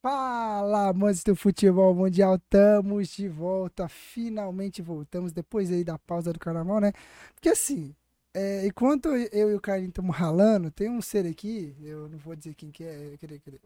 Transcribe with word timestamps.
Fala, 0.00 0.90
amantes 0.90 1.24
do 1.24 1.34
futebol 1.34 1.92
mundial, 1.92 2.36
estamos 2.36 3.08
de 3.08 3.28
volta, 3.28 3.88
finalmente 3.88 4.80
voltamos, 4.80 5.32
depois 5.32 5.72
aí 5.72 5.82
da 5.82 5.98
pausa 5.98 6.32
do 6.32 6.38
carnaval, 6.38 6.80
né? 6.80 6.92
Porque 7.34 7.48
assim, 7.48 7.96
é, 8.32 8.64
enquanto 8.64 9.08
eu 9.08 9.50
e 9.50 9.54
o 9.56 9.60
Carlinhos 9.60 9.90
estamos 9.90 10.14
ralando, 10.14 10.70
tem 10.70 10.88
um 10.88 11.02
ser 11.02 11.26
aqui, 11.26 11.76
eu 11.82 12.08
não 12.08 12.16
vou 12.16 12.36
dizer 12.36 12.54
quem 12.54 12.70
que 12.70 12.84
é, 12.84 13.16
cadê, 13.20 13.40
cadê? 13.40 13.60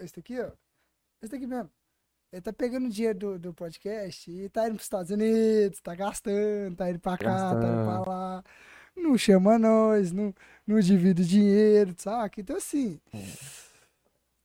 Esse 0.00 0.20
aqui, 0.20 0.38
ó, 0.38 0.50
esse 1.22 1.34
aqui 1.34 1.46
mesmo. 1.46 1.70
Ele 2.30 2.42
tá 2.42 2.52
pegando 2.52 2.90
dinheiro 2.90 3.18
do, 3.18 3.38
do 3.38 3.54
podcast 3.54 4.30
e 4.30 4.48
tá 4.50 4.66
indo 4.66 4.74
pros 4.74 4.84
Estados 4.84 5.10
Unidos, 5.10 5.80
tá 5.80 5.94
gastando, 5.94 6.76
tá 6.76 6.90
indo 6.90 6.98
pra 6.98 7.16
cá, 7.16 7.24
gastando. 7.24 7.62
tá 7.62 7.68
indo 7.68 7.84
pra 7.84 8.12
lá. 8.12 8.44
Não 8.94 9.16
chama 9.16 9.58
nós, 9.58 10.12
não, 10.12 10.34
não 10.66 10.78
divide 10.80 11.26
dinheiro, 11.26 11.94
saca? 11.96 12.38
Então 12.38 12.56
assim... 12.56 13.00
Hum 13.14 13.63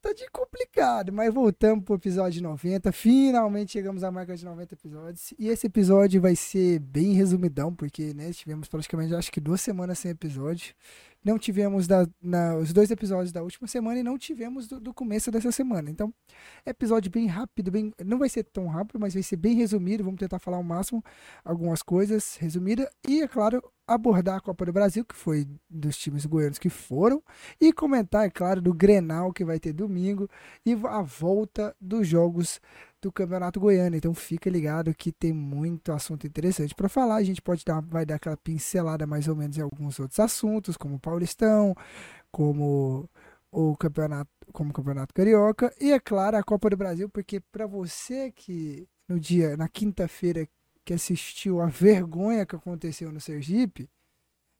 tá 0.01 0.13
de 0.13 0.29
complicado, 0.31 1.11
mas 1.11 1.33
voltamos 1.33 1.83
pro 1.83 1.95
episódio 1.95 2.41
90. 2.41 2.91
Finalmente 2.91 3.73
chegamos 3.73 4.03
à 4.03 4.11
marca 4.11 4.35
de 4.35 4.45
90 4.45 4.73
episódios. 4.73 5.33
E 5.37 5.49
esse 5.49 5.67
episódio 5.67 6.21
vai 6.21 6.35
ser 6.35 6.79
bem 6.79 7.13
resumidão, 7.13 7.73
porque 7.73 8.13
né, 8.13 8.31
tivemos 8.31 8.67
praticamente 8.67 9.13
acho 9.13 9.31
que 9.31 9.41
duas 9.41 9.61
semanas 9.61 9.99
sem 9.99 10.11
episódio. 10.11 10.73
Não 11.23 11.37
tivemos 11.37 11.85
da, 11.85 12.07
na, 12.21 12.55
os 12.55 12.71
dois 12.71 12.89
episódios 12.91 13.31
da 13.31 13.43
última 13.43 13.67
semana 13.67 13.99
e 13.99 14.03
não 14.03 14.17
tivemos 14.17 14.67
do, 14.67 14.79
do, 14.79 14.93
começo 14.93 15.29
dessa 15.29 15.51
semana. 15.51 15.89
Então, 15.89 16.13
episódio 16.65 17.11
bem 17.11 17.27
rápido, 17.27 17.69
bem, 17.69 17.93
não 18.05 18.17
vai 18.17 18.29
ser 18.29 18.43
tão 18.45 18.67
rápido, 18.67 18.99
mas 18.99 19.13
vai 19.13 19.23
ser 19.23 19.35
bem 19.35 19.55
resumido. 19.55 20.03
Vamos 20.03 20.19
tentar 20.19 20.39
falar 20.39 20.57
ao 20.57 20.63
máximo 20.63 21.03
algumas 21.43 21.81
coisas 21.81 22.37
resumidas. 22.37 22.87
E, 23.07 23.21
é 23.21 23.27
claro, 23.27 23.61
abordar 23.85 24.37
a 24.37 24.41
Copa 24.41 24.65
do 24.65 24.71
Brasil, 24.71 25.03
que 25.03 25.15
foi 25.15 25.47
dos 25.69 25.97
times 25.97 26.25
goianos 26.25 26.59
que 26.59 26.69
foram, 26.69 27.23
e 27.59 27.73
comentar, 27.73 28.25
é 28.25 28.29
claro, 28.29 28.61
do 28.61 28.73
Grenal 28.73 29.33
que 29.33 29.43
vai 29.43 29.59
ter 29.59 29.73
domingo 29.73 30.29
e 30.65 30.73
a 30.73 31.01
volta 31.01 31.75
dos 31.81 32.07
jogos 32.07 32.61
do 33.01 33.11
Campeonato 33.11 33.59
Goiano. 33.59 33.95
Então 33.95 34.13
fica 34.13 34.49
ligado 34.49 34.93
que 34.93 35.11
tem 35.11 35.33
muito 35.33 35.91
assunto 35.91 36.27
interessante 36.27 36.75
para 36.75 36.89
falar. 36.89 37.15
A 37.15 37.23
gente 37.23 37.41
pode 37.41 37.63
dar, 37.65 37.81
vai 37.81 38.05
dar 38.05 38.15
aquela 38.15 38.37
pincelada 38.37 39.07
mais 39.07 39.27
ou 39.27 39.35
menos 39.35 39.57
em 39.57 39.61
alguns 39.61 39.99
outros 39.99 40.19
assuntos, 40.19 40.77
como 40.77 40.95
o 40.95 40.99
Paulistão, 40.99 41.75
como 42.31 43.09
o 43.51 43.75
campeonato, 43.77 44.29
como 44.51 44.71
o 44.71 44.73
Campeonato 44.73 45.13
Carioca 45.13 45.73
e 45.79 45.91
é 45.91 45.99
claro 45.99 46.37
a 46.37 46.43
Copa 46.43 46.69
do 46.69 46.77
Brasil, 46.77 47.09
porque 47.09 47.39
para 47.39 47.65
você 47.65 48.31
que 48.31 48.87
no 49.07 49.19
dia 49.19 49.57
na 49.57 49.67
quinta-feira 49.67 50.47
que 50.85 50.93
assistiu 50.93 51.61
a 51.61 51.67
vergonha 51.67 52.45
que 52.45 52.55
aconteceu 52.55 53.11
no 53.11 53.19
Sergipe, 53.19 53.89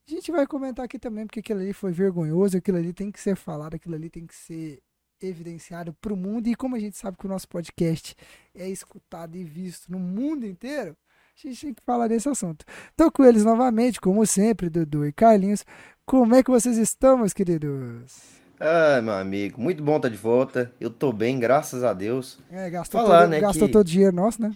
a 0.08 0.12
gente 0.12 0.32
vai 0.32 0.48
comentar 0.48 0.86
aqui 0.86 0.98
também, 0.98 1.26
porque 1.26 1.40
aquilo 1.40 1.60
ali 1.60 1.74
foi 1.74 1.92
vergonhoso, 1.92 2.58
aquilo 2.58 2.78
ali 2.78 2.94
tem 2.94 3.12
que 3.12 3.20
ser 3.20 3.36
falado, 3.36 3.76
aquilo 3.76 3.96
ali 3.96 4.10
tem 4.10 4.26
que 4.26 4.36
ser 4.36 4.82
evidenciado 5.22 5.94
para 5.94 6.14
o 6.14 6.18
mundo. 6.18 6.48
E 6.48 6.56
como 6.56 6.76
a 6.76 6.80
gente 6.80 6.98
sabe 6.98 7.18
que 7.18 7.26
o 7.26 7.30
nosso 7.30 7.48
podcast 7.48 8.16
é 8.56 8.68
escutado 8.68 9.36
e 9.36 9.44
visto 9.44 9.92
no 9.92 10.00
mundo 10.00 10.46
inteiro, 10.46 10.96
a 11.44 11.48
gente 11.48 11.62
tem 11.68 11.74
que 11.74 11.82
falar 11.86 12.08
desse 12.08 12.28
assunto. 12.28 12.66
Estou 12.92 13.12
com 13.12 13.24
eles 13.24 13.46
novamente, 13.46 14.02
como 14.02 14.26
sempre, 14.26 14.70
Dudu 14.70 15.06
e 15.06 15.14
Carlinhos. 15.14 15.66
Como 16.06 16.36
é 16.36 16.44
que 16.44 16.52
vocês 16.52 16.78
estão, 16.78 17.18
meus 17.18 17.34
queridos? 17.34 18.40
Ah, 18.60 19.02
meu 19.02 19.14
amigo, 19.14 19.62
muito 19.62 19.82
bom 19.82 19.96
estar 19.96 20.10
de 20.10 20.18
volta. 20.18 20.74
Eu 20.82 20.90
tô 20.90 21.14
bem, 21.14 21.40
graças 21.40 21.82
a 21.82 21.94
Deus. 21.94 22.40
É, 22.52 22.70
gastou, 22.70 23.02
Falar, 23.02 23.22
todo, 23.22 23.30
né, 23.30 23.40
gastou 23.40 23.68
que... 23.68 23.74
todo 23.74 23.82
o 23.82 23.90
dinheiro 23.90 24.14
nosso, 24.14 24.42
né? 24.42 24.52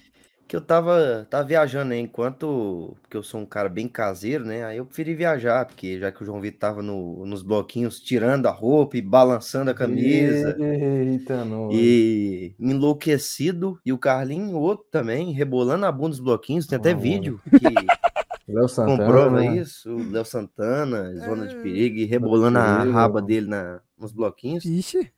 Que 0.47 0.55
eu 0.55 0.61
tava, 0.61 1.25
tava 1.29 1.43
viajando, 1.43 1.89
né? 1.89 1.99
Enquanto. 1.99 2.95
Porque 3.01 3.17
eu 3.17 3.23
sou 3.23 3.41
um 3.41 3.45
cara 3.45 3.69
bem 3.69 3.87
caseiro, 3.87 4.45
né? 4.45 4.63
Aí 4.65 4.77
eu 4.77 4.85
preferi 4.85 5.15
viajar, 5.15 5.65
porque 5.65 5.99
já 5.99 6.11
que 6.11 6.21
o 6.21 6.25
João 6.25 6.41
Vitor 6.41 6.59
tava 6.59 6.81
no, 6.81 7.25
nos 7.25 7.41
bloquinhos 7.41 7.99
tirando 7.99 8.47
a 8.47 8.51
roupa 8.51 8.97
e 8.97 9.01
balançando 9.01 9.71
a 9.71 9.73
camisa. 9.73 10.55
Eita, 10.59 11.43
nossa. 11.45 11.75
E 11.75 12.55
enlouquecido. 12.59 13.79
E 13.85 13.91
o 13.91 13.97
Carlinho, 13.97 14.55
outro 14.55 14.85
também, 14.91 15.31
rebolando 15.31 15.85
a 15.85 15.91
bunda 15.91 16.09
dos 16.09 16.19
bloquinhos. 16.19 16.67
Tem 16.67 16.77
até 16.77 16.93
oh. 16.93 16.99
vídeo 16.99 17.41
que. 17.49 18.03
Léo 18.45 18.67
Santana. 18.67 18.97
Comprova 18.97 19.39
né? 19.39 19.57
isso, 19.57 19.95
Léo 20.11 20.25
Santana, 20.25 21.15
Zona 21.15 21.47
de 21.47 21.55
é. 21.55 21.61
Perigo, 21.61 21.95
e 21.95 22.05
rebolando 22.05 22.59
a 22.59 22.83
raba 22.83 23.21
dele 23.21 23.47
na, 23.47 23.79
nos 23.97 24.11
bloquinhos. 24.11 24.65
Ixi. 24.65 25.11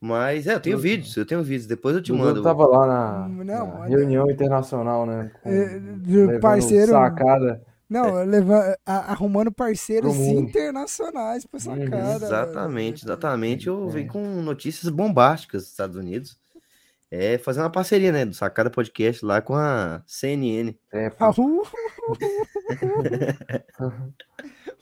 Mas 0.00 0.46
é, 0.46 0.54
eu 0.54 0.60
tenho 0.60 0.78
vídeos, 0.78 1.14
eu 1.14 1.26
tenho 1.26 1.42
vídeos, 1.42 1.66
depois 1.66 1.94
eu 1.94 2.02
te 2.02 2.10
mando. 2.10 2.40
Eu 2.40 2.42
tava 2.42 2.66
lá 2.66 2.86
na, 2.86 3.28
não, 3.28 3.78
na 3.80 3.84
reunião 3.84 4.30
internacional, 4.30 5.04
né? 5.04 5.30
É, 5.44 5.78
do 5.78 6.40
parceiro. 6.40 6.92
Sacada. 6.92 7.62
Não, 7.90 8.18
é. 8.20 8.24
leva, 8.24 8.78
arrumando 8.86 9.52
parceiros 9.52 10.16
internacionais 10.16 11.44
pra 11.44 11.60
sacada. 11.60 11.96
Uhum. 11.96 12.14
Exatamente, 12.14 13.04
exatamente. 13.04 13.66
Eu 13.66 13.88
é. 13.88 13.90
venho 13.90 14.08
com 14.08 14.24
notícias 14.40 14.90
bombásticas 14.90 15.62
dos 15.62 15.70
Estados 15.72 15.96
Unidos. 15.96 16.38
É, 17.10 17.36
fazendo 17.38 17.64
uma 17.64 17.70
parceria, 17.70 18.12
né, 18.12 18.24
do 18.24 18.32
Sacada 18.32 18.70
Podcast 18.70 19.24
lá 19.24 19.42
com 19.42 19.56
a 19.56 20.00
CNN. 20.06 20.72
É, 20.92 21.10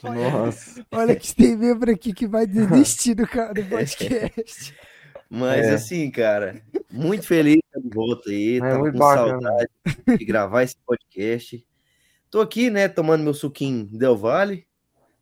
Nossa. 0.05 0.87
Olha 0.93 1.17
que 1.17 1.35
tem 1.35 1.57
membro 1.57 1.91
aqui 1.91 2.13
que 2.13 2.27
vai 2.27 2.47
desistir 2.47 3.15
do, 3.15 3.25
do 3.25 3.65
podcast. 3.71 4.77
Mas 5.29 5.67
é. 5.67 5.75
assim, 5.75 6.11
cara, 6.11 6.63
muito 6.91 7.27
feliz 7.27 7.59
de 7.77 7.95
volta 7.95 8.31
aí. 8.31 8.57
É, 8.57 8.61
tava 8.61 8.93
com 8.93 8.99
bacana. 8.99 9.41
saudade 9.41 9.69
de 10.19 10.25
gravar 10.25 10.63
esse 10.63 10.77
podcast. 10.87 11.67
Tô 12.31 12.41
aqui, 12.41 12.71
né, 12.71 12.89
tomando 12.89 13.25
meu 13.25 13.35
suquinho 13.35 13.87
Del 13.87 14.17
Valle, 14.17 14.67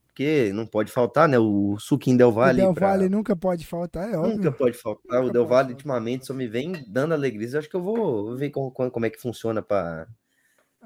porque 0.07 0.53
não 0.53 0.67
pode 0.67 0.91
faltar, 0.91 1.29
né, 1.29 1.39
o 1.39 1.77
suquinho 1.79 2.19
Del 2.19 2.33
Valle. 2.33 2.63
O 2.63 2.65
Del 2.67 2.75
pra... 2.75 2.89
Valle 2.89 3.09
nunca 3.09 3.35
pode 3.35 3.67
faltar, 3.67 4.13
é 4.13 4.17
óbvio. 4.17 4.37
Nunca 4.37 4.53
pode 4.53 4.77
faltar. 4.77 5.19
Nunca 5.19 5.31
o 5.31 5.33
Del 5.33 5.47
Valle, 5.47 5.73
ultimamente, 5.73 6.27
só 6.27 6.35
me 6.35 6.47
vem 6.47 6.85
dando 6.89 7.13
alegria. 7.15 7.49
Eu 7.49 7.59
acho 7.59 7.69
que 7.69 7.77
eu 7.77 7.83
vou 7.83 8.37
ver 8.37 8.51
como, 8.51 8.71
como 8.71 9.07
é 9.07 9.11
que 9.11 9.21
funciona 9.21 9.61
para 9.61 10.07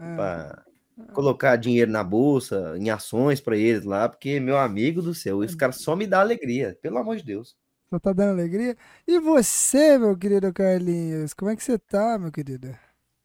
é. 0.00 0.16
Pra 0.16 0.64
colocar 1.12 1.56
dinheiro 1.56 1.90
na 1.90 2.04
bolsa, 2.04 2.74
em 2.76 2.90
ações 2.90 3.40
para 3.40 3.56
eles 3.56 3.84
lá, 3.84 4.08
porque, 4.08 4.38
meu 4.38 4.58
amigo 4.58 5.00
do 5.00 5.14
céu, 5.14 5.42
esse 5.42 5.56
cara 5.56 5.72
só 5.72 5.96
me 5.96 6.06
dá 6.06 6.20
alegria, 6.20 6.78
pelo 6.82 6.98
amor 6.98 7.16
de 7.16 7.24
Deus. 7.24 7.56
Só 7.90 7.98
tá 7.98 8.12
dando 8.12 8.30
alegria. 8.30 8.76
E 9.04 9.18
você, 9.18 9.98
meu 9.98 10.16
querido 10.16 10.52
Carlinhos, 10.52 11.34
como 11.34 11.50
é 11.50 11.56
que 11.56 11.64
você 11.64 11.76
tá, 11.76 12.16
meu 12.20 12.30
querido? 12.30 12.68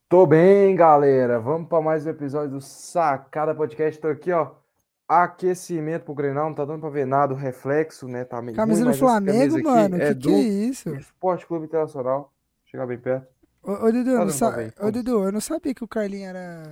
Tô 0.09 0.25
bem, 0.25 0.75
galera. 0.75 1.39
Vamos 1.39 1.69
para 1.69 1.83
mais 1.83 2.03
um 2.03 2.09
episódio 2.09 2.49
do 2.49 2.61
Sacada 2.61 3.53
Podcast. 3.53 4.01
Tô 4.01 4.07
aqui, 4.07 4.31
ó. 4.31 4.53
Aquecimento 5.07 6.05
pro 6.05 6.15
Grenal, 6.15 6.47
não 6.47 6.55
tá 6.55 6.65
dando 6.65 6.79
pra 6.79 6.89
ver 6.89 7.05
nada, 7.05 7.31
o 7.31 7.37
reflexo, 7.37 8.07
né? 8.07 8.25
Tá 8.25 8.41
meio 8.41 8.57
Camisa 8.57 8.83
ruim, 8.83 8.91
do 8.91 8.97
Flamengo, 8.97 9.63
mano. 9.63 10.01
É 10.01 10.07
que, 10.07 10.13
do 10.15 10.29
que 10.29 10.33
é 10.33 10.39
isso? 10.39 10.95
Esporte 10.95 11.45
Clube 11.45 11.65
Internacional. 11.65 12.33
Chegar 12.65 12.87
bem 12.87 12.97
perto. 12.97 13.27
Ô, 13.61 13.71
ô 13.71 13.91
Dudu, 13.91 14.17
tá 14.17 14.29
sa... 14.29 14.55
ô, 14.81 14.89
Dudu, 14.89 15.25
eu 15.25 15.31
não 15.31 15.41
sabia 15.41 15.75
que 15.75 15.83
o 15.83 15.87
Carlinhos 15.87 16.29
era 16.29 16.63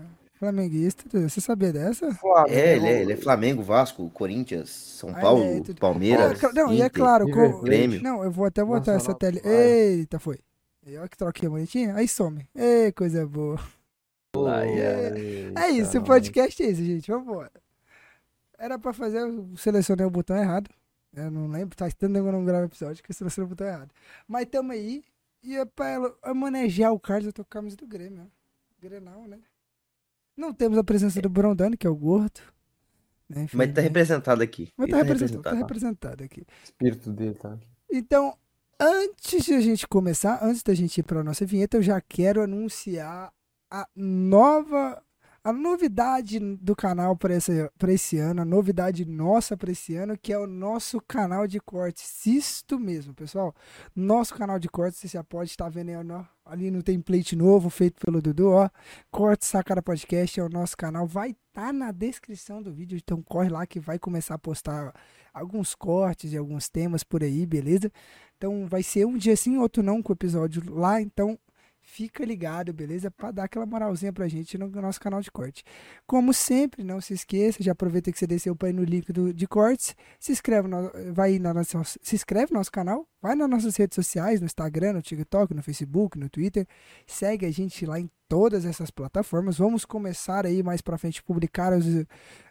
Flamenguista, 0.43 1.05
você 1.09 1.39
sabia 1.39 1.71
dessa? 1.71 2.13
Flamengo. 2.15 2.53
É, 2.53 2.75
ele 2.75 2.87
é, 2.87 3.01
ele 3.01 3.13
é 3.13 3.15
Flamengo, 3.15 3.63
Vasco, 3.63 4.09
Corinthians, 4.09 4.69
São 4.69 5.09
ah, 5.11 5.21
Paulo, 5.21 5.41
é, 5.41 5.73
Palmeiras. 5.73 6.37
Oh, 6.43 6.47
não, 6.51 6.65
Inter, 6.65 6.77
e 6.77 6.81
é 6.81 6.89
claro, 6.89 7.31
com, 7.31 7.61
Grêmio. 7.61 8.03
Não, 8.03 8.21
eu 8.21 8.29
vou 8.29 8.45
até 8.45 8.61
botar 8.61 8.91
essa 8.91 9.13
tele. 9.13 9.41
Eita, 9.41 10.19
foi. 10.19 10.37
olha 10.85 11.07
que 11.07 11.17
troquinha 11.17 11.49
bonitinha. 11.49 11.95
Aí 11.95 12.09
some. 12.09 12.45
Ei, 12.53 12.91
coisa 12.91 13.25
boa. 13.25 13.57
é, 14.65 15.53
é 15.55 15.69
isso, 15.69 15.97
o 15.97 16.03
podcast 16.03 16.61
é 16.61 16.71
isso, 16.71 16.83
gente. 16.83 17.09
Vamos 17.09 17.25
embora. 17.25 17.51
Era 18.57 18.77
pra 18.77 18.91
fazer, 18.91 19.19
eu 19.21 19.47
selecionei 19.55 20.05
o 20.05 20.11
botão 20.11 20.35
errado. 20.35 20.69
Eu 21.15 21.31
não 21.31 21.47
lembro, 21.47 21.73
tá 21.73 21.89
que 21.89 22.03
eu 22.03 22.09
não 22.09 22.43
gravo 22.43 22.65
episódio 22.65 23.01
que 23.01 23.11
eu 23.11 23.15
selecionei 23.15 23.45
o 23.45 23.49
botão 23.49 23.65
errado. 23.65 23.91
Mas 24.27 24.45
tamo 24.51 24.73
aí. 24.73 25.05
E 25.41 25.55
é 25.55 25.63
pra 25.63 26.33
manejar 26.35 26.91
o 26.91 26.99
card, 26.99 27.27
eu 27.27 27.33
tô 27.33 27.43
com 27.43 27.49
a 27.49 27.61
camisa 27.61 27.77
do 27.77 27.87
Grêmio. 27.87 28.29
Grenal, 28.81 29.21
né? 29.25 29.39
Não 30.35 30.53
temos 30.53 30.77
a 30.77 30.83
presença 30.83 31.21
do 31.21 31.29
Brondani, 31.29 31.77
que 31.77 31.87
é 31.87 31.89
o 31.89 31.95
gordo. 31.95 32.41
Né? 33.29 33.43
Enfim, 33.43 33.57
Mas 33.57 33.69
tá 33.69 33.81
né? 33.81 33.87
representado 33.87 34.43
aqui. 34.43 34.69
Mas 34.77 34.89
tá, 34.89 34.97
tá, 34.97 35.03
representado, 35.03 35.43
tá 35.43 35.53
representado 35.53 36.23
aqui. 36.23 36.41
O 36.41 36.63
espírito 36.63 37.11
dele 37.11 37.35
tá 37.35 37.53
aqui. 37.53 37.67
Então, 37.91 38.35
antes 38.79 39.45
de 39.45 39.53
a 39.53 39.61
gente 39.61 39.87
começar, 39.87 40.43
antes 40.43 40.63
da 40.63 40.73
gente 40.73 40.97
ir 40.97 41.03
para 41.03 41.23
nossa 41.23 41.45
vinheta, 41.45 41.77
eu 41.77 41.81
já 41.81 42.01
quero 42.01 42.41
anunciar 42.41 43.31
a 43.69 43.87
nova 43.95 45.01
a 45.43 45.51
novidade 45.51 46.39
do 46.39 46.73
canal 46.73 47.17
para 47.17 47.35
esse, 47.35 47.69
esse 47.89 48.17
ano, 48.17 48.41
a 48.41 48.45
novidade 48.45 49.03
nossa 49.03 49.57
para 49.57 49.71
esse 49.71 49.93
ano, 49.93 50.17
que 50.17 50.31
é 50.31 50.37
o 50.39 50.47
nosso 50.47 51.01
canal 51.01 51.45
de 51.45 51.59
cortes. 51.59 52.25
Isto 52.25 52.79
mesmo, 52.79 53.13
pessoal. 53.13 53.53
Nosso 53.93 54.33
canal 54.33 54.57
de 54.57 54.69
cortes, 54.69 55.01
você 55.01 55.07
já 55.09 55.23
pode 55.23 55.49
estar 55.49 55.67
vendo 55.67 55.89
aí, 55.89 56.25
ali 56.45 56.71
no 56.71 56.81
template 56.81 57.35
novo 57.35 57.69
feito 57.69 57.99
pelo 57.99 58.21
Dudu, 58.21 58.51
ó. 58.51 58.69
Cortes 59.11 59.49
Sacada 59.49 59.81
Podcast 59.81 60.39
é 60.39 60.43
o 60.43 60.49
nosso 60.49 60.77
canal. 60.77 61.05
Vai 61.05 61.31
estar 61.31 61.67
tá 61.67 61.73
na 61.73 61.91
descrição 61.91 62.61
do 62.61 62.71
vídeo, 62.71 62.97
então 62.97 63.21
corre 63.21 63.49
lá 63.49 63.67
que 63.67 63.81
vai 63.81 63.99
começar 63.99 64.35
a 64.35 64.39
postar 64.39 64.93
alguns 65.33 65.75
cortes 65.75 66.31
e 66.31 66.37
alguns 66.37 66.69
temas 66.69 67.03
por 67.03 67.21
aí, 67.21 67.45
beleza? 67.45 67.91
Então 68.37 68.65
vai 68.65 68.81
ser 68.81 69.05
um 69.05 69.17
dia 69.17 69.35
sim, 69.35 69.57
outro 69.57 69.83
não 69.83 70.01
com 70.01 70.13
o 70.13 70.15
episódio 70.15 70.63
lá, 70.73 71.01
então 71.01 71.37
fica 71.83 72.25
ligado, 72.25 72.73
beleza? 72.73 73.11
Para 73.11 73.31
dar 73.31 73.43
aquela 73.43 73.65
moralzinha 73.65 74.11
pra 74.11 74.27
gente 74.27 74.57
no 74.57 74.69
nosso 74.69 74.99
canal 74.99 75.21
de 75.21 75.29
corte. 75.29 75.63
Como 76.07 76.33
sempre, 76.33 76.83
não 76.83 76.99
se 77.01 77.13
esqueça, 77.13 77.61
já 77.61 77.73
aproveita 77.73 78.11
que 78.11 78.17
você 78.17 78.25
desceu 78.25 78.55
para 78.55 78.69
ir 78.69 78.73
no 78.73 78.83
link 78.83 79.11
do, 79.11 79.33
de 79.33 79.45
cortes, 79.45 79.95
se 80.19 80.31
inscreve, 80.31 80.67
no, 80.67 80.91
vai 81.13 81.37
na 81.37 81.53
nossa, 81.53 81.83
se 82.01 82.15
inscreve 82.15 82.53
no 82.53 82.57
nosso 82.57 82.71
canal, 82.71 83.07
vai 83.21 83.35
nas 83.35 83.49
nossas 83.49 83.75
redes 83.75 83.95
sociais, 83.95 84.39
no 84.39 84.45
Instagram, 84.45 84.93
no 84.93 85.01
TikTok, 85.01 85.53
no 85.53 85.61
Facebook, 85.61 86.17
no 86.17 86.29
Twitter, 86.29 86.65
segue 87.05 87.45
a 87.45 87.51
gente 87.51 87.85
lá 87.85 87.99
em 87.99 88.09
todas 88.27 88.65
essas 88.65 88.89
plataformas. 88.89 89.57
Vamos 89.57 89.85
começar 89.85 90.45
aí 90.45 90.63
mais 90.63 90.81
para 90.81 90.97
frente 90.97 91.21
publicar 91.21 91.73
os 91.73 91.85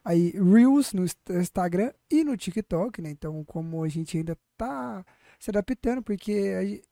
aí 0.05 0.31
reels 0.31 0.93
no 0.93 1.05
Instagram 1.31 1.93
e 2.11 2.23
no 2.23 2.37
TikTok, 2.37 3.03
né? 3.03 3.11
Então, 3.11 3.43
como 3.45 3.83
a 3.83 3.89
gente 3.89 4.17
ainda 4.17 4.37
tá 4.57 5.05
se 5.41 5.51
adaptando, 5.51 6.03
porque 6.03 6.83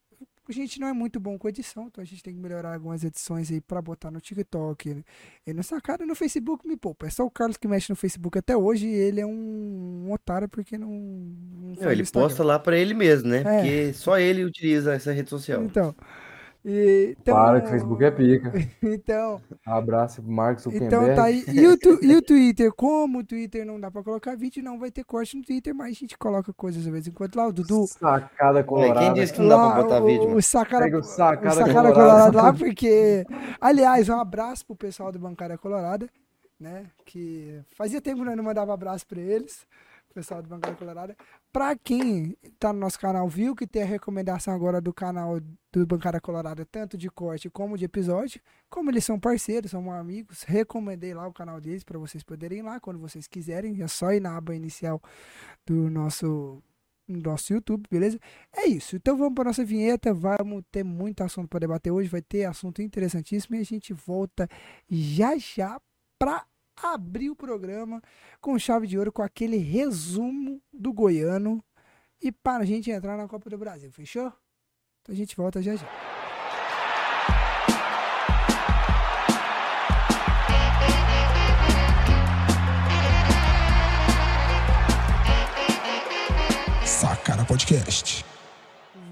a 0.50 0.54
gente 0.54 0.80
não 0.80 0.88
é 0.88 0.92
muito 0.92 1.18
bom 1.20 1.38
com 1.38 1.48
edição, 1.48 1.86
então 1.86 2.02
a 2.02 2.04
gente 2.04 2.22
tem 2.22 2.34
que 2.34 2.40
melhorar 2.40 2.74
algumas 2.74 3.04
edições 3.04 3.50
aí 3.50 3.60
para 3.60 3.80
botar 3.80 4.10
no 4.10 4.20
TikTok. 4.20 5.04
E 5.46 5.52
no 5.52 5.62
sacada 5.62 6.04
no 6.04 6.14
Facebook 6.14 6.66
me 6.66 6.76
poupa. 6.76 7.06
É 7.06 7.10
só 7.10 7.24
o 7.24 7.30
Carlos 7.30 7.56
que 7.56 7.68
mexe 7.68 7.90
no 7.90 7.96
Facebook 7.96 8.38
até 8.38 8.56
hoje 8.56 8.86
e 8.86 8.94
ele 8.94 9.20
é 9.20 9.26
um, 9.26 10.06
um 10.06 10.12
otário 10.12 10.48
porque 10.48 10.76
não. 10.76 10.88
não, 10.88 11.74
não 11.80 11.90
ele 11.90 12.04
posta 12.06 12.42
lá 12.44 12.58
para 12.58 12.76
ele 12.76 12.94
mesmo, 12.94 13.28
né? 13.28 13.38
É. 13.38 13.42
Porque 13.42 13.92
só 13.92 14.18
ele 14.18 14.44
utiliza 14.44 14.94
essa 14.94 15.12
rede 15.12 15.30
social. 15.30 15.62
Então. 15.62 15.94
E, 16.64 17.16
então, 17.18 17.34
Para 17.34 17.60
que 17.60 17.68
o 17.68 17.70
Facebook 17.70 18.04
é 18.04 18.10
pica. 18.10 18.52
então. 18.82 19.40
Abraço 19.64 20.22
pro 20.22 20.30
Marcos 20.30 20.64
Zuckerberg. 20.64 20.94
Então 20.94 21.14
tá 21.14 21.24
aí. 21.24 21.42
E 21.48 21.66
o, 21.66 21.78
tu, 21.78 21.98
e 22.02 22.14
o 22.14 22.20
Twitter? 22.20 22.70
Como 22.72 23.20
o 23.20 23.24
Twitter 23.24 23.64
não 23.64 23.80
dá 23.80 23.90
pra 23.90 24.02
colocar 24.02 24.36
vídeo, 24.36 24.62
não 24.62 24.78
vai 24.78 24.90
ter 24.90 25.02
corte 25.04 25.36
no 25.36 25.42
Twitter, 25.42 25.74
mas 25.74 25.88
a 25.88 25.98
gente 26.00 26.18
coloca 26.18 26.52
coisas 26.52 26.82
de 26.82 26.90
vez 26.90 27.06
em 27.06 27.12
quando 27.12 27.34
lá. 27.36 27.46
O 27.46 27.52
Dudu. 27.52 27.86
Sacada 27.86 28.62
colorada. 28.62 29.00
Quem 29.00 29.14
disse 29.14 29.32
que 29.32 29.40
não 29.40 29.48
dá 29.48 29.72
pra 29.72 29.82
botar 29.82 30.02
o, 30.02 30.06
vídeo? 30.06 30.36
O 30.36 30.42
sacada, 30.42 30.98
o 30.98 31.02
sacada, 31.02 31.48
o 31.48 31.66
sacada 31.66 31.92
colorada 31.92 32.42
lá, 32.42 32.52
porque. 32.52 33.24
Aliás, 33.58 34.08
um 34.08 34.20
abraço 34.20 34.66
pro 34.66 34.76
pessoal 34.76 35.10
do 35.10 35.18
Bancária 35.18 35.56
Colorada, 35.56 36.08
né? 36.58 36.84
Que 37.06 37.58
fazia 37.74 38.02
tempo 38.02 38.18
que 38.18 38.26
nós 38.26 38.36
não 38.36 38.44
mandava 38.44 38.74
abraço 38.74 39.06
pra 39.06 39.20
eles 39.20 39.66
pessoal 40.14 40.42
do 40.42 40.48
Bancada 40.48 40.76
Colorada. 40.76 41.16
Pra 41.52 41.76
quem 41.76 42.36
tá 42.58 42.72
no 42.72 42.80
nosso 42.80 42.98
canal, 42.98 43.28
viu 43.28 43.54
que 43.54 43.66
tem 43.66 43.82
a 43.82 43.86
recomendação 43.86 44.54
agora 44.54 44.80
do 44.80 44.92
canal 44.92 45.40
do 45.72 45.86
Bancada 45.86 46.20
Colorada, 46.20 46.66
tanto 46.66 46.96
de 46.98 47.08
corte 47.10 47.48
como 47.48 47.78
de 47.78 47.84
episódio. 47.84 48.40
Como 48.68 48.90
eles 48.90 49.04
são 49.04 49.18
parceiros, 49.18 49.70
são 49.70 49.90
amigos, 49.92 50.42
recomendei 50.42 51.14
lá 51.14 51.26
o 51.26 51.32
canal 51.32 51.60
deles 51.60 51.84
para 51.84 51.98
vocês 51.98 52.22
poderem 52.22 52.58
ir 52.58 52.62
lá 52.62 52.80
quando 52.80 52.98
vocês 52.98 53.26
quiserem. 53.26 53.82
É 53.82 53.88
só 53.88 54.12
ir 54.12 54.20
na 54.20 54.36
aba 54.36 54.54
inicial 54.54 55.00
do 55.66 55.90
nosso 55.90 56.62
nosso 57.08 57.52
YouTube, 57.52 57.88
beleza? 57.90 58.20
É 58.56 58.66
isso. 58.66 58.96
Então 58.96 59.16
vamos 59.16 59.34
para 59.34 59.44
nossa 59.44 59.64
vinheta. 59.64 60.14
Vamos 60.14 60.62
ter 60.70 60.84
muito 60.84 61.22
assunto 61.22 61.48
para 61.48 61.60
debater 61.60 61.92
hoje. 61.92 62.08
Vai 62.08 62.22
ter 62.22 62.44
assunto 62.44 62.80
interessantíssimo 62.80 63.56
e 63.56 63.60
a 63.60 63.64
gente 63.64 63.92
volta 63.92 64.48
já 64.88 65.36
já 65.36 65.80
para 66.18 66.46
abrir 66.82 67.30
o 67.30 67.36
programa 67.36 68.02
com 68.40 68.58
chave 68.58 68.86
de 68.86 68.98
ouro 68.98 69.12
com 69.12 69.22
aquele 69.22 69.56
resumo 69.56 70.60
do 70.72 70.92
goiano 70.92 71.62
e 72.22 72.30
para 72.30 72.62
a 72.62 72.66
gente 72.66 72.90
entrar 72.90 73.16
na 73.16 73.26
Copa 73.26 73.48
do 73.48 73.56
Brasil, 73.56 73.90
fechou? 73.90 74.32
Então 75.02 75.14
a 75.14 75.16
gente 75.16 75.34
volta 75.36 75.62
já 75.62 75.76
já. 75.76 75.86
Sacana 86.84 87.46
Podcast. 87.46 88.24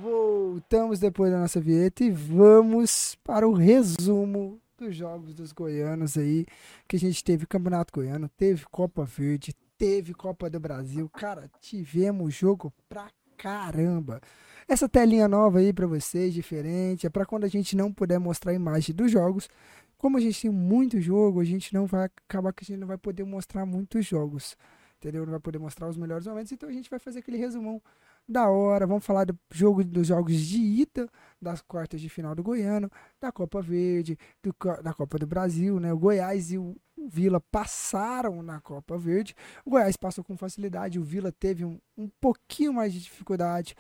Voltamos 0.03 0.99
depois 0.99 1.33
da 1.33 1.39
nossa 1.39 1.61
vinheta 1.61 2.05
e 2.05 2.11
vamos 2.11 3.17
para 3.25 3.49
o 3.49 3.53
resumo 3.53 4.61
dos 4.79 4.95
jogos 4.95 5.35
dos 5.35 5.53
goianos 5.53 6.17
aí, 6.17 6.47
que 6.87 6.97
a 6.97 6.99
gente 6.99 7.23
teve 7.23 7.47
Campeonato 7.47 7.93
Goiano, 7.93 8.29
teve 8.29 8.65
Copa 8.71 9.05
Verde, 9.05 9.55
teve 9.77 10.15
Copa 10.15 10.49
do 10.49 10.61
Brasil. 10.61 11.09
Cara, 11.11 11.51
tivemos 11.61 12.33
jogo 12.35 12.73
pra 12.89 13.11
caramba. 13.37 14.21
Essa 14.69 14.89
telinha 14.89 15.27
nova 15.27 15.59
aí 15.59 15.73
para 15.73 15.87
vocês, 15.87 16.33
diferente, 16.33 17.07
é 17.07 17.11
para 17.11 17.27
quando 17.27 17.45
a 17.45 17.49
gente 17.49 17.77
não 17.77 17.93
puder 17.93 18.19
mostrar 18.19 18.53
a 18.53 18.55
imagem 18.55 18.95
dos 18.95 19.11
jogos. 19.11 19.49
Como 19.97 20.17
a 20.17 20.21
gente 20.21 20.43
tem 20.43 20.51
muito 20.51 21.01
jogo, 21.01 21.41
a 21.41 21.45
gente 21.45 21.75
não 21.75 21.87
vai 21.87 22.05
acabar 22.05 22.53
que 22.53 22.63
a 22.63 22.67
gente 22.67 22.79
não 22.79 22.87
vai 22.87 22.99
poder 22.99 23.25
mostrar 23.25 23.67
muitos 23.67 24.07
jogos. 24.07 24.57
Entendeu? 24.99 25.25
Não 25.25 25.33
vai 25.33 25.41
poder 25.41 25.59
mostrar 25.59 25.89
os 25.89 25.97
melhores 25.97 26.27
momentos, 26.27 26.53
então 26.53 26.69
a 26.69 26.73
gente 26.73 26.91
vai 26.91 26.99
fazer 26.99 27.21
aquele 27.21 27.37
resumão 27.37 27.83
da 28.29 28.49
hora. 28.49 28.87
Vamos 28.87 29.05
falar 29.05 29.25
do 29.25 29.39
jogo 29.51 29.83
dos 29.83 30.07
jogos 30.07 30.37
de 30.37 30.59
ida 30.59 31.09
das 31.41 31.63
quartas 31.63 32.01
de 32.01 32.09
final 32.09 32.35
do 32.35 32.43
Goiano, 32.43 32.91
da 33.21 33.33
Copa 33.33 33.63
Verde, 33.63 34.19
do, 34.43 34.55
da 34.83 34.93
Copa 34.93 35.19
do 35.19 35.27
Brasil, 35.27 35.81
né? 35.81 35.93
O 35.93 35.99
Goiás 35.99 36.51
e 36.53 36.59
o 36.59 36.77
Vila 37.09 37.41
passaram 37.41 38.43
na 38.43 38.61
Copa 38.61 38.99
Verde. 38.99 39.35
O 39.65 39.71
Goiás 39.71 39.97
passou 39.97 40.23
com 40.23 40.37
facilidade, 40.37 40.99
o 40.99 41.05
Vila 41.05 41.33
teve 41.33 41.65
um, 41.65 41.79
um 41.97 42.09
pouquinho 42.21 42.75
mais 42.75 42.93
de 42.93 43.01
dificuldade. 43.01 43.75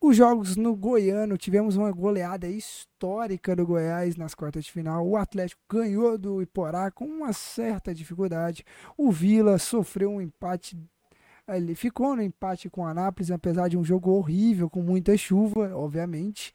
Os 0.00 0.16
jogos 0.16 0.56
no 0.56 0.76
Goiano, 0.76 1.38
tivemos 1.38 1.74
uma 1.76 1.90
goleada 1.90 2.46
histórica 2.46 3.56
do 3.56 3.66
Goiás 3.66 4.14
nas 4.14 4.34
quartas 4.34 4.66
de 4.66 4.70
final. 4.70 5.06
O 5.06 5.16
Atlético 5.16 5.60
ganhou 5.68 6.18
do 6.18 6.42
Iporá 6.42 6.90
com 6.90 7.06
uma 7.06 7.32
certa 7.32 7.94
dificuldade. 7.94 8.62
O 8.96 9.10
Vila 9.10 9.58
sofreu 9.58 10.10
um 10.10 10.20
empate 10.20 10.76
ele 11.48 11.74
ficou 11.74 12.16
no 12.16 12.22
empate 12.22 12.68
com 12.68 12.82
o 12.82 12.86
Anápolis, 12.86 13.30
apesar 13.30 13.68
de 13.68 13.76
um 13.76 13.84
jogo 13.84 14.10
horrível, 14.10 14.68
com 14.68 14.82
muita 14.82 15.16
chuva, 15.16 15.74
obviamente. 15.74 16.52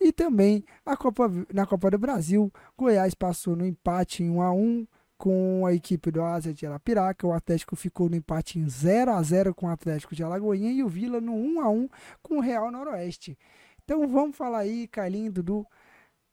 E 0.00 0.12
também 0.12 0.64
Copa, 0.98 1.30
na 1.52 1.66
Copa 1.66 1.90
do 1.90 1.98
Brasil, 1.98 2.52
Goiás 2.76 3.14
passou 3.14 3.56
no 3.56 3.66
empate 3.66 4.22
em 4.22 4.30
1 4.30 4.42
a 4.42 4.52
1 4.52 4.86
com 5.16 5.64
a 5.66 5.72
equipe 5.72 6.10
do 6.10 6.22
Asa 6.22 6.52
de 6.52 6.66
Arapiraca. 6.66 7.26
O 7.26 7.32
Atlético 7.32 7.74
ficou 7.74 8.08
no 8.08 8.16
empate 8.16 8.58
em 8.58 8.68
0 8.68 9.12
a 9.12 9.22
0 9.22 9.54
com 9.54 9.66
o 9.66 9.70
Atlético 9.70 10.14
de 10.14 10.22
Alagoinha 10.22 10.70
e 10.70 10.82
o 10.82 10.88
Vila 10.88 11.20
no 11.20 11.34
1 11.34 11.60
a 11.60 11.70
1 11.70 11.88
com 12.22 12.36
o 12.38 12.40
Real 12.40 12.70
Noroeste. 12.70 13.38
Então 13.84 14.06
vamos 14.06 14.36
falar 14.36 14.58
aí, 14.58 14.86
Carlinho, 14.88 15.32
Dudu, 15.32 15.66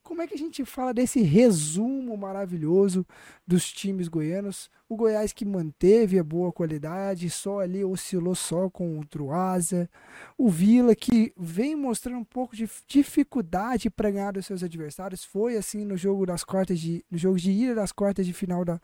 como 0.03 0.21
é 0.21 0.27
que 0.27 0.35
a 0.35 0.38
gente 0.38 0.65
fala 0.65 0.94
desse 0.94 1.21
resumo 1.21 2.15
maravilhoso 2.17 3.07
dos 3.47 3.71
times 3.71 4.09
goianos? 4.09 4.69
O 4.88 4.97
Goiás 4.97 5.31
que 5.31 5.45
manteve 5.45 6.19
a 6.19 6.23
boa 6.23 6.51
qualidade, 6.51 7.29
só 7.29 7.61
ali 7.61 7.83
oscilou 7.83 8.35
só 8.35 8.69
contra 8.69 9.23
o 9.23 9.31
Asa. 9.31 9.89
O 10.38 10.50
Vila 10.50 10.94
que 10.94 11.33
vem 11.38 11.75
mostrando 11.75 12.19
um 12.19 12.23
pouco 12.23 12.55
de 12.55 12.69
dificuldade 12.85 13.89
para 13.89 14.11
ganhar 14.11 14.33
dos 14.33 14.45
seus 14.45 14.61
adversários. 14.61 15.23
Foi 15.23 15.55
assim 15.57 15.85
no 15.85 15.95
jogo 15.95 16.25
das 16.25 16.44
quartas 16.44 16.79
de 16.79 17.03
no 17.09 17.17
jogo 17.17 17.39
de 17.39 17.51
ida 17.51 17.73
das 17.73 17.91
quartas 17.91 18.25
de 18.25 18.33
final 18.33 18.65
da, 18.65 18.79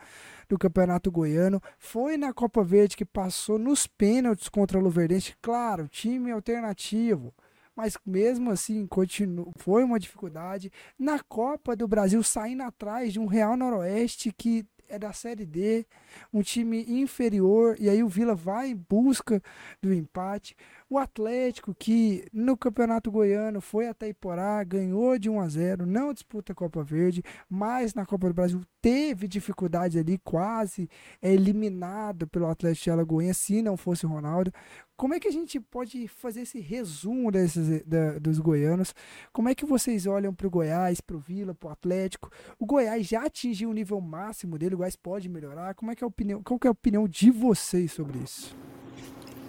do 0.48 0.58
Campeonato 0.58 1.12
Goiano. 1.12 1.62
Foi 1.78 2.18
na 2.18 2.34
Copa 2.34 2.64
Verde 2.64 2.96
que 2.96 3.06
passou 3.06 3.60
nos 3.60 3.86
pênaltis 3.86 4.48
contra 4.48 4.80
o 4.80 4.82
Luverdense. 4.82 5.36
Claro, 5.42 5.88
time 5.90 6.32
alternativo 6.32 7.34
mas 7.80 7.98
mesmo 8.06 8.52
assim 8.52 8.86
continu... 8.86 9.54
foi 9.56 9.86
uma 9.86 9.98
dificuldade. 9.98 10.70
Na 11.00 11.18
Copa 11.18 11.78
do 11.78 11.88
Brasil, 11.88 12.22
saindo 12.22 12.64
atrás 12.64 13.14
de 13.14 13.22
um 13.22 13.26
Real 13.26 13.56
Noroeste 13.56 14.34
que 14.38 14.66
é 14.90 15.00
da 15.00 15.14
Série 15.14 15.46
D, 15.46 15.86
um 16.34 16.42
time 16.42 16.84
inferior, 16.90 17.78
e 17.80 17.88
aí 17.88 18.04
o 18.04 18.10
Vila 18.10 18.36
vai 18.36 18.72
em 18.72 18.76
busca 18.76 19.42
do 19.82 19.94
empate. 19.94 20.58
O 20.92 20.98
Atlético, 20.98 21.76
que 21.76 22.26
no 22.34 22.58
Campeonato 22.58 23.12
Goiano 23.12 23.62
foi 23.62 23.88
até 23.88 24.10
Iporá, 24.10 24.64
ganhou 24.64 25.20
de 25.20 25.30
1 25.30 25.40
a 25.40 25.48
0, 25.48 25.86
não 25.86 26.12
disputa 26.12 26.52
a 26.52 26.56
Copa 26.56 26.84
Verde, 26.84 27.22
mas 27.48 27.94
na 27.94 28.08
Copa 28.08 28.28
do 28.28 28.34
Brasil 28.34 28.60
teve 28.82 29.28
dificuldade 29.28 30.00
ali, 30.00 30.18
quase 30.18 30.90
é 31.22 31.32
eliminado 31.32 32.26
pelo 32.28 32.48
Atlético 32.48 32.86
de 32.86 32.90
Alagoinha, 32.90 33.36
se 33.36 33.62
não 33.62 33.78
fosse 33.78 34.08
o 34.08 34.10
Ronaldo. 34.10 34.52
Como 34.98 35.14
é 35.14 35.20
que 35.20 35.28
a 35.28 35.32
gente 35.32 35.60
pode 35.60 36.08
fazer 36.08 36.42
esse 36.42 36.60
resumo 36.60 37.32
desses, 37.32 37.86
da, 37.86 38.18
dos 38.18 38.40
goianos? 38.40 38.96
Como 39.32 39.48
é 39.48 39.54
que 39.54 39.68
vocês 39.68 40.08
olham 40.08 40.34
para 40.34 40.48
o 40.48 40.50
Goiás, 40.50 41.00
para 41.02 41.16
o 41.16 41.20
Vila, 41.20 41.54
para 41.54 41.70
o 41.70 41.72
Atlético? 41.72 42.32
O 42.58 42.66
Goiás 42.66 43.06
já 43.06 43.26
atingiu 43.26 43.70
o 43.70 43.74
nível 43.74 44.02
máximo 44.02 44.58
dele, 44.58 44.74
o 44.74 44.80
Goiás 44.80 44.96
pode 44.96 45.30
melhorar? 45.30 45.76
Como 45.76 45.92
é 45.92 45.96
que 45.96 46.04
é 46.04 46.06
a 46.06 46.08
opinião, 46.08 46.42
qual 46.42 46.60
é 46.64 46.68
a 46.68 46.72
opinião 46.72 47.08
de 47.08 47.30
vocês 47.30 47.92
sobre 47.92 48.18
isso? 48.18 48.58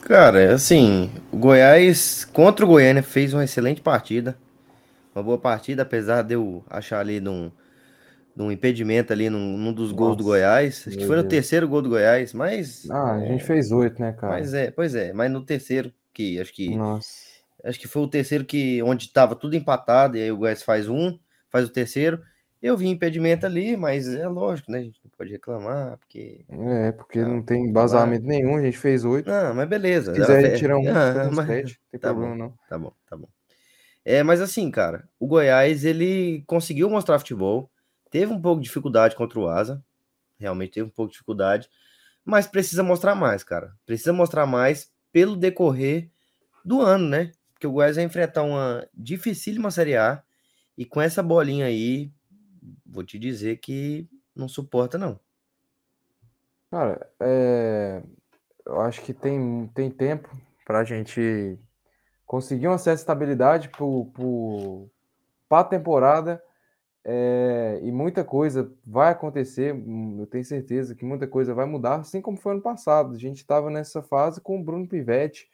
Cara, 0.03 0.55
assim, 0.55 1.11
o 1.31 1.37
Goiás 1.37 2.25
contra 2.25 2.65
o 2.65 2.69
Goiânia 2.69 3.03
fez 3.03 3.33
uma 3.33 3.45
excelente 3.45 3.81
partida. 3.81 4.37
Uma 5.15 5.23
boa 5.23 5.39
partida, 5.39 5.83
apesar 5.83 6.23
de 6.23 6.35
eu 6.35 6.65
achar 6.69 7.01
ali 7.01 7.21
num, 7.21 7.51
num 8.35 8.51
impedimento 8.51 9.13
ali 9.13 9.29
num, 9.29 9.57
num 9.57 9.73
dos 9.73 9.93
gols 9.93 10.11
Nossa, 10.11 10.19
do 10.19 10.25
Goiás. 10.25 10.85
Acho 10.87 10.97
que 10.97 11.07
foi 11.07 11.17
no 11.17 11.23
Deus. 11.23 11.31
terceiro 11.31 11.69
gol 11.69 11.83
do 11.83 11.91
Goiás, 11.91 12.33
mas. 12.33 12.89
Ah, 12.91 13.15
a 13.17 13.21
gente 13.21 13.45
fez 13.45 13.71
oito, 13.71 14.01
né, 14.01 14.13
cara? 14.13 14.35
Mas 14.35 14.55
é, 14.55 14.71
pois 14.71 14.95
é, 14.95 15.13
mas 15.13 15.31
no 15.31 15.45
terceiro, 15.45 15.93
que 16.13 16.41
acho 16.41 16.53
que. 16.53 16.75
Nossa. 16.77 17.31
Acho 17.63 17.79
que 17.79 17.87
foi 17.87 18.03
o 18.03 18.09
terceiro 18.09 18.45
que 18.45 18.83
onde 18.83 19.05
estava 19.05 19.35
tudo 19.35 19.55
empatado, 19.55 20.17
e 20.17 20.23
aí 20.23 20.33
o 20.33 20.39
Goiás 20.39 20.63
faz 20.63 20.89
um, 20.89 21.19
faz 21.51 21.67
o 21.67 21.73
terceiro. 21.73 22.23
Eu 22.63 22.77
vi 22.77 22.89
impedimento 22.89 23.47
ali, 23.47 23.77
mas 23.77 24.07
é 24.07 24.29
lógico, 24.29 24.71
né? 24.71 24.79
A 24.79 24.83
gente 24.83 25.01
não 25.03 25.11
pode 25.17 25.31
reclamar, 25.31 25.97
porque. 25.97 26.45
É, 26.49 26.93
porque 26.93 27.21
não, 27.21 27.37
não 27.37 27.43
tem 27.43 27.65
embasamento 27.65 28.27
nenhum, 28.27 28.57
a 28.57 28.63
gente 28.63 28.77
fez 28.77 29.05
oito. 29.05 29.31
Não, 29.31 29.55
mas 29.55 29.69
beleza. 29.69 30.13
Se 30.13 30.21
quiser 30.21 30.59
tirar 30.59 30.77
um, 30.77 30.87
ah, 30.89 31.31
mas... 31.33 31.37
não 31.37 31.47
tem 31.47 32.01
tá 32.01 32.09
problema 32.11 32.33
bom, 32.33 32.39
não. 32.39 32.55
Tá 32.69 32.79
bom, 32.79 32.93
tá 33.09 33.17
bom. 33.17 33.29
É, 34.05 34.23
mas 34.23 34.41
assim, 34.41 34.71
cara, 34.71 35.09
o 35.19 35.27
Goiás 35.27 35.85
ele 35.85 36.43
conseguiu 36.47 36.91
mostrar 36.91 37.19
futebol, 37.19 37.71
teve 38.11 38.33
um 38.33 38.41
pouco 38.41 38.61
de 38.61 38.67
dificuldade 38.67 39.17
contra 39.17 39.39
o 39.39 39.49
Asa, 39.49 39.83
realmente 40.39 40.73
teve 40.73 40.87
um 40.87 40.91
pouco 40.91 41.11
de 41.11 41.15
dificuldade, 41.15 41.69
mas 42.25 42.47
precisa 42.47 42.83
mostrar 42.83 43.15
mais, 43.15 43.43
cara. 43.43 43.73
Precisa 43.87 44.13
mostrar 44.13 44.47
mais 44.47 44.91
pelo 45.13 45.37
decorrer 45.37 46.09
do 46.65 46.81
ano, 46.81 47.09
né? 47.09 47.33
Porque 47.53 47.67
o 47.67 47.73
Goiás 47.73 47.97
vai 47.97 48.05
enfrentar 48.05 48.43
uma 48.43 48.87
dificílima 48.95 49.71
Série 49.71 49.97
A 49.97 50.23
e 50.77 50.85
com 50.85 51.01
essa 51.01 51.23
bolinha 51.23 51.67
aí, 51.67 52.11
vou 52.85 53.05
te 53.05 53.19
dizer 53.19 53.59
que 53.59 54.09
não 54.35 54.49
suporta, 54.49 54.99
não. 54.99 55.19
Cara, 56.71 57.11
é... 57.21 58.03
eu 58.65 58.81
acho 58.81 59.03
que 59.03 59.13
tem, 59.13 59.69
tem 59.75 59.91
tempo 59.91 60.31
para 60.65 60.81
a 60.81 60.85
gente 60.85 61.59
conseguir 62.25 62.69
uma 62.69 62.79
certa 62.79 63.01
estabilidade 63.01 63.71
para 65.49 65.61
a 65.61 65.65
temporada 65.65 66.43
é... 67.05 67.81
e 67.83 67.91
muita 67.91 68.25
coisa 68.25 68.73
vai 68.87 69.11
acontecer. 69.11 69.75
Eu 70.19 70.27
tenho 70.27 70.45
certeza 70.45 70.95
que 70.95 71.05
muita 71.05 71.27
coisa 71.27 71.53
vai 71.55 71.67
mudar, 71.67 71.97
assim 71.97 72.21
como 72.21 72.37
foi 72.37 72.53
ano 72.53 72.63
passado. 72.63 73.15
A 73.15 73.19
gente 73.19 73.39
estava 73.39 73.69
nessa 73.69 74.03
fase 74.03 74.41
com 74.41 74.61
o 74.61 74.63
Bruno 74.63 74.87
Pivetti, 74.87 75.51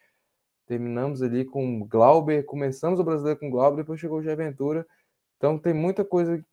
terminamos 0.66 1.22
ali 1.22 1.44
com 1.44 1.80
o 1.80 1.84
Glauber, 1.86 2.44
começamos 2.44 3.00
o 3.00 3.04
brasileiro 3.04 3.40
com 3.40 3.48
o 3.48 3.50
Glauber, 3.50 3.82
depois 3.82 4.00
chegou 4.00 4.18
o 4.18 4.22
Jair 4.22 4.36
Ventura. 4.36 4.86
Então 5.38 5.58
tem 5.58 5.72
muita 5.72 6.04
coisa 6.04 6.44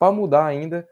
para 0.00 0.10
mudar 0.10 0.46
ainda. 0.46 0.88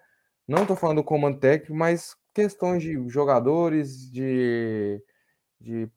Não 0.46 0.62
estou 0.62 0.76
falando 0.76 0.98
do 0.98 1.04
comando 1.04 1.38
técnico, 1.38 1.74
mas 1.74 2.14
questões 2.34 2.82
de 2.82 3.08
jogadores, 3.08 4.10
de, 4.12 5.02
de, 5.58 5.90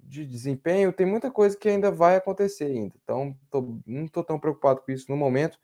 de, 0.00 0.26
desempenho, 0.26 0.92
tem 0.92 1.06
muita 1.06 1.30
coisa 1.30 1.56
que 1.56 1.68
ainda 1.68 1.90
vai 1.92 2.16
acontecer 2.16 2.64
ainda. 2.64 2.92
Então, 3.02 3.36
tô, 3.48 3.78
não 3.86 4.04
estou 4.04 4.24
tão 4.24 4.38
preocupado 4.38 4.82
com 4.82 4.90
isso 4.90 5.06
no 5.08 5.16
momento. 5.16 5.58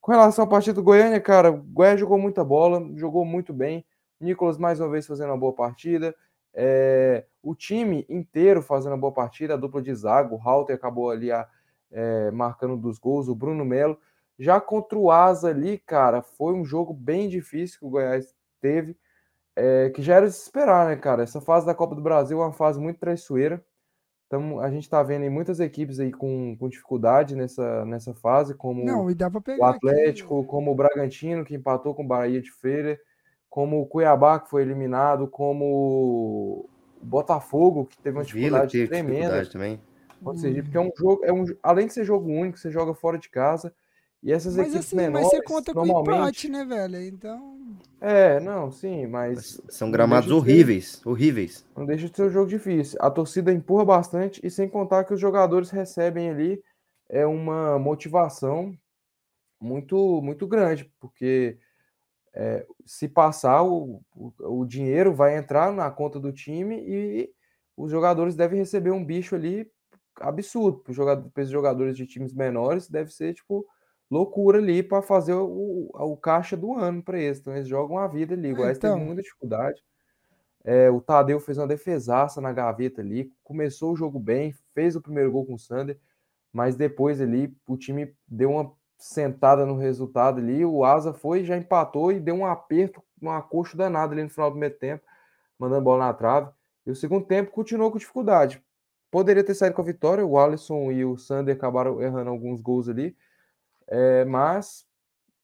Com 0.00 0.10
relação 0.10 0.44
à 0.44 0.48
partida 0.48 0.74
do 0.74 0.82
Goiânia, 0.82 1.20
cara, 1.20 1.50
o 1.50 1.58
Goiânia 1.58 1.98
jogou 1.98 2.18
muita 2.18 2.42
bola, 2.42 2.82
jogou 2.96 3.24
muito 3.24 3.52
bem. 3.52 3.84
Nicolas, 4.18 4.56
mais 4.56 4.80
uma 4.80 4.88
vez, 4.88 5.06
fazendo 5.06 5.28
uma 5.30 5.38
boa 5.38 5.52
partida. 5.52 6.14
É, 6.54 7.24
o 7.42 7.54
time 7.54 8.06
inteiro 8.08 8.62
fazendo 8.62 8.92
uma 8.92 8.98
boa 8.98 9.12
partida, 9.12 9.54
a 9.54 9.56
dupla 9.56 9.82
de 9.82 9.94
zaga, 9.94 10.34
o 10.34 10.38
Halter 10.38 10.76
acabou 10.76 11.10
ali 11.10 11.30
a, 11.30 11.46
é, 11.90 12.30
marcando 12.30 12.76
dos 12.76 12.98
gols, 12.98 13.28
o 13.28 13.34
Bruno 13.34 13.64
Melo. 13.64 13.98
Já 14.42 14.60
contra 14.60 14.98
o 14.98 15.10
Asa 15.10 15.50
ali, 15.50 15.78
cara, 15.78 16.20
foi 16.22 16.52
um 16.52 16.64
jogo 16.64 16.92
bem 16.92 17.28
difícil 17.28 17.78
que 17.78 17.86
o 17.86 17.90
Goiás 17.90 18.34
teve 18.60 18.96
é, 19.54 19.90
que 19.90 20.02
já 20.02 20.16
era 20.16 20.26
de 20.26 20.32
se 20.32 20.42
esperar, 20.42 20.88
né, 20.88 20.96
cara? 20.96 21.22
Essa 21.22 21.40
fase 21.40 21.66
da 21.66 21.74
Copa 21.74 21.94
do 21.94 22.02
Brasil 22.02 22.40
é 22.40 22.44
uma 22.44 22.52
fase 22.52 22.80
muito 22.80 22.98
traiçoeira. 22.98 23.62
Então, 24.26 24.60
a 24.60 24.70
gente 24.70 24.88
tá 24.88 25.02
vendo 25.02 25.22
aí 25.22 25.30
muitas 25.30 25.60
equipes 25.60 26.00
aí 26.00 26.10
com, 26.10 26.56
com 26.56 26.68
dificuldade 26.68 27.36
nessa, 27.36 27.84
nessa 27.84 28.14
fase, 28.14 28.54
como 28.54 28.82
Não, 28.82 29.10
e 29.10 29.14
dá 29.14 29.30
pra 29.30 29.42
pegar 29.42 29.62
o 29.62 29.68
Atlético, 29.68 30.40
aqui. 30.40 30.48
como 30.48 30.72
o 30.72 30.74
Bragantino, 30.74 31.44
que 31.44 31.54
empatou 31.54 31.94
com 31.94 32.02
o 32.02 32.06
Bahia 32.06 32.40
de 32.40 32.50
Feira, 32.50 32.98
como 33.50 33.82
o 33.82 33.86
Cuiabá, 33.86 34.40
que 34.40 34.48
foi 34.48 34.62
eliminado, 34.62 35.28
como 35.28 35.64
o 35.66 36.70
Botafogo, 37.02 37.84
que 37.84 37.98
teve 37.98 38.16
uma 38.16 38.24
dificuldade 38.24 38.72
Vila, 38.72 38.88
tremenda. 38.88 39.12
Dificuldade 39.12 39.50
também. 39.50 39.80
Pode 40.24 40.40
ser, 40.40 40.62
porque 40.62 40.76
é 40.78 40.80
um 40.80 40.90
jogo, 40.96 41.24
é 41.24 41.32
um, 41.32 41.44
além 41.62 41.88
de 41.88 41.92
ser 41.92 42.04
jogo 42.04 42.30
único, 42.30 42.56
você 42.56 42.70
joga 42.70 42.94
fora 42.94 43.18
de 43.18 43.28
casa, 43.28 43.74
e 44.22 44.30
essas 44.32 44.56
mas 44.56 44.68
equipes 44.68 44.86
assim, 44.86 44.96
menores. 44.96 45.26
Mas 45.26 45.30
você 45.30 45.42
conta 45.42 45.74
normalmente... 45.74 46.06
com 46.06 46.14
empate, 46.14 46.48
né, 46.48 46.64
velho? 46.64 47.02
Então. 47.02 47.58
É, 48.00 48.38
não, 48.38 48.70
sim, 48.70 49.06
mas. 49.06 49.60
São 49.68 49.90
gramados 49.90 50.30
horríveis, 50.30 51.00
ser... 51.02 51.08
horríveis. 51.08 51.66
Não 51.76 51.84
deixa 51.84 52.08
de 52.08 52.16
ser 52.16 52.22
um 52.24 52.30
jogo 52.30 52.48
difícil. 52.48 52.98
A 53.00 53.10
torcida 53.10 53.52
empurra 53.52 53.84
bastante 53.84 54.40
e 54.44 54.50
sem 54.50 54.68
contar 54.68 55.04
que 55.04 55.12
os 55.12 55.20
jogadores 55.20 55.70
recebem 55.70 56.30
ali 56.30 56.62
é 57.08 57.26
uma 57.26 57.78
motivação 57.78 58.76
muito, 59.60 60.22
muito 60.22 60.46
grande, 60.46 60.90
porque 61.00 61.58
é, 62.32 62.64
se 62.86 63.08
passar, 63.08 63.62
o, 63.62 64.02
o, 64.14 64.60
o 64.60 64.64
dinheiro 64.64 65.12
vai 65.12 65.36
entrar 65.36 65.72
na 65.72 65.90
conta 65.90 66.18
do 66.18 66.32
time 66.32 66.76
e 66.86 67.30
os 67.76 67.90
jogadores 67.90 68.36
devem 68.36 68.58
receber 68.58 68.92
um 68.92 69.04
bicho 69.04 69.34
ali 69.34 69.68
absurdo. 70.20 70.78
Para 70.78 71.42
os 71.42 71.50
jogadores 71.50 71.96
de 71.96 72.06
times 72.06 72.32
menores, 72.32 72.88
deve 72.88 73.12
ser 73.12 73.34
tipo 73.34 73.66
loucura 74.12 74.58
ali 74.58 74.82
para 74.82 75.00
fazer 75.00 75.32
o, 75.32 75.88
o, 75.90 76.16
caixa 76.18 76.54
do 76.54 76.74
ano 76.74 77.02
para 77.02 77.18
eles. 77.18 77.38
Então 77.38 77.56
eles 77.56 77.66
jogam 77.66 77.96
a 77.96 78.06
vida 78.06 78.34
ali. 78.34 78.52
O 78.52 78.56
Goiás 78.56 78.76
então... 78.76 78.92
teve 78.92 79.06
muita 79.06 79.22
dificuldade. 79.22 79.82
É, 80.62 80.90
o 80.90 81.00
Tadeu 81.00 81.40
fez 81.40 81.56
uma 81.56 81.66
defesaça 81.66 82.38
na 82.38 82.52
gaveta 82.52 83.00
ali, 83.00 83.32
começou 83.42 83.92
o 83.92 83.96
jogo 83.96 84.20
bem, 84.20 84.54
fez 84.74 84.94
o 84.94 85.00
primeiro 85.00 85.32
gol 85.32 85.46
com 85.46 85.54
o 85.54 85.58
Sander, 85.58 85.98
mas 86.52 86.76
depois 86.76 87.20
ali 87.20 87.56
o 87.66 87.76
time 87.76 88.14
deu 88.28 88.50
uma 88.50 88.70
sentada 88.98 89.64
no 89.64 89.78
resultado 89.78 90.38
ali. 90.38 90.62
O 90.62 90.84
Asa 90.84 91.14
foi, 91.14 91.42
já 91.42 91.56
empatou 91.56 92.12
e 92.12 92.20
deu 92.20 92.34
um 92.34 92.46
aperto, 92.46 93.02
um 93.20 93.30
acocho 93.30 93.78
danado 93.78 94.12
ali 94.12 94.22
no 94.22 94.28
final 94.28 94.50
do 94.50 94.58
meio 94.58 94.76
tempo, 94.78 95.02
mandando 95.58 95.82
bola 95.82 96.04
na 96.04 96.12
trave. 96.12 96.50
E 96.86 96.90
o 96.90 96.94
segundo 96.94 97.24
tempo 97.24 97.50
continuou 97.50 97.90
com 97.90 97.98
dificuldade. 97.98 98.62
Poderia 99.10 99.42
ter 99.42 99.54
saído 99.54 99.74
com 99.74 99.82
a 99.82 99.86
vitória, 99.86 100.24
o 100.24 100.38
Alisson 100.38 100.92
e 100.92 101.02
o 101.02 101.16
Sander 101.16 101.56
acabaram 101.56 102.00
errando 102.00 102.30
alguns 102.30 102.60
gols 102.60 102.88
ali, 102.88 103.16
é, 103.92 104.24
mas 104.24 104.86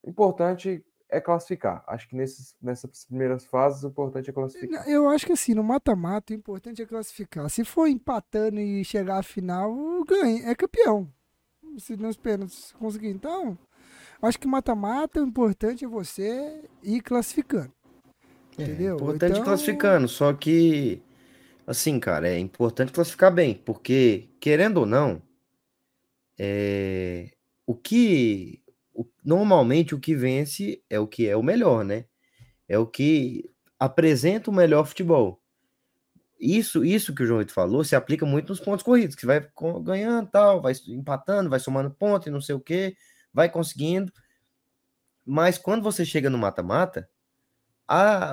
importante 0.06 0.82
é 1.10 1.20
classificar. 1.20 1.84
Acho 1.86 2.08
que 2.08 2.16
nesses, 2.16 2.54
nessas 2.62 3.04
primeiras 3.04 3.44
fases 3.44 3.84
o 3.84 3.88
importante 3.88 4.30
é 4.30 4.32
classificar. 4.32 4.88
Eu 4.88 5.06
acho 5.08 5.26
que 5.26 5.32
assim, 5.32 5.54
no 5.54 5.62
mata-mata, 5.62 6.32
o 6.32 6.36
importante 6.36 6.80
é 6.80 6.86
classificar. 6.86 7.48
Se 7.50 7.62
for 7.62 7.86
empatando 7.86 8.58
e 8.58 8.82
chegar 8.84 9.18
à 9.18 9.22
final, 9.22 9.70
ganha, 10.04 10.48
é 10.48 10.54
campeão. 10.54 11.12
Se 11.76 11.94
nos 11.96 12.16
pênaltis 12.16 12.72
conseguir. 12.72 13.10
Então, 13.10 13.58
acho 14.22 14.38
que 14.38 14.48
mata-mata, 14.48 15.20
o 15.20 15.26
importante 15.26 15.84
é 15.84 15.88
você 15.88 16.64
ir 16.82 17.02
classificando. 17.02 17.72
É, 18.56 18.62
entendeu? 18.62 18.96
importante 18.96 19.32
então... 19.32 19.44
classificando, 19.44 20.08
só 20.08 20.32
que 20.32 21.02
assim, 21.66 22.00
cara, 22.00 22.28
é 22.28 22.38
importante 22.38 22.92
classificar 22.92 23.32
bem, 23.32 23.54
porque 23.54 24.30
querendo 24.40 24.78
ou 24.78 24.86
não, 24.86 25.22
é, 26.38 27.30
o 27.68 27.74
que 27.74 28.62
o, 28.94 29.04
normalmente 29.22 29.94
o 29.94 30.00
que 30.00 30.16
vence 30.16 30.82
é 30.88 30.98
o 30.98 31.06
que 31.06 31.28
é 31.28 31.36
o 31.36 31.42
melhor, 31.42 31.84
né? 31.84 32.06
É 32.66 32.78
o 32.78 32.86
que 32.86 33.44
apresenta 33.78 34.50
o 34.50 34.54
melhor 34.54 34.86
futebol. 34.86 35.38
Isso, 36.40 36.82
isso 36.82 37.14
que 37.14 37.22
o 37.22 37.26
João 37.26 37.40
Vitor 37.40 37.52
falou 37.54 37.84
se 37.84 37.94
aplica 37.94 38.24
muito 38.24 38.48
nos 38.48 38.58
pontos 38.58 38.82
corridos, 38.82 39.14
que 39.14 39.26
vai 39.26 39.46
ganhando, 39.82 40.30
tal, 40.30 40.62
vai 40.62 40.72
empatando, 40.88 41.50
vai 41.50 41.60
somando 41.60 41.90
ponto 41.90 42.26
e 42.26 42.32
não 42.32 42.40
sei 42.40 42.54
o 42.54 42.60
que, 42.60 42.96
vai 43.34 43.50
conseguindo. 43.50 44.10
Mas 45.22 45.58
quando 45.58 45.82
você 45.82 46.06
chega 46.06 46.30
no 46.30 46.38
mata-mata, 46.38 47.06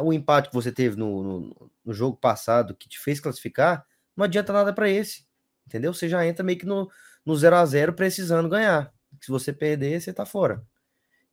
o 0.02 0.14
empate 0.14 0.48
que 0.48 0.56
você 0.56 0.72
teve 0.72 0.96
no, 0.96 1.22
no, 1.22 1.72
no, 1.84 1.94
jogo 1.94 2.16
passado 2.16 2.74
que 2.74 2.88
te 2.88 2.98
fez 2.98 3.20
classificar, 3.20 3.86
não 4.16 4.24
adianta 4.24 4.54
nada 4.54 4.72
para 4.72 4.90
esse, 4.90 5.28
entendeu? 5.68 5.94
Você 5.94 6.08
já 6.08 6.26
entra 6.26 6.42
meio 6.42 6.58
que 6.58 6.66
no, 6.66 6.90
no 7.26 7.36
0 7.36 7.58
a 7.58 7.66
0 7.66 7.94
precisando 7.94 8.48
ganhar. 8.48 8.95
Se 9.26 9.32
você 9.32 9.52
perder, 9.52 10.00
você 10.00 10.14
tá 10.14 10.24
fora. 10.24 10.64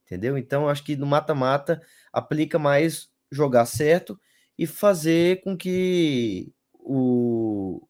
Entendeu? 0.06 0.38
Então, 0.38 0.66
acho 0.66 0.82
que 0.82 0.96
no 0.96 1.06
mata-mata 1.06 1.82
aplica 2.10 2.58
mais 2.58 3.10
jogar 3.30 3.66
certo 3.66 4.18
e 4.58 4.66
fazer 4.66 5.42
com 5.42 5.54
que 5.54 6.50
o. 6.72 7.86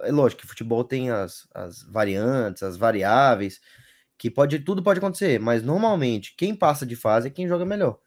É 0.00 0.12
lógico 0.12 0.42
que 0.42 0.46
futebol 0.46 0.84
tem 0.84 1.10
as, 1.10 1.48
as 1.54 1.82
variantes, 1.82 2.62
as 2.62 2.76
variáveis, 2.76 3.58
que 4.18 4.30
pode 4.30 4.58
tudo 4.58 4.82
pode 4.82 4.98
acontecer, 4.98 5.40
mas 5.40 5.62
normalmente 5.62 6.34
quem 6.36 6.54
passa 6.54 6.84
de 6.84 6.94
fase 6.94 7.28
é 7.28 7.30
quem 7.30 7.48
joga 7.48 7.64
melhor. 7.64 7.98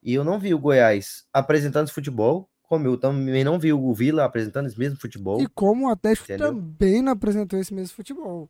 E 0.00 0.14
eu 0.14 0.22
não 0.22 0.38
vi 0.38 0.54
o 0.54 0.58
Goiás 0.58 1.24
apresentando 1.32 1.86
esse 1.86 1.94
futebol, 1.94 2.48
como 2.62 2.86
eu 2.86 2.96
também 2.96 3.42
não 3.42 3.58
vi 3.58 3.72
o 3.72 3.92
Vila 3.92 4.24
apresentando 4.24 4.68
esse 4.68 4.78
mesmo 4.78 4.98
futebol. 4.98 5.42
E 5.42 5.48
como 5.48 5.88
o 5.88 5.90
Atlético 5.90 6.24
entendeu? 6.24 6.54
também 6.54 7.02
não 7.02 7.12
apresentou 7.12 7.58
esse 7.58 7.74
mesmo 7.74 7.96
futebol. 7.96 8.48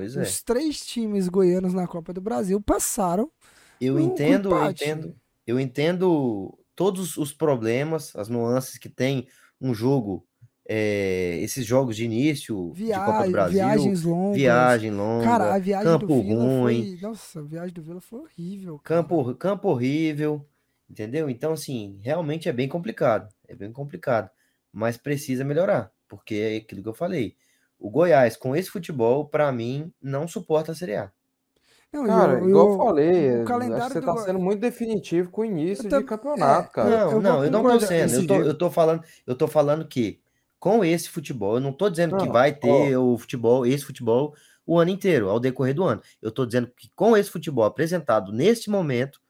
Pois 0.00 0.16
é. 0.16 0.22
Os 0.22 0.42
três 0.42 0.80
times 0.80 1.28
goianos 1.28 1.74
na 1.74 1.86
Copa 1.86 2.10
do 2.10 2.22
Brasil 2.22 2.58
passaram. 2.58 3.30
Eu 3.78 4.00
entendo, 4.00 4.50
eu 4.50 4.70
entendo, 4.70 5.16
eu 5.46 5.60
entendo 5.60 6.58
todos 6.74 7.18
os 7.18 7.34
problemas, 7.34 8.16
as 8.16 8.26
nuances 8.30 8.78
que 8.78 8.88
tem 8.88 9.28
um 9.60 9.74
jogo, 9.74 10.26
é, 10.66 11.38
esses 11.42 11.66
jogos 11.66 11.96
de 11.96 12.06
início 12.06 12.72
de 12.74 12.86
Copa 12.86 13.26
do 13.26 13.30
Brasil, 13.30 13.58
viagens 13.58 14.02
longas, 14.02 14.36
viagem 14.36 14.90
longa, 14.90 15.24
cara, 15.24 15.54
a 15.54 15.58
viagem 15.58 15.86
campo 15.86 16.06
do 16.06 16.22
Vila 16.22 16.44
ruim, 16.44 16.96
foi, 16.96 17.08
nossa, 17.08 17.40
a 17.40 17.42
viagem 17.42 17.74
do 17.74 17.82
Vila 17.82 18.00
foi 18.00 18.20
horrível, 18.20 18.78
cara. 18.78 19.02
campo, 19.02 19.34
campo 19.34 19.68
horrível, 19.68 20.46
entendeu? 20.88 21.28
Então 21.28 21.52
assim, 21.52 22.00
realmente 22.02 22.48
é 22.48 22.52
bem 22.54 22.68
complicado, 22.68 23.28
é 23.46 23.54
bem 23.54 23.70
complicado, 23.70 24.30
mas 24.72 24.96
precisa 24.96 25.44
melhorar, 25.44 25.92
porque 26.08 26.34
é 26.36 26.56
aquilo 26.56 26.82
que 26.82 26.88
eu 26.88 26.94
falei 26.94 27.36
o 27.80 27.90
Goiás, 27.90 28.36
com 28.36 28.54
esse 28.54 28.70
futebol, 28.70 29.24
para 29.26 29.50
mim, 29.50 29.90
não 30.00 30.28
suporta 30.28 30.72
a 30.72 30.74
Série 30.74 30.96
A. 30.96 31.10
Não, 31.92 32.06
cara, 32.06 32.34
eu, 32.34 32.48
igual 32.48 32.70
eu 32.70 32.78
falei, 32.78 33.42
o 33.42 33.44
calendário 33.44 33.84
acho 33.84 33.94
que 33.94 34.00
você 34.00 34.06
tá 34.06 34.16
sendo 34.18 34.38
muito 34.38 34.60
definitivo 34.60 35.30
com 35.30 35.40
o 35.40 35.44
início 35.44 35.88
de 35.88 36.04
campeonato, 36.04 36.68
é, 36.68 36.72
cara. 36.72 36.90
Não, 36.90 37.10
eu 37.10 37.20
não, 37.20 37.44
eu 37.44 37.50
não 37.50 37.62
tô 37.62 37.80
sendo. 37.80 38.14
Eu 38.14 38.26
tô, 38.26 38.34
eu 38.36 38.54
tô, 38.54 38.70
falando, 38.70 39.02
eu 39.26 39.34
tô 39.34 39.48
falando 39.48 39.84
que 39.88 40.20
com 40.60 40.84
esse 40.84 41.08
futebol, 41.08 41.54
eu 41.54 41.60
não 41.60 41.72
tô 41.72 41.90
dizendo 41.90 42.12
não, 42.12 42.18
que 42.18 42.28
vai 42.28 42.52
ter 42.52 42.96
ó, 42.96 43.02
o 43.02 43.18
futebol, 43.18 43.66
esse 43.66 43.84
futebol, 43.84 44.34
o 44.64 44.78
ano 44.78 44.90
inteiro, 44.90 45.28
ao 45.28 45.40
decorrer 45.40 45.74
do 45.74 45.82
ano. 45.82 46.00
Eu 46.22 46.30
tô 46.30 46.46
dizendo 46.46 46.70
que 46.76 46.90
com 46.94 47.16
esse 47.16 47.28
futebol 47.30 47.64
apresentado 47.64 48.30
neste 48.30 48.70
momento, 48.70 49.20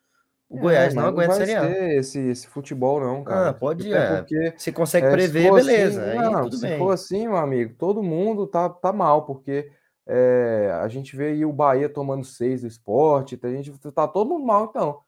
o 0.50 0.59
é, 0.59 0.61
Goiás 0.61 0.95
não 0.95 1.07
aguenta 1.07 1.28
não 1.28 1.37
Série 1.37 1.54
A. 1.54 1.95
Esse, 1.95 2.19
esse 2.19 2.49
futebol, 2.49 3.00
não, 3.00 3.23
cara. 3.23 3.50
Ah, 3.50 3.54
pode 3.54 3.92
é. 3.92 4.16
Porque 4.16 4.52
você 4.57 4.73
consegue 4.73 5.07
é, 5.07 5.11
prever, 5.12 5.52
beleza. 5.52 6.02
Assim, 6.02 6.19
aí, 6.19 6.30
não, 6.30 6.50
se 6.50 6.61
bem. 6.61 6.76
for 6.76 6.90
assim, 6.90 7.28
meu 7.28 7.37
amigo, 7.37 7.75
todo 7.78 8.02
mundo 8.02 8.49
tá, 8.49 8.69
tá 8.69 8.92
mal, 8.92 9.25
porque 9.25 9.71
é, 10.09 10.76
a 10.83 10.88
gente 10.88 11.14
vê 11.14 11.28
aí 11.28 11.45
o 11.45 11.52
Bahia 11.52 11.88
tomando 11.88 12.25
seis 12.25 12.62
do 12.62 12.66
esporte, 12.66 13.38
a 13.40 13.49
gente 13.49 13.73
tá 13.95 14.09
todo 14.09 14.28
mundo 14.28 14.45
mal, 14.45 14.66
então. 14.69 14.99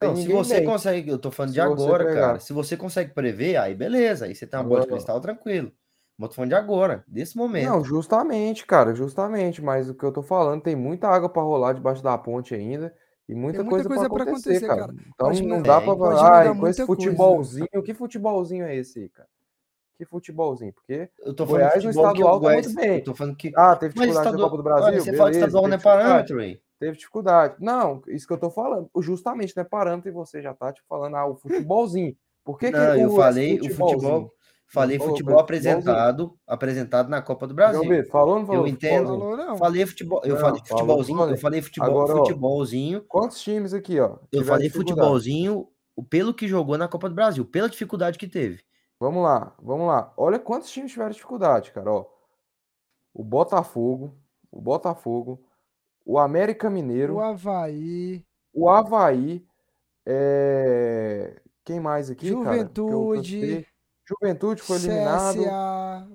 Não, 0.00 0.16
se 0.16 0.26
você 0.28 0.56
bem. 0.56 0.64
consegue, 0.64 1.10
eu 1.10 1.18
tô 1.18 1.30
falando 1.30 1.50
se 1.50 1.54
de 1.54 1.60
agora, 1.60 2.14
cara. 2.14 2.40
Se 2.40 2.54
você 2.54 2.74
consegue 2.74 3.12
prever, 3.12 3.56
aí 3.56 3.74
beleza, 3.74 4.24
aí 4.24 4.34
você 4.34 4.46
tem 4.46 4.58
uma 4.58 4.66
bola 4.66 4.80
de 4.80 4.88
cristal 4.88 5.20
tranquilo. 5.20 5.70
Mas 6.18 6.30
tô 6.30 6.36
falando 6.36 6.48
de 6.48 6.56
agora, 6.56 7.04
desse 7.06 7.36
momento. 7.36 7.68
Não, 7.68 7.84
justamente, 7.84 8.64
cara, 8.64 8.94
justamente. 8.94 9.60
Mas 9.60 9.90
o 9.90 9.94
que 9.94 10.02
eu 10.02 10.10
tô 10.10 10.22
falando, 10.22 10.62
tem 10.62 10.74
muita 10.74 11.06
água 11.06 11.28
para 11.28 11.42
rolar 11.42 11.74
debaixo 11.74 12.02
da 12.02 12.16
ponte 12.16 12.54
ainda. 12.54 12.94
E 13.28 13.34
muita, 13.34 13.64
muita 13.64 13.70
coisa, 13.70 13.88
coisa 13.88 14.08
para 14.08 14.22
acontecer, 14.22 14.56
acontecer, 14.56 14.66
cara. 14.66 14.80
cara. 14.82 14.94
Então 15.14 15.26
pode 15.28 15.42
não 15.42 15.60
dá 15.60 15.80
para 15.80 15.96
falar, 15.96 16.42
ah, 16.50 16.54
com 16.54 16.68
esse 16.68 16.86
futebolzinho, 16.86 17.68
coisa. 17.68 17.84
que 17.84 17.94
futebolzinho 17.94 18.64
é 18.64 18.76
esse 18.76 19.00
aí, 19.00 19.08
cara? 19.08 19.28
Que 19.96 20.04
futebolzinho? 20.04 20.72
Porque 20.72 21.10
eu 21.20 21.34
tô 21.34 21.46
falando 21.46 21.62
Goiás 21.62 21.84
no 21.84 21.90
estadual 21.90 22.40
tá 22.40 22.52
muito 22.52 22.74
bem. 22.74 22.98
Eu 22.98 23.04
tô 23.04 23.14
falando 23.14 23.36
que 23.36 23.52
Ah, 23.56 23.74
teve 23.74 23.94
dificuldade 23.94 24.26
estadual... 24.26 24.32
na 24.36 24.44
Copa 24.44 24.56
do 24.56 24.62
Brasil, 24.62 24.84
Olha, 24.84 25.00
você 25.00 25.04
beleza, 25.06 25.18
fala 25.18 25.30
que 25.30 25.36
estadual 25.38 25.68
não 25.68 25.74
é 25.74 25.78
parâmetro 25.78 26.38
aí. 26.38 26.60
Teve 26.78 26.96
dificuldade. 26.98 27.56
Não, 27.58 28.02
isso 28.06 28.26
que 28.26 28.32
eu 28.32 28.38
tô 28.38 28.50
falando, 28.50 28.90
justamente 29.00 29.56
não 29.56 29.62
é 29.62 29.64
parâmetro 29.64 30.10
e 30.10 30.12
você 30.12 30.42
já 30.42 30.52
tá 30.54 30.72
tipo 30.72 30.86
falando 30.86 31.16
ah, 31.16 31.26
o 31.26 31.34
futebolzinho. 31.34 32.14
Por 32.44 32.58
que 32.58 32.70
não, 32.70 32.94
que 32.94 33.00
eu 33.00 33.16
falei 33.16 33.58
o 33.58 33.74
futebol 33.74 34.32
Falei 34.68 34.98
futebol 34.98 35.38
apresentado, 35.38 36.36
apresentado 36.46 37.08
na 37.08 37.22
Copa 37.22 37.46
do 37.46 37.54
Brasil. 37.54 38.04
falou 38.06 38.34
ou 38.34 38.40
não 38.40 38.46
falou? 38.46 38.62
Eu 38.62 38.66
entendo. 38.66 39.06
Falou, 39.06 39.36
não. 39.36 39.56
Falei 39.56 39.86
futebol, 39.86 40.20
eu 40.24 40.34
não, 40.34 40.40
falei 40.40 40.60
futebolzinho, 40.60 41.18
falou, 41.18 41.32
eu 41.32 41.38
falei 41.38 41.62
futebol, 41.62 41.88
Agora, 41.88 42.18
futebolzinho. 42.18 43.00
Quantos 43.02 43.40
times 43.40 43.72
aqui, 43.72 44.00
ó? 44.00 44.18
Eu 44.32 44.44
falei 44.44 44.68
futebolzinho 44.68 45.68
pelo 46.10 46.34
que 46.34 46.48
jogou 46.48 46.76
na 46.76 46.88
Copa 46.88 47.08
do 47.08 47.14
Brasil, 47.14 47.44
pela 47.44 47.68
dificuldade 47.68 48.18
que 48.18 48.26
teve. 48.26 48.60
Vamos 48.98 49.22
lá, 49.22 49.54
vamos 49.62 49.86
lá. 49.86 50.12
Olha 50.16 50.38
quantos 50.38 50.70
times 50.70 50.90
tiveram 50.90 51.12
dificuldade, 51.12 51.70
cara, 51.70 51.92
ó. 51.92 52.06
O 53.14 53.22
Botafogo, 53.22 54.16
o 54.50 54.60
Botafogo, 54.60 55.42
o 56.04 56.18
América 56.18 56.68
Mineiro, 56.68 57.14
o 57.14 57.20
Havaí, 57.20 58.24
o 58.52 58.68
Havaí, 58.68 59.46
é... 60.04 61.40
quem 61.64 61.78
mais 61.78 62.10
aqui, 62.10 62.26
Juventude, 62.28 63.40
cara? 63.40 63.46
Juventude 63.46 63.75
foi 64.62 64.76
eliminado. 64.76 65.38
CSA, 65.38 66.08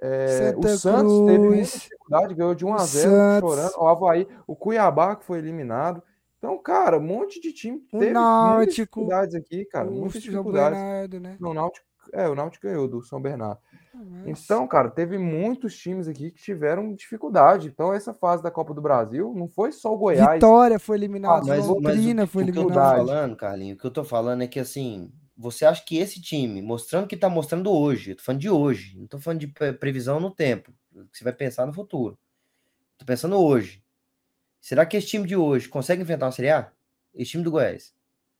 é, 0.00 0.54
o 0.56 0.68
Santos 0.68 1.12
Cruz, 1.12 1.26
teve 1.26 1.38
muita 1.38 1.62
dificuldade, 1.62 2.34
ganhou 2.34 2.54
de 2.54 2.66
1 2.66 2.74
a 2.74 2.78
0 2.78 3.10
Santos, 3.10 3.50
chorando. 3.50 3.74
O 3.78 3.88
Havaí, 3.88 4.28
o 4.46 4.54
Cuiabá 4.54 5.16
que 5.16 5.24
foi 5.24 5.38
eliminado. 5.38 6.02
Então, 6.38 6.58
cara, 6.58 6.98
um 6.98 7.02
monte 7.02 7.40
de 7.40 7.52
time 7.52 7.80
teve 7.90 8.10
o 8.10 8.12
Náutico, 8.12 8.56
muitas 8.56 8.74
dificuldades 8.74 9.34
aqui, 9.34 9.64
cara. 9.64 9.90
Muitas 9.90 10.22
dificuldades. 10.22 10.78
Bernardo, 10.78 11.20
né? 11.20 11.36
Não, 11.40 11.50
o 11.50 11.54
Náutico, 11.54 11.86
é, 12.12 12.28
o 12.28 12.34
Náutico 12.34 12.66
ganhou 12.66 12.86
do 12.86 13.02
São 13.02 13.20
Bernardo. 13.20 13.58
Nossa. 13.94 14.30
Então, 14.30 14.68
cara, 14.68 14.90
teve 14.90 15.16
muitos 15.16 15.76
times 15.76 16.06
aqui 16.06 16.30
que 16.30 16.42
tiveram 16.42 16.94
dificuldade. 16.94 17.68
Então, 17.68 17.94
essa 17.94 18.12
fase 18.12 18.42
da 18.42 18.50
Copa 18.50 18.74
do 18.74 18.82
Brasil 18.82 19.32
não 19.34 19.48
foi 19.48 19.72
só 19.72 19.94
o 19.94 19.96
Goiás. 19.96 20.34
Vitória 20.34 20.78
foi 20.78 20.98
eliminado, 20.98 21.44
ah, 21.44 21.56
mas, 21.56 21.66
Londrina 21.66 22.22
mas 22.22 22.28
o, 22.28 22.32
foi 22.32 22.42
eliminado. 22.42 22.68
O 22.68 22.72
que 22.72 22.78
eu 22.78 22.82
tô 22.82 23.06
falando, 23.06 23.36
Carlinhos, 23.36 23.78
o 23.78 23.80
que 23.80 23.86
eu 23.86 23.90
tô 23.90 24.04
falando 24.04 24.42
é 24.42 24.46
que, 24.46 24.60
assim, 24.60 25.10
você 25.36 25.66
acha 25.66 25.84
que 25.84 25.98
esse 25.98 26.20
time, 26.20 26.62
mostrando 26.62 27.04
o 27.04 27.08
que 27.08 27.14
está 27.14 27.28
mostrando 27.28 27.70
hoje, 27.70 28.12
eu 28.12 28.16
tô 28.16 28.22
falando 28.22 28.40
de 28.40 28.48
hoje, 28.48 28.96
não 28.98 29.06
tô 29.06 29.18
falando 29.18 29.40
de 29.40 29.46
previsão 29.46 30.18
no 30.18 30.30
tempo, 30.30 30.72
você 31.12 31.22
vai 31.22 31.32
pensar 31.32 31.66
no 31.66 31.74
futuro. 31.74 32.18
Tô 32.96 33.04
pensando 33.04 33.36
hoje. 33.36 33.84
Será 34.60 34.86
que 34.86 34.96
esse 34.96 35.08
time 35.08 35.26
de 35.26 35.36
hoje 35.36 35.68
consegue 35.68 36.02
enfrentar 36.02 36.26
uma 36.26 36.32
Série 36.32 36.50
A? 36.50 36.72
Esse 37.14 37.32
time 37.32 37.44
do 37.44 37.50
Goiás? 37.50 37.94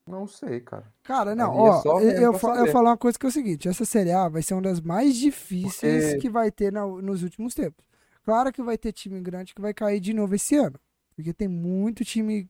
Não 0.07 0.27
sei, 0.27 0.61
cara. 0.61 0.91
Cara, 1.03 1.35
não, 1.35 1.53
é 1.53 1.71
ó, 1.71 2.01
eu, 2.01 2.11
eu, 2.11 2.33
eu 2.33 2.73
falar 2.73 2.91
uma 2.91 2.97
coisa 2.97 3.19
que 3.19 3.27
é 3.27 3.29
o 3.29 3.33
seguinte, 3.33 3.69
essa 3.69 3.85
Série 3.85 4.13
A 4.13 4.29
vai 4.29 4.41
ser 4.41 4.55
uma 4.55 4.63
das 4.63 4.81
mais 4.81 5.17
difíceis 5.17 6.05
Porque... 6.05 6.21
que 6.21 6.31
vai 6.31 6.51
ter 6.51 6.73
na, 6.73 6.87
nos 6.87 7.23
últimos 7.23 7.55
tempos. 7.55 7.85
Claro 8.25 8.53
que 8.53 8.63
vai 8.63 8.79
ter 8.79 8.93
time 8.93 9.21
grande 9.21 9.55
que 9.55 9.61
vai 9.61 9.75
cair 9.75 10.01
de 10.01 10.15
novo 10.15 10.35
esse 10.35 10.57
ano, 10.57 10.79
porque 11.15 11.33
tem 11.33 11.47
muito 11.47 12.05
time 12.05 12.49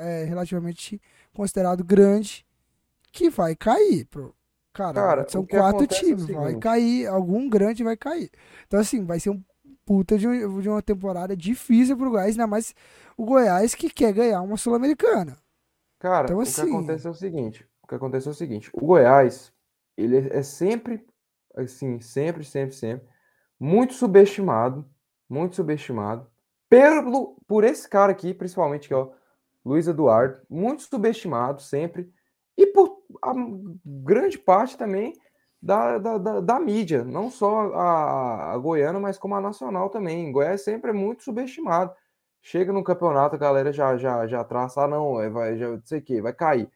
é, 0.00 0.24
relativamente 0.24 1.00
considerado 1.32 1.84
grande 1.84 2.44
que 3.14 3.30
vai 3.30 3.54
cair, 3.54 4.04
pro 4.06 4.34
Cara, 4.74 4.94
Cara 4.94 5.28
são 5.28 5.46
quatro 5.46 5.84
é 5.84 5.86
times, 5.86 6.28
é 6.28 6.32
vai 6.32 6.56
cair, 6.56 7.06
algum 7.06 7.48
grande 7.48 7.84
vai 7.84 7.96
cair. 7.96 8.28
Então, 8.66 8.80
assim, 8.80 9.04
vai 9.04 9.20
ser 9.20 9.30
um 9.30 9.40
puta 9.86 10.18
de, 10.18 10.26
de 10.26 10.68
uma 10.68 10.82
temporada 10.82 11.36
difícil 11.36 11.96
pro 11.96 12.10
Goiás, 12.10 12.30
ainda 12.30 12.48
mais 12.48 12.74
o 13.16 13.24
Goiás 13.24 13.72
que 13.72 13.88
quer 13.88 14.12
ganhar 14.12 14.42
uma 14.42 14.56
Sul-Americana. 14.56 15.38
Cara, 16.00 16.24
então, 16.24 16.40
assim, 16.40 16.50
o 16.50 16.54
que 16.54 16.60
assim, 16.60 16.76
acontece 16.76 17.06
é 17.06 17.10
o 17.10 17.14
seguinte, 17.14 17.68
o 17.82 17.86
que 17.86 17.94
acontece 17.94 18.26
é 18.26 18.30
o 18.32 18.34
seguinte, 18.34 18.70
o 18.72 18.84
Goiás, 18.84 19.52
ele 19.96 20.16
é 20.16 20.42
sempre, 20.42 21.06
assim, 21.54 22.00
sempre, 22.00 22.42
sempre, 22.42 22.74
sempre, 22.74 23.06
muito 23.60 23.94
subestimado, 23.94 24.84
muito 25.30 25.54
subestimado, 25.54 26.28
pelo, 26.68 27.40
por 27.46 27.62
esse 27.62 27.88
cara 27.88 28.10
aqui, 28.10 28.34
principalmente, 28.34 28.88
que 28.88 28.94
é 28.94 28.96
o 28.96 29.12
Luiz 29.64 29.86
Eduardo, 29.86 30.40
muito 30.50 30.82
subestimado 30.82 31.62
sempre, 31.62 32.12
e 32.56 32.66
por 32.66 33.02
grande 33.84 34.38
parte 34.38 34.76
também 34.76 35.14
da, 35.64 35.98
da, 35.98 36.18
da, 36.18 36.40
da 36.40 36.60
mídia, 36.60 37.02
não 37.04 37.30
só 37.30 37.72
a, 37.72 38.52
a, 38.52 38.58
goiana, 38.58 39.00
mas 39.00 39.18
como 39.18 39.34
a 39.34 39.40
nacional 39.40 39.88
também. 39.88 40.30
Goiás 40.30 40.62
sempre 40.62 40.90
é 40.90 40.92
muito 40.92 41.22
subestimado. 41.24 41.92
Chega 42.42 42.70
no 42.72 42.84
campeonato, 42.84 43.34
a 43.34 43.38
galera 43.38 43.72
já, 43.72 43.96
já, 43.96 44.26
já 44.26 44.44
traça, 44.44 44.82
ah, 44.82 44.88
não, 44.88 45.18
é, 45.20 45.30
vai, 45.30 45.56
já 45.56 45.80
sei 45.84 46.02
que, 46.02 46.20
vai 46.20 46.34
cair. 46.34 46.70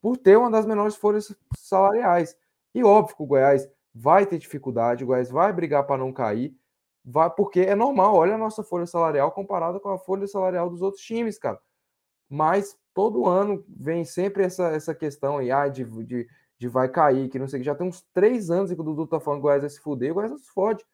Por 0.00 0.18
ter 0.18 0.36
uma 0.36 0.50
das 0.50 0.66
menores 0.66 0.94
folhas 0.94 1.34
salariais. 1.56 2.36
E 2.74 2.84
óbvio 2.84 3.16
que 3.16 3.22
o 3.22 3.26
Goiás 3.26 3.66
vai 3.94 4.26
ter 4.26 4.36
dificuldade, 4.36 5.04
o 5.04 5.06
Goiás 5.06 5.30
vai 5.30 5.50
brigar 5.50 5.86
para 5.86 5.96
não 5.96 6.12
cair, 6.12 6.54
vai, 7.02 7.30
porque 7.30 7.60
é 7.60 7.74
normal, 7.74 8.14
olha 8.14 8.34
a 8.34 8.38
nossa 8.38 8.62
folha 8.62 8.86
salarial 8.86 9.32
comparada 9.32 9.80
com 9.80 9.88
a 9.88 9.98
folha 9.98 10.26
salarial 10.26 10.68
dos 10.68 10.82
outros 10.82 11.02
times, 11.02 11.38
cara. 11.38 11.58
Mas 12.28 12.76
todo 12.94 13.26
ano 13.26 13.64
vem 13.68 14.04
sempre 14.04 14.44
essa, 14.44 14.68
essa 14.68 14.94
questão 14.94 15.38
aí, 15.38 15.50
ah, 15.50 15.68
de, 15.68 15.84
de, 15.84 16.26
de 16.56 16.68
vai 16.68 16.88
cair, 16.88 17.28
que 17.28 17.38
não 17.38 17.48
sei 17.48 17.60
que. 17.60 17.66
Já 17.66 17.74
tem 17.74 17.86
uns 17.86 18.02
três 18.14 18.50
anos 18.50 18.72
que 18.72 18.80
o 18.80 18.84
Dudu 18.84 19.06
tá 19.06 19.20
falando 19.20 19.40
que 19.40 19.46
o 19.46 19.48
Goiás 19.48 19.60
vai 19.62 19.70
se 19.70 19.80
fuder, 19.80 20.12
o 20.12 20.14
Goiás 20.14 20.30
não 20.30 20.38
se 20.38 20.50
fode. 20.50 20.84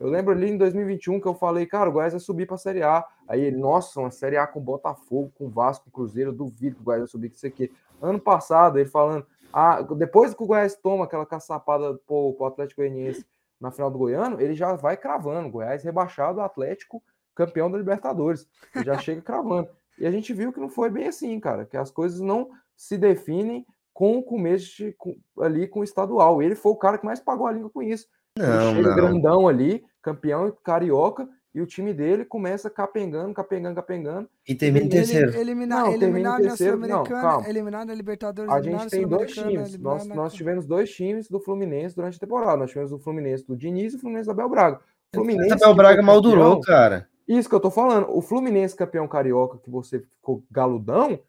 Eu 0.00 0.08
lembro 0.08 0.32
ali 0.32 0.50
em 0.50 0.56
2021 0.56 1.20
que 1.20 1.28
eu 1.28 1.34
falei, 1.34 1.66
cara, 1.66 1.90
o 1.90 1.92
Goiás 1.92 2.14
vai 2.14 2.20
subir 2.20 2.46
para 2.46 2.54
a 2.54 2.58
Série 2.58 2.82
A. 2.82 3.04
Aí 3.28 3.42
ele, 3.42 3.58
nossa, 3.58 4.00
uma 4.00 4.10
Série 4.10 4.38
A 4.38 4.46
com 4.46 4.58
Botafogo, 4.58 5.30
com 5.36 5.50
Vasco, 5.50 5.84
com 5.84 5.90
Cruzeiro, 5.90 6.32
duvido 6.32 6.76
que 6.76 6.80
o 6.80 6.84
Goiás 6.84 7.02
vai 7.02 7.08
subir, 7.08 7.28
que 7.28 7.36
isso 7.36 7.46
aqui. 7.46 7.70
Ano 8.00 8.18
passado, 8.18 8.78
ele 8.78 8.88
falando, 8.88 9.26
ah, 9.52 9.82
depois 9.82 10.32
que 10.32 10.42
o 10.42 10.46
Goiás 10.46 10.74
toma 10.74 11.04
aquela 11.04 11.26
caçapada 11.26 12.00
pro, 12.06 12.32
pro 12.32 12.46
Atlético 12.46 12.80
Goianiense 12.80 13.26
na 13.60 13.70
final 13.70 13.90
do 13.90 13.98
Goiano, 13.98 14.40
ele 14.40 14.54
já 14.54 14.72
vai 14.74 14.96
cravando. 14.96 15.50
Goiás 15.50 15.82
rebaixado, 15.82 16.40
Atlético 16.40 17.02
campeão 17.34 17.70
da 17.70 17.78
Libertadores. 17.78 18.46
Ele 18.74 18.84
já 18.84 18.98
chega 18.98 19.22
cravando. 19.22 19.68
E 20.00 20.06
a 20.06 20.10
gente 20.10 20.32
viu 20.32 20.52
que 20.52 20.60
não 20.60 20.68
foi 20.68 20.90
bem 20.90 21.08
assim, 21.08 21.38
cara, 21.38 21.66
que 21.66 21.76
as 21.76 21.90
coisas 21.90 22.20
não 22.20 22.48
se 22.76 22.96
definem 22.96 23.66
com 23.92 24.16
o 24.16 24.22
começo 24.22 24.76
de, 24.76 24.94
com, 24.96 25.14
ali 25.38 25.68
com 25.68 25.80
o 25.80 25.84
estadual. 25.84 26.42
Ele 26.42 26.54
foi 26.54 26.72
o 26.72 26.76
cara 26.76 26.96
que 26.96 27.04
mais 27.04 27.20
pagou 27.20 27.46
a 27.46 27.52
língua 27.52 27.70
com 27.70 27.82
isso. 27.82 28.06
Não, 28.38 28.70
ele 28.70 28.88
não. 28.88 28.94
grandão 28.94 29.48
ali, 29.48 29.84
campeão 30.00 30.50
carioca, 30.64 31.28
e 31.52 31.60
o 31.60 31.66
time 31.66 31.92
dele 31.92 32.24
começa 32.24 32.70
capengando, 32.70 33.34
capengando, 33.34 33.74
capengando. 33.74 34.30
E 34.48 34.54
termina 34.54 34.86
em 34.86 34.88
terceiro. 34.88 35.36
Eliminar, 35.36 35.84
não, 35.84 35.92
eliminado 35.92 36.44
na 36.44 36.56
Sul-Americana, 36.56 37.48
eliminado 37.48 37.88
na 37.88 37.94
Libertadores. 37.94 38.52
A 38.52 38.62
gente 38.62 38.86
tem 38.88 39.06
dois 39.06 39.32
times. 39.32 39.76
Nós, 39.76 40.06
na... 40.06 40.14
nós 40.14 40.32
tivemos 40.32 40.64
dois 40.64 40.90
times 40.90 41.28
do 41.28 41.40
Fluminense 41.40 41.94
durante 41.94 42.16
a 42.16 42.20
temporada. 42.20 42.56
Nós 42.56 42.70
tivemos 42.70 42.92
o 42.92 42.98
Fluminense 42.98 43.44
do 43.44 43.56
Diniz 43.56 43.92
e 43.92 43.96
o 43.96 43.98
Fluminense 43.98 44.28
da 44.28 44.32
Abel 44.32 44.48
Braga. 44.48 44.80
O 45.12 45.16
Fluminense. 45.16 45.52
Abel 45.52 45.74
Braga 45.74 46.00
mal 46.02 46.20
durou, 46.20 46.60
cara. 46.60 47.09
Isso 47.30 47.48
que 47.48 47.54
eu 47.54 47.60
tô 47.60 47.70
falando. 47.70 48.08
O 48.10 48.20
Fluminense 48.20 48.74
campeão 48.74 49.06
carioca, 49.06 49.56
que 49.58 49.70
você 49.70 50.00
ficou 50.00 50.44
galudão, 50.50 51.20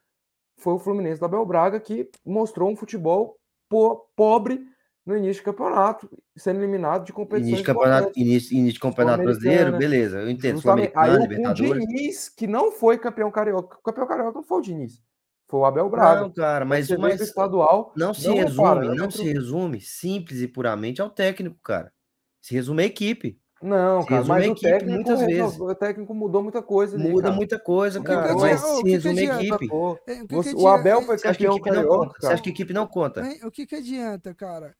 foi 0.57 0.73
o 0.73 0.79
Fluminense 0.79 1.21
da 1.21 1.27
Bel 1.27 1.45
Braga 1.45 1.79
que 1.79 2.09
mostrou 2.25 2.71
um 2.71 2.75
futebol 2.75 3.37
po 3.69 4.07
pobre 4.15 4.65
no 5.05 5.15
início 5.15 5.43
do 5.43 5.45
campeonato, 5.45 6.09
sendo 6.35 6.59
eliminado 6.59 7.05
de 7.05 7.13
competições. 7.13 7.49
Início 7.49 7.65
de 7.65 7.73
campeonato, 7.73 8.11
início, 8.15 8.57
início 8.57 8.73
de 8.73 8.79
campeonato 8.79 9.23
brasileiro, 9.23 9.77
beleza, 9.77 10.21
eu 10.21 10.29
entendo. 10.29 10.59
Aí 10.95 11.15
o 11.15 11.53
Diniz, 11.53 12.29
que 12.29 12.47
não 12.47 12.71
foi 12.71 12.97
campeão 12.97 13.29
carioca, 13.29 13.77
o 13.77 13.81
campeão 13.83 14.07
carioca 14.07 14.31
não 14.33 14.43
foi 14.43 14.57
o 14.57 14.61
Diniz. 14.61 15.03
Foi 15.47 15.59
o 15.59 15.65
Abel 15.65 15.87
Braga. 15.89 16.21
Não, 16.21 16.31
cara, 16.31 16.65
mas, 16.65 16.89
mas 16.97 17.21
estadual 17.21 17.93
não 17.95 18.11
se 18.13 18.27
não 18.27 18.35
resume, 18.37 18.95
não 18.95 19.11
se 19.11 19.23
resume 19.23 19.81
simples 19.81 20.41
e 20.41 20.47
puramente 20.47 20.99
ao 20.99 21.11
técnico, 21.11 21.59
cara. 21.61 21.93
Se 22.39 22.55
resume 22.55 22.81
à 22.81 22.85
equipe. 22.87 23.39
Não, 23.61 24.03
cara, 24.03 24.25
mas 24.25 24.47
o 24.47 24.55
técnico, 24.55 24.91
muitas 24.91 25.19
vezes. 25.19 25.59
o 25.59 25.75
técnico 25.75 26.13
mudou 26.15 26.41
muita 26.41 26.63
coisa. 26.63 26.95
Ali, 26.97 27.09
Muda 27.09 27.23
cara. 27.23 27.35
muita 27.35 27.59
coisa, 27.59 28.01
cara. 28.01 28.35
mas 28.35 28.59
se 28.59 28.83
resume 28.83 29.29
a 29.29 29.43
equipe. 29.43 29.69
É, 30.07 30.55
o, 30.55 30.67
Abel 30.67 31.01
foi 31.03 31.17
campeão 31.19 31.59
carioca. 31.59 32.19
Você 32.19 32.33
acha 32.33 32.41
que 32.41 32.49
a 32.49 32.51
equipe 32.51 32.73
não 32.73 32.87
conta? 32.87 33.23
O 33.43 33.51
que, 33.51 33.67
que 33.67 33.75
adianta, 33.75 34.33
cara? 34.33 34.75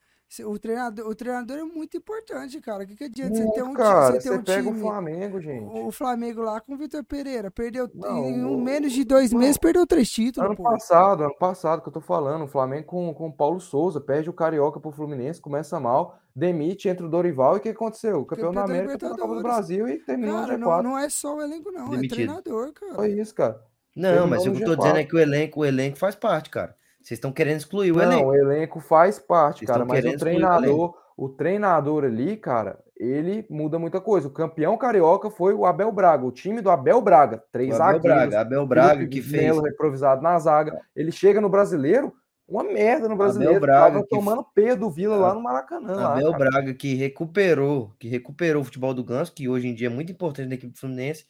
O 0.46 0.58
treinador, 0.58 1.08
o 1.10 1.14
treinador 1.14 1.58
é 1.58 1.64
muito 1.64 1.98
importante, 1.98 2.62
cara. 2.62 2.86
O 2.86 2.88
que, 2.88 2.96
que 2.96 3.04
adianta 3.04 3.34
muito, 3.38 3.50
você 3.50 3.54
ter 3.54 3.64
um, 3.64 3.74
cara, 3.74 4.14
você 4.14 4.20
ter 4.20 4.30
você 4.30 4.38
um 4.38 4.44
pega 4.44 4.64
time? 4.64 4.78
o 4.78 4.82
Flamengo, 4.82 5.42
gente. 5.42 5.66
O 5.66 5.92
Flamengo 5.92 6.42
lá 6.42 6.62
com 6.62 6.74
o 6.74 6.78
Vitor 6.78 7.04
Pereira 7.04 7.52
perdeu 7.52 7.90
Não, 7.94 8.30
em 8.30 8.46
um 8.46 8.62
menos 8.62 8.94
de 8.94 9.04
dois 9.04 9.34
não. 9.34 9.40
meses, 9.40 9.58
perdeu 9.58 9.86
três 9.86 10.10
títulos, 10.10 10.48
Ano 10.48 10.56
pô. 10.56 10.64
passado, 10.64 11.24
ano 11.26 11.36
passado 11.38 11.82
que 11.82 11.90
eu 11.90 11.94
tô 11.94 12.00
falando, 12.00 12.46
o 12.46 12.48
Flamengo 12.48 12.86
com, 12.86 13.14
com 13.14 13.28
o 13.28 13.34
Paulo 13.34 13.60
Souza, 13.60 14.00
perde 14.00 14.30
o 14.30 14.34
Carioca 14.34 14.80
pro 14.80 14.92
Fluminense, 14.92 15.42
começa 15.42 15.80
mal, 15.82 16.18
demite, 16.34 16.88
entra 16.88 17.06
o 17.06 17.10
Dorival 17.10 17.56
e 17.56 17.58
o 17.58 17.62
que 17.62 17.70
aconteceu? 17.70 18.22
O 18.22 18.26
campeão 18.26 18.54
da 18.54 18.62
Campeão 18.62 18.76
da 18.78 18.84
América, 18.84 19.10
da 19.10 19.18
Copa 19.18 19.36
do. 19.36 19.42
Brasil 19.44 19.90
e 19.90 19.98
terminou 20.00 20.40
Cara, 20.40 20.54
no 20.58 20.60
não, 20.60 20.68
G4. 20.70 20.82
não 20.84 20.98
é 20.98 21.10
só 21.10 21.36
o 21.36 21.42
elenco, 21.42 21.72
não. 21.72 21.90
Demitido. 21.90 22.14
É 22.14 22.16
treinador, 22.16 22.72
cara. 22.74 22.96
Foi 22.96 23.12
isso, 23.12 23.36
cara. 23.36 23.62
Não, 23.94 24.04
Terminou 24.10 24.28
mas 24.30 24.46
o 24.48 24.52
que 24.54 24.62
eu 24.62 24.66
tô 24.66 24.72
G4. 24.74 24.78
dizendo 24.78 24.98
é 25.00 25.04
que 25.04 25.16
o 25.16 25.20
elenco, 25.20 25.60
o 25.60 25.66
elenco 25.66 25.98
faz 25.98 26.16
parte, 26.16 26.50
cara. 26.50 26.74
Vocês 27.02 27.18
estão 27.18 27.32
querendo 27.32 27.58
excluir 27.58 27.92
o 27.92 27.96
Não, 27.96 28.04
elenco. 28.04 28.30
o 28.30 28.36
elenco 28.36 28.80
faz 28.80 29.18
parte, 29.20 29.60
Vocês 29.60 29.70
cara, 29.72 29.86
mas 29.86 30.04
o 30.04 30.08
excluir 30.10 30.16
o 30.16 30.20
treinador, 30.20 30.98
o 31.18 31.30
treinador 31.30 32.04
ali, 32.06 32.38
cara, 32.38 32.80
ele 32.96 33.46
muda 33.50 33.80
muita 33.80 34.00
coisa. 34.00 34.28
O 34.28 34.32
campeão 34.32 34.78
carioca 34.78 35.30
foi 35.30 35.54
o 35.54 35.66
Abel 35.66 35.92
Braga, 35.92 36.26
o 36.26 36.32
time 36.32 36.62
do 36.62 36.70
Abel 36.70 37.02
Braga, 37.02 37.44
três 37.52 37.72
O 37.72 37.82
Abel 37.82 37.86
zagueiros, 38.02 38.30
Braga, 38.30 38.42
Abel 38.42 38.66
Braga 38.68 39.08
que 39.08 39.22
fez. 39.22 39.44
Melo 39.44 39.68
improvisado 39.68 40.22
na 40.22 40.38
zaga. 40.38 40.80
Ele 40.96 41.12
chega 41.12 41.42
no 41.42 41.50
brasileiro, 41.50 42.14
uma 42.48 42.64
merda 42.64 43.10
no 43.10 43.16
brasileiro. 43.16 43.60
Braga 43.60 43.94
tava 43.94 44.04
que- 44.04 44.10
tomando 44.10 44.44
P 44.54 44.76
do 44.76 44.90
Vila 44.92 45.16
lá 45.16 45.34
no 45.34 45.42
Maracanã. 45.42 45.94
Lá, 45.96 46.14
Abel 46.14 46.32
cara. 46.34 46.50
Braga 46.52 46.74
que 46.76 46.94
recuperou, 46.96 47.92
que 48.00 48.08
recuperou 48.08 48.62
o 48.62 48.66
futebol 48.66 48.94
do 48.94 49.04
Ganso, 49.04 49.34
que 49.34 49.50
hoje 49.50 49.68
em 49.68 49.74
dia 49.74 49.88
é 49.88 49.90
muito 49.90 50.12
importante 50.12 50.48
na 50.50 50.56
equipe 50.56 50.74
do 50.74 50.80
Fluminense. 50.80 51.26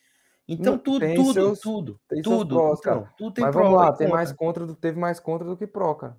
Então 0.47 0.73
Não, 0.73 0.79
tudo, 0.79 0.99
tem 0.99 1.15
tudo, 1.15 1.33
seus- 1.33 1.59
tudo, 1.59 1.99
tem 2.07 2.23
seus 2.23 2.37
tudo, 2.37 2.55
prós, 2.55 2.79
então, 2.79 3.01
cara. 3.03 3.13
tudo 3.17 3.33
tem 3.33 3.43
Mas 3.45 3.53
pró 3.53 3.63
vamos 3.63 3.77
lá, 3.79 3.83
e 3.85 3.87
tem 3.89 3.97
contra. 4.07 4.09
mais 4.09 4.31
contra 4.33 4.65
do, 4.65 4.75
teve 4.75 4.99
mais 4.99 5.19
contra 5.19 5.47
do 5.47 5.55
que 5.57 5.67
pró, 5.67 5.93
cara. 5.95 6.17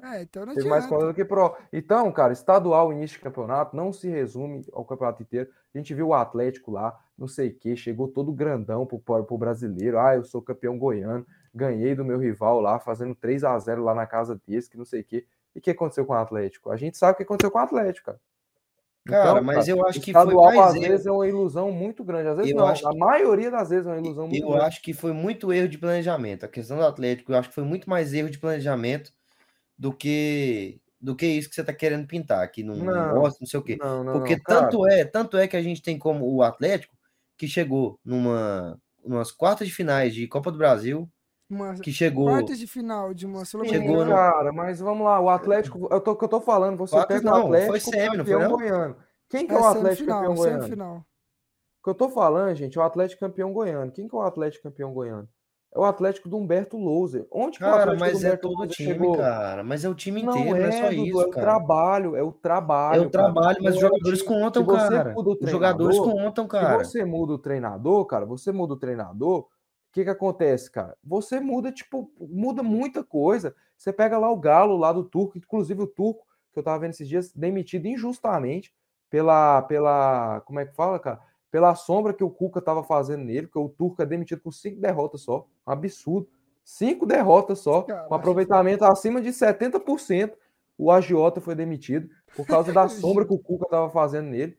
É, 0.00 0.22
então 0.22 0.46
não 0.46 0.54
Teve 0.54 0.68
mais 0.68 0.86
contra 0.86 1.08
do 1.08 1.14
que 1.14 1.24
pró. 1.24 1.56
Então, 1.72 2.10
cara, 2.12 2.32
estadual, 2.32 2.92
início 2.92 3.16
de 3.16 3.22
campeonato, 3.24 3.74
não 3.76 3.92
se 3.92 4.08
resume 4.08 4.64
ao 4.72 4.84
campeonato 4.84 5.22
inteiro. 5.22 5.50
A 5.74 5.78
gente 5.78 5.92
viu 5.92 6.08
o 6.08 6.14
Atlético 6.14 6.70
lá, 6.70 6.96
não 7.16 7.26
sei 7.26 7.48
o 7.48 7.54
quê, 7.58 7.74
chegou 7.74 8.06
todo 8.06 8.32
grandão 8.32 8.86
pro, 8.86 9.00
pro 9.00 9.24
pro 9.24 9.36
brasileiro. 9.38 9.98
Ah, 9.98 10.14
eu 10.14 10.22
sou 10.22 10.40
campeão 10.40 10.78
goiano, 10.78 11.26
ganhei 11.52 11.96
do 11.96 12.04
meu 12.04 12.18
rival 12.18 12.60
lá, 12.60 12.78
fazendo 12.78 13.12
3 13.14 13.42
a 13.42 13.58
0 13.58 13.82
lá 13.82 13.92
na 13.92 14.06
casa 14.06 14.40
desse, 14.46 14.70
que 14.70 14.76
não 14.78 14.84
sei 14.84 15.00
o 15.00 15.04
quê. 15.04 15.26
E 15.54 15.58
o 15.58 15.62
que 15.62 15.70
aconteceu 15.72 16.06
com 16.06 16.12
o 16.12 16.16
Atlético? 16.16 16.70
A 16.70 16.76
gente 16.76 16.96
sabe 16.96 17.14
o 17.14 17.16
que 17.16 17.24
aconteceu 17.24 17.50
com 17.50 17.58
o 17.58 17.62
Atlético, 17.62 18.06
cara. 18.06 18.20
Cara, 19.08 19.40
mas 19.40 19.66
eu 19.68 19.86
acho 19.86 20.00
que 20.00 20.14
foi 20.14 20.36
mais 20.38 20.66
às 20.66 20.74
erro. 20.74 20.86
vezes, 20.86 21.06
é 21.06 21.10
uma 21.10 21.26
ilusão 21.26 21.72
muito 21.72 22.04
grande. 22.04 22.28
Às 22.28 22.36
vezes 22.36 22.52
Eu 22.52 22.56
não, 22.56 22.66
acho 22.66 22.86
a 22.86 22.92
maioria 22.94 23.50
das 23.50 23.70
vezes 23.70 23.86
é 23.86 23.90
uma 23.90 23.98
ilusão 23.98 24.28
muito 24.28 24.44
Eu 24.44 24.48
grande. 24.50 24.66
acho 24.66 24.82
que 24.82 24.92
foi 24.92 25.12
muito 25.12 25.52
erro 25.52 25.68
de 25.68 25.78
planejamento. 25.78 26.44
A 26.44 26.48
questão 26.48 26.76
do 26.76 26.84
Atlético, 26.84 27.32
eu 27.32 27.38
acho 27.38 27.48
que 27.48 27.54
foi 27.54 27.64
muito 27.64 27.88
mais 27.88 28.12
erro 28.12 28.30
de 28.30 28.38
planejamento 28.38 29.12
do 29.78 29.92
que 29.92 30.80
do 31.00 31.14
que 31.16 31.26
isso 31.26 31.48
que 31.48 31.54
você 31.54 31.60
está 31.62 31.72
querendo 31.72 32.06
pintar, 32.08 32.50
que 32.50 32.62
não, 32.64 32.76
não 32.76 32.84
Não, 32.84 33.30
sei 33.46 33.60
o 33.60 33.62
quê. 33.62 33.76
Não, 33.80 34.04
não, 34.04 34.12
Porque 34.14 34.38
tanto 34.40 34.86
é, 34.88 35.04
tanto 35.04 35.36
é 35.38 35.48
que 35.48 35.56
a 35.56 35.62
gente 35.62 35.82
tem 35.82 35.98
como 35.98 36.26
o 36.34 36.42
Atlético 36.42 36.96
que 37.36 37.48
chegou 37.48 38.00
numa 38.04 38.78
umas 39.04 39.30
quartas 39.32 39.68
de 39.68 39.74
finais 39.74 40.14
de 40.14 40.26
Copa 40.28 40.50
do 40.52 40.58
Brasil, 40.58 41.08
Uma 41.50 41.74
que 41.74 41.90
chegou 41.92 42.26
quartas 42.26 42.58
de 42.58 42.66
final 42.66 43.14
de 43.14 43.24
uma 43.26 43.44
Sim, 43.44 43.64
Chegou 43.66 44.04
no- 44.04 44.10
cara, 44.10 44.52
mas 44.52 44.80
vamos 44.80 45.04
lá, 45.06 45.18
o 45.18 45.30
Atlético, 45.30 45.88
eu 45.90 46.00
tô, 46.00 46.14
que 46.14 46.24
eu 46.24 46.28
tô 46.28 46.40
falando, 46.40 46.76
você 46.76 46.94
Quartas 46.96 47.22
pega 47.22 47.30
o 47.30 47.34
não, 47.34 47.46
foi 47.46 47.56
Atlético 47.56 47.90
semi, 47.90 48.16
não 48.18 48.24
foi 48.24 48.34
campeão 48.34 48.40
não? 48.50 48.56
goiano. 48.56 48.96
Quem 49.30 49.46
que 49.46 49.52
é, 49.52 49.56
é 49.56 49.60
o 49.60 49.66
Atlético 49.66 50.08
campeão 50.08 50.34
goiano? 50.34 50.62
semifinal. 50.62 50.96
O 50.96 51.84
que 51.84 51.90
eu 51.90 51.94
tô 51.94 52.08
falando, 52.10 52.54
gente, 52.54 52.76
é 52.76 52.80
o 52.80 52.84
Atlético 52.84 53.20
campeão 53.20 53.52
goiano. 53.52 53.90
Quem 53.92 54.06
que 54.08 54.14
é 54.14 54.18
o 54.18 54.22
Atlético 54.22 54.64
campeão 54.64 54.92
goiano? 54.92 55.28
É 55.74 55.78
o 55.78 55.84
Atlético 55.84 56.28
do 56.28 56.36
Humberto 56.36 56.76
Louser. 56.76 57.26
Onde 57.30 57.58
que 57.58 57.64
o 57.64 57.66
Cara, 57.66 57.92
Atlético 57.92 58.04
do 58.06 58.12
mas 58.12 58.24
é 58.24 58.36
todo 58.36 58.66
time, 58.68 58.92
chegou? 58.92 59.16
cara. 59.16 59.62
Mas 59.62 59.84
é 59.84 59.88
o 59.88 59.94
time 59.94 60.22
Não 60.22 60.32
inteiro, 60.32 60.58
não 60.58 60.66
é 60.66 60.72
só 60.72 60.88
Dudu, 60.88 61.04
isso, 61.06 61.20
é 61.22 61.26
o 61.26 61.30
cara. 61.30 61.46
trabalho, 61.46 62.16
é 62.16 62.22
o 62.22 62.28
É 62.28 62.32
trabalho, 62.32 63.02
o 63.02 63.10
cara. 63.10 63.24
trabalho, 63.32 63.58
mas 63.62 63.74
os 63.76 63.82
é 63.82 63.84
o 63.86 63.88
jogadores 63.88 64.22
contam, 64.22 64.66
cara. 64.66 65.14
o 65.16 65.34
Os 65.44 65.50
jogadores 65.50 65.98
contam, 65.98 66.46
cara. 66.48 66.84
Se 66.84 66.90
você 66.92 67.04
muda 67.04 67.32
o 67.34 67.38
treinador, 67.38 68.04
cara, 68.06 68.24
você 68.26 68.50
muda 68.50 68.74
o 68.74 68.78
treinador, 68.78 69.40
o 69.40 69.48
que 69.98 70.04
que 70.04 70.10
acontece, 70.10 70.70
cara? 70.70 70.96
Você 71.02 71.40
muda, 71.40 71.72
tipo, 71.72 72.10
muda 72.20 72.62
muita 72.62 73.02
coisa. 73.02 73.54
Você 73.76 73.92
pega 73.92 74.16
lá 74.16 74.30
o 74.30 74.36
Galo, 74.36 74.76
lá 74.76 74.92
do 74.92 75.02
Turco, 75.02 75.36
inclusive 75.36 75.82
o 75.82 75.86
Turco, 75.86 76.24
que 76.52 76.58
eu 76.58 76.62
tava 76.62 76.78
vendo 76.78 76.90
esses 76.90 77.08
dias, 77.08 77.32
demitido 77.32 77.86
injustamente 77.86 78.72
pela, 79.10 79.62
pela, 79.62 80.40
como 80.42 80.60
é 80.60 80.66
que 80.66 80.74
fala, 80.74 81.00
cara? 81.00 81.20
Pela 81.50 81.74
sombra 81.74 82.12
que 82.12 82.22
o 82.22 82.30
Cuca 82.30 82.60
tava 82.60 82.84
fazendo 82.84 83.24
nele, 83.24 83.46
porque 83.46 83.58
o 83.58 83.68
Turco 83.68 84.00
é 84.00 84.06
demitido 84.06 84.40
com 84.40 84.52
cinco 84.52 84.80
derrotas 84.80 85.22
só. 85.22 85.48
Um 85.66 85.72
absurdo. 85.72 86.28
Cinco 86.62 87.06
derrotas 87.06 87.60
só, 87.60 87.82
com 87.82 88.14
aproveitamento 88.14 88.84
acima 88.84 89.20
de 89.20 89.30
70%. 89.30 90.32
O 90.76 90.92
agiota 90.92 91.40
foi 91.40 91.54
demitido 91.54 92.08
por 92.36 92.46
causa 92.46 92.72
da 92.72 92.86
sombra 92.90 93.24
que 93.24 93.32
o 93.32 93.38
Cuca 93.38 93.66
tava 93.68 93.90
fazendo 93.90 94.28
nele. 94.28 94.56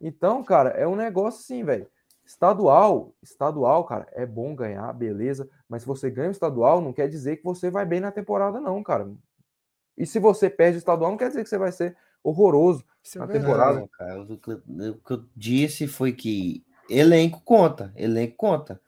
Então, 0.00 0.42
cara, 0.42 0.70
é 0.70 0.88
um 0.88 0.96
negócio 0.96 1.40
assim, 1.40 1.62
velho. 1.62 1.86
Estadual, 2.34 3.12
estadual, 3.20 3.82
cara, 3.82 4.06
é 4.12 4.24
bom 4.24 4.54
ganhar, 4.54 4.92
beleza. 4.92 5.48
Mas 5.68 5.82
se 5.82 5.88
você 5.88 6.08
ganha 6.08 6.28
o 6.28 6.30
estadual, 6.30 6.80
não 6.80 6.92
quer 6.92 7.08
dizer 7.08 7.38
que 7.38 7.42
você 7.42 7.68
vai 7.72 7.84
bem 7.84 7.98
na 7.98 8.12
temporada, 8.12 8.60
não, 8.60 8.80
cara. 8.84 9.10
E 9.98 10.06
se 10.06 10.20
você 10.20 10.48
perde 10.48 10.76
o 10.76 10.78
estadual, 10.78 11.10
não 11.10 11.18
quer 11.18 11.26
dizer 11.26 11.42
que 11.42 11.48
você 11.50 11.58
vai 11.58 11.72
ser 11.72 11.96
horroroso. 12.22 12.84
Isso 13.02 13.18
é 13.18 13.20
Na 13.20 13.26
verdade. 13.26 13.44
temporada. 13.52 13.80
Não, 13.80 13.88
cara, 13.88 14.22
o 14.22 14.38
que 14.38 14.48
eu- 14.52 14.62
o 14.92 14.94
que 15.04 15.12
eu 15.12 15.24
disse 15.34 15.88
foi 15.88 16.12
que 16.12 16.64
elenco 16.88 17.42
conta, 17.44 17.92
elenco 17.96 18.36
conta. 18.36 18.80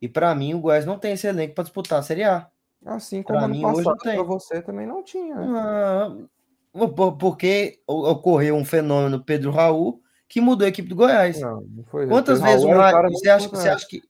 E 0.00 0.08
pra 0.08 0.32
mim 0.32 0.54
o 0.54 0.60
Goiás 0.60 0.86
não 0.86 0.96
tem 0.96 1.14
esse 1.14 1.26
elenco 1.26 1.52
pra 1.56 1.64
disputar 1.64 1.98
a 1.98 2.02
Série 2.02 2.22
A. 2.22 2.48
Assim 2.86 3.24
como 3.24 3.38
Pra 3.40 3.46
ano 3.46 3.54
mim, 3.56 3.64
hoje 3.64 3.82
passado 3.82 3.96
não 3.96 3.96
tem. 4.04 4.14
pra 4.14 4.22
você 4.22 4.62
também 4.62 4.86
não 4.86 5.02
tinha. 5.02 5.34
né? 5.34 5.46
Ah, 5.58 6.16
por- 6.94 7.16
porque 7.18 7.80
ocorreu 7.88 8.54
um 8.54 8.64
fenômeno 8.64 9.20
Pedro 9.24 9.50
Raul 9.50 10.00
que 10.28 10.40
mudou 10.40 10.64
a 10.64 10.68
equipe 10.68 10.88
do 10.88 10.96
Goiás. 10.96 11.40
Não, 11.40 11.60
não 11.60 11.84
foi. 11.84 12.06
Quantas 12.06 12.38
Pedro 12.40 12.52
vezes 12.52 12.64
Raul 12.64 12.74
o 12.76 12.80
era 12.80 12.84
Ra- 12.86 12.92
cara 12.92 13.10
você 13.10 13.28
acha, 13.30 13.48
você 13.48 13.68
acha 13.68 13.86
que 13.88 14.02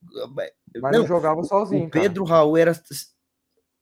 Mas 0.81 0.92
não, 0.92 1.00
não 1.00 1.07
jogava 1.07 1.42
sozinho, 1.44 1.87
o 1.87 1.90
Pedro 1.90 2.24
Raul 2.24 2.57
era 2.57 2.72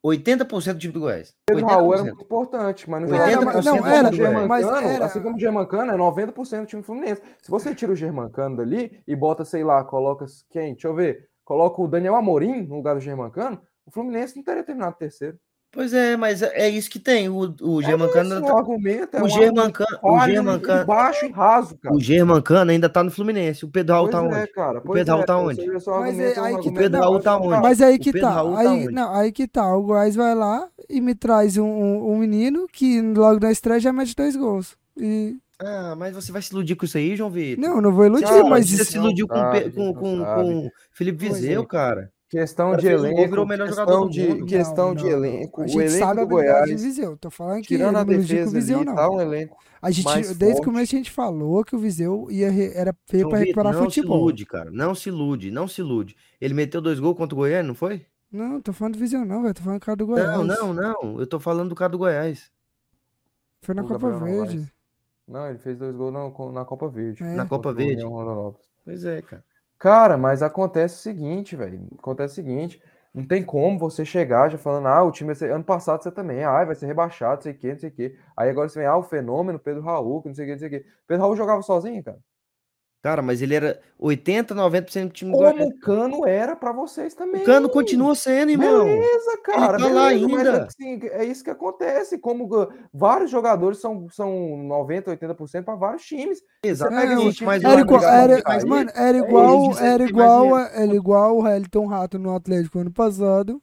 80% 0.05 0.73
do 0.73 0.79
time 0.79 0.93
do 0.93 0.99
Goiás. 0.99 1.29
cara. 1.29 1.35
Pedro 1.47 1.65
Raul 1.65 1.93
era 1.93 2.03
80%. 2.03 2.05
muito 2.05 2.23
importante, 2.25 2.89
mas 2.89 3.01
não 3.01 3.07
80% 3.09 3.13
jogava 3.15 3.45
mas- 3.45 3.65
não, 3.65 3.75
era, 3.87 4.03
como 4.03 4.09
o 4.09 4.15
Germancano, 4.15 4.47
mas 4.47 4.65
era- 4.67 5.05
assim 5.05 5.21
como 5.21 5.35
o 5.35 5.39
Germancano 5.39 5.91
é 5.91 5.95
90% 5.97 6.61
do 6.61 6.67
time 6.67 6.83
fluminense. 6.83 7.21
Se 7.41 7.49
você 7.49 7.73
tira 7.73 7.91
o 7.91 7.95
Germancano 7.95 8.57
dali 8.57 9.01
e 9.07 9.15
bota, 9.15 9.45
sei 9.45 9.63
lá, 9.63 9.83
coloca 9.83 10.25
quem? 10.49 10.73
Deixa 10.73 10.87
eu 10.87 10.95
ver. 10.95 11.29
Coloca 11.45 11.81
o 11.81 11.87
Daniel 11.87 12.15
Amorim 12.15 12.61
no 12.63 12.75
lugar 12.75 12.95
do 12.95 13.01
Germancano, 13.01 13.61
o 13.85 13.91
Fluminense 13.91 14.35
não 14.37 14.43
teria 14.43 14.63
terminado 14.63 14.95
terceiro. 14.97 15.37
Pois 15.73 15.91
é, 15.91 16.15
mas 16.15 16.43
é 16.43 16.69
isso 16.69 16.87
que 16.87 16.99
tem. 16.99 17.27
O, 17.27 17.55
o 17.59 17.81
Germancano. 17.81 18.35
é 18.35 18.39
um 18.39 18.57
argumento, 18.57 19.17
é 19.17 19.23
o 19.23 19.27
Germancano, 19.27 19.99
o 20.03 20.19
Germancano, 20.19 20.85
baixo 20.85 21.25
e 21.25 21.31
raso, 21.31 21.75
cara. 21.79 21.95
o 21.95 21.99
Germancano 21.99 22.69
ainda 22.69 22.87
tá 22.87 23.03
no 23.03 23.09
Fluminense. 23.09 23.65
O 23.65 23.67
Pedro 23.67 23.95
Raul 23.95 24.07
tá 24.07 24.19
é, 24.19 24.21
onde? 24.21 24.47
cara. 24.51 24.79
O 24.85 24.93
Pedro 24.93 25.13
Raul 25.13 25.23
é, 25.23 25.25
tá 25.25 25.37
onde? 25.39 25.65
Mas 25.65 26.19
é 26.19 26.39
aí 26.39 26.59
que 26.59 26.71
Pedro 26.71 26.99
Raul 26.99 27.19
tá 27.19 27.33
e 27.33 27.37
onde? 27.37 27.61
Mas 27.61 27.81
aí 27.81 27.97
que 27.97 28.13
tá. 28.13 28.43
Tá 28.43 28.59
aí, 28.59 28.85
não, 28.85 29.15
aí 29.15 29.31
que 29.31 29.47
tá. 29.47 29.75
O 29.75 29.81
Goiás 29.81 30.15
vai 30.15 30.35
lá 30.35 30.69
e 30.87 31.01
me 31.01 31.15
traz 31.15 31.57
um, 31.57 31.65
um, 31.65 32.11
um 32.11 32.17
menino 32.19 32.67
que 32.71 33.01
logo 33.01 33.39
na 33.39 33.51
estreia 33.51 33.79
já 33.79 33.91
mete 33.91 34.15
dois 34.15 34.35
gols. 34.35 34.77
E. 34.95 35.35
Ah, 35.57 35.95
mas 35.97 36.13
você 36.13 36.31
vai 36.31 36.43
se 36.43 36.53
iludir 36.53 36.75
com 36.75 36.85
isso 36.85 36.99
aí, 36.99 37.15
João 37.15 37.31
Vitor? 37.31 37.63
Não, 37.63 37.81
não 37.81 37.91
vou 37.91 38.05
iludir, 38.05 38.43
mas 38.47 38.69
você 38.69 38.75
isso. 38.75 38.91
se 38.91 38.97
iludiu 38.97 39.27
com, 39.27 39.41
com, 39.73 39.93
com, 39.93 40.69
Felipe 40.91 41.25
é. 41.25 41.29
Viseu, 41.29 41.65
cara. 41.65 42.11
Questão 42.33 42.71
O 42.71 42.77
de 42.77 42.87
elenco, 42.87 43.29
virou 43.29 43.45
o 43.45 43.47
melhor 43.47 43.67
jogador 43.69 43.85
questão 43.85 44.07
do 44.07 44.11
de, 44.11 44.27
mundo. 44.27 44.45
questão 44.47 44.87
Não, 44.87 44.95
de 44.95 45.03
não, 45.03 45.09
não. 45.11 45.17
elenco. 45.25 45.61
A 45.61 45.65
O 45.65 45.67
gente 45.67 45.89
sabe 45.91 45.93
elenco 45.93 46.05
a 46.05 46.13
do 46.13 46.21
habilidade 46.21 46.59
Goiás, 46.65 46.81
de 46.81 46.87
Viseu. 46.87 47.17
Tô 47.17 47.29
falando 47.29 47.61
que 47.61 47.67
tirando 47.67 47.87
ele 47.89 47.97
a 47.97 48.05
não 48.05 48.05
defesa 48.17 48.49
o 48.49 48.53
Viseu, 48.53 48.77
ali, 48.77 48.85
não. 48.87 48.95
tá 48.95 49.09
um 49.11 49.21
elenco 49.21 49.57
A 49.79 49.91
gente, 49.91 50.05
mais 50.05 50.35
desde 50.35 50.61
o 50.61 50.63
começo 50.63 50.95
a 50.95 50.97
gente 50.97 51.11
falou 51.11 51.63
que 51.63 51.75
o 51.75 51.79
Viseu 51.79 52.27
ia, 52.31 52.49
re- 52.49 52.71
era 52.73 52.95
feio 53.05 53.21
João 53.21 53.29
pra 53.29 53.39
Vitor, 53.39 53.47
recuperar 53.55 53.73
não 53.73 53.89
se 53.89 53.95
futebol. 53.97 54.17
ilude, 54.17 54.45
cara. 54.47 54.71
Não 54.71 54.95
se 54.95 55.09
ilude, 55.09 55.51
não 55.51 55.67
se 55.67 55.81
ilude. 55.81 56.15
Ele 56.41 56.55
meteu 56.55 56.81
dois 56.81 56.99
gols 56.99 57.15
contra 57.15 57.35
o 57.35 57.37
Goiás, 57.37 57.63
não 57.63 57.75
foi? 57.75 58.03
Não, 58.31 58.59
tô 58.59 58.73
falando 58.73 58.93
do 58.95 58.99
Viseu, 58.99 59.23
não, 59.23 59.43
velho. 59.43 59.53
Tô 59.53 59.61
falando 59.61 59.79
do 59.79 59.85
cara 59.85 59.95
do 59.95 60.05
Goiás. 60.07 60.27
Não, 60.39 60.43
não, 60.43 60.73
não. 60.73 61.19
Eu 61.19 61.27
tô 61.27 61.39
falando 61.39 61.69
do 61.69 61.75
cara 61.75 61.91
do 61.91 61.99
Goiás. 61.99 62.51
Foi 63.61 63.75
na 63.75 63.83
O 63.83 63.87
Copa 63.87 64.09
Gabriel 64.09 64.45
Verde. 64.45 64.73
Não, 65.27 65.47
ele 65.49 65.59
fez 65.59 65.77
dois 65.77 65.95
gols 65.95 66.11
na, 66.11 66.51
na 66.51 66.65
Copa 66.65 66.89
Verde. 66.89 67.23
É. 67.23 67.35
Na 67.35 67.45
Copa 67.45 67.69
o 67.69 67.73
Verde. 67.75 68.03
Pois 68.83 69.05
é, 69.05 69.21
cara. 69.21 69.43
Cara, 69.83 70.17
mas 70.17 70.41
acontece 70.41 70.95
o 70.95 70.99
seguinte, 70.99 71.55
velho. 71.57 71.87
Acontece 71.99 72.33
o 72.33 72.35
seguinte. 72.35 72.81
Não 73.13 73.25
tem 73.27 73.43
como 73.43 73.77
você 73.77 74.05
chegar 74.05 74.49
já 74.49 74.57
falando, 74.57 74.87
ah, 74.87 75.03
o 75.03 75.11
time 75.11 75.27
vai 75.27 75.35
ser. 75.35 75.51
Ano 75.51 75.63
passado 75.63 76.01
você 76.01 76.09
também, 76.11 76.41
ah, 76.45 76.63
vai 76.63 76.73
ser 76.73 76.85
rebaixado, 76.87 77.35
não 77.35 77.41
sei 77.41 77.51
o 77.51 77.57
quê, 77.57 77.71
não 77.73 77.79
sei 77.79 77.89
o 77.89 77.93
quê. 77.93 78.17
Aí 78.35 78.49
agora 78.49 78.69
você 78.69 78.79
vem, 78.79 78.87
ah, 78.87 78.95
o 78.97 79.03
fenômeno, 79.03 79.59
Pedro 79.59 79.81
Raul, 79.83 80.21
que 80.21 80.29
não 80.29 80.35
sei 80.35 80.45
o 80.45 80.47
quê, 80.47 80.51
não 80.53 80.59
sei 80.59 80.67
o 80.69 80.71
quê. 80.71 80.85
Pedro 81.05 81.23
Raul 81.23 81.35
jogava 81.35 81.61
sozinho, 81.61 82.01
cara. 82.03 82.17
Cara, 83.03 83.21
mas 83.21 83.41
ele 83.41 83.53
era 83.53 83.81
80, 83.99 84.55
90% 84.55 85.07
do 85.07 85.09
time 85.11 85.31
do 85.31 85.37
Goiás. 85.37 85.57
Como 85.57 85.69
o 85.69 85.79
Cano 85.81 86.25
era 86.25 86.55
pra 86.55 86.71
vocês 86.71 87.13
também. 87.13 87.41
O 87.41 87.45
Cano 87.45 87.67
continua 87.67 88.15
sendo, 88.15 88.51
irmão. 88.51 88.85
Beleza, 88.85 89.37
cara. 89.43 89.77
tá 89.77 89.89
lá 89.89 90.07
beleza, 90.07 90.27
mas 90.29 90.45
é 90.47 90.49
ainda. 90.49 90.63
assim, 90.63 90.99
é 91.11 91.25
isso 91.25 91.43
que 91.43 91.49
acontece. 91.49 92.17
Como 92.17 92.47
vários 92.93 93.29
jogadores 93.29 93.81
são, 93.81 94.07
são 94.09 94.55
90, 94.57 95.17
80% 95.17 95.65
para 95.65 95.75
vários 95.75 96.05
times. 96.05 96.41
Exatamente, 96.63 97.43
É, 97.43 97.45
mas 97.45 97.61
Era 97.61 97.81
igual, 97.81 98.03
era, 98.05 98.41
mas, 98.45 98.63
mano, 98.63 98.89
era 98.95 99.17
é 99.17 99.19
igual, 99.19 99.77
era 99.77 100.03
igual, 100.05 100.57
era 100.57 100.95
igual 100.95 101.37
o 101.37 101.43
Wellington 101.43 101.85
Rato 101.85 102.17
no 102.17 102.33
Atlético 102.33 102.79
ano 102.79 102.93
passado. 102.93 103.61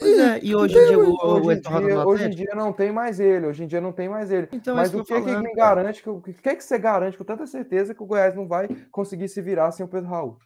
É, 0.00 0.44
e 0.44 0.54
hoje 0.54 0.78
em 0.78 0.86
dia 0.86 0.98
o, 0.98 1.14
Hoje 1.44 1.58
em, 1.58 1.60
dia, 1.60 2.06
hoje 2.06 2.24
em 2.24 2.30
Atlético. 2.30 2.36
dia 2.36 2.54
não 2.54 2.72
tem 2.72 2.92
mais 2.92 3.20
ele, 3.20 3.46
hoje 3.46 3.64
em 3.64 3.66
dia 3.66 3.80
não 3.80 3.92
tem 3.92 4.08
mais 4.08 4.30
ele. 4.30 4.48
Então, 4.52 4.74
é 4.74 4.76
Mas 4.78 4.88
isso 4.88 5.00
o 5.00 5.04
que 5.04 5.12
eu 5.12 5.24
que, 5.24 5.54
garante, 5.54 6.02
que, 6.02 6.08
o 6.10 6.20
que, 6.20 6.32
que 6.56 6.64
você 6.64 6.78
garante 6.78 7.18
com 7.18 7.24
tanta 7.24 7.46
certeza 7.46 7.94
que 7.94 8.02
o 8.02 8.06
Goiás 8.06 8.34
não 8.34 8.48
vai 8.48 8.68
conseguir 8.90 9.28
se 9.28 9.42
virar 9.42 9.70
sem 9.72 9.84
o 9.84 9.88
Pedro 9.88 10.08
Raul? 10.08 10.38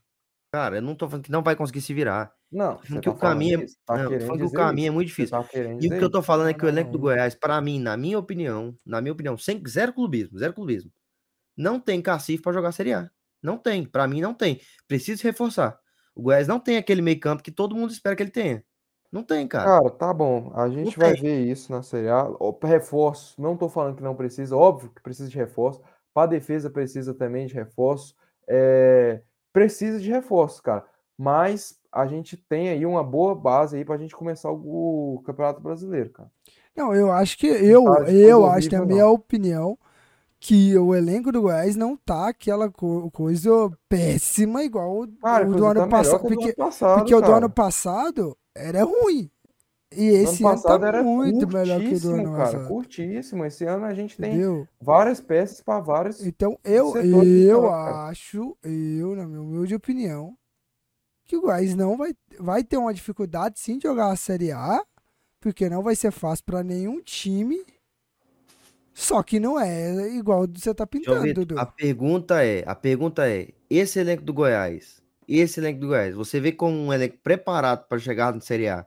Cara, 0.52 0.76
eu 0.76 0.82
não 0.82 0.94
tô 0.94 1.08
falando 1.08 1.24
que 1.24 1.32
não 1.32 1.42
vai 1.42 1.56
conseguir 1.56 1.80
se 1.80 1.92
virar. 1.92 2.32
Não, 2.50 2.78
falando 2.78 3.02
que 3.02 3.08
tá 3.08 3.10
o 3.10 3.18
caminho 3.18 3.62
é, 3.62 3.66
tá 3.84 3.96
não, 3.96 4.20
falando 4.20 4.38
que 4.38 4.44
o 4.44 4.52
caminho 4.52 4.88
é 4.88 4.90
muito 4.90 5.08
você 5.08 5.22
difícil. 5.22 5.42
tá 5.42 5.48
E 5.80 5.86
o 5.88 5.98
que 5.98 6.04
eu 6.04 6.10
tô 6.10 6.22
falando 6.22 6.48
é 6.48 6.54
que 6.54 6.64
o 6.64 6.68
elenco 6.68 6.92
do. 6.92 6.98
Goiás, 6.98 7.34
para 7.34 7.60
mim, 7.60 7.80
na 7.80 7.96
minha 7.96 8.18
opinião, 8.18 8.76
na 8.86 9.00
minha 9.00 9.12
opinião, 9.12 9.36
sem 9.36 9.60
zero 9.66 9.92
clubismo, 9.92 10.38
zero 10.38 10.52
clubismo, 10.52 10.92
não 11.56 11.80
tem 11.80 12.00
cacife 12.00 12.42
para 12.42 12.52
jogar 12.52 12.70
Série 12.72 12.92
A. 12.92 13.10
Não 13.42 13.58
tem, 13.58 13.84
para 13.84 14.06
mim 14.06 14.20
não 14.20 14.32
tem. 14.32 14.60
Preciso 14.86 15.22
reforçar. 15.22 15.78
O 16.14 16.22
Goiás 16.22 16.46
não 16.46 16.60
tem 16.60 16.76
aquele 16.76 17.02
meio-campo 17.02 17.42
que 17.42 17.50
todo 17.50 17.74
mundo 17.74 17.90
espera 17.90 18.14
que 18.14 18.22
ele 18.22 18.30
tenha. 18.30 18.64
Não 19.14 19.22
tem, 19.22 19.46
cara. 19.46 19.64
Cara, 19.64 19.90
tá 19.90 20.12
bom. 20.12 20.50
A 20.54 20.68
gente 20.68 20.98
vai 20.98 21.12
tem. 21.12 21.22
ver 21.22 21.46
isso 21.46 21.70
na 21.70 21.82
Série 21.84 22.08
A. 22.08 22.26
Reforço, 22.64 23.40
não 23.40 23.56
tô 23.56 23.68
falando 23.68 23.96
que 23.96 24.02
não 24.02 24.16
precisa, 24.16 24.56
óbvio 24.56 24.90
que 24.90 25.00
precisa 25.00 25.28
de 25.30 25.36
reforço. 25.36 25.80
Para 26.12 26.26
defesa 26.26 26.68
precisa 26.68 27.14
também 27.14 27.46
de 27.46 27.54
reforço. 27.54 28.16
É, 28.48 29.20
precisa 29.52 30.00
de 30.00 30.10
reforço, 30.10 30.60
cara. 30.62 30.84
Mas 31.16 31.78
a 31.92 32.06
gente 32.08 32.36
tem 32.36 32.70
aí 32.70 32.84
uma 32.84 33.04
boa 33.04 33.36
base 33.36 33.76
aí 33.76 33.84
pra 33.84 33.96
gente 33.96 34.16
começar 34.16 34.50
o, 34.50 35.14
o 35.14 35.22
Campeonato 35.22 35.60
Brasileiro, 35.60 36.10
cara. 36.10 36.28
Não, 36.76 36.92
eu 36.92 37.12
acho 37.12 37.38
que 37.38 37.46
eu, 37.46 37.84
tá 37.84 38.10
eu 38.10 38.46
acho 38.50 38.68
que 38.68 38.74
a 38.74 38.84
minha 38.84 39.04
não. 39.04 39.12
opinião 39.12 39.78
que 40.40 40.76
o 40.76 40.94
elenco 40.94 41.32
do 41.32 41.40
Goiás 41.42 41.76
não 41.76 41.96
tá 41.96 42.28
aquela 42.28 42.68
co- 42.70 43.10
coisa 43.12 43.50
péssima 43.88 44.62
igual 44.64 45.02
o, 45.02 45.06
Cara, 45.06 45.48
o 45.48 45.54
do 45.54 45.64
ano 45.64 45.88
tá 45.88 46.18
porque, 46.18 46.44
ano 46.44 46.54
passado, 46.56 46.98
porque 46.98 47.14
o 47.14 47.20
do 47.20 47.26
cara. 47.26 47.36
ano 47.38 47.50
passado 47.50 48.36
era 48.54 48.84
ruim. 48.84 49.30
E 49.96 50.06
esse 50.06 50.42
ano 50.42 50.52
ano, 50.52 50.62
passado 50.62 50.80
tá 50.80 50.88
era 50.88 51.02
muito 51.02 51.46
melhor 51.46 51.80
que 51.80 51.94
o 51.94 52.00
do 52.00 52.14
ano 52.14 52.32
cara. 52.32 52.36
passado. 52.36 52.68
Curtíssimo. 52.68 53.44
Esse 53.44 53.64
ano 53.64 53.84
a 53.84 53.94
gente 53.94 54.16
tem 54.16 54.30
Entendeu? 54.30 54.68
várias 54.80 55.20
peças 55.20 55.60
para 55.60 55.80
vários. 55.80 56.26
Então 56.26 56.58
eu, 56.64 56.96
eu 56.96 57.62
cara. 57.62 58.08
acho, 58.08 58.56
eu, 58.62 59.14
na 59.14 59.26
minha 59.26 59.40
humilde 59.40 59.74
opinião, 59.74 60.36
que 61.24 61.36
o 61.36 61.42
Goiás 61.42 61.74
não 61.74 61.96
vai, 61.96 62.12
vai 62.38 62.64
ter 62.64 62.76
uma 62.76 62.92
dificuldade 62.92 63.58
sim 63.58 63.78
de 63.78 63.84
jogar 63.84 64.10
a 64.10 64.16
Série 64.16 64.50
A, 64.50 64.84
porque 65.40 65.68
não 65.68 65.82
vai 65.82 65.94
ser 65.94 66.10
fácil 66.10 66.44
para 66.44 66.62
nenhum 66.62 67.00
time. 67.00 67.64
Só 68.92 69.22
que 69.22 69.40
não 69.40 69.58
é 69.58 70.08
igual 70.14 70.46
você 70.46 70.72
tá 70.72 70.86
pintando, 70.86 71.22
Vitor, 71.22 71.44
Dudu. 71.44 71.60
a 71.60 71.66
pergunta 71.66 72.44
é, 72.44 72.62
a 72.64 72.76
pergunta 72.76 73.28
é, 73.28 73.48
esse 73.68 73.98
elenco 73.98 74.22
do 74.22 74.32
Goiás, 74.32 75.02
esse 75.28 75.60
elenco 75.60 75.80
do 75.80 75.88
Goiás, 75.88 76.14
você 76.14 76.40
vê 76.40 76.52
como 76.52 76.76
um 76.76 76.92
elenco 76.92 77.18
preparado 77.22 77.86
para 77.88 77.98
chegar 77.98 78.32
na 78.34 78.40
Série 78.40 78.68
A 78.68 78.86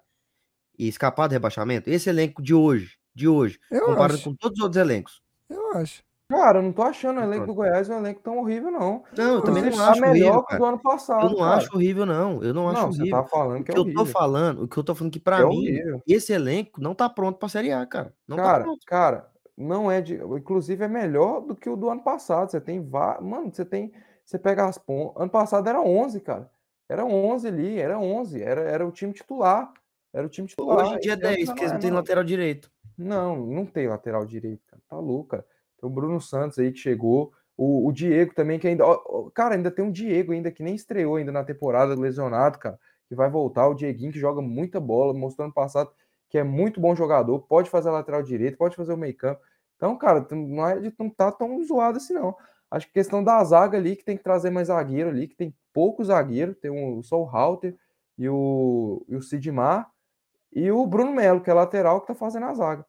e 0.78 0.88
escapar 0.88 1.28
do 1.28 1.34
rebaixamento? 1.34 1.90
Esse 1.90 2.10
elenco 2.10 2.42
de 2.42 2.54
hoje, 2.54 2.98
de 3.16 3.28
hoje, 3.28 3.60
Eu 3.72 3.86
comparado 3.86 4.16
acho. 4.16 4.24
com 4.24 4.36
todos 4.36 4.58
os 4.60 4.64
outros 4.64 4.80
elencos. 4.82 5.22
Eu 5.50 5.72
acho. 5.78 6.06
Cara, 6.30 6.60
eu 6.60 6.64
não 6.64 6.74
tô 6.74 6.82
achando 6.82 7.22
o 7.22 7.24
elenco 7.24 7.46
do 7.48 7.54
Goiás 7.54 7.88
um 7.90 8.00
elenco 8.00 8.20
tão 8.22 8.38
horrível, 8.40 8.70
não. 8.70 9.02
Não, 9.18 9.36
eu 9.36 9.42
também 9.42 9.64
não 9.64 9.72
tá 9.72 9.92
acho 9.92 10.02
melhor 10.02 10.14
horrível, 10.40 10.44
que 10.44 10.56
o 10.56 10.58
do 10.58 10.66
ano 10.66 10.80
passado. 10.82 11.24
Eu 11.26 11.30
não 11.30 11.38
cara. 11.38 11.56
acho 11.56 11.74
horrível, 11.74 12.06
não. 12.06 12.44
Eu 12.44 12.54
não 12.54 12.68
acho 12.70 12.82
Não, 12.82 12.92
você 12.92 13.02
horrível. 13.02 13.22
tá 13.24 13.30
falando 13.30 13.62
O 13.62 13.64
que 13.64 13.72
que 13.72 13.78
é 13.78 13.80
eu 13.80 13.84
tô 13.86 13.90
horrível. 13.92 14.06
falando, 14.08 14.64
o 14.64 14.68
que 14.68 14.78
eu 14.78 14.84
tô 14.84 14.94
falando 14.96 15.14
que 15.14 15.20
É 15.20 15.22
pra 15.22 15.40
mim, 15.48 15.56
horrível. 15.56 16.02
esse 16.06 16.34
elenco 16.34 16.82
não 16.82 16.94
tá 16.94 17.08
pronto 17.10 17.40
pra 17.40 17.48
Série 17.48 17.72
A, 17.72 17.86
cara. 17.86 18.14
Não 18.28 18.36
tá 18.36 18.44
Cara, 18.44 18.64
pronto. 18.66 18.80
cara, 18.86 19.28
não 19.58 19.90
é 19.90 20.02
de. 20.02 20.16
Inclusive, 20.16 20.84
é 20.84 20.88
melhor 20.90 21.40
do 21.40 21.56
que 21.56 21.70
o 21.70 21.78
do 21.78 21.90
ano 21.90 22.04
passado. 22.04 22.52
Você 22.52 22.60
tem. 22.60 22.86
va- 22.86 23.22
Mano, 23.22 23.50
você 23.54 23.64
tem. 23.64 23.94
Você 24.28 24.38
pega 24.38 24.66
as 24.66 24.78
pontas. 24.78 25.22
Ano 25.22 25.32
passado 25.32 25.70
era 25.70 25.82
11, 25.82 26.20
cara. 26.20 26.52
Era 26.90 27.06
11 27.06 27.48
ali, 27.48 27.80
era 27.80 27.98
11. 27.98 28.44
Era, 28.44 28.62
era 28.62 28.86
o 28.86 28.92
time 28.92 29.14
titular. 29.14 29.72
Era 30.14 30.28
o 30.28 30.30
time 30.30 30.50
titular. 30.50 30.86
Hoje 30.86 30.96
em 30.96 31.00
dia 31.00 31.14
é 31.14 31.16
Esse 31.16 31.26
ano 31.26 31.36
10, 31.36 31.40
já 31.40 31.46
porque 31.54 31.64
eles 31.64 31.72
não 31.72 31.80
tem 31.80 31.90
não. 31.90 31.98
lateral 31.98 32.24
direito. 32.26 32.72
Não, 32.98 33.46
não 33.46 33.66
tem 33.66 33.88
lateral 33.88 34.26
direito, 34.26 34.62
cara. 34.68 34.82
Tá 34.90 34.98
louco, 35.00 35.30
cara. 35.30 35.46
Tem 35.80 35.90
o 35.90 35.94
Bruno 35.94 36.20
Santos 36.20 36.60
aí 36.60 36.74
que 36.74 36.78
chegou. 36.78 37.32
O, 37.56 37.88
o 37.88 37.92
Diego 37.94 38.36
também, 38.36 38.60
que 38.60 38.68
ainda. 38.68 38.86
ó, 38.86 39.30
Cara, 39.34 39.56
ainda 39.56 39.72
tem 39.72 39.86
um 39.86 39.92
Diego 39.92 40.34
ainda 40.34 40.52
que 40.52 40.62
nem 40.62 40.76
estreou 40.76 41.16
ainda 41.16 41.32
na 41.32 41.46
temporada, 41.46 41.96
lesionado, 41.96 42.60
cara. 42.60 42.78
Que 43.08 43.16
vai 43.16 43.30
voltar. 43.30 43.70
O 43.70 43.76
Dieguinho 43.76 44.12
que 44.12 44.20
joga 44.20 44.42
muita 44.42 44.78
bola, 44.78 45.14
mostrou 45.14 45.46
ano 45.46 45.54
passado 45.54 45.90
que 46.30 46.38
é 46.38 46.44
muito 46.44 46.82
bom 46.82 46.94
jogador. 46.94 47.40
Pode 47.40 47.70
fazer 47.70 47.88
a 47.88 47.94
lateral 47.94 48.22
direito, 48.22 48.58
pode 48.58 48.76
fazer 48.76 48.92
o 48.92 48.98
meio 48.98 49.16
campo. 49.16 49.40
Então, 49.78 49.98
cara, 49.98 50.28
não, 50.32 50.68
é 50.68 50.80
de, 50.82 50.94
não 51.00 51.10
tá 51.10 51.32
tão 51.32 51.64
zoado 51.64 51.98
assim, 51.98 52.14
não. 52.14 52.36
Acho 52.70 52.88
que 52.88 52.94
questão 52.94 53.24
da 53.24 53.44
zaga 53.44 53.78
ali, 53.78 53.96
que 53.96 54.04
tem 54.04 54.18
que 54.18 54.24
trazer 54.24 54.50
mais 54.50 54.68
zagueiro 54.68 55.10
ali, 55.10 55.28
que 55.28 55.36
tem 55.36 55.56
pouco 55.74 56.04
zagueiro. 56.04 56.54
Tem 56.54 56.70
um, 56.70 57.02
só 57.02 57.22
o 57.22 57.26
Halter 57.26 57.76
e 58.18 58.28
o, 58.28 59.06
e 59.08 59.16
o 59.16 59.22
Sidmar. 59.22 59.90
E 60.52 60.72
o 60.72 60.86
Bruno 60.86 61.14
Melo, 61.14 61.42
que 61.42 61.50
é 61.50 61.54
lateral, 61.54 62.02
que 62.02 62.08
tá 62.08 62.16
fazendo 62.16 62.46
a 62.46 62.54
zaga. 62.54 62.86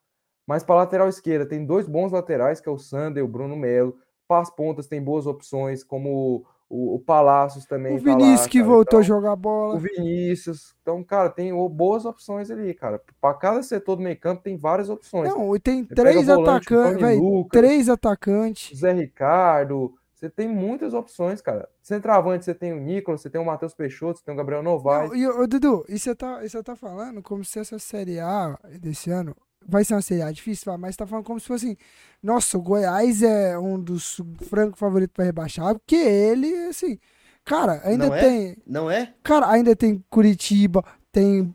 Mas 0.47 0.65
para 0.65 0.77
lateral 0.77 1.09
esquerda 1.09 1.47
tem 1.47 1.67
dois 1.67 1.87
bons 1.87 2.13
laterais, 2.13 2.61
que 2.61 2.69
é 2.69 2.73
o 2.73 2.79
Sander 2.79 3.23
e 3.23 3.25
o 3.25 3.29
Bruno 3.29 3.57
Melo. 3.57 3.97
Para 4.27 4.41
as 4.41 4.51
pontas 4.51 4.87
tem 4.87 5.03
boas 5.03 5.27
opções, 5.27 5.85
como 5.85 6.47
o, 6.71 6.97
o 6.97 6.99
Palácios 6.99 7.65
também. 7.65 7.97
O 7.97 8.03
tá 8.03 8.11
lá, 8.11 8.17
Vinícius 8.19 8.47
que 8.47 8.59
cara. 8.59 8.71
voltou 8.71 8.99
a 8.99 9.03
Então, 9.03 9.17
jogar 9.17 9.33
o 9.33 9.37
bola. 9.37 9.79
Vinícius. 9.79 10.75
Então, 10.83 11.03
cara, 11.03 11.31
tem 11.31 11.53
o- 11.53 11.69
boas 11.69 12.05
opções 12.05 12.51
ali, 12.51 12.75
cara. 12.75 13.01
Para 13.21 13.35
cada 13.35 13.63
setor 13.63 13.97
do 13.97 14.03
meio 14.03 14.19
campo 14.19 14.43
tem 14.43 14.57
várias 14.57 14.89
opções. 14.91 15.29
Não, 15.31 15.55
e 15.57 15.61
tem 15.61 15.85
Você 15.85 15.95
três 15.95 16.29
o 16.29 16.33
atacantes, 16.41 17.01
velho. 17.01 17.47
Três 17.51 17.89
atacantes. 17.89 18.79
Zé 18.79 18.93
Ricardo. 18.93 19.95
Você 20.15 20.29
tem 20.29 20.49
muitas 20.49 20.95
opções, 20.95 21.41
cara. 21.41 21.69
Centroavante, 21.81 22.45
você 22.45 22.53
tem 22.53 22.73
o 22.73 22.81
Nicolas, 22.81 23.21
você 23.23 23.31
tem 23.31 23.41
o 23.41 23.45
Matheus 23.45 23.73
Peixoto, 23.73 24.19
você 24.19 24.25
tem 24.25 24.35
o 24.35 24.37
Gabriel 24.37 24.65
Novaes. 24.65 25.11
Não, 25.11 25.17
e, 25.17 25.29
ô, 25.29 25.47
Dudu, 25.47 25.85
e 25.89 25.97
você 25.97 26.13
tá, 26.13 26.45
e 26.45 26.49
você 26.51 26.61
tá 26.61 26.75
falando 26.75 27.23
como 27.23 27.45
se 27.45 27.61
essa 27.61 27.79
Série 27.79 28.19
A 28.19 28.59
desse 28.81 29.13
ano 29.13 29.37
vai 29.67 29.85
ser 29.85 29.95
uma 29.95 30.03
Série 30.03 30.23
A 30.23 30.33
difícil, 30.33 30.77
mas 30.79 30.97
tá 30.97 31.07
falando 31.07 31.25
como 31.25 31.41
se 31.41 31.47
fosse 31.47 31.67
assim, 31.67 31.77
nossa, 32.23 32.59
o 32.59 32.63
Goiás 32.63 33.23
é 33.23 33.59
um 33.59 33.79
dos 33.81 34.21
francos 34.49 34.79
favoritos 34.79 35.13
para 35.15 35.25
rebaixar, 35.25 35.75
porque 35.75 35.97
ele, 35.97 36.53
assim, 36.69 36.99
cara, 37.45 37.81
ainda 37.85 38.09
Não 38.09 38.15
é? 38.15 38.21
tem, 38.21 38.57
Não 38.67 38.91
é? 38.91 39.15
cara, 39.23 39.51
ainda 39.51 39.77
tem 39.77 40.05
Curitiba, 40.11 40.85
tem 41.13 41.55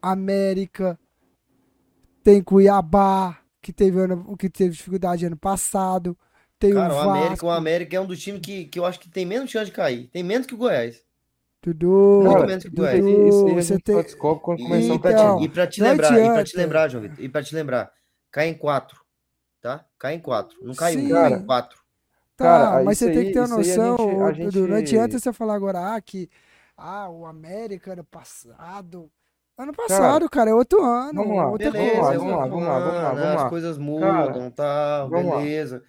América, 0.00 0.98
tem 2.22 2.42
Cuiabá, 2.42 3.38
que 3.62 3.72
teve, 3.72 4.00
ano, 4.00 4.36
que 4.36 4.48
teve 4.48 4.70
dificuldade 4.70 5.26
ano 5.26 5.36
passado, 5.36 6.16
tem 6.58 6.72
Cara, 6.72 6.94
o 6.94 6.96
o 6.96 7.00
América, 7.00 7.30
Vasco, 7.30 7.46
o 7.46 7.50
América 7.50 7.96
é 7.96 8.00
um 8.00 8.06
dos 8.06 8.20
times 8.20 8.40
que, 8.40 8.64
que 8.66 8.78
eu 8.78 8.84
acho 8.84 8.98
que 8.98 9.08
tem 9.08 9.26
menos 9.26 9.50
chance 9.50 9.66
de 9.66 9.72
cair. 9.72 10.08
Tem 10.08 10.22
menos 10.22 10.46
que 10.46 10.54
o 10.54 10.56
Goiás. 10.56 11.02
Dudu, 11.74 12.22
Cara, 12.32 12.46
menos 12.46 12.64
que 12.64 12.68
o 12.68 12.72
isso 12.72 12.76
Goiás. 12.82 13.04
aí, 13.04 13.28
isso 13.28 13.46
aí 13.46 13.50
a 13.50 13.54
você 13.54 13.74
gente 13.74 13.82
tem- 13.82 13.94
só 13.96 14.02
descobre 14.02 14.42
quando 14.44 14.60
E, 14.60 14.62
começar 14.62 14.94
o 14.94 15.00
pra 15.00 15.10
Então, 15.12 15.38
te, 15.38 15.78
e 15.78 15.82
não 15.82 15.88
lembrar, 15.90 16.12
e 16.20 16.24
pra 16.32 16.44
te 16.44 16.56
lembrar, 16.56 16.88
João 16.88 17.02
Vitor, 17.02 17.24
e 17.24 17.28
pra 17.28 17.42
te 17.42 17.54
lembrar, 17.54 17.92
cai 18.30 18.48
em 18.48 18.54
quatro, 18.54 19.00
tá? 19.60 19.84
Cai 19.98 20.14
em 20.14 20.20
quatro. 20.20 20.56
Não 20.62 20.74
cai 20.74 20.92
Sim. 20.94 21.06
um, 21.06 21.10
cai 21.14 21.32
em 21.32 21.44
quatro. 21.46 21.78
Tá, 22.36 22.44
Cara, 22.44 22.84
mas 22.84 22.98
você 22.98 23.06
tem 23.10 23.18
aí- 23.18 23.24
que 23.26 23.32
ter 23.32 23.38
a 23.38 23.48
noção, 23.48 23.96
gente- 23.96 24.20
a 24.20 24.30
Dudu, 24.50 24.68
não 24.68 24.76
gente- 24.78 24.88
adianta 24.96 25.18
você 25.18 25.32
falar 25.32 25.54
agora 25.54 25.94
ah, 25.94 26.00
que 26.00 26.28
ah, 26.76 27.08
o 27.08 27.24
América 27.26 27.92
ano 27.94 28.04
passado. 28.04 29.10
Ano 29.58 29.72
passado, 29.72 30.28
cara, 30.28 30.50
é 30.50 30.54
outro 30.54 30.84
ano. 30.84 31.14
vamos 31.14 31.34
lá, 31.36 31.48
outra 31.48 31.70
Beleza, 31.70 32.00
coisa. 32.02 32.18
vamos 32.18 32.32
lá, 32.36 32.46
vamos 32.46 32.64
lá, 32.66 32.78
vamos 32.78 32.94
lá, 32.94 33.08
vamos 33.08 33.24
lá. 33.24 33.34
As 33.44 33.48
coisas 33.48 33.78
mudam, 33.78 34.50
tá? 34.50 35.06
vamos 35.06 35.30
lá. 35.32 35.38
Beleza. 35.38 35.82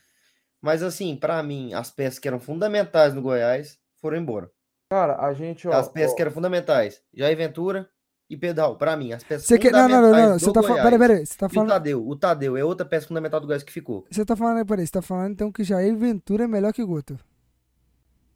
Mas 0.61 0.81
assim, 0.81 1.17
pra 1.17 1.43
mim, 1.43 1.73
as 1.73 1.91
peças 1.91 2.17
que 2.17 2.27
eram 2.29 2.39
fundamentais 2.39 3.13
no 3.13 3.21
Goiás 3.21 3.77
foram 4.01 4.15
embora. 4.17 4.49
Cara, 4.89 5.25
a 5.25 5.33
gente, 5.33 5.67
ó, 5.67 5.73
as 5.73 5.89
peças 5.89 6.13
ó, 6.13 6.15
que 6.15 6.21
eram 6.21 6.31
fundamentais, 6.31 7.01
Jair 7.13 7.35
Ventura 7.35 7.89
e 8.29 8.37
Pedro 8.37 8.63
Raul. 8.63 8.75
Pra 8.77 8.95
mim, 8.95 9.11
as 9.11 9.23
peças 9.23 9.45
Você 9.45 9.59
quer... 9.59 9.71
Não, 9.71 9.81
não, 9.81 9.89
não, 9.89 9.95
fundamentais 9.95 10.29
não. 10.29 10.39
Você 10.39 10.53
tá 10.53 10.61
falando. 10.63 10.67
Goiás. 10.69 10.83
Peraí, 10.83 10.99
peraí. 10.99 11.25
Você 11.25 11.37
tá 11.37 11.45
E 11.45 11.47
o 11.47 11.49
falando. 11.49 11.69
Tadeu, 11.69 12.07
o 12.07 12.15
Tadeu 12.15 12.57
é 12.57 12.63
outra 12.63 12.85
peça 12.85 13.07
fundamental 13.07 13.39
do 13.39 13.47
Goiás 13.47 13.63
que 13.63 13.71
ficou. 13.71 14.05
Você 14.09 14.25
tá 14.25 14.35
falando, 14.35 14.65
peraí, 14.65 14.85
você 14.85 14.93
tá 14.93 15.01
falando 15.01 15.31
então 15.31 15.51
que 15.51 15.63
Jair 15.63 15.95
Ventura 15.95 16.45
é 16.45 16.47
melhor 16.47 16.71
que 16.71 16.83
Guto. 16.83 17.19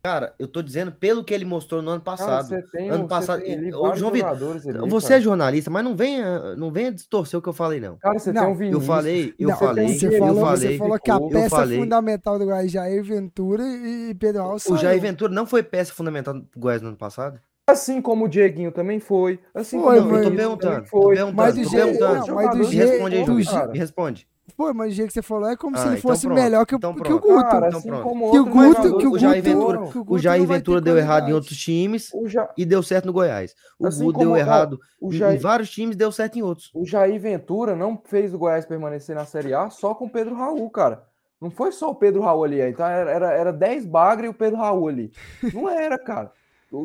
Cara, 0.03 0.33
eu 0.39 0.47
tô 0.47 0.63
dizendo 0.63 0.91
pelo 0.91 1.23
que 1.23 1.31
ele 1.31 1.45
mostrou 1.45 1.79
no 1.81 1.91
ano 1.91 2.01
cara, 2.01 2.17
passado. 2.17 2.47
você 2.47 2.61
tem, 2.71 2.89
ano 2.89 3.03
você 3.03 3.07
passado- 3.09 3.41
tem 3.43 3.53
ali 3.53 3.71
Ô, 3.73 3.81
vários 3.83 3.99
João 3.99 4.11
Vitor, 4.11 4.29
ali, 4.29 4.89
Você 4.89 5.07
cara. 5.09 5.19
é 5.19 5.21
jornalista, 5.21 5.69
mas 5.69 5.83
não 5.83 5.95
venha, 5.95 6.55
não 6.55 6.71
venha 6.71 6.91
distorcer 6.91 7.37
o 7.39 7.41
que 7.41 7.49
eu 7.49 7.53
falei, 7.53 7.79
não. 7.79 7.97
Cara, 7.97 8.17
você 8.17 8.31
Não, 8.33 8.41
tem 8.41 8.49
um 8.49 8.51
eu 8.53 8.57
Vinícius. 8.57 8.85
falei, 8.87 9.33
eu 9.37 9.49
Não, 9.49 9.57
falei, 9.57 9.87
você 9.89 10.07
eu 10.07 10.17
falou, 10.19 10.41
falei, 10.45 10.71
você 10.71 10.77
falou 10.79 10.99
que 10.99 11.11
a 11.11 11.15
eu 11.15 11.29
peça 11.29 11.49
falei. 11.55 11.79
fundamental 11.79 12.39
do 12.39 12.45
Goiás 12.45 12.65
é 12.65 12.69
Jair 12.69 13.03
Ventura 13.03 13.63
e 13.63 14.15
Pedro 14.15 14.41
Raul 14.41 14.57
O. 14.67 14.77
Jair 14.77 14.99
Ventura 14.99 15.31
não 15.31 15.45
foi 15.45 15.61
peça 15.61 15.93
fundamental 15.93 16.33
do 16.33 16.47
Goiás 16.57 16.81
no 16.81 16.87
ano 16.87 16.97
passado? 16.97 17.39
Assim 17.69 18.01
como 18.01 18.25
o 18.25 18.27
Dieguinho 18.27 18.71
também 18.71 18.99
foi. 18.99 19.39
Assim 19.53 19.79
Foi, 19.79 19.99
como 20.01 20.15
eu 20.17 20.23
tô 20.23 20.35
perguntando, 20.35 20.57
também 20.57 20.81
tô 20.81 20.87
foi. 20.89 21.15
perguntando, 21.15 21.37
Mas 21.37 21.55
do 21.55 21.63
jeito- 21.63 21.75
perguntando. 21.99 22.27
não, 22.27 22.35
mas 22.35 22.57
do 22.57 22.63
jeito- 22.63 22.89
responde 22.89 23.15
aí, 23.17 23.23
do 23.25 23.41
João 23.41 23.67
me 23.71 23.77
responde. 23.77 24.27
Pô, 24.55 24.73
mas 24.73 24.91
o 24.91 24.95
jeito 24.95 25.07
que 25.07 25.13
você 25.13 25.21
falou 25.21 25.49
é 25.49 25.55
como 25.55 25.75
se 25.77 25.83
Ah, 25.83 25.87
ele 25.87 25.97
então 25.99 26.09
fosse 26.11 26.25
pronto, 26.27 26.39
melhor 26.41 26.65
que 26.65 26.75
o, 26.75 26.77
então 26.77 26.93
que 26.93 27.13
o. 27.13 27.19
Guto. 27.19 27.41
Cara, 27.43 27.67
Então 27.67 27.79
assim 27.79 27.87
pronto. 27.89 28.31
que 28.31 28.39
o 28.39 28.45
Guto, 28.45 28.53
jogadores 28.53 28.97
que 29.01 29.07
o 29.07 29.11
O 29.11 29.19
Jair 29.19 29.43
Guto, 29.43 29.49
Ventura- 29.55 29.77
que 29.91 29.97
o 29.97 30.01
O 30.01 30.05
Guto 30.05 30.21
Jair 30.21 30.39
não 30.41 30.47
vai 30.47 30.57
Ventura 30.57 30.81
deu 30.81 30.97
errado 30.97 31.29
em 31.29 31.33
outros 31.33 31.57
times 31.57 32.13
O, 32.13 32.27
Ja- 32.27 32.49
e 32.57 32.65
deu 32.65 32.83
certo 32.83 33.05
no 33.05 33.13
Goiás. 33.13 33.55
O 33.79 33.87
Assim 33.87 34.03
Guto 34.03 34.19
como, 34.19 34.29
deu 34.31 34.37
errado 34.37 34.79
o 34.99 35.11
em- 35.11 35.15
em 35.15 35.17
Jair- 35.17 35.41
vários 35.41 35.69
times, 35.69 35.95
deu 35.95 36.11
certo 36.11 36.37
em 36.37 36.41
outros. 36.41 36.69
o 36.73 36.85
Jair 36.85 37.19
Ventura 37.19 37.75
não 37.75 38.01
fez 38.05 38.33
o 38.33 38.37
Goiás 38.37 38.65
permanecer 38.65 39.15
na 39.15 39.25
Série 39.25 39.53
A 39.53 39.69
só 39.69 39.93
com 39.95 40.05
o 40.05 40.09
Pedro 40.09 40.35
Raul, 40.35 40.69
cara. 40.69 41.03
Não 41.39 41.49
foi 41.49 41.71
só 41.71 41.89
o 41.89 41.95
Pedro 41.95 42.21
Raul 42.21 42.43
ali. 42.43 42.61
Então 42.61 42.85
era, 42.85 43.09
era, 43.11 43.31
era 43.33 43.51
10 43.53 43.85
bagre 43.85 44.27
e 44.27 44.29
o 44.29 44.33
Pedro 44.33 44.57
Raul 44.59 44.87
ali. 44.87 45.11
Não 45.53 45.67
era, 45.69 45.97
cara. 45.97 46.31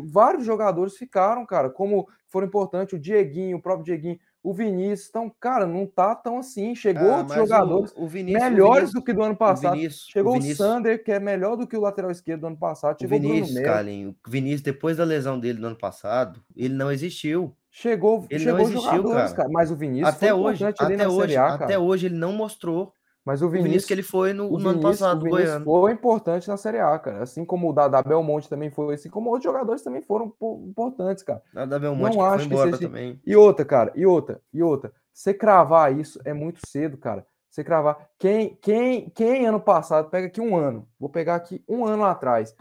vários 0.05 0.45
jogadores 0.45 0.97
ficaram, 0.97 1.47
cara, 1.47 1.71
como 1.71 2.09
foram 2.29 2.47
importantes, 2.49 2.93
o 2.93 2.99
Dieguinho, 2.99 3.59
o 3.59 3.63
próprio 3.63 3.85
Dieguinho, 3.85 4.19
o 4.49 4.53
Vinícius. 4.55 5.09
Então, 5.09 5.33
cara, 5.41 5.67
não 5.67 5.87
tá 5.87 6.15
tão 6.15 6.39
assim. 6.39 6.75
Chegou 6.75 7.09
Ah, 7.11 7.17
outros 7.19 7.37
mas 7.37 7.45
o- 7.45 7.47
jogadores 7.49 7.93
o 7.97 8.07
Vinícius- 8.07 8.43
o 8.43 8.51
melhores 8.51 8.75
Vinícius- 8.75 8.93
do 8.93 9.03
que 9.05 9.13
do 9.13 9.23
ano 9.23 9.35
o 9.35 9.37
passado. 9.37 9.75
Vinícius- 9.75 10.07
Chegou 10.11 10.33
o, 10.33 10.35
Vinícius- 10.35 10.59
Sander, 10.59 11.03
que 11.05 11.11
é 11.13 11.19
melhor 11.19 11.57
do 11.57 11.67
que 11.67 11.77
o 11.77 11.81
lateral 11.81 12.11
esquerdo 12.11 12.43
do 12.43 12.47
ano 12.49 12.57
passado. 12.57 12.97
O 12.97 13.01
Chegou 13.01 13.19
o 13.19 13.21
Vinícius, 13.21 13.55
Melo. 13.55 13.67
Carlinhos, 13.67 14.15
o 14.27 14.31
Vinícius, 14.31 14.63
depois 14.63 14.97
da 14.97 15.05
lesão 15.05 15.39
dele 15.41 15.59
no 15.59 15.67
ano 15.69 15.77
passado, 15.79 16.41
ele 16.57 16.75
não 16.75 16.91
existiu. 16.93 17.55
Chegou, 17.71 18.25
Ele 18.31 18.41
chegou 18.43 18.59
não 18.61 18.67
existiu, 18.71 18.91
jogadores, 19.03 19.33
cara. 19.35 19.49
Mas 19.53 19.71
o 19.71 19.77
Vinícius 19.77 20.09
até 20.09 20.33
hoje, 20.33 20.65
até 20.65 21.07
hoje, 21.09 21.21
Série 21.33 21.37
A, 21.37 21.47
até 21.49 21.67
cara. 21.67 21.81
hoje 21.81 22.07
ele 22.07 22.17
não 22.17 22.33
mostrou 22.33 22.93
Mas 23.27 23.43
o 23.43 23.47
o 23.47 23.49
Vinícius 23.51 23.69
Vinícius, 23.71 23.87
que 23.89 23.93
ele 23.95 24.03
foi 24.05 24.33
no, 24.33 24.47
o 24.47 24.51
no 24.51 24.57
ano 24.69 24.79
Vinícius- 24.79 25.01
passado, 25.01 25.19
o 25.21 25.25
Vinícius 25.25 25.49
Goiano. 25.49 25.65
foi 25.65 25.93
importante 25.93 26.47
na 26.49 26.57
Série 26.57 26.79
A, 26.79 26.97
cara. 26.99 27.23
Assim 27.25 27.45
como 27.45 27.69
o 27.69 27.73
da, 27.73 27.89
da 27.89 28.01
Belmonte 28.03 28.49
também 28.49 28.71
foi, 28.71 28.95
assim 28.95 29.11
como 29.11 29.31
outros 29.31 29.45
jogadores 29.45 29.83
também 29.83 30.01
foram 30.01 30.31
po- 30.31 30.65
importantes, 30.69 31.25
cara. 31.25 31.43
A 31.55 31.65
da 31.67 31.77
Belmonte 31.79 32.17
Não 32.17 32.23
que 32.25 32.29
foi 32.29 32.37
acho 32.37 32.49
que 32.49 32.55
embora 32.55 32.71
seja- 32.71 32.87
também. 32.89 33.21
E 33.27 33.35
outra, 33.37 33.65
cara, 33.65 33.93
e 33.97 34.07
outra, 34.07 34.41
e 34.53 34.63
outra. 34.63 34.93
Você 35.13 35.35
cravar 35.35 35.93
isso 35.99 36.21
é 36.25 36.33
muito 36.33 36.61
cedo, 36.67 36.97
cara. 36.97 37.27
Você 37.51 37.65
cravar. 37.65 38.09
Quem, 38.19 38.57
quem, 38.63 39.11
quem 39.11 39.47
ano 39.47 39.59
passado, 39.61 40.09
pega 40.09 40.29
aqui 40.29 40.41
um 40.41 40.55
ano, 40.57 40.87
vou 41.01 41.09
pegar 41.09 41.35
aqui 41.35 41.65
um 41.69 41.85
ano 41.85 42.05
atrás. 42.05 42.55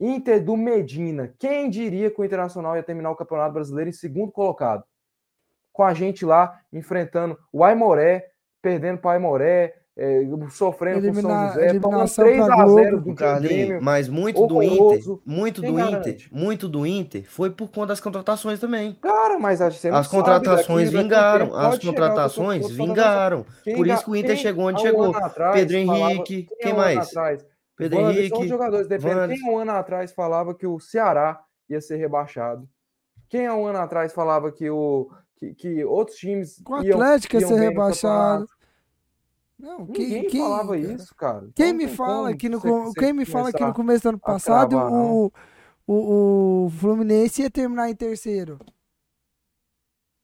Inter 0.00 0.44
do 0.44 0.56
Medina. 0.56 1.32
Quem 1.38 1.70
diria 1.70 2.10
que 2.10 2.20
o 2.20 2.24
Internacional 2.24 2.76
ia 2.76 2.82
terminar 2.82 3.10
o 3.10 3.16
Campeonato 3.16 3.54
Brasileiro 3.54 3.88
em 3.88 3.92
segundo 3.92 4.30
colocado? 4.32 4.84
Com 5.72 5.82
a 5.84 5.94
gente 5.94 6.26
lá 6.26 6.60
enfrentando 6.72 7.38
o 7.52 7.64
Aimoré, 7.64 8.28
perdendo 8.60 8.98
para 8.98 9.08
o 9.08 9.12
Aimoré, 9.12 9.76
é, 9.96 10.22
sofrendo 10.50 11.02
com 11.06 11.10
o 11.12 11.14
São 11.22 11.46
José, 11.48 11.68
eliminação 11.68 12.24
3 12.24 12.44
pra 12.44 12.54
a 12.54 12.66
0 12.66 12.90
Globo. 12.90 13.10
do 13.10 13.14
Carlinhos, 13.14 13.48
Grêmio. 13.54 13.78
mas 13.82 14.08
muito 14.08 14.46
do. 14.46 14.62
Inter, 14.62 15.00
muito 15.24 15.60
Quem 15.62 15.72
do 15.72 15.78
Inter, 15.80 16.28
muito 16.32 16.68
do 16.68 16.86
Inter 16.86 17.24
foi 17.30 17.50
por 17.50 17.68
conta 17.70 17.88
das 17.88 18.00
contratações 18.00 18.58
também. 18.58 18.94
Cara, 19.00 19.38
mas 19.38 19.60
a 19.62 19.70
gente 19.70 19.88
não 19.88 19.96
As 19.98 20.06
sabe 20.08 20.16
contratações 20.22 20.84
daquilo, 20.90 21.02
vingaram, 21.04 21.54
as 21.56 21.78
contratações 21.78 22.70
vingaram. 22.70 23.46
Quem 23.62 23.76
Por 23.76 23.86
isso 23.86 24.04
que 24.04 24.10
o 24.10 24.16
Inter 24.16 24.30
quem 24.34 24.42
chegou 24.42 24.64
onde 24.66 24.80
um 24.80 24.84
chegou. 24.84 25.14
atrás 25.16 25.54
Pedro 25.54 25.86
falava- 25.86 26.10
Henrique, 26.12 26.48
quem 26.60 26.72
há 26.72 26.74
um 26.74 26.78
mais? 26.78 26.98
atrás? 27.08 27.46
Pedro 27.76 28.00
Henrique, 28.00 28.40
os 28.42 28.48
jogadores, 28.48 28.88
depende. 28.88 29.36
Quem 29.36 29.48
há 29.48 29.52
um 29.52 29.58
ano 29.58 29.70
atrás 29.72 30.12
falava 30.12 30.54
que 30.54 30.66
o 30.66 30.78
Ceará 30.80 31.40
ia 31.68 31.80
ser 31.80 31.96
rebaixado? 31.96 32.68
Quem 33.28 33.46
há 33.46 33.54
um 33.54 33.66
ano 33.66 33.78
atrás 33.78 34.12
falava 34.12 34.52
que, 34.52 34.70
o, 34.70 35.08
que, 35.36 35.54
que 35.54 35.84
outros 35.84 36.16
times 36.16 36.60
Com 36.64 36.74
o 36.74 36.84
iam, 36.84 37.00
Atlético 37.00 37.36
ia 37.36 37.46
ser 37.46 37.54
rebaixado. 37.58 38.46
Não, 39.58 39.86
Ninguém 39.86 40.26
quem, 40.28 40.40
falava 40.42 40.76
cara? 40.78 40.92
isso, 40.92 41.14
cara. 41.14 41.48
Quem 41.54 41.66
Então 41.68 41.76
me 41.76 41.88
fala 41.88 42.36
que 42.36 42.48
no, 42.48 42.58
você- 42.58 43.00
quem 43.00 43.12
me 43.12 43.24
fala 43.24 43.52
que 43.52 43.64
no 43.64 43.72
começo 43.72 44.02
do 44.02 44.08
ano 44.10 44.18
passado 44.18 44.70
cravar, 44.70 44.90
não. 44.90 45.14
o, 45.26 45.32
o, 45.86 46.64
o 46.66 46.70
Fluminense 46.70 47.42
ia 47.42 47.50
terminar 47.50 47.88
em 47.88 47.94
terceiro? 47.94 48.58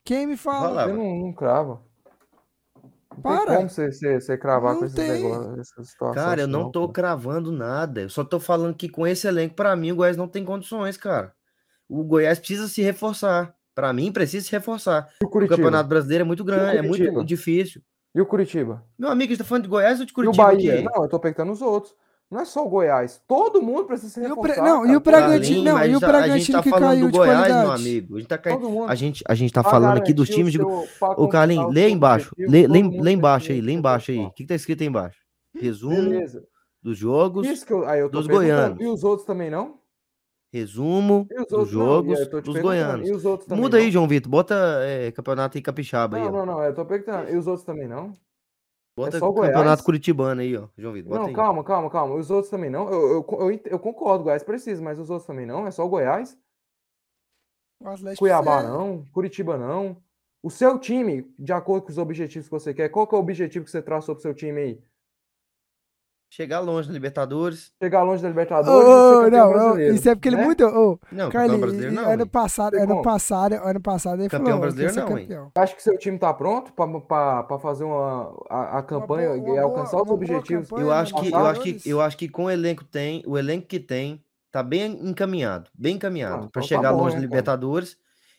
Quem 0.05 0.27
me 0.27 0.37
fala? 0.37 0.87
Você 0.87 0.93
não, 0.93 1.16
não 1.21 1.33
crava. 1.33 1.81
Não 3.12 3.23
Para. 3.23 3.47
tem 3.47 3.57
como 3.59 3.69
você, 3.71 3.93
você, 3.93 4.21
você 4.21 4.38
cravar 4.38 4.73
Não 4.73 4.81
com 4.81 4.87
esses 4.87 4.97
negócios. 4.99 5.95
Cara, 6.14 6.43
eu 6.43 6.49
não 6.49 6.62
assim, 6.62 6.73
tô 6.73 6.81
cara. 6.83 6.93
cravando 6.93 7.53
nada. 7.53 8.03
Eu 8.03 8.09
só 8.11 8.25
tô 8.25 8.40
falando 8.40 8.75
que 8.75 8.88
com 8.88 9.07
esse 9.07 9.27
elenco, 9.29 9.55
pra 9.55 9.77
mim, 9.77 9.93
o 9.93 9.97
Goiás 9.97 10.16
não 10.16 10.29
tem 10.29 10.45
condições, 10.45 10.97
cara. 10.97 11.33
O 11.88 12.03
Goiás 12.05 12.38
precisa 12.38 12.66
se 12.69 12.83
reforçar. 12.83 13.55
Pra 13.75 13.93
mim, 13.93 14.11
precisa 14.12 14.45
se 14.45 14.53
reforçar. 14.53 15.09
O 15.23 15.27
O? 15.27 15.49
Campeonato 15.49 15.88
Brasileiro 15.88 16.23
é 16.23 16.27
muito 16.27 16.45
grande, 16.45 16.79
é 16.79 16.83
muito 16.83 17.25
difícil. 17.25 17.83
E 18.14 18.20
o 18.20 18.27
Curitiba? 18.27 18.85
Meu 18.99 19.09
amigo, 19.11 19.31
a 19.31 19.35
gente 19.35 19.38
tá 19.38 19.44
falando 19.44 19.62
de 19.64 19.68
Goiás 19.68 20.01
ou 20.01 20.07
de 20.07 20.11
E 20.11 20.12
o 20.12 20.14
Curitiba 20.14 20.44
Bahia? 20.44 20.75
aqui? 20.75 20.83
Não, 20.85 21.03
eu 21.05 21.09
tô 21.09 21.18
perguntando 21.20 21.53
os 21.53 21.62
outros. 21.62 21.94
Não 22.31 22.40
é 22.40 22.44
só 22.44 22.64
o 22.64 22.68
Goiás. 22.68 23.20
Todo 23.27 23.61
mundo 23.61 23.85
precisa 23.87 24.12
se 24.12 24.20
E 24.20 24.25
o 24.25 24.29
reforçar. 24.29 24.55
Pre- 24.55 24.62
não, 24.62 24.87
e 24.87 24.94
o 24.94 25.01
Bragantino- 25.01 25.64
não, 25.64 25.85
e 25.85 25.96
o 25.96 26.01
Bragantino 26.01 26.59
tá 26.59 26.62
que 26.62 26.70
falando 26.70 26.88
caiu 26.88 27.07
do 27.07 27.12
de 27.12 27.18
Goiás, 27.18 27.38
meu 27.38 27.46
qualidade? 27.49 27.81
amigo. 27.81 28.14
A 28.14 28.18
gente 28.20 28.29
tá, 28.29 28.40
a 28.87 28.94
gente, 28.94 29.25
a 29.29 29.35
gente 29.35 29.53
tá 29.53 29.62
falando 29.64 29.99
aqui 29.99 30.12
dos 30.12 30.29
o 30.29 30.33
times 30.33 30.53
de. 30.53 30.59
conquistar 30.61 31.29
Carlinhos, 31.29 31.66
o 31.66 31.70
lê 31.70 31.88
embaixo. 31.88 32.33
Lê, 32.38 32.68
lê, 32.68 32.83
lê 32.83 33.11
embaixo 33.12 33.51
aí, 33.51 33.61
lê 33.61 33.73
embaixo 33.73 34.12
aí. 34.12 34.18
O 34.18 34.31
que, 34.31 34.44
que 34.44 34.49
tá 34.49 34.55
escrito 34.55 34.81
aí 34.83 34.87
embaixo? 34.87 35.18
Resumo 35.61 35.96
Beleza. 35.96 36.44
dos 36.81 36.96
jogos. 36.96 37.49
Isso 37.49 37.66
que 37.66 37.73
eu, 37.73 37.85
aí 37.88 37.99
eu 37.99 38.09
tô 38.09 38.18
dos 38.18 38.29
goianos. 38.29 38.81
E 38.81 38.87
os 38.87 39.03
outros 39.03 39.27
também 39.27 39.51
não? 39.51 39.80
Resumo 40.53 41.29
os 41.31 41.47
dos 41.47 41.51
não? 41.51 41.65
Jogos 41.67 42.19
aí 42.19 42.27
te 42.27 42.41
dos 42.41 42.61
goianos. 42.61 43.09
E 43.09 43.13
os 43.13 43.25
outros 43.25 43.47
também 43.49 43.63
Muda 43.63 43.77
aí, 43.79 43.85
não? 43.85 43.91
João 43.93 44.09
Vitor. 44.09 44.31
Bota 44.31 44.55
é, 44.83 45.13
campeonato 45.13 45.57
aí 45.57 45.63
capixaba 45.63 46.17
aí, 46.17 46.25
Não, 46.25 46.33
não, 46.33 46.47
não. 46.47 46.65
Eu 46.65 46.75
tô 46.75 46.85
perguntando. 46.85 47.31
E 47.31 47.37
os 47.37 47.47
outros 47.47 47.65
também 47.65 47.87
não? 47.87 48.13
Bota 48.97 49.19
só 49.19 49.29
o 49.29 49.33
Goiás? 49.33 49.55
campeonato 49.55 49.85
curitibano 49.85 50.41
aí, 50.41 50.57
ó. 50.57 50.67
João 50.77 50.93
Vitor, 50.93 51.09
bota 51.11 51.21
Não, 51.23 51.29
aí. 51.29 51.35
calma, 51.35 51.63
calma, 51.65 51.89
calma. 51.91 52.15
Os 52.17 52.31
outros 52.31 52.51
também 52.51 52.69
não? 52.69 52.91
Eu, 52.91 53.01
eu, 53.13 53.27
eu, 53.51 53.61
eu 53.65 53.79
concordo, 53.79 54.23
o 54.23 54.25
Goiás 54.25 54.43
precisa, 54.43 54.83
mas 54.83 54.99
os 54.99 55.09
outros 55.09 55.27
também 55.27 55.47
não? 55.47 55.67
É 55.67 55.71
só 55.71 55.87
o 55.87 55.89
Goiás? 55.89 56.37
O 57.81 58.17
Cuiabá 58.19 58.57
precisa- 58.59 58.77
não? 58.77 59.07
Curitiba 59.13 59.57
não? 59.57 59.97
O 60.43 60.51
seu 60.51 60.79
time, 60.79 61.33
de 61.39 61.53
acordo 61.53 61.85
com 61.85 61.91
os 61.91 61.99
objetivos 61.99 62.47
que 62.49 62.53
você 62.53 62.75
quer, 62.75 62.89
qual 62.89 63.07
que 63.07 63.15
é 63.15 63.19
o 63.19 63.21
objetivo 63.21 63.65
que 63.65 63.71
você 63.71 63.81
traçou 63.81 64.15
pro 64.15 64.23
seu 64.23 64.35
time 64.35 64.61
aí? 64.61 64.83
Chegar 66.33 66.61
longe 66.61 66.87
na 66.88 66.95
Libertadores. 66.95 67.73
Chegar 67.83 68.05
longe 68.05 68.23
da 68.23 68.29
Libertadores 68.29 68.88
e 68.88 69.09
ser 69.09 69.25
campeão 69.25 69.47
não, 69.47 69.53
brasileiro, 69.53 69.95
isso 69.97 70.09
é 70.09 70.14
porque 70.14 70.29
ele 70.29 70.37
né? 70.37 70.45
mudou. 70.47 70.69
Ô, 70.93 70.99
Não, 71.11 71.29
campeão 71.29 71.59
brasileiro 71.61 71.93
e- 71.93 71.97
não. 71.97 72.09
ano 72.09 72.23
hein? 72.23 72.29
passado, 72.29 72.77
ano 72.77 72.87
como? 72.87 73.03
passado, 73.03 73.53
ano 73.55 73.81
passado 73.81 74.21
ele 74.23 74.29
Campeão 74.29 74.47
falou 74.47 74.61
brasileiro 74.61 74.95
não, 74.95 75.19
hein? 75.19 75.27
campeão. 75.27 75.53
Acho 75.57 75.75
que 75.77 75.83
seu 75.83 75.99
time 75.99 76.19
tá 76.19 76.33
pronto 76.33 76.73
para 76.73 77.59
fazer 77.59 77.83
uma, 77.83 78.33
a, 78.49 78.79
a 78.79 78.83
campanha 78.83 79.29
boa- 79.37 79.38
e 79.38 79.40
uma 79.40 79.62
alcançar 79.62 79.97
os 79.97 80.03
uma 80.05 80.14
objetivos. 80.14 80.69
campanha. 80.69 80.87
Eu 80.87 80.93
acho 80.93 81.14
que, 81.14 81.29
eu 81.33 81.47
acho 81.47 81.61
que, 81.62 81.90
eu 81.90 82.01
acho 82.01 82.16
que 82.16 82.29
com 82.29 82.45
o 82.45 82.51
elenco 82.51 82.85
tem, 82.85 83.25
o 83.27 83.37
elenco 83.37 83.66
que 83.66 83.81
tem, 83.81 84.23
tá 84.53 84.62
bem 84.62 84.87
encaminhado, 85.09 85.69
bem 85.75 85.97
encaminhado 85.97 86.47
Ah, 86.47 86.49
para 86.53 86.62
então 86.62 86.62
tá 86.62 86.69
chegar 86.69 86.93
bom, 86.93 86.99
longe 86.99 87.16
né, 87.16 87.23
cara? 87.23 87.27
Libertadores 87.27 87.97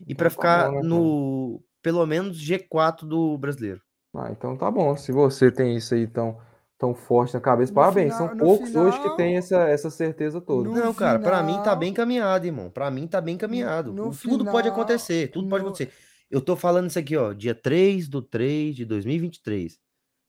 e 0.08 0.14
Então 0.14 0.16
para 0.16 0.30
tá 0.30 0.30
ficar 0.30 0.70
bom, 0.70 0.76
né, 0.78 0.82
no 0.84 1.62
pelo 1.82 2.06
menos 2.06 2.38
G4 2.38 3.06
do 3.06 3.38
brasileiro. 3.38 3.82
Ah, 4.16 4.30
então 4.32 4.56
tá 4.58 4.70
bom. 4.72 4.96
Se 4.96 5.12
você 5.12 5.52
tem 5.52 5.76
isso 5.76 5.94
aí 5.94 6.08
tão, 6.08 6.38
tão 6.82 6.96
forte 6.96 7.34
na 7.36 7.40
cabeça, 7.40 7.72
No 7.72 7.76
parabéns. 7.76 8.14
final- 8.14 8.30
São 8.30 8.38
poucos 8.38 8.76
hoje 8.76 8.98
que 8.98 9.02
final- 9.04 9.16
tem 9.16 9.38
essa, 9.38 9.70
essa 9.70 9.90
certeza 9.92 10.42
toda. 10.42 10.68
No 10.68 10.76
Não, 10.76 10.94
cara, 10.94 11.20
pra 11.20 11.44
mim 11.44 11.54
tá 11.54 11.62
final- 11.62 11.76
bem 11.78 11.90
encaminhado, 11.92 12.46
irmão. 12.48 12.70
Pra 12.72 12.90
mim 12.90 13.08
tá 13.08 13.22
bem 13.22 13.36
encaminhado. 13.36 13.94
no 13.94 14.12
tudo 14.12 14.44
pode 14.46 14.64
final, 14.68 14.80
acontecer, 14.82 15.28
tudo 15.30 15.48
pode 15.48 15.64
acontecer. 15.64 15.92
Eu 16.30 16.42
tô 16.42 16.56
falando 16.56 16.90
isso 16.90 16.98
aqui, 16.98 17.16
ó, 17.16 17.34
dia 17.34 17.54
3 17.54 18.08
do 18.10 18.22
3 18.22 18.76
de 18.76 18.84
2023, 18.84 19.78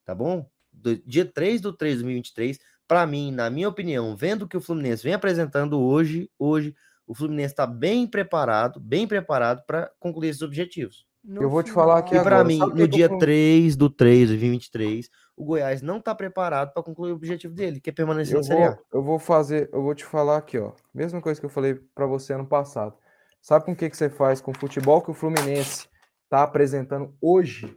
tá 0.05 0.15
bom? 0.15 0.47
Do- 0.73 0.97
dia 1.07 1.25
3 1.25 1.61
do 1.61 1.73
3 1.73 1.95
de 1.95 2.03
2023, 2.03 2.59
pra 2.87 3.07
mim, 3.07 3.31
na 3.33 3.49
minha 3.49 3.69
opinião, 3.69 4.15
vendo 4.15 4.43
o 4.43 4.49
que 4.49 4.57
o 4.57 4.61
Fluminense 4.61 5.03
vem 5.03 5.15
apresentando 5.15 5.81
hoje, 5.81 6.29
hoje, 6.38 6.75
o 7.07 7.15
Fluminense 7.15 7.55
tá 7.55 7.67
bem 7.67 8.07
preparado, 8.07 8.79
bem 8.79 9.07
preparado 9.07 9.62
pra 9.67 9.91
concluir 9.99 10.29
esses 10.29 10.43
objetivos. 10.43 11.07
No 11.25 11.41
Eu 11.41 11.49
vou 11.51 11.62
te 11.62 11.71
falar 11.71 11.99
aqui 11.99 12.09
E 12.09 12.11
final- 12.19 12.25
pra 12.25 12.35
agora, 12.41 12.49
mim, 12.49 12.59
sabe 12.59 12.73
o 12.73 12.75
que 12.75 12.81
no 12.83 12.88
tô 12.88 12.97
dia 12.97 13.09
com- 13.09 13.19
3 13.19 13.53
3 13.62 13.77
do 13.77 13.88
3 13.88 14.21
de 14.23 14.27
2023, 14.35 15.09
o 15.37 15.45
Goiás 15.45 15.83
não 15.83 16.01
tá 16.01 16.14
preparado 16.14 16.73
pra 16.73 16.83
concluir 16.83 17.12
o 17.12 17.16
objetivo 17.16 17.55
dele, 17.55 17.81
que 17.81 17.90
é 17.90 17.92
permanecer 17.92 18.35
Eu 18.35 18.40
na 18.40 18.47
Série 18.47 18.64
A. 18.64 18.79
eu 18.92 19.03
vou 19.03 19.18
fazer, 19.18 19.68
eu 19.73 19.83
vou 19.83 19.95
te 19.95 20.05
falar 20.05 20.37
aqui, 20.37 20.59
ó. 20.59 20.73
Mesma 20.95 21.21
coisa 21.21 21.40
que 21.40 21.47
eu 21.47 21.51
falei 21.51 21.75
pra 21.95 22.07
você 22.07 22.33
ano 22.33 22.47
passado. 22.47 22.95
Sabe 23.40 23.64
com 23.64 23.73
o 23.73 23.77
que, 23.77 23.90
que 23.90 23.97
você 23.97 24.09
faz 24.09 24.40
com 24.40 24.51
o 24.53 24.59
futebol 24.59 25.01
que 25.03 25.11
o 25.11 25.14
Fluminense 25.14 25.88
tá 26.29 26.42
apresentando 26.42 27.14
hoje? 27.21 27.77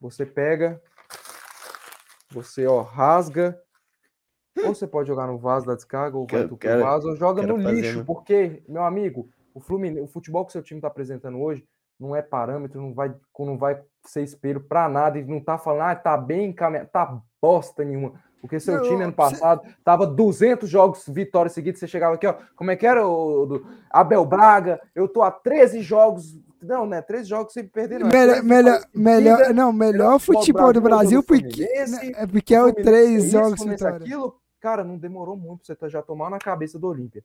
Você 0.00 0.24
pega, 0.24 0.80
você, 2.30 2.66
ó, 2.66 2.82
rasga. 2.82 3.60
Ou 4.64 4.74
você 4.74 4.86
pode 4.86 5.08
jogar 5.08 5.26
no 5.26 5.38
vaso 5.38 5.66
da 5.66 5.74
descarga, 5.74 6.16
ou 6.16 6.26
vai 6.26 6.40
Quero- 6.40 6.48
pro 6.48 6.56
quero- 6.58 6.82
vaso, 6.82 7.08
ou 7.08 7.16
joga 7.16 7.42
no 7.42 7.56
fazer 7.56 7.72
lixo, 7.72 7.98
no- 7.98 8.04
porque, 8.04 8.62
meu 8.68 8.84
amigo, 8.84 9.28
o 9.54 9.60
Fluminense, 9.60 10.02
o 10.02 10.06
futebol 10.06 10.44
que 10.44 10.52
seu 10.52 10.62
time 10.62 10.80
tá 10.80 10.88
apresentando 10.88 11.40
hoje 11.40 11.66
não 11.98 12.14
é 12.14 12.20
parâmetro, 12.22 12.80
não 12.80 12.92
vai, 12.92 13.14
não 13.38 13.56
vai 13.56 13.82
ser 14.04 14.22
espelho 14.22 14.60
pra 14.60 14.88
nada, 14.88 15.18
e 15.18 15.24
não 15.24 15.40
tá 15.40 15.58
falando, 15.58 15.82
ah, 15.90 15.94
tá 15.96 16.16
bem 16.16 16.50
encaminhado, 16.50 16.88
tá 16.92 17.18
bosta 17.40 17.84
nenhuma. 17.84 18.12
Porque 18.40 18.58
seu 18.58 18.76
Não, 18.76 18.82
time 18.82 19.02
ano 19.02 19.12
cê- 19.12 19.16
passado 19.16 19.62
tava 19.84 20.06
200 20.06 20.68
jogos 20.68 21.04
vitórias 21.06 21.52
seguidas, 21.52 21.78
você 21.78 21.86
chegava 21.86 22.14
aqui, 22.14 22.26
ó, 22.26 22.34
como 22.56 22.70
é 22.70 22.76
que 22.76 22.86
era 22.86 23.06
o 23.06 23.44
do 23.46 23.66
Abel 23.90 24.24
Braga? 24.24 24.80
Eu 24.94 25.06
tô 25.06 25.20
a 25.22 25.30
13 25.30 25.82
jogos, 25.82 26.38
não, 26.62 26.86
né, 26.86 27.02
13 27.02 27.28
jogos 27.28 27.52
sem 27.52 27.66
perder, 27.66 28.00
não. 28.00 28.08
é 28.08 28.10
Melhor, 28.10 28.34
13 28.36 28.46
melhor, 28.48 28.80
melhor, 28.94 29.54
não, 29.54 29.72
melhor 29.72 30.18
futebol 30.18 30.72
do 30.72 30.80
Brasil, 30.80 31.22
porque, 31.22 31.66
Fluminense, 31.66 32.12
é 32.16 32.26
porque 32.26 32.54
é 32.54 32.62
o 32.62 32.72
três 32.72 33.30
jogos 33.30 33.62
vitória. 33.62 33.96
aquilo, 33.96 34.34
cara, 34.58 34.82
não 34.82 34.96
demorou 34.96 35.36
muito 35.36 35.62
pra 35.66 35.76
você 35.76 35.88
já 35.90 36.00
tomar 36.00 36.30
na 36.30 36.38
cabeça 36.38 36.78
do 36.78 36.86
Olímpia. 36.88 37.22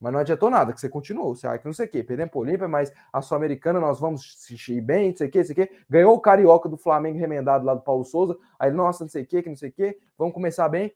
Mas 0.00 0.12
não 0.12 0.20
adiantou 0.20 0.48
nada, 0.48 0.72
que 0.72 0.80
você 0.80 0.88
continuou. 0.88 1.34
Você 1.34 1.46
ah, 1.46 1.58
que 1.58 1.66
não 1.66 1.72
sei 1.72 1.86
o 1.86 1.88
quê, 1.88 2.04
perdemos 2.04 2.30
pro 2.30 2.40
Olímpia, 2.40 2.68
mas 2.68 2.92
a 3.12 3.20
Sul-Americana 3.20 3.80
nós 3.80 3.98
vamos 3.98 4.48
ir 4.68 4.80
bem, 4.80 5.10
não 5.10 5.16
sei 5.16 5.28
o 5.28 5.30
quê, 5.30 5.38
não 5.38 5.44
sei 5.44 5.52
o 5.52 5.56
quê. 5.56 5.70
Ganhou 5.90 6.14
o 6.14 6.20
Carioca 6.20 6.68
do 6.68 6.76
Flamengo 6.76 7.18
remendado 7.18 7.64
lá 7.64 7.74
do 7.74 7.80
Paulo 7.80 8.04
Souza. 8.04 8.36
Aí, 8.58 8.70
nossa, 8.70 9.04
não 9.04 9.08
sei 9.08 9.24
o 9.24 9.26
quê, 9.26 9.42
que 9.42 9.48
não 9.48 9.56
sei 9.56 9.70
o 9.70 9.72
quê. 9.72 9.98
Vamos 10.16 10.34
começar 10.34 10.68
bem. 10.68 10.92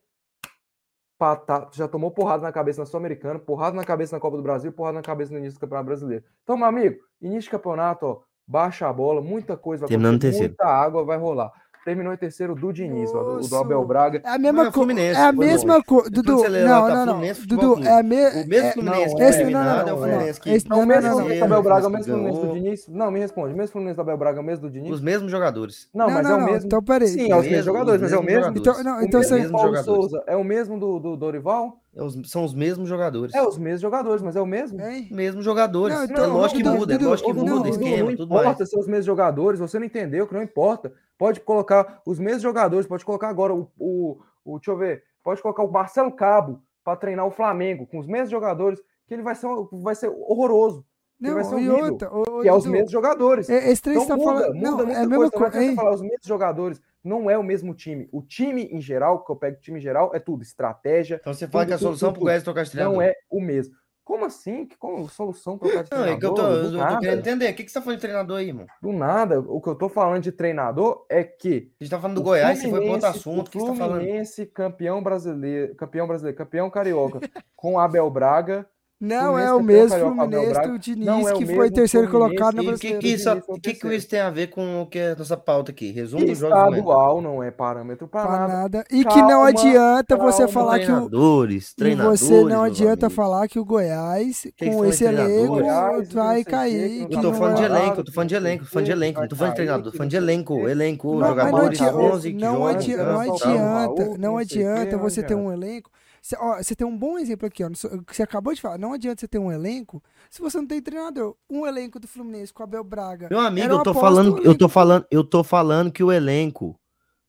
Pá, 1.17 1.35
tá, 1.35 1.69
já 1.73 1.87
tomou 1.87 2.11
porrada 2.11 2.43
na 2.43 2.51
cabeça 2.51 2.81
na 2.81 2.85
Sul-Americana, 2.85 3.39
porrada 3.39 3.75
na 3.75 3.83
cabeça 3.83 4.15
na 4.15 4.19
Copa 4.19 4.37
do 4.37 4.43
Brasil, 4.43 4.71
porrada 4.71 4.95
na 4.95 5.03
cabeça 5.03 5.31
no 5.31 5.37
início 5.37 5.57
do 5.57 5.61
Campeonato 5.61 5.85
Brasileiro. 5.85 6.23
Então, 6.43 6.57
meu 6.57 6.65
amigo, 6.65 6.99
início 7.21 7.43
de 7.43 7.49
campeonato, 7.51 8.05
ó, 8.05 8.21
baixa 8.47 8.87
a 8.87 8.93
bola, 8.93 9.21
muita 9.21 9.55
coisa 9.55 9.85
vai 9.85 9.95
acontecer, 9.95 10.39
muita 10.39 10.65
água 10.65 11.03
vai 11.03 11.17
rolar. 11.17 11.51
Terminou 11.83 12.13
em 12.13 12.17
terceiro 12.17 12.55
do 12.55 12.71
Diniz, 12.71 13.13
ó, 13.13 13.23
do, 13.23 13.47
do 13.47 13.55
Abel 13.57 13.83
Braga. 13.85 14.21
É 14.23 14.29
a 14.29 14.37
mesma 14.37 14.63
Não, 14.63 14.69
é 14.69 14.71
coisa. 14.71 15.01
É 15.01 15.15
a 15.17 15.31
mesma 15.31 15.83
coisa. 15.83 16.09
Dudu, 16.09 16.31
não, 16.49 16.87
tá 16.87 17.05
não, 17.05 17.19
não. 17.19 17.35
Futebol 17.35 17.75
Dudu, 17.75 17.87
é 17.87 17.99
a 17.99 18.03
me... 18.03 18.15
O 18.15 18.47
mesmo 18.47 18.67
é- 18.67 18.71
Fluminense 18.71 19.09
não, 19.09 19.15
que 19.15 19.23
esse 19.23 19.41
foi 19.43 19.51
não, 19.51 19.63
não, 19.63 19.71
é 19.71 19.75
não, 19.75 19.83
o 19.83 19.85
não. 19.85 19.97
Fluminense 19.97 20.41
que 20.41 20.49
Esse 20.49 20.65
É 20.65 20.69
não, 20.69 20.77
o 20.77 20.79
não, 20.79 20.87
mesmo 20.87 21.01
não, 21.03 21.11
Fluminense 21.17 21.39
não. 21.41 21.47
do 21.47 21.53
Abel 21.53 21.63
Braga, 21.63 21.87
o 21.87 21.89
mesmo 21.91 22.13
Fluminense 22.13 22.41
do. 22.47 22.53
Diniz. 22.53 22.87
Não, 22.87 23.11
me 23.11 23.19
responde. 23.19 23.53
O 23.53 23.57
mesmo 23.57 23.71
Fluminense 23.71 23.95
do 23.95 24.01
Abel 24.01 24.17
Braga, 24.17 24.39
o 24.39 24.43
mesmo 24.43 24.61
do 24.67 24.71
Diniz? 24.71 24.91
Os 24.91 25.01
mesmos 25.01 25.31
jogadores. 25.31 25.89
Não, 25.93 26.07
Não, 26.07 26.13
mas 26.13 26.23
não, 26.23 26.31
é 26.31 26.35
o 26.35 26.39
não, 26.39 26.45
mesmo. 26.47 26.65
então 26.67 26.83
peraí. 26.83 27.07
Sim, 27.07 27.21
é 27.31 27.35
os 27.35 27.41
mesmos 27.41 27.51
Mesmo- 27.51 27.63
jogadores, 27.65 28.01
mas 28.01 28.13
é 28.13 28.17
o 28.17 28.23
mesmo. 28.23 28.57
Então, 28.57 28.83
não, 28.83 28.97
O 28.99 29.03
então 29.03 29.19
mesmo 29.19 29.37
mesmo 29.37 29.51
Paulo. 29.51 29.77
Souza 29.83 30.23
é 30.27 30.35
o 30.35 30.43
mesmo 30.43 30.79
do, 30.79 30.99
do 30.99 31.17
Dorival? 31.17 31.82
É 31.95 32.01
os- 32.01 32.17
são 32.29 32.43
os 32.43 32.53
mesmos 32.55 32.89
jogadores. 32.89 33.33
É 33.35 33.41
os 33.43 33.57
mesmos 33.57 33.81
jogadores, 33.81 34.21
mas 34.23 34.35
é 34.35 34.41
o 34.41 34.45
mesmo? 34.45 34.81
Hein? 34.81 35.07
Mesmos 35.11 35.45
jogadores. 35.45 35.95
Não, 35.95 36.01
é 36.03 36.05
então, 36.05 36.33
lógico 36.33 36.61
que 36.61 36.67
muda, 36.69 36.93
é 36.95 36.97
lógico 36.97 37.31
que 37.31 37.39
muda, 37.39 37.51
não, 37.51 37.67
esquema, 37.67 38.09
não 38.09 38.17
tudo 38.17 38.29
mais. 38.33 38.41
importa 38.41 38.65
ser 38.65 38.79
os 38.79 38.87
mesmos 38.87 39.05
jogadores, 39.05 39.59
você 39.59 39.77
não 39.77 39.85
entendeu 39.85 40.25
que 40.27 40.33
não 40.33 40.41
importa. 40.41 40.91
Pode 41.17 41.39
colocar 41.41 42.01
os 42.05 42.17
mesmos 42.19 42.41
jogadores, 42.41 42.87
pode 42.87 43.05
colocar 43.05 43.29
agora 43.29 43.53
o, 43.53 43.69
o, 43.77 44.17
o 44.43 44.57
deixa 44.57 44.71
eu 44.71 44.77
ver, 44.77 45.03
pode 45.23 45.41
colocar 45.41 45.63
o 45.63 45.71
Marcelo 45.71 46.11
Cabo 46.11 46.59
para 46.83 46.97
treinar 46.97 47.27
o 47.27 47.31
Flamengo 47.31 47.85
com 47.85 47.99
os 47.99 48.07
mesmos 48.07 48.31
jogadores, 48.31 48.81
que 49.07 49.13
ele 49.13 49.21
vai 49.21 49.35
ser, 49.35 49.47
vai 49.73 49.93
ser 49.93 50.09
horroroso, 50.09 50.83
que 51.23 51.31
vai 51.31 51.43
ser 51.43 51.51
Não, 51.51 51.59
e 51.59 51.69
horrível, 51.69 51.91
outra... 51.93 52.11
ô, 52.11 52.21
ô, 52.21 52.41
que 52.41 52.47
é 52.49 52.53
os 52.53 52.65
mesmos 52.65 52.91
jogadores. 52.91 53.49
é- 53.49 53.69
Esse 53.71 53.81
trem 53.83 53.95
Então 53.97 54.07
tá 54.07 54.15
muda, 54.17 54.31
falando... 54.41 54.55
muda 54.55 54.69
Não, 54.71 54.77
muita 54.77 54.91
é 54.93 54.95
a 54.95 55.07
mesma 55.07 55.17
coisa. 55.17 55.31
Não 55.45 55.51
coisa. 55.51 55.63
hein? 55.63 55.75
falar 55.75 55.93
os 55.93 56.01
mesmos 56.01 56.25
jogadores, 56.25 56.81
não 57.03 57.29
é 57.29 57.37
o 57.37 57.43
mesmo 57.43 57.73
time. 57.73 58.07
O 58.11 58.21
time 58.21 58.63
em 58.71 58.79
geral, 58.81 59.23
que 59.23 59.31
eu 59.31 59.35
pego 59.35 59.59
time 59.59 59.79
em 59.79 59.81
geral, 59.81 60.11
é 60.13 60.19
tudo 60.19 60.41
estratégia, 60.43 61.17
Então 61.21 61.33
você 61.33 61.47
fala 61.47 61.63
Tudo, 61.65 61.69
que 61.69 61.73
a 61.73 61.77
solução 61.77 62.09
tudo, 62.09 62.15
pro 62.15 62.23
Goiás 62.25 62.43
trocar 62.43 62.63
de 62.63 62.75
não 62.77 62.93
treinador. 62.95 63.03
é 63.03 63.13
o 63.29 63.41
mesmo. 63.41 63.75
Como 64.05 64.25
assim? 64.25 64.65
Que 64.65 64.75
como 64.77 65.07
solução 65.07 65.57
para 65.57 65.69
o 65.69 65.71
Não, 65.71 66.05
é 66.05 66.17
que 66.17 66.25
eu 66.25 66.33
tô, 66.33 66.43
treinador? 66.43 66.73
eu 66.73 66.87
tô 66.93 66.99
querendo 66.99 67.19
entender. 67.19 67.51
O 67.51 67.55
que, 67.55 67.63
que 67.63 67.69
você 67.71 67.75
tá 67.75 67.81
falando 67.81 67.95
de 67.97 68.01
treinador 68.01 68.37
aí, 68.37 68.47
irmão? 68.49 68.65
Do 68.81 68.91
nada, 68.91 69.39
o 69.39 69.61
que 69.61 69.69
eu 69.69 69.75
tô 69.75 69.87
falando 69.87 70.21
de 70.21 70.31
treinador 70.33 71.05
é 71.09 71.23
que 71.23 71.71
A 71.79 71.83
gente 71.85 71.89
tá 71.91 71.99
falando 72.01 72.15
do 72.15 72.21
o 72.21 72.23
Goiás, 72.25 72.59
você 72.59 72.69
foi 72.69 72.81
pro 72.81 72.89
outro 72.91 72.99
Fluminense- 72.99 73.17
assunto. 73.19 73.47
O 73.47 73.49
que 73.49 73.59
você 73.59 73.65
tá 73.71 73.75
falando? 73.75 73.99
Fluminense, 74.01 74.45
campeão 74.47 75.01
brasileiro, 75.01 75.75
campeão 75.75 76.05
brasileiro, 76.05 76.37
campeão 76.37 76.69
carioca, 76.69 77.19
com 77.55 77.79
Abel 77.79 78.09
Braga. 78.09 78.67
Não 79.05 79.33
Fluminense 79.33 79.47
é 79.49 79.53
o 79.53 79.61
mesmo 79.61 79.99
Fluminense 80.15 80.61
do 80.61 80.79
Diniz, 80.79 81.05
Não 81.05 81.27
é 81.27 81.33
que 81.33 81.45
foi 81.45 81.69
terceiro 81.69 82.07
Fluminense 82.07 82.37
colocado 82.39 82.55
na 82.55 82.63
E 82.63 82.65
o 82.67 82.79
que, 82.79 82.87
brasileira. 82.87 82.99
que, 83.01 83.07
isso, 83.09 83.29
o 83.49 83.59
que, 83.59 83.73
que 83.73 83.95
isso 83.95 84.07
tem 84.07 84.21
a 84.21 84.29
ver 84.29 84.47
com 84.47 84.81
o 84.81 84.85
que 84.85 84.97
é 84.97 85.11
a 85.11 85.15
nossa 85.17 85.35
pauta 85.35 85.71
aqui? 85.71 85.91
Resumo 85.91 86.25
dos 86.25 86.37
jogos 86.37 86.55
do 86.57 86.63
momento. 86.63 86.79
Estadual 86.79 87.21
não 87.21 87.43
é 87.43 87.51
parâmetro 87.51 88.07
para 88.07 88.31
nada. 88.31 88.53
nada. 88.53 88.85
E 88.89 89.03
que 89.03 89.21
não 89.21 89.27
Calma, 89.27 89.49
adianta 89.49 90.15
você 90.15 90.37
calma, 90.43 90.53
falar 90.53 90.79
que 90.79 90.85
o. 90.85 90.87
Treinadores, 90.87 91.71
E 91.71 91.75
treinadores. 91.75 92.19
você 92.21 92.43
não 92.45 92.63
adianta 92.63 93.09
falar 93.09 93.47
que 93.49 93.59
o 93.59 93.65
Goiás, 93.65 94.47
que 94.55 94.65
você 94.65 94.71
com 94.77 94.85
esse 94.85 95.03
elenco, 95.03 95.47
Goiás, 95.55 96.09
não 96.13 96.23
vai 96.23 96.43
cair. 96.45 97.01
Eu 97.01 97.09
não 97.09 97.09
tô 97.09 97.21
não 97.23 97.33
falando 97.33 97.55
de 97.57 97.63
é- 97.63 97.65
elenco, 97.65 97.99
eu 97.99 98.03
tô 98.05 98.11
falando 98.13 98.29
de 98.29 98.35
elenco, 98.35 98.63
tô 98.63 98.69
falando 98.71 98.85
de 98.85 98.91
elenco, 98.93 99.19
não 99.21 99.27
tô 99.27 99.35
falando 99.35 99.51
de 99.51 99.55
treinador, 99.57 99.91
tô 99.91 99.97
falando 99.97 100.09
de 100.11 100.15
não 100.15 100.23
elenco, 100.23 100.67
elenco, 100.69 101.07
Não, 101.11 101.19
não 101.19 101.27
jogadores, 101.27 101.81
adianta, 101.81 101.97
11 101.99 102.33
que 102.33 102.41
não 102.41 102.53
não 102.53 102.67
adianta, 102.67 103.03
não 103.03 104.17
não 104.17 104.37
adianta 104.37 104.91
não 104.95 104.99
você 104.99 105.21
ter 105.21 105.35
um 105.35 105.51
elenco. 105.51 105.91
Você, 106.23 106.37
ó, 106.39 106.55
você 106.55 106.73
tem 106.73 106.87
um 106.87 106.97
bom 106.97 107.19
exemplo 107.19 107.45
aqui, 107.45 107.65
ó. 107.65 107.69
que 107.69 108.15
Você 108.15 108.23
acabou 108.23 108.53
de 108.53 108.61
falar. 108.61 108.77
Não 108.77 108.93
adianta 108.93 109.19
você 109.19 109.27
ter 109.27 109.39
um 109.39 109.51
elenco 109.51 110.01
se 110.29 110.41
você 110.41 110.57
não 110.57 110.65
tem 110.65 110.81
treinador. 110.81 111.35
Um 111.49 111.67
elenco 111.67 111.99
do 111.99 112.07
Fluminense 112.07 112.53
com 112.53 112.63
Abel 112.63 112.81
Braga. 112.81 113.27
Meu 113.29 113.41
amigo, 113.41 113.67
eu 113.67 113.83
tô 113.83 113.89
aposta, 113.89 113.99
falando, 113.99 114.35
o 114.35 114.41
eu 114.41 114.57
tô 114.57 114.69
falando, 114.69 115.05
eu 115.11 115.23
tô 115.25 115.43
falando 115.43 115.91
que 115.91 116.01
o 116.01 116.09
elenco 116.09 116.79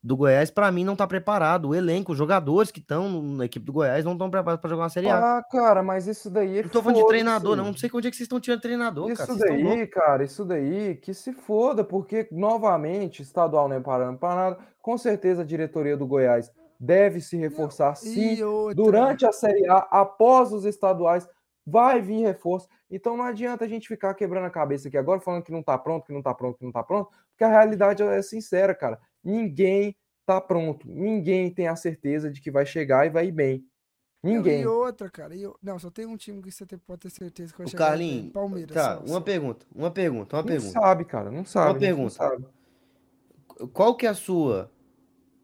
do 0.00 0.16
Goiás 0.16 0.48
pra 0.48 0.70
mim 0.70 0.84
não 0.84 0.94
tá 0.94 1.08
preparado. 1.08 1.70
O 1.70 1.74
elenco, 1.74 2.12
os 2.12 2.18
jogadores 2.18 2.70
que 2.70 2.78
estão 2.78 3.20
na 3.20 3.46
equipe 3.46 3.66
do 3.66 3.72
Goiás 3.72 4.04
não 4.04 4.12
estão 4.12 4.30
preparados 4.30 4.60
pra 4.60 4.70
jogar 4.70 4.84
uma 4.84 4.88
Série 4.88 5.08
A. 5.08 5.38
Ah, 5.38 5.42
cara, 5.42 5.82
mas 5.82 6.06
isso 6.06 6.30
daí 6.30 6.58
é 6.58 6.62
Não 6.62 6.68
tô 6.68 6.80
falando 6.80 7.00
de 7.00 7.08
treinador, 7.08 7.56
não. 7.56 7.64
Não 7.64 7.76
sei 7.76 7.90
onde 7.92 8.06
é 8.06 8.10
que 8.12 8.16
vocês 8.16 8.26
estão 8.26 8.38
tirando 8.38 8.60
treinador, 8.60 9.10
Isso 9.10 9.26
cara. 9.26 9.32
Loucos. 9.32 9.48
daí, 9.48 9.86
cara, 9.88 10.22
isso 10.22 10.44
daí, 10.44 10.94
que 10.94 11.12
se 11.12 11.32
foda, 11.32 11.82
porque, 11.82 12.28
novamente, 12.30 13.22
estadual 13.22 13.68
não 13.68 13.74
é 13.74 13.80
parando 13.80 14.18
para 14.18 14.36
nada. 14.36 14.58
Com 14.80 14.96
certeza 14.96 15.42
a 15.42 15.44
diretoria 15.44 15.96
do 15.96 16.06
Goiás 16.06 16.48
deve 16.84 17.20
se 17.20 17.36
reforçar 17.36 17.94
sim. 17.94 18.36
Durante 18.74 19.24
a 19.26 19.32
Série 19.32 19.66
A, 19.68 19.78
após 19.90 20.52
os 20.52 20.64
estaduais, 20.64 21.26
vai 21.66 22.00
vir 22.00 22.22
reforço. 22.22 22.68
Então 22.90 23.16
não 23.16 23.24
adianta 23.24 23.64
a 23.64 23.68
gente 23.68 23.88
ficar 23.88 24.14
quebrando 24.14 24.44
a 24.46 24.50
cabeça 24.50 24.88
aqui 24.88 24.96
agora, 24.98 25.20
falando 25.20 25.42
que 25.42 25.52
não 25.52 25.62
tá 25.62 25.76
pronto, 25.78 26.04
que 26.06 26.12
não 26.12 26.22
tá 26.22 26.34
pronto, 26.34 26.58
que 26.58 26.64
não 26.64 26.72
tá 26.72 26.82
pronto, 26.82 27.10
porque 27.30 27.44
a 27.44 27.48
realidade 27.48 28.02
é 28.02 28.22
sincera, 28.22 28.74
cara. 28.74 29.00
Ninguém 29.22 29.96
tá 30.26 30.40
pronto. 30.40 30.86
Ninguém 30.88 31.50
tem 31.50 31.68
a 31.68 31.76
certeza 31.76 32.30
de 32.30 32.40
que 32.40 32.50
vai 32.50 32.66
chegar 32.66 33.06
e 33.06 33.10
vai 33.10 33.26
ir 33.26 33.32
bem. 33.32 33.64
Ninguém. 34.22 34.62
E 34.62 34.66
outra, 34.66 35.10
cara. 35.10 35.34
e 35.34 35.42
eu- 35.42 35.54
não, 35.62 35.78
só 35.78 35.90
tem 35.90 36.06
um 36.06 36.16
time 36.16 36.40
que 36.42 36.50
você 36.50 36.64
tem- 36.64 36.78
pode 36.78 37.00
ter 37.02 37.10
certeza 37.10 37.52
que 37.52 37.58
vai 37.58 37.66
O 37.66 37.70
chegar. 37.70 37.88
Carlinhos, 37.88 38.32
Palmeiras. 38.32 38.74
Tá, 38.74 38.94
só, 38.94 39.00
uma 39.00 39.08
só. 39.08 39.20
pergunta, 39.20 39.66
uma 39.74 39.90
pergunta, 39.90 40.36
uma 40.36 40.42
Não 40.42 40.48
pergunta. 40.48 40.72
sabe, 40.72 41.04
cara, 41.04 41.30
não 41.30 41.44
sabe. 41.44 41.64
a 41.64 41.72
gente 41.72 41.74
não 41.74 41.80
pergunta. 41.80 42.14
sabe. 42.14 42.46
Qual 43.72 43.94
que 43.96 44.06
é 44.06 44.08
a 44.10 44.14
sua. 44.14 44.70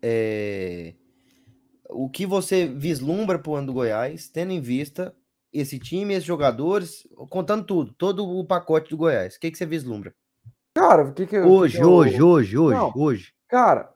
é, 0.02 0.94
O 1.92 2.08
que 2.08 2.24
você 2.26 2.66
vislumbra 2.66 3.38
pro 3.38 3.54
ano 3.54 3.68
do 3.68 3.72
Goiás, 3.72 4.28
tendo 4.28 4.52
em 4.52 4.60
vista 4.60 5.14
esse 5.52 5.78
time, 5.78 6.14
esses 6.14 6.24
jogadores, 6.24 7.06
contando 7.28 7.64
tudo, 7.64 7.92
todo 7.94 8.24
o 8.26 8.44
pacote 8.46 8.90
do 8.90 8.96
Goiás. 8.96 9.36
O 9.36 9.40
que, 9.40 9.50
que 9.50 9.58
você 9.58 9.66
vislumbra? 9.66 10.14
Cara, 10.74 11.02
o 11.02 11.12
que 11.12 11.24
o 11.24 11.26
que 11.26 11.38
Hoje, 11.38 11.76
que 11.78 11.82
eu- 11.82 11.90
hoje, 11.90 12.22
hoje, 12.22 12.58
hoje, 12.58 12.76
Não. 12.76 12.92
hoje. 12.94 13.32
Cara, 13.48 13.92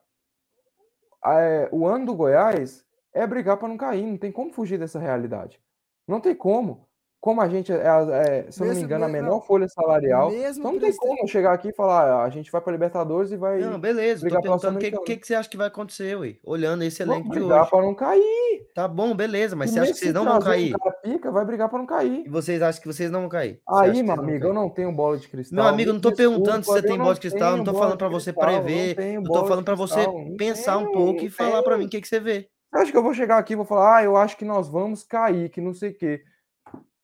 é, 1.25 1.69
o 1.73 1.87
ano 1.87 2.07
do 2.07 2.15
Goiás 2.15 2.85
é 3.13 3.27
brigar 3.27 3.57
para 3.57 3.69
não 3.69 3.77
cair, 3.77 4.05
não 4.05 4.19
tem 4.19 4.33
como 4.33 4.53
fugir 4.53 4.79
dessa 4.79 4.99
realidade. 4.99 5.61
Não 6.07 6.21
tem 6.21 6.35
como. 6.35 6.89
Como 7.25 7.41
a 7.41 7.49
gente 7.49 7.73
é, 7.73 7.77
é, 7.77 8.51
se 8.51 8.61
eu 8.63 8.67
não 8.67 8.75
me 8.75 8.83
engano, 8.83 9.07
a 9.07 9.09
me- 9.09 9.15
menor 9.15 9.31
não, 9.31 9.41
folha 9.41 9.67
salarial. 9.67 10.31
mesmo 10.31 10.61
Então 10.61 10.73
não 10.75 10.79
tem 10.79 10.95
como 10.95 11.23
eu 11.23 11.27
chegar 11.27 11.55
aqui 11.55 11.69
e 11.71 11.73
falar, 11.73 12.03
"Ah, 12.07 12.23
a 12.25 12.29
gente 12.29 12.53
vai 12.53 12.61
para 12.61 12.71
Libertadores 12.71 13.31
e 13.33 13.37
vai 13.39 13.61
Não, 13.61 13.81
beleza, 13.81 14.21
tô 14.21 14.25
brigar 14.27 14.43
perguntando 14.43 14.77
o 14.77 14.79
que, 14.79 14.91
Sul-Americana." 14.91 15.05
que, 15.07 15.17
que 15.17 15.27
você 15.27 15.35
acha 15.35 15.49
que 15.49 15.57
vai 15.57 15.69
acontecer, 15.69 16.19
ué? 16.19 16.35
Olhando 16.45 16.83
esse 16.85 17.03
Vamos 17.03 17.15
elenco 17.21 17.33
de 17.33 17.39
brigar 17.41 17.63
hoje. 17.63 17.71
para 17.71 17.83
não 17.83 17.95
cair. 17.95 18.67
Tá 18.75 18.87
bom, 18.87 19.15
beleza, 19.17 19.57
mas 19.57 19.71
E 19.71 19.73
você 19.73 19.81
acha 19.81 19.93
que 19.95 19.99
vocês 20.01 20.13
não 20.13 20.25
vão 20.27 20.39
cair? 20.39 20.75
pica, 21.03 21.31
vai 21.33 21.47
brigar 21.47 21.71
para 21.71 21.79
não 21.79 21.87
cair. 21.87 22.27
E 22.27 22.29
vocês 22.29 22.61
acham 22.61 22.83
que 22.83 22.89
vocês 22.89 23.11
não 23.11 23.21
vão 23.21 23.29
cair? 23.31 23.59
Você 23.67 23.85
Aí, 23.85 24.03
meu 24.03 24.17
não 24.17 24.23
amigo, 24.23 24.45
eu 24.45 24.53
não 24.53 24.69
tenho 24.69 24.93
bola 24.93 25.17
de 25.17 25.27
cristal. 25.27 25.57
Meu 25.57 25.65
amigo, 25.67 25.89
eu 25.89 25.95
não 25.95 26.01
tô 26.03 26.13
perguntando 26.15 26.63
se 26.63 26.75
desculpa, 26.75 26.81
você 26.83 26.87
tem 26.87 26.97
eu 26.99 27.03
bola 27.03 27.15
de 27.15 27.21
cristal, 27.21 27.57
não 27.57 27.65
tô 27.65 27.73
falando 27.73 27.97
pra 27.97 28.09
você 28.09 28.33
não 28.33 28.39
prever, 28.39 28.99
Eu 28.99 29.23
tô 29.23 29.47
falando 29.47 29.65
pra 29.65 29.75
você 29.75 30.07
não 30.07 30.37
pensar 30.37 30.77
um 30.77 30.93
pouco 30.93 31.21
não 31.21 31.25
e 31.25 31.31
falar 31.31 31.63
tenho. 31.63 31.79
mim 31.79 31.87
o 31.87 31.89
que, 31.89 32.03
que 32.03 32.07
você 32.09 32.21
vê. 32.21 32.51
Você 32.71 32.83
acha 32.83 32.93
que 32.93 32.99
eu 32.99 33.03
vou 33.03 33.15
chegar 33.15 33.39
aqui 33.39 33.55
e 33.55 33.57
vou 33.57 33.65
falar, 33.65 33.97
ah, 33.97 34.05
eu 34.05 34.15
acho 34.15 34.37
que 34.37 34.45
nós 34.45 34.69
vamos 34.69 35.03
cair, 35.03 35.49
que 35.49 35.63
não 35.63 35.73
sei 35.73 35.89
o 35.93 35.95
quê. 35.95 36.21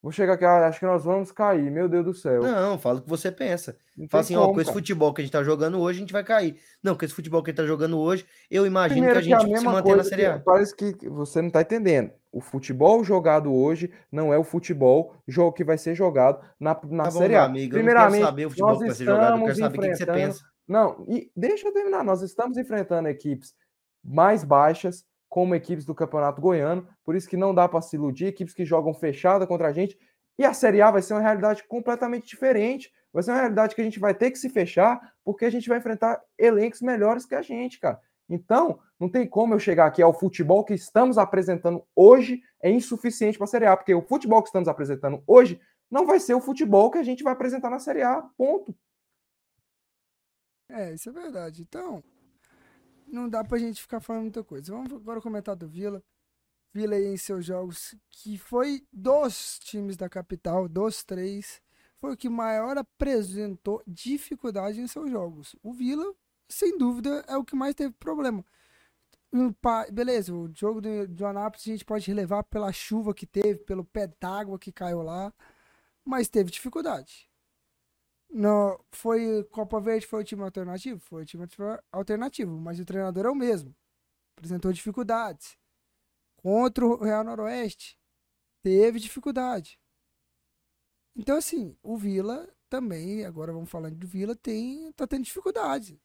Vou 0.03 0.11
chegar 0.11 0.33
aqui, 0.33 0.45
ah, 0.47 0.67
acho 0.67 0.81
que 0.81 0.87
nós 0.87 1.05
vamos 1.05 1.31
cair, 1.31 1.71
meu 1.71 1.87
Deus 1.87 2.05
do 2.07 2.15
céu. 2.15 2.41
Não, 2.43 2.79
fala 2.79 3.01
o 3.01 3.03
que 3.03 3.09
você 3.09 3.31
pensa. 3.31 3.77
Não 3.97 4.09
Fala 4.09 4.23
assim, 4.23 4.35
ó, 4.35 4.43
como, 4.43 4.55
com 4.55 4.61
esse 4.63 4.69
cara. 4.69 4.79
futebol 4.79 5.13
que 5.13 5.21
a 5.21 5.25
gente 5.25 5.33
tá 5.33 5.43
jogando 5.45 5.79
hoje, 5.79 5.99
a 5.99 6.01
gente 6.01 6.13
vai 6.13 6.25
cair. 6.25 6.59
Não, 6.83 6.97
com 6.97 7.05
esse 7.05 7.13
futebol 7.13 7.43
que 7.43 7.51
a 7.51 7.53
gente 7.53 7.59
tá 7.59 7.67
jogando 7.67 7.99
hoje, 7.99 8.25
eu 8.51 8.65
imagino 8.65 9.07
Primeiro 9.07 9.21
que 9.21 9.27
que 9.27 9.33
a 9.35 9.37
é 9.37 9.37
a 9.37 9.41
gente 9.41 9.59
se 9.59 9.69
mantém 9.69 9.95
na 9.95 10.03
Série 10.05 10.23
que 10.23 10.27
A. 10.27 10.39
parece 10.39 10.75
que 10.75 11.09
você 11.11 11.43
não 11.43 11.51
tá 11.51 11.61
entendendo. 11.61 12.13
O 12.33 12.41
futebol 12.41 13.05
jogado 13.05 13.53
hoje 13.53 13.93
não 14.11 14.33
é 14.33 14.39
o 14.39 14.45
futebol 14.45 15.15
jogo 15.29 15.53
que 15.53 15.65
vai 15.65 15.77
ser 15.77 15.95
jogado 15.95 16.41
na, 16.59 16.79
na 16.89 17.05
Tá 17.05 17.11
bom, 17.11 17.19
Série 17.19 17.35
A. 17.37 17.45
amigo, 17.45 17.77
eu 17.77 17.83
não 17.85 17.93
quero 17.93 18.11
Primeiramente, 18.11 18.25
saber 18.25 18.47
o 18.47 18.51
futebol 18.51 18.79
que 18.79 18.87
vai 18.87 18.95
ser 18.95 19.05
jogado, 19.05 19.39
eu 19.39 19.45
quero 19.45 19.59
saber 19.59 19.79
o 19.79 19.81
que, 19.83 19.89
que 19.91 19.97
você 19.97 20.07
pensa. 20.07 20.45
Não, 20.67 21.05
e 21.09 21.31
deixa 21.37 21.69
eu 21.69 21.73
terminar. 21.75 22.03
Nós 22.05 22.23
estamos 22.23 22.57
enfrentando 22.57 23.09
equipes 23.09 23.55
mais 24.03 24.45
baixas, 24.45 25.05
como 25.31 25.55
equipes 25.55 25.85
do 25.85 25.95
Campeonato 25.95 26.43
Goiano, 26.43 26.87
por 27.05 27.15
isso 27.15 27.29
que 27.29 27.37
não 27.37 27.55
dá 27.55 27.69
para 27.69 27.81
se 27.81 27.95
iludir, 27.95 28.27
equipes 28.27 28.53
que 28.53 28.65
jogam 28.65 28.93
fechada 28.93 29.47
contra 29.47 29.69
a 29.69 29.73
gente. 29.73 29.97
E 30.37 30.45
a 30.45 30.53
Série 30.53 30.83
A 30.83 30.91
vai 30.91 31.01
ser 31.01 31.15
uma 31.15 31.21
realidade 31.21 31.63
completamente 31.65 32.27
diferente. 32.27 32.93
Vai 33.13 33.23
ser 33.23 33.31
uma 33.31 33.39
realidade 33.39 33.75
que 33.75 33.81
a 33.81 33.85
gente 33.85 34.01
vai 34.01 34.13
ter 34.13 34.31
que 34.31 34.39
se 34.39 34.49
fechar, 34.49 35.15
porque 35.25 35.45
a 35.45 35.51
gente 35.51 35.69
vai 35.69 35.79
enfrentar 35.79 36.21
elencos 36.37 36.81
melhores 36.81 37.25
que 37.25 37.35
a 37.35 37.43
gente, 37.43 37.79
cara. 37.79 38.01
Então, 38.29 38.81
não 38.99 39.09
tem 39.09 39.27
como 39.27 39.55
eu 39.55 39.59
chegar 39.59 39.87
aqui 39.87 40.03
ao 40.03 40.13
futebol 40.13 40.65
que 40.65 40.75
estamos 40.75 41.17
apresentando 41.17 41.85
hoje 41.95 42.43
é 42.61 42.71
insuficiente 42.71 43.39
para 43.39 43.45
a 43.45 43.49
Série 43.49 43.67
A, 43.67 43.77
porque 43.77 43.95
o 43.95 44.03
futebol 44.03 44.43
que 44.43 44.49
estamos 44.49 44.69
apresentando 44.69 45.23
hoje 45.27 45.61
não 45.91 46.07
vai 46.07 46.21
ser 46.21 46.35
o 46.35 46.41
futebol 46.41 46.91
que 46.91 46.99
a 46.99 47.03
gente 47.03 47.23
vai 47.23 47.33
apresentar 47.33 47.71
na 47.71 47.79
Série 47.79 48.03
A, 48.03 48.23
ponto. 48.37 48.75
É, 50.69 50.95
isso 50.95 51.09
é 51.09 51.13
verdade. 51.13 51.63
Então, 51.63 52.03
não 53.11 53.29
dá 53.29 53.45
pra 53.45 53.59
gente 53.59 53.81
ficar 53.81 54.01
falando 54.01 54.23
muita 54.23 54.45
coisa. 54.45 54.73
Vamos 54.73 54.93
agora 54.93 55.21
comentar 55.21 55.57
do 55.57 55.69
Vila. 55.69 56.03
Vila 56.73 56.95
aí 56.95 57.07
em 57.07 57.17
seus 57.17 57.45
jogos, 57.45 57.97
que 58.11 58.39
foi 58.39 58.87
dos 58.93 59.59
times 59.59 59.97
da 59.97 60.09
capital, 60.09 60.69
dos 60.69 61.03
três, 61.03 61.61
foi 62.01 62.13
o 62.13 62.17
que 62.17 62.29
maior 62.29 62.79
apresentou 62.79 63.83
dificuldade 63.87 64.81
em 64.81 64.87
seus 64.87 65.11
jogos. 65.11 65.57
O 65.63 65.73
Vila, 65.73 66.15
sem 66.49 66.79
dúvida, 66.79 67.25
é 67.29 67.37
o 67.37 67.45
que 67.45 67.57
mais 67.57 67.75
teve 67.75 67.93
problema. 67.95 68.45
Beleza, 69.93 70.35
o 70.35 70.51
jogo 70.55 70.81
do, 70.81 71.07
do 71.07 71.27
Anápolis 71.27 71.67
a 71.67 71.71
gente 71.71 71.85
pode 71.85 72.07
relevar 72.07 72.43
pela 72.45 72.73
chuva 72.73 73.15
que 73.15 73.27
teve, 73.27 73.61
pelo 73.61 73.85
pé 73.85 74.07
d'água 74.21 74.59
que 74.59 74.73
caiu 74.73 75.03
lá, 75.03 75.33
mas 76.05 76.29
teve 76.29 76.51
dificuldade. 76.51 77.30
No, 78.31 78.79
foi 78.93 79.45
Copa 79.51 79.81
Verde 79.81 80.07
foi 80.07 80.21
o 80.21 80.25
time 80.25 80.43
alternativo? 80.43 81.01
Foi 81.01 81.23
o 81.23 81.27
time 81.27 81.47
alternativo, 81.91 82.59
mas 82.59 82.79
o 82.79 82.85
treinador 82.85 83.27
é 83.27 83.31
o 83.31 83.35
mesmo. 83.35 83.75
Apresentou 84.37 84.73
dificuldades. 84.73 85.59
Contra 86.37 86.87
o 86.87 87.03
Real 87.03 87.25
Noroeste, 87.25 87.99
teve 88.63 88.99
dificuldade. 88.99 89.79
Então, 91.15 91.37
assim, 91.37 91.77
o 91.83 91.97
Vila 91.97 92.49
também, 92.69 93.25
agora 93.25 93.53
vamos 93.53 93.69
falando 93.69 93.97
do 93.97 94.07
Vila, 94.07 94.35
tem, 94.35 94.93
tá 94.93 95.07
tendo 95.07 95.25
dificuldade. 95.25 96.01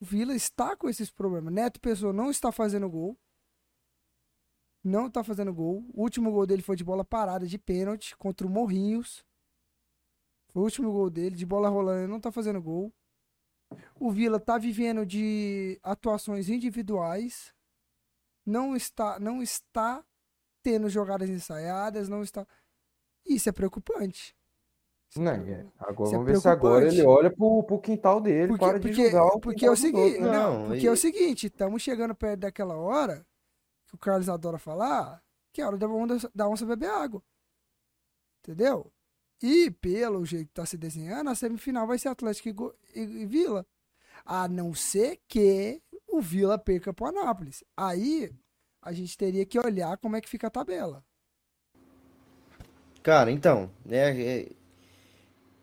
O 0.00 0.04
Vila 0.04 0.34
está 0.34 0.76
com 0.76 0.88
esses 0.88 1.10
problemas. 1.10 1.54
Neto 1.54 1.80
Pessoa 1.80 2.12
não 2.12 2.30
está 2.30 2.52
fazendo 2.52 2.90
gol. 2.90 3.16
Não 4.82 5.06
está 5.06 5.24
fazendo 5.24 5.54
gol. 5.54 5.82
O 5.94 6.02
último 6.02 6.30
gol 6.30 6.46
dele 6.46 6.60
foi 6.60 6.76
de 6.76 6.84
bola 6.84 7.04
parada, 7.04 7.46
de 7.46 7.58
pênalti, 7.58 8.14
contra 8.16 8.46
o 8.46 8.50
Morrinhos. 8.50 9.24
Foi 10.54 10.62
o 10.62 10.64
último 10.66 10.92
gol 10.92 11.10
dele, 11.10 11.34
de 11.34 11.44
bola 11.44 11.68
rolando, 11.68 12.02
ele 12.02 12.06
não 12.06 12.18
está 12.18 12.30
fazendo 12.30 12.62
gol. 12.62 12.94
O 13.98 14.12
Vila 14.12 14.36
está 14.36 14.56
vivendo 14.56 15.04
de 15.04 15.80
atuações 15.82 16.48
individuais. 16.48 17.52
Não 18.46 18.76
está, 18.76 19.18
não 19.18 19.42
está 19.42 20.04
tendo 20.62 20.88
jogadas 20.88 21.28
ensaiadas, 21.28 22.08
não 22.08 22.22
está. 22.22 22.46
Isso 23.26 23.48
é 23.48 23.52
preocupante. 23.52 24.36
Não, 25.16 25.32
é. 25.32 25.66
Agora, 25.76 26.10
vamos 26.10 26.26
ver 26.26 26.40
se 26.40 26.48
agora 26.48 26.86
ele 26.86 27.02
olha 27.02 27.34
pro, 27.34 27.64
pro 27.64 27.80
quintal 27.80 28.20
dele, 28.20 28.48
porque, 28.48 28.64
para 28.64 28.78
de 28.78 28.88
porque, 28.88 29.04
julgar 29.10 29.26
o 29.26 29.40
porque 29.40 29.66
é 29.66 29.70
o 29.70 29.76
seguinte, 29.76 30.20
né? 30.20 30.30
não, 30.30 30.68
porque 30.68 30.86
é 30.86 30.90
o 30.90 30.96
seguinte, 30.96 31.46
estamos 31.48 31.82
chegando 31.82 32.14
perto 32.14 32.40
daquela 32.40 32.76
hora 32.76 33.26
que 33.88 33.94
o 33.96 33.98
Carlos 33.98 34.28
adora 34.28 34.58
falar, 34.58 35.20
que 35.52 35.60
é 35.60 35.64
a 35.64 35.68
hora 35.68 35.78
da 35.78 35.88
onça, 35.88 36.30
da 36.32 36.48
onça 36.48 36.64
beber 36.64 36.90
água. 36.90 37.22
Entendeu? 38.40 38.92
E 39.42 39.70
pelo 39.70 40.24
jeito 40.24 40.48
que 40.48 40.54
tá 40.54 40.64
se 40.64 40.76
desenhando, 40.78 41.28
a 41.30 41.34
semifinal 41.34 41.86
vai 41.86 41.98
ser 41.98 42.08
Atlético 42.08 42.48
e, 42.48 42.52
Go- 42.52 42.74
e- 42.94 43.00
e 43.00 43.26
Vila. 43.26 43.66
A 44.24 44.48
não 44.48 44.72
ser 44.74 45.20
que 45.28 45.82
o 46.08 46.20
Vila 46.20 46.56
perca 46.58 46.92
pro 46.94 47.06
Anápolis. 47.06 47.62
Aí 47.76 48.30
a 48.80 48.92
gente 48.92 49.16
teria 49.18 49.44
que 49.44 49.58
olhar 49.58 49.96
como 49.98 50.16
é 50.16 50.20
que 50.20 50.28
fica 50.28 50.46
a 50.46 50.50
tabela. 50.50 51.04
Cara, 53.02 53.30
então, 53.30 53.70
é, 53.88 54.08
é, 54.38 54.48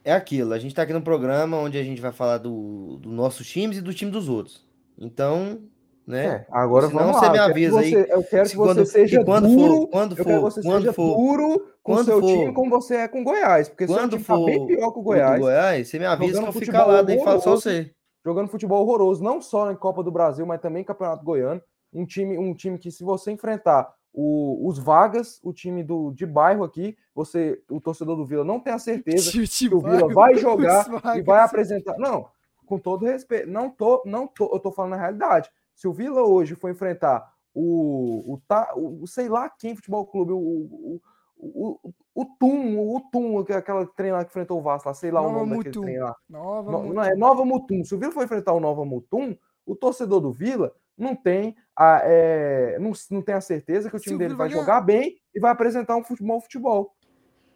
é 0.03 0.13
aquilo. 0.13 0.53
A 0.53 0.59
gente 0.59 0.76
tá 0.76 0.84
aqui 0.84 0.93
no 0.93 1.01
programa 1.01 1.57
onde 1.57 1.78
a 1.78 1.84
gente 1.84 1.99
vai 2.01 2.11
falar 2.11 2.38
do, 2.38 2.97
do 2.97 3.09
nossos 3.11 3.47
times 3.47 3.78
e 3.78 3.82
do 3.82 3.93
time 3.93 4.11
dos 4.11 4.30
outros. 4.30 4.63
Então, 4.97 5.59
né? 6.05 6.26
É, 6.28 6.47
agora 6.51 6.88
Senão 6.88 6.99
vamos 7.05 7.17
você 7.19 7.26
lá. 7.26 7.32
me 7.32 7.38
eu 7.38 7.41
quero 7.43 7.53
que 7.53 7.59
avisa 7.65 7.80
aí 7.80 7.91
você- 7.91 8.13
Eu 8.13 8.24
quero 8.24 8.49
que 8.49 8.55
você 8.55 8.74
quando- 8.76 8.86
seja 8.86 9.26
quando 9.26 9.47
duro. 9.47 9.74
for, 9.76 9.88
quando 9.88 10.11
eu 10.11 10.15
quero 10.17 10.28
que 10.30 10.34
for, 10.36 10.41
você 10.51 10.61
quando 10.61 10.82
seja 10.82 10.93
for, 10.93 11.17
duro 11.17 11.70
com 11.84 11.93
o 11.93 11.95
quando 11.95 12.05
seu 12.05 12.19
for- 12.19 12.27
time 12.27 12.53
como 12.53 12.69
você 12.69 12.95
é 12.95 13.07
com 13.07 13.23
Goiás. 13.23 13.69
Porque 13.69 13.88
quando 13.88 14.11
time 14.11 14.23
tá 14.23 14.38
bem 14.38 14.59
for 14.59 14.67
pior 14.67 14.91
que 14.91 14.99
o 14.99 15.03
Goiás. 15.03 15.39
Goiás, 15.39 15.88
você 15.88 15.99
me 15.99 16.05
avisa 16.05 16.34
que 16.39 16.47
eu 16.47 16.53
fico 16.53 16.65
futebol 16.65 16.86
calado 16.86 17.11
e 17.11 17.23
falo 17.23 17.41
só 17.41 17.51
você. 17.55 17.91
jogando 18.23 18.49
futebol 18.49 18.82
horroroso, 18.84 19.23
não 19.23 19.41
só 19.41 19.71
em 19.71 19.75
Copa 19.75 20.03
do 20.03 20.11
Brasil, 20.11 20.45
mas 20.45 20.61
também 20.61 20.82
em 20.82 20.86
Campeonato 20.86 21.23
Goiano. 21.25 21.61
Um 21.93 22.05
time, 22.05 22.38
um 22.38 22.53
time 22.53 22.77
que, 22.77 22.91
se 22.91 23.03
você 23.03 23.32
enfrentar 23.32 23.93
o- 24.13 24.67
os 24.67 24.77
Vagas, 24.77 25.39
o 25.43 25.51
time 25.53 25.84
do, 25.84 26.11
de 26.11 26.25
bairro 26.25 26.63
aqui, 26.63 26.95
você, 27.15 27.61
o 27.69 27.82
torcedor 27.82 28.15
do 28.15 28.25
Vila 28.25 28.43
não 28.43 28.59
tem 28.59 28.73
a 28.73 28.79
certeza 28.79 29.32
que 29.32 29.75
o 29.75 29.79
Vila 29.82 30.13
vai 30.13 30.36
jogar 30.36 30.86
e 31.17 31.21
vai 31.21 31.39
apresentar. 31.43 31.97
Não, 31.97 32.27
com 32.65 32.77
todo 32.77 33.05
respeito, 33.05 33.49
não 33.49 33.69
tô, 33.69 34.01
não 34.05 34.27
tô, 34.27 34.49
eu 34.53 34.59
tô 34.59 34.71
falando 34.71 34.91
na 34.91 34.97
realidade. 34.97 35.49
Se 35.75 35.88
o 35.88 35.93
Vila 35.93 36.21
hoje 36.21 36.55
for 36.55 36.69
enfrentar 36.69 37.29
o, 37.53 38.34
o, 38.36 38.41
o, 38.75 39.03
o 39.03 39.07
sei 39.07 39.27
lá 39.27 39.49
quem 39.49 39.75
futebol 39.75 40.05
clube, 40.05 40.32
o, 40.32 40.38
o, 40.38 41.01
o, 41.41 41.79
o, 41.83 41.93
o 42.13 42.25
Tum, 42.39 42.79
o 42.95 43.01
Tum, 43.11 43.43
que 43.43 43.51
aquela 43.51 43.85
trem 43.85 44.11
lá 44.11 44.23
que 44.23 44.29
enfrentou 44.29 44.59
o 44.59 44.61
Vasco 44.61 44.87
lá, 44.87 44.93
sei 44.93 45.09
lá 45.09 45.21
o 45.21 45.23
Nova 45.25 45.39
nome 45.39 45.57
daquele 45.57 45.75
Mutum. 45.75 45.81
trem 45.81 45.99
lá. 45.99 46.15
Nova, 46.29 46.71
No- 46.71 46.93
não, 46.93 47.03
é 47.03 47.15
Nova 47.15 47.43
Mutum. 47.43 47.83
Se 47.83 47.95
o 47.95 47.97
Vila 47.97 48.11
for 48.11 48.23
enfrentar 48.23 48.53
o 48.53 48.59
Nova 48.59 48.85
Mutum, 48.85 49.35
o 49.65 49.75
torcedor 49.75 50.21
do 50.21 50.31
Vila 50.31 50.71
não 50.97 51.15
tem 51.15 51.55
a, 51.75 52.01
é, 52.03 52.77
não, 52.79 52.91
não 53.09 53.21
tem 53.21 53.33
a 53.33 53.41
certeza 53.41 53.89
que 53.89 53.95
o 53.95 53.99
Se 53.99 54.03
time 54.03 54.15
o 54.15 54.19
dele 54.19 54.29
Vila 54.29 54.37
vai 54.37 54.49
vai 54.49 54.57
jogar 54.57 54.81
bem 54.81 55.17
e 55.33 55.39
vai 55.39 55.51
apresentar 55.51 55.95
um 55.97 56.03
futebol 56.03 56.39
futebol. 56.39 56.95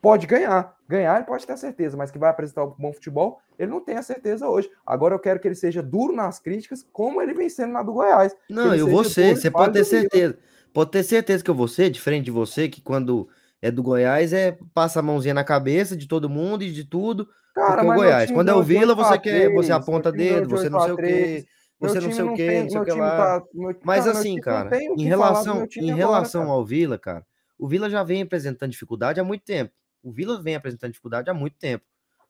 Pode 0.01 0.27
ganhar. 0.27 0.75
Ganhar 0.87 1.15
ele 1.15 1.25
pode 1.25 1.45
ter 1.45 1.53
a 1.53 1.57
certeza, 1.57 1.97
mas 1.97 2.11
que 2.11 2.19
vai 2.19 2.29
apresentar 2.29 2.63
um 2.63 2.75
bom 2.77 2.93
futebol, 2.93 3.39
ele 3.57 3.71
não 3.71 3.79
tem 3.81 3.97
a 3.97 4.03
certeza 4.03 4.47
hoje. 4.47 4.69
Agora 4.85 5.15
eu 5.15 5.19
quero 5.19 5.39
que 5.39 5.47
ele 5.47 5.55
seja 5.55 5.81
duro 5.81 6.13
nas 6.13 6.39
críticas, 6.39 6.87
como 6.91 7.21
ele 7.21 7.33
vem 7.33 7.49
sendo 7.49 7.73
na 7.73 7.81
do 7.81 7.93
Goiás. 7.93 8.35
Não, 8.49 8.75
eu 8.75 8.87
vou 8.87 9.03
ser, 9.03 9.35
você 9.35 9.49
pode 9.49 9.73
ter 9.73 9.83
certeza. 9.83 10.37
Pode 10.71 10.91
ter 10.91 11.03
certeza 11.03 11.43
que 11.43 11.49
eu 11.49 11.55
vou 11.55 11.67
ser, 11.67 11.89
diferente 11.89 12.25
de 12.25 12.31
você, 12.31 12.67
que 12.67 12.81
quando 12.81 13.27
é 13.65 13.71
do 13.71 13.81
Goiás 13.81 14.31
é 14.31 14.57
passa 14.73 14.99
a 14.99 15.03
mãozinha 15.03 15.33
na 15.33 15.43
cabeça 15.43 15.97
de 15.97 16.07
todo 16.07 16.29
mundo 16.29 16.63
e 16.63 16.71
de 16.71 16.83
tudo, 16.83 17.27
Cara, 17.55 17.75
porque 17.77 17.87
é 17.87 17.91
o 17.91 17.95
Goiás. 17.95 18.31
Quando 18.31 18.49
é 18.49 18.53
o 18.53 18.61
Vila, 18.61 18.93
8 18.93 18.95
você 18.95 19.17
quer, 19.19 19.49
você 19.49 19.67
3, 19.67 19.71
aponta 19.71 20.11
dedo, 20.11 20.47
de 20.47 20.53
você 20.53 20.65
8 20.65 20.71
não 20.71 20.81
sei 20.81 20.91
o 20.91 20.95
3. 20.95 21.43
quê, 21.43 21.49
você 21.79 21.99
não 21.99 22.11
sei 22.11 22.23
o 22.23 22.33
quê, 22.35 22.61
não 22.61 22.69
sei 22.69 22.79
o 22.79 22.85
que 22.85 22.91
lá. 22.91 23.39
tá- 23.41 23.45
Mas 23.83 24.05
meu 24.05 24.13
assim, 24.13 24.39
cara, 24.39 24.69
em 24.77 25.05
relação, 25.05 25.67
em 25.77 25.95
relação 25.95 26.51
ao 26.51 26.63
Vila, 26.63 26.99
cara, 26.99 27.25
o 27.57 27.67
Vila 27.67 27.89
já 27.89 28.03
vem 28.03 28.21
apresentando 28.21 28.69
dificuldade 28.71 29.19
há 29.19 29.23
muito 29.23 29.43
tempo. 29.43 29.73
O 30.03 30.11
Vila 30.11 30.39
vem 30.39 30.55
apresentando 30.55 30.91
dificuldade 30.91 31.29
há 31.29 31.33
muito 31.33 31.57
tempo. 31.57 31.83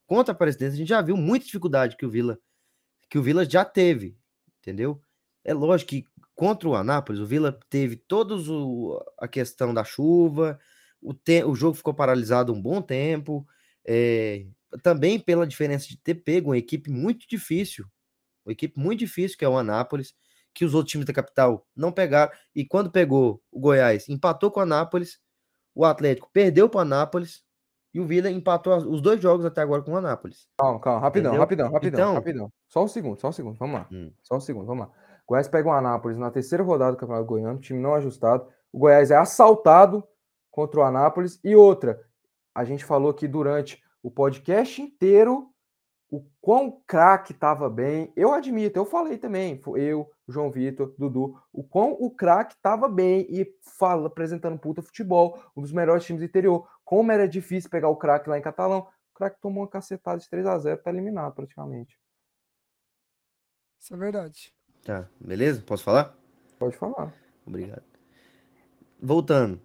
Contra 0.07 0.31
a 0.31 0.37
presidência, 0.37 0.75
a 0.75 0.77
gente 0.77 0.87
já 0.89 1.01
viu 1.01 1.17
muita 1.17 1.45
dificuldade 1.45 1.97
que 1.97 2.05
o 2.05 2.09
Vila 2.09 2.39
que 3.09 3.19
o 3.19 3.21
Vila 3.23 3.43
já 3.43 3.63
teve, 3.65 4.17
entendeu? 4.61 4.99
É 5.43 5.53
lógico 5.53 5.89
que 5.89 6.05
contra 6.33 6.67
o 6.69 6.75
Anápolis, 6.75 7.21
o 7.21 7.25
Vila 7.25 7.57
teve 7.69 7.95
todos 7.95 8.49
o, 8.49 8.99
a 9.19 9.27
questão 9.27 9.73
da 9.73 9.83
chuva, 9.83 10.59
o, 11.05 11.13
te, 11.13 11.43
o 11.43 11.55
jogo 11.55 11.75
ficou 11.75 11.93
paralisado 11.93 12.53
um 12.53 12.61
bom 12.61 12.81
tempo, 12.81 13.45
é, 13.85 14.45
também 14.81 15.19
pela 15.19 15.45
diferença 15.45 15.87
de 15.87 15.97
ter 15.97 16.15
pego 16.15 16.49
uma 16.49 16.57
equipe 16.57 16.89
muito 16.89 17.27
difícil, 17.27 17.85
uma 18.45 18.51
equipe 18.51 18.79
muito 18.79 18.99
difícil 18.99 19.37
que 19.37 19.45
é 19.45 19.49
o 19.49 19.57
Anápolis, 19.57 20.13
que 20.53 20.65
os 20.65 20.73
outros 20.73 20.91
times 20.91 21.05
da 21.05 21.13
capital 21.13 21.65
não 21.75 21.91
pegaram, 21.91 22.31
e 22.55 22.65
quando 22.65 22.89
pegou 22.89 23.41
o 23.51 23.59
Goiás, 23.59 24.09
empatou 24.09 24.49
com 24.49 24.59
o 24.59 24.63
Anápolis, 24.63 25.19
o 25.73 25.85
Atlético 25.85 26.29
perdeu 26.31 26.69
para 26.69 26.79
o 26.79 26.81
Anápolis, 26.81 27.43
e 27.93 27.99
o 27.99 28.05
Vila 28.05 28.29
empatou 28.29 28.75
os 28.75 29.01
dois 29.01 29.21
jogos 29.21 29.45
até 29.45 29.61
agora 29.61 29.81
com 29.81 29.91
o 29.93 29.97
Anápolis. 29.97 30.47
Calma, 30.57 30.79
calma, 30.81 30.99
rapidão, 30.99 31.31
Entendeu? 31.31 31.39
rapidão, 31.41 31.71
rapidão, 31.71 31.99
Então- 31.99 32.13
rapidão. 32.15 32.53
Só 32.67 32.83
um 32.83 32.87
segundo, 32.89 33.19
só 33.19 33.29
um 33.29 33.31
segundo, 33.31 33.57
vamos 33.57 33.75
lá. 33.75 33.87
Hum. 33.91 34.11
Só 34.21 34.35
um 34.35 34.39
segundo, 34.41 34.65
vamos 34.65 34.87
lá. 34.87 34.91
O 35.25 35.29
Goiás 35.29 35.47
pega 35.47 35.69
o 35.69 35.71
Anápolis 35.71 36.17
na 36.17 36.29
terceira 36.29 36.63
rodada 36.63 36.91
do 36.91 36.97
Campeonato 36.97 37.25
Goiano, 37.25 37.59
time 37.59 37.79
não 37.79 37.95
ajustado. 37.95 38.47
O 38.71 38.79
Goiás 38.79 39.11
é 39.11 39.15
assaltado 39.15 40.03
contra 40.55 40.79
o 40.79 40.83
Anápolis. 40.83 41.37
E 41.43 41.53
outra, 41.53 42.01
a 42.55 42.63
gente 42.63 42.85
falou 42.85 43.11
aqui 43.11 43.27
durante 43.27 43.83
o 44.01 44.09
podcast 44.09 44.81
inteiro 44.81 45.51
o 46.09 46.25
quão 46.39 46.81
craque 46.87 47.33
estava 47.33 47.69
bem. 47.69 48.13
Eu 48.15 48.31
admito, 48.31 48.79
eu 48.79 48.85
falei 48.85 49.17
também, 49.17 49.59
eu, 49.75 50.09
João 50.25 50.49
Vitor, 50.49 50.95
Dudu, 50.97 51.37
o 51.51 51.61
quão 51.61 51.91
o 51.99 52.09
craque 52.09 52.53
estava 52.53 52.87
bem 52.87 53.27
e 53.29 53.53
fala, 53.77 54.07
apresentando 54.07 54.57
puta 54.57 54.81
futebol, 54.81 55.43
um 55.57 55.61
dos 55.61 55.73
melhores 55.73 56.05
times 56.05 56.21
do 56.21 56.25
interior. 56.25 56.65
Como 56.85 57.11
era 57.11 57.27
difícil 57.27 57.69
pegar 57.69 57.89
o 57.89 57.97
craque 57.97 58.29
lá 58.29 58.37
em 58.37 58.41
Catalão. 58.41 58.87
O 59.11 59.13
craque 59.13 59.41
tomou 59.41 59.63
uma 59.63 59.69
cacetada 59.69 60.19
de 60.19 60.29
3 60.29 60.45
a 60.45 60.57
0 60.57 60.81
tá 60.81 60.89
eliminado 60.89 61.33
praticamente. 61.33 61.99
Isso 63.77 63.93
é 63.93 63.97
verdade. 63.97 64.53
Tá, 64.85 65.09
beleza? 65.19 65.61
Posso 65.61 65.83
falar? 65.83 66.15
Pode 66.57 66.77
falar. 66.77 67.13
Obrigado. 67.45 67.83
Voltando. 69.01 69.64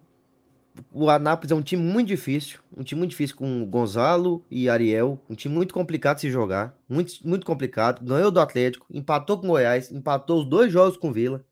O 0.91 1.09
Anápolis 1.09 1.51
é 1.51 1.55
um 1.55 1.61
time 1.61 1.83
muito 1.83 2.07
difícil. 2.07 2.59
Um 2.75 2.83
time 2.83 2.99
muito 2.99 3.11
difícil 3.11 3.35
com 3.35 3.65
Gonzalo 3.65 4.45
e 4.49 4.69
Ariel. 4.69 5.19
Um 5.29 5.35
time 5.35 5.53
muito 5.53 5.73
complicado 5.73 6.15
de 6.15 6.21
se 6.21 6.31
jogar. 6.31 6.77
Muito, 6.87 7.15
muito 7.27 7.45
complicado. 7.45 8.03
Ganhou 8.03 8.31
do 8.31 8.39
Atlético. 8.39 8.85
Empatou 8.89 9.39
com 9.39 9.47
Goiás. 9.47 9.91
Empatou 9.91 10.41
os 10.41 10.49
dois 10.49 10.71
jogos 10.71 10.97
com 10.97 11.11
Vila. 11.11 11.45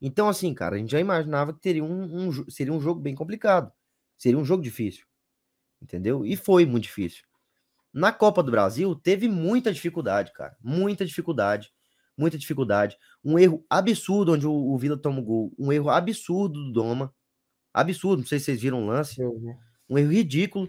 Então, 0.00 0.28
assim, 0.28 0.52
cara, 0.54 0.76
a 0.76 0.78
gente 0.78 0.90
já 0.90 1.00
imaginava 1.00 1.52
que 1.52 1.60
teria 1.60 1.84
um, 1.84 2.28
um 2.28 2.50
seria 2.50 2.72
um 2.72 2.80
jogo 2.80 3.00
bem 3.00 3.14
complicado. 3.14 3.72
Seria 4.16 4.38
um 4.38 4.44
jogo 4.44 4.62
difícil. 4.62 5.04
Entendeu? 5.80 6.24
E 6.24 6.36
foi 6.36 6.66
muito 6.66 6.84
difícil. 6.84 7.24
Na 7.92 8.12
Copa 8.12 8.42
do 8.42 8.50
Brasil, 8.50 8.94
teve 8.94 9.28
muita 9.28 9.72
dificuldade, 9.72 10.32
cara. 10.32 10.56
Muita 10.62 11.04
dificuldade. 11.04 11.72
Muita 12.16 12.36
dificuldade. 12.36 12.96
Um 13.24 13.38
erro 13.38 13.64
absurdo 13.70 14.32
onde 14.32 14.46
o, 14.46 14.52
o 14.52 14.76
Vila 14.78 14.96
toma 14.96 15.20
o 15.20 15.24
gol. 15.24 15.52
Um 15.58 15.72
erro 15.72 15.90
absurdo 15.90 16.54
do 16.64 16.72
Doma. 16.72 17.14
Absurdo. 17.72 18.20
Não 18.20 18.26
sei 18.26 18.38
se 18.38 18.46
vocês 18.46 18.60
viram 18.60 18.82
o 18.82 18.86
lance. 18.86 19.20
Um 19.88 19.98
erro 19.98 20.10
ridículo. 20.12 20.68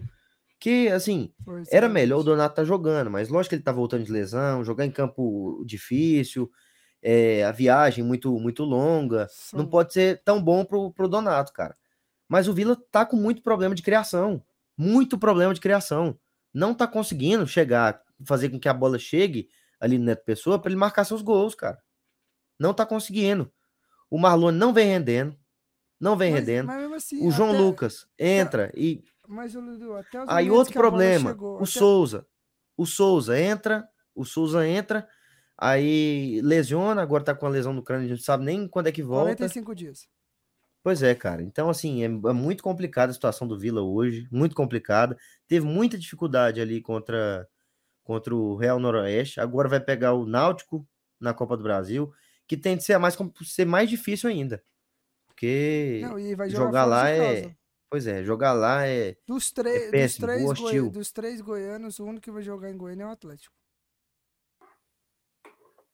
Que, 0.58 0.88
assim, 0.88 1.32
era 1.46 1.62
verdade. 1.88 1.92
melhor 1.94 2.18
o 2.20 2.22
Donato 2.22 2.56
tá 2.56 2.64
jogando, 2.64 3.10
mas 3.10 3.30
lógico 3.30 3.48
que 3.50 3.54
ele 3.56 3.62
tá 3.62 3.72
voltando 3.72 4.04
de 4.04 4.12
lesão, 4.12 4.62
jogar 4.62 4.84
em 4.84 4.90
campo 4.90 5.64
difícil, 5.64 6.50
é, 7.02 7.42
a 7.44 7.50
viagem 7.50 8.04
muito 8.04 8.38
muito 8.38 8.62
longa, 8.62 9.20
não 9.54 9.60
São- 9.60 9.66
pode 9.70 9.94
ser 9.94 10.20
tão 10.22 10.42
bom 10.42 10.62
pro, 10.62 10.92
pro 10.92 11.08
Donato, 11.08 11.50
cara. 11.54 11.74
Mas 12.28 12.46
o 12.46 12.52
Vila 12.52 12.76
tá 12.92 13.06
com 13.06 13.16
muito 13.16 13.42
problema 13.42 13.74
de 13.74 13.82
criação, 13.82 14.44
muito 14.76 15.18
problema 15.18 15.54
de 15.54 15.60
criação. 15.62 16.18
Não 16.52 16.74
tá 16.74 16.86
conseguindo 16.86 17.46
chegar, 17.46 18.02
fazer 18.26 18.50
com 18.50 18.60
que 18.60 18.68
a 18.68 18.74
bola 18.74 18.98
chegue 18.98 19.48
ali 19.80 19.96
no 19.96 20.04
Neto 20.04 20.26
Pessoa 20.26 20.58
para 20.58 20.70
ele 20.70 20.78
marcar 20.78 21.04
seus 21.04 21.22
gols, 21.22 21.54
cara. 21.54 21.78
Não 22.58 22.74
tá 22.74 22.84
conseguindo. 22.84 23.50
O 24.10 24.18
Marlon 24.18 24.52
não 24.52 24.74
vem 24.74 24.88
rendendo, 24.88 25.34
não 26.00 26.16
vem 26.16 26.30
Mas- 26.32 26.40
rendendo. 26.40 26.66
mas 26.66 26.92
assim, 26.92 27.26
O 27.26 27.30
João 27.30 27.50
até- 27.50 27.58
Lucas 27.58 28.06
entra 28.18 28.72
e 28.74 29.04
Mas, 29.28 29.54
os 29.54 29.62
Aí 30.26 30.50
outro 30.50 30.72
problema, 30.72 31.30
chegou, 31.30 31.52
o 31.52 31.56
até- 31.58 31.66
Souza. 31.66 32.26
O 32.76 32.84
Souza 32.86 33.38
entra, 33.38 33.86
o 34.14 34.24
Souza 34.24 34.66
entra, 34.66 35.06
aí 35.56 36.40
lesiona, 36.42 37.02
agora 37.02 37.22
tá 37.22 37.34
com 37.34 37.46
a 37.46 37.50
lesão 37.50 37.72
no 37.72 37.82
crânio, 37.82 38.06
a 38.06 38.08
gente 38.08 38.18
não 38.18 38.24
sabe 38.24 38.44
nem 38.44 38.66
quando 38.66 38.86
é 38.88 38.92
que 38.92 39.02
volta. 39.02 39.36
45 39.36 39.74
dias. 39.74 40.08
Pois 40.82 41.02
é, 41.02 41.14
cara. 41.14 41.42
Então, 41.42 41.68
assim, 41.68 42.02
é, 42.02 42.06
é 42.06 42.32
muito 42.32 42.62
complicada 42.62 43.10
a 43.10 43.14
situação 43.14 43.46
do 43.46 43.58
Vila 43.58 43.82
hoje, 43.82 44.26
muito 44.32 44.54
complicada. 44.56 45.16
Teve 45.46 45.66
muita 45.66 45.98
dificuldade 45.98 46.58
ali 46.60 46.80
contra, 46.80 47.46
contra 48.02 48.34
o 48.34 48.56
Real 48.56 48.78
Noroeste. 48.80 49.40
Agora 49.40 49.68
vai 49.68 49.78
pegar 49.78 50.14
o 50.14 50.24
Náutico 50.24 50.88
na 51.20 51.34
Copa 51.34 51.54
do 51.56 51.62
Brasil, 51.62 52.10
que 52.48 52.56
tem 52.56 52.78
de 52.78 52.82
ser 52.82 52.96
mais, 52.98 53.16
ser 53.44 53.66
mais 53.66 53.90
difícil 53.90 54.30
ainda. 54.30 54.62
Porque 55.40 56.00
Não, 56.02 56.18
e 56.18 56.34
vai 56.34 56.50
jogar, 56.50 56.64
jogar 56.66 56.84
lá 56.84 57.08
é. 57.08 57.54
Pois 57.90 58.06
é, 58.06 58.22
jogar 58.22 58.52
lá 58.52 58.86
é. 58.86 59.16
Dos, 59.26 59.50
três 59.50 59.90
dos, 59.90 60.16
três 60.18 60.44
hostil. 60.44 60.82
goi- 60.84 60.90
dos 60.92 61.10
três 61.10 61.40
goianos, 61.40 61.98
o 61.98 62.04
único 62.04 62.20
que 62.20 62.30
vai 62.30 62.42
jogar 62.42 62.70
em 62.70 62.76
Goiânia 62.76 63.04
é 63.04 63.06
o 63.06 63.10
Atlético. 63.10 63.54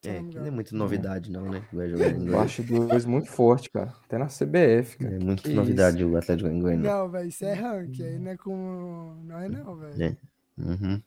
É, 0.05 0.19
que 0.23 0.37
não 0.37 0.47
é 0.47 0.51
muita 0.51 0.75
novidade, 0.77 1.31
não, 1.31 1.49
né? 1.49 1.65
Vai 1.73 1.89
jogar 1.89 2.09
em 2.11 2.27
Eu 2.29 2.41
acho 2.41 2.63
dois 2.63 3.05
muito 3.05 3.29
forte, 3.31 3.71
cara. 3.71 3.93
Até 4.05 4.19
na 4.19 4.27
CBF, 4.27 4.99
cara. 4.99 5.15
É 5.15 5.19
muita 5.19 5.43
Que 5.43 5.55
novidade 5.55 6.05
o 6.05 6.17
Atlético 6.17 6.49
em 6.49 6.61
Goiânia. 6.61 6.91
Não, 6.93 7.09
velho, 7.09 7.29
isso 7.29 7.45
é 7.45 7.53
ranking. 7.55 8.03
Aí 8.05 8.19
não 8.19 8.31
é 8.33 8.37
com. 8.37 9.17
Não 9.25 9.39
é 9.41 9.49
não, 9.49 9.77
velho. 9.77 10.03
É. 10.03 10.17
Uhum. 10.59 11.03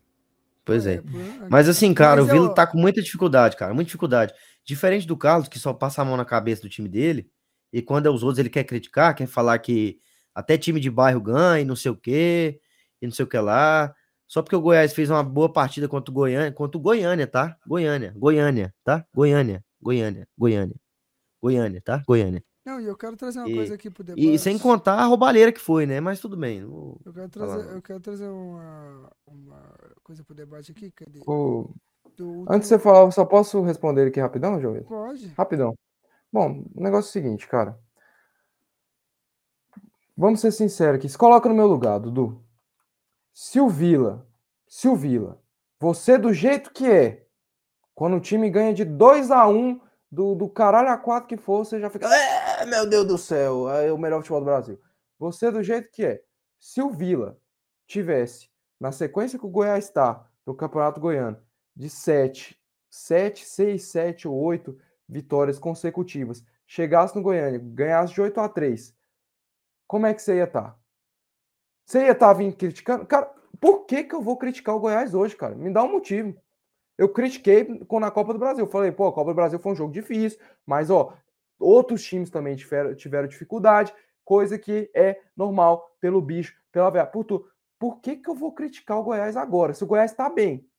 Pois 0.64 0.86
é. 0.86 0.96
ranking. 0.96 1.48
Mas 1.50 1.68
assim, 1.68 1.94
cara, 1.94 2.20
Mas 2.22 2.30
o 2.30 2.32
Vila 2.32 2.46
eu- 2.46 2.54
tá 2.54 2.66
com 2.66 2.78
muita 2.78 3.00
dificuldade, 3.02 3.56
cara, 3.56 3.72
muita 3.72 3.86
dificuldade. 3.88 4.34
Diferente 4.64 5.06
do 5.06 5.16
Carlos, 5.16 5.48
que 5.48 5.58
só 5.58 5.72
passa 5.72 6.02
a 6.02 6.04
mão 6.04 6.16
na 6.16 6.24
cabeça 6.24 6.60
do 6.62 6.68
time 6.68 6.88
dele, 6.88 7.30
e 7.72 7.80
quando 7.82 8.06
é 8.06 8.10
os 8.10 8.22
outros 8.22 8.38
ele 8.38 8.50
quer 8.50 8.64
criticar, 8.64 9.14
quer 9.14 9.26
falar 9.26 9.58
que 9.58 10.00
até 10.34 10.56
time 10.58 10.80
de 10.80 10.90
bairro 10.90 11.20
ganha 11.20 11.60
e 11.62 11.64
não 11.64 11.76
sei 11.76 11.90
o 11.90 11.96
quê, 11.96 12.60
e 13.00 13.06
não 13.06 13.12
sei 13.12 13.24
o 13.24 13.28
que 13.28 13.38
lá. 13.38 13.94
Só 14.26 14.42
porque 14.42 14.54
o 14.56 14.60
Goiás 14.60 14.92
fez 14.92 15.10
uma 15.10 15.22
boa 15.24 15.52
partida 15.52 15.88
contra 15.88 16.10
o 16.10 16.14
Goiânia, 16.14 16.52
contra 16.52 16.78
o 16.78 16.80
Goiânia, 16.80 17.26
tá? 17.26 17.56
Goiânia, 17.66 18.12
Goiânia, 18.16 18.72
tá? 18.84 19.04
Goiânia, 19.14 19.64
Goiânia, 19.82 20.28
Goiânia. 20.38 20.76
Goiânia, 21.42 21.80
tá? 21.82 22.02
Goiânia. 22.06 22.44
Não, 22.64 22.78
e 22.80 22.84
eu 22.84 22.96
quero 22.96 23.16
trazer 23.16 23.38
uma 23.40 23.48
E- 23.48 23.54
coisa 23.54 23.74
aqui 23.74 23.90
pro 23.90 24.04
debate. 24.04 24.22
E 24.34 24.38
sem 24.38 24.58
contar 24.58 24.94
a 24.94 25.04
roubalheira 25.06 25.50
que 25.50 25.58
foi, 25.58 25.86
né? 25.86 25.98
Mas 25.98 26.20
tudo 26.20 26.36
bem. 26.36 26.60
Eu 26.60 27.00
quero 27.12 27.28
trazer, 27.28 27.70
eu 27.74 27.82
quero 27.82 28.00
trazer 28.00 28.28
uma, 28.28 29.10
uma 29.26 29.74
coisa 30.04 30.22
pro 30.22 30.34
debate 30.34 30.70
aqui. 30.70 30.90
Cadê? 30.90 31.20
Ô, 31.26 31.70
Do, 32.16 32.44
Antes 32.48 32.68
de 32.68 32.74
você 32.74 32.78
falar, 32.78 33.00
eu 33.00 33.10
só 33.10 33.24
posso 33.24 33.62
responder 33.62 34.06
aqui 34.08 34.20
rapidão, 34.20 34.60
João? 34.60 34.74
Vitor? 34.74 34.88
Pode. 34.88 35.26
Rapidão. 35.36 35.74
Bom, 36.32 36.64
o 36.74 36.82
negócio 36.82 37.08
é 37.08 37.10
o 37.10 37.12
seguinte, 37.12 37.48
cara. 37.48 37.78
Vamos 40.16 40.40
ser 40.40 40.52
sinceros 40.52 40.96
aqui. 40.96 41.08
Se 41.08 41.18
coloca 41.18 41.48
no 41.48 41.54
meu 41.54 41.66
lugar, 41.66 41.98
Dudu. 41.98 42.44
Se 43.32 43.58
o 43.58 43.68
Vila, 43.68 44.26
se 44.68 44.86
o 44.86 44.94
Vila, 44.94 45.42
você 45.78 46.18
do 46.18 46.32
jeito 46.32 46.72
que 46.72 46.86
é, 46.90 47.26
quando 47.94 48.16
o 48.16 48.20
time 48.20 48.50
ganha 48.50 48.74
de 48.74 48.84
2 48.84 49.30
a 49.30 49.48
1 49.48 49.80
do, 50.10 50.34
do 50.34 50.48
caralho 50.48 50.90
a 50.90 50.98
4 50.98 51.28
que 51.28 51.36
for, 51.36 51.64
você 51.64 51.80
já 51.80 51.88
fica. 51.88 52.06
É, 52.06 52.66
meu 52.66 52.86
Deus 52.86 53.06
do 53.06 53.16
céu, 53.16 53.70
é 53.70 53.92
o 53.92 53.98
melhor 53.98 54.18
futebol 54.18 54.40
do 54.40 54.46
Brasil. 54.46 54.80
Você 55.18 55.50
do 55.50 55.62
jeito 55.62 55.90
que 55.90 56.04
é. 56.04 56.22
Se 56.58 56.82
o 56.82 56.90
Vila 56.90 57.38
tivesse, 57.86 58.50
na 58.78 58.92
sequência 58.92 59.38
que 59.38 59.46
o 59.46 59.50
Goiás 59.50 59.86
está 59.86 60.28
no 60.46 60.54
Campeonato 60.54 61.00
Goiano, 61.00 61.38
de 61.74 61.88
7, 61.88 62.60
7, 62.90 63.44
6, 63.44 63.82
7 63.84 64.28
ou 64.28 64.34
8 64.34 64.76
vitórias 65.10 65.58
consecutivas, 65.58 66.44
chegasse 66.66 67.16
no 67.16 67.22
Goiânia, 67.22 67.58
ganhasse 67.62 68.14
de 68.14 68.20
8 68.20 68.40
a 68.40 68.48
3, 68.48 68.94
como 69.86 70.06
é 70.06 70.14
que 70.14 70.22
você 70.22 70.36
ia 70.36 70.44
estar? 70.44 70.78
Você 71.84 72.04
ia 72.04 72.12
estar 72.12 72.32
vindo 72.32 72.56
criticando? 72.56 73.06
Cara, 73.06 73.30
por 73.60 73.84
que, 73.86 74.04
que 74.04 74.14
eu 74.14 74.22
vou 74.22 74.36
criticar 74.36 74.74
o 74.74 74.80
Goiás 74.80 75.14
hoje, 75.14 75.36
cara? 75.36 75.54
Me 75.54 75.72
dá 75.72 75.82
um 75.82 75.90
motivo. 75.92 76.34
Eu 76.98 77.08
critiquei 77.10 77.64
quando 77.86 78.02
na 78.04 78.12
Copa 78.12 78.32
do 78.34 78.40
Brasil. 78.40 78.66
Falei, 78.68 78.92
pô, 78.92 79.08
a 79.08 79.12
Copa 79.14 79.32
do 79.32 79.36
Brasil 79.36 79.58
foi 79.60 79.72
um 79.72 79.76
jogo 79.76 79.92
difícil, 79.92 80.40
mas, 80.66 80.90
ó, 80.90 81.14
outros 81.58 82.04
times 82.04 82.30
também 82.30 82.56
tiveram, 82.56 82.94
tiveram 82.94 83.28
dificuldade, 83.28 83.94
coisa 84.24 84.58
que 84.58 84.90
é 84.94 85.20
normal 85.36 85.96
pelo 86.00 86.22
bicho, 86.22 86.54
pela. 86.72 87.06
Por, 87.06 87.24
tu- 87.24 87.46
por 87.78 88.00
que, 88.00 88.16
que 88.16 88.30
eu 88.30 88.36
vou 88.36 88.52
criticar 88.52 88.98
o 88.98 89.04
Goiás 89.04 89.36
agora? 89.36 89.74
Se 89.74 89.84
o 89.84 89.88
Goiás 89.88 90.14
tá 90.14 90.30
bem. 90.30 90.69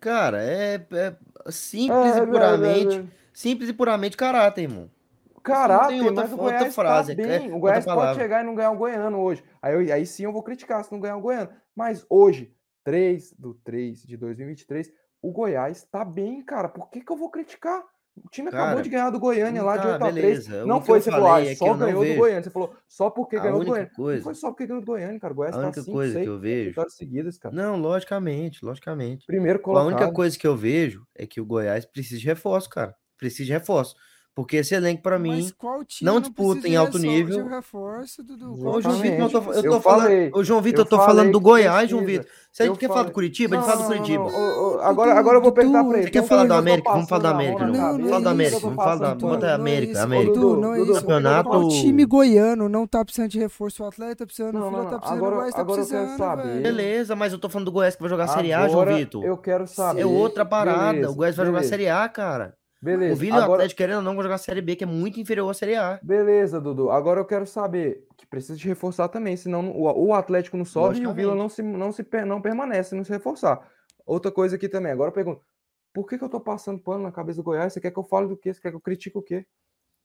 Cara, 0.00 0.42
é, 0.42 0.74
é 0.76 1.16
simples 1.50 2.16
É, 2.16 2.22
e 2.22 2.26
puramente. 2.26 2.96
é, 2.96 3.00
é, 3.00 3.02
é. 3.02 3.06
Simples 3.32 3.68
e 3.68 3.72
puramente 3.72 4.16
caráter, 4.16 4.62
irmão. 4.62 4.90
Caráter, 5.42 6.00
outra- 6.02 6.22
mas 6.22 6.32
o 6.32 6.36
outra 6.36 6.56
Goiás 6.58 6.74
frase, 6.74 7.16
tá 7.16 7.22
é, 7.22 7.26
bem. 7.26 7.40
outra 7.42 7.56
O 7.56 7.60
Goiás 7.60 7.84
pode 7.84 8.14
chegar 8.18 8.42
e 8.42 8.46
não 8.46 8.54
ganhar 8.54 8.70
o 8.72 8.76
Goiano 8.76 9.18
hoje. 9.18 9.42
Aí, 9.62 9.74
eu- 9.74 9.94
aí 9.94 10.04
sim 10.06 10.24
eu 10.24 10.32
vou 10.32 10.42
criticar 10.42 10.84
se 10.84 10.92
não 10.92 11.00
ganhar 11.00 11.16
o 11.16 11.20
Goiano. 11.20 11.50
Mas 11.74 12.04
hoje, 12.10 12.54
3 12.84 13.32
do 13.38 13.54
3 13.54 14.02
de 14.02 14.16
2023, 14.16 14.92
o 15.22 15.30
Goiás 15.32 15.84
tá 15.84 16.04
bem, 16.04 16.42
cara. 16.42 16.68
Por 16.68 16.90
que, 16.90 17.00
que 17.00 17.10
eu 17.10 17.16
vou 17.16 17.30
criticar? 17.30 17.82
O 18.24 18.28
time 18.30 18.48
acabou 18.48 18.66
Cara, 18.68 18.82
de 18.82 18.88
ganhar 18.88 19.10
do 19.10 19.18
Goiânia 19.18 19.62
lá 19.62 19.76
de 19.76 19.82
tá, 19.82 19.92
8 19.94 20.04
a 20.04 20.12
3. 20.12 20.14
beleza. 20.46 20.64
O 20.64 20.66
Não 20.66 20.80
que 20.80 20.86
foi, 20.86 21.00
você 21.00 21.10
falou, 21.10 21.32
ah, 21.32 21.40
é 21.42 21.54
só 21.54 21.66
não 21.66 21.78
ganhou 21.78 22.04
do. 22.04 22.14
Goiânia. 22.14 22.42
Você 22.42 22.50
falou, 22.50 22.74
só 22.88 23.10
porque 23.10 23.36
A 23.36 23.40
ganhou 23.40 23.60
do 23.60 23.66
Goiânia. 23.66 23.88
Não 23.96 24.04
coisa- 24.04 24.22
foi 24.24 24.34
só 24.34 24.48
porque 24.50 24.66
ganhou 24.66 24.80
do 24.82 24.86
Goiânia, 24.86 25.18
cara. 25.20 25.32
O 25.32 25.36
Goiás 25.36 25.54
A 25.54 25.58
tá 25.58 25.64
única 25.66 25.82
5, 25.82 25.92
coisa 25.96 26.12
6 26.12 26.24
que 26.24 26.30
eu 26.30 26.38
vejo. 26.38 26.68
vitórias 26.70 26.94
seguidas, 26.96 27.38
cara. 27.38 27.54
Não, 27.54 27.76
logicamente, 27.76 28.64
logicamente. 28.64 29.26
Primeiro 29.26 29.58
A 29.58 29.62
colocado. 29.62 29.86
única 29.88 30.12
coisa 30.12 30.38
que 30.38 30.46
eu 30.46 30.56
vejo 30.56 31.04
é 31.14 31.26
que 31.26 31.40
o 31.40 31.44
Goiás 31.46 31.84
precisa 31.84 32.20
de 32.20 32.26
reforço, 32.26 32.68
cara. 32.68 32.94
Precisa 33.18 33.44
de 33.46 33.52
reforço. 33.52 33.94
Porque 34.42 34.56
esse 34.56 34.74
elenco, 34.74 35.02
pra 35.02 35.18
mim. 35.18 35.42
Mas 35.42 35.52
qual 35.52 35.84
time 35.84 36.10
não 36.10 36.20
disputa 36.20 36.66
em 36.66 36.76
alto 36.76 36.98
nível. 36.98 37.46
Reforço, 37.46 38.22
Dudu? 38.22 38.52
Ô, 38.66 38.80
João 38.80 38.96
time 38.96 39.10
Vitor, 39.10 39.20
eu 39.24 39.28
tô, 39.30 39.38
eu 39.38 39.42
precisa? 39.42 39.68
tô 39.68 39.74
Eu 39.76 39.80
falando. 39.80 40.02
falei, 40.02 40.30
Ô, 40.34 40.44
João 40.44 40.60
Vitor, 40.62 40.80
eu 40.80 40.84
eu 40.84 40.88
tô 40.88 40.96
falando 40.98 41.32
do 41.32 41.40
Goiás, 41.40 41.90
João. 41.90 42.04
Vitor. 42.04 42.26
Se 42.52 42.64
a 42.64 42.66
gente 42.66 42.78
quer 42.78 42.88
falar 42.88 43.04
do 43.04 43.12
Curitiba, 43.12 43.54
a 43.56 43.60
gente 43.60 43.68
Não, 43.68 43.72
fala 43.76 43.86
do 43.86 43.90
não, 43.94 43.96
não, 44.00 44.04
Curitiba. 44.04 44.24
não. 44.40 44.70
Dudu, 44.70 44.80
Agora, 44.80 45.14
agora 45.14 45.36
eu 45.38 45.42
vou 45.42 45.52
perguntar 45.52 45.84
pra 45.84 45.98
ele. 45.98 46.02
você 46.06 46.10
quer 46.10 46.24
falar 46.24 46.46
do 46.46 46.54
América? 46.54 46.90
Vamos 46.90 47.08
falar 47.08 47.20
do 47.22 47.26
América, 47.28 47.58
João. 47.66 47.72
cabeça, 47.74 48.08
Fala 48.08 48.20
da 48.20 48.30
América, 48.30 48.60
vamos 48.60 48.76
falar 48.76 48.96
da-. 48.96 49.54
América, 49.54 49.92
isso, 49.92 50.02
América. 50.02 50.34
Não 50.40 50.74
é 50.74 50.78
Dudu, 50.78 50.92
isso. 50.92 51.00
Campeonato- 51.02 51.48
Qual 51.50 51.68
time 51.68 52.04
goiano 52.04 52.68
não 52.68 52.86
tá 52.86 53.04
precisando 53.04 53.30
de 53.30 53.38
reforço? 53.38 53.84
O 53.84 53.86
atleta 53.86 54.16
tá 54.16 54.26
precisando, 54.26 54.54
Não, 54.54 54.66
o 54.66 54.70
Fila 54.70 54.82
não, 54.82 54.84
tá 54.86 54.90
não. 54.92 54.98
precisando, 54.98 55.18
Agora- 55.18 55.34
o 55.34 55.38
Goiás 55.38 55.54
tá 55.54 55.64
precisando. 55.64 56.62
Beleza, 56.62 57.14
mas 57.16 57.32
eu 57.32 57.38
tô 57.38 57.48
falando 57.48 57.66
do 57.66 57.72
Goiás 57.72 57.94
que 57.94 58.00
vai 58.00 58.10
jogar 58.10 58.24
a 58.24 58.28
Série 58.28 58.52
A, 58.52 58.68
João 58.68 58.86
Vitor. 58.86 59.24
Eu 59.24 59.36
quero 59.36 59.66
saber. 59.68 60.00
É 60.00 60.06
outra 60.06 60.44
parada. 60.44 61.08
O 61.10 61.14
Goiás 61.14 61.36
vai 61.36 61.46
jogar 61.46 61.60
a 61.60 61.64
Série 61.64 61.88
A, 61.88 62.08
cara. 62.08 62.54
Beleza. 62.82 63.12
O 63.12 63.16
Vila 63.16 63.36
e 63.36 63.40
o 63.40 63.42
agora, 63.42 63.58
Atlético, 63.60 63.78
querendo 63.78 63.96
ou 63.98 64.02
não, 64.02 64.14
vão 64.14 64.22
jogar 64.22 64.36
a 64.36 64.38
Série 64.38 64.62
B, 64.62 64.74
que 64.74 64.84
é 64.84 64.86
muito 64.86 65.20
inferior 65.20 65.50
à 65.50 65.54
Série 65.54 65.76
A. 65.76 66.00
Beleza, 66.02 66.60
Dudu. 66.60 66.90
Agora 66.90 67.20
eu 67.20 67.24
quero 67.26 67.46
saber 67.46 68.06
que 68.16 68.26
precisa 68.26 68.56
de 68.56 68.66
reforçar 68.66 69.08
também, 69.08 69.36
senão 69.36 69.70
o, 69.70 70.06
o 70.08 70.14
Atlético 70.14 70.56
não 70.56 70.64
sobe 70.64 70.98
e 71.00 71.06
o 71.06 71.12
Vila 71.12 71.34
não 71.34 71.48
se, 71.48 71.62
não 71.62 71.92
se 71.92 72.06
não 72.26 72.40
permanece, 72.40 72.94
não 72.94 73.04
se 73.04 73.10
reforçar. 73.12 73.60
Outra 74.06 74.30
coisa 74.32 74.56
aqui 74.56 74.68
também. 74.68 74.92
Agora 74.92 75.10
eu 75.10 75.14
pergunto, 75.14 75.42
por 75.92 76.08
que, 76.08 76.16
que 76.16 76.24
eu 76.24 76.28
tô 76.28 76.40
passando 76.40 76.80
pano 76.80 77.02
na 77.02 77.12
cabeça 77.12 77.36
do 77.36 77.42
Goiás? 77.42 77.72
Você 77.72 77.80
quer 77.80 77.90
que 77.90 77.98
eu 77.98 78.04
fale 78.04 78.28
do 78.28 78.36
quê? 78.36 78.54
Você 78.54 78.60
quer 78.60 78.70
que 78.70 78.76
eu 78.76 78.80
critique 78.80 79.18
o 79.18 79.22
quê? 79.22 79.44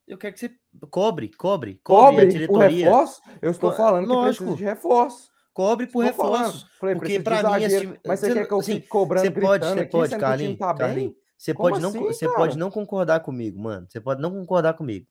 Eu 0.06 0.18
quero 0.18 0.34
que 0.34 0.40
você 0.40 0.50
cobre, 0.90 1.30
cobre, 1.36 1.80
cobre, 1.82 2.06
a 2.06 2.10
Cobre 2.10 2.24
o 2.26 2.28
diretoria. 2.28 2.68
reforço? 2.68 3.22
Eu 3.40 3.50
estou 3.50 3.70
Co- 3.70 3.76
falando 3.76 4.04
que 4.06 4.12
lógico. 4.12 4.44
precisa 4.44 4.56
de 4.56 4.64
reforço. 4.64 5.30
Cobre 5.52 5.86
por 5.86 6.04
reforços. 6.04 6.66
Falei, 6.78 6.94
Porque 6.94 7.18
pra 7.20 7.42
mim, 7.58 7.64
esse 7.64 7.80
time- 7.80 7.98
Mas 8.06 8.20
você 8.20 8.26
você 8.28 8.34
quer 8.34 8.46
que 8.46 8.52
eu 8.52 8.58
assim, 8.58 8.74
fique 8.74 8.88
cobrando, 8.88 9.24
Você 9.24 9.30
pode, 9.30 9.40
gritando 9.60 9.74
você 9.74 9.80
aqui, 9.80 9.90
pode, 9.92 10.10
que 10.14 10.20
Carlinhos, 10.20 10.58
tá 10.58 10.74
bem? 10.74 11.16
Você 11.36 11.52
Como 11.52 11.68
pode 11.70 11.82
não, 11.82 11.90
assim, 11.90 11.98
você 12.00 12.26
cara? 12.26 12.36
pode 12.36 12.58
não 12.58 12.70
concordar 12.70 13.20
comigo, 13.20 13.58
mano. 13.60 13.86
Você 13.88 14.00
pode 14.00 14.20
não 14.22 14.30
concordar 14.30 14.74
comigo. 14.74 15.06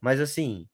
Mas 0.00 0.20
assim, 0.20 0.66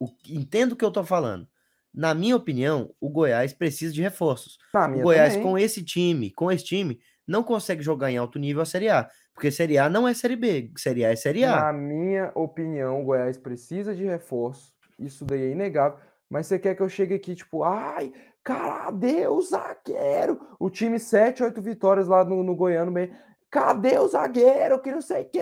o- 0.00 0.08
entendo 0.28 0.72
o 0.72 0.76
que 0.76 0.84
eu 0.84 0.90
tô 0.92 1.04
falando. 1.04 1.48
Na 1.92 2.14
minha 2.14 2.36
opinião, 2.36 2.94
o 3.00 3.08
Goiás 3.08 3.52
precisa 3.52 3.92
de 3.92 4.02
reforços. 4.02 4.58
O 4.74 5.00
Goiás 5.02 5.32
também. 5.34 5.42
com 5.46 5.58
esse 5.58 5.82
time, 5.82 6.30
com 6.30 6.52
esse 6.52 6.64
time, 6.64 7.00
não 7.26 7.42
consegue 7.42 7.82
jogar 7.82 8.10
em 8.10 8.16
alto 8.18 8.38
nível 8.38 8.62
a 8.62 8.66
Série 8.66 8.88
A, 8.88 9.08
porque 9.34 9.50
Série 9.50 9.78
A 9.78 9.88
não 9.88 10.06
é 10.06 10.14
Série 10.14 10.36
B, 10.36 10.70
Série 10.76 11.04
A 11.04 11.10
é 11.10 11.16
Série 11.16 11.44
A. 11.44 11.56
Na 11.56 11.72
minha 11.72 12.30
opinião, 12.34 13.00
o 13.00 13.04
Goiás 13.04 13.36
precisa 13.36 13.94
de 13.94 14.04
reforço. 14.04 14.72
Isso 14.98 15.24
daí 15.24 15.42
é 15.42 15.50
inegável. 15.50 15.98
Mas 16.30 16.46
você 16.46 16.58
quer 16.58 16.74
que 16.74 16.82
eu 16.82 16.88
chegue 16.88 17.14
aqui, 17.14 17.34
tipo, 17.34 17.64
ai, 17.64 18.12
cadê 18.44 19.26
o 19.26 19.40
zagueiro? 19.40 20.38
O 20.58 20.68
time 20.70 20.98
7, 20.98 21.42
8 21.42 21.60
vitórias 21.62 22.06
lá 22.06 22.24
no, 22.24 22.42
no 22.42 22.54
Goiano 22.54 22.92
bem. 22.92 23.10
Cadê 23.50 23.98
o 23.98 24.06
zagueiro? 24.08 24.78
Que 24.80 24.92
não 24.92 25.00
sei 25.00 25.22
o 25.22 25.28
que. 25.30 25.40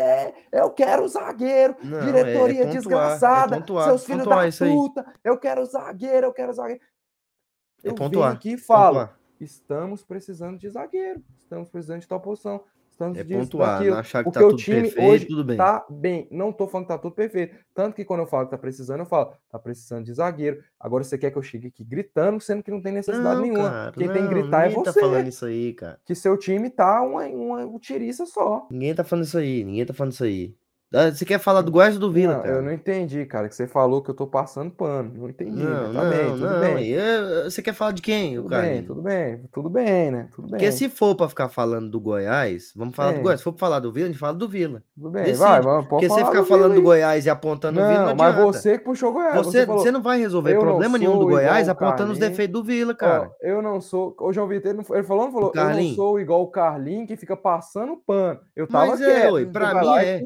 Eu 0.53 0.71
quero 0.71 1.05
o 1.05 1.09
zagueiro. 1.09 1.75
Não, 1.83 1.99
é- 1.99 2.03
é 2.03 2.05
Diretoria 2.07 2.39
pontuar, 2.39 2.69
é 2.69 2.73
desgraçada. 2.73 3.61
pontuar, 3.61 3.85
seus 3.89 4.05
filhos 4.05 4.25
pontuar 4.25 4.49
da 4.51 4.67
puta. 4.67 5.15
Eu 5.25 5.39
quero 5.39 5.63
o 5.63 5.65
zagueiro, 5.67 6.27
eu 6.29 6.33
quero 6.33 6.51
o 6.51 6.55
zagueiro. 6.55 6.81
É 6.83 7.89
Eu 7.89 7.95
venho 7.95 7.97
pontuar, 7.97 8.33
aqui 8.33 8.53
e 8.53 8.59
falo. 8.59 9.01
Pontuar. 9.01 9.19
Estamos 9.41 10.05
precisando 10.05 10.57
de 10.59 10.69
zagueiro. 10.71 11.23
Estamos 11.37 11.69
precisando 11.69 12.01
de 12.01 12.09
tal 12.09 12.21
posição. 12.21 12.63
Estamos 12.97 13.19
É 13.19 13.25
disso, 13.25 13.41
pontuar, 13.41 13.73
daquilo. 13.75 13.91
não 13.91 14.01
achar 14.01 14.19
que 14.21 14.25
Porque 14.25 14.39
tá 14.39 14.47
o 14.47 14.49
tudo 14.49 14.59
time 14.63 14.81
perfeito, 14.83 15.07
hoje 15.11 15.25
tudo 15.27 15.45
bem. 15.45 15.57
tá 15.59 15.85
bem. 15.91 16.27
Não 16.31 16.51
tô 16.51 16.67
falando 16.67 16.87
que 16.87 16.93
tá 16.95 16.99
tudo 16.99 17.15
perfeito. 17.15 17.55
Tanto 17.75 17.95
que 17.95 18.07
quando 18.07 18.21
eu 18.21 18.27
falo 18.27 18.47
que 18.47 18.53
tá 18.53 18.59
precisando, 18.59 19.01
eu 19.01 19.07
falo, 19.07 19.35
tá 19.51 19.59
precisando 19.59 20.03
de 20.07 20.15
zagueiro. 20.15 20.63
Agora 20.81 21.05
você 21.05 21.19
quer 21.19 21.31
que 21.31 21.37
eu 21.37 21.43
chegue 21.43 21.69
aqui 21.69 21.85
gritando, 21.85 22.41
sendo 22.41 22.63
que 22.63 22.71
não 22.71 22.81
tem 22.81 22.93
necessidade 22.93 23.35
Não, 23.37 23.43
nenhuma. 23.43 23.69
cara, 23.71 23.93
Quem 23.93 24.07
tem 24.09 24.17
que 24.17 24.23
não, 24.23 24.29
gritar 24.31 24.65
é 24.65 24.69
ninguém 24.71 24.83
tá 24.83 24.93
você. 24.93 25.01
falando 25.01 25.29
isso 25.29 25.45
aí, 25.45 25.75
cara. 25.75 26.01
Que 26.07 26.15
seu 26.15 26.39
time 26.39 26.71
tá 26.71 27.03
uma, 27.03 27.25
uma, 27.27 27.67
um 27.67 27.79
tiriça 27.79 28.25
só. 28.25 28.67
Ninguém 28.71 28.95
tá 28.95 29.05
falando 29.05 29.25
isso 29.27 29.37
aí, 29.37 29.63
ninguém 29.63 29.85
tá 29.85 29.93
falando 29.93 30.13
isso 30.13 30.25
aí. 30.25 30.55
Você 30.93 31.25
quer 31.25 31.41
falar 31.41 31.63
do 31.63 31.71
Goiás 31.73 31.95
ou 31.95 32.01
do 32.01 32.13
Vila, 32.13 32.35
Não, 32.35 32.43
cara? 32.43 32.55
eu 32.55 32.63
não 32.63 32.73
entendi, 32.73 33.27
cara, 33.27 33.49
que 33.49 33.57
você 33.57 33.67
falou 33.67 34.01
que 34.01 34.09
eu 34.11 34.15
tô 34.15 34.25
passando 34.27 34.71
pano. 34.71 35.13
Não 35.17 35.29
entendi. 35.29 35.63
Não, 35.63 35.93
tá 35.93 36.05
não, 36.05 36.11
bem, 36.11 36.31
tudo 36.31 36.47
não. 36.49 36.61
bem. 36.61 36.89
eu- 36.91 37.51
Você 37.51 37.61
quer 37.61 37.75
falar 37.75 37.91
de 37.91 38.01
quem, 38.01 38.39
o 38.39 38.43
Tudo 38.43 38.51
cara? 38.51 38.63
bem, 38.63 38.83
tudo 38.85 39.03
bem, 39.03 39.41
tudo 39.53 39.69
bem, 39.69 40.11
né? 40.13 40.29
Tudo 40.35 40.43
bem. 40.45 40.51
Porque 40.53 40.71
se 40.71 40.89
for 40.89 41.17
pra 41.17 41.29
ficar 41.29 41.49
falando 41.49 41.91
do 41.91 41.99
Goiás, 42.01 42.73
vamos 42.77 42.95
falar 42.95 43.13
do 43.13 43.19
É. 43.19 43.23
Goiás. 43.23 43.41
Se 43.41 43.45
for 43.45 43.53
pra 43.53 43.61
falar 43.67 43.81
do 43.81 43.93
Vila, 43.93 44.07
a 44.07 44.11
gente 44.11 44.19
fala 44.21 44.35
do 44.35 44.49
Vila. 44.49 44.83
Tudo 44.95 45.11
bem, 45.11 45.25
decide. 45.25 45.41
vai, 45.41 45.61
vamos, 45.61 45.89
pode 45.89 45.89
Porque 45.89 46.09
você 46.09 46.21
falar 46.21 46.27
ficar 46.31 46.41
do 46.43 46.47
falando 46.47 46.71
Vila 46.71 46.75
do. 46.77 46.83
Goiás 46.83 47.27
e 47.27 47.31
apontando 47.31 47.81
o 47.81 47.83
Vila, 47.87 47.99
não 47.99 48.07
Não, 48.07 48.15
mas 48.17 48.35
adianta. 48.35 48.53
você 48.53 48.79
que 48.79 48.85
puxou 48.85 49.11
o 49.11 49.13
Goiás. 49.13 49.37
Você, 49.47 49.67
falou, 49.67 49.83
você 49.83 49.91
não 49.91 50.03
vai 50.03 50.19
resolver 50.21 50.51
"Eu 50.53 50.55
não 50.57 50.63
problema 50.63 50.99
nenhum 50.99 51.19
do 51.19 51.27
Goiás 51.27 51.69
apontando 51.69 52.13
os 52.13 52.19
Carlinhos". 52.19 52.19
defeitos 52.31 52.53
do 52.61 52.65
Vila, 52.65 52.93
Ó, 52.93 52.97
cara. 52.97 53.31
eu 53.43 53.61
não 53.61 53.81
sou. 53.81 54.15
O 54.21 54.33
João 54.33 54.47
Vitor, 54.47 54.71
ele, 54.71 54.79
não- 54.89 54.97
ele 54.97 55.05
falou, 55.05 55.25
não 55.25 55.33
falou, 55.33 55.53
eu 55.55 55.65
não 55.83 55.95
sou 55.95 56.21
igual 56.21 56.43
o 56.43 56.47
Carlinhos 56.47 57.09
que 57.09 57.17
fica 57.17 57.37
passando 57.37 57.97
pano. 58.07 58.39
Eu 58.55 58.67
tava 58.69 58.93
Mas 58.93 59.01
é, 59.03 59.05
quieto. 59.23 59.31
você 59.33 59.47
pra 59.47 59.75
mim 59.75 59.89
é. 59.99 60.23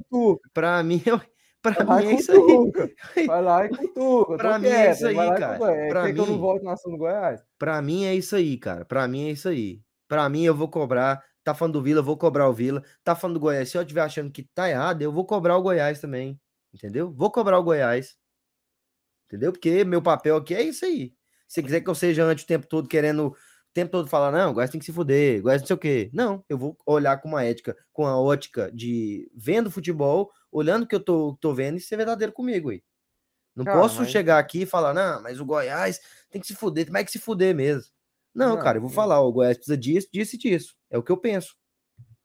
Pra 0.52 0.82
mim, 0.82 1.02
pra 1.62 1.84
vai 1.84 2.02
mim 2.04 2.08
é 2.10 2.12
e 2.14 2.16
isso 2.16 2.32
aí. 2.32 3.26
Vai 3.26 3.42
lá 3.42 3.66
e 3.66 3.68
cutuca. 3.68 4.36
Pra 4.36 4.58
mim 4.58 4.66
é 4.68 4.70
quieto, 4.70 4.94
isso 4.96 5.06
aí, 5.06 5.14
vai 5.14 5.38
cara. 5.38 5.72
É, 5.72 5.88
Pra 5.88 6.12
que 6.12 6.18
eu 6.18 6.26
não 6.26 6.32
mim- 6.34 6.40
volte 6.40 6.64
na 6.64 6.72
ação 6.72 6.90
do 6.92 6.98
Goiás? 6.98 7.42
Pra 7.58 7.80
mim 7.82 8.04
é 8.04 8.14
isso 8.14 8.34
aí, 8.36 8.56
cara. 8.56 8.84
Pra 8.84 9.06
mim 9.06 9.28
é 9.28 9.30
isso 9.32 9.48
aí. 9.48 9.80
Pra 10.08 10.28
mim 10.28 10.44
eu 10.44 10.54
vou 10.54 10.68
cobrar. 10.68 11.22
Tá 11.44 11.54
falando 11.54 11.74
do 11.74 11.82
Vila, 11.82 12.00
eu 12.00 12.04
vou 12.04 12.16
cobrar 12.16 12.48
o 12.48 12.52
Vila. 12.52 12.82
Tá 13.04 13.14
falando 13.14 13.34
do 13.34 13.40
Goiás. 13.40 13.68
Se 13.70 13.76
eu 13.78 13.82
estiver 13.82 14.02
achando 14.02 14.30
que 14.30 14.42
tá 14.54 14.68
errado, 14.68 15.02
eu 15.02 15.12
vou 15.12 15.24
cobrar 15.24 15.56
o 15.56 15.62
Goiás 15.62 16.00
também. 16.00 16.38
Entendeu? 16.74 17.10
Vou 17.12 17.30
cobrar 17.30 17.58
o 17.58 17.62
Goiás. 17.62 18.16
Entendeu? 19.26 19.52
Porque 19.52 19.84
meu 19.84 20.02
papel 20.02 20.36
aqui 20.36 20.54
é 20.54 20.62
isso 20.62 20.84
aí. 20.84 21.12
Se 21.48 21.62
quiser 21.62 21.80
que 21.80 21.88
eu 21.90 21.94
seja 21.94 22.24
antes 22.24 22.44
o 22.44 22.46
tempo 22.46 22.66
todo 22.66 22.88
querendo 22.88 23.28
o 23.28 23.72
tempo 23.72 23.92
todo 23.92 24.08
falar, 24.08 24.32
não, 24.32 24.50
o 24.50 24.54
Goiás 24.54 24.70
tem 24.70 24.80
que 24.80 24.84
se 24.86 24.92
fuder, 24.92 25.38
o 25.38 25.42
Goiás 25.44 25.62
não 25.62 25.66
sei 25.66 25.76
o 25.76 25.78
quê. 25.78 26.10
Não, 26.12 26.44
eu 26.48 26.58
vou 26.58 26.76
olhar 26.84 27.16
com 27.20 27.28
uma 27.28 27.44
ética, 27.44 27.76
com 27.92 28.04
a 28.06 28.18
ótica 28.20 28.70
de 28.74 29.30
vendo 29.34 29.70
futebol, 29.70 30.30
olhando 30.52 30.84
o 30.84 30.86
que 30.86 30.94
eu 30.94 31.00
tô, 31.00 31.36
tô 31.40 31.52
vendo 31.54 31.76
e 31.78 31.80
ser 31.80 31.96
verdadeiro 31.96 32.32
comigo 32.32 32.70
aí. 32.70 32.82
Não 33.54 33.64
Cara, 33.64 33.78
posso 33.80 34.00
mas- 34.00 34.10
chegar 34.10 34.38
aqui 34.38 34.62
e 34.62 34.66
falar, 34.66 34.94
não, 34.94 35.22
mas 35.22 35.40
o 35.40 35.44
Goiás 35.44 36.00
tem 36.30 36.40
que 36.40 36.46
se 36.46 36.54
fuder, 36.54 36.84
tem 36.84 36.92
mais 36.92 37.04
que 37.06 37.12
se 37.12 37.18
fuder 37.18 37.54
mesmo. 37.54 37.90
Não, 38.34 38.50
Não, 38.50 38.58
cara, 38.62 38.78
eu 38.78 38.82
vou 38.82 38.90
não. 38.90 38.94
falar, 38.94 39.20
o 39.20 39.32
Goiás 39.32 39.56
precisa 39.56 39.76
disso, 39.76 40.08
disso 40.12 40.36
e 40.36 40.38
disso. 40.38 40.74
É 40.88 40.96
o 40.96 41.02
que 41.02 41.10
eu 41.10 41.16
penso. 41.16 41.54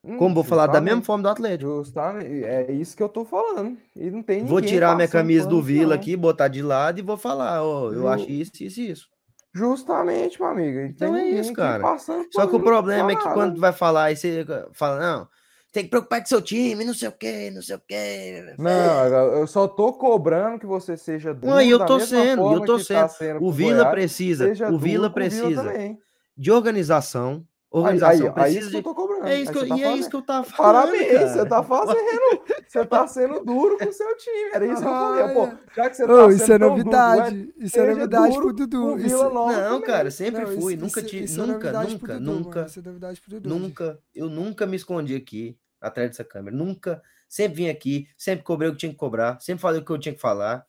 Como 0.03 0.30
Hum, 0.30 0.34
vou 0.36 0.43
falar 0.43 0.67
da 0.67 0.80
mesma 0.80 1.01
forma 1.01 1.23
do 1.23 1.30
Atlético. 1.30 1.84
Justamente, 1.84 2.43
é 2.43 2.71
isso 2.71 2.95
que 2.95 3.01
eu 3.01 3.09
tô 3.09 3.26
falando. 3.26 3.76
E 3.95 4.11
não 4.11 4.21
tem 4.21 4.45
Vou 4.45 4.61
tirar 4.61 4.95
minha 4.95 5.07
camisa 5.07 5.47
do 5.47 5.59
Vila 5.63 5.95
não. 5.95 6.01
aqui, 6.01 6.15
botar 6.15 6.47
de 6.47 6.61
lado 6.61 6.99
e 6.99 7.01
vou 7.01 7.17
falar, 7.17 7.63
ó, 7.63 7.88
eu 7.91 8.01
Ju- 8.01 8.07
acho 8.07 8.30
isso, 8.30 8.51
isso 8.61 8.80
e 8.82 8.91
isso. 8.91 9.07
Justamente, 9.51 10.39
meu 10.39 10.49
amigo. 10.49 10.80
Então 10.82 11.15
é 11.15 11.28
isso, 11.28 11.53
cara. 11.53 11.97
Só 12.32 12.45
que 12.45 12.55
o 12.55 12.59
problema 12.61 13.11
é 13.13 13.15
que 13.15 13.23
quando 13.23 13.59
vai 13.59 13.73
falar, 13.73 14.05
aí 14.05 14.15
você 14.15 14.45
fala, 14.73 14.99
não, 14.99 15.28
tem 15.76 15.84
que 15.84 15.89
preocupar 15.89 16.21
com 16.21 16.26
seu 16.28 16.41
time, 16.41 16.86
não 16.86 16.93
sei 16.93 17.09
o 17.09 17.11
quê, 17.11 17.51
não 17.53 17.61
sei 17.61 17.76
o 17.76 17.82
quê. 17.86 18.55
Não, 18.57 19.05
eu 19.39 19.45
só 19.45 19.67
tô 19.67 19.91
cobrando 19.91 20.57
que 20.57 20.65
você 20.65 20.95
seja 20.95 21.34
duro 21.34 21.47
Não, 21.53 21.61
eu 21.61 21.78
da 21.78 21.86
tô 21.86 21.97
mesma 21.97 22.17
sendo, 22.17 22.41
eu 22.41 22.47
forma 22.47 22.65
tô 22.65 22.78
que 22.78 22.88
tá 22.88 23.07
sendo. 23.09 23.17
sendo 23.17 23.43
O 23.45 23.51
Vila 23.51 23.73
Goiás, 23.76 23.91
precisa, 23.91 24.45
o 24.47 24.53
Vila 24.55 24.78
Vila 24.80 25.09
precisa 25.09 25.63
também. 25.63 25.99
de 26.38 26.51
organização. 26.51 27.45
Aí, 27.73 27.80
Organização 27.82 28.21
aí, 28.21 28.28
aí 28.28 28.34
precisa 28.34 28.59
isso 28.61 28.69
que 28.69 28.76
eu 28.78 28.80
de. 28.80 28.84
tô 28.86 28.95
cobrando. 28.95 29.28
É 29.28 29.41
isso 29.41 29.51
que 29.51 29.57
aí 29.57 29.63
eu, 29.65 29.67
tá 29.69 29.76
e 29.76 29.82
é 29.82 29.84
fazendo. 29.84 29.99
isso 29.99 30.09
que 30.09 30.15
eu 30.15 30.21
tava 30.21 30.43
falando. 30.45 30.73
Parabéns, 30.86 31.11
cara. 31.11 31.28
você 31.28 31.45
tá 31.45 31.63
fazendo. 31.63 32.41
Você 32.69 32.86
tá 32.86 33.07
sendo 33.07 33.39
duro 33.43 33.78
com 33.78 33.86
o 33.86 33.91
seu 33.91 34.15
time. 34.17 34.49
Era 34.53 34.65
isso 34.65 34.82
que 34.82 34.88
eu 34.88 34.91
falei. 34.93 35.34
Pô, 35.34 35.49
já 35.76 35.89
que 35.89 35.95
você 35.97 36.07
tá 36.07 36.13
sendo 36.13 36.32
isso 36.32 36.53
é 36.53 36.57
novidade. 36.57 37.38
duro, 37.38 37.53
isso 37.59 37.80
é 37.82 37.89
novidade 37.93 38.30
duro 38.34 38.41
pro 38.45 38.53
Dudu. 38.55 38.80
com 38.82 38.93
o 38.93 38.97
Isso- 38.97 39.07
Vila 39.09 39.30
Não, 39.30 39.47
também. 39.49 39.82
cara, 39.82 40.09
sempre 40.11 40.45
Não, 40.45 40.51
fui. 40.61 40.73
isso- 40.76 40.84
nunca 40.86 40.99
isso- 41.01 41.09
tive. 41.09 41.23
isso 41.26 41.41
é 41.41 41.45
nunca, 41.45 41.71
nunca, 41.84 42.13
Dudu, 42.13 42.32
nunca. 42.32 42.59
é 42.78 42.82
novidade 42.82 43.19
pro 43.21 43.32
Dudu. 43.32 43.49
Nunca, 43.49 43.99
eu 44.15 44.30
nunca 44.30 44.65
me 44.65 44.78
escondi 44.78 45.13
aqui 45.13 45.57
atrás 45.82 46.09
dessa 46.11 46.23
câmera. 46.23 46.55
Nunca, 46.55 47.01
sempre 47.28 47.55
vim 47.57 47.69
aqui, 47.69 48.07
sempre 48.17 48.43
cobrei 48.43 48.69
o 48.69 48.73
que 48.73 48.80
tinha 48.80 48.91
que 48.91 48.97
cobrar, 48.97 49.39
sempre 49.41 49.61
falei 49.61 49.82
o 49.82 49.86
que 49.86 49.91
eu 49.91 49.97
tinha 49.99 50.15
que 50.15 50.21
falar. 50.21 50.65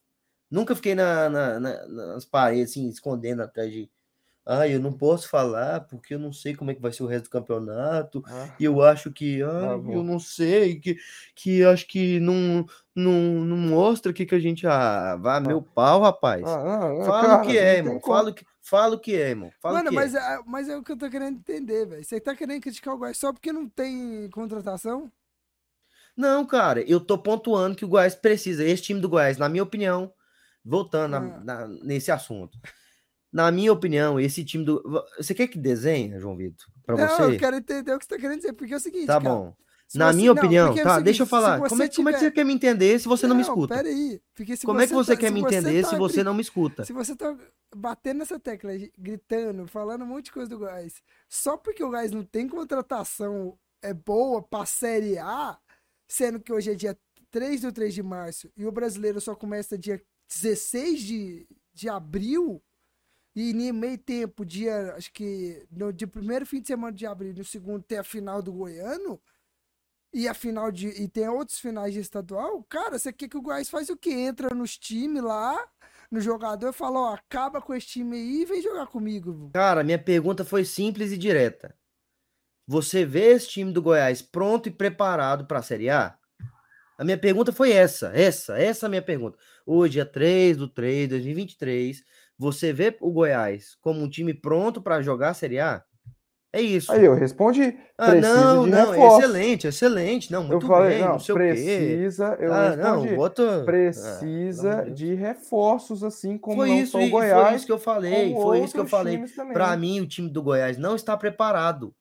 Nunca 0.50 0.76
fiquei 0.76 0.94
na, 0.94 1.28
na- 1.28 1.60
na- 1.60 1.86
nas 1.86 2.24
paredes, 2.24 2.70
assim, 2.70 2.88
escondendo 2.88 3.42
atrás 3.42 3.70
de. 3.72 3.90
Ah, 4.48 4.68
eu 4.68 4.78
não 4.78 4.92
posso 4.92 5.28
falar 5.28 5.80
porque 5.88 6.14
eu 6.14 6.20
não 6.20 6.32
sei 6.32 6.54
como 6.54 6.70
é 6.70 6.74
que 6.74 6.80
vai 6.80 6.92
ser 6.92 7.02
o 7.02 7.06
resto 7.06 7.24
do 7.24 7.30
campeonato. 7.30 8.22
Ah, 8.26 8.48
E 8.60 8.64
eu 8.64 8.80
acho 8.80 9.10
que, 9.12 9.40
Tá 9.40 9.46
eu 9.46 10.04
não 10.04 10.20
sei, 10.20 10.78
que, 10.78 10.96
que 11.34 11.64
acho 11.64 11.84
que 11.88 12.20
não, 12.20 12.64
não, 12.94 13.12
não 13.44 13.56
mostra 13.56 14.12
o 14.12 14.14
que, 14.14 14.24
que 14.24 14.36
a 14.36 14.38
gente. 14.38 14.64
Ah, 14.64 15.16
vá, 15.16 15.40
meu 15.40 15.60
pau, 15.60 16.00
rapaz. 16.00 16.44
ah, 16.46 16.62
não, 16.96 17.04
Fala 17.06 17.22
cara, 17.22 17.42
o 17.42 17.46
que 17.48 17.58
é, 17.58 17.76
irmão. 17.78 18.00
Fala 18.00 18.30
o 18.30 18.34
que, 18.34 18.46
fala 18.68 18.96
o 18.96 19.00
que 19.00 19.14
é, 19.14 19.30
irmão. 19.30 19.50
Fala 19.60 19.78
Mano, 19.78 19.90
que 19.90 19.94
mas 19.96 20.14
é. 20.14 20.18
é, 20.18 20.40
mas 20.46 20.68
é 20.68 20.76
o 20.76 20.82
que 20.82 20.92
eu 20.92 20.96
tô 20.98 21.08
querendo 21.10 21.38
entender, 21.38 21.86
velho. 21.86 22.04
Você 22.04 22.20
tá 22.20 22.34
querendo 22.34 22.60
criticar 22.62 22.94
o 22.94 22.98
Goiás 22.98 23.16
só 23.18 23.32
porque 23.32 23.52
não 23.52 23.68
tem 23.68 24.28
contratação? 24.30 25.10
Não, 26.16 26.46
cara, 26.46 26.80
eu 26.82 26.98
tô 27.00 27.18
pontuando 27.18 27.76
que 27.76 27.84
o 27.84 27.88
Goiás 27.88 28.14
precisa. 28.14 28.64
Esse 28.64 28.82
time 28.82 29.00
do 29.00 29.08
Goiás, 29.08 29.36
na 29.36 29.48
minha 29.48 29.62
opinião, 29.62 30.12
voltando 30.64 31.10
na- 31.12 31.18
Ah. 31.36 31.40
na- 31.44 31.68
nesse 31.84 32.10
assunto. 32.10 32.58
Na 33.32 33.50
minha 33.52 33.72
opinião, 33.72 34.18
esse 34.18 34.42
time 34.44 34.64
do. 34.64 34.82
Você 35.18 35.34
quer 35.34 35.46
que 35.48 35.58
desenhe, 35.58 36.18
João 36.18 36.36
Vitor? 36.36 36.66
Pra 36.86 36.96
não, 36.96 37.08
você? 37.08 37.22
eu 37.34 37.38
quero 37.38 37.56
entender 37.56 37.92
o 37.94 37.98
que 37.98 38.04
você 38.04 38.10
tá 38.14 38.18
querendo 38.18 38.38
dizer, 38.38 38.52
porque 38.54 38.72
é 38.72 38.76
o 38.76 38.80
seguinte, 38.80 39.06
Tá 39.06 39.20
cara. 39.20 39.24
bom. 39.24 39.54
Se 39.88 39.98
Na 39.98 40.10
você- 40.10 40.16
minha 40.16 40.34
não, 40.34 40.42
opinião, 40.42 40.72
é 40.72 40.82
tá? 40.82 40.90
seguinte, 40.90 41.04
Deixa 41.04 41.22
eu 41.22 41.26
falar. 41.26 41.58
você 41.58 41.68
Como 41.68 41.82
é, 41.82 41.88
como 41.88 42.08
é 42.08 42.12
que 42.12 42.18
tiver- 42.18 42.28
você 42.28 42.30
quer 42.34 42.44
me 42.44 42.52
entender 42.54 42.98
se 42.98 43.06
você 43.08 43.26
não, 43.26 43.36
me 43.36 43.42
escuta? 43.42 43.74
Pera 43.76 43.88
aí, 43.88 44.20
porque 44.34 44.56
se 44.56 44.66
Como 44.66 44.80
é 44.80 44.86
que 44.86 44.92
você 44.92 45.14
tá- 45.14 45.20
quer 45.20 45.30
me 45.32 45.40
entender 45.40 45.82
tá 45.82 45.88
se 45.90 45.96
você 45.96 46.14
gri- 46.16 46.24
não 46.24 46.34
me 46.34 46.42
escuta? 46.42 46.84
Se 46.84 46.92
você 46.92 47.14
tá 47.14 47.36
batendo 47.74 48.18
nessa 48.18 48.38
tecla, 48.40 48.72
gritando, 48.98 49.66
falando 49.68 50.02
um 50.02 50.06
monte 50.08 50.26
de 50.26 50.32
coisa 50.32 50.48
do 50.48 50.58
Goiás, 50.58 51.02
só 51.28 51.56
porque 51.56 51.82
o 51.84 51.88
Goiás 51.90 52.10
não 52.10 52.24
tem 52.24 52.48
contratação 52.48 53.58
é 53.82 53.92
boa 53.94 54.42
pra 54.42 54.66
Série 54.66 55.18
A, 55.18 55.56
sendo 56.08 56.40
que 56.40 56.52
hoje 56.52 56.70
é 56.72 56.74
dia 56.74 56.98
3 57.30 57.60
do 57.60 57.70
3 57.72 57.92
de 57.94 58.02
março 58.02 58.50
e 58.56 58.64
o 58.66 58.72
brasileiro 58.72 59.20
só 59.20 59.34
começa 59.34 59.76
dia 59.78 60.02
16 60.28 61.00
de, 61.00 61.46
de 61.72 61.88
abril, 61.88 62.60
e 63.34 63.50
em 63.52 63.70
meio 63.72 63.98
tempo, 63.98 64.44
dia, 64.46 64.94
acho 64.96 65.12
que 65.12 65.62
no 65.70 65.92
dia 65.92 66.08
primeiro 66.08 66.46
fim 66.46 66.60
de 66.60 66.66
semana 66.68 66.96
de 66.96 67.04
abril, 67.06 67.34
no 67.36 67.44
segundo 67.44 67.82
tem 67.82 67.98
a 67.98 68.02
final 68.02 68.40
do 68.42 68.50
Goiano, 68.52 69.20
e 70.16 70.26
a 70.26 70.32
final 70.32 70.72
de. 70.72 70.88
E 70.88 71.06
tem 71.06 71.28
outros 71.28 71.58
finais 71.58 71.92
de 71.92 72.00
estadual, 72.00 72.64
cara, 72.70 72.98
você 72.98 73.12
quer 73.12 73.28
que 73.28 73.36
o 73.36 73.42
Goiás 73.42 73.68
faz 73.68 73.90
o 73.90 73.96
quê? 73.98 74.10
Entra 74.10 74.54
nos 74.54 74.78
times 74.78 75.22
lá, 75.22 75.62
no 76.10 76.22
jogador 76.22 76.70
e 76.70 76.72
fala, 76.72 76.98
ó, 76.98 77.14
acaba 77.14 77.60
com 77.60 77.74
esse 77.74 77.86
time 77.88 78.16
aí 78.16 78.40
e 78.40 78.44
vem 78.46 78.62
jogar 78.62 78.86
comigo. 78.86 79.50
Cara, 79.52 79.84
minha 79.84 79.98
pergunta 79.98 80.42
foi 80.42 80.64
simples 80.64 81.12
e 81.12 81.18
direta. 81.18 81.76
Você 82.66 83.04
vê 83.04 83.32
esse 83.32 83.48
time 83.48 83.70
do 83.70 83.82
Goiás 83.82 84.22
pronto 84.22 84.70
e 84.70 84.72
preparado 84.72 85.46
para 85.46 85.58
a 85.58 85.62
Série 85.62 85.90
A? 85.90 86.18
A 86.96 87.04
minha 87.04 87.18
pergunta 87.18 87.52
foi 87.52 87.72
essa, 87.72 88.10
essa, 88.14 88.58
essa 88.58 88.86
é 88.86 88.88
a 88.88 88.90
minha 88.90 89.02
pergunta. 89.02 89.36
Hoje 89.66 90.00
é 90.00 90.04
3 90.04 90.56
do 90.56 90.66
3 90.66 91.02
de 91.02 91.08
2023. 91.08 92.02
Você 92.38 92.72
vê 92.72 92.96
o 93.02 93.12
Goiás 93.12 93.76
como 93.82 94.00
um 94.00 94.08
time 94.08 94.32
pronto 94.32 94.80
para 94.80 95.02
jogar 95.02 95.30
a 95.30 95.34
Série 95.34 95.60
A? 95.60 95.84
É 96.56 96.60
isso. 96.62 96.90
Aí 96.90 97.04
eu 97.04 97.14
respondi, 97.14 97.76
ah, 97.98 98.10
precisa 98.10 98.34
não, 98.54 98.66
não, 98.66 98.90
reforço. 98.92 99.18
excelente, 99.20 99.66
excelente. 99.66 100.32
Não, 100.32 100.42
Eu 100.42 100.48
muito 100.48 100.66
falei, 100.66 100.90
bem, 100.90 101.00
não, 101.02 101.08
não, 101.12 101.18
sei 101.18 101.34
o 101.34 101.38
quê. 101.38 101.44
precisa, 101.44 102.36
eu 102.40 102.52
Ah, 102.52 102.68
respondi, 102.70 103.08
não, 103.10 103.16
bota. 103.16 103.62
precisa 103.64 104.70
Ah, 104.70 104.74
pelo 104.76 104.82
amor 104.84 104.94
de 104.94 105.14
reforços, 105.14 106.02
assim 106.04 106.38
como 106.38 106.56
Foi 106.56 106.68
não 106.68 106.76
isso, 106.78 106.96
o 106.96 107.00
e 107.00 107.10
foi 107.10 107.20
Goiás, 107.20 107.56
isso 107.56 107.66
que 107.66 107.72
eu 107.72 107.78
falei, 107.78 108.34
foi 108.34 108.60
isso 108.60 108.72
que 108.74 108.80
eu 108.80 108.86
falei. 108.86 109.22
Para 109.52 109.76
mim, 109.76 110.00
o 110.00 110.06
time 110.06 110.30
do 110.30 110.42
Goiás 110.42 110.78
não 110.78 110.94
está 110.96 111.16
preparado. 111.16 111.92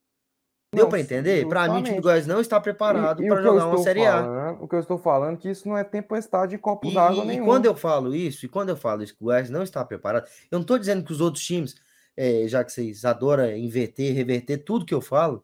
Deu 0.73 0.89
para 0.89 0.99
entender? 0.99 1.47
Para 1.47 1.69
mim, 1.69 1.79
o 1.79 1.83
time 1.83 1.95
do 1.97 2.01
Goiás 2.01 2.27
não 2.27 2.41
está 2.41 2.59
preparado 2.59 3.17
para 3.25 3.25
eu 3.37 3.43
jogar 3.43 3.67
uma 3.67 3.77
Série 3.77 4.05
A. 4.05 4.11
falando- 4.23 4.63
O 4.63 4.67
que 4.67 4.75
eu 4.75 4.79
estou 4.79 4.97
falando 4.97 5.35
é 5.35 5.37
que 5.37 5.49
isso 5.49 5.69
não 5.69 5.77
é 5.77 5.85
tempestade 5.85 6.53
em 6.55 6.57
copo 6.57 6.91
d'água 6.91 7.23
e- 7.23 7.25
e 7.25 7.27
nenhum. 7.27 7.45
quando 7.45 7.65
eu 7.65 7.75
falo 7.75 8.13
isso, 8.13 8.45
e 8.45 8.49
quando 8.49 8.69
eu 8.69 8.75
falo 8.75 9.01
isso, 9.01 9.15
que 9.15 9.21
o 9.21 9.25
Goiás 9.25 9.49
não 9.49 9.63
está 9.63 9.85
preparado, 9.85 10.25
eu 10.51 10.57
não 10.57 10.61
estou 10.61 10.77
dizendo 10.77 11.03
que 11.05 11.13
os 11.13 11.21
outros 11.21 11.45
times, 11.45 11.75
eh, 12.17 12.47
já 12.47 12.63
que 12.63 12.71
vocês 12.71 13.05
adoram 13.05 13.55
inverter, 13.55 14.13
reverter 14.15 14.59
tudo 14.59 14.85
que 14.85 14.93
eu 14.93 15.01
falo, 15.01 15.43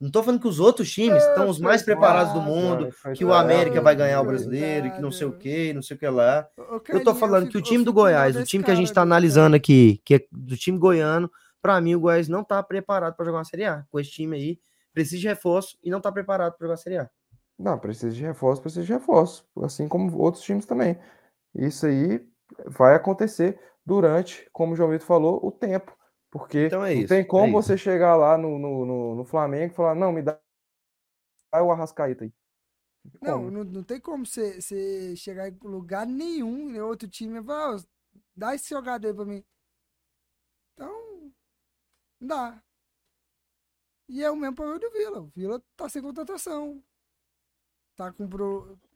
não 0.00 0.08
estou 0.08 0.22
falando 0.22 0.40
que 0.40 0.48
os 0.48 0.60
outros 0.60 0.92
times 0.92 1.22
estão 1.24 1.48
os 1.48 1.58
mais 1.58 1.82
preparados 1.82 2.34
do 2.34 2.40
mundo, 2.40 2.90
que 3.14 3.24
o 3.24 3.32
América 3.32 3.80
vai 3.80 3.94
ganhar 3.94 4.20
o 4.20 4.24
brasileiro, 4.26 4.88
e 4.88 4.90
que 4.90 5.00
não 5.00 5.10
sei 5.10 5.26
o 5.26 5.32
que, 5.32 5.72
não 5.72 5.80
sei 5.82 5.96
o 5.96 5.98
que 5.98 6.08
lá. 6.08 6.46
Eu 6.88 7.02
tô 7.02 7.14
falando 7.14 7.48
que 7.48 7.56
o 7.56 7.62
time 7.62 7.84
do 7.84 7.92
Goiás, 7.92 8.36
o 8.36 8.44
time 8.44 8.62
que 8.62 8.70
a 8.70 8.74
gente 8.74 8.92
tá 8.92 9.02
analisando 9.02 9.56
aqui, 9.56 10.02
que 10.04 10.16
é 10.16 10.26
do 10.30 10.56
time 10.56 10.76
goiano, 10.76 11.30
para 11.62 11.80
mim 11.80 11.94
o 11.94 12.00
Goiás 12.00 12.28
não 12.28 12.44
tá 12.44 12.62
preparado 12.62 13.14
para 13.14 13.24
jogar 13.24 13.38
uma 13.38 13.44
Série 13.44 13.64
A. 13.64 13.86
Com 13.88 13.98
esse 13.98 14.10
time 14.10 14.36
aí, 14.36 14.58
precisa 14.92 15.22
de 15.22 15.28
reforço 15.28 15.78
e 15.82 15.90
não 15.90 16.00
tá 16.00 16.12
preparado 16.12 16.54
para 16.58 16.66
jogar 16.66 16.74
a 16.74 16.78
Série 16.78 16.98
A. 16.98 17.08
Não, 17.58 17.78
precisa 17.78 18.14
de 18.14 18.22
reforço, 18.22 18.60
precisa 18.60 18.84
de 18.84 18.92
reforço, 18.92 19.46
assim 19.62 19.88
como 19.88 20.14
outros 20.18 20.42
times 20.42 20.66
também. 20.66 20.98
Isso 21.54 21.86
aí 21.86 22.20
vai 22.66 22.94
acontecer 22.94 23.58
durante, 23.84 24.48
como 24.52 24.72
o 24.72 24.76
João 24.76 24.90
Vitor 24.90 25.06
falou, 25.06 25.44
o 25.44 25.52
tempo. 25.52 25.96
Porque 26.30 26.58
Então 26.66 26.84
é 26.84 26.94
não 26.94 27.02
isso, 27.02 27.08
tem 27.08 27.24
é 27.24 27.24
como 27.24 27.60
isso. 27.60 27.68
você 27.68 27.76
chegar 27.78 28.16
lá 28.16 28.36
no, 28.38 28.58
no, 28.58 28.86
no, 28.86 29.14
no 29.16 29.24
Flamengo 29.24 29.72
e 29.72 29.76
falar, 29.76 29.94
não, 29.94 30.12
me 30.12 30.22
dá 30.22 30.40
o 31.54 31.70
Arrascaeta 31.70 32.24
aí. 32.24 32.32
Não, 33.20 33.50
não, 33.50 33.64
não 33.64 33.82
tem 33.82 34.00
como 34.00 34.24
você, 34.26 34.60
você 34.60 35.16
chegar 35.16 35.48
em 35.48 35.58
lugar 35.62 36.06
nenhum 36.06 36.70
em 36.70 36.80
outro 36.80 37.08
time 37.08 37.38
e 37.40 37.44
falar, 37.44 37.76
ó, 37.76 37.80
dá 38.36 38.54
esse 38.54 38.70
jogador 38.70 39.08
aí 39.08 39.14
pra 39.14 39.24
mim. 39.24 39.44
Então, 40.74 41.32
não 42.20 42.28
dá. 42.28 42.62
E 44.08 44.22
é 44.22 44.30
o 44.30 44.36
mesmo 44.36 44.56
problema 44.56 44.78
do 44.80 44.90
Vila. 44.90 45.20
O 45.20 45.26
Vila 45.34 45.62
tá 45.76 45.88
sem 45.88 46.02
contratação. 46.02 46.82
tá 47.96 48.12
com 48.12 48.28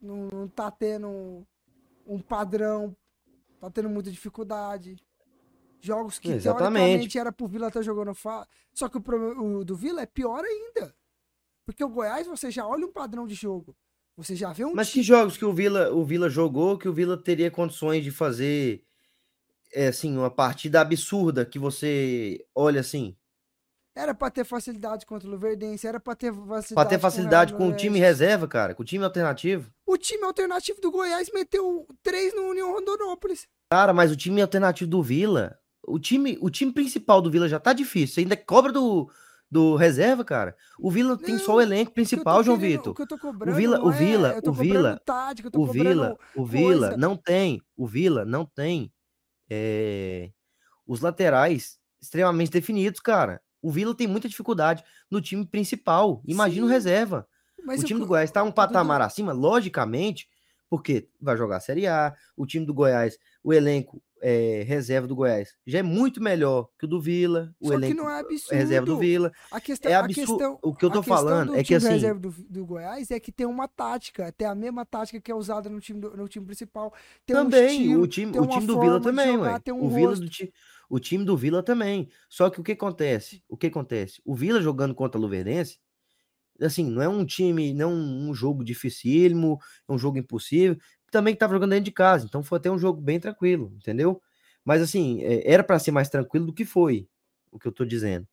não, 0.01 0.29
não 0.29 0.49
tá 0.49 0.71
tendo 0.71 1.47
um 2.07 2.21
padrão, 2.21 2.97
tá 3.61 3.71
tendo 3.71 3.89
muita 3.89 4.11
dificuldade. 4.11 4.97
Jogos 5.81 6.19
que 6.19 6.31
Exatamente. 6.31 6.75
teoricamente 6.75 7.19
era 7.19 7.33
pro 7.33 7.47
Vila 7.47 7.69
estar 7.69 7.81
tá 7.81 7.85
jogando 7.85 8.15
fácil. 8.15 8.51
Só 8.73 8.89
que 8.89 8.99
o, 8.99 9.59
o 9.59 9.65
do 9.65 9.77
Vila 9.77 10.03
é 10.03 10.07
pior 10.07 10.45
ainda. 10.45 10.95
Porque 11.65 11.85
o 11.85 11.89
Goiás, 11.89 12.27
você 12.27 12.51
já 12.51 12.67
olha 12.67 12.87
um 12.87 12.93
padrão 12.93 13.27
de 13.27 13.35
jogo. 13.35 13.77
Você 14.17 14.35
já 14.35 14.53
vê 14.53 14.65
um. 14.65 14.75
Mas 14.75 14.91
que 14.91 15.03
jogos 15.03 15.37
que 15.37 15.45
o 15.45 15.53
Vila, 15.53 15.93
o 15.93 16.05
Vila 16.05 16.29
jogou 16.29 16.77
que 16.77 16.89
o 16.89 16.93
Vila 16.93 17.17
teria 17.17 17.51
condições 17.51 18.03
de 18.03 18.11
fazer 18.11 18.83
é, 19.73 19.89
assim, 19.89 20.17
uma 20.17 20.31
partida 20.31 20.81
absurda 20.81 21.45
que 21.45 21.59
você 21.59 22.45
olha 22.55 22.81
assim? 22.81 23.17
Era 23.99 24.15
para 24.15 24.31
ter 24.31 24.45
facilidade 24.45 25.05
contra 25.05 25.27
o 25.27 25.31
Luverdense, 25.33 25.85
era 25.85 25.99
para 25.99 26.15
ter 26.15 26.33
facilidade, 26.33 26.75
pra 26.75 26.85
ter 26.85 26.99
facilidade 27.01 27.53
com, 27.53 27.59
com 27.59 27.69
o 27.71 27.77
time 27.77 27.99
reserva, 27.99 28.47
cara, 28.47 28.73
com 28.73 28.83
o 28.83 28.87
time 28.87 29.03
alternativo. 29.03 29.73
O 29.85 29.99
time 29.99 30.23
alternativo 30.23 30.81
do 30.81 30.93
Goiás 30.93 31.29
meteu 31.35 31.85
três 32.01 32.33
no 32.33 32.43
União 32.43 32.73
Rondonópolis. 32.73 33.49
Cara, 33.73 33.93
mas 33.93 34.13
o 34.13 34.17
time 34.17 34.41
alternativo 34.41 34.89
do 34.89 35.03
Vila, 35.03 35.59
o 35.85 35.99
time, 35.99 36.39
o 36.41 36.49
time 36.49 36.73
principal 36.73 37.21
do 37.21 37.29
Vila 37.29 37.49
já 37.49 37.59
tá 37.59 37.73
difícil. 37.73 38.15
Você 38.15 38.21
ainda 38.21 38.37
cobra 38.37 38.71
do, 38.71 39.11
do 39.51 39.75
reserva, 39.75 40.25
cara. 40.25 40.57
O 40.79 40.93
Vila 40.93 41.17
não, 41.17 41.19
tem 41.19 41.37
só 41.37 41.57
o 41.57 41.61
elenco 41.61 41.91
principal, 41.91 42.45
João 42.45 42.57
Vitor. 42.57 42.95
O, 42.97 43.51
o 43.51 43.53
Vila, 43.53 43.81
o 43.81 43.91
Vila, 43.91 44.29
é, 44.35 44.49
o 44.49 44.53
Vila, 44.53 45.03
tática, 45.05 45.51
o 45.53 45.67
Vila, 45.67 46.17
o 46.37 46.47
Vila 46.47 46.97
não 46.97 47.17
tem, 47.17 47.61
o 47.77 47.85
Vila 47.85 48.25
não 48.25 48.47
tem 48.47 48.93
é, 49.51 50.31
os 50.87 51.01
laterais 51.01 51.81
extremamente 52.01 52.53
definidos, 52.53 53.01
cara. 53.01 53.43
O 53.61 53.71
Vila 53.71 53.95
tem 53.95 54.07
muita 54.07 54.29
dificuldade 54.29 54.85
no 55.11 55.21
time 55.21 55.45
principal. 55.45 56.23
Imagina 56.27 56.67
o 56.67 56.69
reserva. 56.69 57.27
Mas 57.65 57.83
o 57.83 57.85
time 57.85 58.01
eu, 58.01 58.05
do 58.05 58.09
Goiás 58.09 58.31
está 58.31 58.43
um 58.43 58.53
patamar 58.53 59.01
acima, 59.01 59.33
logicamente, 59.33 60.29
porque 60.71 61.09
vai 61.21 61.37
jogar 61.37 61.57
a 61.57 61.61
Série 61.61 61.87
A. 61.87 62.15
O 62.37 62.47
time 62.47 62.65
do 62.65 62.73
Goiás, 62.73 63.19
o 63.43 63.53
elenco 63.53 64.03
é, 64.21 64.65
reserva 64.67 65.07
do 65.07 65.15
Goiás 65.15 65.55
já 65.67 65.79
é 65.79 65.83
muito 65.83 66.21
melhor 66.21 66.69
que 66.79 66.85
o 66.85 66.89
do 66.89 67.01
Vila. 67.01 67.55
O 67.61 67.69
Só 67.69 67.75
elenco 67.75 67.95
que 67.95 68.01
não 68.01 68.11
é 68.11 68.21
absurdo. 68.21 68.57
reserva 68.57 68.87
do 68.87 68.99
Vila. 68.99 69.33
A 69.51 69.61
questão, 69.61 69.91
é 69.91 69.95
absurdo. 69.95 70.39
Questão, 70.39 70.59
o 70.63 70.75
que 70.75 70.85
eu 70.85 70.91
tô 70.91 71.03
falando 71.03 71.55
é 71.57 71.63
que 71.63 71.75
assim. 71.75 71.89
reserva 71.89 72.21
do, 72.21 72.31
do, 72.31 72.67
Goiás 72.67 73.11
é 73.11 73.21
que 73.21 73.33
tem 73.33 73.47
uma 73.47 73.69
tática, 73.69 74.33
tem 74.33 74.47
a 74.47 74.55
mesma 74.55 74.85
tática 74.85 75.21
que 75.21 75.31
é 75.31 75.35
usada 75.35 75.69
no 75.69 75.81
time, 75.81 76.01
do, 76.01 76.17
no 76.17 76.29
time 76.29 76.45
principal. 76.45 76.93
Tem 77.25 77.35
também, 77.37 77.65
um 77.65 77.71
estilo, 77.71 78.03
o 78.03 78.07
time, 78.07 78.39
o 78.39 78.47
time 78.47 78.67
do 78.67 78.81
Vila 78.81 79.01
também, 79.01 79.33
jogar, 79.33 79.63
um 79.73 79.85
o 79.85 79.91
Vila 79.91 80.17
do 80.17 80.29
time. 80.29 80.53
O 80.89 80.99
time 80.99 81.25
do 81.25 81.37
Vila 81.37 81.63
também. 81.63 82.09
Só 82.29 82.49
que 82.49 82.61
o 82.61 82.65
que 82.65 82.73
acontece? 82.73 83.43
O 83.49 83.57
que 83.57 83.67
acontece? 83.67 84.21
O 84.25 84.35
Vila 84.35 84.61
jogando 84.61 84.95
contra 84.95 85.19
o 85.19 85.23
Luverdense, 85.23 85.79
assim, 86.61 86.91
não 86.91 87.03
é 87.03 87.09
um 87.09 87.25
time, 87.25 87.73
não 87.75 87.93
um 87.93 88.35
jogo 88.35 88.65
dificílimo, 88.65 89.59
é 89.89 89.93
um 89.93 89.99
jogo 89.99 90.19
impossível. 90.19 90.79
Também 91.11 91.35
que 91.35 91.41
tava 91.41 91.55
jogando 91.55 91.71
dentro 91.71 91.85
de 91.85 91.93
casa, 91.93 92.27
então 92.27 92.43
foi 92.43 92.59
até 92.59 92.71
um 92.71 92.79
jogo 92.79 93.01
bem 93.01 93.21
tranquilo, 93.21 93.73
entendeu? 93.77 94.21
Mas 94.65 94.83
assim, 94.83 95.23
é, 95.23 95.51
era 95.51 95.65
para 95.65 95.79
ser 95.79 95.91
mais 95.91 96.09
tranquilo 96.09 96.47
do 96.47 96.53
que 96.53 96.65
foi, 96.65 97.09
o 97.51 97.59
que 97.59 97.67
eu 97.69 97.73
tô 97.73 97.85
dizendo. 97.85 98.27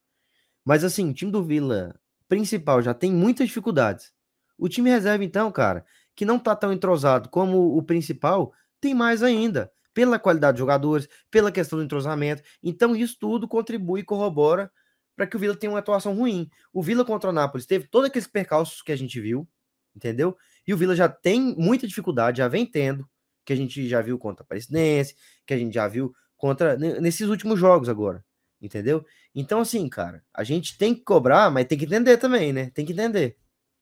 Mas 0.64 0.84
assim, 0.84 1.10
o 1.10 1.14
time 1.14 1.32
do 1.32 1.44
Vila 1.44 2.00
principal 2.28 2.82
já 2.82 2.94
tem 2.94 3.12
muitas 3.12 3.48
dificuldades. 3.48 4.12
O 4.58 4.70
time 4.70 4.90
reserva, 4.90 5.24
então, 5.24 5.52
cara, 5.52 5.86
que 6.16 6.26
não 6.26 6.40
tá 6.40 6.56
tão 6.56 6.74
entrosado 6.74 7.30
como 7.30 7.78
o 7.78 7.84
principal, 7.84 8.54
tem 8.82 8.94
mais 8.94 9.22
ainda 9.24 9.72
pela 9.96 10.20
qualidade 10.20 10.58
de 10.58 10.60
jogadores, 10.60 11.08
pela 11.32 11.52
questão 11.52 11.80
do 11.80 11.86
entrosamento. 11.86 12.44
Então, 12.62 12.94
isso 12.94 13.18
tudo 13.18 13.48
contribui 13.48 14.02
e 14.02 14.04
corrobora 14.04 14.70
para 15.16 15.26
que 15.26 15.38
o 15.38 15.40
Vila 15.40 15.56
tenha 15.56 15.72
uma 15.72 15.80
atuação 15.80 16.14
ruim. 16.14 16.50
O 16.74 16.84
Vila 16.84 17.06
contra 17.06 17.30
o 17.30 17.34
Nápoles 17.34 17.66
teve 17.66 17.88
todos 17.88 18.10
aqueles 18.10 18.28
percalços 18.28 18.82
que 18.82 18.92
a 18.92 18.96
gente 18.98 19.20
viu, 19.22 19.48
entendeu? 19.96 20.38
E 20.68 20.74
o 20.74 20.78
Vila 20.78 20.96
já 20.96 21.08
tem 21.08 21.56
muita 21.58 21.88
dificuldade, 21.88 22.40
já 22.40 22.50
vem 22.50 22.66
tendo, 22.66 23.08
que 23.46 23.54
a 23.54 23.56
gente 23.56 23.88
já 23.88 24.02
viu 24.02 24.20
contra 24.20 24.44
a 24.44 24.48
Presidência, 24.48 25.16
que 25.46 25.54
a 25.54 25.58
gente 25.58 25.74
já 25.74 25.88
viu 25.88 26.14
contra 26.36 26.76
nesses 26.76 27.30
últimos 27.30 27.58
jogos 27.58 27.88
agora, 27.88 28.22
entendeu? 28.62 29.06
Então, 29.34 29.62
assim, 29.62 29.88
cara, 29.88 30.22
a 30.34 30.44
gente 30.44 30.78
tem 30.78 30.94
que 30.94 31.02
cobrar, 31.02 31.50
mas 31.50 31.66
tem 31.66 31.78
que 31.78 31.86
entender 31.86 32.18
também, 32.18 32.52
né? 32.52 32.70
Tem 32.72 32.86
que 32.86 32.92
entender. 32.92 33.38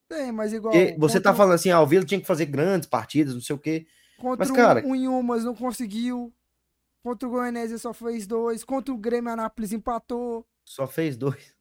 Tem, 0.07 0.31
mas 0.31 0.53
igual. 0.53 0.71
Porque 0.71 0.95
você 0.99 1.19
tá 1.19 1.33
falando 1.33 1.55
assim, 1.55 1.71
ah, 1.71 1.81
o 1.81 1.87
Vila 1.87 2.05
tinha 2.05 2.21
que 2.21 2.27
fazer 2.27 2.45
grandes 2.45 2.87
partidas, 2.87 3.33
não 3.33 3.41
sei 3.41 3.55
o 3.55 3.59
quê. 3.59 3.87
Contra 4.23 4.45
Mas, 4.47 4.55
cara... 4.55 4.87
o 4.87 4.95
Inhumas 4.95 5.43
não 5.43 5.53
conseguiu. 5.53 6.33
Contra 7.03 7.27
o 7.27 7.31
Goianésia 7.31 7.77
só 7.77 7.93
fez 7.93 8.25
dois. 8.25 8.63
Contra 8.63 8.93
o 8.93 8.97
Grêmio 8.97 9.29
Anápolis 9.29 9.73
empatou. 9.73 10.47
Só 10.63 10.87
fez 10.87 11.17
dois. 11.17 11.53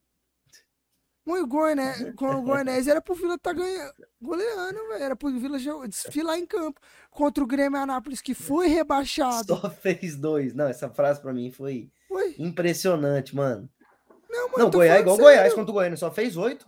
Né? 1.26 2.12
Com 2.14 2.26
o 2.26 2.42
Goianésia 2.42 2.92
era 2.92 3.00
pro 3.00 3.16
Vila 3.16 3.36
tá 3.36 3.52
ganhando, 3.52 3.92
goleando, 4.20 4.78
velho. 4.90 5.02
Era 5.02 5.16
pro 5.16 5.36
Vila 5.36 5.58
desfilar 5.88 6.38
em 6.38 6.46
campo. 6.46 6.80
Contra 7.10 7.42
o 7.42 7.48
Grêmio 7.48 7.80
Anápolis, 7.80 8.22
que 8.22 8.32
foi 8.32 8.68
rebaixado. 8.68 9.56
Só 9.56 9.68
fez 9.68 10.16
dois. 10.16 10.54
Não, 10.54 10.68
essa 10.68 10.88
frase 10.88 11.20
pra 11.20 11.32
mim 11.32 11.50
foi 11.50 11.90
Oi? 12.10 12.36
impressionante, 12.38 13.34
mano. 13.34 13.68
Não, 14.30 14.50
mano, 14.50 14.64
não 14.64 14.70
Goiás 14.70 15.00
igual 15.00 15.16
o 15.16 15.18
Goiás 15.18 15.52
contra 15.52 15.70
o 15.72 15.74
Goiânia, 15.74 15.96
só 15.96 16.12
fez 16.12 16.36
oito. 16.36 16.64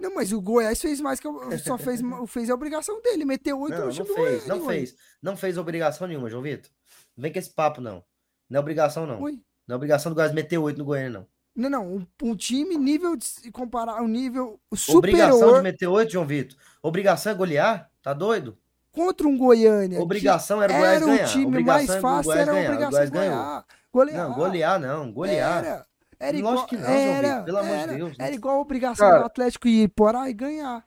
Não, 0.00 0.14
mas 0.14 0.32
o 0.32 0.40
Goiás 0.40 0.80
fez 0.80 1.00
mais 1.00 1.20
que 1.20 1.26
eu, 1.26 1.58
só 1.58 1.76
fez, 1.76 2.00
fez 2.28 2.50
a 2.50 2.54
obrigação 2.54 3.00
dele, 3.02 3.24
meteu 3.24 3.60
oito 3.60 3.78
não, 3.78 3.86
no 3.86 3.92
time 3.92 4.08
não 4.08 4.14
fez, 4.14 4.46
Não 4.46 4.66
fez, 4.66 4.96
não 5.22 5.36
fez 5.36 5.58
obrigação 5.58 6.06
nenhuma, 6.08 6.30
João 6.30 6.42
Vitor. 6.42 6.70
Não 7.16 7.22
vem 7.22 7.32
com 7.32 7.38
esse 7.38 7.50
papo, 7.50 7.80
não. 7.80 8.02
Não 8.48 8.56
é 8.56 8.60
obrigação, 8.60 9.06
não. 9.06 9.20
Oi? 9.22 9.40
Não 9.66 9.74
é 9.74 9.76
obrigação 9.76 10.10
do 10.10 10.14
Goiás 10.14 10.32
meter 10.32 10.58
oito 10.58 10.78
no 10.78 10.84
Goiânia, 10.84 11.10
não. 11.10 11.26
Não, 11.54 11.70
não. 11.70 11.96
Um, 11.96 12.06
um, 12.22 12.36
time 12.36 12.76
nível 12.78 13.16
de 13.16 13.50
comparar 13.52 14.00
um 14.00 14.08
nível 14.08 14.58
superior. 14.74 15.30
Obrigação 15.30 15.54
de 15.56 15.62
meter 15.62 15.86
oito, 15.86 16.12
João 16.12 16.26
Vitor. 16.26 16.56
Obrigação 16.82 17.32
é 17.32 17.34
golear? 17.34 17.90
Tá 18.02 18.12
doido? 18.12 18.56
Contra 18.92 19.28
um 19.28 19.36
Goiânia. 19.36 20.00
Obrigação 20.00 20.62
era 20.62 20.72
o 20.72 20.76
Goiás 20.76 20.96
era 20.96 21.06
ganhar. 21.06 21.24
o 21.24 21.30
time 21.30 21.46
obrigação 21.46 21.86
mais 21.86 22.00
fácil, 22.00 22.32
era 22.32 22.52
a 22.52 22.60
obrigação 22.64 23.04
de 23.04 23.10
ganhar. 23.10 23.66
Golear. 23.92 24.28
Não, 24.28 24.34
golear 24.34 24.80
não. 24.80 25.12
Golear. 25.12 25.64
Era. 25.64 25.86
Era 26.20 26.36
igual, 26.36 26.52
Lógico 26.52 26.68
que 26.68 26.76
não, 26.76 26.90
era, 26.90 27.42
pelo 27.42 27.58
amor 27.58 27.88
de 27.88 27.96
Deus. 27.96 28.16
Era 28.18 28.34
igual 28.34 28.58
a 28.58 28.60
obrigação 28.60 29.08
Cara, 29.08 29.20
do 29.20 29.24
Atlético 29.24 29.66
ir 29.66 29.88
por 29.88 30.14
aí 30.14 30.30
e 30.30 30.34
ganhar. 30.34 30.84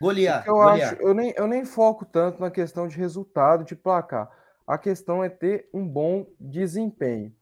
Golear. 0.00 0.46
Eu, 0.46 0.54
golear. 0.54 0.92
Acho, 0.92 1.02
eu, 1.02 1.12
nem, 1.12 1.34
eu 1.36 1.48
nem 1.48 1.64
foco 1.64 2.04
tanto 2.04 2.40
na 2.40 2.48
questão 2.48 2.86
de 2.86 2.96
resultado, 2.96 3.64
de 3.64 3.74
placar. 3.74 4.30
A 4.64 4.78
questão 4.78 5.24
é 5.24 5.28
ter 5.28 5.68
um 5.74 5.86
bom 5.86 6.28
desempenho. 6.38 7.34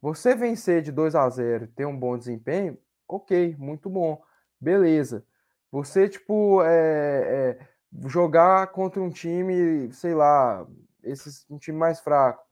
Você 0.00 0.34
vencer 0.34 0.80
de 0.80 0.90
2 0.90 1.14
a 1.14 1.28
0 1.28 1.66
ter 1.76 1.84
um 1.84 1.96
bom 1.96 2.16
desempenho, 2.16 2.78
ok, 3.06 3.54
muito 3.58 3.90
bom. 3.90 4.22
Beleza. 4.58 5.22
Você, 5.70 6.08
tipo, 6.08 6.62
é, 6.62 7.58
é, 7.60 8.08
jogar 8.08 8.68
contra 8.68 9.02
um 9.02 9.10
time, 9.10 9.92
sei 9.92 10.14
lá, 10.14 10.66
esses, 11.04 11.44
um 11.50 11.58
time 11.58 11.76
mais 11.76 12.00
fraco 12.00 12.47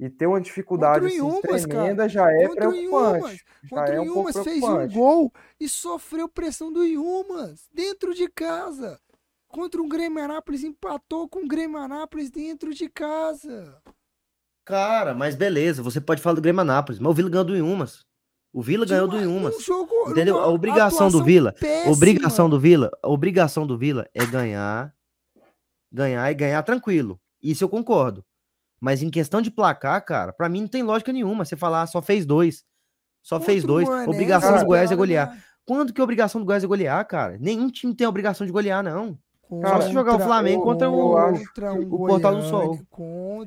e 0.00 0.08
ter 0.08 0.26
uma 0.26 0.40
dificuldade 0.40 1.04
assim, 1.04 1.16
Inhumas, 1.16 1.62
tremenda 1.62 1.96
cara. 1.96 2.08
já 2.08 2.32
é 2.32 2.48
contra 2.48 2.70
preocupante. 2.70 3.44
Já 3.64 3.76
contra 3.76 3.94
é 3.94 4.00
um 4.00 4.04
Inhumas 4.04 4.38
fez 4.38 4.64
um 4.64 4.88
gol 4.88 5.32
e 5.60 5.68
sofreu 5.68 6.26
pressão 6.26 6.72
do 6.72 6.82
Inhumas 6.82 7.68
dentro 7.70 8.14
de 8.14 8.26
casa. 8.26 8.98
Contra 9.46 9.82
um 9.82 9.88
Grêmio 9.88 10.24
Anápolis 10.24 10.64
empatou 10.64 11.28
com 11.28 11.40
o 11.40 11.46
Grêmio 11.46 11.76
Anápolis 11.76 12.30
dentro 12.30 12.72
de 12.72 12.88
casa. 12.88 13.76
Cara, 14.64 15.12
mas 15.12 15.36
beleza, 15.36 15.82
você 15.82 16.00
pode 16.00 16.22
falar 16.22 16.36
do 16.36 16.40
Grêmio 16.40 16.62
Anápolis, 16.62 16.98
mas 16.98 17.10
o 17.10 17.14
Vila 17.14 17.28
ganhou 17.28 17.44
do 17.44 17.56
Inhumas. 17.56 18.06
O 18.54 18.62
Vila 18.62 18.86
ganhou 18.86 19.06
do 19.06 19.20
Inhumas. 19.20 19.54
Um 19.56 19.60
jogo, 19.60 19.92
entendeu? 20.08 20.38
A 20.38 20.48
obrigação 20.48 21.10
do 21.10 21.22
Vila, 21.22 21.52
péssima. 21.52 21.92
obrigação 21.92 22.48
do 22.48 22.58
Vila, 22.58 22.90
a 23.02 23.08
obrigação 23.10 23.66
do 23.66 23.76
Vila 23.76 24.08
é 24.14 24.24
ganhar, 24.24 24.94
ganhar 25.92 26.30
e 26.30 26.34
ganhar 26.34 26.62
tranquilo. 26.62 27.20
Isso 27.42 27.62
eu 27.62 27.68
concordo. 27.68 28.24
Mas 28.80 29.02
em 29.02 29.10
questão 29.10 29.42
de 29.42 29.50
placar, 29.50 30.02
cara, 30.04 30.32
para 30.32 30.48
mim 30.48 30.62
não 30.62 30.68
tem 30.68 30.82
lógica 30.82 31.12
nenhuma. 31.12 31.44
Você 31.44 31.56
falar, 31.56 31.82
ah, 31.82 31.86
só 31.86 32.00
fez 32.00 32.24
dois. 32.24 32.64
Só 33.22 33.36
Outro 33.36 33.46
fez 33.46 33.62
dois. 33.62 33.86
Goianese, 33.86 34.10
obrigação 34.10 34.58
do 34.58 34.64
Goiás 34.64 34.90
é 34.90 34.96
golear. 34.96 35.44
Quando 35.66 35.92
que 35.92 36.00
a 36.00 36.04
obrigação 36.04 36.40
do 36.40 36.44
Goiás 36.46 36.64
é 36.64 36.66
golear, 36.66 37.06
cara? 37.06 37.36
Nenhum 37.38 37.70
time 37.70 37.94
tem 37.94 38.06
a 38.06 38.10
obrigação 38.10 38.46
de 38.46 38.52
golear, 38.52 38.82
não. 38.82 39.18
Contra, 39.42 39.68
Só 39.68 39.80
se 39.82 39.92
jogar 39.92 40.14
o 40.14 40.20
Flamengo 40.20 40.62
contra 40.62 40.88
o, 40.88 41.12
contra 41.12 41.74
um 41.74 41.94
o 41.94 42.06
Portal 42.06 42.36
do 42.36 42.42
Sol. 42.42 42.78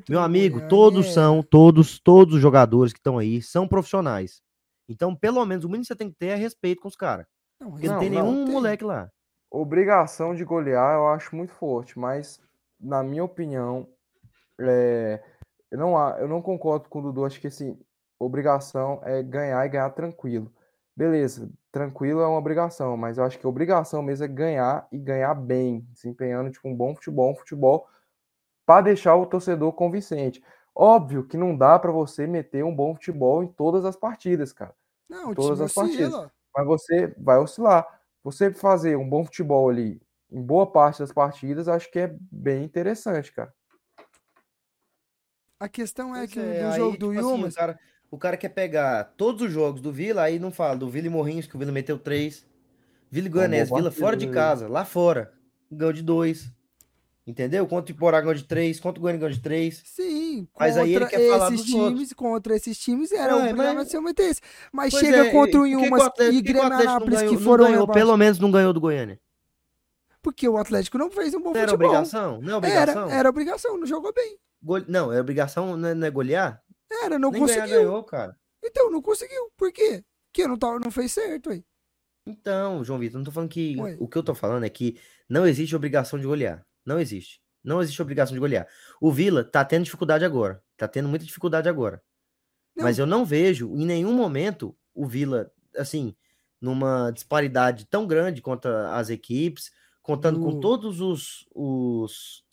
Meu 0.08 0.20
amigo, 0.20 0.56
Goiânia. 0.56 0.68
todos 0.68 1.12
são, 1.12 1.42
todos, 1.42 1.98
todos 1.98 2.34
os 2.34 2.40
jogadores 2.40 2.92
que 2.92 2.98
estão 2.98 3.18
aí 3.18 3.40
são 3.42 3.66
profissionais. 3.66 4.42
Então, 4.88 5.16
pelo 5.16 5.44
menos, 5.46 5.64
o 5.64 5.68
mínimo 5.68 5.82
que 5.82 5.88
você 5.88 5.96
tem 5.96 6.10
que 6.10 6.16
ter 6.16 6.26
é 6.26 6.34
respeito 6.34 6.82
com 6.82 6.88
os 6.88 6.96
caras. 6.96 7.26
Porque 7.58 7.86
não, 7.86 7.94
não 7.94 8.00
tem 8.00 8.10
nenhum 8.10 8.32
não, 8.32 8.44
tem. 8.44 8.52
moleque 8.52 8.84
lá. 8.84 9.10
Obrigação 9.50 10.34
de 10.34 10.44
golear 10.44 10.94
eu 10.94 11.08
acho 11.08 11.34
muito 11.34 11.52
forte, 11.54 11.98
mas, 11.98 12.38
na 12.78 13.02
minha 13.02 13.24
opinião, 13.24 13.88
é, 14.60 15.22
eu, 15.70 15.78
não, 15.78 15.98
eu 16.18 16.28
não 16.28 16.42
concordo 16.42 16.88
com 16.88 17.00
o 17.00 17.02
Dudu. 17.02 17.24
Acho 17.24 17.40
que 17.40 17.48
assim, 17.48 17.78
obrigação 18.18 19.00
é 19.04 19.22
ganhar 19.22 19.64
e 19.64 19.68
ganhar 19.68 19.90
tranquilo. 19.90 20.52
Beleza, 20.96 21.50
tranquilo 21.72 22.20
é 22.20 22.26
uma 22.26 22.38
obrigação, 22.38 22.96
mas 22.96 23.18
eu 23.18 23.24
acho 23.24 23.38
que 23.38 23.44
a 23.44 23.48
obrigação 23.48 24.00
mesmo 24.00 24.24
é 24.24 24.28
ganhar 24.28 24.86
e 24.92 24.98
ganhar 24.98 25.34
bem, 25.34 25.80
desempenhando 25.90 26.50
tipo, 26.50 26.68
um 26.68 26.74
bom 26.74 26.94
futebol, 26.94 27.32
um 27.32 27.34
futebol 27.34 27.88
para 28.64 28.82
deixar 28.82 29.16
o 29.16 29.26
torcedor 29.26 29.72
convincente. 29.72 30.42
Óbvio 30.74 31.26
que 31.26 31.36
não 31.36 31.56
dá 31.56 31.78
para 31.78 31.90
você 31.90 32.26
meter 32.26 32.64
um 32.64 32.74
bom 32.74 32.94
futebol 32.94 33.42
em 33.42 33.48
todas 33.48 33.84
as 33.84 33.96
partidas, 33.96 34.52
cara. 34.52 34.74
Não, 35.08 35.34
todas 35.34 35.60
as 35.60 35.72
partidas. 35.74 36.28
Mas 36.56 36.66
você 36.66 37.12
vai 37.18 37.38
oscilar. 37.38 37.86
Você 38.22 38.52
fazer 38.52 38.96
um 38.96 39.08
bom 39.08 39.24
futebol 39.24 39.68
ali 39.68 40.00
em 40.30 40.42
boa 40.42 40.66
parte 40.66 41.00
das 41.00 41.12
partidas, 41.12 41.68
acho 41.68 41.90
que 41.90 41.98
é 41.98 42.16
bem 42.30 42.64
interessante, 42.64 43.32
cara. 43.32 43.52
A 45.58 45.68
questão 45.68 46.14
é 46.14 46.26
que 46.26 46.38
é, 46.38 46.64
no 46.64 46.72
jogo 46.74 46.92
aí, 46.92 46.98
do 46.98 47.08
tipo 47.10 47.20
Yuma. 47.20 47.46
Assim, 47.46 47.54
o, 47.54 47.58
cara, 47.58 47.78
o 48.10 48.18
cara 48.18 48.36
quer 48.36 48.48
pegar 48.50 49.04
todos 49.16 49.42
os 49.42 49.52
jogos 49.52 49.80
do 49.80 49.92
Vila, 49.92 50.22
aí 50.22 50.38
não 50.38 50.50
fala 50.50 50.76
do 50.76 50.88
Vila 50.88 51.06
e 51.06 51.10
Morrinhos, 51.10 51.46
que 51.46 51.56
o 51.56 51.58
Vila 51.58 51.72
meteu 51.72 51.98
três. 51.98 52.46
Vila 53.10 53.26
e 53.26 53.30
Goianese, 53.30 53.72
Vila 53.72 53.90
fora 53.90 54.16
de 54.16 54.28
casa, 54.28 54.68
lá 54.68 54.84
fora. 54.84 55.32
Ganhou 55.70 55.92
de 55.92 56.02
dois. 56.02 56.50
Entendeu? 57.26 57.66
Contra 57.66 57.90
o 57.90 57.96
Iporá 57.96 58.20
ganhou 58.20 58.34
de 58.34 58.44
três, 58.44 58.78
contra 58.78 58.98
o 58.98 59.02
Goiânia 59.02 59.20
ganhou 59.20 59.34
de 59.34 59.40
três. 59.40 59.82
Sim, 59.86 60.46
mas 60.58 60.76
aí 60.76 60.94
ele 60.94 61.06
quer 61.06 61.30
falar 61.30 61.48
dos 61.48 61.64
times, 61.64 61.80
outros. 61.80 62.12
Contra 62.12 62.54
esses 62.54 62.78
times 62.78 63.12
era 63.12 63.32
é, 63.32 63.36
o 63.36 63.46
problema 63.46 63.74
mas... 63.74 63.88
ser 63.88 63.98
o 63.98 64.08
esse. 64.18 64.42
Mas 64.70 64.92
pois 64.92 65.06
chega 65.06 65.28
é, 65.28 65.30
contra 65.30 65.60
o 65.60 65.66
Inhumas 65.66 66.10
e 66.20 66.42
Grêmio 66.42 66.70
que, 66.70 67.28
que 67.28 67.38
foram. 67.38 67.64
Ganhou, 67.66 67.88
pelo 67.88 68.16
menos 68.18 68.38
não 68.38 68.50
ganhou 68.50 68.74
do 68.74 68.80
Goiânia. 68.80 69.18
Porque 70.20 70.46
o 70.46 70.58
Atlético 70.58 70.98
não 70.98 71.10
fez 71.10 71.34
um 71.34 71.38
bom 71.38 71.52
não 71.52 71.60
futebol. 71.60 71.62
Era 71.62 71.74
obrigação? 71.74 72.40
Não 72.42 72.52
é 72.52 72.56
obrigação? 72.56 73.04
Era, 73.04 73.14
era 73.14 73.28
obrigação, 73.28 73.78
não 73.78 73.86
jogou 73.86 74.12
bem. 74.12 74.38
Não, 74.88 75.12
é 75.12 75.20
obrigação, 75.20 75.76
não 75.76 75.88
é, 75.88 75.94
não 75.94 76.06
é 76.06 76.10
golear? 76.10 76.62
Era, 77.02 77.18
não 77.18 77.30
Nem 77.30 77.40
conseguiu. 77.40 77.66
Ganhar, 77.66 77.76
ganhou, 77.76 78.04
cara. 78.04 78.36
Então, 78.64 78.90
não 78.90 79.02
conseguiu. 79.02 79.50
Por 79.56 79.72
quê? 79.72 80.04
Porque 80.32 80.48
não, 80.48 80.56
tá, 80.56 80.78
não 80.78 80.90
fez 80.90 81.12
certo 81.12 81.50
aí. 81.50 81.64
Então, 82.26 82.82
João 82.82 82.98
Vitor, 82.98 83.18
não 83.18 83.24
tô 83.24 83.30
falando 83.30 83.50
que. 83.50 83.76
Ué. 83.78 83.96
O 84.00 84.08
que 84.08 84.16
eu 84.16 84.22
tô 84.22 84.34
falando 84.34 84.64
é 84.64 84.70
que 84.70 84.98
não 85.28 85.46
existe 85.46 85.76
obrigação 85.76 86.18
de 86.18 86.26
golear. 86.26 86.66
Não 86.84 86.98
existe. 86.98 87.42
Não 87.62 87.80
existe 87.80 88.00
obrigação 88.00 88.34
de 88.34 88.40
golear. 88.40 88.66
O 89.00 89.12
Vila 89.12 89.44
tá 89.44 89.64
tendo 89.64 89.84
dificuldade 89.84 90.24
agora. 90.24 90.62
Tá 90.76 90.88
tendo 90.88 91.08
muita 91.08 91.24
dificuldade 91.24 91.68
agora. 91.68 92.02
Não. 92.76 92.84
Mas 92.84 92.98
eu 92.98 93.06
não 93.06 93.24
vejo 93.24 93.74
em 93.74 93.86
nenhum 93.86 94.12
momento 94.12 94.76
o 94.94 95.06
Vila, 95.06 95.50
assim, 95.76 96.14
numa 96.60 97.10
disparidade 97.10 97.86
tão 97.86 98.06
grande 98.06 98.42
contra 98.42 98.94
as 98.96 99.10
equipes, 99.10 99.70
contando 100.02 100.40
com 100.40 100.60
todos 100.60 101.00
os, 101.00 101.46
os 101.54 102.43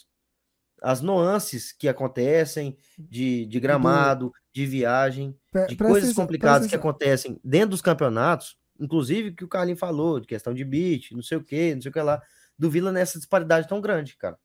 as 0.82 1.00
nuances 1.02 1.72
que 1.72 1.88
acontecem 1.88 2.76
de, 2.98 3.46
de 3.46 3.60
gramado, 3.60 4.34
de 4.52 4.66
viagem, 4.66 5.38
de 5.68 5.76
coisas 5.76 6.14
complicadas 6.14 6.68
que 6.68 6.76
acontecem 6.76 7.40
dentro 7.44 7.70
dos 7.70 7.82
campeonatos, 7.82 8.58
inclusive 8.80 9.32
que 9.32 9.46
o 9.46 9.48
Carlinhos 9.48 9.80
falou, 9.80 10.20
de 10.20 10.28
questão 10.28 10.54
de 10.54 10.66
beat, 10.66 11.12
não 11.12 11.22
sei 11.22 11.38
o 11.38 11.44
que, 11.44 11.76
não 11.76 11.82
sei 11.82 11.90
o 11.90 11.94
que 11.94 12.02
lá, 12.02 12.22
do 12.58 12.70
Vila 12.70 12.92
nessa 12.92 13.20
disparidade 13.20 13.68
tão 13.68 13.80
grande, 13.80 14.18
cara. 14.18 14.38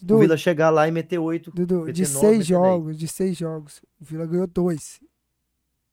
Do, 0.00 0.16
o 0.16 0.18
Vila 0.20 0.36
chegar 0.36 0.70
lá 0.70 0.86
e 0.86 0.92
meter 0.92 1.18
oito. 1.18 1.50
Dudu, 1.50 1.92
de 1.92 2.06
seis 2.06 2.46
jogos, 2.46 2.88
dez. 2.88 2.98
de 2.98 3.08
seis 3.08 3.36
jogos, 3.36 3.82
o 4.00 4.04
Vila 4.04 4.26
ganhou 4.26 4.46
dois. 4.46 5.00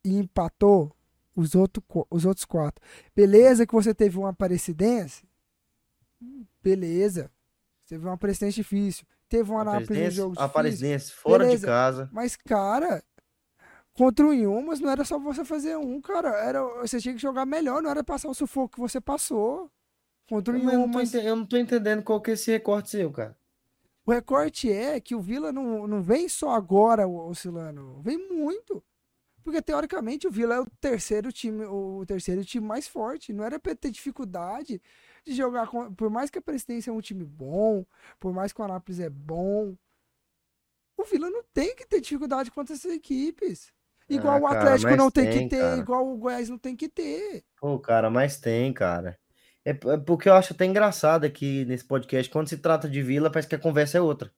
E 0.05 0.17
empatou 0.17 0.95
os, 1.35 1.55
outro, 1.55 1.81
os 2.11 2.25
outros 2.25 2.45
quatro. 2.45 2.83
Beleza 3.15 3.65
que 3.65 3.73
você 3.73 3.93
teve 3.93 4.17
uma 4.17 4.29
Aparecidense? 4.29 5.23
Beleza. 6.61 7.31
Você 7.83 7.95
teve 7.95 8.05
uma 8.05 8.13
Aparecidense 8.13 8.55
difícil. 8.55 9.05
Teve 9.33 9.49
uma 9.49 9.61
Anápolis 9.61 9.89
no 9.89 10.11
jogo. 10.11 10.35
Aparecidense 10.37 11.11
fora 11.11 11.43
Beleza. 11.43 11.61
de 11.61 11.65
casa. 11.65 12.09
Mas, 12.13 12.35
cara, 12.35 13.03
contra 13.91 14.27
o 14.27 14.31
Inhumas 14.31 14.79
não 14.79 14.91
era 14.91 15.03
só 15.03 15.17
você 15.17 15.43
fazer 15.43 15.75
um, 15.75 15.99
cara. 15.99 16.29
Era, 16.37 16.63
você 16.81 16.99
tinha 16.99 17.15
que 17.15 17.19
jogar 17.19 17.43
melhor, 17.43 17.81
não 17.81 17.89
era 17.89 18.03
passar 18.03 18.29
o 18.29 18.33
sufoco 18.35 18.75
que 18.75 18.79
você 18.79 19.01
passou. 19.01 19.71
Contra 20.29 20.53
o 20.53 20.57
Inhumas. 20.57 21.15
Eu 21.15 21.35
não 21.35 21.47
tô 21.47 21.57
entendendo 21.57 22.03
qual 22.03 22.21
que 22.21 22.29
é 22.29 22.35
esse 22.35 22.51
recorte 22.51 22.91
seu, 22.91 23.11
cara. 23.11 23.35
O 24.05 24.11
recorte 24.11 24.71
é 24.71 24.99
que 24.99 25.15
o 25.15 25.19
Vila 25.19 25.51
não, 25.51 25.87
não 25.87 26.03
vem 26.03 26.29
só 26.29 26.51
agora 26.51 27.07
oscilando, 27.07 28.03
vem 28.03 28.19
muito. 28.29 28.83
Porque 29.43 29.63
teoricamente 29.63 30.27
o 30.27 30.31
Vila 30.31 30.55
é 30.55 30.59
o 30.59 30.67
terceiro 30.79 31.31
time, 31.31 31.65
o 31.65 32.05
terceiro 32.05 32.45
time 32.45 32.67
mais 32.67 32.87
forte. 32.87 33.33
Não 33.33 33.43
era 33.43 33.59
para 33.59 33.75
ter 33.75 33.89
dificuldade 33.89 34.79
de 35.25 35.33
jogar 35.33 35.67
com, 35.67 35.93
por 35.93 36.09
mais 36.09 36.29
que 36.29 36.39
a 36.39 36.41
Presidência 36.41 36.89
é 36.89 36.93
um 36.93 37.01
time 37.01 37.23
bom, 37.23 37.85
por 38.19 38.33
mais 38.33 38.51
que 38.51 38.61
o 38.61 38.63
Anápolis 38.63 38.99
é 38.99 39.09
bom, 39.09 39.75
o 40.97 41.03
Vila 41.03 41.29
não 41.29 41.43
tem 41.53 41.75
que 41.75 41.85
ter 41.85 42.01
dificuldade 42.01 42.51
contra 42.51 42.73
essas 42.73 42.91
equipes. 42.91 43.71
Igual 44.09 44.35
ah, 44.35 44.39
o 44.41 44.47
Atlético 44.47 44.89
cara, 44.89 44.97
não 44.97 45.09
tem, 45.09 45.29
tem, 45.29 45.43
que 45.43 45.55
ter, 45.55 45.61
cara. 45.61 45.77
igual 45.77 46.07
o 46.07 46.17
Goiás 46.17 46.49
não 46.49 46.57
tem 46.57 46.75
que 46.75 46.89
ter. 46.89 47.43
Pô, 47.59 47.79
cara, 47.79 48.09
mas 48.09 48.37
tem, 48.37 48.73
cara. 48.73 49.17
É, 49.65 49.71
é 49.71 49.97
porque 49.97 50.27
eu 50.27 50.33
acho 50.33 50.53
até 50.53 50.65
engraçado 50.65 51.25
aqui 51.25 51.63
nesse 51.65 51.85
podcast, 51.85 52.29
quando 52.29 52.49
se 52.49 52.57
trata 52.57 52.89
de 52.89 53.01
Vila, 53.01 53.31
parece 53.31 53.47
que 53.47 53.55
a 53.55 53.59
conversa 53.59 53.97
é 53.97 54.01
outra. 54.01 54.31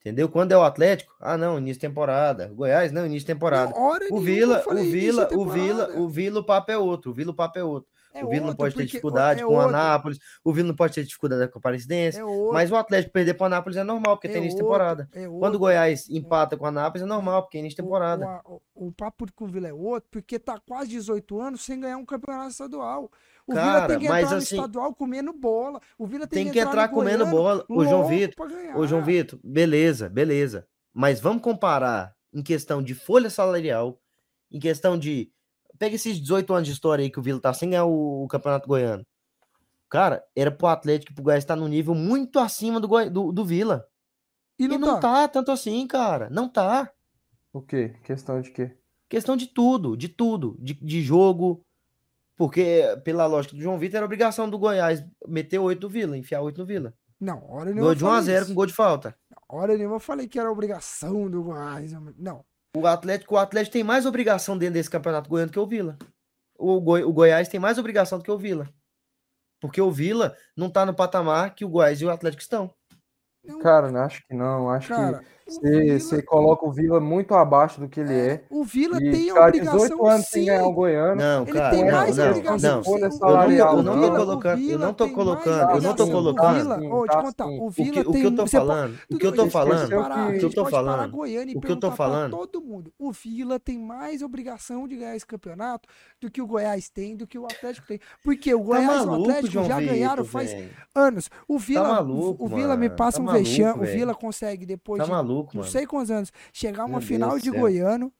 Entendeu? 0.00 0.28
Quando 0.28 0.52
é 0.52 0.56
o 0.56 0.62
Atlético, 0.62 1.12
ah 1.20 1.36
não, 1.36 1.58
início 1.58 1.80
de 1.80 1.88
temporada. 1.88 2.46
Goiás, 2.48 2.92
não, 2.92 3.04
início 3.04 3.26
de 3.26 3.34
temporada. 3.34 3.74
o 3.76 4.20
Vila, 4.20 4.62
o 4.64 4.74
Vila, 4.76 5.28
o 5.32 5.44
Vila, 5.44 5.90
o 5.98 6.08
Vila, 6.08 6.40
o 6.40 6.44
papo 6.44 6.70
é 6.70 6.78
outro. 6.78 7.10
O 7.10 7.14
Vila, 7.14 7.32
o 7.32 7.34
papo 7.34 7.58
é 7.58 7.64
outro. 7.64 7.90
É 8.18 8.24
o 8.24 8.28
Vila 8.28 8.46
não 8.46 8.54
pode 8.54 8.74
ter 8.74 8.84
dificuldade 8.84 9.42
é 9.42 9.44
com 9.44 9.54
o 9.54 9.60
Anápolis, 9.60 10.18
o 10.44 10.52
Vila 10.52 10.68
não 10.68 10.74
pode 10.74 10.94
ter 10.94 11.04
dificuldade 11.04 11.50
com 11.50 11.58
a 11.58 11.60
Aparecidense, 11.60 12.18
é 12.18 12.24
mas 12.52 12.70
o 12.70 12.76
Atlético 12.76 13.12
perder 13.12 13.34
para 13.34 13.44
o 13.44 13.46
Anápolis 13.46 13.76
é 13.76 13.84
normal, 13.84 14.16
porque 14.16 14.28
é 14.28 14.30
tem 14.30 14.40
início 14.40 14.56
de 14.56 14.62
temporada. 14.62 15.08
É 15.12 15.26
Quando 15.26 15.54
o 15.54 15.58
Goiás 15.58 16.08
empata 16.08 16.56
com 16.56 16.64
o 16.64 16.68
Anápolis 16.68 17.02
é 17.02 17.06
normal, 17.06 17.42
porque 17.42 17.58
é 17.58 17.60
início 17.60 17.76
de 17.76 17.82
temporada. 17.82 18.40
O, 18.44 18.60
o, 18.74 18.88
o, 18.88 18.92
papo 18.92 19.26
com 19.34 19.44
o 19.44 19.48
Vila 19.48 19.68
é 19.68 19.72
outro, 19.72 20.08
porque 20.10 20.38
tá 20.38 20.58
quase 20.58 20.90
18 20.90 21.40
anos 21.40 21.60
sem 21.60 21.80
ganhar 21.80 21.96
um 21.96 22.04
campeonato 22.04 22.50
estadual. 22.50 23.10
O 23.46 23.54
Cara, 23.54 23.64
Vila 23.64 23.86
tem 23.86 23.98
que 23.98 24.06
entrar 24.06 24.30
no 24.30 24.36
assim, 24.36 24.56
estadual 24.56 24.94
comendo 24.94 25.32
bola. 25.32 25.80
O 25.96 26.06
Vila 26.06 26.26
tem, 26.26 26.44
tem 26.44 26.52
que, 26.52 26.58
entrar, 26.58 26.70
entrar 26.70 26.88
comendo 26.88 27.26
bola. 27.26 27.64
O 27.68 27.84
João 27.84 28.06
Vitor, 28.06 28.46
o 28.76 28.86
João 28.86 29.02
Vitor, 29.02 29.38
beleza, 29.42 30.08
beleza. 30.08 30.66
Mas 30.92 31.20
vamos 31.20 31.42
comparar 31.42 32.14
em 32.32 32.42
questão 32.42 32.82
de 32.82 32.94
folha 32.94 33.30
salarial, 33.30 34.00
em 34.50 34.58
questão 34.58 34.98
de 34.98 35.32
Pega 35.78 35.94
esses 35.94 36.20
18 36.20 36.52
anos 36.52 36.66
de 36.66 36.74
história 36.74 37.02
aí 37.02 37.10
que 37.10 37.18
o 37.18 37.22
Vila 37.22 37.40
tá 37.40 37.52
sem 37.54 37.70
ganhar 37.70 37.84
o, 37.84 38.24
o 38.24 38.28
Campeonato 38.28 38.68
Goiano. 38.68 39.06
Cara, 39.88 40.22
era 40.36 40.50
pro 40.50 40.66
Atlético 40.66 41.12
e 41.12 41.14
pro 41.14 41.24
Goiás 41.24 41.44
estar 41.44 41.54
tá 41.54 41.60
num 41.60 41.68
nível 41.68 41.94
muito 41.94 42.38
acima 42.38 42.78
do, 42.78 42.88
Goi... 42.88 43.08
do, 43.08 43.32
do 43.32 43.44
Vila. 43.44 43.86
E 44.58 44.66
não, 44.66 44.74
e 44.74 44.78
não 44.78 44.94
tá. 44.94 45.00
tá. 45.00 45.28
tanto 45.28 45.50
assim, 45.50 45.86
cara. 45.86 46.28
Não 46.30 46.48
tá. 46.48 46.90
O 47.52 47.62
quê? 47.62 47.94
Questão 48.04 48.40
de 48.40 48.50
quê? 48.50 48.76
Questão 49.08 49.36
de 49.36 49.46
tudo, 49.46 49.96
de 49.96 50.08
tudo. 50.08 50.56
De, 50.60 50.74
de 50.74 51.00
jogo. 51.00 51.64
Porque, 52.36 52.82
pela 53.04 53.26
lógica 53.26 53.56
do 53.56 53.62
João 53.62 53.78
Vitor, 53.78 53.96
era 53.96 54.06
obrigação 54.06 54.48
do 54.48 54.58
Goiás 54.58 55.04
meter 55.26 55.58
8 55.58 55.82
no 55.82 55.88
Vila, 55.88 56.16
enfiar 56.16 56.40
8 56.40 56.58
no 56.58 56.66
Vila. 56.66 56.94
Não, 57.20 57.44
hora 57.50 57.70
nenhuma. 57.70 57.94
Gol 57.94 57.94
de 57.94 58.04
1x0 58.04 58.46
com 58.46 58.54
gol 58.54 58.66
de 58.66 58.72
falta. 58.72 59.16
Hora 59.48 59.76
nenhuma 59.76 59.96
eu 59.96 60.00
falei 60.00 60.28
que 60.28 60.38
era 60.38 60.50
obrigação 60.50 61.28
do 61.28 61.42
Goiás. 61.42 61.92
Não. 62.16 62.44
O 62.76 62.86
Atlético, 62.86 63.34
o 63.34 63.38
Atlético 63.38 63.72
tem 63.72 63.84
mais 63.84 64.06
obrigação 64.06 64.56
dentro 64.56 64.74
desse 64.74 64.90
campeonato 64.90 65.28
goiano 65.28 65.50
que 65.50 65.58
o 65.58 65.66
Vila. 65.66 65.96
O, 66.58 66.80
Goi, 66.80 67.02
o 67.04 67.12
Goiás 67.12 67.48
tem 67.48 67.58
mais 67.58 67.78
obrigação 67.78 68.18
do 68.18 68.24
que 68.24 68.30
o 68.30 68.38
Vila. 68.38 68.68
Porque 69.60 69.80
o 69.80 69.90
Vila 69.90 70.36
não 70.56 70.70
tá 70.70 70.84
no 70.84 70.94
patamar 70.94 71.54
que 71.54 71.64
o 71.64 71.68
Goiás 71.68 72.00
e 72.00 72.04
o 72.04 72.10
Atlético 72.10 72.42
estão. 72.42 72.72
Cara, 73.62 73.90
não 73.90 74.00
acho 74.00 74.26
que 74.26 74.34
não. 74.34 74.70
Acho 74.70 74.88
Cara, 74.88 75.20
que 75.20 75.24
você 75.48 76.16
Vila... 76.16 76.22
coloca 76.22 76.66
o 76.66 76.70
Vila 76.70 77.00
muito 77.00 77.34
abaixo 77.34 77.80
do 77.80 77.88
que 77.88 78.00
ele 78.00 78.12
é. 78.12 78.26
é. 78.26 78.44
O 78.50 78.64
Vila 78.64 78.98
tem 78.98 79.30
a 79.30 79.46
obrigação 79.46 79.78
18 79.78 80.06
anos 80.06 80.24
sim. 80.26 80.30
sem 80.30 80.44
ganhar 80.44 80.64
o 80.64 80.72
Goiano. 80.72 81.16
Não, 81.16 81.42
ele 81.42 81.52
cara, 81.52 81.70
tem 81.70 81.90
mais 81.90 82.16
não, 82.16 82.30
obrigação. 82.30 82.82
Não, 82.82 83.82
não. 83.82 83.98
Eu 83.98 83.98
não 83.98 84.14
tô 84.14 84.16
colocando, 84.16 84.70
eu 84.70 84.78
não 84.78 84.94
tô 84.94 85.08
colocando, 85.10 85.70
eu 85.70 85.80
não 85.80 85.94
tô 85.94 86.06
colocando. 86.08 87.62
O 87.62 87.70
Vila 87.70 88.00
o 88.06 88.12
que 88.12 88.22
eu 88.22 88.34
tô 88.34 88.46
falando, 88.46 88.98
o 89.10 89.18
que 89.18 89.26
eu 89.26 89.32
tô 89.32 89.50
falando, 89.50 89.84
o 89.84 90.38
que 90.38 90.44
eu 90.44 90.52
tô 90.52 90.66
falando, 90.66 91.14
o 91.56 91.60
que 91.60 91.70
eu 91.70 91.76
tô 91.76 91.90
falando. 91.92 92.30
Todo 92.36 92.60
mundo. 92.60 92.92
O 92.98 93.12
Vila 93.12 93.58
tem 93.58 93.78
mais 93.78 94.22
obrigação 94.22 94.86
de 94.86 94.96
ganhar 94.96 95.16
esse 95.16 95.26
campeonato 95.26 95.88
do 96.20 96.30
que 96.30 96.42
o 96.42 96.46
Goiás 96.46 96.88
tem, 96.88 97.16
do 97.16 97.26
que 97.26 97.38
o 97.38 97.44
Atlético 97.44 97.86
tem. 97.86 98.00
Porque 98.22 98.54
o 98.54 98.58
tá 98.58 98.64
Goiás 98.64 99.02
e 99.02 99.06
o 99.06 99.14
Atlético 99.14 99.64
já 99.64 99.80
ganharam 99.80 100.24
faz 100.24 100.54
anos. 100.94 101.30
O 101.46 101.58
tá 101.58 101.64
Vila, 101.64 102.02
o 102.02 102.48
Vila 102.48 102.76
me 102.76 102.90
passa 102.90 103.18
tá 103.18 103.24
um 103.24 103.32
vexame, 103.32 103.82
o 103.82 103.86
Vila 103.86 104.14
consegue 104.14 104.66
depois 104.66 105.02
de 105.02 105.10
não 105.52 105.62
sei 105.62 105.86
quantos 105.86 106.10
anos 106.10 106.32
chegar 106.52 106.84
uma 106.84 107.00
final 107.00 107.38
de 107.38 107.50
Goiano 107.50 108.12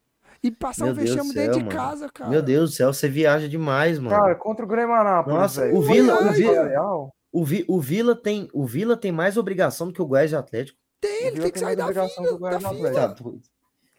e 0.43 0.51
passar 0.51 0.85
Meu 0.85 0.93
um 0.93 0.97
vexame 0.97 1.33
dentro 1.35 1.55
céu, 1.55 1.63
de 1.63 1.69
casa, 1.69 2.09
cara. 2.09 2.31
Meu 2.31 2.43
Deus 2.43 2.71
do 2.71 2.77
céu, 2.77 2.93
você 2.93 3.09
viaja 3.09 3.49
demais, 3.49 3.99
mano. 3.99 4.17
Cara, 4.17 4.35
contra 4.35 4.65
o 4.65 4.69
Grêmio 4.69 4.95
Anápolis, 4.95 5.39
Nossa, 5.39 5.67
o 5.73 5.83
Vila, 5.83 6.29
o 6.29 6.33
Vila, 6.33 7.13
o, 7.33 7.45
Vi, 7.45 7.65
o 7.69 7.81
Vila 7.81 8.15
tem, 8.15 8.49
o 8.53 8.65
Vila 8.65 8.97
tem 8.97 9.13
mais 9.13 9.37
obrigação 9.37 9.89
do 9.89 9.93
que 9.93 10.03
o 10.03 10.07
Goiás 10.07 10.31
de 10.31 10.37
Atlético. 10.37 10.79
Tem, 11.01 11.27
ele 11.27 11.41
tem 11.41 11.51
que 11.51 11.59
sair 11.59 11.77
da 11.77 11.87
fila, 11.93 12.51
da 12.51 12.61
fila. 12.61 13.15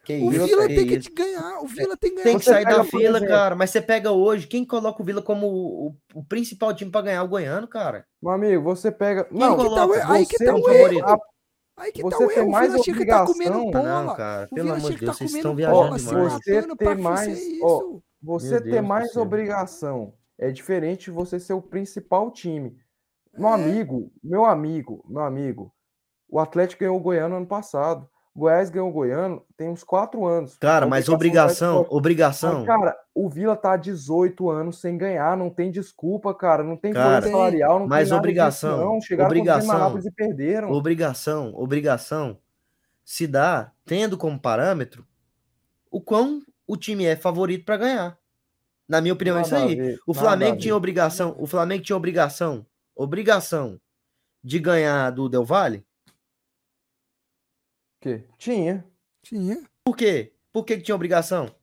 Que 0.03 0.13
o 0.13 0.31
isso, 0.31 0.45
Vila 0.45 0.67
tem 0.67 0.87
que 0.87 1.13
ganhar, 1.13 1.59
o 1.61 1.67
Vila 1.67 1.95
tem 1.95 2.09
que 2.09 2.15
ganhar. 2.15 2.23
Tem 2.23 2.39
que 2.39 2.45
sair 2.45 2.65
da 2.65 2.83
fila, 2.83 3.25
cara. 3.25 3.55
Mas 3.55 3.69
você 3.69 3.81
pega 3.81 4.11
hoje, 4.11 4.47
quem 4.47 4.65
coloca 4.65 5.01
o 5.01 5.05
Vila 5.05 5.21
como 5.21 5.47
o, 5.47 5.95
o 6.15 6.23
principal 6.23 6.73
time 6.73 6.89
para 6.89 7.03
ganhar 7.03 7.23
o 7.23 7.27
Goiano, 7.27 7.67
cara? 7.67 8.05
Meu 8.21 8.33
amigo, 8.33 8.63
você 8.63 8.91
pega. 8.91 9.27
Não, 9.29 9.57
que 9.57 9.75
tá, 9.75 10.13
aí 10.13 10.25
que 10.25 10.43
tá 10.43 10.55
o 10.55 10.63
favorito. 10.63 11.19
Aí 11.79 11.91
que 11.93 12.03
você 12.03 12.27
tá 12.27 12.33
tem 12.33 12.49
mais 12.49 12.75
o 12.75 12.83
Vila 12.83 12.97
obrigação, 12.97 13.33
que 13.33 13.45
tá 13.45 13.49
comendo 13.49 13.71
bola. 13.71 14.03
Não, 14.03 14.15
cara, 14.15 14.47
pelo 14.47 14.73
amor 14.73 14.91
de 14.91 14.97
Deus, 14.97 15.11
tá 15.11 15.13
vocês 15.13 15.33
estão 15.33 15.55
viajando 15.55 15.97
demais. 15.97 16.33
Você 16.33 16.75
ter 16.75 16.97
mais, 16.97 17.41
ó, 17.63 17.99
você 18.21 18.61
ter 18.61 18.81
mais 18.81 19.15
obrigação 19.15 20.13
é 20.37 20.51
diferente 20.51 21.05
de 21.05 21.11
você 21.11 21.39
ser 21.39 21.53
o 21.53 21.61
principal 21.61 22.31
time. 22.31 22.77
Meu 23.33 23.49
é. 23.49 23.53
amigo, 23.53 24.11
meu 24.21 24.45
amigo, 24.45 25.05
meu 25.07 25.23
amigo, 25.23 25.73
o 26.27 26.39
Atlético 26.39 26.81
ganhou 26.81 26.97
o 26.97 27.01
Goiano 27.01 27.37
ano 27.37 27.47
passado. 27.47 28.09
Goiás 28.39 28.69
ganhou 28.69 28.89
o 28.89 28.91
Goiano 28.91 29.43
tem 29.55 29.69
uns 29.69 29.83
quatro 29.83 30.25
anos. 30.25 30.57
Cara, 30.57 30.87
mas 30.87 31.09
obrigação, 31.09 31.85
obrigação. 31.89 32.59
Mas, 32.59 32.67
cara, 32.67 32.97
o 33.13 33.29
Vila 33.29 33.55
tá 33.55 33.75
18 33.75 34.49
anos 34.49 34.79
sem 34.79 34.97
ganhar, 34.97 35.37
não 35.37 35.49
tem 35.49 35.69
desculpa, 35.69 36.33
cara, 36.33 36.63
não 36.63 36.77
tem 36.77 36.93
cara, 36.93 37.29
salarial, 37.29 37.79
não 37.79 37.87
mas 37.87 38.09
tem 38.09 38.17
obrigação, 38.17 38.77
disso, 38.77 38.85
não. 38.85 39.01
Chegaram 39.01 39.29
obrigação, 39.29 39.99
e 39.99 40.11
perderam. 40.11 40.71
Obrigação, 40.71 41.53
obrigação 41.55 42.37
se 43.03 43.27
dá 43.27 43.71
tendo 43.85 44.17
como 44.17 44.39
parâmetro 44.39 45.05
o 45.91 45.99
quão 45.99 46.41
o 46.67 46.77
time 46.77 47.05
é 47.05 47.15
favorito 47.15 47.65
para 47.65 47.77
ganhar. 47.77 48.17
Na 48.87 49.01
minha 49.01 49.13
opinião, 49.13 49.37
é 49.37 49.41
isso 49.41 49.55
aí. 49.55 49.97
o 50.07 50.13
Flamengo 50.13 50.57
tinha 50.57 50.75
obrigação, 50.75 51.35
o 51.37 51.45
Flamengo 51.45 51.83
tinha 51.83 51.97
obrigação, 51.97 52.65
obrigação 52.95 53.79
de 54.43 54.59
ganhar 54.59 55.11
do 55.11 55.27
Del 55.27 55.43
Valle? 55.43 55.85
Que? 57.99 58.23
Tinha. 58.37 58.85
Tinha. 59.21 59.61
Por 59.83 59.95
quê? 59.95 60.33
Por 60.51 60.63
que, 60.63 60.77
que 60.77 60.83
tinha 60.83 60.95
obrigação? 60.95 61.53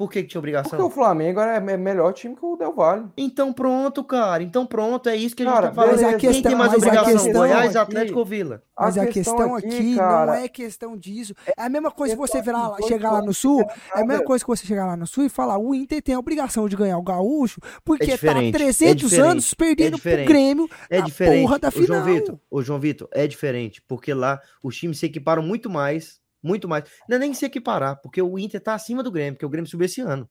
Por 0.00 0.10
que, 0.10 0.22
que 0.22 0.28
tinha 0.30 0.38
obrigação? 0.38 0.70
Porque 0.70 0.82
o 0.82 0.88
Flamengo 0.88 1.40
é 1.40 1.76
melhor 1.76 2.14
time 2.14 2.34
que 2.34 2.42
o 2.42 2.56
Del 2.56 2.74
Valle. 2.74 3.04
Então 3.18 3.52
pronto, 3.52 4.02
cara. 4.02 4.42
Então 4.42 4.64
pronto, 4.64 5.10
é 5.10 5.14
isso 5.14 5.36
que 5.36 5.42
a 5.42 5.44
gente 5.44 5.54
cara, 5.54 5.68
tá 5.68 5.74
falando. 5.74 5.90
Mas 5.90 6.02
a 6.02 6.14
questão, 6.14 6.32
Quem 6.32 6.42
tem 6.42 6.54
mais 6.54 6.72
obrigação? 6.72 7.12
Questão 7.12 7.32
Goiás, 7.34 7.76
aqui, 7.76 7.78
Atlético 7.78 8.18
ou 8.18 8.24
Vila? 8.24 8.62
Mas 8.78 8.96
a, 8.96 9.02
a 9.02 9.06
questão, 9.06 9.36
questão, 9.36 9.54
aqui, 9.56 9.96
cara, 9.96 10.26
não 10.26 10.34
é 10.42 10.48
questão 10.48 10.96
disso. 10.96 11.34
É 11.54 11.64
a 11.64 11.68
mesma 11.68 11.90
coisa 11.90 12.14
que 12.14 12.18
você 12.18 12.40
virar, 12.40 12.76
chegar 12.88 13.10
lá 13.10 13.20
no 13.20 13.34
Sul. 13.34 13.60
É 13.94 14.00
a 14.00 14.06
mesma 14.06 14.24
coisa 14.24 14.42
que 14.42 14.48
você 14.48 14.66
chegar 14.66 14.86
lá 14.86 14.96
no 14.96 15.06
Sul 15.06 15.26
e 15.26 15.28
falar: 15.28 15.58
o 15.58 15.74
Inter 15.74 16.00
tem 16.00 16.14
a 16.14 16.18
obrigação 16.18 16.66
de 16.66 16.76
ganhar 16.76 16.96
o 16.96 17.02
Gaúcho, 17.02 17.60
porque 17.84 18.12
é 18.12 18.16
tá 18.16 18.30
há 18.32 18.50
300 18.50 19.12
é 19.12 19.20
anos 19.20 19.52
perdendo 19.52 19.98
é 19.98 20.00
pro 20.00 20.24
Grêmio 20.24 20.66
é 20.88 21.02
diferente. 21.02 21.42
porra 21.42 21.58
da 21.58 21.70
final. 21.70 21.84
Ô, 21.84 22.04
João 22.04 22.14
Vitor, 22.14 22.38
ô, 22.50 22.62
João 22.62 22.80
Vitor, 22.80 23.08
é 23.12 23.26
diferente, 23.26 23.82
porque 23.86 24.14
lá 24.14 24.40
os 24.62 24.74
times 24.78 24.98
se 24.98 25.04
equiparam 25.04 25.42
muito 25.42 25.68
mais. 25.68 26.18
Muito 26.42 26.68
mais. 26.68 26.84
Não 27.08 27.16
é 27.16 27.18
nem 27.20 27.34
se 27.34 27.44
equiparar, 27.44 28.00
porque 28.00 28.20
o 28.20 28.38
Inter 28.38 28.60
tá 28.60 28.74
acima 28.74 29.02
do 29.02 29.10
Grêmio, 29.10 29.34
porque 29.34 29.46
o 29.46 29.50
Grêmio 29.50 29.70
subiu 29.70 29.86
esse 29.86 30.00
ano. 30.00 30.28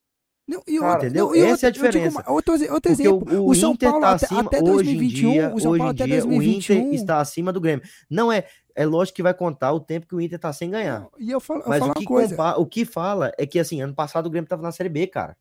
Não, 0.49 0.63
e 0.67 0.79
Cara, 0.79 1.05
entendeu? 1.05 1.27
Não, 1.27 1.35
Essa 1.35 1.67
é 1.67 1.69
a 1.69 1.71
diferença. 1.71 2.17
Digo, 2.17 2.33
outro, 2.33 2.73
outro 2.73 2.91
exemplo, 2.91 3.23
o, 3.31 3.41
o, 3.41 3.49
o 3.49 3.55
São 3.55 3.73
Inter 3.73 3.91
Paulo 3.91 4.03
tá 4.03 4.13
acima, 4.13 4.41
até, 4.41 4.59
2021, 4.59 5.31
dia, 5.31 5.53
o 5.53 5.59
São 5.59 5.77
Paulo 5.77 5.91
até 5.91 6.05
dia, 6.05 6.21
2021. 6.21 6.75
O 6.75 6.79
Inter 6.79 6.93
está 6.95 7.21
acima 7.21 7.53
do 7.53 7.61
Grêmio. 7.61 7.85
Não 8.09 8.31
é, 8.31 8.47
é 8.73 8.83
lógico 8.83 9.17
que 9.17 9.21
vai 9.21 9.33
contar 9.35 9.71
o 9.73 9.79
tempo 9.79 10.07
que 10.07 10.15
o 10.15 10.19
Inter 10.19 10.37
está 10.37 10.51
sem 10.51 10.71
ganhar. 10.71 11.07
E 11.19 11.29
eu 11.29 11.39
falo, 11.39 11.61
eu 11.61 11.69
Mas 11.69 11.79
falo 11.79 11.91
o 11.91 11.93
que. 11.93 12.05
Compa, 12.05 12.55
o 12.57 12.65
que 12.65 12.83
fala 12.83 13.31
é 13.37 13.45
que 13.45 13.59
assim, 13.59 13.79
ano 13.79 13.93
passado 13.93 14.25
o 14.25 14.29
Grêmio 14.31 14.47
estava 14.47 14.63
na 14.63 14.71
Série 14.71 14.89
B, 14.89 15.05
cara. 15.05 15.37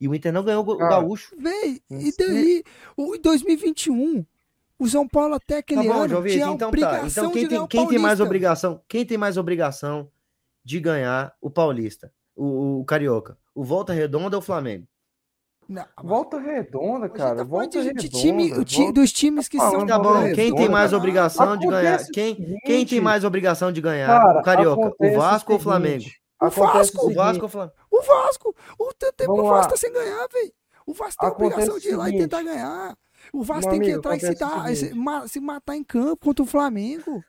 E 0.00 0.08
o 0.08 0.14
Inter 0.14 0.32
não 0.32 0.42
ganhou 0.42 0.66
o 0.66 0.76
Gaúcho. 0.76 1.36
Véi, 1.38 1.82
e 1.90 2.12
daí, 2.18 2.62
em 2.96 3.20
2021, 3.20 4.24
o 4.78 4.88
São 4.88 5.08
Paulo 5.08 5.34
até 5.34 5.58
aquele 5.58 5.86
tá 5.86 5.92
bom, 5.92 6.00
ano 6.00 6.08
João 6.08 6.24
tinha 6.24 6.46
então, 6.46 6.70
tá. 6.70 7.06
então 7.06 7.30
quem 7.30 7.48
tem, 7.48 7.66
quem 7.66 7.88
tem 7.88 7.98
mais 7.98 8.20
obrigação? 8.20 8.80
Quem 8.88 9.06
tem 9.06 9.18
mais 9.18 9.36
obrigação 9.36 10.10
de 10.64 10.80
ganhar 10.80 11.34
o 11.40 11.50
Paulista, 11.50 12.12
o, 12.34 12.80
o 12.80 12.84
Carioca? 12.84 13.38
O 13.54 13.64
Volta 13.64 13.92
Redonda 13.92 14.36
ou 14.36 14.42
o 14.42 14.44
Flamengo? 14.44 14.86
Não, 15.68 15.84
volta 16.00 16.38
redonda, 16.38 17.08
cara. 17.08 17.38
Tá 17.38 17.44
volta 17.44 17.80
de, 17.80 17.88
redonda. 17.88 18.08
Time, 18.08 18.50
volta... 18.50 18.92
Dos 18.92 19.12
times 19.12 19.48
que 19.48 19.58
são. 19.58 19.84
Tá 19.84 19.98
bom, 19.98 20.32
quem 20.32 20.54
tem 20.54 20.68
mais 20.68 20.92
obrigação 20.92 21.56
de 21.56 21.66
ganhar? 21.66 21.98
Quem, 22.12 22.58
quem 22.64 22.86
tem 22.86 23.00
mais 23.00 23.24
obrigação 23.24 23.72
de 23.72 23.80
ganhar? 23.80 24.06
Cara, 24.06 24.40
o 24.40 24.42
Carioca, 24.42 24.94
o 24.96 25.16
Vasco 25.16 25.52
ou 25.52 25.58
o 25.58 25.62
Flamengo? 25.62 26.04
O 26.40 26.50
Vasco, 26.50 27.06
o 27.06 27.14
Vasco 27.14 27.42
ou 27.42 27.48
o 27.48 27.50
Flamengo? 27.50 27.74
O 27.90 28.02
Vasco. 28.02 28.54
O 28.78 28.92
tempo 28.94 29.32
o 29.32 29.48
Vasco 29.48 29.72
tá 29.72 29.76
sem 29.76 29.92
ganhar, 29.92 30.28
velho. 30.28 30.52
O 30.86 30.94
Vasco 30.94 31.20
tem 31.20 31.28
acontece 31.28 31.70
obrigação 31.70 31.78
de 31.80 31.88
ir 31.88 31.96
lá 31.96 32.10
e 32.10 32.18
tentar 32.18 32.42
ganhar. 32.44 32.96
O 33.32 33.42
Vasco 33.42 33.70
tem 33.70 33.80
que 33.80 33.90
entrar 33.90 34.16
e 34.16 34.20
se, 34.20 34.34
dar, 34.34 35.28
se 35.28 35.40
matar 35.40 35.76
em 35.76 35.84
campo 35.84 36.24
contra 36.24 36.42
o 36.42 36.46
Flamengo. 36.46 37.22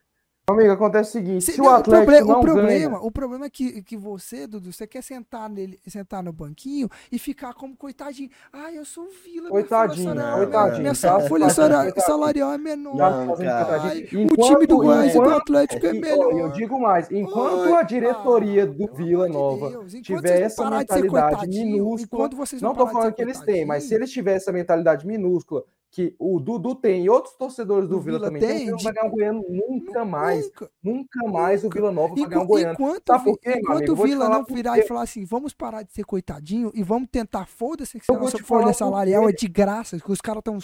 Amigo, 0.49 0.71
acontece 0.71 1.09
o 1.09 1.11
seguinte, 1.11 1.43
se, 1.43 1.51
se 1.51 1.61
o 1.61 1.67
Atlético 1.69 1.91
o, 1.91 2.05
problema, 2.05 2.25
não 2.25 2.39
o 2.39 2.41
problema, 2.41 2.69
ganha... 2.69 2.99
o 3.01 3.11
problema 3.11 3.45
é 3.47 3.49
que, 3.49 3.81
que 3.81 3.97
você, 3.97 4.47
Dudu, 4.47 4.71
você 4.71 4.87
quer 4.87 5.03
sentar 5.03 5.49
nele, 5.49 5.77
sentar 5.89 6.23
no 6.23 6.31
banquinho 6.31 6.89
e 7.11 7.19
ficar 7.19 7.53
como 7.53 7.75
coitadinho. 7.75 8.29
Ah, 8.53 8.71
eu 8.71 8.85
sou 8.85 9.09
vila, 9.25 9.49
coitadinho, 9.49 10.13
minha 10.13 10.23
folha 10.23 10.45
salarial, 10.45 10.69
minha, 10.69 10.79
minha 10.79 11.27
folha 11.27 11.49
salarial, 11.49 11.93
salarial 11.99 12.53
é 12.53 12.57
menor. 12.57 12.95
Não, 12.95 13.35
Ai, 13.81 14.07
enquanto, 14.09 14.39
o 14.39 14.47
time 14.47 14.67
do 14.67 14.77
Goiás 14.77 15.13
e 15.13 15.17
do 15.17 15.29
Atlético 15.29 15.85
é 15.85 15.91
melhor. 15.91 16.31
Eu 16.31 16.49
digo 16.53 16.79
mais, 16.79 17.11
enquanto 17.11 17.73
Ai, 17.75 17.81
a 17.81 17.83
diretoria 17.83 18.65
do 18.65 18.87
Vila 18.93 19.27
Nova 19.27 19.71
Deus, 19.71 19.91
tiver 19.95 20.43
essa 20.43 20.69
mentalidade 20.69 21.45
minúscula, 21.45 22.29
não 22.61 22.73
tô 22.73 22.87
falando 22.87 23.11
que 23.11 23.21
eles 23.21 23.41
têm, 23.41 23.65
mas 23.65 23.83
se 23.83 23.93
eles 23.93 24.09
tiverem 24.09 24.37
essa 24.37 24.53
mentalidade 24.53 25.05
minúscula 25.05 25.65
que 25.97 26.15
o 26.19 26.39
Dudu 26.39 26.75
tem 26.75 27.05
e 27.05 27.09
outros 27.09 27.33
torcedores 27.33 27.89
do 27.89 27.99
Vila, 27.99 28.19
Vila 28.19 28.27
também 28.27 28.39
tem, 28.39 28.69
não 28.69 28.77
vai 28.77 28.93
ganhar 28.93 29.07
um 29.07 29.09
Goiano 29.09 29.43
nunca 29.49 30.05
mais. 30.05 30.45
Nunca, 30.45 30.71
nunca 30.83 31.27
mais 31.27 31.63
o 31.63 31.69
Vila 31.71 31.91
Nova 31.91 32.13
vai 32.13 32.27
ganhar 32.27 32.43
um 32.43 32.45
Goiano. 32.45 32.73
Enquanto, 32.73 33.07
Sabe 33.07 33.23
por 33.23 33.39
quê, 33.39 33.55
enquanto 33.57 33.89
o 33.89 33.95
Vila 33.95 34.29
não 34.29 34.43
virar 34.43 34.77
e 34.77 34.83
falar 34.83 35.01
assim, 35.01 35.25
vamos 35.25 35.55
parar 35.55 35.81
de 35.81 35.91
ser 35.91 36.05
coitadinho 36.05 36.71
e 36.75 36.83
vamos 36.83 37.09
tentar, 37.11 37.47
foda-se 37.47 37.99
que 37.99 38.13
nossa 38.13 38.37
folha 38.37 38.71
salarial 38.73 39.27
é 39.27 39.31
de 39.31 39.47
graça, 39.47 39.99
que 39.99 40.11
os 40.11 40.21
caras 40.21 40.41
estão 40.41 40.59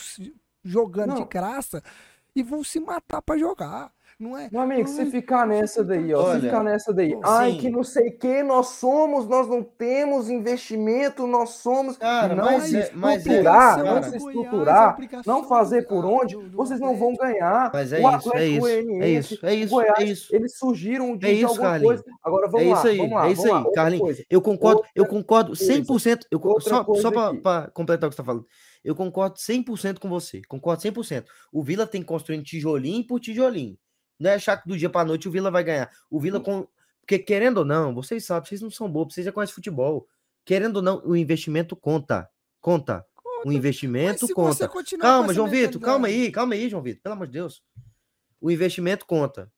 jogando 0.63 1.09
não. 1.09 1.15
de 1.15 1.25
graça 1.25 1.81
e 2.35 2.43
vão 2.43 2.63
se 2.63 2.79
matar 2.79 3.23
para 3.23 3.35
jogar. 3.35 3.91
Não 4.19 4.37
é? 4.37 4.49
Meu 4.51 4.61
amigo, 4.61 4.87
se 4.87 5.05
ficar 5.07 5.45
nessa 5.45 5.83
daí, 5.83 6.13
ó, 6.13 6.23
Olha, 6.23 6.39
se 6.39 6.45
ficar 6.45 6.63
nessa 6.63 6.93
daí, 6.93 7.17
ai, 7.23 7.53
que 7.53 7.69
não 7.69 7.83
sei 7.83 8.09
o 8.09 8.17
que, 8.17 8.43
nós 8.43 8.67
somos, 8.67 9.27
nós 9.27 9.47
não 9.47 9.63
temos 9.63 10.29
investimento, 10.29 11.25
nós 11.27 11.51
somos. 11.51 11.97
Cara, 11.97 12.35
não 12.35 12.45
mas 12.45 12.63
se 12.63 12.77
é, 12.77 12.81
estruturar, 12.83 13.79
é, 13.79 13.83
não 13.83 14.03
se 14.03 14.17
estruturar, 14.17 14.97
não 15.25 15.43
fazer 15.43 15.87
por 15.87 16.05
onde, 16.05 16.35
vocês 16.49 16.79
não 16.79 16.95
vão 16.95 17.13
ganhar. 17.15 17.71
Mas 17.73 17.91
é 17.93 17.99
o 17.99 18.17
isso, 18.17 18.35
é 18.35 18.45
isso, 18.47 18.67
é 18.67 19.09
isso, 19.09 19.45
é 19.45 19.55
isso, 19.55 19.75
Goiás, 19.75 19.99
é 19.99 20.03
isso. 20.03 20.35
Eles 20.35 20.57
surgiram 20.57 21.17
de, 21.17 21.27
é 21.27 21.31
isso, 21.31 21.47
alguma 21.47 21.69
Carlinhos. 21.69 22.01
coisa. 22.01 22.17
Agora 22.23 22.47
vamos 22.47 22.67
é 22.67 22.69
lá, 22.69 22.77
isso 22.77 22.87
aí, 22.87 22.97
vamos 22.97 23.13
lá, 23.13 23.27
é 23.27 23.31
isso 23.31 23.53
aí, 23.53 23.71
Carlinhos. 23.73 24.23
Eu 24.29 24.41
concordo, 24.41 24.77
outra 24.77 24.91
eu 24.95 25.05
concordo 25.05 25.53
100%, 25.53 26.25
eu, 26.31 26.39
só, 26.61 26.85
só 26.95 27.11
para 27.41 27.69
completar 27.71 28.07
o 28.07 28.09
que 28.09 28.15
você 28.15 28.21
está 28.21 28.23
falando. 28.23 28.45
Eu 28.83 28.95
concordo 28.95 29.37
100% 29.37 29.99
com 29.99 30.09
você. 30.09 30.41
Concordo 30.47 30.83
100%. 30.83 31.25
O 31.51 31.63
Vila 31.63 31.87
tem 31.87 32.01
que 32.01 32.07
construir 32.07 32.41
tijolinho 32.43 33.05
por 33.07 33.19
tijolinho. 33.19 33.77
Não 34.23 34.29
é 34.29 34.35
achar 34.35 34.55
que 34.55 34.69
do 34.69 34.77
dia 34.77 34.89
para 34.89 35.05
noite 35.05 35.27
o 35.27 35.31
Vila 35.31 35.51
vai 35.51 35.65
ganhar. 35.65 35.91
O 36.09 36.17
Vila, 36.17 36.39
com... 36.39 36.65
porque 37.01 37.19
querendo 37.19 37.57
ou 37.57 37.65
não, 37.65 37.93
vocês 37.93 38.23
sabem, 38.23 38.47
vocês 38.47 38.61
não 38.61 38.71
são 38.71 38.89
bobos, 38.89 39.15
vocês 39.15 39.25
já 39.25 39.33
conhecem 39.33 39.53
futebol. 39.53 40.07
Querendo 40.45 40.77
ou 40.77 40.81
não, 40.81 41.01
o 41.05 41.13
investimento 41.13 41.75
conta. 41.75 42.29
Conta. 42.61 43.05
O 43.45 43.51
investimento 43.51 44.25
conta. 44.29 44.71
Calma, 44.97 45.33
João 45.33 45.49
Vitor, 45.49 45.81
calma 45.81 46.07
aí, 46.07 46.31
calma 46.31 46.53
aí, 46.53 46.69
João 46.69 46.81
Vitor, 46.81 47.03
pelo 47.03 47.15
amor 47.15 47.27
de 47.27 47.33
Deus. 47.33 47.61
O 48.39 48.49
investimento 48.49 49.05
conta. 49.05 49.51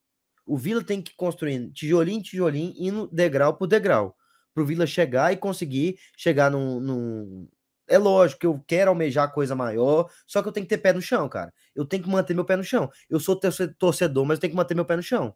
O 0.44 0.58
Vila 0.58 0.84
tem 0.84 1.00
que 1.00 1.16
construir 1.16 1.72
tijolinho, 1.72 2.24
tijolinho, 2.24 2.74
indo 2.76 3.08
degrau 3.12 3.56
por 3.56 3.68
degrau. 3.68 4.16
Para 4.52 4.64
o 4.64 4.66
Vila 4.66 4.88
chegar 4.88 5.32
e 5.32 5.38
conseguir 5.38 6.00
chegar 6.18 6.50
num, 6.50 6.80
num, 6.80 7.48
é 7.88 7.98
lógico 7.98 8.40
que 8.40 8.48
eu 8.48 8.64
quero 8.68 8.90
almejar 8.90 9.32
coisa 9.34 9.56
maior, 9.56 10.10
só 10.26 10.42
que 10.42 10.48
eu 10.48 10.52
tenho 10.52 10.66
que 10.66 10.76
ter 10.76 10.82
pé 10.82 10.94
no 10.94 11.02
chão, 11.02 11.28
cara. 11.30 11.54
Eu 11.76 11.86
tenho 11.86 12.04
que 12.04 12.10
manter 12.10 12.34
meu 12.34 12.46
pé 12.46 12.56
no 12.56 12.64
chão. 12.64 12.90
Eu 13.10 13.20
sou 13.20 13.40
torcedor, 13.78 14.26
mas 14.26 14.38
eu 14.38 14.42
tenho 14.42 14.52
que 14.52 14.58
manter 14.58 14.76
meu 14.76 14.86
pé 14.86 14.96
no 14.96 15.04
chão. 15.04 15.36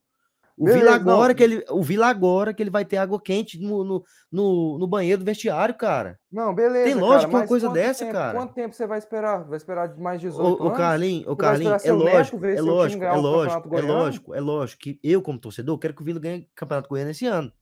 O 0.59 0.65
Beleza, 0.65 0.83
Vila 0.83 0.95
agora 0.95 1.29
não. 1.29 1.35
que 1.35 1.43
ele, 1.43 1.65
o 1.69 1.81
Vila 1.81 2.07
agora 2.07 2.53
que 2.53 2.61
ele 2.61 2.69
vai 2.69 2.83
ter 2.83 2.97
água 2.97 3.17
quente 3.21 3.57
no, 3.57 3.81
no, 3.81 4.03
no, 4.29 4.77
no 4.77 4.87
banheiro 4.87 5.19
do 5.19 5.25
vestiário, 5.25 5.73
cara. 5.73 6.19
Não, 6.29 6.53
beleza. 6.53 6.83
Tem 6.83 6.95
lógico 6.95 7.31
uma 7.31 7.47
coisa 7.47 7.69
dessa, 7.69 8.03
tempo, 8.03 8.17
cara. 8.17 8.37
Quanto 8.37 8.53
tempo 8.53 8.75
você 8.75 8.85
vai 8.85 8.99
esperar? 8.99 9.45
Vai 9.45 9.55
esperar 9.55 9.97
mais 9.97 10.19
18 10.19 10.61
o, 10.61 10.67
o 10.67 10.71
Carlinho, 10.73 11.31
o 11.31 11.35
Carlinho, 11.37 11.71
é 11.71 11.91
lógico, 11.93 12.45
é 12.45 12.59
lógico, 12.61 13.05
é 13.05 13.15
lógico, 13.15 13.77
é 13.77 13.81
lógico, 13.81 14.35
é 14.35 14.39
lógico 14.41 14.81
que 14.81 14.99
eu 15.01 15.21
como 15.21 15.39
torcedor 15.39 15.79
quero 15.79 15.93
que 15.93 16.01
o 16.01 16.05
Vila 16.05 16.19
ganhe 16.19 16.41
o 16.41 16.47
Campeonato 16.53 16.89
Goiano 16.89 17.11
esse 17.11 17.25
ano. 17.25 17.53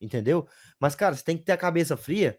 Entendeu? 0.00 0.46
Mas 0.80 0.94
cara, 0.94 1.14
você 1.14 1.22
tem 1.22 1.36
que 1.36 1.44
ter 1.44 1.52
a 1.52 1.58
cabeça 1.58 1.94
fria 1.94 2.38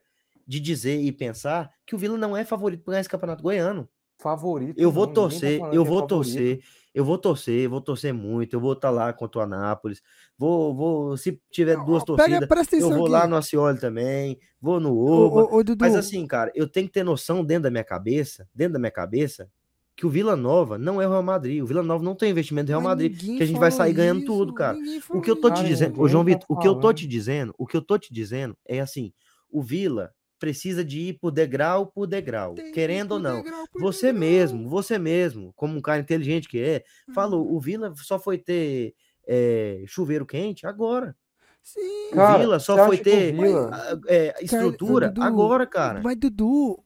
de 0.51 0.59
dizer 0.59 0.99
e 0.99 1.13
pensar 1.13 1.71
que 1.87 1.95
o 1.95 1.97
Vila 1.97 2.17
não 2.17 2.35
é 2.35 2.43
favorito 2.43 2.83
para 2.83 2.91
ganhar 2.91 2.99
esse 2.99 3.09
campeonato 3.09 3.41
goiano. 3.41 3.87
Favorito. 4.19 4.77
Eu 4.77 4.91
vou 4.91 5.05
não, 5.05 5.13
tá 5.13 5.21
torcer, 5.21 5.61
tá 5.61 5.69
eu 5.71 5.85
vou 5.85 6.03
é 6.03 6.07
torcer, 6.07 6.59
eu 6.93 7.05
vou 7.05 7.17
torcer, 7.17 7.61
eu 7.61 7.69
vou 7.69 7.79
torcer 7.79 8.13
muito, 8.13 8.53
eu 8.53 8.59
vou 8.59 8.73
estar 8.73 8.89
tá 8.89 8.93
lá 8.93 9.13
contra 9.13 9.39
o 9.39 9.43
Anápolis. 9.43 10.01
Vou, 10.37 10.75
vou, 10.75 11.15
se 11.15 11.41
tiver 11.49 11.77
não, 11.77 11.85
duas 11.85 12.03
torcidas, 12.03 12.49
eu 12.73 12.89
vou 12.89 13.03
aqui. 13.03 13.11
lá 13.11 13.27
no 13.27 13.37
Acioli 13.37 13.79
também, 13.79 14.37
vou 14.59 14.81
no 14.81 14.99
Ova. 14.99 15.47
Mas 15.79 15.95
assim, 15.95 16.27
cara, 16.27 16.51
eu 16.53 16.67
tenho 16.67 16.87
que 16.87 16.93
ter 16.93 17.03
noção 17.05 17.45
dentro 17.45 17.63
da 17.63 17.71
minha 17.71 17.85
cabeça, 17.85 18.45
dentro 18.53 18.73
da 18.73 18.79
minha 18.79 18.91
cabeça, 18.91 19.49
que 19.95 20.05
o 20.05 20.09
Vila 20.09 20.35
Nova 20.35 20.77
não 20.77 21.01
é 21.01 21.07
o 21.07 21.11
Real 21.11 21.23
Madrid. 21.23 21.63
O 21.63 21.65
Vila 21.65 21.81
Nova 21.81 22.03
não 22.03 22.13
tem 22.13 22.29
investimento 22.29 22.65
do 22.65 22.71
Real 22.71 22.81
Madrid, 22.81 23.17
que 23.17 23.41
a 23.41 23.45
gente 23.45 23.59
vai 23.59 23.71
sair 23.71 23.93
ganhando 23.93 24.19
isso, 24.19 24.27
tudo, 24.27 24.53
cara. 24.53 24.77
O 25.11 25.21
que 25.21 25.31
eu 25.31 25.37
tô 25.37 25.49
te 25.49 25.63
dizendo, 25.63 26.01
ô 26.01 26.09
João 26.09 26.25
Vitor, 26.25 26.45
o 26.49 26.57
que 26.57 26.67
eu 26.67 26.75
tô 26.75 26.91
te 26.91 27.07
dizendo, 27.07 27.55
o 27.57 27.65
que 27.65 27.77
eu 27.77 27.81
tô 27.81 27.97
te 27.97 28.13
dizendo 28.13 28.57
é 28.67 28.81
assim, 28.81 29.13
o 29.49 29.61
Vila 29.61 30.11
precisa 30.41 30.83
de 30.83 30.99
ir 30.99 31.13
por 31.19 31.29
degrau 31.29 31.85
por 31.85 32.07
degrau, 32.07 32.55
Tem 32.55 32.71
querendo 32.71 33.11
ou 33.11 33.19
não. 33.19 33.43
Você 33.79 34.07
degrau. 34.07 34.19
mesmo, 34.19 34.67
você 34.67 34.97
mesmo, 34.97 35.53
como 35.55 35.77
um 35.77 35.81
cara 35.81 36.01
inteligente 36.01 36.49
que 36.49 36.59
é, 36.59 36.83
falou, 37.13 37.45
uhum. 37.45 37.55
o 37.55 37.59
Vila 37.59 37.93
só 37.95 38.17
foi 38.17 38.39
ter 38.39 38.95
é, 39.27 39.83
chuveiro 39.85 40.25
quente 40.25 40.65
agora. 40.65 41.15
Sim. 41.61 42.09
Cara, 42.11 42.37
o 42.37 42.39
Vila 42.39 42.59
só 42.59 42.87
foi 42.87 42.97
ter 42.97 43.33
Vila... 43.33 44.01
É, 44.07 44.43
estrutura 44.43 45.11
cara, 45.11 45.13
Dudu, 45.13 45.27
agora, 45.27 45.67
cara. 45.67 46.01
Mas, 46.03 46.17
Dudu, 46.17 46.83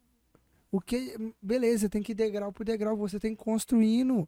o 0.70 0.82
que. 0.82 1.34
Beleza, 1.42 1.88
tem 1.88 2.04
que 2.04 2.12
ir 2.12 2.16
degrau 2.16 2.52
por 2.52 2.66
degrau, 2.66 2.98
você 2.98 3.18
tem 3.18 3.34
que 3.34 3.42
construindo. 3.42 4.28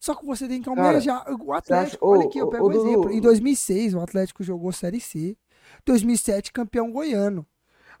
Só 0.00 0.14
que 0.14 0.24
você 0.24 0.48
tem 0.48 0.62
que 0.62 0.68
almejar. 0.68 1.24
Cara, 1.24 1.36
o 1.36 1.52
Atlético, 1.52 2.06
acha... 2.06 2.18
olha 2.18 2.26
aqui, 2.26 2.38
eu 2.38 2.48
pego 2.48 2.68
um 2.68 2.72
exemplo. 2.72 3.12
Em 3.12 3.20
2006, 3.20 3.92
o 3.94 4.00
Atlético 4.00 4.42
jogou 4.42 4.72
Série 4.72 4.98
C. 4.98 5.36
2007, 5.84 6.50
campeão 6.52 6.90
goiano. 6.90 7.46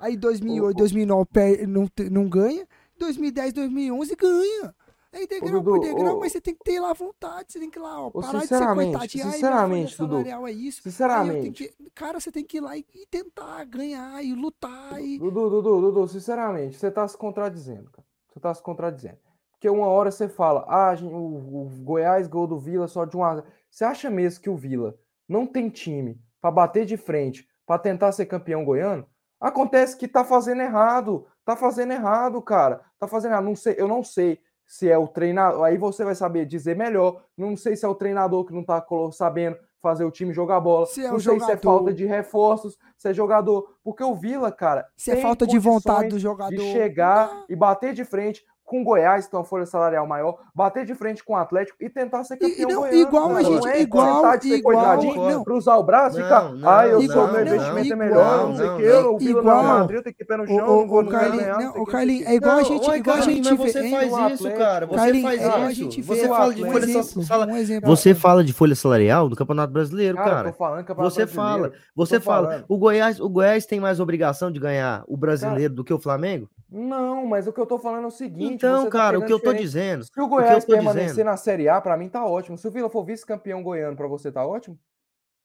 Aí 0.02 0.16
2008, 0.16 0.76
2009 0.76 1.28
per, 1.32 1.68
não, 1.68 1.88
não 2.10 2.28
ganha. 2.28 2.66
2010, 2.98 3.52
2011 3.52 4.16
ganha. 4.16 4.74
É 5.12 5.26
degrau 5.28 5.60
Ô, 5.60 5.62
por 5.62 5.78
degrau, 5.78 6.18
mas 6.18 6.32
você 6.32 6.40
tem 6.40 6.54
que 6.54 6.64
ter 6.64 6.80
lá 6.80 6.92
vontade, 6.92 7.52
você 7.52 7.60
tem 7.60 7.70
que 7.70 7.78
ir 7.78 7.82
lá, 7.82 8.00
ó, 8.00 8.10
parar 8.10 8.40
de 8.40 8.46
ser 8.48 8.74
coitadinho. 8.74 9.30
Sinceramente, 9.30 9.96
Dudu. 9.96 10.24
É 10.26 10.52
isso. 10.52 10.82
Sinceramente. 10.82 11.68
Que, 11.68 11.90
cara, 11.94 12.18
você 12.18 12.32
tem 12.32 12.44
que 12.44 12.56
ir 12.56 12.60
lá 12.60 12.76
e, 12.76 12.84
e, 12.94 13.06
tentar 13.06 13.64
ganhar 13.64 14.24
e 14.24 14.34
lutar. 14.34 15.00
E... 15.00 15.18
Dudu, 15.18 15.50
Dudu, 15.50 15.80
Dudu, 15.82 16.08
sinceramente, 16.08 16.76
você 16.76 16.90
tá 16.90 17.06
se 17.06 17.16
contradizendo, 17.16 17.88
cara. 17.90 18.06
Você 18.28 18.40
tá 18.40 18.52
se 18.52 18.62
contradizendo. 18.62 19.18
Porque 19.52 19.68
uma 19.68 19.86
hora 19.86 20.10
você 20.10 20.28
fala, 20.28 20.64
ah, 20.66 20.96
o, 21.00 21.66
o 21.66 21.70
Goiás 21.84 22.26
gol 22.26 22.48
do 22.48 22.58
Vila 22.58 22.88
só 22.88 23.04
de 23.04 23.16
uma. 23.16 23.44
Você 23.70 23.84
acha 23.84 24.10
mesmo 24.10 24.42
que 24.42 24.50
o 24.50 24.56
Vila 24.56 24.98
não 25.28 25.46
tem 25.46 25.68
time 25.68 26.20
para 26.40 26.50
bater 26.50 26.84
de 26.86 26.96
frente, 26.96 27.46
para 27.64 27.78
tentar 27.78 28.10
ser 28.10 28.26
campeão 28.26 28.64
goiano? 28.64 29.06
Acontece 29.42 29.96
que 29.96 30.06
tá 30.06 30.24
fazendo 30.24 30.62
errado. 30.62 31.26
Tá 31.44 31.56
fazendo 31.56 31.92
errado, 31.92 32.40
cara. 32.40 32.80
Tá 32.96 33.08
fazendo 33.08 33.32
errado. 33.32 33.44
Não 33.44 33.56
sei, 33.56 33.74
eu 33.76 33.88
não 33.88 34.04
sei 34.04 34.38
se 34.64 34.88
é 34.88 34.96
o 34.96 35.08
treinador. 35.08 35.64
Aí 35.64 35.76
você 35.76 36.04
vai 36.04 36.14
saber 36.14 36.46
dizer 36.46 36.76
melhor. 36.76 37.24
Não 37.36 37.56
sei 37.56 37.74
se 37.74 37.84
é 37.84 37.88
o 37.88 37.94
treinador 37.96 38.44
que 38.44 38.54
não 38.54 38.62
tá 38.62 38.86
sabendo 39.10 39.58
fazer 39.82 40.04
o 40.04 40.12
time 40.12 40.32
jogar 40.32 40.60
bola. 40.60 40.86
Se 40.86 41.04
é 41.04 41.10
não 41.10 41.18
sei 41.18 41.34
jogador. 41.34 41.46
se 41.46 41.52
é 41.52 41.56
falta 41.56 41.92
de 41.92 42.06
reforços, 42.06 42.78
se 42.96 43.08
é 43.08 43.12
jogador. 43.12 43.74
Porque 43.82 44.04
o 44.04 44.14
Vila, 44.14 44.52
cara. 44.52 44.86
Se 44.96 45.10
é 45.10 45.16
falta 45.16 45.44
de 45.44 45.58
vontade 45.58 46.10
do 46.10 46.20
jogador. 46.20 46.54
De 46.54 46.70
chegar 46.70 47.44
e 47.48 47.56
bater 47.56 47.92
de 47.92 48.04
frente 48.04 48.44
com 48.72 48.80
o 48.80 48.84
Goiás, 48.84 49.26
que 49.26 49.30
tem 49.30 49.38
uma 49.38 49.44
folha 49.44 49.66
salarial 49.66 50.06
maior, 50.06 50.38
bater 50.54 50.86
de 50.86 50.94
frente 50.94 51.22
com 51.22 51.34
o 51.34 51.36
Atlético 51.36 51.76
e 51.78 51.90
tentar 51.90 52.24
ser 52.24 52.38
campeão 52.38 52.70
e, 52.70 52.72
não, 52.72 52.80
goiano, 52.80 52.96
Igual 52.96 53.28
cara. 53.28 53.38
a 53.38 53.42
gente, 53.42 53.68
é 53.68 53.80
igual, 53.82 54.34
igual, 54.54 55.30
não, 55.30 55.44
cruzar 55.44 55.78
o 55.78 55.82
braço 55.82 56.18
e 56.18 56.22
ficar, 56.22 56.54
não, 56.54 56.66
ah, 56.70 56.86
eu 56.86 57.02
sou, 57.02 57.30
meu 57.30 57.42
investimento 57.42 57.92
é 57.92 57.96
melhor, 57.96 58.48
não 58.48 58.56
sei 58.56 58.66
o 58.66 58.76
que, 58.78 58.90
o 58.90 59.18
Vila 59.18 59.42
não 59.42 59.62
Madrid 59.62 60.02
tem 60.02 60.14
que 60.14 60.22
ir 60.22 60.26
pé 60.26 60.38
no 60.38 60.46
chão, 60.46 60.56
o, 60.56 60.86
o, 60.86 61.00
o 61.00 61.06
Carlinhos, 61.06 61.72
o 61.76 61.84
Carlinhos, 61.84 62.26
é 62.26 62.34
igual 62.34 62.56
a 62.56 62.62
gente, 62.62 62.90
igual 62.90 63.16
a 63.18 63.20
gente 63.20 63.56
vê, 63.56 63.56
você 63.56 63.90
faz 63.90 64.32
isso, 64.32 64.50
cara, 64.52 64.86
você 64.86 65.20
faz 65.20 65.78
isso, 65.78 66.02
você 66.02 66.28
fala 66.28 66.54
de 66.54 66.64
folha 66.64 66.86
salarial, 67.24 67.80
você 67.84 68.14
fala 68.14 68.44
de 68.44 68.52
folha 68.54 68.74
salarial 68.74 69.28
do 69.28 69.36
Campeonato 69.36 69.72
Brasileiro, 69.74 70.16
cara, 70.16 70.54
você 70.96 71.26
fala, 71.26 71.72
você 71.94 72.18
fala, 72.18 72.64
o 72.66 72.78
Goiás, 72.78 73.20
o 73.20 73.28
Goiás 73.28 73.66
tem 73.66 73.78
mais 73.78 74.00
obrigação 74.00 74.50
de 74.50 74.58
ganhar 74.58 75.04
o 75.06 75.14
Brasileiro 75.14 75.74
do 75.74 75.84
que 75.84 75.92
o 75.92 75.98
Flamengo? 75.98 76.48
Não, 76.72 77.26
mas 77.26 77.46
o 77.46 77.52
que 77.52 77.60
eu 77.60 77.66
tô 77.66 77.78
falando 77.78 78.04
é 78.04 78.06
o 78.06 78.10
seguinte. 78.10 78.54
Então, 78.54 78.84
tá 78.84 78.90
cara, 78.90 79.18
tá 79.18 79.24
o 79.24 79.26
que 79.26 79.32
eu 79.32 79.38
tô 79.38 79.52
dizendo. 79.52 80.04
Se 80.04 80.20
o 80.20 80.26
Goiás 80.26 80.64
o 80.64 80.66
permanecer 80.66 81.10
dizendo. 81.10 81.26
na 81.26 81.36
Série 81.36 81.68
A, 81.68 81.80
pra 81.80 81.96
mim 81.96 82.08
tá 82.08 82.24
ótimo. 82.24 82.56
Se 82.56 82.66
o 82.66 82.70
Vila 82.70 82.88
for 82.88 83.04
vice-campeão 83.04 83.62
goiano, 83.62 83.96
pra 83.96 84.08
você 84.08 84.32
tá 84.32 84.46
ótimo? 84.46 84.78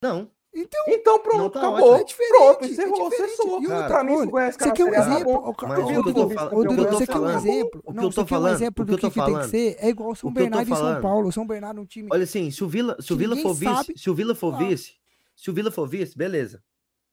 Não. 0.02 0.30
Então, 0.56 0.84
então 0.88 1.20
pronto, 1.20 1.52
tá 1.52 1.60
acabou. 1.60 1.92
Ótimo. 1.92 2.00
É 2.00 2.04
diferente, 2.06 2.38
pronto, 2.38 2.66
encerrou, 2.66 3.08
é 3.08 3.12
cessou. 3.12 3.62
Cara, 3.64 3.88
pra 3.88 4.04
mim, 4.04 4.18
se 4.18 4.24
o 4.24 4.30
Goiás 4.30 4.56
Você 4.56 4.72
quer 4.72 4.84
um 4.86 4.96
exemplo? 4.96 5.34
O 5.34 5.54
que 5.54 5.66
eu 5.66 6.14
tô 6.14 6.30
falando. 6.30 6.92
Você 6.92 7.08
quer 7.08 7.20
um 7.20 7.30
exemplo? 7.30 7.82
O 7.84 7.94
que 7.94 8.06
eu 8.06 8.10
tô 8.10 8.26
falando. 8.26 8.52
um 8.52 8.56
exemplo 8.56 8.86
do 8.86 8.98
que, 8.98 9.10
tem 9.10 9.40
que 9.40 9.48
ser? 9.48 9.76
É 9.80 9.90
igual 9.90 10.12
o 10.12 10.16
São 10.16 10.32
Bernardo 10.32 10.72
e 10.72 10.76
São 10.76 11.02
Paulo. 11.02 11.28
O 11.28 11.32
São 11.32 11.46
Bernardo 11.46 11.80
é 11.80 11.84
um 11.84 11.86
time. 11.86 12.10
Olha 12.12 12.24
assim, 12.24 12.50
se 12.50 12.64
o 12.64 12.68
Vila, 12.70 12.96
se 13.02 13.14
o 13.14 13.18
Vila 13.18 13.36
for 13.36 13.54
vice, 13.54 13.94
se 13.98 14.10
o 14.10 14.16
Vila 14.16 14.34
for 14.34 14.58
vice, 14.58 14.94
se 15.36 15.52
o 15.52 15.54
Vila 15.54 15.70
for 15.70 15.88
vice, 15.88 16.18
beleza. 16.18 16.64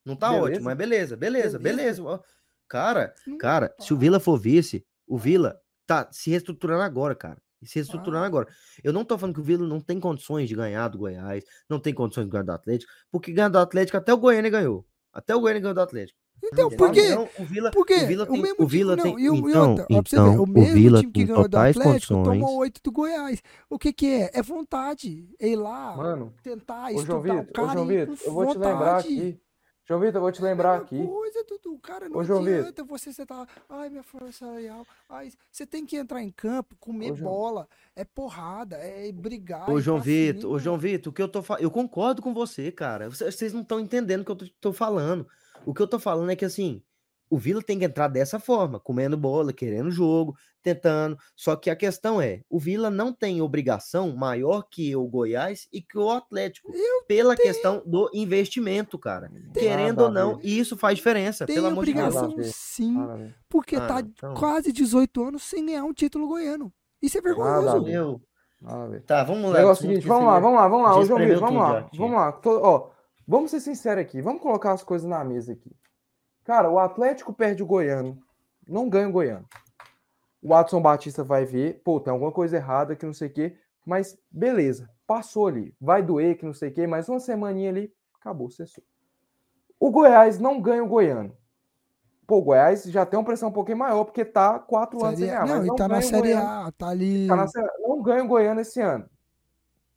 Não 0.05 0.15
tá 0.15 0.31
ótimo, 0.32 0.65
mas 0.65 0.77
beleza, 0.77 1.16
beleza, 1.16 1.59
beleza. 1.59 2.20
Cara, 2.69 3.15
cara, 3.39 3.74
se 3.78 3.93
o 3.93 3.97
Vila 3.97 4.19
for 4.19 4.39
vice, 4.39 4.85
o 5.07 5.19
Vila 5.19 5.59
tá 5.86 6.09
se 6.11 6.31
reestruturando 6.31 6.82
agora, 6.82 7.15
cara. 7.15 7.41
Se 7.62 7.77
reestruturando 7.77 8.24
agora. 8.24 8.47
Eu 8.82 8.93
não 8.93 9.05
tô 9.05 9.16
falando 9.16 9.35
que 9.35 9.41
o 9.41 9.45
Vila 9.45 9.66
não 9.66 9.81
tem 9.81 9.99
condições 9.99 10.49
de 10.49 10.55
ganhar 10.55 10.89
do 10.89 10.99
Goiás, 10.99 11.45
não 11.69 11.78
tem 11.81 11.95
condições 11.95 12.24
de 12.24 12.31
ganhar 12.31 12.45
do 12.45 12.53
Atlético, 12.53 12.93
porque 13.11 13.32
ganhar 13.32 13.49
do 13.49 13.59
Atlético 13.59 13.97
até 13.97 14.12
o 14.12 14.19
Goiânia 14.19 14.51
ganhou. 14.51 14.86
Até 15.12 15.35
o 15.35 15.41
Goiânia 15.41 15.61
ganhou 15.61 15.74
do 15.74 15.81
Atlético. 15.81 16.19
Então, 16.53 16.69
por 16.70 16.91
quê? 16.91 17.09
Então, 17.09 17.28
o 17.39 17.45
Vila, 17.45 17.70
por 17.70 17.86
quê? 17.86 17.95
O 17.95 18.07
Vila 18.07 18.27
tem. 18.27 18.43
O, 18.43 18.62
o 18.65 18.66
Vila 18.66 18.97
tem. 18.97 19.12
Não, 19.15 19.35
então, 19.36 19.74
então, 19.89 19.97
então 20.01 20.39
o, 20.39 20.43
o 20.43 20.65
Vila 20.74 21.01
time 21.01 21.12
que 21.12 21.24
ganhou 21.24 21.49
do 21.49 21.57
Atlético 21.57 21.85
condições. 21.85 22.24
tomou 22.24 22.57
oito 22.59 22.81
do 22.82 22.93
Goiás. 22.93 23.43
O 23.70 23.78
que 23.78 23.93
que 23.93 24.07
é? 24.07 24.31
É 24.35 24.43
vontade. 24.43 25.28
É 25.39 25.49
ir 25.49 25.57
lá, 25.57 25.97
Mano, 25.97 26.35
tentar 26.43 26.93
estudar 26.93 27.20
Vitor, 27.20 27.41
o 27.41 27.53
cara. 27.53 27.69
Ô, 27.69 27.73
João 27.73 27.86
Vitor, 27.86 28.19
eu 28.24 28.32
vou 28.32 28.47
te 28.47 28.59
lembrar 28.59 28.99
aqui. 28.99 29.41
João 29.86 30.01
Vitor, 30.01 30.16
eu 30.16 30.20
vou 30.23 30.32
te 30.32 30.43
lembrar 30.43 30.77
aqui. 30.77 31.06
Coisa, 31.06 31.44
Dudu, 31.44 31.78
cara, 31.78 32.09
não 32.09 32.19
Ô, 32.19 32.24
João 32.24 32.40
adianta 32.40 32.66
Vitor. 32.69 32.86
você, 32.86 33.12
você 33.12 33.27
tá, 33.27 33.47
ai, 33.69 33.90
minha 33.90 34.02
força 34.02 34.32
salarial. 34.32 34.86
Ai, 35.09 35.31
você 35.52 35.66
tem 35.66 35.85
que 35.85 35.97
entrar 35.97 36.23
em 36.23 36.31
campo, 36.31 36.74
comer 36.81 37.12
Ô, 37.12 37.16
bola, 37.16 37.69
é 37.94 38.02
porrada, 38.02 38.77
é 38.77 39.12
brigar. 39.12 39.69
Ô, 39.69 39.78
João 39.81 40.01
Vitor, 40.01 40.51
ô, 40.51 40.59
João 40.59 40.78
Vitor, 40.78 41.11
o 41.11 41.15
que 41.15 41.20
eu 41.20 41.28
tô 41.28 41.43
falando, 41.43 41.62
eu 41.62 41.70
concordo 41.70 42.23
com 42.23 42.32
você, 42.32 42.73
cara. 42.73 43.11
Vocês 43.11 43.52
não 43.52 43.61
estão 43.61 43.78
entendendo 43.78 44.23
o 44.23 44.24
que 44.24 44.31
eu 44.31 44.36
tô, 44.36 44.47
tô 44.61 44.73
falando. 44.73 45.28
O 45.66 45.74
que 45.74 45.82
eu 45.82 45.86
tô 45.86 45.98
falando 45.98 46.31
é 46.31 46.36
que, 46.36 46.44
assim, 46.47 46.82
o 47.35 47.36
Vila 47.36 47.61
tem 47.61 47.81
que 47.81 47.85
entrar 47.85 48.06
dessa 48.06 48.39
forma, 48.39 48.78
comendo 48.78 49.16
bola, 49.16 49.52
querendo 49.52 49.90
jogo, 49.90 50.36
tentando. 50.62 51.19
Só 51.35 51.56
que 51.56 51.69
a 51.69 51.74
questão 51.74 52.20
é, 52.20 52.43
o 52.48 52.61
Vila 52.61 52.90
não 52.90 53.12
tem 53.12 53.43
obrigação 53.43 54.15
maior 54.15 54.62
que 54.70 54.94
o 54.94 55.05
Goiás 55.05 55.66
e 55.73 55.82
que 55.82 55.98
o 55.98 56.12
Atlético, 56.12 56.70
Eu 56.73 57.02
pela 57.09 57.35
tenho. 57.35 57.48
questão 57.48 57.82
do 57.85 58.09
investimento, 58.15 58.97
cara. 58.97 59.32
Querendo 59.52 60.05
ou 60.05 60.11
não, 60.12 60.39
e 60.44 60.56
isso 60.56 60.77
faz 60.77 60.97
diferença, 60.97 61.44
tem 61.44 61.56
pelo 61.56 61.66
amor 61.66 61.85
de 61.85 61.93
Deus. 61.93 62.15
obrigação 62.15 62.52
sim, 62.52 62.97
porque 63.48 63.74
ah, 63.74 63.86
tá 63.89 63.98
então... 63.98 64.35
quase 64.35 64.73
18 64.73 65.24
anos 65.24 65.43
sem 65.43 65.66
ganhar 65.66 65.82
um 65.82 65.93
título 65.93 66.28
goiano. 66.28 66.73
Isso 67.02 67.19
é 67.19 67.20
vergonhoso. 67.20 67.82
Meu. 67.82 68.23
Tá, 69.05 69.24
vamos 69.24 69.51
lá. 69.52 69.59
É 69.59 69.66
o 69.66 69.74
seguinte, 69.74 70.06
vamos 70.06 70.28
lá, 70.28 70.39
vamos 70.39 70.56
lá, 70.56 70.69
vamos 70.69 70.86
lá, 70.86 71.05
João 71.05 71.19
Vitor, 71.19 71.40
vamos 71.40 71.61
lá, 71.61 71.90
vamos 71.97 72.16
lá. 72.16 72.31
Tô, 72.31 72.61
ó, 72.62 72.90
vamos 73.27 73.51
ser 73.51 73.59
sinceros 73.59 74.02
aqui, 74.02 74.23
vamos 74.23 74.40
colocar 74.40 74.70
as 74.70 74.85
coisas 74.85 75.09
na 75.09 75.24
mesa 75.24 75.52
aqui. 75.52 75.73
Cara, 76.45 76.71
o 76.71 76.79
Atlético 76.79 77.33
perde 77.33 77.62
o 77.62 77.66
Goiano. 77.66 78.19
Não 78.69 78.89
ganha 78.89 79.09
o 79.09 79.12
Goiano. 79.12 79.49
O 80.43 80.51
Watson 80.51 80.81
Batista 80.81 81.25
vai 81.25 81.47
ver, 81.47 81.81
pô, 81.83 81.99
tem 81.99 82.12
alguma 82.12 82.31
coisa 82.31 82.57
errada 82.57 82.95
que 82.95 83.07
não 83.07 83.15
sei 83.15 83.29
o 83.29 83.33
quê. 83.33 83.57
Mas 83.85 84.19
beleza, 84.31 84.91
passou 85.07 85.47
ali. 85.47 85.75
Vai 85.81 86.03
doer 86.03 86.37
que 86.37 86.45
não 86.45 86.53
sei 86.53 86.69
o 86.69 86.73
quê, 86.73 86.87
mas 86.87 87.09
uma 87.09 87.19
semaninha 87.19 87.71
ali, 87.71 87.93
acabou, 88.21 88.51
cessou. 88.51 88.85
O 89.81 89.91
Goiás 89.91 90.39
não 90.39 90.61
ganha 90.61 90.85
o 90.85 90.89
Goiano. 90.89 91.35
Pô, 92.27 92.39
o 92.39 92.43
Goiás 92.43 92.85
já 92.85 93.05
tem 93.05 93.19
uma 93.19 93.25
pressão 93.25 93.49
um 93.49 93.53
pouquinho 93.53 93.79
maior, 93.79 94.05
porque 94.05 94.25
tá 94.25 94.59
quatro 94.59 94.99
série 94.99 95.09
anos 95.09 95.19
sem 95.19 95.29
ganhar. 95.29 95.47
Não, 95.47 95.65
ele 95.65 95.77
tá 95.77 95.89
na 95.89 96.01
Série 96.01 96.33
A, 96.33 96.73
tá 96.77 96.89
ali. 96.89 97.27
Tá 97.27 97.37
na, 97.37 97.47
não 97.81 98.03
ganha 98.03 98.25
o 98.25 98.29
Goiano 98.29 98.61
esse 98.61 98.81
ano. 98.81 99.09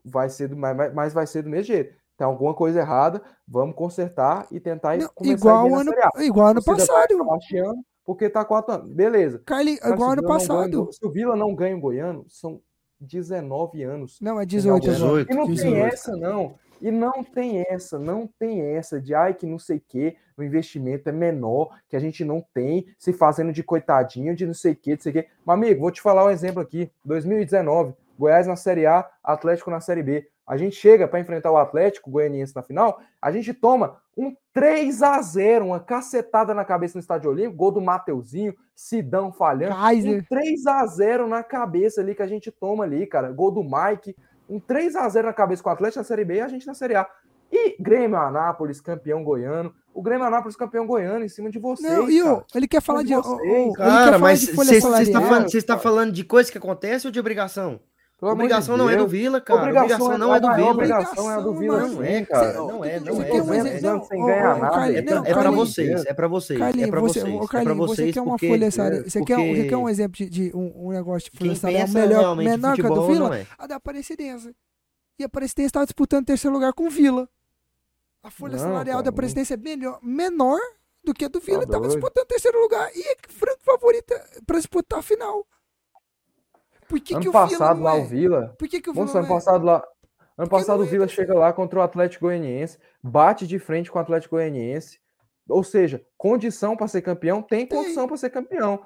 Vai 0.04 0.30
ser 0.30 0.48
do, 0.48 0.56
mas, 0.56 0.94
mas 0.94 1.14
vai 1.14 1.28
ser 1.28 1.42
do 1.42 1.50
mesmo 1.50 1.66
jeito 1.66 1.94
tem 2.18 2.26
alguma 2.26 2.54
coisa 2.54 2.80
errada, 2.80 3.22
vamos 3.48 3.76
consertar 3.76 4.48
e 4.52 4.60
tentar 4.60 4.98
não, 4.98 5.10
igual 5.22 5.74
ano, 5.76 5.94
igual 6.18 6.48
ano 6.48 6.64
passado. 6.64 7.08
Tá 7.08 7.74
porque 8.04 8.30
tá 8.30 8.44
quatro 8.44 8.74
anos. 8.74 8.90
Beleza. 8.90 9.42
Carly, 9.46 9.74
igual 9.84 10.12
ano 10.12 10.24
passado. 10.24 10.82
Ganha, 10.84 10.92
se 10.92 11.06
o 11.06 11.12
Vila 11.12 11.36
não 11.36 11.54
ganha 11.54 11.76
o 11.76 11.80
Goiano, 11.80 12.26
são 12.28 12.62
19 13.00 13.84
anos. 13.84 14.18
Não, 14.22 14.40
é 14.40 14.46
18. 14.46 14.82
18 14.82 15.32
e 15.32 15.36
não 15.36 15.46
18. 15.46 15.74
tem 15.74 15.82
essa, 15.84 16.16
não. 16.16 16.56
E 16.82 16.92
não 16.92 17.24
tem 17.24 17.64
essa, 17.70 18.00
não 18.00 18.30
tem 18.40 18.62
essa 18.62 19.02
de 19.02 19.14
ai 19.14 19.34
que 19.34 19.46
não 19.46 19.58
sei 19.58 19.78
o 19.78 19.82
que, 19.88 20.16
o 20.38 20.44
investimento 20.44 21.10
é 21.10 21.12
menor, 21.12 21.76
que 21.90 21.96
a 21.96 22.00
gente 22.00 22.24
não 22.24 22.44
tem, 22.54 22.86
se 23.00 23.12
fazendo 23.12 23.52
de 23.52 23.64
coitadinho, 23.64 24.36
de 24.36 24.46
não 24.46 24.54
sei 24.54 24.74
o 24.74 24.76
que, 24.76 24.96
de 24.96 25.04
sei 25.04 25.10
o 25.12 25.14
que. 25.16 25.28
Mas, 25.44 25.56
amigo, 25.56 25.82
vou 25.82 25.92
te 25.92 26.02
falar 26.02 26.24
um 26.26 26.30
exemplo 26.30 26.62
aqui. 26.62 26.92
2019, 27.04 27.94
Goiás 28.18 28.48
na 28.48 28.56
Série 28.56 28.86
A, 28.86 29.10
Atlético 29.24 29.72
na 29.72 29.80
Série 29.80 30.04
B. 30.04 30.30
A 30.48 30.56
gente 30.56 30.78
chega 30.78 31.08
para 31.08 31.20
enfrentar 31.20 31.52
o 31.52 31.58
Atlético 31.58 32.10
Goianiense 32.10 32.56
na 32.56 32.64
final, 32.64 33.02
a 33.22 33.32
gente 33.32 33.54
toma 33.54 33.98
um 34.18 34.34
3 34.54 35.04
a 35.04 35.22
0 35.22 35.66
uma 35.66 35.80
cacetada 35.80 36.54
na 36.54 36.64
cabeça 36.64 36.98
no 36.98 37.02
Estádio 37.02 37.30
Olímpico, 37.30 37.58
gol 37.58 37.72
do 37.72 37.82
Mateuzinho, 37.82 38.56
Sidão 38.74 39.32
falhando. 39.32 39.76
Kaiser. 39.76 40.20
Um 40.20 40.24
3 40.24 40.66
a 40.66 40.86
0 40.86 41.28
na 41.28 41.44
cabeça 41.44 42.02
ali 42.02 42.16
que 42.16 42.24
a 42.24 42.28
gente 42.28 42.50
toma 42.50 42.86
ali, 42.86 43.06
cara. 43.06 43.32
Gol 43.32 43.52
do 43.52 43.64
Mike. 43.64 44.16
Um 44.50 44.60
3 44.60 44.96
a 44.96 45.10
0 45.10 45.28
na 45.28 45.34
cabeça 45.34 45.62
com 45.62 45.70
o 45.70 45.74
Atlético 45.74 46.00
na 46.00 46.06
Série 46.06 46.24
B 46.24 46.36
e 46.36 46.42
a 46.42 46.48
gente 46.48 46.66
na 46.66 46.74
Série 46.74 46.96
A. 46.96 47.08
E 47.52 47.82
Grêmio 47.82 48.18
Anápolis, 48.18 48.82
campeão 48.82 49.24
goiano. 49.24 49.74
O 49.94 50.02
Grêmio 50.02 50.26
Anápolis, 50.26 50.56
campeão 50.56 50.86
goiano, 50.86 51.26
em 51.26 51.30
cima 51.30 51.50
de 51.50 51.60
vocês. 51.60 51.92
Não, 51.92 52.10
e 52.10 52.22
o, 52.22 52.44
ele 52.56 52.68
quer 52.68 52.82
falar 52.82 53.04
de. 53.04 53.16
Vocês, 53.16 53.76
cara, 53.76 54.20
mas 54.20 54.46
você 54.46 54.76
está 54.76 55.22
falando, 55.22 55.82
falando 55.82 56.12
de 56.12 56.24
coisa 56.24 56.52
que 56.52 56.58
acontece 56.58 57.08
ou 57.08 57.12
de 57.12 57.20
obrigação? 57.20 57.80
Pelo 58.20 58.32
obrigação 58.32 58.76
de 58.76 58.82
não 58.82 58.90
é 58.90 58.96
do 58.96 59.08
Vila, 59.08 59.40
cara. 59.40 59.62
Obrigação, 59.62 60.08
obrigação 60.08 60.18
não 60.18 60.34
é 60.34 60.40
do 60.40 60.54
Vila. 60.56 60.72
Obrigação 60.72 61.32
é 61.32 61.42
do 61.44 61.54
Vila, 61.54 61.88
não 61.88 62.04
é, 62.04 62.26
cara. 62.26 62.54
Não 62.54 62.84
é, 62.84 63.00
não 63.00 63.22
é. 63.22 63.80
Não 63.80 64.04
sem 64.04 64.26
ganhar 64.26 64.58
nada. 64.58 64.92
É 64.92 65.34
pra 65.34 65.52
vocês, 65.52 66.06
é 66.06 66.14
pra 66.16 66.28
vocês. 66.28 66.60
É 66.60 66.88
pra 66.88 67.00
vocês. 67.00 67.24
É 67.24 67.62
pra 67.62 67.74
vocês. 67.76 68.08
Você 68.08 68.12
quer 68.12 68.22
uma 68.22 68.40
folha 68.40 68.72
Você 68.72 69.24
quer 69.24 69.78
um 69.78 69.88
exemplo 69.88 70.16
de 70.28 70.52
um 70.56 70.90
negócio 70.90 71.30
de 71.32 71.38
folha 71.38 71.56
salarial 71.56 71.88
melhor, 71.90 72.36
menor 72.36 72.76
que 72.76 72.82
a 72.86 72.90
do 72.90 73.08
Vila? 73.08 73.48
A 73.56 73.68
da 73.68 73.76
Aparecidense. 73.76 74.56
E 75.20 75.24
a 75.24 75.28
Aparecidense 75.28 75.68
estava 75.68 75.86
disputando 75.86 76.26
terceiro 76.26 76.56
lugar 76.56 76.74
com 76.74 76.88
o 76.88 76.90
Vila. 76.90 77.30
A 78.24 78.32
folha 78.32 78.58
salarial 78.58 79.04
da 79.04 79.12
Presidência 79.12 79.54
é 79.54 79.58
melhor, 79.58 80.00
menor 80.02 80.60
do 81.04 81.14
que 81.14 81.24
a 81.24 81.28
do 81.28 81.40
Vila. 81.40 81.64
Estava 81.64 81.88
disputando 81.88 82.26
terceiro 82.26 82.60
lugar 82.60 82.90
e 82.96 83.00
é 83.00 83.16
franco 83.30 83.60
favorita 83.64 84.20
para 84.46 84.58
disputar 84.58 85.00
a 85.00 85.04
final. 85.04 85.46
Por 86.90 87.00
que 87.00 87.14
ano 87.14 87.22
que 87.24 87.30
o 87.30 87.32
passado 87.32 87.78
Vila 87.78 87.90
lá 87.92 87.96
não 87.98 88.02
o 88.02 88.06
é? 88.06 88.08
Vila. 88.08 88.56
Por 88.58 88.68
que 88.68 88.82
que 88.82 88.90
o 88.90 88.94
Vila 88.94 89.06
Moço, 89.06 89.18
ano 89.18 89.28
não 89.28 89.34
é? 89.36 89.38
passado 89.38 89.66
lá. 89.66 89.76
Ano 89.76 89.84
Por 90.38 90.44
que 90.44 90.50
passado 90.50 90.78
não 90.78 90.84
o 90.86 90.88
é, 90.88 90.92
Vila 90.92 91.04
moço? 91.06 91.16
chega 91.16 91.34
lá 91.34 91.52
contra 91.54 91.80
o 91.80 91.82
Atlético 91.82 92.26
Goianiense, 92.26 92.78
bate 93.04 93.46
de 93.48 93.60
frente 93.60 93.92
com 93.92 93.98
o 93.98 94.02
Atlético 94.02 94.36
Goianiense. 94.36 95.00
Ou 95.50 95.64
seja, 95.64 96.04
condição 96.18 96.76
para 96.76 96.88
ser 96.88 97.02
campeão, 97.02 97.42
tem 97.42 97.66
Tem. 97.66 97.78
condição 97.78 98.08
para 98.08 98.18
ser 98.18 98.30
campeão. 98.30 98.82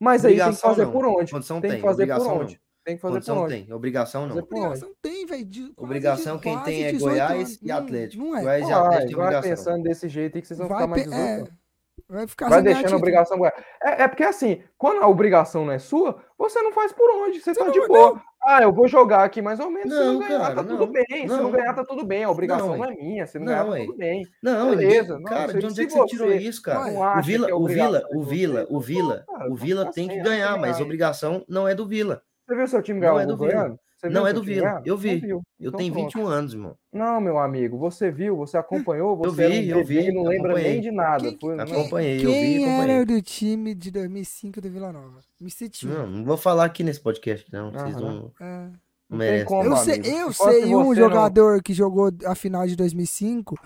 Mas 0.00 0.24
aí 0.24 0.32
tem 0.32 0.36
que 0.38 0.42
Obrigação 0.42 0.70
fazer 0.70 0.84
não. 0.84 0.92
por 0.92 1.06
onde? 1.06 1.32
Condição 1.32 1.60
Tem 1.60 1.70
tem, 1.70 1.80
que 1.80 1.86
fazer 1.86 2.06
por 2.06 2.12
obrigação 2.14 2.40
onde? 2.42 2.54
não. 2.54 2.60
Tem 2.84 2.94
que 2.96 3.02
fazer 3.02 3.12
por 3.12 3.16
Condição 3.18 3.38
onde? 3.44 3.54
tem, 3.64 3.72
obrigação 3.72 4.22
não. 4.22 4.28
Fazer 4.28 4.42
por 4.42 4.56
onde? 4.58 4.66
Obrigação 4.66 4.94
tem, 5.02 5.26
velho. 5.26 5.72
Obrigação 5.76 6.38
quem 6.38 6.58
tem 6.60 6.84
é 6.84 6.92
18 6.92 7.10
Goiás 7.10 7.32
anos. 7.32 7.58
e 7.62 7.66
Não, 7.66 7.76
Atlético. 7.78 8.24
Não 8.24 8.36
é. 8.36 8.42
Goiás 8.42 8.62
e 8.68 8.70
Vai, 8.70 8.72
Atlético 8.80 9.06
tem 9.08 9.16
vai 9.16 9.24
obrigação. 9.26 9.50
pensando 9.50 9.82
desse 9.82 10.08
jeito 10.08 10.36
aí 10.36 10.42
que 10.42 10.48
vocês 10.48 10.58
vão 10.58 10.68
Vai, 10.68 10.76
ficar 10.78 10.86
mais 10.88 11.02
pe- 11.02 11.08
18 11.10 11.50
é. 11.50 11.65
Vai 12.08 12.26
ficar 12.26 12.48
Vai 12.48 12.62
deixando 12.62 12.94
a 12.94 12.96
obrigação. 12.96 13.44
É, 13.46 13.52
é 13.82 14.08
porque 14.08 14.22
assim, 14.24 14.62
quando 14.78 15.02
a 15.02 15.08
obrigação 15.08 15.64
não 15.64 15.72
é 15.72 15.78
sua, 15.78 16.22
você 16.38 16.60
não 16.62 16.72
faz 16.72 16.92
por 16.92 17.10
onde. 17.10 17.40
Você, 17.40 17.52
Você 17.54 17.58
tá 17.60 17.66
não- 17.66 17.72
de 17.72 17.86
boa. 17.86 18.20
Ah, 18.48 18.62
eu 18.62 18.72
vou 18.72 18.86
jogar 18.86 19.24
aqui 19.24 19.42
mais 19.42 19.58
ou 19.58 19.68
menos. 19.70 19.92
se 19.92 19.98
Não, 19.98 20.12
não 20.14 20.20
ganhar, 20.20 20.38
cara, 20.40 20.54
tá 20.54 20.62
não. 20.62 20.68
tudo 20.78 20.92
bem. 20.92 21.04
Se 21.08 21.26
não 21.26 21.42
Não. 21.44 21.50
ganhar, 21.50 21.74
tá 21.74 21.84
tudo 21.84 22.04
bem. 22.06 22.22
A 22.22 22.30
obrigação 22.30 22.68
Não, 22.68 22.76
não, 22.78 22.84
é 22.84 22.94
minha. 22.94 23.26
Se 23.26 23.38
não, 23.40 23.46
Não, 23.46 23.52
ganhar, 23.70 23.78
tá 23.78 23.84
tudo 23.86 23.96
bem. 23.98 24.26
Não, 24.42 24.70
Beleza, 24.76 25.14
não, 25.18 25.22
cara, 25.24 25.52
de 25.52 25.66
onde 25.66 25.82
é 25.82 25.86
que 25.86 25.92
você 25.92 26.06
tirou 26.06 26.32
isso, 26.32 26.62
cara? 26.62 26.90
não 26.92 27.18
O 27.18 27.22
Vila, 27.22 27.50
é 27.50 27.54
o 27.54 27.66
Vila, 27.66 28.02
o 28.12 28.22
Vila, 28.22 28.66
o 28.70 28.80
Vila, 28.80 29.24
o 29.50 29.56
Vila 29.56 29.84
tá 29.86 29.92
tem 29.92 30.06
que 30.08 30.20
ganhar, 30.20 30.56
mas 30.58 30.80
obrigação 30.80 31.44
não 31.48 31.66
é 31.66 31.74
do 31.74 31.86
Vila. 31.88 32.22
Você 32.46 32.54
viu 32.54 32.68
seu 32.68 32.80
time 32.82 33.00
Não 33.00 33.08
ganhar 33.08 33.22
é 33.22 33.24
o 33.24 33.28
do 33.28 33.36
gol 33.36 33.48
Vila. 33.48 33.60
goiano? 33.60 33.80
Você 33.96 34.10
Não 34.10 34.26
é 34.26 34.32
do 34.32 34.42
Vila. 34.42 34.82
Eu 34.84 34.96
vi. 34.96 35.22
Eu 35.26 35.42
Então 35.58 35.78
tenho 35.78 35.90
pronto. 35.92 36.06
21 36.08 36.26
anos, 36.26 36.52
irmão. 36.52 36.76
Não, 36.92 37.18
meu 37.18 37.38
amigo, 37.38 37.78
você 37.78 38.10
viu, 38.10 38.36
você 38.36 38.58
acompanhou, 38.58 39.12
Eu 39.12 39.16
você 39.16 39.42
era 39.44 39.50
um 39.54 39.56
vi, 39.56 39.68
eu 39.70 39.84
vi, 39.84 39.98
e 40.08 40.12
não 40.12 40.24
lembra 40.24 40.50
acompanhei. 40.52 40.72
nem 40.72 40.80
de 40.82 40.90
nada. 40.90 41.24
Quem- 41.30 41.38
Foi. 41.40 41.58
Acompanhei, 41.58 42.16
eu 42.16 42.18
vi, 42.18 42.24
Quem 42.26 42.64
acompanhei. 42.66 42.94
era 42.96 43.06
do 43.06 43.22
time 43.22 43.74
de 43.74 43.90
2005 43.90 44.60
do 44.60 44.70
Vila 44.70 44.92
Nova? 44.92 45.20
Me 45.40 45.50
um. 45.50 45.88
Não, 45.88 46.06
não 46.06 46.24
vou 46.24 46.36
falar 46.36 46.66
aqui 46.66 46.82
nesse 46.84 47.00
podcast, 47.00 47.50
não. 47.50 47.72
Vocês 47.72 47.96
não, 47.96 48.32
É. 48.38 48.70
não 49.08 49.16
como. 49.44 49.64
Eu 49.70 49.76
sei, 49.78 49.94
amigo, 49.94 50.08
eu 50.08 50.32
sei 50.32 50.64
um 50.74 50.84
você, 50.84 51.00
não- 51.00 51.08
jogador 51.08 51.62
que 51.62 51.72
jogou 51.72 52.10
a 52.26 52.34
final 52.34 52.66
de 52.66 52.76
2005 52.76 53.58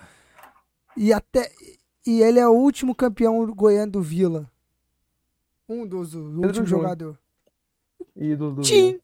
e 0.95 1.11
até 1.11 1.51
e 2.07 2.21
ele 2.21 2.39
é 2.39 2.47
o 2.47 2.53
último 2.53 2.95
campeão 2.95 3.45
goiano 3.53 3.91
do 3.91 4.01
Vila. 4.01 4.49
Um 5.67 5.85
dos 5.85 6.15
o 6.15 6.19
último 6.23 6.53
Júnior. 6.53 6.67
jogador. 6.67 7.19
Ídolo 8.15 8.55
do 8.55 8.61
Tim. 8.61 8.99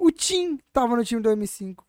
O 0.00 0.10
Tim 0.10 0.58
tava 0.72 0.96
no 0.96 1.04
time 1.04 1.20
de 1.20 1.24
2005. 1.24 1.86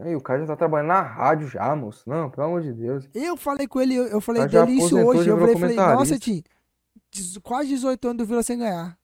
Aí, 0.00 0.14
o 0.14 0.20
cara 0.20 0.40
já 0.40 0.46
tá 0.46 0.56
trabalhando 0.56 0.88
na 0.88 1.02
rádio 1.02 1.48
já, 1.48 1.74
moço. 1.74 2.08
Não, 2.08 2.30
pelo 2.30 2.46
amor 2.46 2.62
de 2.62 2.72
Deus. 2.72 3.08
Eu 3.12 3.36
falei 3.36 3.66
com 3.66 3.80
ele, 3.80 3.94
eu 3.96 4.06
eu 4.06 4.20
falei 4.20 4.46
dele 4.46 4.72
isso 4.72 4.96
hoje. 4.96 5.28
Eu 5.28 5.36
falei, 5.36 5.56
falei, 5.58 5.76
nossa. 5.76 6.18
Tim, 6.18 6.42
quase 7.42 7.70
18 7.70 8.04
anos 8.08 8.18
do 8.18 8.26
Vila 8.26 8.42
sem 8.42 8.58
ganhar. 8.58 8.96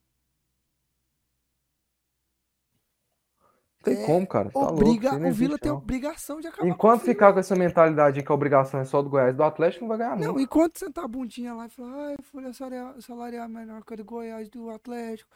Não 3.85 3.95
tem 3.95 4.03
É, 4.03 4.07
como, 4.07 4.27
cara. 4.27 4.51
Tá 4.51 4.59
Obriga, 4.61 5.11
louco, 5.13 5.27
o 5.27 5.33
Vila 5.33 5.59
tem 5.59 5.71
obrigação 5.73 6.41
de 6.41 6.47
acabar 6.49 6.69
Enquanto 6.69 7.01
com 7.01 7.05
o 7.05 7.05
Vila. 7.05 7.15
ficar 7.15 7.33
com 7.33 7.39
essa 7.41 7.57
mentalidade 7.57 8.23
que 8.23 8.33
a 8.33 8.35
obrigação 8.35 8.81
é 8.81 8.85
só 8.85 9.03
do 9.03 9.11
Goiás 9.11 9.35
e 9.35 9.37
do 9.37 9.43
Atlético, 9.45 9.83
não 9.85 9.89
vai 9.89 9.99
ganhar 9.99 10.17
Não, 10.17 10.29
nunca. 10.29 10.41
enquanto 10.41 10.79
sentar 10.79 11.05
a 11.05 11.09
bundinha 11.09 11.53
lá 11.55 11.67
e 11.67 11.71
falar, 11.71 12.09
ai, 12.11 12.17
folha 12.23 12.53
salarial, 12.53 13.01
salarial 13.01 13.49
menor 13.49 13.85
que 13.85 13.95
a 13.95 13.97
do 13.97 14.05
Goiás 14.05 14.49
do 14.49 14.71
Atlético. 14.71 15.29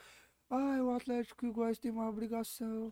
Ai, 0.50 0.80
o 0.80 0.90
Atlético 0.90 1.46
e 1.46 1.48
o 1.48 1.52
Goiás 1.52 1.78
tem 1.78 1.90
uma 1.92 2.08
obrigação. 2.08 2.90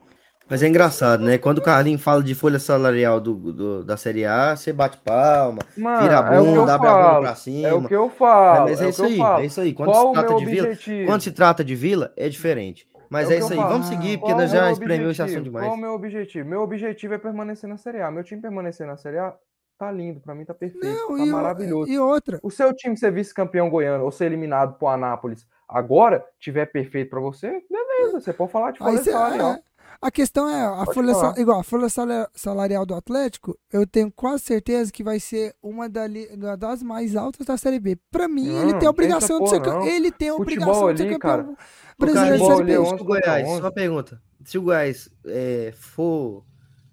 Mas 0.49 0.63
é 0.63 0.69
engraçado, 0.69 1.25
né? 1.25 1.37
Quando 1.39 1.59
o 1.59 1.63
Carlinhos 1.63 2.01
fala 2.03 2.23
de 2.23 2.35
folha 2.35 2.59
salarial 2.59 3.21
do, 3.21 3.35
do- 3.53 3.85
da 3.85 3.97
Série 3.97 4.25
A, 4.25 4.57
você 4.57 4.73
bate 4.73 4.97
palma, 4.99 5.59
Mano, 5.77 6.03
vira 6.03 6.21
a 6.21 6.35
é 6.35 6.41
o 6.41 6.45
bunda, 6.45 6.75
abre 6.75 6.87
a 6.89 6.93
bunda 6.93 7.05
falo. 7.09 7.21
pra 7.21 7.29
É 7.31 7.33
o 7.33 7.37
cima. 7.37 7.89
que 7.89 7.95
eu 7.97 8.09
falo. 8.11 8.65
Mas 8.69 8.81
é, 8.81 8.87
o 8.87 8.89
isso 8.91 9.05
aí, 9.05 9.17
falo. 9.19 9.43
é 9.43 9.47
isso 9.47 9.61
aí. 9.61 9.75
Quando 9.75 9.91
Qual 9.91 10.03
se 10.03 10.09
o 10.09 10.13
trata 10.13 10.35
de 10.37 10.45
Vila, 10.47 10.69
quando 11.07 11.21
se 11.23 11.33
trata 11.33 11.65
de 11.65 11.75
Vila, 11.75 12.13
é 12.17 12.29
diferente. 12.29 12.89
Mas 13.11 13.29
É 13.29 13.35
o 13.35 13.35
é, 13.35 13.39
isso 13.41 13.53
aí, 13.53 13.59
vamos 13.59 13.89
falo. 13.89 14.01
seguir, 14.01 14.19
porque 14.19 14.33
Qual 14.33 14.41
nós 14.41 14.51
o 14.51 14.55
já 14.55 14.63
meu 14.63 14.73
espremeu 14.73 15.11
esse 15.11 15.23
assunto 15.23 15.37
objetivo? 15.39 15.45
demais. 15.45 15.67
Qual 15.67 15.77
o 15.77 15.81
meu 15.81 15.93
objetivo? 15.95 16.49
Meu 16.49 16.61
objetivo 16.63 17.15
é 17.15 17.19
permanecer 17.19 17.69
na 17.69 17.77
Série 17.77 18.01
A. 18.03 18.11
Meu 18.11 18.23
time 18.23 18.41
permanecer 18.41 18.87
na 18.87 18.97
Série 18.97 19.19
A 19.19 19.35
tá 19.79 19.91
lindo, 19.91 20.21
pra 20.21 20.35
mim 20.35 20.45
tá 20.45 20.55
perfeito, 20.55 20.87
Não, 20.87 21.17
tá 21.17 21.25
e, 21.25 21.29
o- 21.29 21.33
maravilhoso. 21.33 21.91
e 21.91 21.99
outra. 21.99 22.39
O 22.43 22.51
seu 22.51 22.73
time 22.75 22.97
ser 22.97 23.11
vice-campeão 23.13 23.69
goiano 23.69 24.05
ou 24.05 24.11
ser 24.13 24.27
eliminado 24.27 24.75
pro 24.79 24.89
Anápolis 24.89 25.47
agora, 25.69 26.25
tiver 26.39 26.67
perfeito 26.67 27.11
pra 27.11 27.21
você, 27.21 27.63
beleza, 27.71 28.21
você 28.21 28.33
pode 28.33 28.51
falar 28.53 28.71
de 28.73 28.79
Aí 28.83 28.91
folha 28.93 29.03
cê- 29.03 29.11
salarial. 29.13 29.53
é, 29.53 29.63
a 30.01 30.11
questão 30.11 30.49
é, 30.49 30.65
a 30.65 30.85
Pode 30.85 30.95
folha, 30.95 31.15
sal- 31.15 31.35
igual, 31.39 31.61
a 31.61 31.65
folha 31.65 31.89
sala- 31.89 32.31
salarial 32.35 32.87
do 32.87 32.95
Atlético, 32.95 33.59
eu 33.73 33.87
tenho 33.87 34.11
quase 34.13 34.45
certeza 34.45 34.93
que 34.93 35.03
vai 35.03 35.19
ser 35.21 35.55
uma 35.63 35.89
dali- 35.89 36.29
uma 36.33 36.57
das 36.57 36.83
mais 36.83 37.15
altas 37.17 37.47
da 37.47 37.57
Série 37.57 37.81
B. 37.81 37.97
Pra 38.11 38.29
mim, 38.29 38.47
Não, 38.49 38.63
ele 38.63 38.79
tem 38.79 38.87
a 38.87 38.91
obrigação 38.91 39.41
de 39.43 39.51
ser 39.51 39.61
não. 39.61 39.85
ele 39.85 40.11
tem 40.13 40.29
a 40.31 40.35
Futebol 40.35 40.69
obrigação 40.69 40.93
de 40.95 40.99
ser 40.99 41.05
ali, 41.09 41.19
campeão 41.19 41.57
brasileiro 41.99 42.39
de 42.39 42.47
Série 42.47 42.65
B. 42.65 42.73
Leão, 42.73 42.85
se 42.87 42.95
o 42.95 43.05
Goiás, 43.05 43.49
só 43.49 43.55
uma 43.59 43.73
pergunta. 43.73 44.23
Se 44.45 44.57
o 44.59 44.63
Goiás 44.63 45.11
é, 45.27 45.73
for 45.77 46.45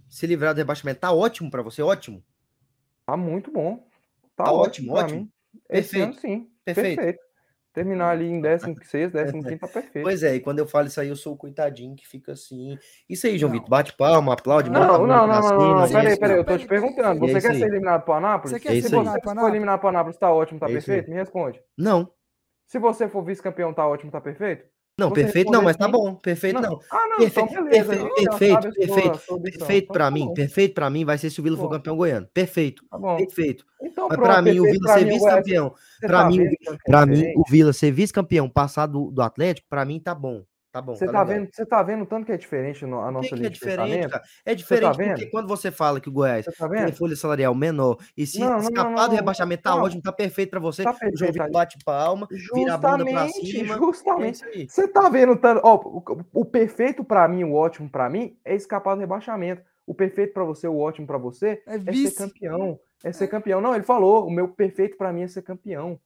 se 0.09 0.25
livrar 0.25 0.53
do 0.53 0.57
rebaixamento, 0.57 0.99
tá 0.99 1.11
ótimo 1.11 1.51
pra 1.51 1.61
você? 1.61 1.81
Ótimo? 1.81 2.23
Tá 3.05 3.15
muito 3.15 3.51
bom. 3.51 3.85
Tá, 4.35 4.45
Tá 4.45 4.51
ótimo, 4.51 4.93
ótimo, 4.93 5.29
Perfeito. 5.69 6.03
ano, 6.05 6.13
sim. 6.15 6.49
Perfeito. 6.65 6.95
Perfeito. 6.97 7.24
Terminar 7.75 8.11
ali 8.11 8.25
em 8.25 8.39
16, 8.39 9.11
15 9.11 9.11
tá 9.59 9.67
perfeito. 9.67 10.01
Pois 10.01 10.23
é, 10.23 10.35
e 10.35 10.39
quando 10.39 10.59
eu 10.59 10.65
falo 10.65 10.87
isso 10.87 11.01
aí, 11.01 11.09
eu 11.09 11.15
sou 11.17 11.33
o 11.33 11.37
coitadinho 11.37 11.93
que 11.93 12.07
fica 12.07 12.31
assim. 12.31 12.79
Isso 13.09 13.27
aí, 13.27 13.37
João 13.37 13.51
Vitor, 13.51 13.67
bate 13.67 13.91
palma, 13.97 14.31
aplaude, 14.31 14.69
Não, 14.69 14.79
bota 14.79 14.97
não, 14.99 15.05
não, 15.05 15.27
não, 15.27 15.27
não, 15.27 15.43
cima, 15.43 15.81
não, 15.81 15.89
peraí, 15.89 16.17
peraí, 16.17 16.37
eu 16.37 16.45
tô 16.45 16.57
te 16.57 16.65
perguntando. 16.65 17.25
É 17.25 17.27
Você 17.27 17.41
quer 17.41 17.55
ser 17.55 17.67
eliminado 17.67 18.03
pro 18.03 18.13
Anápolis? 18.13 18.51
Você 18.51 18.59
quer 18.61 18.81
ser 18.81 18.87
eliminado 18.87 19.13
pro 19.19 19.23
for 19.23 19.31
Anápolis? 19.31 19.53
eliminado 19.53 19.79
pro 19.81 19.89
Anápolis, 19.89 20.17
tá 20.17 20.31
ótimo, 20.31 20.57
tá 20.57 20.69
É 20.69 20.71
perfeito? 20.71 21.09
Me 21.09 21.17
responde. 21.17 21.61
Não, 21.77 22.09
Se 22.65 22.79
você 22.79 23.09
for 23.09 23.25
vice-campeão, 23.25 23.73
tá 23.73 23.85
ótimo, 23.85 24.09
tá 24.09 24.21
perfeito? 24.21 24.65
Não, 24.97 25.09
Você 25.09 25.15
perfeito 25.15 25.51
não, 25.51 25.61
mas 25.61 25.75
tá 25.75 25.87
bom, 25.89 26.15
perfeito 26.15 26.61
não. 26.61 26.79
Ah, 26.89 27.07
não, 27.09 27.17
Perfeito, 27.17 27.49
então 27.51 27.63
beleza. 27.65 27.89
perfeito, 27.89 28.21
já 28.23 28.37
perfeito, 28.37 28.73
perfeito. 28.73 29.19
Perfeito 29.41 29.83
Então 29.83 29.93
pra 29.93 30.05
tá 30.05 30.11
mim, 30.11 30.33
perfeito 30.33 30.73
pra 30.73 30.89
mim 30.89 31.03
vai 31.03 31.17
ser 31.17 31.29
se 31.29 31.39
o 31.41 31.43
Vila 31.43 31.57
for 31.57 31.69
campeão 31.69 31.97
goiano. 31.97 32.27
Perfeito, 32.33 32.83
Tá 32.89 32.97
bom. 32.97 33.17
perfeito. 33.17 33.65
Então 33.81 34.07
Mas 34.07 34.17
pronto, 34.17 34.29
pra 34.31 34.41
mim, 34.41 34.59
o 34.59 34.63
perfeito 34.63 34.81
Vila 34.85 34.93
ser 34.93 35.05
vice-campeão, 35.05 35.73
pra 35.99 36.21
tá 36.21 36.27
mim, 36.29 36.39
é 36.45 36.49
pra 36.85 37.05
mim, 37.05 37.13
diferente? 37.15 37.39
o 37.39 37.43
Vila 37.49 37.73
ser 37.73 37.91
vice-campeão 37.91 38.49
passado 38.49 38.93
do, 38.93 39.11
do 39.11 39.21
Atlético, 39.21 39.67
pra 39.69 39.83
mim 39.83 39.99
tá 39.99 40.15
bom. 40.15 40.43
Tá 40.75 40.81
bom, 40.81 40.93
Você 40.93 41.05
tá 41.05 41.13
tá, 41.13 41.23
vendo, 41.23 41.47
você 41.53 41.65
tá 41.65 41.81
vendo 41.81 42.05
tanto 42.05 42.25
que 42.25 42.33
é 42.33 42.37
diferente 42.37 42.85
no- 42.85 42.99
a 42.99 43.09
nossa 43.09 43.29
que, 43.29 43.29
que 43.29 43.35
linha 43.37 43.47
é 43.47 43.49
de 43.49 43.57
diferente, 43.57 44.09
cara? 44.09 44.23
É 44.45 44.53
diferente 44.53 44.97
porque 44.97 45.03
vendo? 45.21 45.31
quando 45.31 45.47
você 45.47 45.71
fala 45.71 46.01
que 46.01 46.09
o 46.09 46.11
Goiás 46.11 46.45
tá 46.45 46.67
tem 46.67 46.91
folha 46.91 47.15
salarial 47.15 47.55
menor 47.55 47.97
e 48.17 48.27
se 48.27 48.41
Não, 48.41 48.57
escapar 48.57 48.83
não, 48.91 48.91
não, 49.03 49.07
do 49.07 49.15
rebaixamento 49.15 49.63
tá 49.63 49.69
não. 49.69 49.83
ótimo, 49.83 50.01
tá 50.01 50.11
perfeito 50.11 50.49
pra 50.49 50.59
você. 50.59 50.83
Tá 50.83 50.89
o 50.89 50.93
João 50.93 51.09
perfeito 51.11 51.31
Vitor 51.31 51.43
ali. 51.45 51.53
bate 51.53 51.77
palma, 51.85 52.27
vira 52.53 52.73
a 52.73 52.77
bunda 52.77 53.05
pra 53.05 53.29
cima. 53.29 53.73
É 53.73 53.77
justamente. 53.77 54.67
Você 54.69 54.85
tá 54.89 55.07
vendo 55.07 55.37
tanto. 55.37 55.61
Ó, 55.63 55.75
o, 55.77 56.03
o 56.41 56.43
perfeito 56.43 57.05
pra 57.05 57.25
mim, 57.25 57.45
o 57.45 57.53
ótimo 57.53 57.89
pra 57.89 58.09
mim, 58.09 58.37
é 58.43 58.53
escapar 58.53 58.95
do 58.95 58.99
rebaixamento. 58.99 59.61
O 59.87 59.93
perfeito 59.95 60.33
pra 60.33 60.43
você, 60.43 60.67
o 60.67 60.77
ótimo 60.77 61.07
pra 61.07 61.17
você, 61.17 61.63
É 61.65 61.75
é 61.77 61.93
ser 61.93 62.11
campeão. 62.17 62.77
É 63.01 63.13
ser 63.13 63.29
campeão. 63.29 63.61
Não, 63.61 63.73
ele 63.73 63.85
falou, 63.85 64.27
o 64.27 64.29
meu 64.29 64.49
perfeito 64.49 64.97
pra 64.97 65.13
mim 65.13 65.21
é 65.21 65.27
ser 65.29 65.41
campeão. 65.41 65.97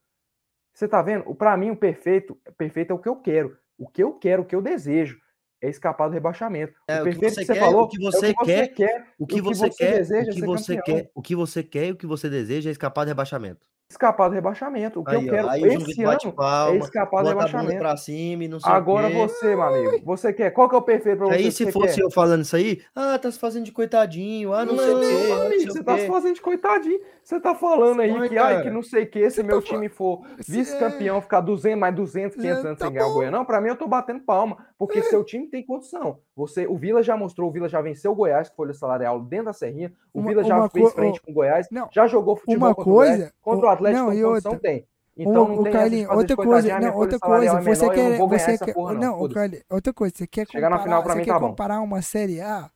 Você 0.75 0.87
tá 0.87 1.01
vendo? 1.01 1.23
O 1.27 1.33
Pra 1.33 1.57
mim, 1.57 1.71
o 1.71 1.75
perfeito, 1.75 2.37
perfeito 2.55 2.91
é 2.91 2.93
o 2.93 2.99
que 2.99 3.09
eu 3.09 3.15
quero. 3.15 3.57
O 3.80 3.88
que 3.88 4.03
eu 4.03 4.14
quero, 4.14 4.43
o 4.43 4.45
que 4.45 4.56
eu 4.56 4.61
desejo 4.61 5.18
é 5.61 5.69
escapar 5.69 6.10
do 6.10 6.14
rebaixamento. 6.14 6.73
É, 6.88 7.01
o 7.01 7.07
o 7.07 7.10
que 7.10 7.15
você 7.15 7.41
que 7.41 7.45
você 7.45 7.53
quer, 7.53 7.60
falou 7.60 7.84
o 7.84 7.88
que 7.88 7.99
você 7.99 8.27
é 8.27 8.30
o 8.30 8.34
que 8.34 8.45
você 8.45 8.45
quer, 8.45 8.68
quer. 8.68 9.14
O 9.18 9.26
que 9.26 9.41
você 9.41 9.69
quer, 9.69 10.01
o 10.01 10.31
que 10.31 10.41
você 10.41 10.81
quer, 10.81 11.11
o 11.15 11.22
que 11.22 11.35
você 11.35 11.64
quer 11.64 11.88
e 11.88 11.91
o 11.91 11.95
que 11.95 12.06
você 12.06 12.30
deseja 12.30 12.69
é 12.69 12.72
escapar 12.72 13.06
do 13.06 13.07
rebaixamento. 13.07 13.68
Escapar 13.91 14.28
do 14.30 14.36
rebaixamento. 14.36 14.99
O 14.99 15.03
que 15.03 15.16
Aí, 15.16 15.26
eu 15.26 15.34
quero 15.34 15.49
aí 15.49 15.61
o 15.64 15.66
esse 15.66 16.03
ano 16.03 16.14
é 16.14 16.32
palma, 16.32 16.78
escapar 16.78 17.24
do 17.24 17.30
rebaixamento. 17.30 17.80
pra 17.80 17.98
cima 17.98 18.48
não 18.48 18.60
sei 18.60 18.72
Agora 18.72 19.07
o 19.07 19.10
quê. 19.10 19.18
você, 19.18 19.48
meu 19.56 19.64
amigo, 19.64 20.06
você 20.06 20.32
quer? 20.32 20.52
Qual 20.52 20.70
que 20.70 20.76
é 20.76 20.78
o 20.78 20.82
perfeito 20.84 21.18
pra 21.18 21.26
você? 21.28 21.34
Aí 21.34 21.41
O 21.41 21.45
que 21.45 21.52
se 21.52 21.72
fosse 21.72 21.95
quer? 21.95 22.03
eu 22.03 22.11
falando 22.11 22.44
isso 22.44 22.56
aí, 22.56 22.84
ah, 22.95 23.18
tá 23.18 23.32
se 23.32 23.40
fazendo 23.40 23.66
de 23.66 23.72
coitadinho, 23.72 24.53
ah, 24.53 24.64
não, 24.64 24.78
sei 24.78 24.94
o 24.94 24.99
quê, 24.99 25.32
ah, 25.32 25.36
não 25.40 25.45
amigo, 25.48 25.72
você 25.74 25.80
o 25.80 25.84
tá 25.84 25.95
quê. 25.95 26.02
se 26.02 26.07
fazendo 26.07 26.36
de 26.36 26.41
coitadinho. 26.41 26.99
Você 27.24 27.40
tá 27.40 27.53
falando 27.56 28.02
aí 28.02 28.11
Mas, 28.11 28.30
que, 28.30 28.38
ai, 28.38 28.53
cara, 28.56 28.64
que 28.64 28.70
não 28.72 28.82
sei 28.84 29.03
o 29.03 29.07
que, 29.10 29.28
se 29.30 29.36
você 29.38 29.44
meu 29.44 29.60
tá 29.61 29.68
time 29.68 29.90
for 29.90 30.22
vice-campeão, 30.48 31.20
ficar 31.22 31.41
200, 31.41 31.80
mais 31.80 31.95
200, 31.95 32.36
500 32.38 32.64
É, 32.64 32.68
anos 32.68 32.80
tá 32.80 32.86
sem 32.86 32.94
ganhar 32.94 33.07
o. 33.07 33.14
Goiás. 33.14 33.32
Não, 33.34 33.44
pra 33.45 33.60
mim 33.61 33.70
eu 33.70 33.76
tô 33.76 33.88
batendo 33.88 34.20
palma, 34.22 34.57
porque 34.78 35.02
seu 35.03 35.24
time 35.24 35.48
tem 35.48 35.64
condição. 35.66 36.20
Você, 36.36 36.66
o 36.68 36.76
Vila 36.78 37.02
já 37.03 37.18
mostrou, 37.18 37.49
o 37.49 37.52
Vila 37.52 37.68
já 37.68 37.82
venceu 37.82 38.11
o 38.11 38.16
Goiás, 38.16 38.49
com 38.49 38.56
folha 38.56 38.74
salarial 38.74 39.20
dentro 39.20 39.45
da 39.45 39.53
Serrinha, 39.53 39.91
o 40.14 40.20
Uma- 40.20 40.30
Vila 40.30 40.44
já 40.44 40.70
fez 40.70 40.94
frente 40.94 41.22
com 41.22 41.32
o 41.32 41.34
Goiás, 41.34 41.68
Não, 41.72 41.88
já 41.91 42.07
jogou 42.07 42.36
futebol 42.36 42.70
uma 42.70 42.76
contra 42.76 42.90
o 42.90 42.94
Goiás, 42.94 43.18
coisa- 43.18 43.34
contra 43.41 43.66
o 43.66 43.70
o- 43.70 43.72
Atlético, 43.88 44.06
não, 44.06 44.14
e 44.14 44.23
outra. 44.23 44.60
tem. 44.60 44.88
Então, 45.18 45.31
Então 45.31 45.43
o, 45.43 45.47
não 45.47 45.61
o 45.61 45.73
fazer 45.73 46.07
outra 46.07 46.35
coisa, 46.38 46.76
ah, 46.76 46.80
não, 46.80 46.95
outra 46.95 47.19
coisa, 47.19 47.57
é 47.57 47.61
você 47.61 47.89
menor, 47.89 47.93
quer, 47.95 48.18
você 48.19 48.57
quer, 48.57 48.73
porra, 48.73 48.93
não, 48.93 49.01
não, 49.01 49.14
o 49.15 49.18
foda-se. 49.18 49.34
Carlinhos, 49.35 49.64
outra 49.69 49.93
coisa, 49.93 50.15
você 50.15 50.27
quer 50.27 50.47
Chegar 50.47 50.69
comparar, 50.69 50.84
final 50.84 51.01
você 51.14 51.18
mim 51.19 51.26
quer 51.26 51.34
tá 51.34 51.39
bom. 51.39 51.49
comparar 51.49 51.81
uma 51.81 52.01
Série 52.01 52.39
A 52.39 52.72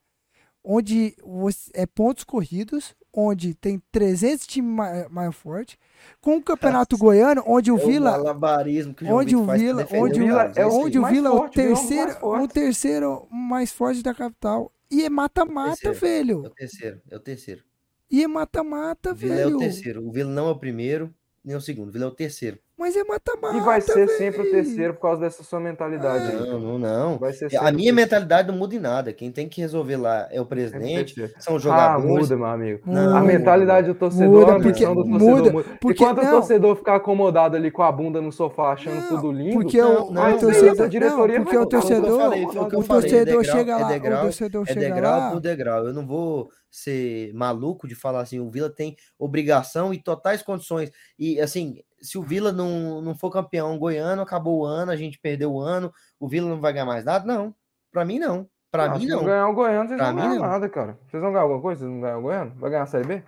onde 0.63 1.15
você, 1.23 1.69
é 1.73 1.85
pontos 1.85 2.23
corridos, 2.23 2.95
onde 3.13 3.53
tem 3.53 3.81
300 3.91 4.47
times 4.47 4.73
mais, 4.73 5.09
mais 5.09 5.35
fortes, 5.35 5.77
com 6.21 6.37
o 6.37 6.41
Campeonato 6.41 6.97
Goiano, 6.97 7.43
onde 7.45 7.71
o 7.71 7.77
É 7.77 7.83
o 7.83 7.85
Vila, 7.85 8.11
malabarismo 8.11 8.93
que 8.93 9.03
o 9.03 9.13
onde 9.13 9.35
o 9.35 9.45
Vila, 9.45 9.87
onde 9.93 10.21
o, 10.21 10.25
Vila 10.25 10.51
é 10.55 10.65
o 10.65 10.73
onde 10.73 10.99
o 10.99 11.05
Vila 11.05 11.29
é 11.29 11.31
o 11.31 11.37
forte, 11.37 11.53
terceiro, 11.53 12.17
o 12.21 12.47
terceiro 12.47 13.27
mais 13.29 13.71
forte 13.71 14.01
da 14.01 14.13
capital. 14.13 14.71
E 14.89 15.03
é 15.03 15.09
mata-mata, 15.09 15.75
Terceiro. 15.75 16.05
É 16.05 16.17
velho. 16.17 16.39
o 16.39 16.49
terceiro, 16.49 17.01
é 17.09 17.15
o 17.15 17.19
terceiro. 17.19 17.63
E 18.09 18.23
é 18.23 18.27
mata-mata, 18.27 19.11
O 19.11 19.15
Vila 19.15 19.35
é 19.35 19.45
o 19.45 19.49
velho. 19.49 19.59
terceiro. 19.59 20.07
O 20.07 20.11
Vila 20.11 20.31
não 20.31 20.47
é 20.47 20.51
o 20.51 20.59
primeiro, 20.59 21.13
nem 21.43 21.55
o 21.55 21.61
segundo. 21.61 21.89
O 21.89 21.91
Vila 21.91 22.05
é 22.05 22.07
o 22.07 22.15
terceiro. 22.15 22.59
Mas 22.77 22.95
é 22.95 23.03
mata-mata. 23.03 23.55
E 23.55 23.61
vai 23.61 23.79
ser 23.81 24.07
véi. 24.07 24.17
sempre 24.17 24.41
o 24.41 24.51
terceiro 24.51 24.95
por 24.95 25.01
causa 25.01 25.21
dessa 25.21 25.43
sua 25.43 25.59
mentalidade 25.59 26.25
aí. 26.31 26.49
Não, 26.49 26.59
não, 26.59 26.79
não. 26.79 27.17
Vai 27.19 27.31
ser 27.31 27.55
A 27.55 27.71
minha 27.71 27.93
mentalidade 27.93 28.47
não 28.47 28.57
muda 28.57 28.75
em 28.75 28.79
nada. 28.79 29.13
Quem 29.13 29.31
tem 29.31 29.47
que 29.47 29.61
resolver 29.61 29.95
lá 29.95 30.27
é 30.31 30.41
o 30.41 30.45
presidente, 30.45 31.13
terceiro. 31.13 31.33
são 31.39 31.55
os 31.55 31.61
Ah, 31.67 31.69
jogadores. 31.69 32.05
muda, 32.09 32.35
meu 32.35 32.45
amigo. 32.45 32.81
Não, 32.85 33.15
a 33.15 33.21
mentalidade 33.21 33.87
do 33.87 33.93
torcedor, 33.95 34.27
Muda, 34.41 34.51
a 34.53 34.55
porque- 34.59 34.85
do 34.87 34.95
torcedor 34.95 35.05
muda, 35.07 35.51
muda. 35.51 35.77
porque- 35.79 36.03
e 36.03 36.05
quando 36.05 36.17
não. 36.23 36.27
o 36.27 36.31
torcedor 36.31 36.75
ficar 36.75 36.95
acomodado 36.95 37.55
ali 37.55 37.69
com 37.69 37.83
a 37.83 37.91
bunda 37.91 38.19
no 38.19 38.31
sofá, 38.31 38.73
achando 38.73 38.95
Não, 39.01 39.07
tudo 39.07 39.31
lindo, 39.31 39.53
Porque 39.53 39.79
o, 39.79 39.83
não, 39.83 40.07
o 40.07 40.11
não, 40.11 40.37
torcedor, 40.39 40.75
não, 40.75 40.85
a 40.85 40.87
diretoria 40.87 41.37
não, 41.37 41.45
porque 41.45 41.55
vai 41.57 41.63
o 41.63 41.65
eu 41.65 41.69
torcedor, 41.69 42.19
falei, 42.19 42.47
foi 42.47 42.55
o 42.55 42.65
é 42.81 42.85
torcedor 42.87 43.43
chega 43.43 43.71
é 43.71 43.75
lá, 43.77 43.87
degrau- 43.87 44.19
o 44.19 44.23
torcedor 44.23 44.65
É 44.67 44.73
degrau 44.75 45.19
lá. 45.19 45.31
por 45.31 45.39
degrau. 45.39 45.85
Eu 45.87 45.93
não 45.93 46.05
vou 46.07 46.49
ser 46.71 47.31
maluco 47.35 47.87
de 47.87 47.93
falar 47.93 48.21
assim, 48.21 48.39
o 48.39 48.49
Vila 48.49 48.67
tem 48.67 48.95
obrigação 49.19 49.93
e 49.93 50.01
totais 50.01 50.41
condições. 50.41 50.89
E 51.19 51.39
assim, 51.39 51.75
se 52.03 52.17
o 52.17 52.21
Vila 52.21 52.51
não, 52.51 53.01
não 53.01 53.15
for 53.15 53.31
campeão 53.31 53.77
goiano, 53.79 54.21
acabou 54.21 54.59
o 54.61 54.65
ano, 54.65 54.91
a 54.91 54.95
gente 54.95 55.17
perdeu 55.19 55.53
o 55.53 55.59
ano, 55.61 55.91
o 56.19 56.27
Vila 56.27 56.49
não 56.49 56.59
vai 56.61 56.73
ganhar 56.73 56.85
mais 56.85 57.03
nada? 57.05 57.25
Não. 57.25 57.55
Pra 57.91 58.03
mim, 58.05 58.19
não. 58.19 58.47
Pra 58.71 58.85
Ah, 58.85 58.89
mim, 58.97 59.01
se 59.01 59.07
não. 59.07 59.23
ganhar 59.23 59.47
o 59.47 59.53
Goiano, 59.53 59.87
vocês 59.87 59.97
Pra 59.99 60.07
não 60.07 60.15
mim, 60.15 60.21
ganham 60.29 60.35
não. 60.41 60.49
nada, 60.49 60.67
cara. 60.67 60.97
Vocês 61.07 61.21
vão 61.21 61.31
ganhar 61.31 61.43
alguma 61.43 61.61
coisa? 61.61 61.81
Vocês 61.81 61.91
não 61.91 62.01
ganham 62.01 62.19
o 62.19 62.21
Goiano? 62.23 62.55
Vai 62.55 62.69
ganhar 62.71 62.83
a 62.83 62.87
Série 62.87 63.07
B? 63.07 63.23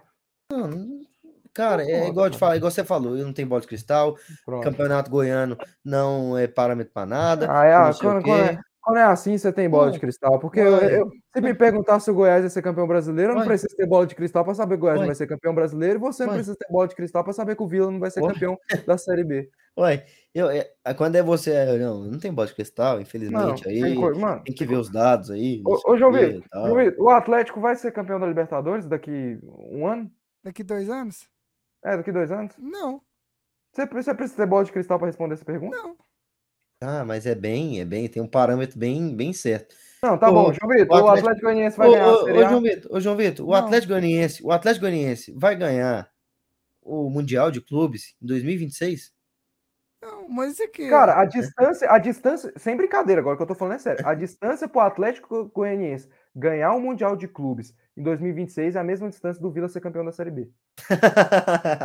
Não, 0.52 0.68
não- 0.68 1.06
Cara, 1.53 1.84
é 1.89 2.07
igual, 2.10 2.30
te 2.30 2.34
cara. 2.34 2.39
falo, 2.39 2.56
igual 2.56 2.72
você 2.72 2.84
falou, 2.84 3.15
eu 3.15 3.26
não 3.26 3.31
tenho 3.31 3.47
bola 3.47 3.61
de 3.61 3.68
cristal, 3.68 4.18
Pronto. 4.45 4.64
campeonato 4.64 5.10
goiano 5.10 5.56
não 5.85 6.38
é 6.38 6.47
parâmetro 6.47 6.91
pra 6.93 7.06
nada. 7.06 7.47
Ah, 7.49 7.64
é, 7.65 7.73
ah, 7.73 7.91
quando, 7.97 8.23
quando 8.23 8.41
é, 8.43 8.60
quando 8.86 8.98
é 8.98 9.03
assim, 9.03 9.36
você 9.36 9.52
tem 9.52 9.68
bola 9.68 9.88
de 9.90 9.98
Não, 9.98 10.02
cristal. 10.02 10.38
Porque 10.40 10.60
eu, 10.60 10.78
eu- 10.78 11.10
se 11.36 11.41
me 11.41 11.56
perguntar 11.56 11.99
se 11.99 12.12
o 12.12 12.14
Goiás 12.14 12.41
vai 12.41 12.49
ser 12.52 12.62
campeão 12.62 12.88
brasileiro, 12.88 13.32
eu 13.34 13.36
não 13.36 13.44
preciso 13.44 13.76
ter 13.76 13.88
bola 13.88 14.06
de 14.06 14.14
cristal 14.14 14.45
para 14.45 14.53
saber 14.53 14.76
que 14.76 14.78
o 14.78 14.82
Goiás 14.82 14.98
não 14.98 15.02
Ué. 15.02 15.07
vai 15.07 15.16
ser 15.16 15.26
campeão 15.26 15.56
brasileiro, 15.56 15.95
e 15.98 15.99
você 15.99 16.24
não 16.24 16.34
precisa 16.34 16.56
ter 16.56 16.72
bola 16.72 16.88
de 16.88 16.95
cristal 16.95 17.24
para 17.24 17.34
saber 17.34 17.56
que 17.56 17.64
o 17.64 17.68
Vila 17.68 17.90
não 17.91 17.99
vai 17.99 18.12
ser 18.12 18.22
Ué. 18.22 18.32
campeão 18.32 18.56
da 18.88 18.95
Série 18.95 19.24
B. 19.24 19.49
Ué, 19.78 20.06
eu, 20.36 20.49
é, 20.52 20.72
quando 20.95 21.16
é 21.16 21.24
você, 21.24 21.52
é, 21.52 21.78
não, 21.80 22.03
não 22.03 22.20
tem 22.20 22.32
bola 22.32 22.48
de 22.48 22.53
cristal, 22.53 22.95
Não, 22.95 23.02
infelizmente, 23.02 23.68
aí 23.68 23.82
tem 23.82 23.95
coisa. 23.99 24.20
Mano, 24.20 24.44
tem 24.44 24.53
que 24.53 24.66
ver 24.66 24.78
os 24.78 24.91
dados 24.91 25.32
aí. 25.32 25.64
não 25.64 25.72
Ô, 25.72 25.82
ô. 25.91 25.98
João 25.98 26.12
Vitor, 26.12 26.44
o 26.99 27.10
Atlético 27.10 27.60
vai 27.60 27.76
ser 27.76 27.91
campeão 27.91 28.20
da 28.20 28.28
Libertadores 28.28 28.86
daqui 28.86 29.40
um 29.44 29.88
ano? 29.88 30.12
Daqui 30.44 30.64
dois 30.64 30.90
anos? 30.91 31.28
É, 31.84 31.98
daqui 31.98 32.12
dois 32.12 32.32
anos? 32.32 32.56
Não, 32.60 33.02
Você, 33.74 33.88
você 33.88 34.14
precisa 34.14 34.38
ter 34.38 34.45
bola 34.45 34.64
de 34.64 34.72
cristal 34.72 34.99
para 34.99 35.07
responder 35.07 35.34
essa 35.34 35.44
pergunta? 35.44 35.76
não. 35.76 35.98
Ah, 36.88 37.03
mas 37.03 37.26
é 37.26 37.34
bem, 37.34 37.80
é 37.80 37.86
bem, 37.86 38.07
tem 38.07 38.22
um 38.22 38.28
parâmetro 38.28 38.78
bem, 38.78 39.16
bem 39.16 39.34
certo. 39.34 39.76
Não, 40.03 40.18
tá 40.20 40.30
Ô, 40.30 40.34
bom, 40.34 40.53
João 40.53 40.70
Vitor, 40.70 40.95
o 40.98 41.03
o 41.03 41.07
Atlético- 41.10 41.41
Goianiense 41.41 41.78
vai 41.78 41.88
Ô, 41.88 41.91
ganhar 41.91 42.07
ô, 42.14 42.24
ô? 42.26 42.48
João 42.49 42.62
Vitor, 42.62 42.91
ô, 42.95 42.99
João 42.99 43.16
Vitor, 43.18 43.45
o 43.48 43.49
Não. 43.49 43.57
Atlético 43.57 43.94
Goianiense, 43.94 44.44
o 44.44 44.52
Atlético 44.52 44.82
Goianiense 44.86 45.34
vai 45.36 45.56
ganhar 45.56 46.07
o 46.84 47.10
Mundial 47.10 47.49
de 47.49 47.60
Clubes 47.60 48.16
em 48.22 48.28
2026? 48.28 49.12
Não, 50.03 50.30
mas 50.30 50.53
isso 50.53 50.64
aqui. 50.64 50.88
Cara, 50.88 51.20
a 51.20 51.26
distância, 51.26 51.90
a 51.90 51.98
distância, 51.98 52.53
sem 52.57 52.78
brincadeira, 52.78 53.20
agora 53.22 53.36
que 53.36 53.41
eu 53.41 53.48
tô 53.48 53.56
falando 53.56 53.76
é 53.76 53.80
sério, 53.80 54.07
a 54.07 54.14
distância 54.14 54.68
pro 54.68 54.82
Atlético 54.82 55.45
Goianiense 55.45 56.07
ganhar 56.36 56.74
o 56.76 56.80
Mundial 56.80 57.16
de 57.16 57.28
Clubes 57.28 57.74
em 57.97 58.03
2026 58.03 58.76
é 58.76 58.80
a 58.80 58.84
mesma 58.84 59.09
distância 59.09 59.41
do 59.41 59.49
Vila 59.51 59.67
ser 59.69 59.80
campeão 59.80 60.03
da 60.03 60.11
Série 60.11 60.31
B. 60.31 60.49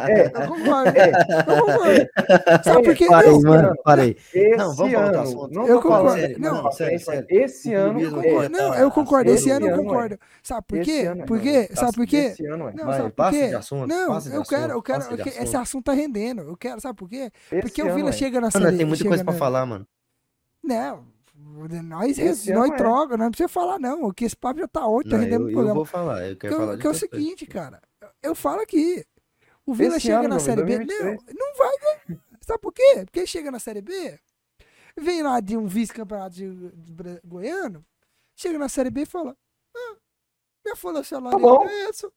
É, 0.08 0.26
eu 0.26 0.48
concordo. 0.48 0.98
é. 0.98 1.10
Eu 1.10 1.66
concordo. 1.66 2.64
Sabe 2.64 2.82
por 2.84 2.94
quê? 2.96 3.06
Parei, 3.06 3.30
Não, 3.30 3.40
mano, 3.42 3.74
parei. 3.84 4.16
Esse 4.34 4.56
Não, 4.56 4.74
vamos 4.74 4.94
ano, 4.94 5.04
outro 5.06 5.20
assunto. 5.20 5.54
não 5.54 5.66
Eu 5.68 5.80
concordo. 5.80 6.16
de- 6.28 6.38
Não, 6.40 6.72
sério, 6.72 6.96
esse- 6.96 7.04
sério. 7.04 7.26
Esse 7.30 7.74
O 7.74 7.78
ano, 7.78 8.00
eu 8.00 8.08
é, 8.08 8.22
concordo. 8.22 8.50
Não, 8.58 8.70
tá- 8.72 8.80
eu 8.80 8.90
concordo. 8.90 9.30
Esse 9.30 9.40
esse 9.40 9.50
ano 9.50 9.66
eu 9.66 9.72
ano 9.74 9.82
é. 9.82 9.84
concordo. 9.86 10.18
Sabe 10.42 10.66
por 10.66 10.78
Esse 10.78 10.90
quê? 10.90 11.06
ano 11.06 11.22
é. 11.22 11.26
Por 11.26 11.40
quê? 11.40 11.68
Tá- 11.68 11.76
Sabe 11.76 11.92
por 11.96 12.06
quê? 12.06 12.16
esse 12.16 12.46
ano 12.46 12.68
é. 12.68 12.72
Não, 12.72 12.84
Vai, 12.86 12.96
sabe 12.96 13.10
por 13.10 13.14
passa 13.16 13.38
quê? 13.38 13.48
de 13.48 13.54
assunto, 13.54 13.86
Não, 13.88 14.08
passa 14.08 14.30
de 14.30 14.36
eu 14.36 14.42
quero, 14.42 14.72
eu 14.72 14.82
quero. 14.82 15.02
eu 15.10 15.26
esse 15.26 15.56
assunto. 15.56 15.84
tá 15.84 15.92
rendendo. 15.92 16.42
Eu 16.42 16.56
quero, 16.56 16.80
sabe 16.80 16.98
por 16.98 17.08
quê? 17.08 17.30
Esse 17.52 17.62
Porque 17.62 17.82
o 17.82 17.86
ano 17.86 17.94
Vila 17.94 18.08
é. 18.10 18.12
chega 18.12 18.40
na 18.40 18.48
Mano, 18.52 18.64
série. 18.66 18.76
tem 18.76 18.86
muita 18.86 19.04
coisa 19.04 19.24
pra 19.24 19.32
falar, 19.32 19.64
mano. 19.64 19.86
Não, 20.62 21.04
nós, 21.82 22.18
Esse 22.18 22.52
nós 22.52 22.64
ano 22.66 22.74
é. 22.74 22.76
troca, 22.76 23.16
não 23.16 23.30
precisa 23.30 23.48
falar, 23.48 23.78
não. 23.78 24.12
Que 24.12 24.24
esse 24.24 24.36
papo 24.36 24.60
já 24.60 24.68
tá 24.68 24.86
ótimo, 24.86 25.10
tá 25.12 25.16
Não, 25.18 25.24
rendendo 25.24 25.42
eu, 25.42 25.46
o 25.46 25.50
eu 25.50 25.54
programa. 25.54 25.74
vou 25.74 25.84
falar, 25.84 26.22
eu 26.28 26.34
Que, 26.36 26.40
quero 26.40 26.52
é 26.52 26.56
o- 26.56 26.60
falar 26.60 26.78
que 26.78 26.86
é 26.86 26.90
o 26.90 26.94
seguinte, 26.94 27.46
cara. 27.46 27.80
Eu 28.22 28.34
falo 28.34 28.60
aqui. 28.60 29.04
O 29.66 29.74
Vila 29.74 29.96
Esse 29.96 30.06
chega 30.06 30.18
ano, 30.20 30.28
na 30.30 30.38
João 30.38 30.40
Série 30.40 30.64
B. 30.64 30.78
Vitor, 30.78 30.96
Não, 30.96 31.04
2023. 31.16 31.38
não 31.38 31.56
vai 31.56 31.76
ganhar. 31.78 32.20
Sabe 32.40 32.58
por 32.60 32.72
quê? 32.72 33.04
Porque 33.04 33.26
chega 33.26 33.50
na 33.50 33.58
Série 33.58 33.80
B, 33.82 34.18
vem 34.96 35.22
lá 35.22 35.38
de 35.40 35.56
um 35.56 35.66
vice-campeonato 35.66 36.34
de, 36.34 36.70
de 36.72 37.20
goiano, 37.24 37.84
chega 38.34 38.58
na 38.58 38.68
Série 38.68 38.90
B 38.90 39.02
e 39.02 39.06
fala: 39.06 39.36
Ah, 39.76 39.96
minha 40.64 40.74
folha 40.76 41.02
salarial 41.04 41.40
bom. 41.40 41.68
é 41.68 41.84
essa. 41.88 42.10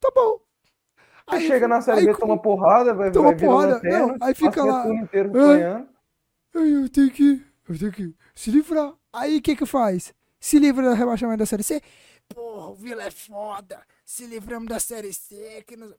Tá 0.00 0.10
bom. 0.14 0.40
Aí 1.26 1.46
chega 1.46 1.68
na 1.68 1.80
Série 1.80 2.00
aí 2.00 2.06
B, 2.06 2.14
toma 2.16 2.40
porrada, 2.40 2.92
vai, 2.94 3.12
Toma 3.12 3.28
vai 3.30 3.38
porrada, 3.38 3.74
lanterna, 3.74 4.06
não, 4.06 4.16
aí 4.20 4.34
fica 4.34 4.62
o 4.64 4.66
lá, 4.66 4.82
turno 4.82 5.02
inteiro 5.02 5.30
"Ai, 5.34 5.40
sonhando. 5.40 5.88
Aí 6.56 6.72
eu 6.72 6.88
tenho 6.88 7.10
que. 7.12 7.46
Eu 7.68 7.78
tenho 7.78 7.92
que 7.92 8.14
se 8.34 8.50
livrar. 8.50 8.94
Aí 9.12 9.38
o 9.38 9.42
que 9.42 9.54
que 9.56 9.66
faz? 9.66 10.12
Se 10.40 10.58
livra 10.58 10.88
do 10.90 10.94
rebaixamento 10.96 11.38
da 11.38 11.46
Série 11.46 11.62
C? 11.62 11.80
Porra, 12.28 12.68
o 12.68 12.74
Vila 12.74 13.04
é 13.04 13.10
foda. 13.10 13.84
Se 14.04 14.26
livramos 14.26 14.68
da 14.68 14.80
Série 14.80 15.12
C. 15.12 15.62
Que 15.66 15.76
nos... 15.76 15.94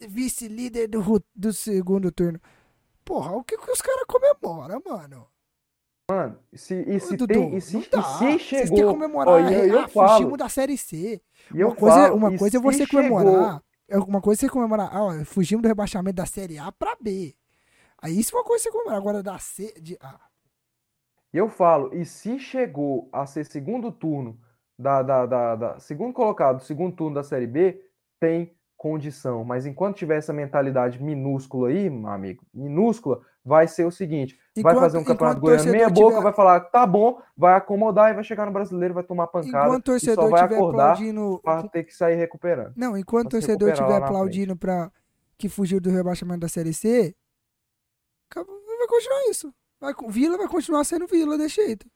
Vice-líder 0.00 0.88
do, 0.88 1.22
do 1.34 1.52
segundo 1.52 2.10
turno. 2.10 2.40
Porra, 3.04 3.32
o 3.32 3.44
que 3.44 3.56
que 3.56 3.70
os 3.70 3.80
caras 3.80 4.04
comemoram, 4.08 4.82
mano? 4.84 5.26
Mano, 6.10 6.38
se, 6.52 6.74
e 6.74 7.00
se 7.00 7.14
Ô, 7.14 7.26
tem, 7.26 7.26
Dudu, 7.26 7.56
e 7.56 7.60
se, 7.60 7.74
não 7.74 7.82
e 7.82 7.88
dá. 7.88 8.02
se 8.02 8.18
Vocês 8.18 8.42
chegou, 8.42 8.76
têm 8.76 8.86
que 8.86 8.92
comemorar. 8.92 9.52
e 9.52 9.54
eu, 9.54 9.64
eu 9.66 9.78
ah, 9.80 9.88
fugimos 9.88 10.36
da 10.38 10.48
Série 10.50 10.76
C. 10.76 11.22
e 11.54 11.60
eu 11.60 11.68
uma 11.68 11.76
coisa, 11.76 11.96
falo, 11.96 12.16
uma 12.16 12.34
e 12.34 12.38
coisa 12.38 12.56
é 12.56 12.60
se 12.60 12.62
você 12.62 12.86
chegou- 12.86 13.02
comemorar. 13.02 13.62
É 13.88 13.98
uma 13.98 14.20
coisa 14.20 14.40
é 14.40 14.42
você 14.46 14.48
comemorar. 14.50 14.90
Ah, 14.94 15.02
ó, 15.04 15.24
fugimos 15.24 15.62
do 15.62 15.68
rebaixamento 15.68 16.16
da 16.16 16.26
Série 16.26 16.58
A 16.58 16.70
pra 16.72 16.96
B. 17.00 17.34
Aí 18.04 18.18
isso 18.20 18.36
é 18.36 18.38
uma 18.38 18.44
coisa 18.44 18.62
que 18.62 18.70
você 18.70 18.72
comemorar. 18.72 18.98
Agora 19.00 19.22
da 19.22 19.38
C. 19.38 19.72
De, 19.80 19.96
ah, 20.00 20.20
E 21.32 21.38
eu 21.38 21.48
falo, 21.48 21.92
e 21.94 22.04
se 22.04 22.38
chegou 22.38 23.08
a 23.12 23.24
ser 23.26 23.44
segundo 23.44 23.90
turno 23.90 24.38
da, 24.78 25.02
da, 25.02 25.26
da, 25.26 25.56
da- 25.56 25.80
segundo 25.80 26.12
colocado, 26.12 26.62
segundo 26.62 26.94
turno 26.94 27.14
da 27.14 27.22
Série 27.24 27.46
B, 27.46 27.80
tem 28.20 28.54
condição. 28.76 29.42
Mas 29.44 29.64
enquanto 29.66 29.96
tiver 29.96 30.18
essa 30.18 30.32
mentalidade 30.32 31.02
minúscula 31.02 31.68
aí, 31.70 31.88
meu 31.88 32.10
amigo, 32.10 32.44
minúscula, 32.52 33.20
vai 33.44 33.66
ser 33.66 33.84
o 33.86 33.90
seguinte: 33.90 34.36
vai 34.54 34.60
Enquanto- 34.72 34.80
fazer 34.80 34.98
um 34.98 35.04
campeonato 35.04 35.40
goiano 35.40 35.70
meia 35.72 35.88
boca, 35.88 36.10
tiver- 36.10 36.22
vai 36.22 36.32
falar, 36.34 36.60
tá 36.60 36.86
bom, 36.86 37.18
vai 37.36 37.54
acomodar 37.56 38.10
e 38.10 38.14
vai 38.14 38.22
chegar 38.24 38.44
no 38.46 38.52
brasileiro, 38.52 38.92
vai 38.94 39.02
tomar 39.04 39.26
pancada 39.28 39.66
enquanto 39.68 39.88
o 39.88 39.96
e 39.96 40.00
só 40.00 40.14
torcedor 40.14 40.30
vai 40.30 40.40
acordar 40.42 40.92
aplaudindo. 40.92 41.40
para 41.42 41.68
ter 41.68 41.84
que 41.84 41.94
sair 41.94 42.16
recuperando. 42.16 42.74
Não, 42.76 42.96
enquanto 42.96 43.26
o 43.26 43.30
torcedor 43.30 43.70
estiver 43.70 43.96
aplaudindo 44.02 44.54
pra 44.56 44.92
que 45.38 45.48
fugiu 45.48 45.80
do 45.80 45.90
rebaixamento 45.90 46.40
da 46.40 46.48
Série 46.48 46.72
C, 46.74 47.14
vai 48.42 48.86
continuar 48.88 49.30
isso. 49.30 49.54
Vai, 49.80 49.94
Vila 50.08 50.38
vai 50.38 50.48
continuar 50.48 50.84
sendo 50.84 51.06
Vila 51.06 51.36
desse 51.36 51.56
jeito. 51.56 51.86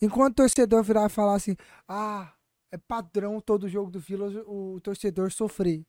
Enquanto 0.00 0.32
o 0.32 0.36
torcedor 0.36 0.82
virar 0.82 1.06
e 1.06 1.10
falar 1.10 1.34
assim, 1.34 1.54
ah, 1.86 2.32
é 2.72 2.78
padrão 2.78 3.40
todo 3.40 3.68
jogo 3.68 3.90
do 3.90 4.00
Vila 4.00 4.28
o, 4.46 4.80
torcedor 4.80 5.30
sofrer. 5.30 5.84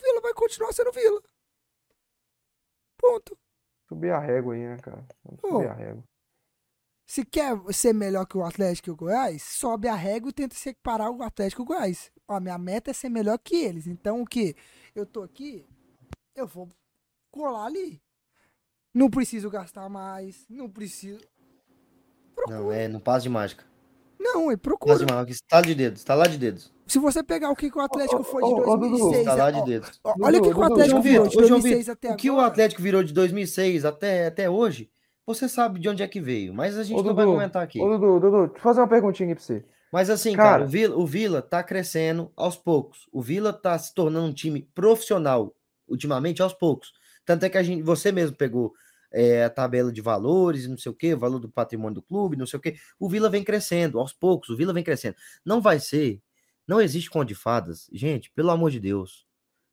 Vila 0.00 0.20
vai 0.20 0.32
continuar 0.32 0.72
sendo 0.72 0.92
Vila. 0.92 1.20
Ponto. 2.96 3.36
Subir 3.88 4.12
a 4.12 4.20
régua 4.20 4.54
aí, 4.54 4.60
né, 4.60 4.76
cara? 4.78 5.04
Vamos 5.24 5.40
subir 5.40 5.68
a 5.68 5.74
régua. 5.74 6.04
Se 7.06 7.24
quer 7.24 7.58
ser 7.72 7.92
melhor 7.92 8.24
que 8.24 8.38
o 8.38 8.44
Atlético 8.44 8.88
e 8.88 8.92
o 8.92 8.96
Goiás, 8.96 9.42
sobe 9.42 9.88
a 9.88 9.96
régua 9.96 10.30
e 10.30 10.32
tenta 10.32 10.54
separar 10.54 11.10
o 11.10 11.24
Atlético 11.24 11.62
e 11.62 11.64
o 11.64 11.66
Goiás. 11.66 12.12
Ó, 12.28 12.38
minha 12.38 12.56
meta 12.56 12.92
é 12.92 12.94
ser 12.94 13.08
melhor 13.08 13.36
que 13.36 13.56
eles. 13.56 13.88
Então 13.88 14.22
o 14.22 14.26
que? 14.26 14.54
Eu 14.94 15.04
tô 15.04 15.24
aqui, 15.24 15.66
eu 16.36 16.46
vou 16.46 16.68
colar 17.32 17.64
ali. 17.64 18.00
Não 18.94 19.08
preciso 19.08 19.48
gastar 19.50 19.88
mais, 19.88 20.44
não 20.48 20.68
preciso. 20.68 21.20
Não, 22.48 22.72
é, 22.72 22.88
não 22.88 22.98
passa 23.00 23.22
de 23.22 23.28
mágica. 23.28 23.64
Não, 24.18 24.50
é 24.50 24.56
Passa 24.56 24.58
procura. 24.58 24.98
de 24.98 25.12
mágica. 25.12 25.32
Estala 25.32 25.62
de 25.66 25.74
dedos, 25.74 26.00
estalar 26.00 26.28
de 26.28 26.38
dedos. 26.38 26.72
Se 26.86 26.98
você 26.98 27.22
pegar 27.22 27.50
o 27.50 27.56
que, 27.56 27.70
que 27.70 27.78
o 27.78 27.80
Atlético 27.80 28.20
Ô, 28.20 28.24
foi 28.24 28.42
de 28.42 28.48
ô, 28.50 28.56
ô, 28.56 28.76
Dudu, 28.76 28.90
2006, 28.98 29.18
Estalar 29.20 29.54
ó, 29.54 29.60
de 29.60 29.70
dedos. 29.70 30.00
olha 30.04 30.38
o 30.38 30.42
que, 30.42 30.50
que 30.52 30.58
o 30.58 30.62
Atlético 30.64 31.00
virou 31.02 31.28
de 31.28 31.38
ô, 31.38 31.40
João 31.46 31.60
2006 31.60 31.88
até 31.88 32.12
O 32.12 32.16
que 32.16 32.28
o 32.30 32.32
agora. 32.34 32.48
Atlético 32.48 32.82
virou 32.82 33.02
de 33.02 33.12
2006 33.12 33.84
até, 33.84 34.26
até 34.26 34.50
hoje, 34.50 34.90
você 35.24 35.48
sabe 35.48 35.78
de 35.78 35.88
onde 35.88 36.02
é 36.02 36.08
que 36.08 36.20
veio, 36.20 36.52
mas 36.52 36.76
a 36.76 36.82
gente 36.82 36.96
não 36.96 37.14
vai 37.14 37.24
Dudu, 37.24 37.36
comentar 37.36 37.62
aqui. 37.62 37.80
Ô, 37.80 37.88
Dudu, 37.96 38.20
Dudu, 38.20 38.38
deixa 38.46 38.56
eu 38.58 38.60
fazer 38.60 38.80
uma 38.80 38.88
perguntinha 38.88 39.28
aqui 39.32 39.34
pra 39.36 39.44
você. 39.44 39.64
Mas 39.92 40.10
assim, 40.10 40.34
cara, 40.34 40.50
Cara- 40.50 40.64
o, 40.64 40.68
Vila, 40.68 40.96
o 40.96 41.06
Vila 41.06 41.42
tá 41.42 41.62
crescendo 41.62 42.30
aos 42.36 42.56
poucos. 42.56 43.08
O 43.12 43.20
Vila 43.22 43.52
tá 43.52 43.78
se 43.78 43.94
tornando 43.94 44.26
um 44.26 44.32
time 44.32 44.62
profissional 44.74 45.54
ultimamente 45.88 46.42
aos 46.42 46.52
poucos. 46.52 46.92
Tanto 47.24 47.44
é 47.44 47.50
que 47.50 47.58
a 47.58 47.62
gente, 47.62 47.82
você 47.82 48.10
mesmo 48.10 48.36
pegou 48.36 48.72
é, 49.12 49.44
a 49.44 49.50
tabela 49.50 49.92
de 49.92 50.00
valores, 50.00 50.66
não 50.66 50.78
sei 50.78 50.92
o 50.92 50.94
quê, 50.94 51.14
o 51.14 51.18
valor 51.18 51.38
do 51.38 51.48
patrimônio 51.48 51.96
do 51.96 52.02
clube, 52.02 52.36
não 52.36 52.46
sei 52.46 52.58
o 52.58 52.62
quê. 52.62 52.76
O 52.98 53.08
Vila 53.08 53.28
vem 53.28 53.44
crescendo 53.44 53.98
aos 53.98 54.12
poucos, 54.12 54.48
o 54.50 54.56
Vila 54.56 54.72
vem 54.72 54.84
crescendo. 54.84 55.16
Não 55.44 55.60
vai 55.60 55.78
ser, 55.80 56.22
não 56.66 56.80
existe 56.80 57.10
conto 57.10 57.28
de 57.28 57.34
fadas, 57.34 57.88
gente, 57.92 58.30
pelo 58.30 58.50
amor 58.50 58.70
de 58.70 58.80
Deus. 58.80 59.26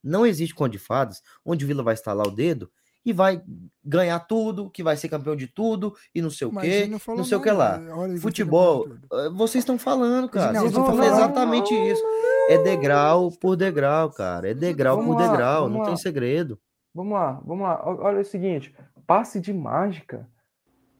Não 0.04 0.26
existe 0.26 0.56
conto 0.56 0.72
de 0.72 0.80
fadas 0.80 1.22
onde 1.46 1.66
o 1.66 1.68
Vila 1.68 1.84
vai 1.84 1.94
estalar 1.94 2.28
o 2.28 2.32
dedo 2.32 2.72
e 3.06 3.14
vai 3.14 3.42
ganhar 3.84 4.20
tudo, 4.20 4.70
que 4.70 4.84
vai 4.84 4.98
ser 4.98 5.08
campeão 5.08 5.34
de 5.34 5.48
tudo 5.48 5.96
e 6.14 6.22
não 6.22 6.30
sei 6.30 6.46
o 6.46 6.52
quê, 6.52 6.88
não 6.88 7.00
falou 7.00 7.24
sei 7.24 7.38
o 7.38 7.42
que 7.42 7.52
lá. 7.52 7.80
Futebol, 8.20 8.86
eh, 9.14 9.30
vocês 9.30 9.62
estão 9.62 9.80
falando, 9.80 10.28
cara. 10.28 10.52
Não, 10.52 10.60
Vocês 10.62 10.72
estão 10.72 10.84
não, 10.84 10.92
falando 10.92 11.10
não, 11.10 11.18
exatamente 11.18 11.74
isso. 11.74 12.04
É 12.50 12.58
degrau 12.58 13.32
por 13.32 13.56
degrau, 13.56 14.12
cara. 14.12 14.52
É 14.52 14.54
degrau 14.54 14.98
Vamos 14.98 15.16
por 15.16 15.22
lá, 15.22 15.32
degrau, 15.32 15.70
não 15.70 15.84
tem 15.84 15.92
lá. 15.92 15.98
segredo. 15.98 16.60
Vamos 16.94 17.14
lá, 17.14 17.42
vamos 17.46 17.64
lá. 17.64 17.82
Olha 17.86 18.22
o 18.22 18.26
seguinte, 18.26 18.76
passe 19.06 19.40
de 19.40 19.54
mágica. 19.54 20.28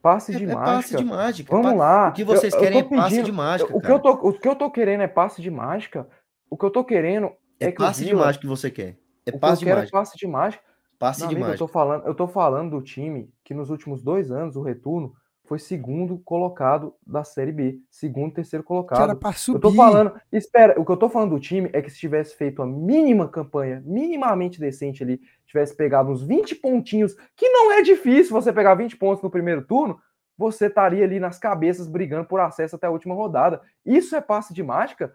Passe 0.00 0.34
de 0.34 0.44
é, 0.44 0.54
mágica. 0.54 0.62
É 0.62 0.74
passe 0.74 0.96
de 0.96 1.04
mágica. 1.04 1.56
Vamos 1.56 1.76
lá. 1.76 2.08
O 2.08 2.12
que 2.12 2.24
vocês 2.24 2.54
eu, 2.54 2.60
querem 2.60 2.78
eu 2.80 2.86
é 2.86 2.88
passe 2.88 3.22
de 3.22 3.32
mágica. 3.32 3.76
O 3.76 3.80
que, 3.80 3.90
eu 3.90 3.98
tô, 3.98 4.10
o 4.10 4.32
que 4.32 4.48
eu 4.48 4.56
tô 4.56 4.70
querendo 4.70 5.02
é 5.02 5.08
passe 5.08 5.42
de 5.42 5.50
mágica. 5.50 6.08
O 6.48 6.56
que 6.56 6.64
eu 6.64 6.70
tô 6.70 6.84
querendo 6.84 7.26
é, 7.60 7.66
é 7.66 7.72
que 7.72 7.78
passe 7.78 8.04
Vila, 8.04 8.16
de 8.16 8.24
mágica 8.24 8.40
que 8.42 8.46
você 8.48 8.70
quer. 8.70 8.96
É 9.26 9.32
passe 9.32 9.58
de 9.58 9.64
quero 9.66 9.80
mágica. 9.80 9.96
é 9.96 10.00
passe 10.00 10.16
de 10.16 10.26
mágica. 10.26 10.64
Passe 10.98 11.20
Meu 11.20 11.28
de 11.28 11.34
amigo, 11.34 11.48
mágica. 11.48 11.62
Eu 11.62 11.66
tô, 11.66 11.72
falando, 11.72 12.06
eu 12.06 12.14
tô 12.14 12.28
falando 12.28 12.70
do 12.70 12.82
time 12.82 13.32
que 13.44 13.54
nos 13.54 13.70
últimos 13.70 14.02
dois 14.02 14.30
anos, 14.30 14.56
o 14.56 14.62
retorno, 14.62 15.14
foi 15.48 15.58
segundo 15.58 16.18
colocado 16.18 16.94
da 17.06 17.24
Série 17.24 17.50
B. 17.50 17.80
Segundo, 17.90 18.34
terceiro 18.34 18.62
colocado. 18.62 18.98
Que 18.98 19.02
era 19.02 19.16
pra 19.16 19.32
subir. 19.32 19.56
Eu 19.56 19.60
tô 19.62 19.72
falando, 19.72 20.12
espera, 20.30 20.78
o 20.78 20.84
que 20.84 20.92
eu 20.92 20.96
tô 20.96 21.08
falando 21.08 21.30
do 21.30 21.40
time 21.40 21.70
é 21.72 21.80
que 21.80 21.88
se 21.88 21.96
tivesse 21.96 22.36
feito 22.36 22.60
a 22.60 22.66
mínima 22.66 23.26
campanha, 23.26 23.82
minimamente 23.86 24.60
decente 24.60 25.02
ali, 25.02 25.18
tivesse 25.46 25.74
pegado 25.74 26.10
uns 26.10 26.22
20 26.22 26.56
pontinhos, 26.56 27.16
que 27.34 27.48
não 27.48 27.72
é 27.72 27.80
difícil 27.80 28.34
você 28.34 28.52
pegar 28.52 28.74
20 28.74 28.98
pontos 28.98 29.22
no 29.22 29.30
primeiro 29.30 29.62
turno, 29.62 29.98
você 30.36 30.66
estaria 30.66 31.02
ali 31.02 31.18
nas 31.18 31.38
cabeças 31.38 31.88
brigando 31.88 32.28
por 32.28 32.40
acesso 32.40 32.76
até 32.76 32.86
a 32.86 32.90
última 32.90 33.14
rodada. 33.14 33.62
Isso 33.86 34.14
é 34.14 34.20
passe 34.20 34.52
de 34.52 34.62
mágica? 34.62 35.14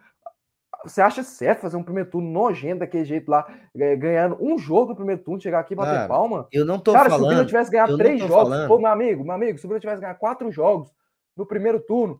Você 0.83 1.01
acha 1.01 1.23
certo 1.23 1.61
fazer 1.61 1.77
um 1.77 1.83
primeiro 1.83 2.09
turno 2.09 2.29
nojento 2.29 2.79
daquele 2.79 3.05
jeito 3.05 3.29
lá, 3.31 3.47
ganhando 3.73 4.37
um 4.41 4.57
jogo 4.57 4.89
no 4.89 4.95
primeiro 4.95 5.21
turno, 5.23 5.41
chegar 5.41 5.59
aqui 5.59 5.73
e 5.73 5.77
bater 5.77 5.93
Cara, 5.95 6.07
palma? 6.07 6.47
Eu 6.51 6.65
não 6.65 6.79
tô 6.79 6.91
Cara, 6.91 7.09
falando. 7.09 7.21
se 7.21 7.27
o 7.27 7.29
Vila 7.29 7.45
tivesse 7.45 7.71
ganhado 7.71 7.97
três 7.97 8.19
jogos, 8.19 8.49
falando. 8.49 8.67
pô, 8.67 8.77
meu 8.77 8.91
amigo, 8.91 9.23
meu 9.23 9.33
amigo, 9.33 9.57
se 9.57 9.65
o 9.65 9.69
Vila 9.69 9.79
tivesse 9.79 10.01
ganhado 10.01 10.19
quatro 10.19 10.51
jogos 10.51 10.91
no 11.37 11.45
primeiro 11.45 11.79
turno 11.79 12.19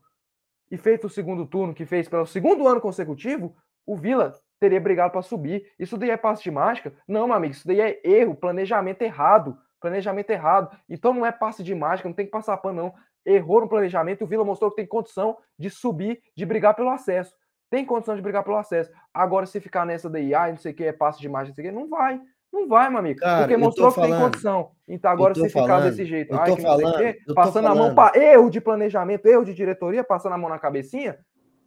e 0.72 0.78
feito 0.78 1.08
o 1.08 1.10
segundo 1.10 1.46
turno 1.46 1.74
que 1.74 1.86
fez 1.86 2.08
pelo 2.08 2.26
segundo 2.26 2.68
ano 2.68 2.80
consecutivo, 2.82 3.56
o 3.86 3.96
Vila 3.96 4.34
teria 4.60 4.80
brigado 4.80 5.12
para 5.12 5.22
subir. 5.22 5.66
Isso 5.78 5.98
daí 5.98 6.10
é 6.10 6.18
passe 6.18 6.42
de 6.44 6.50
mágica? 6.52 6.94
Não, 7.08 7.28
meu 7.28 7.36
amigo, 7.36 7.54
isso 7.54 7.68
daí 7.68 7.82
é 7.82 8.00
erro, 8.04 8.34
planejamento 8.34 9.02
errado. 9.02 9.58
Planejamento 9.82 10.30
errado. 10.30 10.74
Então 10.90 11.14
não 11.14 11.26
é 11.26 11.32
passe 11.34 11.62
de 11.62 11.76
mágica, 11.76 12.08
não 12.08 12.16
tem 12.16 12.26
que 12.26 12.32
passar 12.32 12.56
pano, 12.56 12.84
não. 12.84 12.94
Errou 13.26 13.60
no 13.60 13.68
planejamento 13.68 14.24
o 14.24 14.28
Vila 14.28 14.46
mostrou 14.46 14.72
que 14.72 14.78
tem 14.78 14.88
condição 14.88 15.38
de 15.60 15.70
subir, 15.70 16.22
de 16.36 16.46
brigar 16.46 16.74
pelo 16.74 16.90
acesso. 16.90 17.36
Tem 17.74 17.84
condição 17.84 18.16
de 18.16 18.22
brigar 18.22 18.44
pelo 18.44 18.58
acesso. 18.58 18.92
Agora, 19.12 19.48
se 19.48 19.60
ficar 19.60 19.84
nessa 19.84 20.08
daí, 20.08 20.30
não 20.30 20.58
sei 20.58 20.74
o 20.74 20.76
que, 20.76 20.84
é 20.84 20.94
passe 20.94 21.20
de 21.20 21.28
mágica, 21.28 21.50
não 21.50 21.56
sei 21.56 21.66
o 21.66 21.68
que, 21.70 21.76
não 21.76 21.90
vai. 21.90 22.22
Não 22.52 22.68
vai, 22.68 22.88
meu 22.88 23.00
amigo. 23.00 23.20
Cara, 23.20 23.40
porque 23.48 23.58
mostrou 23.58 23.90
que 23.92 24.00
tem 24.00 24.10
falando- 24.12 24.26
condição. 24.26 24.70
Então, 24.88 25.10
agora, 25.10 25.34
se 25.34 25.48
ficar 25.48 25.66
falando- 25.66 25.84
desse 25.90 26.06
jeito, 26.06 26.36
ai, 26.36 26.52
tô 26.52 26.56
que 26.56 26.62
não 26.62 26.76
sei 26.78 26.86
o 26.86 26.92
falando- 26.92 26.98
quê, 27.02 27.20
passando 27.34 27.66
a 27.66 27.70
mão 27.70 27.78
falando. 27.78 27.96
para 27.96 28.20
erro 28.24 28.52
de 28.52 28.62
planejamento, 28.62 29.26
erro 29.26 29.44
de 29.44 29.56
diretoria, 29.56 30.04
passando 30.04 30.34
a 30.34 30.38
mão 30.38 30.52
na 30.52 30.60
cabecinha, 30.60 31.18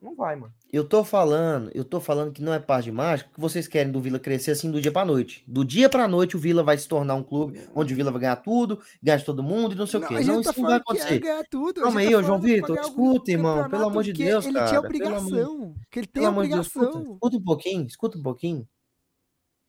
não 0.07 0.15
vai, 0.15 0.37
mano. 0.37 0.53
Eu 0.73 0.85
tô 0.89 1.03
falando, 1.05 1.71
eu 1.75 1.85
tô 1.85 2.01
falando 2.01 2.33
que 2.33 2.43
não 2.43 2.53
é 2.55 2.59
passe 2.59 2.85
de 2.85 2.93
mágica, 2.93 3.31
que 3.35 3.41
vocês 3.41 3.67
querem 3.69 3.93
do 3.93 4.01
Vila 4.01 4.19
crescer 4.19 4.53
assim 4.53 4.71
do 4.71 4.81
dia 4.81 4.93
pra 4.93 5.05
noite. 5.05 5.43
Do 5.47 5.65
dia 5.65 5.89
pra 5.89 6.07
noite 6.09 6.37
o 6.37 6.39
Vila 6.39 6.63
vai 6.63 6.79
se 6.79 6.87
tornar 6.89 7.15
um 7.15 7.23
clube 7.23 7.61
onde 7.75 7.93
o 7.93 7.97
Vila 7.97 8.11
vai 8.11 8.21
ganhar 8.21 8.37
tudo, 8.37 8.81
ganhar 9.03 9.17
de 9.19 9.25
todo 9.25 9.43
mundo 9.43 9.75
e 9.75 9.79
não 9.79 9.87
sei 9.87 10.01
o 10.01 10.07
quê. 10.07 10.15
Não, 10.21 10.41
tá 10.43 10.51
isso 10.51 10.61
não 10.61 10.69
vai 10.69 10.77
ia 10.77 10.81
acontecer. 10.81 11.21
tudo. 11.51 11.81
Calma 11.83 12.01
aí, 12.01 12.13
tá 12.13 12.23
João 12.23 12.41
Vitor, 12.41 12.79
escuta, 12.79 13.31
irmão, 13.31 13.69
pelo 13.69 13.85
amor 13.87 14.03
de 14.05 14.13
Deus, 14.13 14.45
ele 14.47 14.55
cara, 14.55 14.69
tinha 14.69 14.83
pelo 14.83 15.17
amor 15.17 15.21
de- 15.21 15.35
obrigação. 15.35 15.75
Que 15.91 15.99
ele 15.99 16.07
tem 16.07 16.23
Pelo 16.23 16.27
amor 16.29 16.45
de 16.45 16.51
Deus, 16.53 16.67
obrigação. 16.69 17.01
escuta, 17.01 17.15
escuta 17.15 17.37
um 17.37 17.43
pouquinho, 17.45 17.87
escuta 17.87 18.19
um 18.19 18.23
pouquinho. 18.23 18.69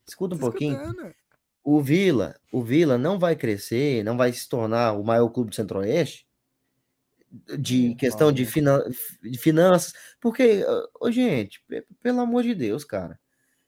Escuta 0.07 0.35
um 0.35 0.37
Tô 0.37 0.45
pouquinho. 0.45 0.73
escutando. 0.81 1.13
O 1.63 1.81
Vila, 1.81 2.35
o 2.51 2.61
Vila 2.63 2.97
não 2.97 3.17
vai 3.19 3.35
crescer, 3.35 4.03
não 4.03 4.15
vai 4.15 4.31
se 4.31 4.47
tornar 4.47 4.93
o 4.93 5.03
maior 5.03 5.27
clube 5.29 5.49
do 5.49 5.55
Centro-Oeste 5.55 6.26
de 7.59 7.93
questão 7.95 8.31
de, 8.31 8.45
finan 8.45 8.83
de 9.21 9.37
finanças, 9.37 9.93
porque, 10.21 10.65
ô, 10.99 11.11
gente, 11.11 11.61
pe- 11.67 11.85
pelo 12.01 12.21
amor 12.21 12.43
de 12.43 12.55
Deus, 12.55 12.83
cara. 12.83 13.19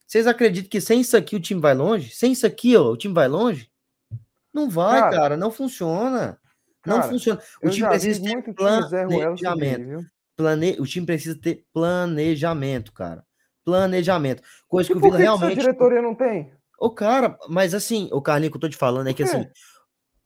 Vocês 0.08 0.26
acreditam 0.26 0.70
que 0.70 0.82
sem 0.82 1.02
isso 1.02 1.16
aqui 1.16 1.36
o 1.36 1.40
time 1.40 1.62
vai 1.62 1.74
longe? 1.76 2.10
Sem 2.16 2.32
isso 2.32 2.46
aqui, 2.48 2.76
ó, 2.76 2.92
o 2.92 2.98
time 2.98 3.14
vai 3.14 3.28
longe? 3.28 3.70
Não 4.54 4.70
vai, 4.70 5.00
Cara, 5.02 5.16
cara, 5.16 5.38
não 5.38 5.52
funciona. 5.52 6.40
não 6.86 6.98
cara, 6.98 7.10
funciona. 7.10 7.40
O 7.64 7.70
time 7.70 7.88
precisa 7.88 8.22
ter 8.24 8.54
planejamento. 8.54 10.06
Plane... 10.36 10.78
O 10.80 10.86
time 10.86 11.06
precisa 11.06 11.40
ter 11.40 11.66
planejamento, 11.74 12.92
cara. 12.94 13.24
Planejamento. 13.64 14.42
Coisa 14.68 14.90
E 14.90 14.94
que 14.94 14.98
o 14.98 15.02
Vila 15.02 15.18
que, 15.18 15.22
realmente. 15.22 15.60
diretoria 15.60 16.02
não 16.02 16.16
tem? 16.16 16.52
Ô, 16.80 16.90
cara, 16.90 17.38
mas 17.50 17.74
assim, 17.74 18.10
o 18.12 18.22
Carlinho 18.22 18.50
que 18.52 18.58
eu 18.58 18.62
tô 18.62 18.70
te 18.70 18.78
falando 18.78 19.08
é 19.10 19.14
que 19.14 19.22
assim, 19.22 19.46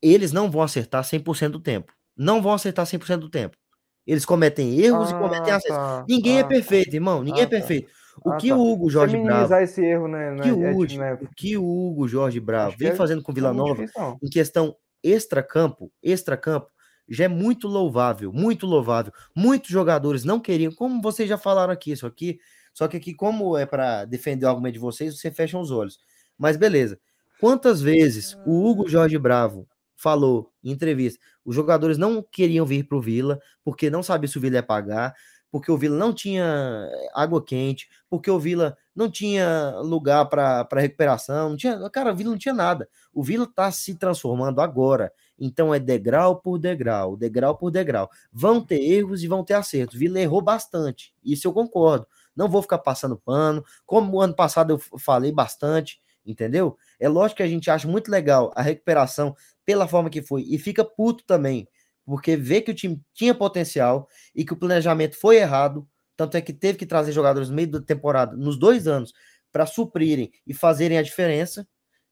eles 0.02 0.32
não 0.32 0.50
vão 0.52 0.62
acertar 0.62 1.04
100% 1.04 1.50
do 1.50 1.60
tempo. 1.60 1.92
Não 2.16 2.42
vão 2.42 2.54
acertar 2.54 2.86
100% 2.86 3.18
do 3.20 3.30
tempo. 3.30 3.58
Eles 4.06 4.26
cometem 4.26 4.80
erros 4.80 5.10
e 5.12 5.14
cometem 5.14 5.52
Ah, 5.52 5.56
acertos. 5.56 5.78
tá. 5.78 6.06
Ninguém 6.08 6.38
Ah, 6.38 6.42
é 6.42 6.44
perfeito, 6.44 6.94
irmão. 6.94 7.24
Ninguém 7.24 7.42
Ah, 7.42 7.44
é 7.44 7.48
tá. 7.48 7.52
perfeito. 7.52 7.90
O 8.24 8.32
Ah, 8.32 8.38
que 8.38 8.50
tá. 8.50 8.56
o 8.56 8.72
Hugo 8.72 8.90
Jorge 8.90 9.16
Bravo, 9.16 9.28
minimizar 9.30 9.64
esse 9.64 9.82
erro, 9.84 10.08
né? 10.08 10.32
o 10.32 10.36
né, 10.36 10.44
que 10.44 10.52
o, 10.52 10.64
é, 10.66 10.72
Hugo, 10.72 10.86
né, 10.98 11.14
o 11.14 11.28
que 11.36 11.58
o 11.58 11.64
Hugo 11.66 12.08
Jorge 12.08 12.40
Bravo 12.40 12.76
vem 12.78 12.90
é- 12.90 12.96
fazendo 12.96 13.24
com 13.24 13.32
o 13.32 13.36
Vila 13.36 13.50
é 13.50 13.54
Nova 13.54 13.76
difícil, 13.82 14.20
em 14.22 14.30
questão 14.30 14.76
extracampo, 15.02 15.92
extracampo, 16.02 16.68
já 17.10 17.26
é 17.26 17.28
muito 17.28 17.68
louvável, 17.68 18.32
muito 18.32 18.66
louvável. 18.68 19.12
Muitos 19.36 19.70
jogadores 19.70 20.24
não 20.24 20.40
queriam, 20.40 20.72
como 20.72 21.02
vocês 21.02 21.28
já 21.28 21.38
falaram 21.38 21.74
aqui, 21.74 21.92
isso 21.92 22.06
aqui, 22.06 22.38
só 22.74 22.88
que 22.88 22.98
aqui, 22.98 23.14
como 23.14 23.58
é 23.58 23.66
para 23.66 24.06
defender 24.06 24.46
o 24.46 24.50
argumento 24.50 24.74
de 24.74 24.80
vocês, 24.80 25.18
você 25.20 25.32
fecha 25.32 25.58
os 25.58 25.72
olhos. 25.72 25.98
Mas 26.38 26.56
beleza. 26.58 27.00
Quantas 27.40 27.82
vezes 27.82 28.38
o 28.46 28.66
Hugo 28.70 28.88
Jorge 28.88 29.18
Bravo 29.18 29.68
falou 30.04 30.52
em 30.64 30.72
entrevista, 30.72 31.20
os 31.46 31.56
jogadores 31.56 31.98
não 31.98 32.22
queriam 32.22 32.66
vir 32.66 32.84
para 32.88 32.98
o 32.98 33.02
Vila, 33.02 33.40
porque 33.64 33.90
não 33.90 34.04
sabia 34.04 34.28
se 34.28 34.38
o 34.38 34.42
Vila 34.42 34.58
ia 34.58 34.64
pagar, 34.64 35.14
porque 35.54 35.72
o 35.72 35.78
Vila 35.78 35.96
não 35.96 36.12
tinha 36.12 36.44
eh, 36.92 37.10
água 37.14 37.44
quente, 37.44 37.88
porque 38.10 38.30
o 38.32 38.40
Vila 38.40 38.76
não 38.96 39.10
tinha 39.10 39.76
lugar 39.82 40.26
para 40.26 40.68
recuperação, 40.82 41.52
não 41.52 41.56
tinha, 41.56 41.90
cara, 41.92 42.12
o 42.12 42.16
Vila 42.16 42.32
não 42.32 42.38
tinha 42.40 42.56
nada. 42.56 42.90
O 43.14 43.22
Vila 43.24 43.44
está 43.46 43.72
se 43.72 43.94
transformando 43.94 44.60
agora. 44.62 45.12
Então 45.38 45.72
é 45.72 45.80
degrau 45.80 46.42
por 46.42 46.58
degrau, 46.58 47.16
degrau 47.16 47.56
por 47.56 47.70
degrau. 47.70 48.10
Vão 48.32 48.66
ter 48.66 48.82
erros 48.82 49.22
e 49.24 49.28
vão 49.28 49.44
ter 49.44 49.54
acertos. 49.54 49.96
Vila 49.98 50.20
errou 50.20 50.42
bastante. 50.42 51.14
Isso 51.24 51.48
eu 51.48 51.54
concordo. 51.54 52.08
Não 52.36 52.50
vou 52.50 52.64
ficar 52.64 52.80
passando 52.80 53.16
pano. 53.16 53.64
Como 53.86 54.18
o 54.18 54.22
ano 54.22 54.36
passado 54.36 54.74
eu 54.74 54.80
falei 55.00 55.32
bastante, 55.32 56.00
entendeu? 56.26 56.76
É 57.00 57.08
lógico 57.08 57.38
que 57.38 57.44
a 57.44 57.48
gente 57.48 57.70
acha 57.70 57.88
muito 57.88 58.10
legal 58.10 58.52
a 58.56 58.62
recuperação 58.62 59.36
pela 59.66 59.88
forma 59.88 60.10
que 60.10 60.22
foi 60.22 60.44
e 60.44 60.58
fica 60.58 60.84
puto 60.84 61.24
também, 61.26 61.68
porque 62.06 62.36
vê 62.36 62.62
que 62.62 62.72
o 62.72 62.76
time 62.76 63.02
tinha 63.14 63.34
potencial 63.34 64.08
e 64.36 64.44
que 64.44 64.54
o 64.54 64.58
planejamento 64.58 65.18
foi 65.18 65.38
errado. 65.38 65.88
Tanto 66.16 66.38
é 66.38 66.42
que 66.42 66.54
teve 66.54 66.78
que 66.78 66.86
trazer 66.86 67.12
jogadores 67.12 67.50
no 67.50 67.56
meio 67.56 67.72
da 67.72 67.82
temporada, 67.82 68.36
nos 68.36 68.58
dois 68.58 68.88
anos, 68.88 69.14
para 69.52 69.66
suprirem 69.66 70.32
e 70.46 70.54
fazerem 70.54 70.98
a 70.98 71.02
diferença, 71.02 71.68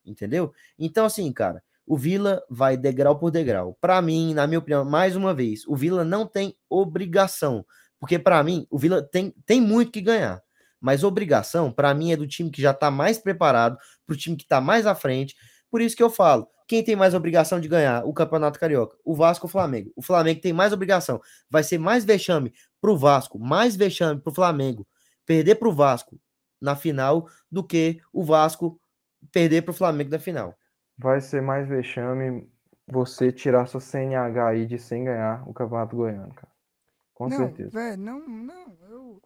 entendeu? 0.06 0.52
Então, 0.78 1.06
assim, 1.06 1.32
cara, 1.32 1.61
o 1.86 1.98
Vila 1.98 2.41
vai 2.49 2.78
degrau 2.78 3.18
por 3.19 3.32
degrau. 3.32 3.78
Para 3.82 4.02
mim, 4.02 4.34
na 4.34 4.48
minha 4.48 4.60
opinião, 4.60 4.86
mais 4.86 5.15
uma 5.15 5.34
vez, 5.34 5.68
o 5.68 5.76
Vila 5.76 6.03
não 6.06 6.26
tem 6.26 6.56
obrigação, 6.69 7.65
porque 7.99 8.18
para 8.18 8.41
mim 8.44 8.65
o 8.69 8.78
Vila 8.78 9.03
tem, 9.03 9.34
tem 9.45 9.60
muito 9.60 9.91
que 9.91 10.02
ganhar. 10.02 10.41
Mas 10.80 11.03
obrigação, 11.03 11.72
para 11.72 11.94
mim, 11.94 12.11
é 12.11 12.18
do 12.18 12.28
time 12.28 12.49
que 12.49 12.61
já 12.61 12.73
tá 12.73 12.90
mais 12.90 13.19
preparado, 13.19 13.78
pro 14.07 14.18
time 14.18 14.36
que 14.36 14.48
tá 14.48 14.60
mais 14.60 14.88
à 14.88 14.95
frente. 14.95 15.36
Por 15.72 15.81
isso 15.81 15.95
que 15.95 16.03
eu 16.03 16.10
falo, 16.10 16.48
quem 16.68 16.84
tem 16.84 16.95
mais 16.95 17.14
obrigação 17.14 17.60
de 17.60 17.68
ganhar 17.68 18.06
o 18.06 18.14
Campeonato 18.14 18.60
Carioca? 18.60 18.98
O 19.03 19.15
Vasco 19.15 19.45
ou 19.45 19.49
o 19.49 19.52
Flamengo? 19.52 19.91
O 19.95 20.02
Flamengo 20.02 20.41
tem 20.41 20.53
mais 20.53 20.73
obrigação. 20.73 21.19
Vai 21.49 21.64
ser 21.64 21.80
mais 21.80 22.06
vexame 22.06 22.53
pro 22.80 22.95
Vasco, 22.98 23.39
mais 23.39 23.76
vexame 23.76 24.22
pro 24.22 24.34
Flamengo 24.34 24.85
perder 25.26 25.56
pro 25.56 25.72
Vasco 25.72 26.19
na 26.60 26.76
final 26.76 27.27
do 27.49 27.64
que 27.64 28.02
o 28.11 28.23
Vasco 28.23 28.80
perder 29.31 29.61
pro 29.61 29.73
Flamengo 29.73 30.11
na 30.11 30.19
final. 30.19 30.56
Vai 30.98 31.22
ser 31.22 31.41
mais 31.41 31.68
vexame 31.68 32.49
você 32.88 33.31
tirar 33.31 33.65
sua 33.65 33.80
CNH 33.80 34.48
aí 34.48 34.65
de 34.65 34.77
sem 34.77 35.06
ganhar 35.06 35.48
o 35.48 35.53
Campeonato 35.53 35.95
Goiano, 35.95 36.34
cara. 36.34 36.52
Com 37.14 37.30
não, 37.30 37.38
certeza. 37.38 37.69
velho, 37.69 38.02
não, 38.02 38.27
não, 38.27 38.77
eu 38.89 39.22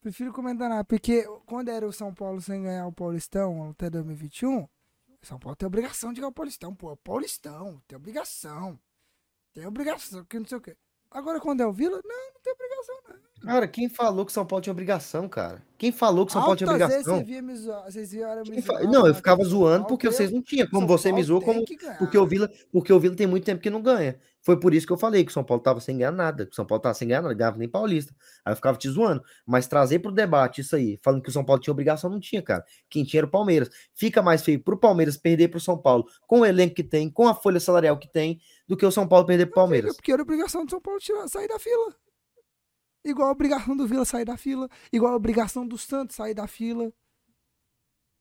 prefiro 0.00 0.32
comentar 0.32 0.68
nada, 0.68 0.84
porque 0.84 1.24
quando 1.46 1.70
era 1.70 1.86
o 1.86 1.92
São 1.92 2.14
Paulo 2.14 2.40
sem 2.40 2.62
ganhar 2.62 2.86
o 2.86 2.92
Paulistão 2.92 3.70
até 3.70 3.90
2021, 3.90 4.60
o 4.62 4.68
São 5.22 5.38
Paulo 5.38 5.56
tem 5.56 5.66
obrigação 5.66 6.12
de 6.12 6.20
ganhar 6.20 6.30
o 6.30 6.32
Paulistão, 6.32 6.74
pô, 6.74 6.96
Paulistão, 6.96 7.82
tem 7.86 7.96
obrigação, 7.96 8.80
tem 9.52 9.66
obrigação, 9.66 10.24
que 10.24 10.38
não 10.38 10.46
sei 10.46 10.58
o 10.58 10.60
quê. 10.60 10.76
Agora 11.10 11.40
quando 11.40 11.60
é 11.60 11.66
o 11.66 11.72
Vila, 11.72 12.00
não, 12.04 12.32
não 12.34 12.40
tem 12.40 12.52
obrigação 12.52 13.00
não. 13.08 13.27
Cara, 13.40 13.68
quem 13.68 13.88
falou 13.88 14.26
que 14.26 14.32
São 14.32 14.44
Paulo 14.44 14.60
tinha 14.62 14.72
obrigação, 14.72 15.28
cara? 15.28 15.62
Quem 15.78 15.92
falou 15.92 16.26
que 16.26 16.32
São 16.32 16.40
Paulo 16.42 16.56
tinha 16.56 16.68
obrigação? 16.86 17.16
vocês 17.84 18.10
vieram 18.10 18.42
me 18.42 18.60
fa- 18.62 18.80
Não, 18.82 19.06
eu 19.06 19.14
ficava 19.14 19.44
zoando 19.44 19.86
porque 19.86 20.08
vocês 20.10 20.30
não 20.32 20.42
tinham, 20.42 20.66
como 20.68 20.86
você 20.88 21.12
me 21.12 21.22
zoou, 21.22 21.40
como 21.40 21.64
porque 21.98 22.18
o 22.18 22.26
Vila, 22.26 22.50
porque 22.72 22.92
o 22.92 22.98
Vila 22.98 23.14
tem 23.14 23.26
muito 23.28 23.44
tempo 23.44 23.62
que 23.62 23.70
não 23.70 23.80
ganha. 23.80 24.18
Foi 24.42 24.58
por 24.58 24.74
isso 24.74 24.86
que 24.86 24.92
eu 24.92 24.96
falei 24.98 25.24
que 25.24 25.30
o 25.30 25.32
São 25.34 25.44
Paulo 25.44 25.62
tava 25.62 25.78
sem 25.80 25.96
ganhar 25.98 26.10
nada, 26.10 26.46
que 26.46 26.52
o 26.52 26.54
São 26.54 26.66
Paulo 26.66 26.82
tava 26.82 26.94
sem 26.94 27.06
ganhar 27.06 27.22
nada, 27.22 27.32
ganhava 27.34 27.58
nem 27.58 27.68
paulista. 27.68 28.12
Aí 28.44 28.52
eu 28.52 28.56
ficava 28.56 28.76
te 28.76 28.88
zoando, 28.88 29.22
mas 29.46 29.66
trazer 29.68 30.00
pro 30.00 30.10
debate 30.10 30.60
isso 30.60 30.74
aí, 30.74 30.98
falando 31.02 31.22
que 31.22 31.28
o 31.28 31.32
São 31.32 31.44
Paulo 31.44 31.60
tinha 31.62 31.72
obrigação, 31.72 32.10
não 32.10 32.18
tinha, 32.18 32.42
cara. 32.42 32.64
Quem 32.90 33.04
tinha 33.04 33.20
era 33.20 33.26
o 33.26 33.30
Palmeiras. 33.30 33.68
Fica 33.94 34.20
mais 34.20 34.42
feio 34.42 34.60
pro 34.62 34.76
Palmeiras 34.78 35.16
perder 35.16 35.48
pro 35.48 35.60
São 35.60 35.78
Paulo, 35.78 36.04
com 36.26 36.40
o 36.40 36.44
elenco 36.46 36.74
que 36.74 36.82
tem, 36.84 37.08
com 37.08 37.28
a 37.28 37.34
folha 37.34 37.60
salarial 37.60 37.96
que 37.98 38.10
tem, 38.10 38.40
do 38.66 38.76
que 38.76 38.84
o 38.84 38.90
São 38.90 39.06
Paulo 39.06 39.26
perder 39.26 39.46
pro 39.46 39.54
Palmeiras. 39.56 39.94
Porque 39.94 40.10
era 40.12 40.22
obrigação 40.22 40.64
do 40.64 40.70
São 40.70 40.80
Paulo 40.80 40.98
tirar, 40.98 41.28
sair 41.28 41.46
da 41.46 41.58
fila. 41.58 41.94
Igual 43.04 43.28
a 43.28 43.32
obrigação 43.32 43.76
do 43.76 43.86
Vila 43.86 44.04
sair 44.04 44.24
da 44.24 44.36
fila. 44.36 44.68
Igual 44.92 45.12
a 45.12 45.16
obrigação 45.16 45.66
do 45.66 45.78
Santos 45.78 46.16
sair 46.16 46.34
da 46.34 46.46
fila. 46.46 46.92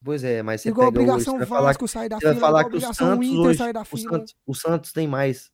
Pois 0.03 0.23
é, 0.23 0.43
mas 0.43 0.61
você 0.61 0.69
Igual 0.69 0.87
a 0.87 0.91
pega 0.91 1.01
hoje, 1.01 1.09
obrigação 1.11 1.33
você 1.33 1.37
vai 1.39 1.47
falar, 1.47 1.61
Vasco 1.69 1.87
sair 1.87 2.09
da 2.09 2.17
você 2.19 2.25
vai 2.25 2.35
fila, 2.35 2.47
falar 2.47 2.59
igual 2.59 2.67
a 2.67 2.69
que 2.69 2.75
o 2.75 2.77
obrigação 2.77 3.07
Santos 3.09 3.27
Inter 3.27 3.39
hoje, 3.41 3.57
sair 3.57 3.73
da 3.73 3.81
o 3.81 3.85
fila. 3.85 4.11
Santos, 4.17 4.35
o 4.45 4.53
Santos 4.55 4.93
tem 4.93 5.07
mais 5.07 5.51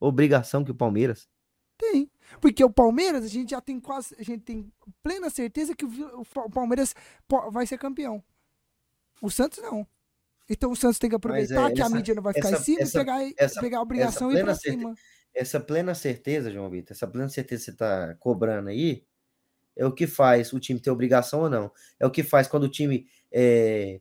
obrigação 0.00 0.64
que 0.64 0.70
o 0.70 0.74
Palmeiras. 0.74 1.28
Tem. 1.76 2.10
Porque 2.40 2.64
o 2.64 2.70
Palmeiras, 2.70 3.24
a 3.24 3.28
gente 3.28 3.50
já 3.50 3.60
tem 3.60 3.78
quase. 3.78 4.14
A 4.18 4.22
gente 4.22 4.42
tem 4.44 4.72
plena 5.02 5.28
certeza 5.28 5.74
que 5.76 5.84
o, 5.84 5.88
o 5.88 6.22
o 6.22 6.50
Palmeiras 6.50 6.94
vai 7.50 7.66
ser 7.66 7.76
campeão. 7.78 8.22
O 9.20 9.30
Santos 9.30 9.58
não. 9.62 9.86
Então 10.48 10.70
o 10.72 10.76
Santos 10.76 10.98
tem 10.98 11.10
que 11.10 11.16
aproveitar 11.16 11.70
é, 11.70 11.74
que 11.74 11.80
a 11.82 11.86
essa- 11.86 11.94
mídia 11.94 12.14
não 12.14 12.22
vai 12.22 12.32
ficar 12.32 12.48
essa- 12.48 12.58
em 12.60 12.64
cima 12.64 12.80
essa- 12.80 12.98
e 12.98 13.00
pegar, 13.00 13.32
essa- 13.36 13.60
pegar 13.60 13.78
a 13.78 13.82
obrigação 13.82 14.32
e 14.32 14.36
ir 14.36 14.42
pra 14.44 14.54
cima. 14.54 14.94
Essa 15.34 15.58
plena 15.58 15.94
certeza, 15.94 16.50
João 16.50 16.68
Vitor, 16.68 16.94
essa 16.94 17.06
plena 17.06 17.28
certeza 17.28 17.60
que 17.60 17.64
você 17.64 17.70
está 17.70 18.14
cobrando 18.16 18.68
aí, 18.68 19.04
é 19.76 19.86
o 19.86 19.92
que 19.92 20.06
faz 20.06 20.52
o 20.52 20.60
time 20.60 20.80
ter 20.80 20.90
obrigação 20.90 21.40
ou 21.40 21.50
não. 21.50 21.70
É 21.98 22.06
o 22.06 22.10
que 22.10 22.22
faz 22.22 22.46
quando 22.46 22.64
o 22.64 22.68
time 22.68 23.06
é, 23.30 24.00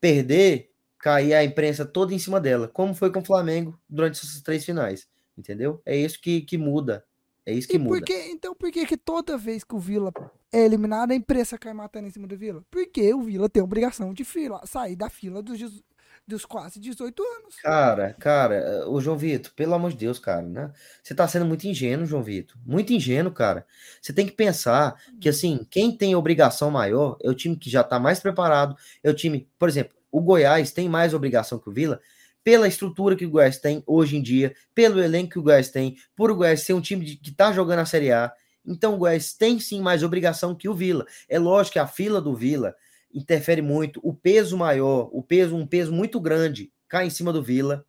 perder, 0.00 0.70
cair 0.98 1.34
a 1.34 1.44
imprensa 1.44 1.84
toda 1.84 2.12
em 2.14 2.18
cima 2.18 2.40
dela, 2.40 2.68
como 2.68 2.94
foi 2.94 3.10
com 3.10 3.20
o 3.20 3.24
Flamengo 3.24 3.78
durante 3.88 4.18
essas 4.18 4.42
três 4.42 4.64
finais. 4.64 5.08
Entendeu? 5.36 5.80
É 5.86 5.96
isso 5.96 6.20
que, 6.20 6.40
que 6.42 6.58
muda. 6.58 7.04
É 7.46 7.52
isso 7.52 7.68
que 7.68 7.76
E 7.76 7.78
muda. 7.78 7.96
por 7.96 8.04
que, 8.04 8.12
então 8.30 8.54
por 8.54 8.70
que, 8.70 8.84
que 8.84 8.96
toda 8.96 9.38
vez 9.38 9.64
que 9.64 9.74
o 9.74 9.78
Vila 9.78 10.12
é 10.52 10.64
eliminado, 10.64 11.12
a 11.12 11.14
imprensa 11.14 11.56
cai 11.56 11.72
matando 11.72 12.08
em 12.08 12.10
cima 12.10 12.26
do 12.26 12.36
Vila? 12.36 12.62
Porque 12.70 13.14
o 13.14 13.22
Vila 13.22 13.48
tem 13.48 13.62
obrigação 13.62 14.12
de 14.12 14.24
fila, 14.24 14.60
sair 14.66 14.96
da 14.96 15.08
fila 15.08 15.40
dos, 15.40 15.82
dos 16.28 16.44
quase 16.44 16.78
18 16.78 17.22
anos. 17.22 17.56
Cara, 17.56 18.14
cara, 18.20 18.88
o 18.88 19.00
João 19.00 19.16
Vitor, 19.16 19.50
pelo 19.56 19.74
amor 19.74 19.90
de 19.90 19.96
Deus, 19.96 20.18
cara, 20.18 20.42
né? 20.42 20.70
Você 21.02 21.14
tá 21.14 21.26
sendo 21.26 21.46
muito 21.46 21.66
ingênuo, 21.66 22.06
João 22.06 22.22
Vitor. 22.22 22.56
Muito 22.64 22.92
ingênuo, 22.92 23.32
cara. 23.32 23.66
Você 24.00 24.12
tem 24.12 24.26
que 24.26 24.32
pensar 24.32 24.94
que, 25.20 25.28
assim, 25.28 25.66
quem 25.70 25.90
tem 25.96 26.14
obrigação 26.14 26.70
maior 26.70 27.16
é 27.22 27.30
o 27.30 27.34
time 27.34 27.56
que 27.56 27.70
já 27.70 27.82
tá 27.82 27.98
mais 27.98 28.20
preparado. 28.20 28.76
É 29.02 29.10
o 29.10 29.14
time, 29.14 29.48
por 29.58 29.68
exemplo, 29.68 29.96
o 30.12 30.20
Goiás 30.20 30.70
tem 30.70 30.88
mais 30.88 31.14
obrigação 31.14 31.58
que 31.58 31.68
o 31.68 31.72
Vila 31.72 32.00
pela 32.44 32.66
estrutura 32.66 33.14
que 33.14 33.26
o 33.26 33.30
Goiás 33.30 33.58
tem 33.58 33.82
hoje 33.86 34.16
em 34.16 34.22
dia, 34.22 34.54
pelo 34.74 35.02
elenco 35.02 35.32
que 35.32 35.38
o 35.38 35.42
Goiás 35.42 35.68
tem, 35.70 35.96
por 36.16 36.30
o 36.30 36.34
Goiás 36.34 36.62
ser 36.62 36.72
um 36.72 36.80
time 36.80 37.04
de- 37.04 37.16
que 37.16 37.30
tá 37.30 37.52
jogando 37.52 37.80
a 37.80 37.84
Série 37.84 38.10
A. 38.10 38.32
Então 38.64 38.94
o 38.94 38.96
Goiás 38.96 39.34
tem 39.34 39.60
sim 39.60 39.82
mais 39.82 40.02
obrigação 40.02 40.54
que 40.54 40.66
o 40.68 40.72
Vila. 40.74 41.04
É 41.28 41.38
lógico 41.38 41.74
que 41.74 41.78
a 41.78 41.86
fila 41.86 42.22
do 42.22 42.34
Vila 42.34 42.74
interfere 43.12 43.62
muito, 43.62 44.00
o 44.02 44.12
peso 44.14 44.56
maior, 44.56 45.08
o 45.12 45.22
peso, 45.22 45.56
um 45.56 45.66
peso 45.66 45.92
muito 45.92 46.20
grande, 46.20 46.72
cai 46.88 47.06
em 47.06 47.10
cima 47.10 47.32
do 47.32 47.42
Vila, 47.42 47.84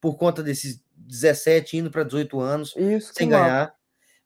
por 0.00 0.16
conta 0.16 0.42
desses 0.42 0.82
17 0.96 1.76
indo 1.78 1.90
para 1.90 2.04
18 2.04 2.40
anos, 2.40 2.74
Isso 2.76 3.12
sem 3.14 3.28
ganhar. 3.28 3.74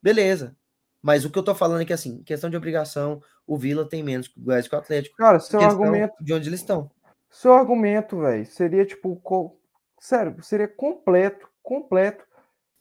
Beleza. 0.03 0.57
Mas 1.01 1.25
o 1.25 1.31
que 1.31 1.39
eu 1.39 1.43
tô 1.43 1.55
falando 1.55 1.83
é 1.83 1.85
que, 1.85 1.93
assim, 1.93 2.23
questão 2.23 2.51
de 2.51 2.57
obrigação, 2.57 3.23
o 3.47 3.57
Vila 3.57 3.89
tem 3.89 4.03
menos 4.03 4.29
que 4.29 4.39
o 4.39 4.43
Goiás 4.43 4.67
que 4.69 4.75
o 4.75 4.79
Atlético. 4.79 5.17
Cara, 5.17 5.39
seu 5.41 5.61
argumento, 5.61 6.15
de 6.21 6.33
onde 6.35 6.49
eles 6.49 6.61
estão. 6.61 6.91
seu 7.31 7.53
argumento, 7.53 8.19
velho, 8.21 8.45
seria 8.47 8.85
tipo, 8.85 9.17
co- 9.17 9.57
sério, 10.01 10.43
seria 10.43 10.67
completo, 10.69 11.49
completo, 11.63 12.25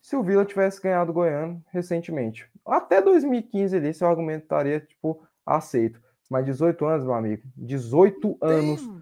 se 0.02 0.16
o 0.16 0.24
Vila 0.24 0.46
tivesse 0.46 0.82
ganhado 0.82 1.12
o 1.12 1.14
Goiano 1.14 1.64
recentemente. 1.72 2.50
Até 2.66 3.02
2015 3.02 3.76
ali, 3.76 3.94
seu 3.94 4.08
argumento 4.08 4.44
estaria, 4.44 4.80
tipo, 4.80 5.24
aceito. 5.46 6.02
Mas 6.30 6.46
18 6.46 6.86
anos, 6.86 7.06
meu 7.06 7.14
amigo, 7.14 7.44
18 7.56 8.38
anos 8.42 8.82
Tem- 8.82 9.02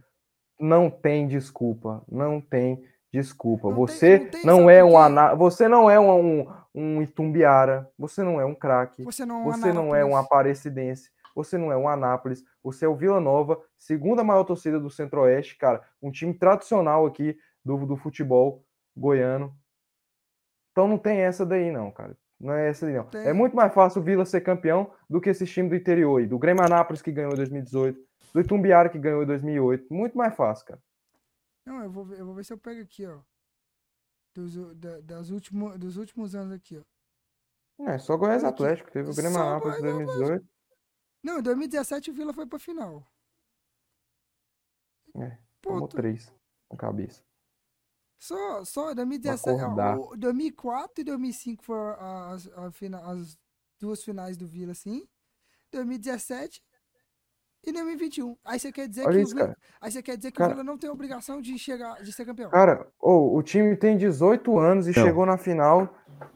não 0.59 0.89
tem 0.89 1.27
desculpa, 1.27 2.03
não 2.09 2.39
tem 2.39 2.83
desculpa. 3.11 3.69
Não 3.69 3.75
tem- 3.75 3.87
você 3.87 4.19
não 4.19 4.29
tem, 4.29 4.45
não 4.45 4.57
sabe 4.59 4.73
é 4.73 4.83
um 4.83 4.97
ana... 4.97 5.33
você 5.33 5.67
não 5.67 5.89
é 5.89 5.99
um, 5.99 6.41
um, 6.41 6.47
um 6.73 7.01
Itumbiara, 7.01 7.89
você 7.97 8.23
não 8.23 8.39
é 8.39 8.45
um 8.45 8.55
craque, 8.55 9.03
Você 9.03 9.25
não, 9.25 9.43
você 9.43 9.73
não 9.73 9.95
é 9.95 10.05
um 10.05 10.15
Aparecidense, 10.15 11.09
você 11.35 11.57
não 11.57 11.71
é 11.71 11.77
um 11.77 11.87
Anápolis, 11.87 12.43
você 12.63 12.85
é 12.85 12.87
o 12.87 12.95
Vila 12.95 13.19
Nova, 13.19 13.59
segunda 13.77 14.23
maior 14.23 14.43
torcida 14.43 14.79
do 14.79 14.89
Centro-Oeste, 14.89 15.57
cara, 15.57 15.81
um 16.01 16.11
time 16.11 16.33
tradicional 16.33 17.05
aqui 17.05 17.37
do, 17.63 17.85
do 17.85 17.97
futebol 17.97 18.63
goiano. 18.95 19.55
Então 20.71 20.87
não 20.87 20.97
tem 20.97 21.19
essa 21.19 21.45
daí 21.45 21.71
não, 21.71 21.89
cara. 21.91 22.17
Não 22.39 22.53
é 22.53 22.69
essa 22.69 22.85
não. 22.89 23.07
É 23.07 23.23
Tem. 23.23 23.33
muito 23.33 23.55
mais 23.55 23.73
fácil 23.73 24.01
o 24.01 24.03
Vila 24.03 24.25
ser 24.25 24.41
campeão 24.41 24.93
do 25.09 25.21
que 25.21 25.29
esse 25.29 25.45
time 25.45 25.69
do 25.69 25.75
interior 25.75 26.19
aí, 26.19 26.27
do 26.27 26.37
Grêmio 26.37 26.63
Anápolis 26.63 27.01
que 27.01 27.11
ganhou 27.11 27.31
em 27.31 27.35
2018, 27.35 27.99
do 28.33 28.41
Itumbiara 28.41 28.89
que 28.89 28.99
ganhou 28.99 29.23
em 29.23 29.25
2008. 29.25 29.93
Muito 29.93 30.17
mais 30.17 30.35
fácil, 30.35 30.65
cara. 30.65 30.83
Não, 31.65 31.81
eu 31.83 31.89
vou, 31.91 32.05
ver- 32.05 32.19
eu 32.19 32.25
vou 32.25 32.35
ver 32.35 32.43
se 32.43 32.51
eu 32.53 32.57
pego 32.57 32.81
aqui, 32.81 33.05
ó. 33.05 33.21
Dos, 34.35 34.53
da- 34.77 34.99
das 34.99 35.29
último, 35.29 35.77
dos 35.77 35.95
últimos 35.97 36.35
anos 36.35 36.51
aqui, 36.53 36.77
ó. 36.77 37.85
É, 37.89 37.97
só 37.97 38.15
Goiás. 38.17 38.43
Atlético, 38.43 38.91
teve 38.91 39.09
o 39.09 39.15
Grêmio 39.15 39.33
Só 39.33 39.41
Anápolis 39.47 39.77
em 39.77 39.81
Goiás 39.81 40.05
2018. 40.05 40.47
Não, 41.23 41.39
em 41.39 41.41
2017 41.41 42.11
o 42.11 42.13
Vila 42.13 42.33
foi 42.33 42.45
pra 42.45 42.59
final. 42.59 43.05
É, 45.15 45.37
Pô, 45.61 45.71
Tomou 45.71 45.87
tu- 45.87 45.95
três 45.95 46.33
com 46.69 46.75
cabeça. 46.77 47.23
Só, 48.27 48.63
só 48.65 48.93
2017. 48.93 49.61
acordar. 49.61 49.97
ó, 49.97 50.13
o 50.13 50.17
2004 50.17 51.01
e 51.01 51.03
2005 51.03 51.63
foram 51.63 51.95
as, 52.31 52.49
as 53.03 53.37
duas 53.79 54.03
finais 54.03 54.35
do 54.37 54.47
Vila, 54.47 54.71
assim. 54.71 55.03
2017 55.71 56.61
e 57.67 57.71
2021. 57.71 58.37
Aí 58.45 58.59
você 58.59 58.71
quer 58.71 58.87
dizer 58.87 59.05
Olha 59.07 59.17
que 59.17 59.23
isso, 59.23 59.33
o 59.33 59.35
Vila, 59.35 59.47
cara. 59.47 59.57
aí 59.81 59.91
você 59.91 60.01
quer 60.03 60.17
dizer 60.17 60.31
que 60.31 60.37
Cara- 60.37 60.49
o 60.51 60.55
Vila 60.55 60.63
não 60.63 60.77
tem 60.77 60.89
obrigação 60.89 61.41
de 61.41 61.57
chegar, 61.57 62.01
de 62.03 62.11
ser 62.13 62.25
campeão. 62.25 62.49
Cara, 62.51 62.87
ô, 62.99 63.35
o 63.37 63.43
time 63.43 63.75
tem 63.75 63.97
18 63.97 64.57
anos 64.57 64.87
e 64.87 64.95
Não. 64.95 65.03
chegou 65.05 65.25
na 65.25 65.37
final. 65.37 65.93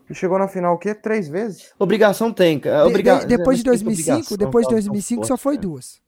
E 0.09 0.13
chegou 0.15 0.39
na 0.39 0.47
final 0.47 0.73
o 0.75 0.77
quê? 0.79 0.93
Três 0.95 1.27
vezes? 1.29 1.73
Obrigação 1.77 2.33
tem, 2.33 2.59
cara. 2.59 2.83
De- 2.83 2.89
Obriga... 2.89 3.19
de- 3.19 3.27
depois 3.27 3.59
de 3.59 3.63
sei 3.63 3.77
se 3.77 3.83
2005, 3.83 4.11
obrigação 4.17 4.37
depois 4.37 4.65
de 4.67 4.73
é 4.73 4.75
um 4.75 4.79
tão 4.79 4.83
2005 4.91 5.25
só 5.25 5.37
foi 5.37 5.55
cara. 5.55 5.67
duas. 5.67 6.01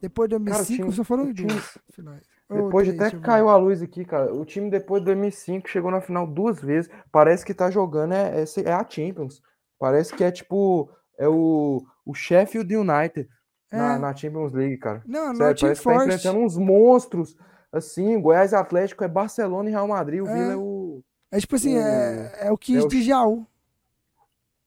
Depois 0.00 0.28
de 0.28 0.34
Cara, 0.34 0.42
o 0.42 0.44
2005 0.46 0.82
time- 0.82 0.96
só 0.96 1.04
foram 1.04 1.32
duas 1.32 1.78
finais. 1.92 2.22
Depois 2.54 2.86
de 2.86 2.94
até 2.94 3.10
que 3.10 3.16
ver. 3.16 3.22
caiu 3.22 3.48
a 3.48 3.56
luz 3.56 3.82
aqui, 3.82 4.04
cara. 4.04 4.34
O 4.34 4.44
time 4.44 4.70
depois 4.70 5.00
de 5.02 5.06
2005 5.06 5.68
chegou 5.68 5.90
na 5.90 6.00
final 6.00 6.26
duas 6.26 6.60
vezes. 6.60 6.90
Parece 7.10 7.44
que 7.44 7.54
tá 7.54 7.70
jogando 7.70 8.12
é, 8.14 8.42
é, 8.42 8.44
é 8.64 8.72
a 8.72 8.86
Champions. 8.88 9.42
Parece 9.78 10.14
que 10.14 10.22
é 10.24 10.30
tipo 10.30 10.88
é 11.18 11.28
o, 11.28 11.82
o 12.04 12.14
Sheffield 12.14 12.74
United 12.76 13.28
na, 13.70 13.94
É. 13.94 13.98
na 13.98 14.14
Champions 14.14 14.52
League, 14.52 14.76
cara. 14.78 15.02
Não, 15.06 15.32
não 15.32 15.46
é 15.46 15.56
Sério, 15.56 15.60
parece 15.60 15.80
que 15.82 15.88
tá 15.88 16.04
enfrentando 16.04 16.38
uns 16.40 16.56
monstros. 16.56 17.36
Assim, 17.72 18.20
Goiás 18.20 18.52
Atlético 18.52 19.02
é 19.04 19.08
Barcelona 19.08 19.68
e 19.68 19.72
Real 19.72 19.88
Madrid. 19.88 20.20
O 20.22 20.28
É. 20.28 20.32
Vila 20.34 20.52
é 20.52 20.56
o, 20.56 21.02
É 21.30 21.38
tipo 21.40 21.56
assim, 21.56 21.76
é, 21.78 22.32
é 22.42 22.52
o 22.52 22.58
Kid 22.58 22.78
é 22.78 22.82
o- 22.82 22.88
de 22.88 23.02
Jaú. 23.02 23.46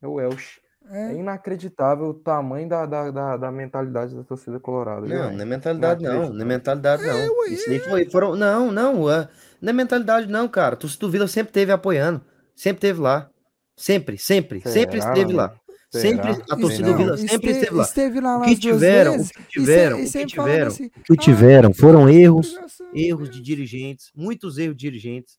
é 0.02 0.07
o 0.07 0.20
Elche. 0.20 0.60
É 0.91 1.12
É. 1.12 1.16
inacreditável 1.16 2.06
o 2.07 2.14
tamanho 2.14 2.70
da, 2.70 2.86
da, 2.86 3.10
da, 3.12 3.38
da 3.38 3.52
mentalidade 3.52 4.16
da 4.16 4.24
torcida 4.24 4.60
colorada. 4.60 5.06
viu, 5.07 5.16
Não, 5.18 5.34
não 5.34 5.41
é 5.41 5.45
mentalidade, 5.45 6.03
não. 6.03 6.30
Não 6.32 6.41
é 6.41 6.45
mentalidade, 6.45 7.03
não. 7.03 7.16
ué, 7.40 7.48
Isso 7.49 7.68
daí 7.70 7.80
foi, 7.80 8.06
foram. 8.10 8.36
Não, 8.36 8.72
não. 8.72 9.10
é- 9.12 9.28
Não 9.62 9.70
é 9.70 9.74
mentalidade, 9.74 10.28
não, 10.32 10.48
cara. 10.48 10.76
Tu, 10.76 10.88
tu 10.98 11.10
Vila 11.10 11.28
sempre 11.28 11.52
teve 11.52 11.72
apoiando. 11.72 12.22
Sempre 12.56 12.82
teve 12.82 12.99
lá. 13.02 13.30
Sempre, 13.76 14.18
sempre. 14.18 14.62
sempre 14.62 15.02
Será, 15.02 15.12
esteve 15.14 15.28
meu 15.30 15.38
lá. 15.38 15.56
Sempre 15.91 16.34
Será? 16.34 16.45
a 16.49 16.56
torcida 16.57 16.91
do 16.91 16.98
Vila 16.98 17.18
sempre 17.18 17.52
esteve 17.52 17.74
lá. 17.76 17.84
Esteve 17.84 18.20
lá 18.22 18.36
O 18.36 18.40
nas 18.40 18.49
que 18.49 18.56
tiveram, 18.57 19.14
o 19.14 19.16
que 19.18 19.22
e 19.22 19.26
se- 19.26 19.45
tiveram, 19.49 19.98
e 19.98 20.02
o 20.02 20.03
que 20.03 20.10
sempre 20.10 20.28
tiveram, 20.34 20.68
assim, 20.68 20.86
o 20.86 20.90
que 20.90 21.14
"Ah, 21.14 21.18
tiveram 21.18 21.74
foram 21.74 22.10
erros, 22.10 22.53
erros 22.94 23.30
de 23.30 23.40
obrigação." 23.40 23.41
dirigentes, 23.41 24.12
muitos 24.16 24.57
erros 24.57 24.76
de 24.78 24.82
dirigentes, 24.90 25.38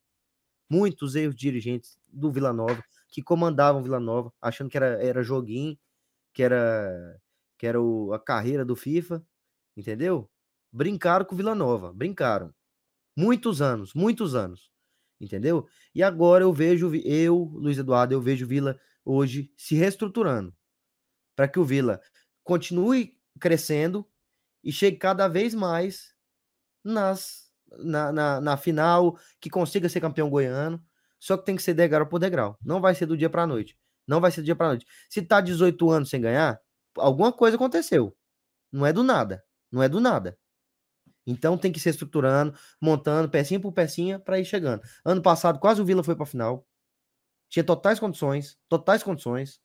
muitos 0.70 1.14
erros 1.14 1.34
de 1.34 1.40
dirigentes 1.42 1.96
do 2.12 2.30
Vila 2.32 2.52
Nova 2.52 2.82
que 3.08 3.22
comandavam 3.22 3.82
Vila 3.82 4.00
Nova, 4.00 4.32
achando 4.40 4.70
que 4.70 4.76
era, 4.76 5.02
era 5.04 5.22
joguinho, 5.22 5.78
que 6.34 6.42
era 6.42 7.20
que 7.58 7.66
era 7.66 7.80
o- 7.82 8.12
a 8.14 8.20
carreira 8.20 8.64
do 8.64 8.76
FIFA, 8.76 9.24
entendeu? 9.76 10.30
Brincaram 10.72 11.24
com 11.26 11.36
Vila 11.36 11.54
Nova, 11.54 11.92
brincaram. 11.92 12.54
Muitos 13.16 13.62
anos, 13.62 13.94
muitos 13.94 14.34
anos. 14.34 14.70
Entendeu? 15.20 15.66
E 15.94 16.02
agora 16.02 16.44
eu 16.44 16.52
vejo, 16.52 16.92
eu, 17.04 17.36
Luiz 17.54 17.78
Eduardo, 17.78 18.14
eu 18.14 18.20
vejo 18.20 18.46
Vila 18.46 18.78
hoje 19.04 19.52
se 19.56 19.74
reestruturando 19.76 20.54
para 21.36 21.48
que 21.48 21.58
o 21.58 21.64
Vila 21.64 22.00
continue 22.44 23.18
crescendo 23.40 24.06
e 24.64 24.72
chegue 24.72 24.96
cada 24.98 25.28
vez 25.28 25.54
mais 25.54 26.14
nas, 26.84 27.50
na, 27.78 28.12
na, 28.12 28.40
na 28.40 28.56
final, 28.56 29.18
que 29.40 29.50
consiga 29.50 29.88
ser 29.88 30.00
campeão 30.00 30.30
goiano. 30.30 30.84
Só 31.18 31.36
que 31.36 31.44
tem 31.44 31.56
que 31.56 31.62
ser 31.62 31.74
degrau 31.74 32.06
por 32.06 32.18
degrau. 32.18 32.58
Não 32.64 32.80
vai 32.80 32.94
ser 32.94 33.06
do 33.06 33.16
dia 33.16 33.30
para 33.30 33.42
a 33.42 33.46
noite. 33.46 33.76
Não 34.06 34.20
vai 34.20 34.30
ser 34.30 34.40
do 34.40 34.44
dia 34.44 34.56
para 34.56 34.66
a 34.66 34.70
noite. 34.70 34.86
Se 35.08 35.22
tá 35.22 35.40
18 35.40 35.90
anos 35.90 36.10
sem 36.10 36.20
ganhar, 36.20 36.60
alguma 36.96 37.32
coisa 37.32 37.56
aconteceu. 37.56 38.16
Não 38.70 38.86
é 38.86 38.92
do 38.92 39.02
nada. 39.02 39.42
Não 39.70 39.82
é 39.82 39.88
do 39.88 40.00
nada. 40.00 40.38
Então 41.26 41.58
tem 41.58 41.72
que 41.72 41.80
ser 41.80 41.90
estruturando, 41.90 42.56
montando 42.80 43.28
pecinha 43.28 43.58
por 43.58 43.72
pecinha 43.72 44.18
para 44.18 44.38
ir 44.38 44.44
chegando. 44.44 44.82
Ano 45.04 45.20
passado 45.20 45.58
quase 45.58 45.82
o 45.82 45.84
Vila 45.84 46.04
foi 46.04 46.14
para 46.14 46.24
final. 46.24 46.64
Tinha 47.48 47.64
totais 47.64 47.98
condições, 47.98 48.56
totais 48.68 49.02
condições. 49.02 49.60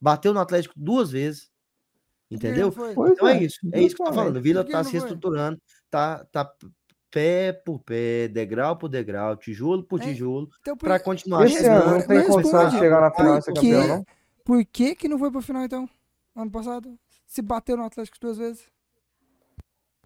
Bateu 0.00 0.34
no 0.34 0.40
Atlético 0.40 0.74
duas 0.76 1.10
vezes. 1.10 1.50
Entendeu? 2.30 2.72
Então 3.12 3.28
é 3.28 3.42
isso, 3.42 3.58
é 3.72 3.82
isso 3.82 3.96
que 3.96 4.02
eu 4.02 4.06
tô 4.06 4.12
falando. 4.12 4.36
O 4.36 4.42
Vila 4.42 4.62
Por 4.62 4.66
que 4.66 4.72
tá 4.72 4.84
se 4.84 4.92
reestruturando, 4.92 5.60
tá, 5.90 6.24
tá 6.26 6.54
pé 7.10 7.52
por 7.52 7.78
pé, 7.80 8.28
degrau 8.28 8.76
por 8.76 8.88
degrau, 8.88 9.36
tijolo 9.36 9.82
por 9.82 10.00
É, 10.00 10.04
tijolo, 10.04 10.48
Então, 10.60 10.76
para 10.76 10.98
continuar 11.00 11.44
Esse 11.46 11.66
ano 11.66 11.90
não 11.98 12.06
tem 12.06 12.18
me 12.18 12.24
condição 12.26 12.68
de 12.68 12.78
chegar 12.78 13.00
na 13.00 13.10
final 13.10 13.38
e 13.38 13.42
ser 13.42 13.52
Por 13.52 13.60
campeão, 13.60 13.82
quê? 13.82 13.88
não? 13.88 14.06
por 14.44 14.64
que 14.64 14.94
que 14.94 15.08
não 15.08 15.18
foi 15.18 15.30
pra 15.30 15.42
final, 15.42 15.62
então? 15.64 15.88
Ano 16.36 16.50
passado? 16.50 16.98
Se 17.26 17.42
bateu 17.42 17.76
no 17.76 17.84
Atlético 17.84 18.16
duas 18.20 18.38
vezes? 18.38 18.64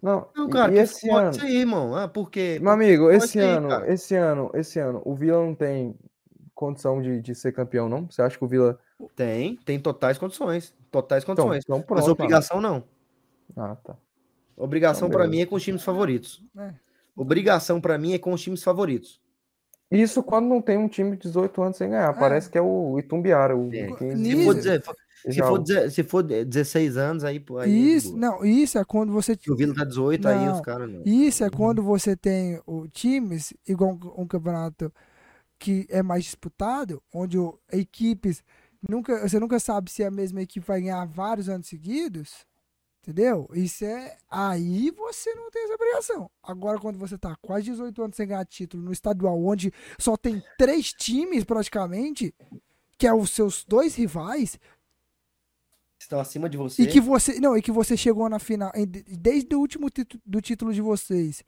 Não, 0.01 0.27
Não, 0.35 0.49
cara, 0.49 0.73
e 0.73 0.77
esse 0.77 1.09
é 1.09 1.13
ano, 1.13 1.31
isso 1.31 1.43
aí, 1.43 1.57
irmão. 1.57 1.95
Ah, 1.95 2.07
por 2.07 2.29
quê? 2.29 2.59
meu 2.61 2.71
amigo, 2.71 3.09
é 3.09 3.15
esse 3.15 3.39
ano, 3.39 3.69
cara. 3.69 3.91
esse 3.91 4.15
ano, 4.15 4.51
esse 4.53 4.79
ano, 4.79 5.01
o 5.03 5.15
Vila 5.15 5.43
não 5.43 5.55
tem 5.55 5.95
condição 6.53 7.01
de, 7.01 7.21
de 7.21 7.33
ser 7.33 7.51
campeão, 7.53 7.89
não? 7.89 8.05
Você 8.09 8.21
acha 8.21 8.37
que 8.37 8.43
o 8.43 8.47
Vila. 8.47 8.77
Tem, 9.15 9.55
tem 9.65 9.79
totais 9.79 10.17
condições. 10.17 10.73
Totais 10.91 11.23
Então, 11.23 11.35
condições. 11.35 11.63
então 11.63 11.77
Mas 11.77 11.85
pronto. 11.85 12.11
obrigação 12.11 12.61
não. 12.61 12.83
Ah, 13.57 13.75
tá. 13.83 13.95
Obrigação 14.55 15.07
Então, 15.07 15.17
pra 15.17 15.25
beleza. 15.25 15.37
mim 15.37 15.41
é 15.41 15.45
com 15.47 15.55
os 15.55 15.63
times 15.63 15.83
favoritos. 15.83 16.43
É. 16.57 16.73
Obrigação 17.15 17.79
pra 17.79 17.97
mim 17.97 18.13
é 18.13 18.19
com 18.19 18.33
os 18.33 18.41
times 18.41 18.63
favoritos. 18.63 19.21
Isso 19.89 20.21
quando 20.23 20.47
não 20.47 20.61
tem 20.61 20.77
um 20.77 20.87
time 20.87 21.11
de 21.11 21.23
18 21.23 21.61
anos 21.61 21.77
sem 21.77 21.89
ganhar. 21.89 22.13
É. 22.15 22.19
Parece 22.19 22.49
que 22.49 22.57
é 22.57 22.61
o 22.61 22.97
Itumbiara, 22.99 23.55
o 23.55 23.69
É. 23.73 23.87
15 23.93 24.23
Se 24.25 24.43
for, 24.43 24.55
dizer- 24.55 24.83
se 25.31 25.33
for, 25.41 25.59
dizer- 25.63 25.91
se 25.91 26.03
for 26.03 26.23
16 26.23 26.97
anos, 26.97 27.23
aí, 27.23 27.43
aí 27.61 27.93
Isso, 27.95 28.09
boa. 28.09 28.19
não, 28.19 28.45
isso 28.45 28.77
é 28.77 28.83
quando 28.83 29.13
você 29.13 29.37
Se 29.39 29.51
o 29.51 29.55
Vila 29.55 29.73
tá 29.75 29.83
18, 29.85 30.27
aí 30.27 30.47
os 30.49 30.55
Não. 30.55 30.61
caras 30.61 30.89
não. 30.91 31.01
Isso 31.05 31.43
Uhum. 31.43 31.47
é 31.47 31.51
quando 31.51 31.83
você 31.83 32.15
tem 32.17 32.59
o 32.65 32.87
times, 32.87 33.53
igual 33.67 33.91
um, 33.91 34.23
um 34.23 34.27
campeonato 34.27 34.91
que 35.57 35.85
é 35.89 36.03
mais 36.03 36.23
disputado, 36.25 37.01
onde 37.13 37.37
o- 37.37 37.57
equipes 37.71 38.43
nunca, 38.87 39.27
você 39.27 39.39
nunca 39.39 39.59
sabe 39.59 39.89
se 39.91 40.03
a 40.03 40.11
mesma 40.11 40.41
equipe 40.41 40.65
vai 40.65 40.81
ganhar 40.81 41.05
vários 41.05 41.47
anos 41.47 41.67
seguidos, 41.67 42.45
entendeu? 43.05 43.47
Isso 43.53 43.85
é 43.85 44.17
aí 44.29 44.89
você 44.91 45.33
não 45.35 45.51
tem 45.51 45.63
essa 45.63 45.75
obrigação. 45.75 46.31
Agora 46.41 46.79
quando 46.79 46.97
você 46.97 47.17
tá 47.17 47.35
quase 47.41 47.65
18 47.65 48.01
anos 48.03 48.15
sem 48.15 48.27
ganhar 48.27 48.45
título 48.45 48.83
no 48.83 48.91
estadual, 48.91 49.43
onde 49.43 49.71
só 49.99 50.17
tem 50.17 50.43
três 50.57 50.91
times 50.91 51.43
praticamente, 51.43 52.33
que 52.97 53.05
é 53.05 53.13
os 53.13 53.29
seus 53.31 53.63
dois 53.63 53.95
rivais, 53.95 54.57
Estão 55.99 56.19
acima 56.19 56.49
de 56.49 56.57
você. 56.57 56.83
e 56.83 56.87
que 56.87 56.99
você. 56.99 57.39
Não, 57.39 57.57
e 57.57 57.61
que 57.61 57.71
você 57.71 57.95
chegou 57.95 58.29
na 58.29 58.37
final. 58.37 58.71
Desde 59.07 59.55
o 59.55 59.59
último 59.59 59.89
título 59.89 60.21
do 60.25 60.41
título 60.41 60.73
de 60.73 60.81
vocês. 60.81 61.43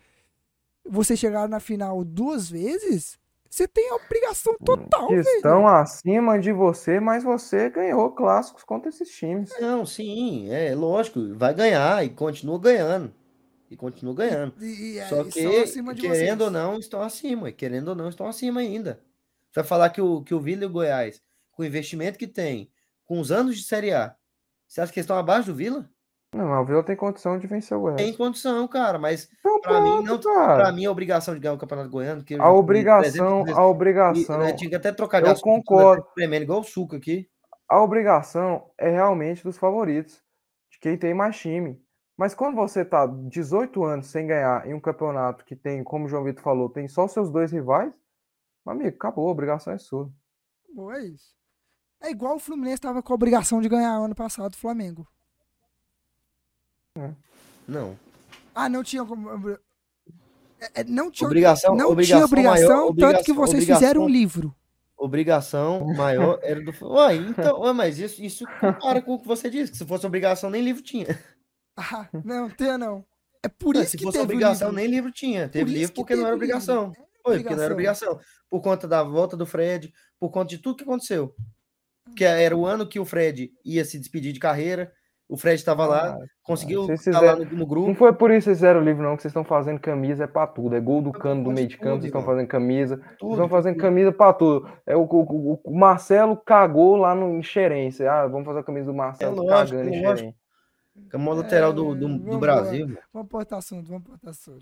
Você 0.89 1.17
chegaram 1.17 1.49
na 1.49 1.59
final 1.59 2.03
duas 2.03 2.49
vezes. 2.49 3.19
Você 3.49 3.67
tem 3.67 3.89
a 3.89 3.95
obrigação 3.95 4.55
total, 4.63 5.07
que 5.07 5.15
velho. 5.15 5.27
estão 5.35 5.67
acima 5.67 6.39
de 6.39 6.51
você, 6.51 6.99
mas 6.99 7.23
você 7.23 7.69
ganhou 7.69 8.11
clássicos 8.11 8.63
contra 8.63 8.89
esses 8.89 9.09
times. 9.09 9.51
Não, 9.59 9.85
sim, 9.85 10.49
é 10.49 10.75
lógico. 10.75 11.33
Vai 11.35 11.53
ganhar 11.53 12.05
e 12.05 12.09
continua 12.09 12.59
ganhando. 12.59 13.13
E 13.69 13.75
continua 13.75 14.13
ganhando. 14.13 14.53
E, 14.61 14.97
e, 14.97 15.07
Só 15.07 15.21
e 15.21 15.31
que, 15.31 15.41
são 15.41 15.61
acima 15.61 15.93
de 15.93 16.01
querendo 16.01 16.41
ou 16.41 16.51
não, 16.51 16.77
estão 16.77 17.01
acima. 17.01 17.51
Querendo 17.51 17.89
ou 17.89 17.95
não, 17.95 18.09
estão 18.09 18.27
acima 18.27 18.61
ainda. 18.61 19.01
Você 19.51 19.61
vai 19.61 19.63
falar 19.63 19.89
que 19.89 20.01
o, 20.01 20.21
que 20.21 20.33
o 20.33 20.39
Vila 20.39 20.63
e 20.63 20.67
o 20.67 20.69
Goiás, 20.69 21.21
com 21.51 21.63
o 21.63 21.65
investimento 21.65 22.17
que 22.17 22.27
tem, 22.27 22.71
com 23.05 23.19
os 23.19 23.31
anos 23.31 23.57
de 23.57 23.63
Série 23.63 23.93
A, 23.93 24.15
você 24.67 24.81
acha 24.81 24.91
que 24.91 24.99
eles 24.99 25.05
estão 25.05 25.17
abaixo 25.17 25.47
do 25.47 25.55
Vila? 25.55 25.89
Não, 26.37 26.61
o 26.61 26.65
Vila 26.65 26.83
tem 26.83 26.95
condição 26.95 27.37
de 27.39 27.47
vencer 27.47 27.75
o 27.77 27.81
Goiás. 27.81 28.01
Tem 28.01 28.13
condição, 28.15 28.67
cara, 28.67 28.99
mas 28.99 29.29
Então 29.39 29.59
pra 29.61 29.81
mim, 29.81 30.03
pronto, 30.03 30.27
não, 30.27 30.35
cara. 30.35 30.55
pra 30.55 30.71
mim 30.71 30.85
a 30.85 30.91
obrigação 30.91 31.33
de 31.33 31.39
ganhar 31.39 31.53
o 31.53 31.57
Campeonato 31.57 31.89
Goiano, 31.89 32.23
que 32.23 32.35
A 32.35 32.51
obrigação, 32.51 33.43
300 33.43 33.45
vezes, 33.45 33.57
a 33.57 33.61
e, 33.61 33.65
obrigação, 33.65 34.37
né, 34.39 34.53
tinha 34.53 34.69
que 34.69 34.75
até 34.75 34.91
trocar 34.91 35.21
de 35.21 35.27
eu 35.27 35.31
assunto, 35.31 35.43
concordo. 35.43 36.03
né, 36.03 36.09
tremendo 36.15 36.43
igual 36.43 36.59
o 36.59 36.63
suco 36.63 36.95
aqui. 36.95 37.27
a 37.69 37.81
obrigação 37.81 38.69
é 38.77 38.89
realmente 38.89 39.43
dos 39.43 39.57
favoritos, 39.57 40.21
de 40.71 40.79
quem 40.79 40.97
tem 40.97 41.13
mais 41.13 41.37
time. 41.37 41.81
Mas 42.17 42.33
quando 42.33 42.55
você 42.55 42.83
tá 42.85 43.05
18 43.05 43.83
anos 43.83 44.07
sem 44.07 44.25
ganhar 44.27 44.65
em 44.67 44.73
um 44.73 44.79
campeonato 44.79 45.45
que 45.45 45.55
tem, 45.55 45.83
como 45.83 46.05
o 46.05 46.07
João 46.07 46.23
Vitor 46.23 46.43
falou, 46.43 46.69
tem 46.69 46.87
só 46.87 47.05
os 47.05 47.11
seus 47.11 47.29
dois 47.29 47.51
rivais, 47.51 47.93
meu 48.65 48.73
amigo, 48.75 48.95
acabou, 48.95 49.27
a 49.27 49.31
obrigação 49.31 49.73
é 49.73 49.77
sua. 49.77 50.09
É 50.93 50.99
isso. 51.05 51.35
É 52.01 52.11
igual 52.11 52.35
o 52.35 52.39
Fluminense 52.39 52.81
tava 52.81 53.01
com 53.01 53.11
a 53.11 53.15
obrigação 53.15 53.59
de 53.61 53.67
ganhar 53.69 53.91
ano 53.95 54.13
passado 54.15 54.53
o 54.53 54.57
Flamengo. 54.57 55.07
Não. 57.67 57.97
Ah, 58.55 58.67
não 58.69 58.83
tinha 58.83 59.05
como. 59.05 59.49
É, 60.59 60.81
é, 60.81 60.83
não 60.83 61.11
tinha 61.11 61.27
Obrigação, 61.27 61.75
não 61.75 61.91
obrigação 61.91 62.17
tinha 62.17 62.25
obrigação, 62.25 62.93
maior, 62.93 62.95
tanto 62.95 63.23
que 63.23 63.33
vocês 63.33 63.63
fizeram 63.65 64.03
um 64.03 64.09
livro. 64.09 64.55
Obrigação 64.97 65.85
maior 65.93 66.39
era 66.43 66.59
do. 66.61 66.73
Ué, 66.93 67.15
então, 67.15 67.59
ué, 67.61 67.73
mas 67.73 67.99
isso, 67.99 68.23
isso 68.23 68.45
compara 68.59 69.01
com 69.01 69.13
o 69.13 69.19
que 69.19 69.27
você 69.27 69.49
disse, 69.49 69.71
que 69.71 69.77
se 69.77 69.85
fosse 69.85 70.05
obrigação, 70.07 70.49
nem 70.49 70.63
livro 70.63 70.81
tinha. 70.81 71.07
Ah, 71.79 72.09
não, 72.25 72.49
tem 72.49 72.75
não. 72.75 73.05
É 73.43 73.47
por 73.47 73.75
isso 73.75 73.91
se 73.91 73.97
que 73.97 74.03
fosse 74.03 74.17
teve 74.17 74.23
o 74.23 74.35
obrigação, 74.35 74.69
livro. 74.69 74.81
nem 74.81 74.87
livro 74.91 75.11
tinha. 75.11 75.47
Teve 75.47 75.65
Por 75.65 75.71
livro 75.77 75.93
que 75.93 75.95
porque 75.95 76.15
não 76.15 76.25
era 76.25 76.35
teve 76.35 76.45
livro. 76.47 76.57
obrigação. 76.57 76.85
Era 76.85 77.05
Foi, 77.23 77.37
porque 77.39 77.55
não 77.55 77.63
era 77.63 77.73
obrigação. 77.73 78.19
Por 78.49 78.61
conta 78.61 78.87
da 78.87 79.03
volta 79.03 79.37
do 79.37 79.45
Fred, 79.45 79.93
por 80.19 80.31
conta 80.31 80.47
de 80.49 80.57
tudo 80.57 80.77
que 80.77 80.83
aconteceu. 80.83 81.35
Que 82.15 82.23
era 82.25 82.57
o 82.57 82.65
ano 82.65 82.87
que 82.89 82.99
o 82.99 83.05
Fred 83.05 83.51
ia 83.63 83.85
se 83.85 83.99
despedir 83.99 84.33
de 84.33 84.39
carreira. 84.39 84.91
O 85.29 85.35
Fred 85.35 85.55
estava 85.55 85.85
lá, 85.85 86.13
Ah, 86.13 86.25
conseguiu 86.41 86.89
estar 86.89 87.19
lá 87.19 87.35
no, 87.35 87.43
no 87.43 87.57
Não 87.57 87.65
grupo. 87.65 87.93
foi 87.95 88.13
por 88.13 88.31
isso 88.31 88.37
que 88.39 88.43
vocês 88.45 88.57
fizeram 88.59 88.79
o 88.79 88.83
livro, 88.83 89.03
não, 89.03 89.17
que 89.17 89.21
vocês 89.21 89.29
estão 89.31 89.43
fazendo 89.43 89.77
camisa, 89.77 90.23
é 90.23 90.27
pra 90.27 90.47
tudo. 90.47 90.73
É 90.73 90.79
gol 90.79 91.01
do 91.01 91.11
cano 91.11 91.43
do 91.43 91.51
meio 91.51 91.67
de 91.67 91.77
campo, 91.77 91.95
vocês 91.97 92.05
estão 92.05 92.23
fazendo 92.23 92.47
camisa. 92.47 92.95
Vocês 92.95 93.17
Tudo, 93.19 93.31
estão 93.33 93.49
fazendo 93.49 93.73
tudo. 93.73 93.81
camisa 93.81 94.11
pra 94.13 94.31
tudo. 94.31 94.69
É, 94.85 94.95
o, 94.95 95.01
o- 95.03 95.59
o 95.65 95.77
Marcelo 95.77 96.37
cagou 96.37 96.95
lá 96.95 97.13
no 97.13 97.37
em. 97.37 97.89
Ah, 98.07 98.25
vamos 98.27 98.45
fazer 98.45 98.59
a 98.59 98.63
camisa 98.63 98.85
do 98.85 98.93
Marcelo 98.93 99.43
É 99.43 99.51
lógico, 99.53 99.79
cagando 99.83 99.95
em. 100.23 100.31
Que 101.09 101.15
é 101.15 101.17
o 101.17 101.21
maior 101.21 101.35
lateral 101.41 101.73
do, 101.73 101.93
do, 101.93 102.07
do 102.07 102.23
vambora. 102.23 102.39
Brasil. 102.39 102.97
Vamos 103.13 103.27
portar 103.29 103.59
assunto, 103.59 103.87
vamos 103.89 104.03
portar 104.07 104.29
assunto. 104.31 104.59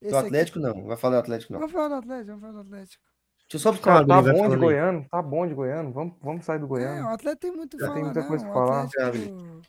Do 0.00 0.08
Esse 0.08 0.16
aqui- 0.16 0.26
Atlético, 0.28 0.58
não. 0.60 0.84
Vai 0.86 0.96
falar 0.96 1.16
do 1.16 1.20
Atlético, 1.20 1.52
não. 1.52 1.60
Vamos 1.60 1.72
falar 1.74 1.88
do 1.88 1.94
Atlético, 1.96 2.26
vamos 2.28 2.40
falar 2.40 2.52
do 2.54 2.60
Atlético. 2.60 3.04
Deixa 3.46 3.56
eu 3.56 3.60
só 3.60 3.70
buscar 3.72 3.90
uma 4.02 4.06
tá 4.06 4.32
bom 4.32 4.48
de. 4.48 4.56
Goiano, 4.56 5.06
tá 5.10 5.22
bom 5.22 5.46
de 5.46 5.52
Goiano. 5.54 5.92
Vamos, 5.92 6.14
vamos 6.22 6.44
sair 6.46 6.58
do 6.58 6.64
É, 6.64 6.68
Goiano. 6.68 7.06
o 7.06 7.10
Atlético 7.10 7.40
tem 7.42 7.52
muito 7.52 7.78
Já 7.78 7.86
falar, 7.86 7.94
tem 7.94 8.04
muita 8.04 8.20
não, 8.20 8.28
coisa 8.28 8.44
pra 8.44 8.50
o 8.50 8.54
falar. 8.54 8.82
Atlético- 8.84 9.60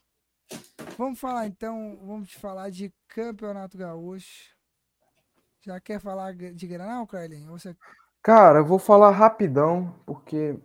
Vamos 0.97 1.19
falar 1.19 1.47
então, 1.47 1.97
vamos 2.01 2.29
te 2.29 2.39
falar 2.39 2.69
de 2.69 2.93
Campeonato 3.07 3.77
Gaúcho. 3.77 4.55
Já 5.61 5.79
quer 5.79 5.99
falar 5.99 6.33
de 6.33 6.67
Granal, 6.67 7.07
Carlinhos? 7.07 7.61
Você... 7.63 7.75
Cara, 8.21 8.59
eu 8.59 8.65
vou 8.65 8.79
falar 8.79 9.11
rapidão, 9.11 9.93
porque 10.05 10.57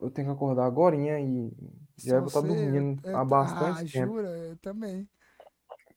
eu 0.00 0.10
tenho 0.10 0.28
que 0.28 0.34
acordar 0.34 0.66
agora 0.66 0.94
e 0.96 1.52
já 1.96 2.18
vou 2.18 2.28
estar 2.28 2.40
você- 2.40 2.48
dormindo 2.48 3.00
eu- 3.04 3.16
há 3.16 3.20
ah, 3.20 3.24
bastante 3.24 3.92
tempo. 3.92 4.06
jura? 4.06 4.28
Eu 4.28 4.56
também. 4.58 5.08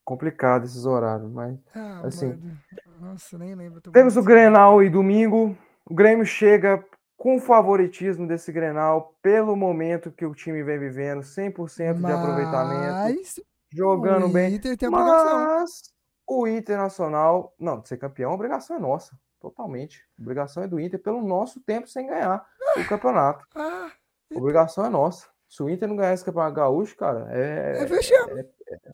Complicado 0.03 0.65
esses 0.65 0.85
horários, 0.85 1.31
mas. 1.31 1.57
Ah, 1.75 2.01
Assim, 2.03 2.27
mano. 2.27 2.57
Nossa, 2.99 3.37
nem 3.37 3.55
lembro. 3.55 3.81
Temos 3.81 4.17
o 4.17 4.23
Grenal 4.23 4.81
e 4.83 4.89
domingo. 4.89 5.55
O 5.85 5.93
Grêmio 5.93 6.25
chega 6.25 6.83
com 7.21 7.39
favoritismo 7.39 8.27
desse 8.27 8.51
Grenal 8.51 9.15
pelo 9.21 9.55
momento 9.55 10.11
que 10.11 10.25
o 10.25 10.33
time 10.33 10.63
vem 10.63 10.79
vivendo, 10.79 11.21
100% 11.21 11.99
de 12.03 12.11
aproveitamento, 12.11 12.93
Mas 12.93 13.39
jogando 13.71 14.25
o 14.25 14.29
bem. 14.29 14.55
Inter 14.55 14.75
tem 14.75 14.89
obrigação. 14.89 15.37
Mas 15.37 15.81
o 16.27 16.47
Internacional, 16.47 17.53
não, 17.59 17.79
de 17.79 17.87
ser 17.89 17.97
campeão, 17.97 18.31
a 18.31 18.33
obrigação 18.33 18.75
é 18.75 18.79
nossa, 18.79 19.15
totalmente. 19.39 20.03
A 20.17 20.21
obrigação 20.23 20.63
é 20.63 20.67
do 20.67 20.79
Inter 20.79 20.99
pelo 20.99 21.21
nosso 21.21 21.59
tempo 21.61 21.87
sem 21.87 22.07
ganhar 22.07 22.43
o 22.77 22.87
campeonato. 22.87 23.45
Ah, 23.53 23.91
A 24.33 24.37
obrigação 24.39 24.83
é 24.83 24.89
nossa. 24.89 25.27
Se 25.47 25.61
o 25.61 25.69
Inter 25.69 25.87
não 25.87 25.97
ganhar 25.97 26.13
esse 26.13 26.25
campeonato 26.25 26.55
gaúcho, 26.55 26.95
cara, 26.97 27.27
é 27.31 27.83
é, 27.83 27.85
vexame. 27.85 28.39
é 28.39 28.45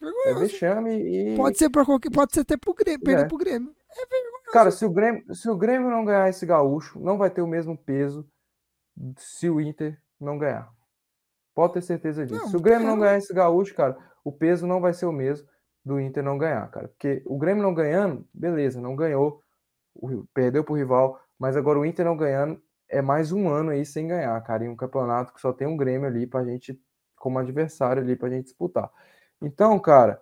Vergonhoso. 0.02 0.40
vexame 0.42 0.92
e. 0.98 1.38
Pode 1.38 1.58
ser 1.58 1.70
para 1.70 1.86
qualquer, 1.86 2.12
pode 2.12 2.34
ser 2.34 2.42
até 2.42 2.58
pro 2.58 2.74
Grêmio, 2.74 3.00
perder 3.06 3.24
É. 3.24 3.28
pro 3.28 3.38
Grêmio. 3.38 3.74
Cara, 4.58 4.72
se 4.72 4.86
o, 4.86 4.90
Grêmio, 4.90 5.36
se 5.36 5.50
o 5.50 5.56
Grêmio 5.56 5.90
não 5.90 6.04
ganhar 6.04 6.30
esse 6.30 6.44
gaúcho, 6.44 7.00
não 7.00 7.16
vai 7.16 7.30
ter 7.30 7.44
o 7.44 7.48
mesmo 7.48 7.78
peso 7.78 8.28
se 9.16 9.48
o 9.48 9.62
Inter 9.62 10.02
não 10.20 10.36
ganhar. 10.36 10.68
Pode 11.54 11.74
ter 11.74 11.82
certeza 11.84 12.26
disso. 12.26 12.42
Não, 12.42 12.50
se 12.50 12.58
o 12.58 12.60
Grêmio 12.60 12.88
não 12.88 12.96
é. 12.98 13.00
ganhar 13.00 13.18
esse 13.18 13.32
gaúcho, 13.32 13.76
cara, 13.76 13.96
o 14.24 14.32
peso 14.32 14.66
não 14.66 14.82
vai 14.82 14.94
ser 14.94 15.06
o 15.06 15.12
mesmo 15.12 15.48
do 15.86 16.00
Inter 16.00 16.24
não 16.24 16.40
ganhar, 16.40 16.68
cara. 16.72 16.88
Porque 16.88 17.22
o 17.28 17.38
Grêmio 17.38 17.62
não 17.62 17.72
ganhando, 17.72 18.28
beleza, 18.34 18.82
não 18.82 18.96
ganhou, 18.96 19.44
perdeu 20.34 20.64
pro 20.64 20.74
rival, 20.74 21.20
mas 21.38 21.56
agora 21.56 21.78
o 21.78 21.86
Inter 21.86 22.06
não 22.06 22.18
ganhando 22.18 22.60
é 22.90 23.00
mais 23.00 23.32
um 23.32 23.48
ano 23.50 23.70
aí 23.70 23.86
sem 23.86 24.08
ganhar, 24.08 24.42
cara, 24.42 24.66
em 24.66 24.70
um 24.70 24.76
campeonato 24.76 25.34
que 25.34 25.42
só 25.42 25.54
tem 25.54 25.68
um 25.68 25.78
Grêmio 25.78 26.08
ali 26.08 26.26
pra 26.26 26.44
gente, 26.44 26.82
como 27.16 27.38
adversário 27.38 28.02
ali 28.02 28.16
pra 28.16 28.30
gente 28.30 28.46
disputar. 28.46 28.90
Então, 29.40 29.78
cara, 29.80 30.20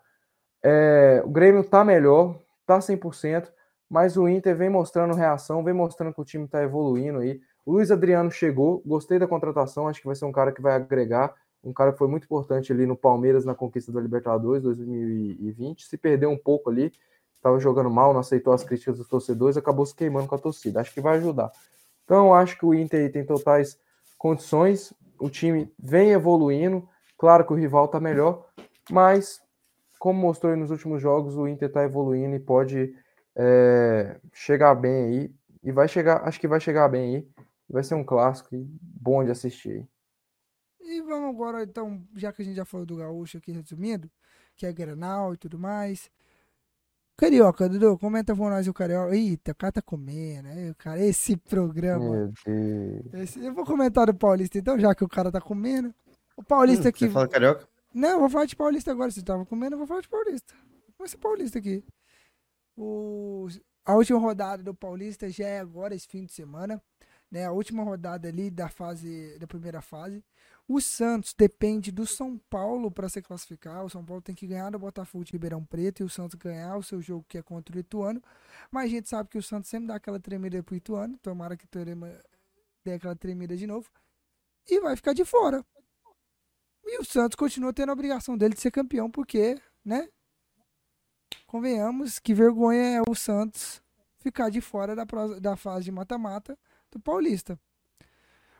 é, 0.61 1.21
o 1.23 1.29
Grêmio 1.29 1.63
tá 1.63 1.85
melhor, 1.85 2.37
tá 2.65 2.81
100%, 2.81 3.49
mas 3.89 4.17
o 4.17 4.27
Inter 4.27 4.55
vem 4.55 4.69
mostrando 4.69 5.13
reação, 5.13 5.63
vem 5.63 5.73
mostrando 5.73 6.13
que 6.13 6.21
o 6.21 6.25
time 6.25 6.47
tá 6.47 6.61
evoluindo 6.63 7.19
aí. 7.19 7.39
O 7.65 7.73
Luiz 7.73 7.91
Adriano 7.91 8.31
chegou, 8.31 8.81
gostei 8.85 9.19
da 9.19 9.27
contratação, 9.27 9.87
acho 9.87 10.01
que 10.01 10.07
vai 10.07 10.15
ser 10.15 10.25
um 10.25 10.31
cara 10.31 10.51
que 10.51 10.61
vai 10.61 10.73
agregar, 10.75 11.33
um 11.63 11.73
cara 11.73 11.91
que 11.91 11.97
foi 11.97 12.07
muito 12.07 12.25
importante 12.25 12.71
ali 12.71 12.85
no 12.85 12.95
Palmeiras 12.95 13.45
na 13.45 13.55
conquista 13.55 13.91
da 13.91 13.99
Libertadores 13.99 14.63
2020. 14.63 15.85
Se 15.85 15.97
perdeu 15.97 16.29
um 16.29 16.37
pouco 16.37 16.69
ali, 16.69 16.91
estava 17.35 17.59
jogando 17.59 17.89
mal, 17.89 18.13
não 18.13 18.19
aceitou 18.19 18.53
as 18.53 18.63
críticas 18.63 18.97
dos 18.97 19.07
torcedores, 19.07 19.57
acabou 19.57 19.85
se 19.85 19.95
queimando 19.95 20.27
com 20.27 20.35
a 20.35 20.39
torcida. 20.39 20.81
Acho 20.81 20.93
que 20.93 21.01
vai 21.01 21.17
ajudar. 21.17 21.51
Então, 22.03 22.33
acho 22.33 22.57
que 22.57 22.65
o 22.65 22.73
Inter 22.73 23.11
tem 23.11 23.25
totais 23.25 23.79
condições, 24.17 24.93
o 25.19 25.29
time 25.29 25.71
vem 25.77 26.11
evoluindo. 26.11 26.87
Claro 27.17 27.45
que 27.45 27.53
o 27.53 27.55
rival 27.55 27.87
tá 27.87 27.99
melhor, 27.99 28.45
mas 28.91 29.41
como 29.97 30.19
mostrou 30.19 30.55
nos 30.55 30.69
últimos 30.69 31.01
jogos, 31.01 31.35
o 31.35 31.47
Inter 31.47 31.71
tá 31.71 31.83
evoluindo 31.83 32.35
e 32.35 32.39
pode 32.39 32.93
é, 33.35 34.19
chegar 34.33 34.75
bem 34.75 35.05
aí. 35.05 35.35
E 35.63 35.71
vai 35.71 35.87
chegar, 35.87 36.23
acho 36.27 36.39
que 36.39 36.47
vai 36.47 36.59
chegar 36.59 36.87
bem 36.89 37.15
aí. 37.17 37.27
Vai 37.69 37.83
ser 37.83 37.95
um 37.95 38.03
clássico 38.03 38.55
e 38.55 38.63
bom 38.81 39.23
de 39.23 39.31
assistir 39.31 39.71
aí. 39.71 39.87
E 40.81 41.01
vamos 41.01 41.31
agora, 41.33 41.63
então, 41.63 42.05
já 42.15 42.31
que 42.31 42.41
a 42.43 42.45
gente 42.45 42.55
já 42.55 42.65
falou 42.65 42.85
do 42.85 42.95
Gaúcho 42.97 43.37
aqui 43.39 43.51
resumindo, 43.51 44.09
que 44.55 44.65
é 44.67 44.71
Granal 44.73 45.33
e 45.33 45.37
tudo 45.37 45.57
mais. 45.57 46.11
Carioca, 47.17 47.69
Dudu, 47.69 47.97
comenta 47.97 48.35
com 48.35 48.49
nós 48.49 48.67
o 48.67 48.73
Carioca. 48.73 49.15
Eita, 49.15 49.51
o 49.53 49.55
cara 49.55 49.71
tá 49.71 49.81
comendo, 49.81 50.43
né? 50.49 50.73
Cara, 50.77 50.99
esse 50.99 51.37
programa. 51.37 52.31
Esse- 53.13 53.43
eu 53.43 53.53
vou 53.53 53.65
comentar 53.65 54.05
do 54.05 54.13
Paulista, 54.13 54.57
então, 54.57 54.77
já 54.77 54.93
que 54.93 55.03
o 55.03 55.07
cara 55.07 55.31
tá 55.31 55.39
comendo. 55.39 55.93
O 56.35 56.43
Paulista 56.43 56.85
Hum, 56.85 56.89
aqui. 56.89 57.07
Você 57.07 57.13
fala 57.13 57.27
carioca? 57.27 57.67
Não, 57.93 58.09
eu 58.09 58.19
vou 58.19 58.29
falar 58.29 58.45
de 58.45 58.55
Paulista 58.55 58.91
agora. 58.91 59.09
Se 59.09 59.23
tava 59.23 59.45
comendo, 59.45 59.75
eu 59.75 59.77
vou 59.77 59.87
falar 59.87 60.01
de 60.01 60.09
Paulista. 60.09 60.53
Vai 60.99 61.07
ser 61.07 61.17
Paulista 61.17 61.57
aqui. 61.57 61.83
O... 62.77 63.47
A 63.83 63.93
última 63.93 64.19
rodada 64.19 64.63
do 64.63 64.73
Paulista 64.73 65.29
já 65.29 65.47
é 65.47 65.59
agora, 65.59 65.93
esse 65.93 66.07
fim 66.07 66.25
de 66.25 66.33
semana. 66.33 66.81
Né? 67.29 67.45
A 67.45 67.51
última 67.51 67.83
rodada 67.83 68.27
ali 68.27 68.49
da 68.49 68.69
fase 68.69 69.37
da 69.39 69.47
primeira 69.47 69.81
fase. 69.81 70.23
O 70.67 70.81
Santos 70.81 71.35
depende 71.37 71.91
do 71.91 72.07
São 72.07 72.39
Paulo 72.49 72.89
para 72.89 73.07
se 73.07 73.21
classificar. 73.21 73.85
O 73.85 73.89
São 73.89 74.03
Paulo 74.03 74.21
tem 74.21 74.33
que 74.33 74.47
ganhar 74.47 74.71
do 74.71 74.79
Botafogo 74.79 75.23
de 75.23 75.31
Ribeirão 75.31 75.63
Preto 75.63 76.01
e 76.01 76.03
o 76.03 76.09
Santos 76.09 76.35
ganhar 76.35 76.75
o 76.77 76.83
seu 76.83 77.01
jogo 77.01 77.25
que 77.27 77.37
é 77.37 77.43
contra 77.43 77.75
o 77.75 77.79
Ituano. 77.79 78.21
Mas 78.71 78.85
a 78.85 78.87
gente 78.87 79.07
sabe 79.07 79.29
que 79.29 79.37
o 79.37 79.43
Santos 79.43 79.69
sempre 79.69 79.87
dá 79.87 79.95
aquela 79.95 80.19
tremida 80.19 80.61
pro 80.63 80.75
Ituano. 80.75 81.17
Tomara 81.19 81.55
que 81.55 81.65
o 81.65 81.67
Torema 81.67 82.11
dê 82.83 82.93
aquela 82.93 83.15
tremida 83.15 83.55
de 83.55 83.67
novo. 83.67 83.89
E 84.67 84.79
vai 84.79 84.95
ficar 84.95 85.13
de 85.13 85.23
fora. 85.23 85.63
E 86.83 86.99
o 86.99 87.05
Santos 87.05 87.35
continua 87.35 87.73
tendo 87.73 87.89
a 87.89 87.93
obrigação 87.93 88.37
dele 88.37 88.55
de 88.55 88.61
ser 88.61 88.71
campeão, 88.71 89.09
porque, 89.09 89.59
né? 89.83 90.07
Convenhamos 91.55 92.19
que 92.19 92.33
vergonha 92.33 92.97
é 92.97 93.01
o 93.09 93.15
Santos 93.15 93.81
ficar 94.17 94.49
de 94.49 94.59
fora 94.59 94.93
da, 94.93 95.05
da 95.39 95.55
fase 95.55 95.85
de 95.85 95.91
mata-mata 95.91 96.59
do 96.91 96.99
Paulista. 96.99 97.57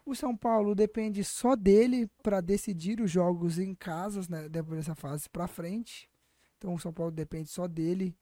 O 0.05 0.15
São 0.15 0.33
Paulo 0.33 0.73
depende 0.73 1.21
só 1.21 1.57
dele 1.57 2.09
para 2.23 2.39
decidir 2.39 3.01
os 3.01 3.11
jogos 3.11 3.59
em 3.59 3.75
casas, 3.75 4.29
né? 4.29 4.47
Depois 4.47 4.77
dessa 4.77 4.95
fase 4.95 5.29
para 5.29 5.45
frente. 5.45 6.09
Então 6.57 6.73
o 6.73 6.79
São 6.79 6.93
Paulo 6.93 7.11
depende 7.11 7.49
só 7.49 7.67
dele, 7.67 8.17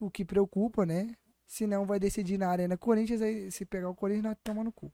o 0.00 0.10
que 0.10 0.24
preocupa, 0.24 0.84
né? 0.84 1.14
Se 1.46 1.64
não, 1.64 1.86
vai 1.86 2.00
decidir 2.00 2.38
na 2.38 2.48
Arena 2.48 2.76
Corinthians, 2.76 3.22
aí 3.22 3.52
se 3.52 3.64
pegar 3.64 3.88
o 3.88 3.94
Corinthians, 3.94 4.24
nós 4.24 4.36
toma 4.42 4.64
no 4.64 4.72
cu. 4.72 4.92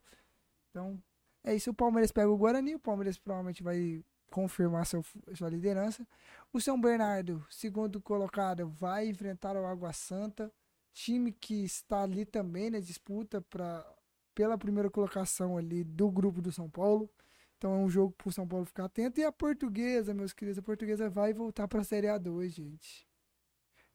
Então, 0.68 1.02
é 1.42 1.56
isso. 1.56 1.70
O 1.70 1.74
Palmeiras 1.74 2.12
pega 2.12 2.28
o 2.28 2.36
Guarani, 2.36 2.74
o 2.74 2.78
Palmeiras 2.78 3.16
provavelmente 3.16 3.62
vai 3.62 4.04
confirmar 4.34 4.84
seu, 4.84 5.04
sua 5.34 5.48
liderança. 5.48 6.04
O 6.52 6.60
São 6.60 6.80
Bernardo, 6.80 7.46
segundo 7.48 8.00
colocado, 8.00 8.68
vai 8.68 9.06
enfrentar 9.06 9.54
o 9.56 9.64
Água 9.64 9.92
Santa, 9.92 10.52
time 10.92 11.30
que 11.30 11.64
está 11.64 12.02
ali 12.02 12.24
também 12.24 12.68
na 12.68 12.80
disputa 12.80 13.40
pra, 13.40 13.86
pela 14.34 14.58
primeira 14.58 14.90
colocação 14.90 15.56
ali 15.56 15.84
do 15.84 16.10
grupo 16.10 16.42
do 16.42 16.50
São 16.50 16.68
Paulo. 16.68 17.08
Então 17.56 17.72
é 17.74 17.76
um 17.78 17.88
jogo 17.88 18.12
para 18.18 18.28
o 18.28 18.32
São 18.32 18.46
Paulo 18.46 18.66
ficar 18.66 18.86
atento. 18.86 19.20
E 19.20 19.24
a 19.24 19.30
portuguesa, 19.30 20.12
meus 20.12 20.32
queridos, 20.32 20.58
a 20.58 20.62
portuguesa 20.62 21.08
vai 21.08 21.32
voltar 21.32 21.68
para 21.68 21.80
a 21.80 21.84
Série 21.84 22.08
A2, 22.08 22.48
gente. 22.48 23.06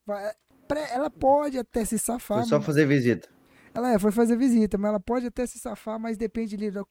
Vai- 0.05 0.33
pré- 0.69 0.89
ela 0.93 1.09
pode 1.09 1.57
até 1.57 1.83
se 1.83 1.99
safar. 1.99 2.39
Foi 2.39 2.47
só 2.49 2.61
fazer 2.61 2.85
visita. 2.87 3.29
Ela 3.73 3.93
é, 3.93 3.99
foi 3.99 4.11
fazer 4.11 4.35
visita, 4.37 4.77
mas 4.77 4.89
ela 4.89 4.99
pode 4.99 5.25
até 5.27 5.45
se 5.45 5.59
safar, 5.59 5.99
mas 5.99 6.17
depende 6.17 6.55
ali 6.55 6.71
da 6.71 6.83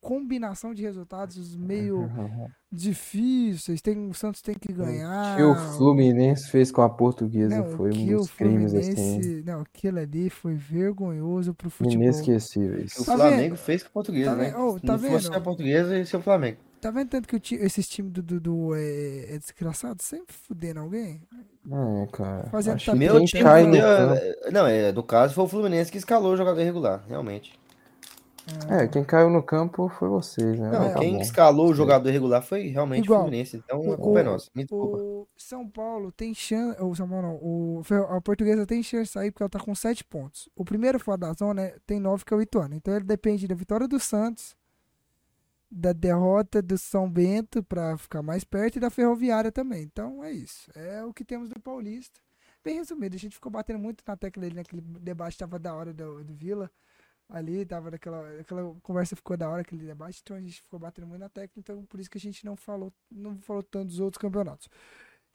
combinação 0.00 0.72
de 0.72 0.82
resultados 0.82 1.56
meio 1.56 2.08
difíceis. 2.70 3.80
Tem, 3.82 4.08
o 4.08 4.14
Santos 4.14 4.40
tem 4.42 4.54
que 4.54 4.72
ganhar. 4.72 5.34
O 5.34 5.36
que 5.36 5.42
o 5.42 5.54
Fluminense 5.76 6.48
fez 6.50 6.70
com 6.70 6.82
a 6.82 6.88
portuguesa 6.88 7.58
Não, 7.58 7.76
foi 7.76 7.90
um 7.92 8.06
dos 8.16 8.30
crimes 8.30 8.74
assim, 8.74 8.94
Fluminense- 8.94 9.42
Não, 9.44 9.60
aquilo 9.60 9.98
ali 9.98 10.30
foi 10.30 10.54
vergonhoso 10.54 11.54
pro 11.54 11.70
futebol. 11.70 12.02
inesquecíveis. 12.02 12.96
O 12.98 13.04
Tá 13.04 13.16
Flamengo 13.16 13.56
fez 13.56 13.82
com 13.82 13.88
o 13.90 13.92
português, 13.92 14.26
Tá 14.26 14.34
né? 14.36 14.46
Se 14.46 14.80
tá 14.86 14.92
não 14.96 14.98
fosse 15.10 15.34
a 15.34 15.40
portuguesa, 15.40 15.96
ia 15.96 16.04
ser 16.06 16.16
o 16.16 16.22
Flamengo. 16.22 16.58
Tá 16.82 16.90
vendo 16.90 17.08
tanto 17.10 17.28
que 17.28 17.36
o 17.36 17.40
ti- 17.40 17.54
esses 17.54 17.88
times 17.88 18.12
do 18.12 18.20
Dudu 18.22 18.74
é, 18.74 19.34
é 19.34 19.38
desgraçado? 19.38 20.02
Sempre 20.02 20.34
fudendo 20.34 20.80
alguém. 20.80 21.22
É, 21.70 22.06
cara. 22.12 22.48
Fazendo 22.50 22.74
Acho. 22.74 22.96
Meu 22.96 23.24
time 23.24 23.42
cai 23.42 23.64
no 23.64 23.76
Não, 24.50 24.66
é, 24.66 24.90
no 24.90 25.02
caso 25.04 25.32
foi 25.32 25.44
o 25.44 25.48
Fluminense 25.48 25.92
que 25.92 25.98
escalou 25.98 26.32
o 26.32 26.36
jogador 26.36 26.60
irregular, 26.60 27.04
realmente. 27.08 27.56
É, 28.68 28.88
quem 28.88 29.04
caiu 29.04 29.30
no 29.30 29.40
campo 29.40 29.88
foi 29.88 30.08
vocês, 30.08 30.58
né? 30.58 30.68
Não, 30.72 30.92
Tá 30.92 30.98
quem 30.98 31.14
bom. 31.14 31.20
escalou 31.20 31.70
o 31.70 31.74
jogador 31.74 32.08
irregular 32.08 32.42
foi 32.42 32.66
realmente 32.66 33.04
Igual. 33.04 33.20
o 33.20 33.22
Fluminense. 33.26 33.56
Então 33.56 33.80
O- 33.80 33.92
a 33.92 33.96
culpa 33.96 34.18
é 34.18 34.22
nossa. 34.24 34.50
Me 34.52 34.64
desculpa. 34.64 34.96
O 34.98 35.28
São 35.36 35.68
Paulo 35.70 36.10
tem 36.10 36.34
chance. 36.34 36.82
O 36.82 36.92
São 36.96 37.08
Paulo 37.08 37.22
não. 37.28 37.34
O, 37.36 37.82
a 38.10 38.20
portuguesa 38.20 38.66
tem 38.66 38.82
chance 38.82 39.04
de 39.04 39.10
sair 39.10 39.30
porque 39.30 39.44
ela 39.44 39.50
tá 39.50 39.60
com 39.60 39.72
7 39.72 40.02
pontos. 40.02 40.48
O 40.56 40.64
primeiro 40.64 40.98
fora 40.98 41.18
da 41.18 41.32
zona 41.34 41.62
é- 41.62 41.76
tem 41.86 42.00
9, 42.00 42.24
que 42.24 42.34
é 42.34 42.36
o 42.36 42.42
Ituano. 42.42 42.74
Então 42.74 42.92
ele 42.92 43.04
depende 43.04 43.46
da 43.46 43.54
vitória 43.54 43.86
do 43.86 44.00
Santos, 44.00 44.56
da 45.74 45.94
derrota 45.94 46.60
do 46.60 46.76
São 46.76 47.10
Bento 47.10 47.62
pra 47.62 47.96
ficar 47.96 48.22
mais 48.22 48.44
perto 48.44 48.76
e 48.76 48.80
da 48.80 48.90
Ferroviária 48.90 49.50
também. 49.50 49.82
Então 49.82 50.22
é 50.22 50.30
isso. 50.30 50.70
É 50.74 51.02
o 51.02 51.14
que 51.14 51.24
temos 51.24 51.48
do 51.48 51.58
Paulista. 51.58 52.20
Bem 52.62 52.76
resumido, 52.76 53.16
a 53.16 53.18
gente 53.18 53.34
ficou 53.34 53.50
batendo 53.50 53.78
muito 53.78 54.04
na 54.06 54.14
tecla 54.14 54.44
ali 54.44 54.54
naquele 54.54 54.82
debate, 54.82 55.38
tava 55.38 55.58
da 55.58 55.74
hora 55.74 55.92
do, 55.92 56.22
do 56.22 56.34
Vila. 56.34 56.70
Ali, 57.28 57.64
tava 57.64 57.90
naquela 57.90 58.40
aquela 58.40 58.74
conversa 58.82 59.16
ficou 59.16 59.36
da 59.38 59.48
hora, 59.48 59.62
aquele 59.62 59.86
debate, 59.86 60.20
então 60.22 60.36
a 60.36 60.40
gente 60.40 60.60
ficou 60.60 60.78
batendo 60.78 61.06
muito 61.06 61.20
na 61.20 61.30
tecla, 61.30 61.54
então 61.56 61.82
por 61.86 61.98
isso 61.98 62.10
que 62.10 62.18
a 62.18 62.20
gente 62.20 62.44
não 62.44 62.54
falou, 62.54 62.92
não 63.10 63.38
falou 63.38 63.62
tanto 63.62 63.86
dos 63.86 64.00
outros 64.00 64.20
campeonatos. 64.20 64.68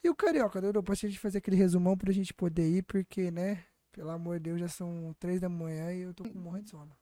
E 0.04 0.08
o 0.08 0.14
Carioca, 0.14 0.60
Dudu, 0.60 0.80
pra 0.80 0.94
gente 0.94 1.18
fazer 1.18 1.38
aquele 1.38 1.56
resumão 1.56 1.98
pra 1.98 2.12
gente 2.12 2.32
poder 2.32 2.68
ir, 2.70 2.82
porque, 2.84 3.32
né, 3.32 3.64
pelo 3.90 4.10
amor 4.10 4.38
de 4.38 4.44
Deus, 4.44 4.60
já 4.60 4.68
são 4.68 5.12
três 5.18 5.40
da 5.40 5.48
manhã 5.48 5.92
e 5.92 6.02
eu 6.02 6.14
tô 6.14 6.22
com 6.22 6.38
morrendo 6.38 6.64
de 6.64 6.70
sono. 6.70 6.96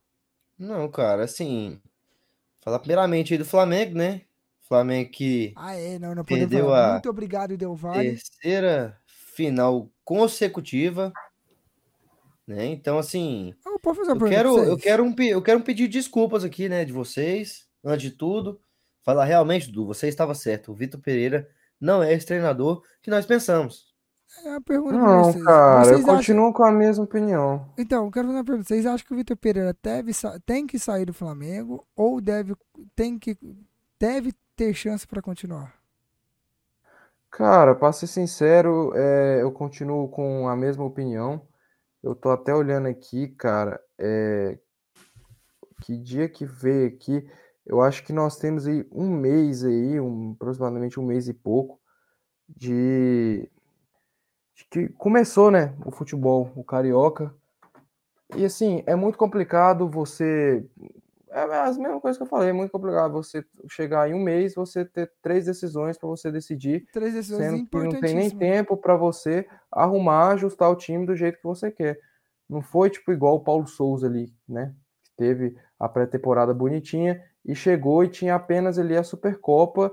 Não, 0.58 0.90
cara, 0.90 1.24
assim. 1.24 1.78
Falar 2.66 2.80
primeiramente 2.80 3.32
aí 3.32 3.38
do 3.38 3.44
Flamengo, 3.44 3.96
né? 3.96 4.22
Flamengo 4.66 5.08
que 5.12 5.52
Ah, 5.54 5.76
é, 5.76 6.00
não, 6.00 6.16
não 6.16 6.24
Perdeu 6.24 6.74
a 6.74 6.94
Muito 6.94 7.08
obrigado, 7.08 7.56
Del 7.56 7.76
Valle. 7.76 8.18
terceira 8.18 8.98
final 9.06 9.88
consecutiva, 10.04 11.12
né? 12.44 12.66
Então, 12.66 12.98
assim, 12.98 13.54
Eu 13.64 13.78
eu 14.08 14.18
quero, 14.18 14.58
eu 14.64 14.76
quero 14.76 15.04
um, 15.04 15.14
eu 15.20 15.40
quero 15.40 15.60
um 15.60 15.62
pedido 15.62 15.88
de 15.88 15.98
desculpas 15.98 16.42
aqui, 16.42 16.68
né, 16.68 16.84
de 16.84 16.92
vocês, 16.92 17.68
antes 17.84 18.10
de 18.10 18.16
tudo. 18.16 18.60
Falar 19.04 19.26
realmente, 19.26 19.68
Dudu, 19.70 19.86
você 19.86 20.08
estava 20.08 20.34
certo. 20.34 20.72
O 20.72 20.74
Vitor 20.74 21.00
Pereira 21.00 21.48
não 21.80 22.02
é 22.02 22.12
esse 22.12 22.26
treinador 22.26 22.82
que 23.00 23.10
nós 23.10 23.24
pensamos. 23.24 23.94
É 24.44 24.48
uma 24.50 24.60
pergunta 24.60 24.96
Não, 24.96 25.24
vocês. 25.24 25.44
cara, 25.44 25.78
Vocês 25.84 25.90
eu 26.00 26.04
acham- 26.04 26.16
continuo 26.16 26.52
com 26.52 26.62
a 26.64 26.70
mesma 26.72 27.04
opinião. 27.04 27.66
Então, 27.76 28.04
eu 28.04 28.10
quero 28.10 28.26
fazer 28.28 28.38
uma 28.38 28.44
pergunta. 28.44 28.68
Vocês 28.68 28.86
acham 28.86 29.06
que 29.06 29.12
o 29.12 29.16
Vitor 29.16 29.36
Pereira 29.36 29.76
deve 29.82 30.12
tem 30.44 30.66
que 30.66 30.78
sair 30.78 31.04
do 31.04 31.12
Flamengo 31.14 31.84
ou 31.96 32.20
deve, 32.20 32.54
tem 32.94 33.18
que, 33.18 33.36
deve 33.98 34.32
ter 34.54 34.72
chance 34.74 35.06
pra 35.06 35.20
continuar? 35.22 35.74
Cara, 37.30 37.74
pra 37.74 37.92
ser 37.92 38.06
sincero, 38.06 38.92
é, 38.94 39.42
eu 39.42 39.50
continuo 39.52 40.08
com 40.08 40.48
a 40.48 40.56
mesma 40.56 40.84
opinião. 40.84 41.42
Eu 42.02 42.14
tô 42.14 42.30
até 42.30 42.54
olhando 42.54 42.86
aqui, 42.88 43.28
cara, 43.28 43.80
é, 43.98 44.58
que 45.82 45.96
dia 45.98 46.28
que 46.28 46.46
veio 46.46 46.86
aqui, 46.88 47.28
eu 47.66 47.80
acho 47.82 48.04
que 48.04 48.12
nós 48.12 48.38
temos 48.38 48.66
aí 48.66 48.86
um 48.92 49.10
mês 49.10 49.64
aí, 49.64 50.00
um, 50.00 50.32
aproximadamente 50.32 51.00
um 51.00 51.04
mês 51.04 51.26
e 51.28 51.34
pouco, 51.34 51.78
de, 52.48 53.50
que 54.70 54.88
começou, 54.90 55.50
né, 55.50 55.74
o 55.84 55.90
futebol, 55.90 56.50
o 56.56 56.64
carioca. 56.64 57.34
E 58.34 58.44
assim, 58.44 58.82
é 58.86 58.96
muito 58.96 59.18
complicado 59.18 59.88
você. 59.88 60.64
É 61.30 61.40
as 61.40 61.76
mesmas 61.76 62.00
coisas 62.00 62.16
que 62.16 62.22
eu 62.22 62.28
falei, 62.28 62.48
é 62.48 62.52
muito 62.52 62.70
complicado 62.70 63.12
você 63.12 63.44
chegar 63.68 64.08
em 64.08 64.14
um 64.14 64.22
mês, 64.22 64.54
você 64.54 64.84
ter 64.84 65.12
três 65.20 65.44
decisões 65.44 65.98
para 65.98 66.08
você 66.08 66.30
decidir 66.30 66.86
Três 66.92 67.12
decisões 67.12 67.44
sendo 67.44 67.66
que 67.66 67.76
não 67.76 67.90
tem 67.90 68.14
nem 68.14 68.26
importantíssimas. 68.26 68.38
tempo 68.38 68.76
para 68.76 68.96
você 68.96 69.46
arrumar, 69.70 70.30
ajustar 70.32 70.70
o 70.70 70.76
time 70.76 71.04
do 71.04 71.14
jeito 71.14 71.36
que 71.36 71.44
você 71.44 71.70
quer. 71.70 71.98
Não 72.48 72.62
foi 72.62 72.88
tipo 72.88 73.12
igual 73.12 73.36
o 73.36 73.40
Paulo 73.40 73.66
Souza 73.66 74.06
ali, 74.06 74.32
né? 74.48 74.72
Que 75.04 75.10
teve 75.16 75.56
a 75.78 75.88
pré-temporada 75.88 76.54
bonitinha 76.54 77.22
e 77.44 77.54
chegou 77.54 78.02
e 78.02 78.08
tinha 78.08 78.34
apenas 78.34 78.78
ali 78.78 78.96
a 78.96 79.02
Supercopa 79.02 79.92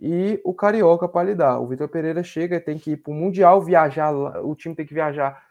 e 0.00 0.40
o 0.44 0.54
Carioca 0.54 1.08
para 1.08 1.26
lidar. 1.28 1.58
O 1.60 1.66
Vitor 1.66 1.88
Pereira 1.88 2.22
chega 2.22 2.56
e 2.56 2.60
tem 2.60 2.78
que 2.78 2.92
ir 2.92 2.96
para 2.98 3.12
o 3.12 3.14
Mundial, 3.14 3.60
viajar, 3.62 4.10
lá- 4.10 4.40
o 4.42 4.54
time 4.54 4.74
tem 4.74 4.86
que 4.86 4.94
viajar 4.94 5.46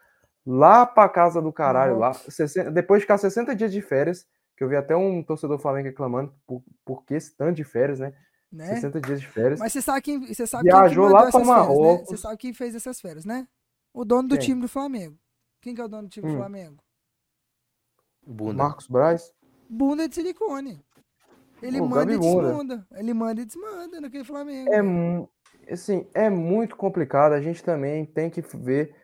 lá 0.45 0.85
para 0.85 1.07
casa 1.09 1.41
do 1.41 1.51
caralho, 1.53 1.97
lá, 1.97 2.13
60 2.13 2.71
depois 2.71 2.99
de 2.99 3.03
ficar 3.03 3.17
60 3.17 3.55
dias 3.55 3.71
de 3.71 3.81
férias, 3.81 4.27
que 4.57 4.63
eu 4.63 4.69
vi 4.69 4.75
até 4.75 4.95
um 4.95 5.23
torcedor 5.23 5.59
Flamengo 5.59 5.87
reclamando 5.87 6.33
por, 6.47 6.63
por 6.85 7.03
que 7.05 7.13
esse 7.15 7.35
tanto 7.35 7.55
de 7.55 7.63
férias, 7.63 7.99
né? 7.99 8.13
Né? 8.51 8.65
60 8.75 8.99
dias 8.99 9.21
de 9.21 9.27
férias. 9.27 9.59
Mas 9.59 9.71
você 9.71 9.81
sabe 9.81 10.01
quem, 10.01 10.19
você 10.19 10.45
sabe 10.45 10.63
quem 10.63 10.71
que 10.71 10.77
Viajou 10.77 11.03
mandou 11.05 11.19
lá 11.19 11.31
férias, 11.31 11.47
né? 11.47 11.53
Marrocos. 11.55 12.09
Você 12.09 12.17
sabe 12.17 12.37
quem 12.37 12.53
fez 12.53 12.75
essas 12.75 12.99
férias, 12.99 13.23
né? 13.23 13.47
O 13.93 14.03
dono 14.03 14.27
do 14.27 14.37
Quem? 14.37 14.47
time 14.47 14.61
do 14.61 14.67
Flamengo. 14.67 15.17
Quem 15.61 15.73
que 15.75 15.81
é 15.81 15.85
o 15.85 15.87
dono 15.87 16.03
do 16.03 16.09
time 16.09 16.27
do 16.27 16.33
Hum. 16.33 16.37
Flamengo? 16.37 16.83
Bunda. 18.25 18.53
Marcos 18.63 18.87
Braz. 18.87 19.33
Bunda 19.69 20.07
de 20.07 20.15
silicone. 20.15 20.83
Ele 21.61 21.79
O 21.79 21.87
manda 21.87 22.13
e 22.13 22.15
né? 22.15 22.19
desmanda. 22.19 22.87
Ele 22.95 23.13
manda 23.13 23.41
e 23.41 23.45
desmanda 23.45 24.01
naquele 24.01 24.23
Flamengo. 24.23 24.73
É, 24.73 24.81
mu- 24.81 25.29
assim, 25.69 26.07
é 26.13 26.29
muito 26.29 26.75
complicado. 26.75 27.33
A 27.33 27.41
gente 27.41 27.63
também 27.63 28.05
tem 28.05 28.29
que 28.29 28.41
ver. 28.41 28.95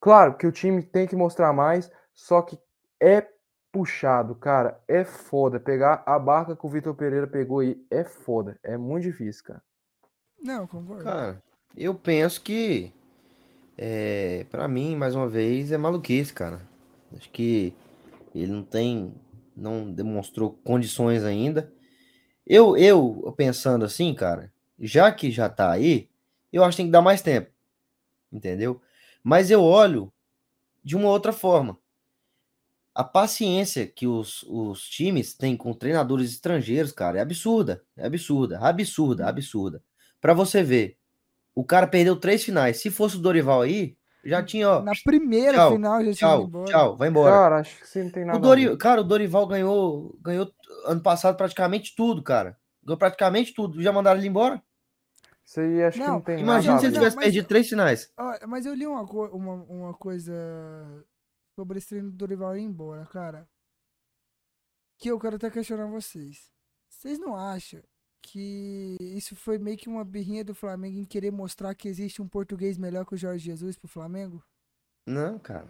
Claro 0.00 0.36
que 0.36 0.46
o 0.46 0.52
time 0.52 0.82
tem 0.82 1.06
que 1.06 1.14
mostrar 1.14 1.52
mais, 1.52 1.90
só 2.12 2.42
que 2.42 2.58
é 3.00 3.26
puxado, 3.70 4.34
cara. 4.34 4.80
É 4.88 5.04
foda. 5.04 5.60
Pegar 5.60 6.02
a 6.04 6.18
barca 6.18 6.56
que 6.56 6.66
o 6.66 6.68
Vitor 6.68 6.94
Pereira 6.94 7.26
pegou 7.26 7.60
aí 7.60 7.80
é 7.90 8.04
foda. 8.04 8.58
É 8.62 8.76
muito 8.76 9.04
difícil, 9.04 9.44
cara. 9.44 9.62
Não, 10.42 10.66
concordo. 10.66 11.04
Cara, 11.04 11.42
eu 11.76 11.94
penso 11.94 12.42
que 12.42 12.92
é, 13.78 14.44
para 14.50 14.68
mim, 14.68 14.96
mais 14.96 15.14
uma 15.14 15.28
vez, 15.28 15.72
é 15.72 15.78
maluquice, 15.78 16.32
cara. 16.32 16.60
Acho 17.16 17.30
que 17.30 17.74
ele 18.34 18.50
não 18.52 18.62
tem, 18.62 19.14
não 19.56 19.90
demonstrou 19.90 20.58
condições 20.64 21.24
ainda. 21.24 21.72
Eu, 22.54 22.76
eu 22.76 23.32
pensando 23.34 23.82
assim, 23.82 24.12
cara, 24.12 24.52
já 24.78 25.10
que 25.10 25.30
já 25.30 25.48
tá 25.48 25.70
aí, 25.70 26.10
eu 26.52 26.62
acho 26.62 26.76
que 26.76 26.82
tem 26.82 26.86
que 26.88 26.92
dar 26.92 27.00
mais 27.00 27.22
tempo, 27.22 27.50
entendeu? 28.30 28.78
Mas 29.24 29.50
eu 29.50 29.62
olho 29.62 30.12
de 30.84 30.94
uma 30.94 31.08
outra 31.08 31.32
forma. 31.32 31.78
A 32.94 33.02
paciência 33.02 33.86
que 33.86 34.06
os, 34.06 34.42
os 34.42 34.82
times 34.82 35.32
têm 35.32 35.56
com 35.56 35.72
treinadores 35.72 36.30
estrangeiros, 36.30 36.92
cara, 36.92 37.16
é 37.16 37.22
absurda. 37.22 37.82
É 37.96 38.04
absurda, 38.04 38.58
absurda, 38.58 39.26
absurda. 39.26 39.82
Para 40.20 40.34
você 40.34 40.62
ver, 40.62 40.98
o 41.54 41.64
cara 41.64 41.86
perdeu 41.86 42.16
três 42.16 42.44
finais. 42.44 42.82
Se 42.82 42.90
fosse 42.90 43.16
o 43.16 43.20
Dorival 43.20 43.62
aí, 43.62 43.96
já 44.22 44.42
tinha, 44.42 44.68
ó. 44.68 44.82
Na 44.82 44.92
primeira 45.02 45.56
tchau, 45.56 45.72
final 45.72 46.04
já 46.04 46.12
tinha 46.12 46.30
Tchau, 46.30 46.44
embora. 46.44 46.64
tchau, 46.66 46.96
vai 46.98 47.08
embora. 47.08 47.32
Cara, 47.32 47.56
acho 47.60 47.80
que 47.80 47.88
você 47.88 48.04
não 48.04 48.10
tem 48.10 48.26
nada 48.26 48.38
O 48.38 48.42
Dori... 48.42 48.76
Cara, 48.76 49.00
o 49.00 49.04
Dorival 49.04 49.46
ganhou, 49.46 50.18
ganhou 50.20 50.52
ano 50.84 51.00
passado 51.02 51.36
praticamente 51.36 51.94
tudo, 51.96 52.22
cara. 52.22 52.58
Ganhou 52.82 52.98
praticamente 52.98 53.54
tudo. 53.54 53.80
Já 53.82 53.92
mandaram 53.92 54.18
ele 54.18 54.28
embora? 54.28 54.62
Isso 55.44 55.60
aí 55.60 55.82
acho 55.82 55.98
que 55.98 56.04
Não, 56.06 56.14
não 56.14 56.20
tem 56.20 56.40
Imagina 56.40 56.74
nada 56.74 56.80
se 56.80 56.86
ele 56.86 56.94
tivesse 56.94 57.16
mas- 57.16 57.24
perdido 57.24 57.48
três 57.48 57.68
finais. 57.68 58.12
Mas 58.48 58.64
eu 58.66 58.74
li 58.74 58.86
uma, 58.86 59.02
uma, 59.02 59.54
uma 59.64 59.94
coisa 59.94 60.32
sobre 61.54 61.78
esse 61.78 61.88
treino 61.88 62.10
do 62.10 62.16
Dorival 62.16 62.56
ir 62.56 62.62
embora, 62.62 63.04
cara. 63.06 63.48
Que 64.98 65.10
eu 65.10 65.18
quero 65.18 65.36
até 65.36 65.50
questionar 65.50 65.86
vocês. 65.86 66.50
Vocês 66.88 67.18
não 67.18 67.34
acham 67.36 67.82
que 68.22 68.96
isso 69.00 69.34
foi 69.34 69.58
meio 69.58 69.76
que 69.76 69.88
uma 69.88 70.04
birrinha 70.04 70.44
do 70.44 70.54
Flamengo 70.54 70.98
em 70.98 71.04
querer 71.04 71.32
mostrar 71.32 71.74
que 71.74 71.88
existe 71.88 72.22
um 72.22 72.28
português 72.28 72.78
melhor 72.78 73.04
que 73.04 73.14
o 73.14 73.18
Jorge 73.18 73.44
Jesus 73.44 73.76
pro 73.76 73.88
Flamengo? 73.88 74.42
Não, 75.06 75.38
cara. 75.40 75.66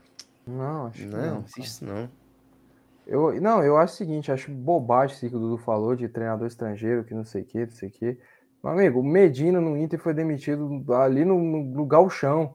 Não, 0.47 0.87
acho 0.89 0.99
que 0.99 1.07
Não, 1.07 1.19
não. 1.19 1.35
não 1.41 1.45
isso 1.65 1.85
não. 1.85 2.11
Eu, 3.07 3.41
não, 3.41 3.63
eu 3.63 3.77
acho 3.77 3.95
o 3.95 3.97
seguinte, 3.97 4.31
acho 4.31 4.51
bobagem 4.51 5.17
isso 5.17 5.29
que 5.29 5.35
o 5.37 5.39
Dudu 5.39 5.59
falou 5.59 5.95
de 5.97 6.09
treinador 6.09 6.47
estrangeiro, 6.47 7.05
que 7.05 7.15
não 7.15 7.25
sei 7.25 7.43
o 7.43 7.45
que, 7.45 7.67
não 7.67 7.73
sei 7.73 7.89
o 7.89 7.93
que. 7.93 8.19
Meu 8.63 8.73
amigo, 8.73 9.01
o 9.01 9.05
Medina 9.05 9.61
no 9.61 9.77
Inter 9.77 9.99
foi 9.99 10.15
demitido 10.15 10.85
ali 10.95 11.25
no, 11.25 11.39
no, 11.39 11.65
no 11.65 11.87
Galchão. 11.87 12.55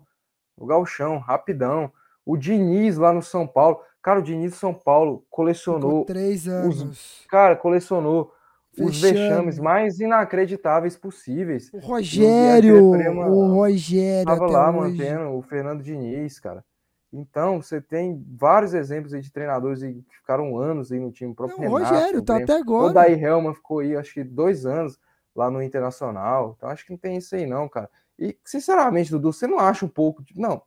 No 0.57 0.65
Galchão, 0.65 1.17
rapidão. 1.17 1.91
O 2.25 2.37
Diniz 2.37 2.97
lá 2.97 3.11
no 3.11 3.21
São 3.21 3.45
Paulo. 3.45 3.79
Cara, 4.01 4.19
o 4.19 4.23
Diniz 4.23 4.51
do 4.51 4.57
São 4.57 4.73
Paulo 4.73 5.17
Ficou 5.17 5.27
colecionou. 5.29 6.05
três 6.05 6.47
anos. 6.47 7.25
Cara, 7.29 7.55
colecionou 7.57 8.31
os 8.79 9.01
Vexame. 9.01 9.19
vexames 9.27 9.59
mais 9.59 9.99
inacreditáveis 9.99 10.95
possíveis. 10.95 11.69
O 11.73 11.79
Rogério, 11.79 12.85
o 12.85 13.53
Rogério 13.53 14.25
Tava 14.25 14.47
lá 14.47 14.69
hoje. 14.69 14.97
mantendo 14.97 15.31
o 15.35 15.41
Fernando 15.41 15.83
Diniz, 15.83 16.39
cara. 16.39 16.63
Então, 17.11 17.61
você 17.61 17.79
tem 17.81 18.23
vários 18.37 18.73
exemplos 18.73 19.13
aí 19.13 19.21
de 19.21 19.31
treinadores 19.31 19.81
que 19.81 20.05
ficaram 20.09 20.57
anos 20.57 20.91
aí 20.91 20.99
no 20.99 21.11
time. 21.11 21.31
O 21.31 21.35
próprio 21.35 21.57
Não, 21.61 21.71
o 21.71 21.75
Renato, 21.77 21.93
Rogério 21.95 22.19
o 22.19 22.23
tá 22.25 22.37
até 22.37 22.53
O 22.57 22.61
agora. 22.61 22.93
Daí 22.93 23.13
Helman 23.23 23.53
ficou 23.53 23.79
aí, 23.79 23.95
acho 23.95 24.13
que 24.13 24.23
dois 24.23 24.65
anos 24.65 24.99
lá 25.35 25.49
no 25.49 25.61
Internacional. 25.61 26.55
Então, 26.57 26.69
acho 26.69 26.85
que 26.85 26.91
não 26.91 26.97
tem 26.97 27.17
isso 27.17 27.33
aí, 27.35 27.45
não, 27.45 27.69
cara. 27.69 27.89
E, 28.19 28.37
sinceramente, 28.43 29.11
Dudu, 29.11 29.31
você 29.31 29.47
não 29.47 29.59
acha 29.59 29.85
um 29.85 29.89
pouco. 29.89 30.21
de- 30.23 30.37
Não, 30.39 30.61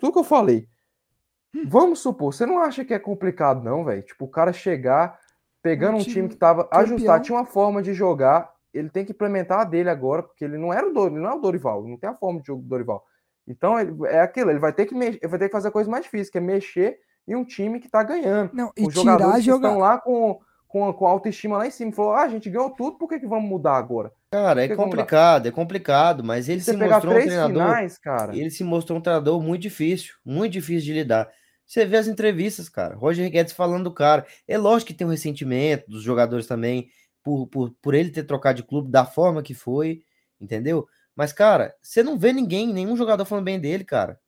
tudo 0.00 0.12
que 0.12 0.18
eu 0.18 0.24
falei. 0.24 0.68
Hum. 1.54 1.64
Vamos 1.68 2.00
supor, 2.00 2.32
você 2.34 2.44
não 2.44 2.58
acha 2.58 2.84
que 2.84 2.92
é 2.92 2.98
complicado, 2.98 3.62
não, 3.62 3.84
velho? 3.84 4.02
Tipo, 4.02 4.24
o 4.24 4.28
cara 4.30 4.52
chegar, 4.52 5.18
pegando 5.62 5.94
Um 5.96 6.00
um, 6.00 6.02
time 6.02 6.14
time 6.14 6.28
que 6.30 6.36
tava 6.36 6.64
campeão. 6.64 6.80
ajustado, 6.82 7.24
tinha 7.24 7.38
uma 7.38 7.46
forma 7.46 7.80
de 7.80 7.94
jogar, 7.94 8.52
ele 8.74 8.90
tem 8.90 9.04
que 9.04 9.12
implementar 9.12 9.60
a 9.60 9.64
dele 9.64 9.88
agora, 9.88 10.22
porque 10.22 10.44
ele 10.44 10.58
não 10.58 10.72
era 10.72 10.86
o 10.88 10.92
Dor, 10.92 11.10
não 11.10 11.30
é 11.30 11.34
o 11.34 11.40
Dorival, 11.40 11.86
não 11.86 11.96
tem 11.96 12.10
a 12.10 12.14
forma 12.14 12.40
de 12.40 12.46
jogo 12.48 12.62
do 12.62 12.68
Dorival. 12.68 13.04
Então, 13.48 13.78
ele- 13.78 13.94
é 14.06 14.20
aquilo, 14.20 14.50
ele 14.50 14.58
vai 14.58 14.72
ter 14.72 14.86
que 14.86 14.94
mexer, 14.94 15.18
ele 15.22 15.28
vai 15.30 15.38
ter 15.38 15.46
que 15.46 15.52
fazer 15.52 15.68
a 15.68 15.72
coisa 15.72 15.90
mais 15.90 16.04
difícil, 16.04 16.32
que 16.32 16.38
é 16.38 16.40
mexer 16.40 16.98
em 17.28 17.34
um 17.34 17.44
time 17.44 17.80
que 17.80 17.88
tá 17.88 18.02
ganhando 18.02 18.50
Não, 18.52 18.72
e 18.76 18.86
os 18.86 18.94
tirar 18.94 19.12
jogadores 19.12 19.36
que 19.44 19.50
jogar. 19.50 19.68
estão 19.68 19.80
lá 19.80 19.98
com, 19.98 20.38
com, 20.68 20.92
com 20.92 21.06
a 21.06 21.10
autoestima 21.10 21.58
lá 21.58 21.66
em 21.66 21.70
cima. 21.70 21.92
Falou, 21.92 22.12
ah, 22.12 22.22
a 22.22 22.28
gente 22.28 22.48
ganhou 22.50 22.70
tudo, 22.70 22.98
por 22.98 23.08
que, 23.08 23.18
que 23.20 23.26
vamos 23.26 23.48
mudar 23.48 23.76
agora? 23.76 24.12
Cara, 24.30 24.64
é 24.64 24.74
complicado, 24.76 25.46
é 25.46 25.50
complicado, 25.50 26.22
mas 26.24 26.48
ele 26.48 26.60
Você 26.60 26.72
se 26.72 26.76
mostrou 26.76 27.14
um 27.14 27.16
treinador. 27.20 27.48
finais, 27.62 27.98
cara. 27.98 28.36
Ele 28.36 28.50
se 28.50 28.62
mostrou 28.64 28.98
um 28.98 29.02
treinador 29.02 29.40
muito 29.40 29.62
difícil, 29.62 30.14
muito 30.24 30.52
difícil 30.52 30.86
de 30.86 30.92
lidar. 30.94 31.28
Você 31.64 31.84
vê 31.84 31.96
as 31.96 32.06
entrevistas, 32.06 32.68
cara. 32.68 32.94
Roger 32.94 33.28
Guedes 33.30 33.52
falando 33.52 33.84
do 33.84 33.92
cara. 33.94 34.24
É 34.46 34.56
lógico 34.56 34.88
que 34.88 34.94
tem 34.94 35.06
um 35.06 35.10
ressentimento 35.10 35.90
dos 35.90 36.02
jogadores 36.02 36.46
também, 36.46 36.88
por, 37.24 37.48
por, 37.48 37.72
por 37.82 37.92
ele 37.94 38.10
ter 38.10 38.22
trocado 38.22 38.56
de 38.58 38.62
clube 38.62 38.88
da 38.88 39.04
forma 39.04 39.42
que 39.42 39.52
foi, 39.54 40.02
entendeu? 40.40 40.86
Mas, 41.16 41.32
cara, 41.32 41.74
você 41.82 42.02
não 42.02 42.18
vê 42.18 42.32
ninguém, 42.32 42.72
nenhum 42.72 42.96
jogador 42.96 43.24
falando 43.24 43.44
bem 43.46 43.60
dele, 43.60 43.84
cara. 43.84 44.20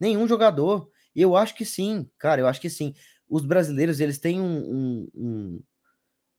Nenhum 0.00 0.26
jogador. 0.28 0.90
E 1.14 1.22
eu 1.22 1.36
acho 1.36 1.54
que 1.56 1.64
sim, 1.64 2.08
cara, 2.18 2.40
eu 2.40 2.48
acho 2.48 2.60
que 2.60 2.70
sim. 2.70 2.94
Os 3.28 3.44
brasileiros, 3.46 4.00
eles 4.00 4.18
têm 4.18 4.40
um, 4.40 4.58
um- 4.58 5.10
um, 5.14 5.62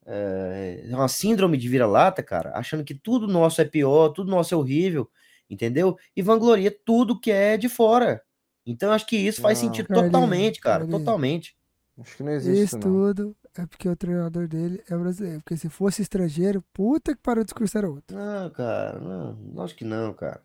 é, 0.06 0.84
uma 0.90 1.08
síndrome 1.08 1.58
de 1.58 1.68
vira-lata, 1.70 2.24
cara, 2.24 2.52
achando 2.58 2.84
que 2.84 2.94
tudo 2.96 3.28
nosso 3.28 3.62
é 3.62 3.66
pior, 3.66 4.10
tudo 4.10 4.30
nosso 4.32 4.54
é 4.54 4.58
horrível, 4.58 5.10
entendeu? 5.50 5.98
E 6.16 6.22
vangloria 6.22 6.72
tudo 6.86 7.20
que 7.20 7.32
é 7.32 7.58
de 7.58 7.70
fora. 7.70 8.22
Então, 8.66 8.90
eu 8.90 8.94
acho 8.94 9.06
que 9.08 9.16
isso 9.18 9.42
faz 9.42 9.60
Não. 9.60 9.66
sentido 9.68 9.88
Carlinhos, 9.88 10.12
totalmente, 10.12 10.62
cara, 10.62 10.80
Carlinhos. 10.80 11.00
totalmente. 11.00 11.58
Acho 12.00 12.18
que 12.18 12.24
não 12.24 12.32
existe 12.34 12.64
Isso 12.64 12.76
isso, 12.76 12.80
não. 12.80 13.06
tudo 13.14 13.36
é 13.58 13.66
porque 13.66 13.88
o 13.88 13.96
treinador 13.96 14.48
dele 14.48 14.82
é 14.90 14.96
brasileiro. 14.98 15.40
Porque 15.42 15.58
se 15.58 15.70
fosse 15.70 16.02
estrangeiro, 16.02 16.64
puta 16.74 17.16
que 17.16 17.22
pariu, 17.22 17.42
o 17.42 17.46
discurso 17.46 17.78
era 17.78 17.90
outro. 17.90 18.16
Não, 18.16 18.50
cara, 18.52 19.00
não, 19.00 19.64
acho 19.64 19.76
que 19.76 19.86
não, 19.86 20.14
cara. 20.14 20.42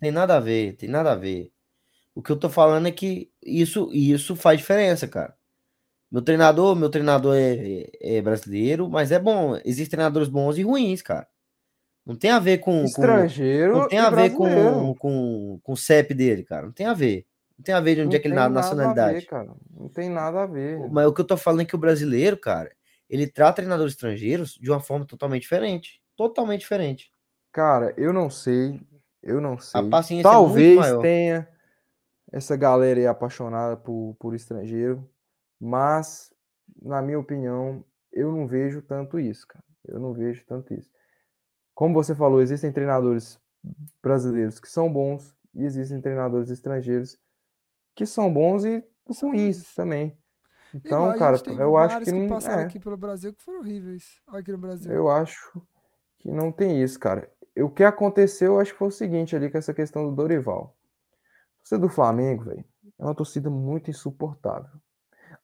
Tem 0.00 0.10
nada 0.10 0.36
a 0.36 0.40
ver, 0.40 0.74
tem 0.76 0.88
nada 0.88 1.12
a 1.12 1.16
ver. 1.16 1.50
O 2.14 2.22
que 2.22 2.30
eu 2.30 2.36
tô 2.36 2.48
falando 2.48 2.86
é 2.88 2.92
que 2.92 3.30
isso, 3.44 3.90
isso 3.92 4.34
faz 4.36 4.58
diferença, 4.58 5.06
cara. 5.06 5.34
Meu 6.10 6.22
treinador, 6.22 6.74
meu 6.74 6.88
treinador 6.88 7.36
é, 7.36 7.54
é- 8.02 8.16
é 8.18 8.22
brasileiro, 8.22 8.88
mas 8.88 9.12
é 9.12 9.18
bom. 9.18 9.56
Existem 9.64 9.90
treinadores 9.90 10.28
bons 10.28 10.56
e 10.58 10.62
ruins, 10.62 11.02
cara. 11.02 11.26
Não 12.06 12.16
tem 12.16 12.30
a 12.30 12.38
ver 12.38 12.58
com, 12.58 12.80
com 12.80 12.84
Estrangeiro 12.86 13.76
não 13.76 13.88
tem 13.88 13.98
a 13.98 14.08
ver 14.08 14.30
brasileiro. 14.30 14.70
com, 14.72 14.94
com, 14.94 15.60
com 15.62 15.72
o 15.72 15.76
CEP 15.76 16.14
dele, 16.14 16.42
cara. 16.42 16.64
Não 16.64 16.72
tem 16.72 16.86
a 16.86 16.94
ver. 16.94 17.26
Não 17.58 17.64
tem 17.64 17.74
a 17.74 17.80
ver 17.80 17.96
de 17.96 18.02
onde 18.02 18.10
Não 18.10 18.16
é 18.16 18.20
que 18.20 18.28
ele 18.28 18.34
na 18.34 18.44
a 18.44 18.48
nacionalidade. 18.48 19.14
ver, 19.20 19.26
cara. 19.26 19.52
Não 19.70 19.88
tem 19.88 20.08
nada 20.08 20.42
a 20.44 20.46
ver. 20.46 20.78
Mas 20.90 21.06
o 21.06 21.12
que 21.12 21.20
eu 21.20 21.26
tô 21.26 21.36
falando 21.36 21.62
é 21.62 21.64
que 21.64 21.74
o 21.74 21.78
brasileiro, 21.78 22.36
cara, 22.38 22.70
ele 23.10 23.26
trata 23.26 23.56
treinadores 23.56 23.94
estrangeiros 23.94 24.52
de 24.54 24.70
uma 24.70 24.80
forma 24.80 25.04
totalmente 25.04 25.42
diferente. 25.42 26.00
Totalmente 26.16 26.60
diferente. 26.60 27.10
Cara, 27.52 27.92
eu 27.96 28.12
não 28.12 28.30
sei. 28.30 28.80
Eu 29.22 29.40
não 29.40 29.58
sei. 29.58 29.88
paciência 29.90 30.28
é 30.28 30.30
Talvez 30.30 30.76
maior. 30.78 31.02
tenha 31.02 31.48
essa 32.30 32.56
galera 32.56 33.00
aí 33.00 33.06
apaixonada 33.06 33.76
por, 33.76 34.14
por 34.20 34.34
estrangeiro, 34.34 35.08
mas, 35.58 36.32
na 36.80 37.02
minha 37.02 37.18
opinião, 37.18 37.84
eu 38.12 38.30
não 38.30 38.46
vejo 38.46 38.82
tanto 38.82 39.18
isso, 39.18 39.46
cara. 39.48 39.64
Eu 39.86 39.98
não 39.98 40.12
vejo 40.12 40.44
tanto 40.46 40.72
isso. 40.74 40.90
Como 41.74 41.94
você 41.94 42.14
falou, 42.14 42.40
existem 42.40 42.70
treinadores 42.70 43.40
brasileiros 44.02 44.60
que 44.60 44.68
são 44.68 44.92
bons 44.92 45.34
e 45.54 45.64
existem 45.64 46.00
treinadores 46.00 46.50
estrangeiros 46.50 47.18
que 47.98 48.06
são 48.06 48.32
bons 48.32 48.64
e 48.64 48.84
ruins 49.20 49.74
também. 49.74 50.16
Então, 50.72 51.12
Igual 51.12 51.18
cara, 51.18 51.36
eu 51.58 51.76
acho 51.76 52.00
que 52.00 52.12
não 52.12 52.28
passaram 52.28 52.62
é. 52.62 52.64
aqui 52.66 52.78
pelo 52.78 52.96
Brasil 52.96 53.34
que 53.34 53.42
foram 53.42 53.58
horríveis. 53.58 54.20
Aqui 54.28 54.52
no 54.52 54.58
Brasil. 54.58 54.92
Eu 54.92 55.10
acho 55.10 55.60
que 56.18 56.30
não 56.30 56.52
tem 56.52 56.80
isso, 56.80 56.96
cara. 57.00 57.28
O 57.56 57.68
que 57.68 57.82
aconteceu, 57.82 58.52
eu 58.52 58.60
acho 58.60 58.70
que 58.72 58.78
foi 58.78 58.86
o 58.86 58.92
seguinte 58.92 59.34
ali 59.34 59.50
com 59.50 59.58
essa 59.58 59.74
questão 59.74 60.08
do 60.08 60.14
Dorival. 60.14 60.76
Torcida 61.58 61.80
do 61.80 61.88
Flamengo, 61.88 62.44
velho, 62.44 62.64
é 63.00 63.04
uma 63.04 63.16
torcida 63.16 63.50
muito 63.50 63.90
insuportável. 63.90 64.70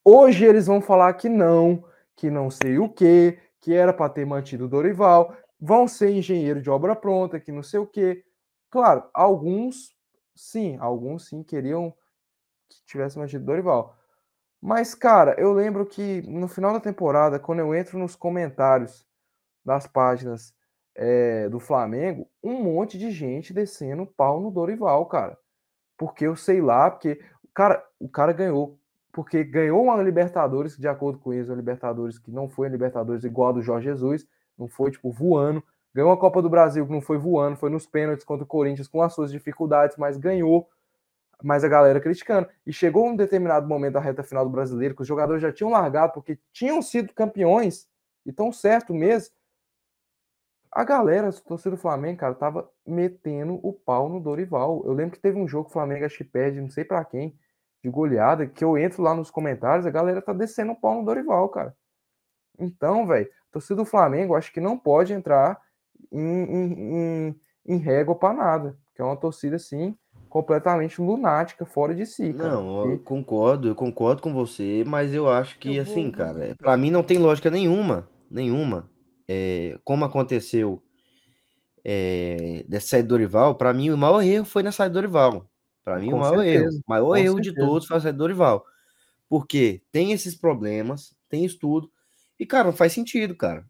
Hoje 0.05 0.45
eles 0.45 0.69
vão 0.69 0.81
falar 0.81 1.13
que 1.15 1.29
não, 1.29 1.85
que 2.15 2.31
não 2.31 2.53
sei 2.53 2.79
o 2.79 2.89
quê, 2.89 3.41
que 3.61 3.75
era 3.75 3.93
para 3.93 4.13
ter 4.13 4.25
mantido 4.25 4.67
o 4.67 4.69
Dorival, 4.69 5.37
vão 5.59 5.89
ser 5.89 6.11
engenheiro 6.11 6.63
de 6.63 6.71
obra 6.71 6.95
pronta, 6.95 7.41
que 7.41 7.51
não 7.51 7.65
sei 7.65 7.81
o 7.81 7.87
quê. 7.87 8.25
Claro, 8.71 9.09
alguns 9.13 9.93
sim, 10.37 10.77
alguns 10.79 11.27
sim 11.27 11.43
queriam 11.43 11.93
que 12.69 12.85
tivesse 12.87 13.19
mantido 13.19 13.45
Dorival. 13.45 13.97
Mas, 14.61 14.95
cara, 14.95 15.35
eu 15.39 15.53
lembro 15.53 15.85
que 15.87 16.23
no 16.23 16.49
final 16.49 16.73
da 16.73 16.81
temporada, 16.81 17.39
quando 17.39 17.61
eu 17.61 17.75
entro 17.75 17.99
nos 17.99 18.17
comentários 18.17 19.07
das 19.65 19.87
páginas 19.87 20.55
eh, 20.95 21.49
do 21.51 21.61
Flamengo, 21.61 22.29
um 22.43 22.63
monte 22.63 22.99
de 22.99 23.11
gente 23.11 23.53
descendo 23.53 24.07
pau 24.07 24.41
no 24.41 24.51
Dorival, 24.51 25.07
cara. 25.07 25.37
Porque 25.99 26.27
eu 26.27 26.37
sei 26.37 26.61
lá, 26.61 26.91
porque 26.91 27.21
cara, 27.55 27.83
o 28.01 28.09
cara 28.09 28.33
ganhou. 28.33 28.79
Porque 29.13 29.45
ganhou 29.45 29.85
uma 29.85 30.03
Libertadores, 30.03 30.77
de 30.77 30.89
acordo 30.89 31.19
com 31.21 31.33
eles, 31.33 31.49
uma 31.49 31.57
Libertadores 31.57 32.19
que 32.19 32.31
não 32.33 32.49
foi 32.49 32.67
a 32.67 32.71
Libertadores 32.71 33.23
igual 33.23 33.51
a 33.51 33.53
do 33.53 33.63
Jorge 33.63 33.89
Jesus, 33.89 34.27
não 34.59 34.69
foi, 34.69 34.91
tipo, 34.91 35.11
voando. 35.11 35.63
Ganhou 35.95 36.11
a 36.11 36.19
Copa 36.19 36.43
do 36.43 36.51
Brasil, 36.51 36.85
que 36.85 36.93
não 36.93 37.01
foi 37.01 37.17
voando, 37.17 37.57
foi 37.57 37.71
nos 37.71 37.87
pênaltis 37.87 38.25
contra 38.25 38.45
o 38.45 38.47
Corinthians, 38.47 38.89
com 38.89 39.01
as 39.01 39.15
suas 39.15 39.31
dificuldades, 39.31 39.97
mas 39.97 40.17
ganhou. 40.17 40.69
Mas 41.43 41.65
a 41.65 41.69
galera 41.69 42.01
criticando. 42.01 42.49
E 42.67 42.73
chegou 42.73 43.07
um 43.09 43.17
determinado 43.17 43.67
momento 43.67 43.95
da 43.95 44.01
reta 44.01 44.23
final 44.23 44.45
do 44.45 44.51
brasileiro, 44.51 44.95
que 44.95 45.03
os 45.03 45.09
jogadores 45.09 45.43
já 45.43 45.53
tinham 45.53 45.71
largado, 45.71 46.13
porque 46.13 46.39
tinham 46.53 46.81
sido 46.81 47.13
campeões, 47.13 47.89
e 48.25 48.33
tão 48.33 48.53
certo 48.53 48.95
mesmo. 48.95 49.35
A 50.71 50.83
galera, 50.83 51.29
a 51.29 51.33
torcida 51.33 51.77
do 51.77 51.81
Flamengo, 51.81 52.19
cara, 52.19 52.35
tava 52.35 52.69
metendo 52.85 53.61
o 53.63 53.73
pau 53.73 54.09
no 54.09 54.21
Dorival. 54.21 54.83
Eu 54.85 54.93
lembro 54.93 55.13
que 55.13 55.23
teve 55.23 55.39
um 55.39 55.47
jogo 55.47 55.67
que 55.67 55.71
o 55.71 55.73
Flamengo 55.73 56.05
acho 56.05 56.19
que 56.19 56.25
perde, 56.25 56.61
não 56.61 56.71
sei 56.71 56.85
para 56.85 57.05
quem, 57.05 57.39
de 57.83 57.89
goleada, 57.89 58.47
que 58.47 58.65
eu 58.65 58.77
entro 58.77 59.03
lá 59.03 59.15
nos 59.15 59.31
comentários, 59.31 59.87
a 59.87 59.91
galera 59.91 60.21
tá 60.21 60.33
descendo 60.33 60.73
o 60.73 60.77
pau 60.77 60.97
no 60.97 61.05
Dorival, 61.05 61.49
cara. 61.49 61.77
Então, 62.59 63.07
velho, 63.07 63.31
torcida 63.53 63.77
do 63.77 63.85
Flamengo 63.85 64.35
acho 64.35 64.53
que 64.53 64.61
não 64.61 64.77
pode 64.77 65.13
entrar 65.13 65.61
em, 66.11 66.21
em, 66.21 67.29
em, 67.29 67.41
em 67.67 67.77
régua 67.77 68.17
para 68.17 68.35
nada, 68.35 68.79
que 68.95 69.03
é 69.03 69.05
uma 69.05 69.17
torcida 69.17 69.57
assim 69.57 69.97
completamente 70.35 71.01
lunática, 71.01 71.65
fora 71.65 71.95
de 71.95 72.05
si. 72.05 72.35
Cara. 72.35 72.55
Não, 72.55 72.91
eu 72.91 72.99
concordo, 72.99 73.69
eu 73.69 73.75
concordo 73.77 74.21
com 74.21 74.35
você, 74.35 74.83
mas 74.85 75.15
eu 75.15 75.31
acho 75.31 75.57
que, 75.61 75.77
eu 75.77 75.83
assim, 75.85 76.07
vou... 76.07 76.13
cara, 76.13 76.57
para 76.59 76.77
mim 76.77 76.91
não 76.91 77.05
tem 77.05 77.19
lógica 77.19 77.49
nenhuma, 77.53 78.11
nenhuma. 78.29 78.91
É, 79.29 79.79
como 79.85 80.05
aconteceu 80.05 80.83
é, 81.85 82.65
dessa 82.69 82.89
saída 82.89 83.07
do 83.07 83.11
Dorival, 83.11 83.55
para 83.55 83.73
mim 83.73 83.91
o 83.91 83.97
maior 83.97 84.23
erro 84.23 84.45
foi 84.45 84.65
na 84.65 84.73
saída 84.73 84.95
do 84.95 84.95
Dorival. 84.95 85.49
Para 85.85 86.01
mim, 86.01 86.11
com 86.11 86.17
o 86.17 86.21
maior 86.21 86.39
certeza, 86.39 86.65
erro, 86.65 86.83
o 86.85 86.91
maior 86.91 87.17
erro 87.17 87.35
certeza. 87.37 87.55
de 87.55 87.55
todos 87.55 87.87
foi 87.87 87.97
a 87.97 88.01
saída 88.01 88.19
do 88.19 88.23
Dorival. 88.25 88.65
Porque 89.29 89.83
tem 89.93 90.11
esses 90.11 90.35
problemas, 90.35 91.15
tem 91.29 91.45
estudo, 91.45 91.89
e, 92.41 92.45
cara, 92.45 92.65
não 92.65 92.73
faz 92.73 92.93
sentido, 92.93 93.37
cara. 93.37 93.65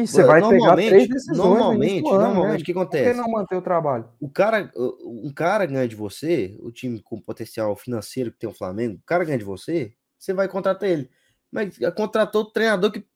E 0.00 0.08
você 0.08 0.24
vai 0.24 0.40
pegar 0.48 0.74
três 0.74 1.08
decisões 1.08 1.38
normalmente, 1.38 2.08
ano, 2.08 2.18
normalmente, 2.18 2.58
né? 2.58 2.62
o 2.62 2.64
que 2.64 2.72
acontece? 2.72 3.04
Por 3.04 3.12
que 3.12 3.20
não 3.20 3.30
manter 3.30 3.54
o 3.54 3.62
trabalho? 3.62 4.08
O 4.20 4.28
cara, 4.28 4.72
um 4.76 5.32
cara 5.32 5.64
ganha 5.66 5.86
de 5.86 5.94
você, 5.94 6.56
o 6.60 6.72
time 6.72 7.00
com 7.00 7.20
potencial 7.20 7.76
financeiro 7.76 8.32
que 8.32 8.38
tem 8.38 8.50
o 8.50 8.54
Flamengo, 8.54 8.96
o 8.96 9.06
cara 9.06 9.24
ganha 9.24 9.38
de 9.38 9.44
você, 9.44 9.94
você 10.18 10.32
vai 10.32 10.48
contratar 10.48 10.88
ele. 10.88 11.08
Mas 11.50 11.78
contratou 11.96 12.42
o 12.42 12.50
treinador 12.50 12.90
que 12.90 13.06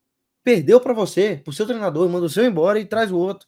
perdeu 0.41 0.79
para 0.79 0.93
você, 0.93 1.41
pro 1.43 1.51
seu 1.51 1.65
treinador, 1.65 2.07
manda 2.07 2.25
o 2.25 2.29
seu 2.29 2.45
embora 2.45 2.79
e 2.79 2.85
traz 2.85 3.11
o 3.11 3.17
outro. 3.17 3.45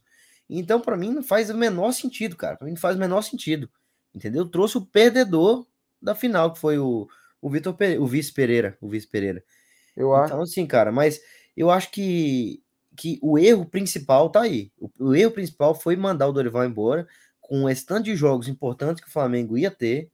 Então, 0.49 0.81
para 0.81 0.97
mim, 0.97 1.13
não 1.13 1.23
faz 1.23 1.49
o 1.49 1.57
menor 1.57 1.93
sentido, 1.93 2.35
cara. 2.35 2.57
Para 2.57 2.65
mim, 2.65 2.73
não 2.73 2.79
faz 2.79 2.97
o 2.97 2.99
menor 2.99 3.21
sentido. 3.21 3.69
Entendeu? 4.13 4.45
Trouxe 4.45 4.77
o 4.77 4.85
perdedor 4.85 5.65
da 6.01 6.13
final, 6.13 6.51
que 6.51 6.59
foi 6.59 6.77
o, 6.77 7.07
o 7.41 7.49
Vitor 7.49 7.73
o 7.97 8.05
Vice 8.05 8.33
Pereira. 8.33 8.77
O 8.81 8.89
Vice 8.89 9.07
Pereira. 9.07 9.41
Eu 9.95 10.13
acho. 10.13 10.33
Então, 10.33 10.41
assim, 10.41 10.67
cara, 10.67 10.91
mas 10.91 11.21
eu 11.55 11.71
acho 11.71 11.89
que 11.91 12.61
que 12.95 13.19
o 13.21 13.37
erro 13.37 13.65
principal 13.65 14.29
tá 14.29 14.41
aí. 14.41 14.71
O, 14.77 14.89
o, 14.99 15.15
erro 15.15 15.31
principal 15.31 15.73
foi 15.73 15.95
mandar 15.95 16.27
o 16.27 16.31
Dorival 16.31 16.65
embora 16.65 17.07
com 17.39 17.69
esse 17.69 17.85
tanto 17.85 18.05
de 18.05 18.15
jogos 18.15 18.47
importantes 18.47 19.03
que 19.03 19.09
o 19.09 19.11
Flamengo 19.11 19.57
ia 19.57 19.71
ter. 19.71 20.09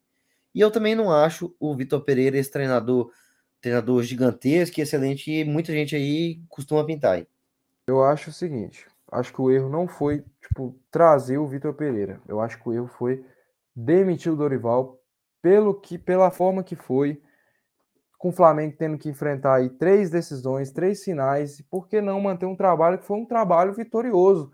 E 0.53 0.59
eu 0.59 0.71
também 0.71 0.95
não 0.95 1.11
acho 1.11 1.55
o 1.59 1.75
Vitor 1.75 2.01
Pereira 2.01 2.37
esse 2.37 2.51
treinador, 2.51 3.11
treinador 3.61 4.01
gigantesco, 4.03 4.79
excelente, 4.79 5.31
e 5.31 5.43
muita 5.43 5.71
gente 5.71 5.95
aí 5.95 6.41
costuma 6.49 6.85
pintar. 6.85 7.25
Eu 7.87 8.03
acho 8.03 8.29
o 8.29 8.33
seguinte, 8.33 8.85
acho 9.11 9.31
que 9.33 9.41
o 9.41 9.51
erro 9.51 9.69
não 9.69 9.87
foi 9.87 10.23
tipo 10.41 10.79
trazer 10.89 11.37
o 11.37 11.47
Vitor 11.47 11.73
Pereira. 11.73 12.21
Eu 12.27 12.41
acho 12.41 12.61
que 12.61 12.67
o 12.67 12.73
erro 12.73 12.87
foi 12.87 13.23
demitir 13.75 14.31
o 14.31 14.35
Dorival 14.35 14.99
pelo 15.41 15.73
que 15.73 15.97
pela 15.97 16.31
forma 16.31 16.63
que 16.63 16.75
foi 16.75 17.21
com 18.17 18.29
o 18.29 18.31
Flamengo 18.31 18.75
tendo 18.77 18.97
que 18.97 19.09
enfrentar 19.09 19.55
aí 19.55 19.69
três 19.69 20.09
decisões, 20.09 20.71
três 20.71 21.03
finais, 21.03 21.61
por 21.69 21.87
que 21.87 22.01
não 22.01 22.19
manter 22.19 22.45
um 22.45 22.55
trabalho 22.55 22.97
que 22.97 23.05
foi 23.05 23.17
um 23.17 23.25
trabalho 23.25 23.73
vitorioso? 23.73 24.51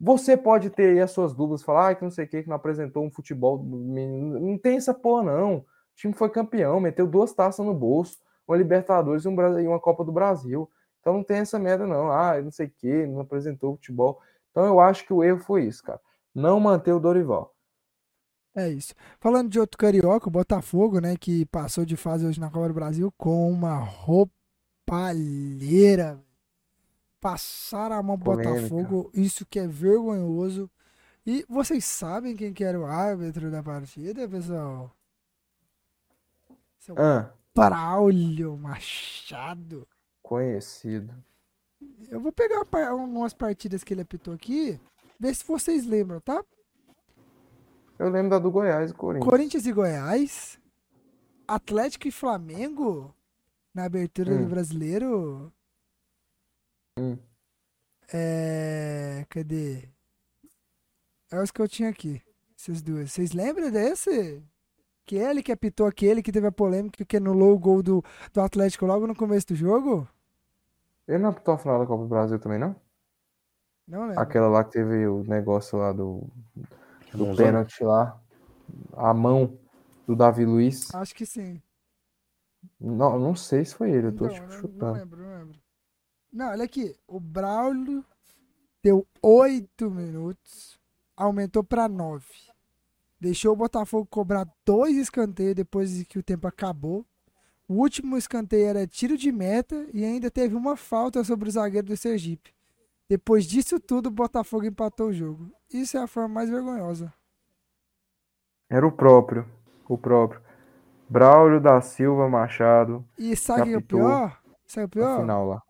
Você 0.00 0.36
pode 0.36 0.70
ter 0.70 0.90
aí 0.90 1.00
as 1.00 1.10
suas 1.10 1.34
dúvidas, 1.34 1.62
falar 1.62 1.90
ah, 1.90 1.94
que 1.94 2.04
não 2.04 2.10
sei 2.10 2.24
o 2.24 2.28
que, 2.28 2.42
que 2.42 2.48
não 2.48 2.56
apresentou 2.56 3.04
um 3.04 3.10
futebol. 3.10 3.64
Não 3.64 4.56
tem 4.56 4.76
essa 4.76 4.94
porra, 4.94 5.24
não. 5.24 5.56
O 5.56 5.64
time 5.96 6.14
foi 6.14 6.30
campeão, 6.30 6.78
meteu 6.78 7.06
duas 7.06 7.32
taças 7.32 7.64
no 7.66 7.74
bolso, 7.74 8.16
uma 8.46 8.56
Libertadores 8.56 9.24
e, 9.24 9.28
e 9.28 9.66
uma 9.66 9.80
Copa 9.80 10.04
do 10.04 10.12
Brasil. 10.12 10.70
Então 11.00 11.14
não 11.14 11.24
tem 11.24 11.38
essa 11.38 11.58
merda, 11.58 11.86
não. 11.86 12.12
Ah, 12.12 12.40
não 12.40 12.50
sei 12.50 12.66
o 12.66 12.70
que, 12.70 13.06
não 13.06 13.20
apresentou 13.20 13.74
futebol. 13.74 14.20
Então 14.50 14.64
eu 14.66 14.78
acho 14.78 15.04
que 15.04 15.12
o 15.12 15.24
erro 15.24 15.40
foi 15.40 15.64
isso, 15.64 15.82
cara. 15.82 16.00
Não 16.34 16.60
manter 16.60 16.92
o 16.92 17.00
Dorival. 17.00 17.52
É 18.54 18.68
isso. 18.68 18.94
Falando 19.20 19.50
de 19.50 19.58
outro 19.60 19.78
carioca, 19.78 20.28
o 20.28 20.32
Botafogo, 20.32 21.00
né, 21.00 21.16
que 21.16 21.46
passou 21.46 21.84
de 21.84 21.96
fase 21.96 22.26
hoje 22.26 22.40
na 22.40 22.50
Copa 22.50 22.68
do 22.68 22.74
Brasil 22.74 23.12
com 23.16 23.50
uma 23.50 23.76
roupalheira. 23.78 24.36
Passaram 27.20 27.96
a 27.96 28.02
mão 28.02 28.18
pro 28.18 28.36
Botafogo, 28.36 29.10
isso 29.12 29.44
que 29.46 29.58
é 29.58 29.66
vergonhoso. 29.66 30.70
E 31.26 31.44
vocês 31.48 31.84
sabem 31.84 32.34
quem 32.34 32.52
que 32.52 32.64
era 32.64 32.80
o 32.80 32.86
árbitro 32.86 33.50
da 33.50 33.62
partida, 33.62 34.28
pessoal? 34.28 34.90
Seu 36.78 36.94
ah. 36.98 37.32
Braulio 37.54 38.56
Machado. 38.56 39.86
Conhecido. 40.22 41.12
Eu 42.08 42.20
vou 42.20 42.32
pegar 42.32 42.64
umas 42.94 43.34
partidas 43.34 43.84
que 43.84 43.94
ele 43.94 44.02
apitou 44.02 44.32
aqui, 44.32 44.80
ver 45.18 45.34
se 45.34 45.44
vocês 45.44 45.84
lembram, 45.86 46.20
tá? 46.20 46.44
Eu 47.98 48.08
lembro 48.08 48.30
da 48.30 48.38
do 48.38 48.50
Goiás 48.50 48.90
e 48.90 48.94
Corinthians. 48.94 49.28
Corinthians 49.28 49.66
e 49.66 49.72
Goiás. 49.72 50.60
Atlético 51.46 52.06
e 52.06 52.12
Flamengo. 52.12 53.12
Na 53.74 53.84
abertura 53.84 54.32
hum. 54.32 54.44
do 54.44 54.48
brasileiro. 54.48 55.52
Hum. 56.98 57.18
É. 58.12 59.26
Cadê? 59.28 59.88
É 61.30 61.42
os 61.42 61.50
que 61.50 61.60
eu 61.60 61.68
tinha 61.68 61.88
aqui. 61.88 62.22
Essas 62.56 62.80
duas. 62.80 63.12
Vocês 63.12 63.32
lembram 63.32 63.70
desse? 63.70 64.42
Que 65.04 65.16
ele 65.16 65.42
que 65.42 65.52
apitou 65.52 65.86
aquele 65.86 66.22
que 66.22 66.30
teve 66.30 66.46
a 66.46 66.52
polêmica 66.52 67.04
que 67.04 67.16
anulou 67.16 67.54
o 67.54 67.58
gol 67.58 67.82
do, 67.82 68.04
do 68.32 68.40
Atlético 68.40 68.86
logo 68.86 69.06
no 69.06 69.16
começo 69.16 69.48
do 69.48 69.54
jogo? 69.56 70.08
Ele 71.06 71.18
não 71.18 71.30
apitou 71.30 71.54
a 71.54 71.58
final 71.58 71.78
da 71.78 71.86
Copa 71.86 72.02
do 72.02 72.08
Brasil 72.08 72.38
também, 72.38 72.58
não? 72.58 72.76
Não 73.86 74.06
lembro. 74.06 74.20
Aquela 74.20 74.48
lá 74.48 74.62
que 74.62 74.72
teve 74.72 75.06
o 75.06 75.24
negócio 75.24 75.78
lá 75.78 75.92
do 75.92 76.28
do 77.14 77.36
pênalti 77.36 77.82
lá. 77.82 78.20
A 78.94 79.14
mão 79.14 79.58
do 80.06 80.14
Davi 80.14 80.44
Luiz. 80.44 80.94
Acho 80.94 81.14
que 81.14 81.26
sim. 81.26 81.60
Não, 82.80 83.18
não 83.18 83.34
sei 83.34 83.64
se 83.64 83.74
foi 83.74 83.90
ele, 83.90 84.08
eu 84.08 84.14
tô 84.14 84.24
não, 84.24 84.34
tipo, 84.34 84.50
chutando. 84.52 84.84
Não 84.84 84.92
lembro, 84.92 85.22
não 85.22 85.38
lembro. 85.38 85.60
Não, 86.32 86.50
olha 86.50 86.64
aqui. 86.64 86.96
O 87.06 87.18
Braulio 87.20 88.04
deu 88.82 89.06
8 89.22 89.90
minutos, 89.90 90.78
aumentou 91.16 91.64
para 91.64 91.88
9. 91.88 92.24
Deixou 93.20 93.52
o 93.52 93.56
Botafogo 93.56 94.06
cobrar 94.06 94.48
dois 94.64 94.96
escanteios 94.96 95.54
depois 95.54 96.02
que 96.04 96.18
o 96.18 96.22
tempo 96.22 96.46
acabou. 96.46 97.04
O 97.66 97.74
último 97.74 98.16
escanteio 98.16 98.68
era 98.68 98.86
tiro 98.86 99.16
de 99.16 99.30
meta 99.32 99.86
e 99.92 100.04
ainda 100.04 100.30
teve 100.30 100.54
uma 100.54 100.76
falta 100.76 101.22
sobre 101.24 101.48
o 101.48 101.52
zagueiro 101.52 101.88
do 101.88 101.96
Sergipe. 101.96 102.54
Depois 103.08 103.44
disso 103.44 103.80
tudo, 103.80 104.06
o 104.06 104.12
Botafogo 104.12 104.66
empatou 104.66 105.08
o 105.08 105.12
jogo. 105.12 105.50
Isso 105.72 105.96
é 105.96 106.02
a 106.02 106.06
forma 106.06 106.28
mais 106.28 106.50
vergonhosa. 106.50 107.12
Era 108.70 108.86
o 108.86 108.92
próprio. 108.92 109.46
O 109.88 109.96
próprio. 109.96 110.40
Braulio 111.08 111.60
da 111.60 111.80
Silva 111.80 112.28
Machado. 112.28 113.04
E 113.18 113.34
sabe 113.34 113.74
o 113.74 113.82
pior? 113.82 114.40
Sabe 114.66 114.86
o 114.86 114.88
pior? 114.88 115.20
Final 115.20 115.46
lá. 115.46 115.62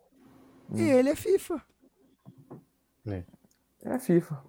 E 0.74 0.82
hum. 0.82 0.86
ele 0.86 1.10
é 1.10 1.14
FIFA. 1.14 1.62
É. 3.06 3.24
é 3.84 3.98
FIFA. 3.98 4.42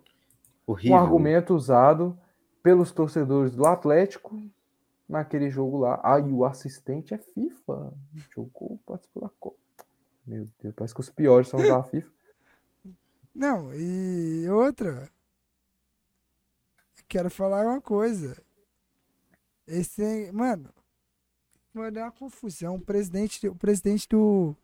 Horrível. 0.66 0.98
Um 0.98 1.00
argumento 1.00 1.56
usado 1.56 2.18
pelos 2.62 2.92
torcedores 2.92 3.56
do 3.56 3.66
Atlético 3.66 4.40
naquele 5.08 5.50
jogo 5.50 5.80
lá. 5.80 6.00
Ah, 6.04 6.20
e 6.20 6.32
o 6.32 6.44
assistente 6.44 7.14
é 7.14 7.18
FIFA. 7.18 7.94
Jogou, 8.34 8.80
participou 8.86 9.24
da 9.24 9.30
Copa. 9.40 9.58
Meu 10.26 10.48
Deus, 10.62 10.76
parece 10.76 10.94
que 10.94 11.00
os 11.00 11.10
piores 11.10 11.48
são 11.48 11.60
da 11.60 11.82
FIFA. 11.84 12.10
Não, 13.34 13.74
e 13.74 14.48
outra. 14.50 15.10
Quero 17.10 17.30
falar 17.30 17.66
uma 17.66 17.82
coisa. 17.82 18.38
Esse, 19.68 20.32
mano, 20.32 20.70
vai 21.74 21.92
dar 21.92 22.04
uma 22.04 22.12
confusão. 22.12 22.76
O 22.76 22.82
presidente, 22.82 23.48
o 23.48 23.56
presidente 23.56 24.08
do 24.08 24.56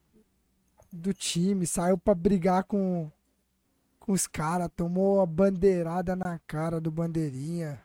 do 0.94 1.14
time 1.14 1.68
saiu 1.68 1.98
para 1.98 2.16
brigar 2.16 2.64
com 2.64 3.12
com 4.00 4.12
os 4.12 4.28
caras, 4.28 4.70
tomou 4.76 5.20
a 5.20 5.26
bandeirada 5.26 6.16
na 6.16 6.40
cara 6.48 6.80
do 6.80 6.92
bandeirinha. 6.92 7.84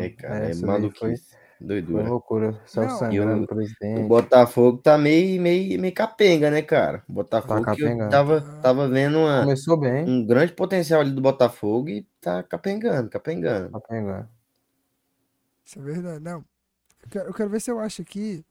É, 0.00 0.10
cara, 0.10 0.50
é 0.50 0.54
maluquice. 0.56 1.36
Doidura. 1.62 2.02
Foi 2.02 2.10
loucura. 2.10 2.60
Só 2.66 2.88
sangrando 2.88 3.44
o, 3.44 3.46
presidente. 3.46 4.02
O 4.02 4.08
Botafogo 4.08 4.78
tá 4.78 4.98
meio, 4.98 5.40
meio, 5.40 5.80
meio 5.80 5.94
capenga, 5.94 6.50
né, 6.50 6.62
cara? 6.62 7.02
O 7.08 7.12
Botafogo 7.12 7.64
tá 7.64 7.74
eu 7.78 8.08
tava, 8.08 8.40
tava 8.60 8.88
vendo 8.88 9.18
uma, 9.18 9.42
Começou 9.42 9.76
bem. 9.76 10.08
um 10.08 10.26
grande 10.26 10.52
potencial 10.52 11.00
ali 11.00 11.12
do 11.12 11.20
Botafogo 11.20 11.88
e 11.88 12.06
tá 12.20 12.42
capengando, 12.42 13.08
capengando. 13.08 13.70
Capengando. 13.70 14.28
Isso 15.64 15.78
é 15.78 15.82
verdade. 15.82 16.20
Não. 16.20 16.44
Eu 17.02 17.08
quero, 17.10 17.28
eu 17.28 17.34
quero 17.34 17.50
ver 17.50 17.60
se 17.60 17.70
eu 17.70 17.78
acho 17.78 18.02
aqui. 18.02 18.44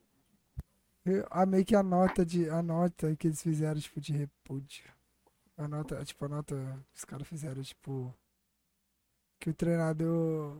Eu 1.05 1.25
amei 1.29 1.65
que 1.65 1.75
a 1.75 1.83
nota 1.83 2.25
de. 2.25 2.49
A 2.49 2.61
nota 2.61 3.15
que 3.15 3.27
eles 3.27 3.41
fizeram, 3.41 3.79
tipo, 3.79 3.99
de 3.99 4.13
repúdio. 4.13 4.85
A 5.57 5.67
nota, 5.67 6.03
tipo, 6.05 6.25
a 6.25 6.29
nota. 6.29 6.55
Os 6.95 7.03
caras 7.03 7.27
fizeram, 7.27 7.61
tipo. 7.61 8.13
Que 9.39 9.49
o 9.49 9.53
treinador 9.53 10.57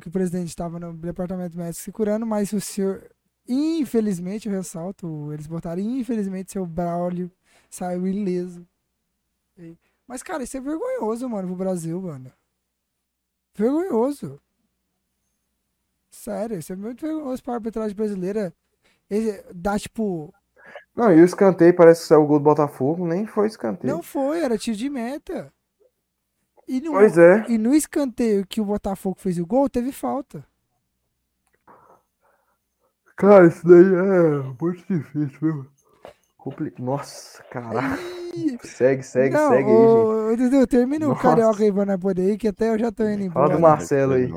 que 0.00 0.08
o 0.08 0.10
presidente 0.10 0.48
estava 0.48 0.78
no 0.78 0.94
departamento 0.94 1.56
médico 1.56 1.82
se 1.82 1.92
curando, 1.92 2.24
mas 2.24 2.52
o 2.52 2.60
senhor, 2.60 3.10
infelizmente, 3.48 4.48
eu 4.48 4.54
ressalto, 4.54 5.32
eles 5.32 5.46
botaram, 5.46 5.80
infelizmente, 5.80 6.52
seu 6.52 6.64
Braulio 6.64 7.30
saiu 7.68 8.06
ileso. 8.06 8.66
Mas, 10.06 10.22
cara, 10.22 10.42
isso 10.42 10.56
é 10.56 10.60
vergonhoso, 10.60 11.28
mano, 11.28 11.48
pro 11.48 11.56
Brasil, 11.56 12.00
mano. 12.00 12.32
Vergonhoso. 13.54 14.40
Sério, 16.10 16.58
isso 16.58 16.72
é 16.72 16.76
muito 16.76 17.04
vergonhoso 17.04 17.42
pra 17.42 17.54
arbitragem 17.54 17.94
brasileira. 17.94 18.54
Ele 19.10 19.42
dá, 19.54 19.78
tipo. 19.78 20.32
Não, 20.94 21.12
e 21.12 21.20
o 21.20 21.24
escanteio 21.24 21.74
parece 21.74 22.02
que 22.02 22.08
saiu 22.08 22.22
o 22.22 22.26
gol 22.26 22.38
do 22.38 22.44
Botafogo, 22.44 23.06
nem 23.06 23.26
foi 23.26 23.48
escanteio. 23.48 23.92
Não 23.92 24.02
foi, 24.02 24.40
era 24.40 24.56
tiro 24.56 24.76
de 24.76 24.88
meta. 24.88 25.52
E 26.66 26.80
no, 26.80 26.92
Pois 26.92 27.18
é. 27.18 27.44
e 27.48 27.58
no 27.58 27.74
escanteio 27.74 28.46
que 28.46 28.60
o 28.60 28.64
Botafogo 28.64 29.16
fez 29.18 29.38
o 29.38 29.46
gol, 29.46 29.68
teve 29.68 29.92
falta. 29.92 30.44
Cara, 33.16 33.46
isso 33.46 33.66
daí 33.66 33.84
é 33.84 34.42
muito 34.60 34.84
difícil, 34.88 35.38
viu? 35.40 35.66
Compli... 36.36 36.72
Nossa, 36.78 37.42
caralho. 37.44 37.98
Segue, 38.62 39.02
segue, 39.04 39.32
não, 39.34 39.50
segue 39.50 39.70
aí, 39.70 39.76
gente. 39.76 40.10
ô, 40.10 40.32
ô, 40.32 40.36
Dudu, 40.36 40.66
termina 40.66 41.06
o 41.06 41.10
Nossa. 41.10 41.22
Carioca 41.22 41.62
e 41.64 41.68
Ivana 41.68 41.96
poder 41.96 42.32
aí, 42.32 42.36
que 42.36 42.48
até 42.48 42.70
eu 42.70 42.78
já 42.78 42.90
tô 42.90 43.04
indo 43.08 43.22
embora. 43.22 43.46
Fala 43.46 43.54
do 43.56 43.60
Marcelo 43.62 44.12
aí. 44.14 44.28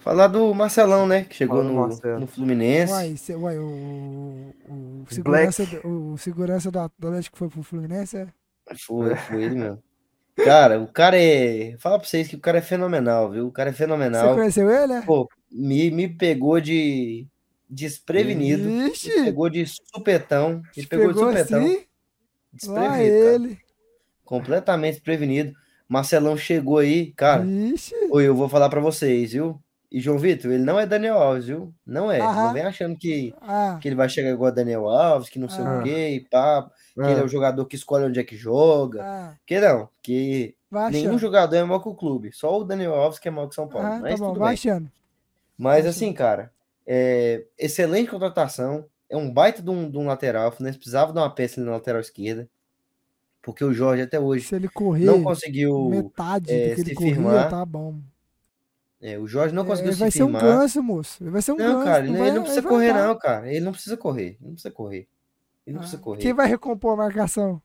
Falar 0.00 0.26
do 0.28 0.52
Marcelão, 0.54 1.06
né? 1.06 1.24
Que 1.24 1.34
chegou 1.36 1.62
no, 1.62 1.86
no 1.86 2.26
Fluminense. 2.26 2.92
Uai, 2.92 3.16
cê- 3.16 3.36
uai, 3.36 3.58
o, 3.58 4.52
o, 4.68 5.04
segurança, 5.08 5.64
do- 5.66 6.12
o 6.12 6.18
segurança 6.18 6.70
do 6.70 6.78
Atlético 6.80 7.38
foi 7.38 7.48
pro 7.48 7.62
Fluminense, 7.62 8.16
é? 8.16 8.26
Foi, 8.86 9.14
foi 9.14 9.42
ele 9.44 9.54
mesmo. 9.54 9.82
Cara, 10.44 10.80
o 10.80 10.86
cara 10.86 11.16
é. 11.20 11.76
Fala 11.78 11.98
pra 11.98 12.06
vocês 12.08 12.28
que 12.28 12.36
o 12.36 12.40
cara 12.40 12.58
é 12.58 12.62
fenomenal, 12.62 13.30
viu? 13.30 13.46
O 13.46 13.52
cara 13.52 13.70
é 13.70 13.72
Você 13.72 13.78
fenomenal. 13.78 14.34
conheceu 14.34 14.70
ele, 14.70 14.92
é? 14.94 15.02
Pô, 15.02 15.28
me, 15.50 15.90
me 15.90 16.08
pegou 16.08 16.60
de 16.60 17.26
desprevenido. 17.68 18.64
Me 18.64 18.90
Ixi, 18.90 19.10
pegou 19.24 19.48
de 19.50 19.64
supetão. 19.66 20.62
Me 20.76 20.82
te 20.82 20.86
pegou, 20.88 21.08
de 21.08 21.14
pegou 21.14 21.28
supetão. 21.30 21.60
assim? 21.64 21.84
Desprevenido, 22.52 23.16
ele. 23.16 23.58
Completamente 24.24 24.94
desprevenido. 24.94 25.52
Marcelão 25.88 26.36
chegou 26.36 26.78
aí, 26.78 27.12
cara. 27.12 27.44
Ixi. 27.44 27.94
Oi, 28.10 28.26
eu 28.26 28.34
vou 28.34 28.48
falar 28.48 28.68
pra 28.68 28.80
vocês, 28.80 29.32
viu? 29.32 29.60
E 29.90 30.00
João 30.00 30.18
Vitor, 30.18 30.52
ele 30.52 30.62
não 30.62 30.78
é 30.78 30.86
Daniel 30.86 31.16
Alves, 31.18 31.46
viu? 31.46 31.74
Não 31.84 32.12
é. 32.12 32.20
Aham. 32.20 32.44
Não 32.46 32.52
vem 32.52 32.62
achando 32.62 32.96
que, 32.96 33.34
Ah, 33.40 33.76
que 33.82 33.88
ele 33.88 33.96
vai 33.96 34.08
chegar 34.08 34.30
igual 34.30 34.48
a 34.48 34.54
Daniel 34.54 34.88
Alves, 34.88 35.28
que 35.28 35.38
não 35.38 35.48
sei 35.48 35.64
Ah. 35.64 35.78
o 35.78 35.82
quê, 35.82 36.08
e 36.10 36.20
pá, 36.28 36.70
que 36.94 37.00
ele 37.00 37.12
é 37.20 37.22
Ah, 37.22 37.24
o 37.24 37.28
jogador 37.28 37.64
que 37.66 37.76
escolhe 37.76 38.04
onde 38.04 38.18
é 38.20 38.24
que 38.24 38.36
joga. 38.36 39.02
ah, 39.02 39.34
Que 39.46 39.60
não, 39.60 39.88
que 40.02 40.54
vai 40.70 40.90
nenhum 40.90 41.08
achando. 41.10 41.18
jogador 41.20 41.56
é 41.56 41.64
maior 41.64 41.80
que 41.80 41.88
o 41.88 41.94
clube. 41.94 42.32
Só 42.32 42.58
o 42.60 42.64
Daniel 42.64 42.94
Alves 42.94 43.18
que 43.18 43.28
é 43.28 43.30
maior 43.30 43.46
que 43.46 43.52
o 43.52 43.54
São 43.54 43.68
Paulo. 43.68 43.86
Ah, 43.86 43.90
tá 43.96 44.00
Mas 44.00 44.18
bom, 44.20 44.28
tudo 44.28 44.38
vai 44.40 44.48
bem. 44.48 44.54
achando. 44.54 44.90
Mas 45.56 45.82
Vai 45.82 45.90
assim, 45.90 46.12
cara, 46.12 46.52
é, 46.86 47.44
excelente 47.58 48.10
contratação. 48.10 48.84
É 49.08 49.16
um 49.16 49.30
baita 49.32 49.60
de 49.60 49.68
um, 49.70 49.90
de 49.90 49.98
um 49.98 50.06
lateral. 50.06 50.48
O 50.48 50.52
Fluminense 50.52 50.78
precisava 50.78 51.12
de 51.12 51.18
uma 51.18 51.28
peça 51.28 51.60
ali 51.60 51.66
na 51.66 51.72
lateral 51.76 52.00
esquerda. 52.00 52.48
Porque 53.42 53.64
o 53.64 53.72
Jorge 53.72 54.02
até 54.02 54.20
hoje 54.20 54.46
Se 54.46 54.54
ele 54.54 54.68
correr 54.68 55.04
não 55.06 55.22
conseguiu. 55.22 55.88
metade 55.88 56.52
é, 56.52 56.68
do 56.70 56.74
que 56.74 56.80
ele 56.82 56.88
se 56.90 56.94
corria, 56.94 57.14
firmar. 57.14 57.50
tá 57.50 57.64
bom. 57.64 57.98
é, 59.02 59.18
o 59.18 59.26
Jorge 59.26 59.54
não 59.54 59.62
É, 59.62 59.66
conseguiu 59.66 59.92
ele 59.92 59.98
vai 59.98 60.10
se 60.10 60.18
ser 60.18 60.24
um 60.24 60.26
firmar. 60.26 60.42
ganso, 60.42 60.82
moço. 60.82 61.22
Ele 61.24 61.30
vai 61.30 61.40
ser 61.42 61.52
um 61.52 61.56
Não, 61.56 61.64
ganso. 61.74 61.84
cara, 61.86 62.06
ele, 62.06 62.16
vai- 62.18 62.26
ele 62.28 62.36
não 62.36 62.42
precisa 62.42 62.60
vai 62.62 62.70
correr, 62.72 62.92
não, 62.92 63.18
cara. 63.18 63.50
Ele 63.50 63.60
não 63.64 63.72
precisa 63.72 63.96
correr. 63.96 64.26
Ele 64.26 64.38
não 64.42 64.52
precisa 64.52 64.70
correr. 64.70 65.08
Ele 65.66 65.74
não 65.74 65.80
Ah, 65.80 65.82
precisa 65.82 66.02
correr. 66.02 66.20
Quem 66.20 66.32
vai 66.34 66.46
recompor 66.48 66.92
a 66.94 66.96
marcação? 66.96 67.60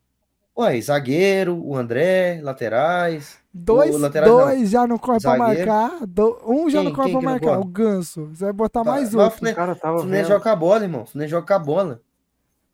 Ué, 0.57 0.79
zagueiro, 0.79 1.57
o 1.61 1.75
André, 1.75 2.39
laterais. 2.41 3.37
Dois, 3.53 3.97
lateral 3.99 4.29
não. 4.29 4.37
dois 4.45 4.69
já 4.69 4.87
não 4.87 4.97
corre 4.97 5.19
pra 5.19 5.37
Zagueiro. 5.37 5.69
marcar. 5.71 6.05
do- 6.07 6.39
um 6.45 6.69
já 6.69 6.79
Quem- 6.79 6.89
não 6.89 6.95
corre 6.95 7.11
pra 7.11 7.19
que 7.19 7.25
marcar. 7.25 7.47
corre? 7.47 7.59
O 7.61 7.65
ganso. 7.65 8.25
Você 8.27 8.43
vai 8.45 8.53
botar 8.53 8.83
Tá, 8.83 8.89
mais 8.91 9.13
mas 9.13 9.33
o 9.41 9.55
cara 9.55 9.75
tava 9.75 9.97
Fluminense 9.99 10.29
vendo. 10.29 10.37
joga 10.37 10.51
a 10.51 10.55
bola, 10.55 10.83
irmão. 10.83 11.01
O 11.03 11.05
Fluminense 11.05 11.31
joga 11.31 11.47
com 11.47 11.53
a 11.53 11.59
bola. 11.59 12.01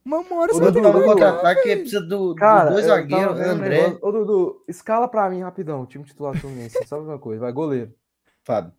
Uma 0.05 0.17
hora 0.17 0.51
O 0.51 0.55
você 0.55 0.61
vai 0.61 0.71
ter 0.71 0.81
que 0.81 0.91
contra-ataque, 1.03 1.63
velho. 1.63 1.79
precisa 1.81 2.01
do, 2.01 2.35
Cara, 2.35 2.65
dos 2.65 2.73
dois 2.73 2.85
zagueiros, 2.87 3.39
um 3.39 3.43
André. 3.43 3.69
negócio. 3.83 3.99
Ô, 4.01 4.11
Dudu, 4.11 4.63
escala 4.67 5.07
pra 5.07 5.29
mim 5.29 5.41
rapidão. 5.41 5.85
Time 5.85 6.03
titular 6.03 6.33
do 6.33 6.39
Fluminense. 6.39 6.77
Sabe 6.87 7.03
uma 7.03 7.19
coisa? 7.19 7.41
Vai, 7.41 7.51
goleiro. 7.51 7.93
Fábio. 8.43 8.71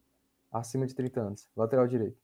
Acima 0.53 0.85
de 0.87 0.95
30 0.95 1.21
anos. 1.21 1.47
Lateral 1.57 1.87
direito. 1.87 2.17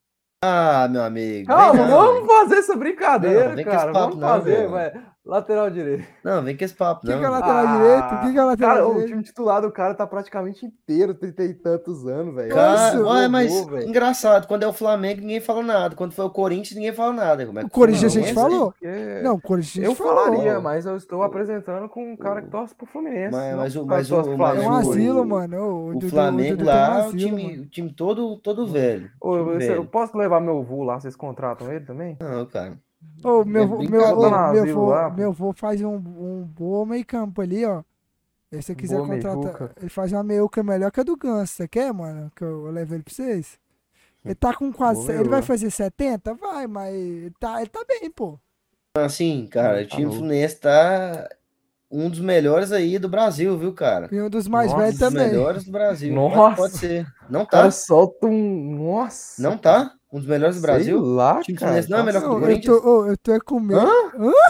Ah, 0.43 0.87
meu 0.89 1.03
amigo. 1.03 1.49
Calma, 1.49 1.85
vamos 1.87 2.27
fazer 2.27 2.57
essa 2.59 2.77
brincadeira, 2.77 3.57
Não, 3.57 3.65
cara. 3.65 3.93
Vamos 3.93 4.21
fazer, 4.21 4.57
velho. 4.57 4.71
vai. 4.71 4.93
Lateral 5.29 5.69
direito. 5.69 6.05
Não, 6.25 6.43
vem 6.43 6.57
com 6.57 6.65
esse 6.65 6.73
papo, 6.75 7.03
Quem 7.03 7.11
não. 7.11 7.19
que 7.19 7.25
é 7.27 7.29
o 7.29 7.33
lateral 7.33 7.67
Ah, 7.67 7.77
direito? 7.77 8.21
Quem 8.23 8.33
que 8.33 8.39
é 8.39 8.43
o 8.43 8.47
lateral 8.47 8.75
Cara, 8.75 8.87
o 8.89 8.93
direito? 8.93 9.09
time 9.11 9.23
titular 9.23 9.61
do 9.61 9.71
cara 9.71 9.95
tá 9.95 10.07
praticamente 10.07 10.65
inteiro, 10.65 11.13
trinta 11.13 11.45
e 11.45 11.53
tantos 11.53 12.07
anos, 12.07 12.35
velho. 12.35 12.55
Cara, 12.55 12.95
Nossa, 12.97 13.11
ué, 13.15 13.29
mas 13.29 13.67
velho. 13.67 13.87
engraçado, 13.89 14.47
quando 14.49 14.63
é 14.63 14.67
o 14.67 14.73
Flamengo, 14.73 15.21
ninguém 15.21 15.41
fala 15.41 15.63
nada. 15.63 15.95
Quando 15.95 16.13
foi 16.13 16.25
o 16.25 16.31
Corinthians, 16.31 16.77
ninguém 16.77 16.95
fala 16.95 17.13
nada. 17.13 17.45
Como 17.45 17.59
é 17.59 17.63
que 17.63 17.69
O 17.69 17.71
Corinthians 17.71 18.17
a 18.17 18.21
gente 18.21 18.33
Não, 18.35 18.43
falou. 18.43 18.73
Porque 18.73 19.21
Não, 19.23 19.35
o 19.35 19.41
Corinthians 19.43 19.85
Eu 19.85 19.95
falou. 19.95 20.15
falaria, 20.25 20.61
mas 20.61 20.87
eu 20.87 20.97
estou 20.97 21.23
apresentando 21.23 21.91
com 21.91 22.13
um 22.13 22.17
cara 22.17 22.41
que 22.41 22.49
torce 22.49 22.75
pro 22.75 22.87
Fluminense. 22.87 23.33
Mas- 23.37 23.55
mas 23.57 23.77
o- 23.77 23.85
mas 23.85 24.07
que 24.09 24.15
o- 24.15 24.17
mas 24.17 24.27
É 24.27 24.31
um 24.31 24.37
Flamengo. 24.65 24.75
asilo, 24.77 25.23
o- 25.23 25.27
mano. 25.27 25.59
O, 25.93 25.97
O 25.99 26.01
Flamengo 26.09 26.65
lá, 26.65 27.07
o 27.07 27.15
time, 27.15 27.59
o 27.61 27.67
time 27.67 27.93
todo, 27.93 28.39
todo 28.39 28.67
velho. 28.67 29.11
Ô, 29.21 29.37
eu 29.37 29.59
velho. 29.59 29.85
posso 29.85 30.17
levar 30.17 30.41
meu 30.41 30.63
vô 30.63 30.85
lá? 30.85 30.99
Vocês 30.99 31.15
contratam 31.15 31.71
ele 31.71 31.85
também? 31.85 32.17
Não, 32.19 32.47
cara. 32.47 32.79
Ô, 33.25 33.45
meu, 33.45 33.63
É 33.63 33.67
vô- 33.67 33.79
meu, 33.79 34.03
Tá 34.03 34.11
no 34.15 34.53
meu, 34.53 34.75
vô, 34.75 34.87
lá, 34.91 35.11
meu 35.11 35.33
vô 35.33 35.53
faz 35.53 35.81
um, 35.83 35.95
um 35.97 36.45
bom 36.45 36.85
meio 36.85 37.05
campo 37.07 37.41
ali, 37.41 37.65
ó. 37.65 37.83
E 38.51 38.57
se 38.57 38.63
você 38.63 38.75
quiser 38.75 38.97
Boa 38.97 39.09
contratar, 39.09 39.37
meiuca. 39.39 39.73
ele 39.81 39.91
faz 39.91 40.13
uma 40.13 40.23
meiuca 40.23 40.63
melhor 40.63 40.91
que 40.91 41.01
a 41.01 41.03
do 41.03 41.17
Ganso. 41.17 41.53
Você 41.55 41.69
quer, 41.69 41.93
mano? 41.93 42.31
Que 42.35 42.43
eu, 42.43 42.67
eu 42.67 42.73
leve 42.73 42.95
ele 42.95 43.03
pra 43.03 43.13
vocês? 43.15 43.59
Ele 44.25 44.35
tá 44.35 44.55
com 44.55 44.73
quase. 44.73 45.07
Boa 45.07 45.21
Ele 45.21 45.29
vai 45.29 45.43
fazer 45.43 45.71
70? 45.71 46.35
Vai, 46.35 46.67
mas 46.67 46.95
ele 46.95 47.33
tá, 47.39 47.61
ele 47.61 47.71
tá 47.71 47.85
bem, 47.87 48.11
pô. 48.11 48.39
Assim, 48.97 49.47
cara, 49.51 49.83
o 49.83 49.89
Tá 49.89 49.97
time. 49.97 50.11
Fluminense 50.13 50.57
tá 50.57 51.29
um 51.91 52.09
dos 52.11 52.21
melhores 52.21 52.73
aí 52.73 52.99
do 52.99 53.09
Brasil, 53.09 53.57
viu, 53.59 53.73
cara? 53.73 54.09
E 54.11 54.21
um 54.21 54.29
dos 54.31 54.49
mais 54.49 54.71
Nossa, 54.73 54.83
velhos 54.83 54.97
Um 54.97 55.05
dos 55.05 55.09
também. 55.13 55.29
melhores 55.29 55.65
do 55.65 55.71
Brasil. 55.73 56.15
Nossa. 56.15 56.57
Pode 56.57 56.79
ser. 56.79 57.07
Não 57.29 57.43
O 57.43 57.47
cara 57.47 57.65
tá? 57.67 57.71
solta 57.71 58.27
um. 58.27 58.77
Nossa. 58.77 59.41
Não 59.43 59.57
tá? 59.59 59.93
Um 60.11 60.19
dos 60.19 60.27
melhores 60.27 60.57
do 60.57 60.61
Sei 60.61 60.71
Brasil? 60.71 61.01
lá, 61.03 61.39
O 61.39 61.43
time 61.43 61.59
cara. 61.59 61.73
Fluminense 61.73 61.91
não 61.91 61.99
é 61.99 62.03
melhor 62.03 62.21
que 62.23 62.27
o 62.27 62.31
Não, 62.33 62.41
do 62.41 62.51
eu 62.51 62.61
tô, 62.63 63.07
eu 63.07 63.17
tô 63.19 63.33
é 63.35 63.41
com 63.41 63.61
medo. 63.61 63.81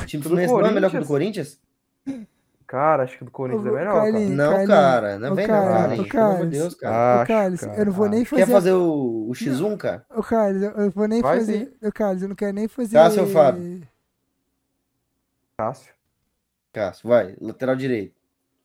O 0.01 0.07
time 0.07 0.23
Do 0.23 0.29
Fluminense 0.29 0.55
não 0.55 0.67
é 0.67 0.71
melhor 0.71 0.91
que 0.91 0.97
o 0.97 1.01
do 1.01 1.07
Corinthians? 1.07 1.59
Corinthians? 2.05 2.29
Cara, 2.67 3.03
acho 3.05 3.17
que 3.17 3.23
o 3.23 3.27
do 3.27 3.31
Corinthians 3.33 3.67
é 3.67 3.71
melhor, 3.71 3.95
cara. 3.95 4.21
Não, 4.21 4.67
cara. 4.67 5.19
Não 5.19 5.35
vem 5.35 5.47
não, 5.47 5.55
Carlinhos, 5.55 6.09
Pelo 6.09 6.23
amor 6.25 6.47
de. 6.47 6.59
Deus, 6.59 6.75
cara. 6.75 6.95
Ô, 6.95 7.21
Acho, 7.23 7.29
Carlos, 7.29 7.61
cara, 7.61 7.79
eu 7.79 7.87
não 7.87 7.93
vou 7.93 8.09
nem 8.09 8.25
fazer. 8.25 8.45
Quer 8.47 8.53
fazer 8.53 8.73
o, 8.73 9.27
o 9.29 9.33
X1, 9.33 9.77
cara? 9.79 10.07
Ô, 10.15 10.23
Carlos, 10.23 10.63
eu 10.63 10.71
eu 10.73 10.91
vou 10.91 11.09
nem 11.09 11.23
Faz 11.23 11.39
fazer. 11.41 11.73
Ô, 11.83 11.91
Carlos, 11.93 12.23
eu 12.23 12.29
não 12.29 12.37
quero 12.37 12.53
nem 12.53 12.69
fazer. 12.69 12.93
Tá, 12.95 13.11
seu 13.11 13.27
Fábio. 13.27 13.83
Cássio. 15.57 15.93
Cássio, 16.73 17.09
vai. 17.09 17.35
Lateral 17.41 17.75
direito. 17.75 18.15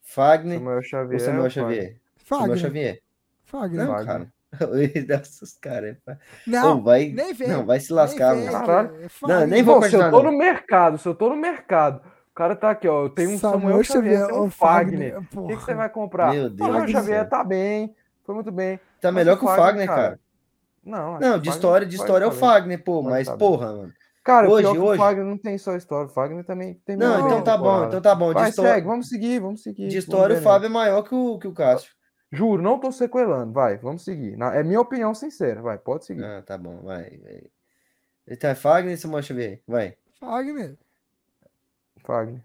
Fagner 0.01 0.59
Samuel 0.59 0.81
Xavier. 0.83 1.13
ou 1.13 1.19
Samuel. 1.25 1.49
Xavier? 1.49 1.95
Samuel 2.17 2.41
Fagner. 2.47 2.57
Xavier. 2.57 3.01
Fagner. 3.45 3.85
Não, 3.85 3.93
Fagner. 3.93 4.27
cara. 4.59 5.17
Nossa, 5.17 5.45
cara. 5.61 5.99
é- 6.07 6.17
Não, 6.47 6.77
Ô, 6.77 6.81
vai, 6.81 7.09
nem 7.09 7.33
vem. 7.33 7.47
não, 7.47 7.65
vai 7.65 7.79
se 7.79 7.91
lascar, 7.93 8.35
nem 8.35 8.43
vem. 8.43 8.51
Caralho. 8.51 8.89
que 8.97 9.05
é 9.05 9.09
Fagner. 9.09 9.39
Não, 9.39 9.47
nem 9.47 9.63
vou 9.63 9.79
Pô, 9.79 9.89
se 9.89 9.95
eu 9.95 10.11
tô 10.11 10.23
não. 10.23 10.31
no 10.31 10.37
mercado, 10.37 10.97
se 10.97 11.07
eu 11.07 11.15
tô 11.15 11.29
no 11.29 11.35
mercado, 11.35 12.01
o 12.31 12.33
cara 12.35 12.55
tá 12.55 12.71
aqui, 12.71 12.87
ó. 12.87 13.03
Eu 13.03 13.09
tenho 13.09 13.31
um 13.31 13.37
Samuel, 13.37 13.83
Xavier, 13.83 14.27
tem 14.27 14.35
um 14.35 14.43
ô, 14.45 14.49
Fagner. 14.49 15.17
O 15.35 15.47
que, 15.47 15.55
que 15.57 15.63
você 15.63 15.73
vai 15.73 15.89
comprar? 15.89 16.33
Meu 16.33 16.45
O 16.45 16.49
Deus 16.49 16.69
Samuel 16.69 16.87
Xavier 16.87 17.19
céu. 17.21 17.29
tá 17.29 17.43
bem, 17.43 17.95
foi 18.25 18.35
muito 18.35 18.51
bem. 18.51 18.77
Tá 19.01 19.11
Mas 19.11 19.15
melhor 19.15 19.35
o 19.35 19.39
que 19.39 19.45
o 19.45 19.47
Fagner, 19.47 19.87
cara. 19.87 20.19
Não, 20.85 21.15
acho 21.15 21.21
Não, 21.21 21.31
que 21.33 21.37
o 21.37 21.41
de 21.41 21.49
Fagner 21.49 21.53
história, 21.55 21.87
de 21.87 21.95
história 21.95 22.25
é 22.25 22.27
o. 22.27 22.31
Fagner, 22.31 22.83
pô, 22.83 23.01
mas 23.01 23.27
bem. 23.27 23.37
porra, 23.37 23.67
mano. 23.73 23.93
Cara, 24.23 24.49
Hoje, 24.49 24.71
que 24.71 24.77
hoje- 24.79 25.01
o 25.01 25.03
Fagner 25.03 25.25
não 25.25 25.37
tem 25.37 25.57
só 25.57 25.75
história. 25.75 26.05
O 26.05 26.09
Fagner 26.09 26.45
também 26.45 26.79
tem 26.85 26.95
Não, 26.95 27.25
então 27.25 27.41
tá 27.41 27.57
bom, 27.57 27.85
então 27.85 28.01
tá 28.01 28.15
bom. 28.15 28.29
De 28.29 28.35
Vai, 28.35 28.49
história, 28.49 28.73
segue, 28.75 28.87
vamos 28.87 29.09
seguir, 29.09 29.39
vamos 29.39 29.61
seguir. 29.61 29.87
de 29.89 29.97
história 29.97 30.35
o 30.35 30.37
né? 30.37 30.41
Fábio 30.43 30.67
é 30.67 30.69
maior 30.69 31.01
que 31.03 31.13
o, 31.13 31.37
que 31.37 31.47
o 31.47 31.53
Cássio. 31.53 31.91
Juro, 32.35 32.61
não 32.63 32.79
tô 32.79 32.91
sequelando. 32.91 33.53
Vai, 33.53 33.77
vamos 33.77 34.03
seguir. 34.03 34.35
Na- 34.37 34.55
É 34.55 34.63
minha 34.63 34.81
opinião 34.81 35.13
sincera. 35.13 35.61
Vai, 35.61 35.77
pode 35.77 36.05
seguir. 36.05 36.23
Ah, 36.25 36.41
tá 36.41 36.57
bom, 36.57 36.81
vai. 36.81 37.17
vai. 37.17 37.43
Então 38.27 38.49
é 38.49 38.55
Fagner 38.55 38.97
Samuel 38.99 39.21
Xavier. 39.23 39.61
Vai. 39.67 39.95
Fagner. 40.19 40.75
Fagner. 41.97 42.43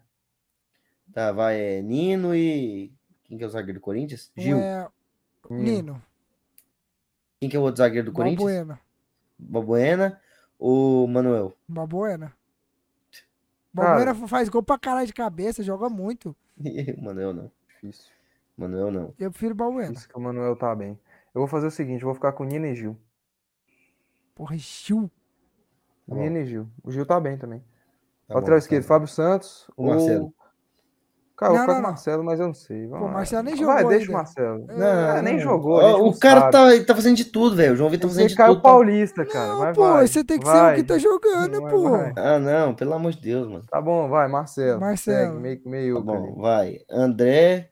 Tá, 1.12 1.32
vai. 1.32 1.58
É 1.58 1.82
Nino 1.82 2.34
e. 2.34 2.92
Quem 3.24 3.38
que 3.38 3.44
é 3.44 3.46
o 3.46 3.50
zagueiro 3.50 3.78
do 3.78 3.82
Corinthians? 3.82 4.30
Gil. 4.36 4.58
É 4.58 4.88
Nino. 5.50 6.02
Quem 7.40 7.48
que 7.48 7.56
é 7.56 7.58
o 7.58 7.62
outro 7.62 7.78
zagueiro 7.78 8.06
do 8.06 8.12
Corinthians? 8.12 8.38
Balbuena. 8.40 8.80
Balbuena 9.38 10.20
ou 10.58 11.06
Manuel? 11.06 11.54
Balbuena. 11.68 12.32
Cara- 13.74 13.88
Balbuena 14.04 14.28
faz 14.28 14.48
gol 14.48 14.62
pra 14.62 14.78
caralho 14.78 15.06
de 15.06 15.12
cabeça, 15.14 15.62
joga 15.62 15.88
muito. 15.88 16.34
Manuel 17.00 17.32
não. 17.32 17.50
Difícil. 17.68 18.10
Manuel 18.60 18.90
não. 18.90 19.14
Eu 19.18 19.30
prefiro 19.30 19.54
Balbuena. 19.54 19.92
Isso 19.92 20.08
que 20.08 20.16
o 20.16 20.20
Manuel 20.20 20.56
tá 20.56 20.74
bem. 20.74 20.98
Eu 21.34 21.40
vou 21.40 21.46
fazer 21.48 21.66
o 21.66 21.70
seguinte, 21.70 22.02
eu 22.02 22.06
vou 22.06 22.14
ficar 22.14 22.32
com 22.32 22.44
Nino 22.44 22.66
e 22.66 22.74
Gil. 22.74 22.96
Porra, 24.34 24.56
Gil. 24.56 25.10
Tá 26.08 26.14
bom. 26.14 26.20
Nino 26.22 26.38
e 26.38 26.46
Gil. 26.46 26.68
O 26.82 26.90
Gil 26.90 27.06
tá 27.06 27.20
bem 27.20 27.36
também. 27.36 27.60
Tá 28.26 28.34
Lateral 28.34 28.56
bom, 28.56 28.58
esquerdo, 28.58 28.82
tá 28.82 28.88
Fábio 28.88 29.08
Santos 29.08 29.68
O 29.76 29.84
ou... 29.84 29.88
Marcelo. 29.90 30.34
Cara, 31.36 31.52
eu 31.52 31.56
Não, 31.58 31.66
vou 31.66 31.66
ficar 31.66 31.66
não, 31.66 31.66
com 31.66 31.70
o 31.70 31.82
não. 31.82 31.90
Marcelo, 31.90 32.24
mas 32.24 32.40
eu 32.40 32.46
não 32.48 32.54
sei. 32.54 32.86
Vamos 32.88 32.98
Pô, 32.98 33.06
lá. 33.06 33.12
Marcelo 33.12 33.42
nem 33.44 33.54
Vai, 33.54 33.76
jogou 33.76 33.90
deixa 33.90 34.02
ainda. 34.06 34.10
o 34.10 34.16
Marcelo. 34.16 34.66
É, 34.70 34.76
Não, 34.76 35.22
nem 35.22 35.34
não. 35.34 35.40
jogou. 35.40 35.74
Ó, 35.74 35.78
a 35.78 35.90
gente 35.90 36.00
o 36.00 36.04
não 36.06 36.18
cara 36.18 36.40
sabe. 36.40 36.52
tá, 36.52 36.74
ele 36.74 36.84
tá 36.84 36.94
fazendo 36.96 37.16
de 37.16 37.24
tudo, 37.26 37.54
velho. 37.54 37.72
O 37.74 37.76
João 37.76 37.90
Vitor 37.90 38.02
tá 38.02 38.08
fazendo 38.08 38.26
Esse 38.26 38.34
de 38.36 38.44
tudo. 38.44 38.56
tá- 38.56 38.60
Paulista, 38.68 39.24
cara. 39.24 39.48
Não, 39.52 39.58
vai, 39.58 39.72
pô, 39.72 39.82
vai. 39.82 40.08
você 40.08 40.24
tem 40.24 40.40
que 40.40 40.46
ser 40.46 40.52
vai. 40.52 40.72
o 40.72 40.76
que 40.76 40.82
tá 40.82 40.98
jogando, 40.98 41.60
Vai, 41.60 41.70
pô. 41.70 41.90
vai. 41.90 42.12
Ah, 42.16 42.38
não, 42.40 42.74
pelo 42.74 42.92
amor 42.92 43.12
de 43.12 43.20
Deus, 43.20 43.46
mano. 43.48 43.64
Tá 43.70 43.80
bom, 43.80 44.08
vai, 44.08 44.26
Marcelo. 44.26 44.80
Marcelo. 44.80 45.40
Segue, 45.40 45.40
meio, 45.40 45.60
meio 45.64 45.94
Tá 45.94 46.00
bom, 46.00 46.34
vai. 46.40 46.80
André 46.90 47.70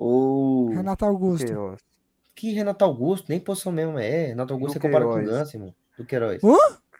ou. 0.00 0.70
Renato 0.70 1.04
Augusto. 1.04 1.44
Queiroz. 1.46 1.80
Que 2.34 2.52
Renato 2.52 2.84
Augusto? 2.84 3.26
Nem 3.28 3.38
posição 3.38 3.70
mesmo 3.70 3.98
é. 3.98 4.26
Renato 4.28 4.52
Augusto 4.54 4.78
Do 4.78 4.82
você 4.82 4.88
compara 4.88 5.04
com 5.04 5.12
o. 5.20 5.24
Gans, 5.24 5.52
irmão. 5.54 5.74
Do 5.98 6.04
Queiroz. 6.06 6.40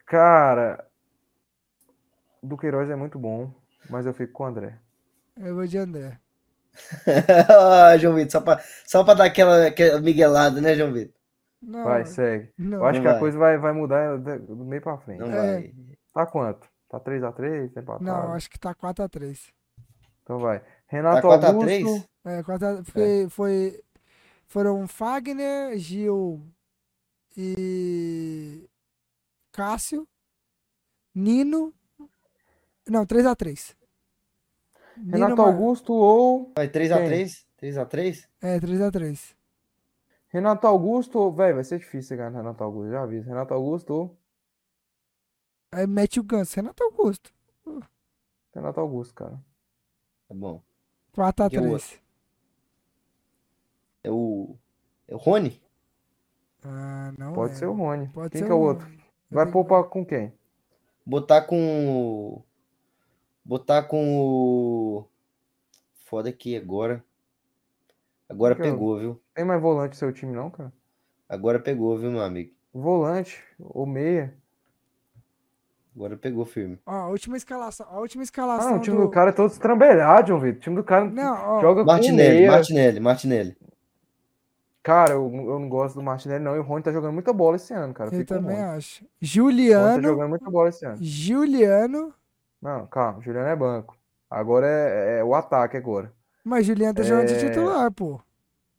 Cara, 0.06 0.84
do 2.42 2.56
Queiroz 2.56 2.90
é 2.90 2.96
muito 2.96 3.18
bom, 3.18 3.50
mas 3.88 4.06
eu 4.06 4.12
fico 4.12 4.32
com 4.32 4.44
o 4.44 4.46
André. 4.46 4.78
Eu 5.36 5.54
vou 5.54 5.66
de 5.66 5.78
André. 5.78 6.18
ah, 7.48 7.96
João 7.98 8.14
Vitor, 8.14 8.30
só 8.32 8.40
pra, 8.40 8.60
só 8.86 9.04
pra 9.04 9.14
dar 9.14 9.24
aquela, 9.24 9.66
aquela 9.66 10.00
miguelada, 10.00 10.60
né, 10.60 10.74
João 10.74 10.92
Vitor? 10.92 11.14
Não, 11.62 11.84
Vai, 11.84 12.04
segue. 12.06 12.50
não. 12.58 12.78
Eu 12.78 12.84
acho 12.86 12.98
Não 12.98 13.02
que 13.02 13.08
a 13.08 13.12
vai. 13.12 13.20
coisa 13.20 13.38
vai, 13.38 13.58
vai 13.58 13.72
mudar 13.72 14.16
da- 14.18 14.38
do 14.38 14.64
meio 14.64 14.80
pra 14.80 14.96
frente. 14.98 15.18
Não 15.20 15.26
É. 15.26 15.36
vai. 15.52 15.74
Tá 16.14 16.26
quanto? 16.26 16.66
Tá 16.88 16.98
3x3? 16.98 17.72
Tá 17.72 17.80
empatado? 17.82 18.04
Não, 18.04 18.32
acho 18.32 18.48
que 18.50 18.58
tá 18.58 18.74
4x3. 18.74 19.52
Então 20.22 20.38
vai. 20.38 20.62
Tá 20.90 20.96
Renato 20.96 21.22
4 21.22 21.46
a 21.46 21.50
Augusto. 21.50 21.66
3? 21.66 22.08
É, 22.24 22.42
4 22.42 22.84
foi, 22.84 23.28
foi, 23.28 23.84
foram 24.46 24.88
Fagner, 24.88 25.78
Gil 25.78 26.44
e 27.36 28.68
Cássio, 29.52 30.06
Nino. 31.14 31.72
Não, 32.88 33.06
3x3. 33.06 33.76
Renato 35.08 35.40
Augusto 35.40 35.92
ou. 35.92 36.52
Vai 36.56 36.68
3x3? 36.68 37.46
3x3? 37.62 38.28
É, 38.42 38.58
3x3. 38.58 39.36
Renato 40.28 40.66
Augusto. 40.66 41.30
Véi, 41.30 41.52
vai 41.52 41.62
ser 41.62 41.78
difícil 41.78 42.08
você 42.08 42.16
ganhar 42.16 42.30
Renato 42.30 42.64
Augusto, 42.64 42.90
já 42.90 43.02
aviso. 43.02 43.28
Renato 43.28 43.54
Augusto 43.54 43.90
ou. 43.94 44.18
Aí 45.72 45.86
mete 45.86 46.18
o 46.18 46.24
Ganso. 46.24 46.56
Renato 46.56 46.82
Augusto. 46.82 47.32
Renato 48.52 48.80
Augusto, 48.80 49.14
cara. 49.14 49.40
Tá 50.28 50.34
bom. 50.34 50.60
4x3. 51.16 51.98
É 54.04 54.10
o. 54.10 54.56
É 55.08 55.14
o 55.14 55.18
Rony? 55.18 55.60
Ah, 56.64 57.12
não 57.18 57.32
Pode 57.32 57.52
é. 57.52 57.56
ser 57.56 57.66
o 57.66 57.72
Rony. 57.72 58.08
Pode 58.08 58.30
Quem 58.30 58.40
ser 58.40 58.46
que 58.46 58.52
é 58.52 58.54
o 58.54 58.60
outro? 58.60 58.86
Vai 59.30 59.44
tenho- 59.44 59.52
poupar 59.52 59.84
com 59.84 60.04
quem? 60.04 60.32
Botar 61.04 61.42
com. 61.42 62.42
Botar 63.44 63.82
com 63.84 64.18
o. 64.20 65.04
Foda 66.06 66.28
aqui 66.28 66.56
agora. 66.56 67.04
Agora 68.28 68.54
que 68.54 68.62
é 68.62 68.64
o- 68.66 68.72
pegou, 68.72 68.98
viu? 68.98 69.20
Tem 69.34 69.44
mais 69.44 69.60
volante 69.60 69.90
no 69.92 69.98
seu 69.98 70.12
time, 70.12 70.32
não, 70.34 70.50
cara? 70.50 70.72
Agora 71.28 71.58
pegou, 71.60 71.96
viu, 71.98 72.10
meu 72.10 72.22
amigo? 72.22 72.52
Volante 72.72 73.42
ou 73.58 73.86
meia? 73.86 74.36
Agora 76.00 76.16
pegou 76.16 76.46
firme. 76.46 76.78
Ó, 76.86 76.90
a 76.92 77.08
última 77.08 77.36
escalação. 77.36 77.86
A 77.90 78.00
última 78.00 78.22
Ah, 78.22 78.24
escalação. 78.24 78.70
não, 78.70 78.78
o 78.78 78.80
time 78.80 78.96
do... 78.96 79.02
do 79.02 79.10
cara 79.10 79.28
é 79.28 79.32
todo 79.34 79.50
estrambelhado, 79.50 80.28
João 80.28 80.40
Vitor. 80.40 80.56
O 80.56 80.60
time 80.62 80.76
do 80.76 80.82
cara 80.82 81.04
Não, 81.04 81.34
ó. 81.34 81.60
joga 81.60 81.82
com 81.82 81.86
Martinelli, 81.86 82.38
meia. 82.38 82.50
Martinelli, 82.52 83.00
Martinelli. 83.00 83.56
Cara, 84.82 85.12
eu, 85.12 85.30
eu 85.30 85.58
não 85.58 85.68
gosto 85.68 85.96
do 85.96 86.02
Martinelli, 86.02 86.42
não. 86.42 86.56
E 86.56 86.58
o 86.58 86.62
Rony 86.62 86.82
tá 86.82 86.90
jogando 86.90 87.12
muita 87.12 87.34
bola 87.34 87.56
esse 87.56 87.74
ano, 87.74 87.92
cara. 87.92 88.08
Eu 88.14 88.20
com 88.20 88.24
também 88.24 88.56
Rony. 88.56 88.68
acho. 88.78 89.02
O 89.02 89.06
Rony 89.06 89.10
tá 89.20 89.26
Juliano. 89.26 90.02
jogando 90.02 90.28
muita 90.30 90.50
bola 90.50 90.68
esse 90.70 90.86
ano. 90.86 90.96
Juliano. 91.02 92.14
Não, 92.62 92.86
calma, 92.86 93.18
o 93.18 93.22
Juliano 93.22 93.48
é 93.48 93.56
banco. 93.56 93.94
Agora 94.30 94.66
é, 94.66 95.18
é 95.18 95.24
o 95.24 95.34
ataque 95.34 95.76
agora. 95.76 96.10
Mas 96.42 96.64
Juliano 96.64 96.94
tá 96.94 97.02
jogando 97.02 97.26
de 97.26 97.34
É. 97.34 97.38
titular, 97.38 97.92
pô. 97.92 98.18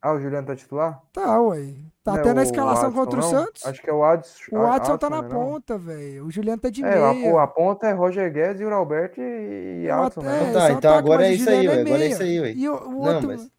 Ah, 0.02 0.14
o 0.14 0.20
Juliano 0.20 0.48
tá 0.48 0.56
titular? 0.56 1.00
Tá, 1.14 1.40
ué. 1.42 1.76
Tá 2.04 2.14
Não 2.14 2.20
é 2.20 2.24
tendo 2.24 2.38
a 2.40 2.42
o 2.42 2.44
escalação 2.44 2.86
Adson, 2.88 3.00
contra 3.00 3.20
o 3.20 3.22
não? 3.22 3.30
Santos. 3.30 3.66
Acho 3.68 3.82
que 3.84 3.90
é 3.90 3.94
o 3.94 4.04
Adson. 4.04 4.56
O 4.58 4.66
Adson 4.66 4.98
tá 4.98 5.10
na 5.12 5.22
né, 5.22 5.28
não? 5.30 5.36
ponta, 5.36 5.78
velho. 5.78 6.26
O 6.26 6.32
Juliano 6.32 6.60
tá 6.60 6.70
de 6.72 6.84
É, 6.84 6.88
a, 6.98 7.14
meia. 7.14 7.30
pô, 7.32 7.38
a 7.38 7.48
ponta 7.48 7.88
é 7.88 7.92
Roger 7.94 8.34
Guedes, 8.34 8.60
Yuri 8.62 8.74
Alberto 8.74 9.22
e, 9.22 9.82
e 9.84 9.86
Eu 9.86 10.02
Adson, 10.04 10.22
até- 10.22 10.30
né? 10.30 10.38
Então 10.50 10.54
tá, 10.54 10.72
então 10.72 10.92
ataque, 10.92 10.98
agora 10.98 11.20
mas 11.20 11.28
é 11.28 11.32
o 11.32 11.36
isso 11.36 11.50
aí, 11.52 11.68
é 11.68 11.82
agora 11.82 12.04
é 12.04 12.08
isso 12.08 12.24
aí, 12.24 12.40
ué. 12.40 12.52
E 12.54 12.68
o, 12.70 12.74
o 12.76 12.90
Não, 13.06 13.14
outro... 13.14 13.28
mas- 13.28 13.52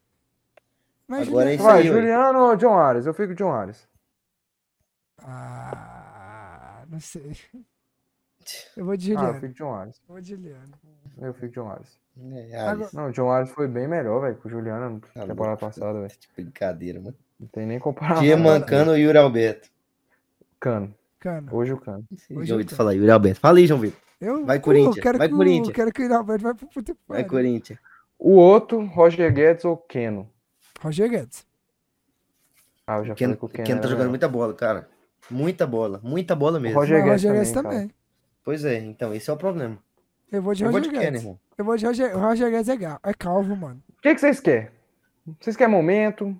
Mas 1.07 1.27
Agora 1.29 1.53
é 1.53 1.53
Juliano- 1.53 1.55
isso 1.55 1.63
Vai, 1.63 1.81
aí. 1.81 1.87
Juliano 1.87 2.39
ou 2.39 2.55
John 2.57 2.77
Ares? 2.77 3.05
Eu 3.05 3.13
fico 3.13 3.29
com 3.29 3.35
John 3.35 3.51
Ares. 3.53 3.87
Ah, 5.25 6.83
não 6.89 6.99
sei. 6.99 7.35
Eu 8.77 8.85
vou 8.85 8.95
de 8.97 9.11
Ah, 9.11 9.13
eu 9.13 9.19
Juliano. 9.19 9.39
fico 9.39 9.47
com 9.47 9.53
John 9.65 9.73
Ares. 9.73 9.95
Eu 9.97 10.13
vou 10.13 10.21
de 10.21 10.29
Juliano. 10.29 10.73
Eu 11.21 11.33
fico 11.33 11.47
com 11.53 11.61
John 11.61 11.69
Ares. 11.69 11.99
É. 12.51 12.95
Não, 12.95 13.07
o 13.07 13.11
John 13.11 13.29
Ares 13.31 13.49
foi 13.51 13.67
bem 13.67 13.87
melhor, 13.87 14.21
velho, 14.21 14.35
que 14.35 14.47
o 14.47 14.49
Juliano 14.49 15.01
na 15.15 15.25
temporada 15.25 15.59
louco. 15.61 15.65
passada, 15.65 15.93
velho. 15.99 16.11
Que 16.35 16.41
brincadeira, 16.43 16.99
mano. 16.99 17.15
Não 17.39 17.47
tem 17.47 17.65
nem 17.65 17.79
comparação. 17.79 18.21
Tinha 18.23 18.37
mancando 18.37 18.91
o 18.91 18.97
Yuri 18.97 19.17
Alberto. 19.17 19.69
Cano. 20.59 20.93
Cana. 21.19 21.53
Hoje 21.53 21.73
o 21.73 21.77
Cano. 21.77 22.05
Hoje 22.11 22.47
João 22.47 22.59
eu 22.59 22.63
Vitor, 22.63 22.77
fala 22.77 22.91
aí, 22.91 22.97
Yuri 22.97 23.11
Alberto. 23.11 23.39
Fala 23.39 23.57
aí, 23.57 23.67
João 23.67 23.79
Vitor. 23.79 23.99
Eu, 24.21 24.45
Vai, 24.45 24.59
Corinthians. 24.59 24.99
Quero 25.03 25.17
Vai, 25.17 25.27
que 25.27 25.33
o- 25.33 25.37
Corinthians. 25.37 25.75
Quero 25.75 25.91
que 25.91 26.03
o 26.07 26.13
Alberto 26.15 26.43
vai 26.43 26.53
pro 26.53 26.67
que 26.83 26.95
Vai. 27.07 27.23
Corinthians. 27.25 27.79
O 28.17 28.33
outro, 28.35 28.85
Roger 28.85 29.33
Guedes 29.33 29.65
ou 29.65 29.75
Keno? 29.75 30.29
Roger 30.81 31.09
Guedes. 31.09 31.45
Ah, 32.87 32.97
eu 32.99 33.05
já 33.05 33.13
O 33.13 33.15
Ken, 33.15 33.25
falei 33.25 33.37
que 33.37 33.43
o 33.43 33.47
o 33.47 33.49
Keno 33.49 33.65
Ken 33.65 33.73
tá 33.75 33.79
era 33.81 33.87
jogando 33.89 34.09
muita 34.09 34.27
bola, 34.29 34.53
cara. 34.53 34.87
Muita 35.29 35.65
bola. 35.67 35.99
Muita 36.03 36.35
bola 36.35 36.59
mesmo. 36.59 36.77
Roger 36.79 36.99
Mas 36.99 37.05
Guedes 37.05 37.23
Roger 37.23 37.33
Guedes 37.33 37.51
também, 37.51 37.71
cara. 37.71 37.81
também. 37.81 37.95
Pois 38.43 38.65
é, 38.65 38.77
então 38.79 39.13
esse 39.13 39.29
é 39.29 39.33
o 39.33 39.37
problema. 39.37 39.77
Eu 40.31 40.41
vou 40.41 40.53
de 40.53 40.63
Eu 40.63 40.71
vou 40.71 40.79
Roger 40.79 40.91
de 40.93 40.99
Guedes. 40.99 41.21
irmão. 41.21 41.39
Eu 41.57 41.65
vou 41.65 41.77
de 41.77 41.85
Roger, 41.85 42.15
o 42.15 42.19
Roger 42.19 42.49
Guedes 42.51 42.69
é, 42.69 42.73
é 43.09 43.13
calvo, 43.13 43.55
mano. 43.55 43.81
O 43.97 44.01
que, 44.01 44.13
que 44.13 44.19
vocês 44.21 44.39
querem? 44.39 44.69
Vocês 45.39 45.55
querem 45.55 45.71
momento? 45.73 46.35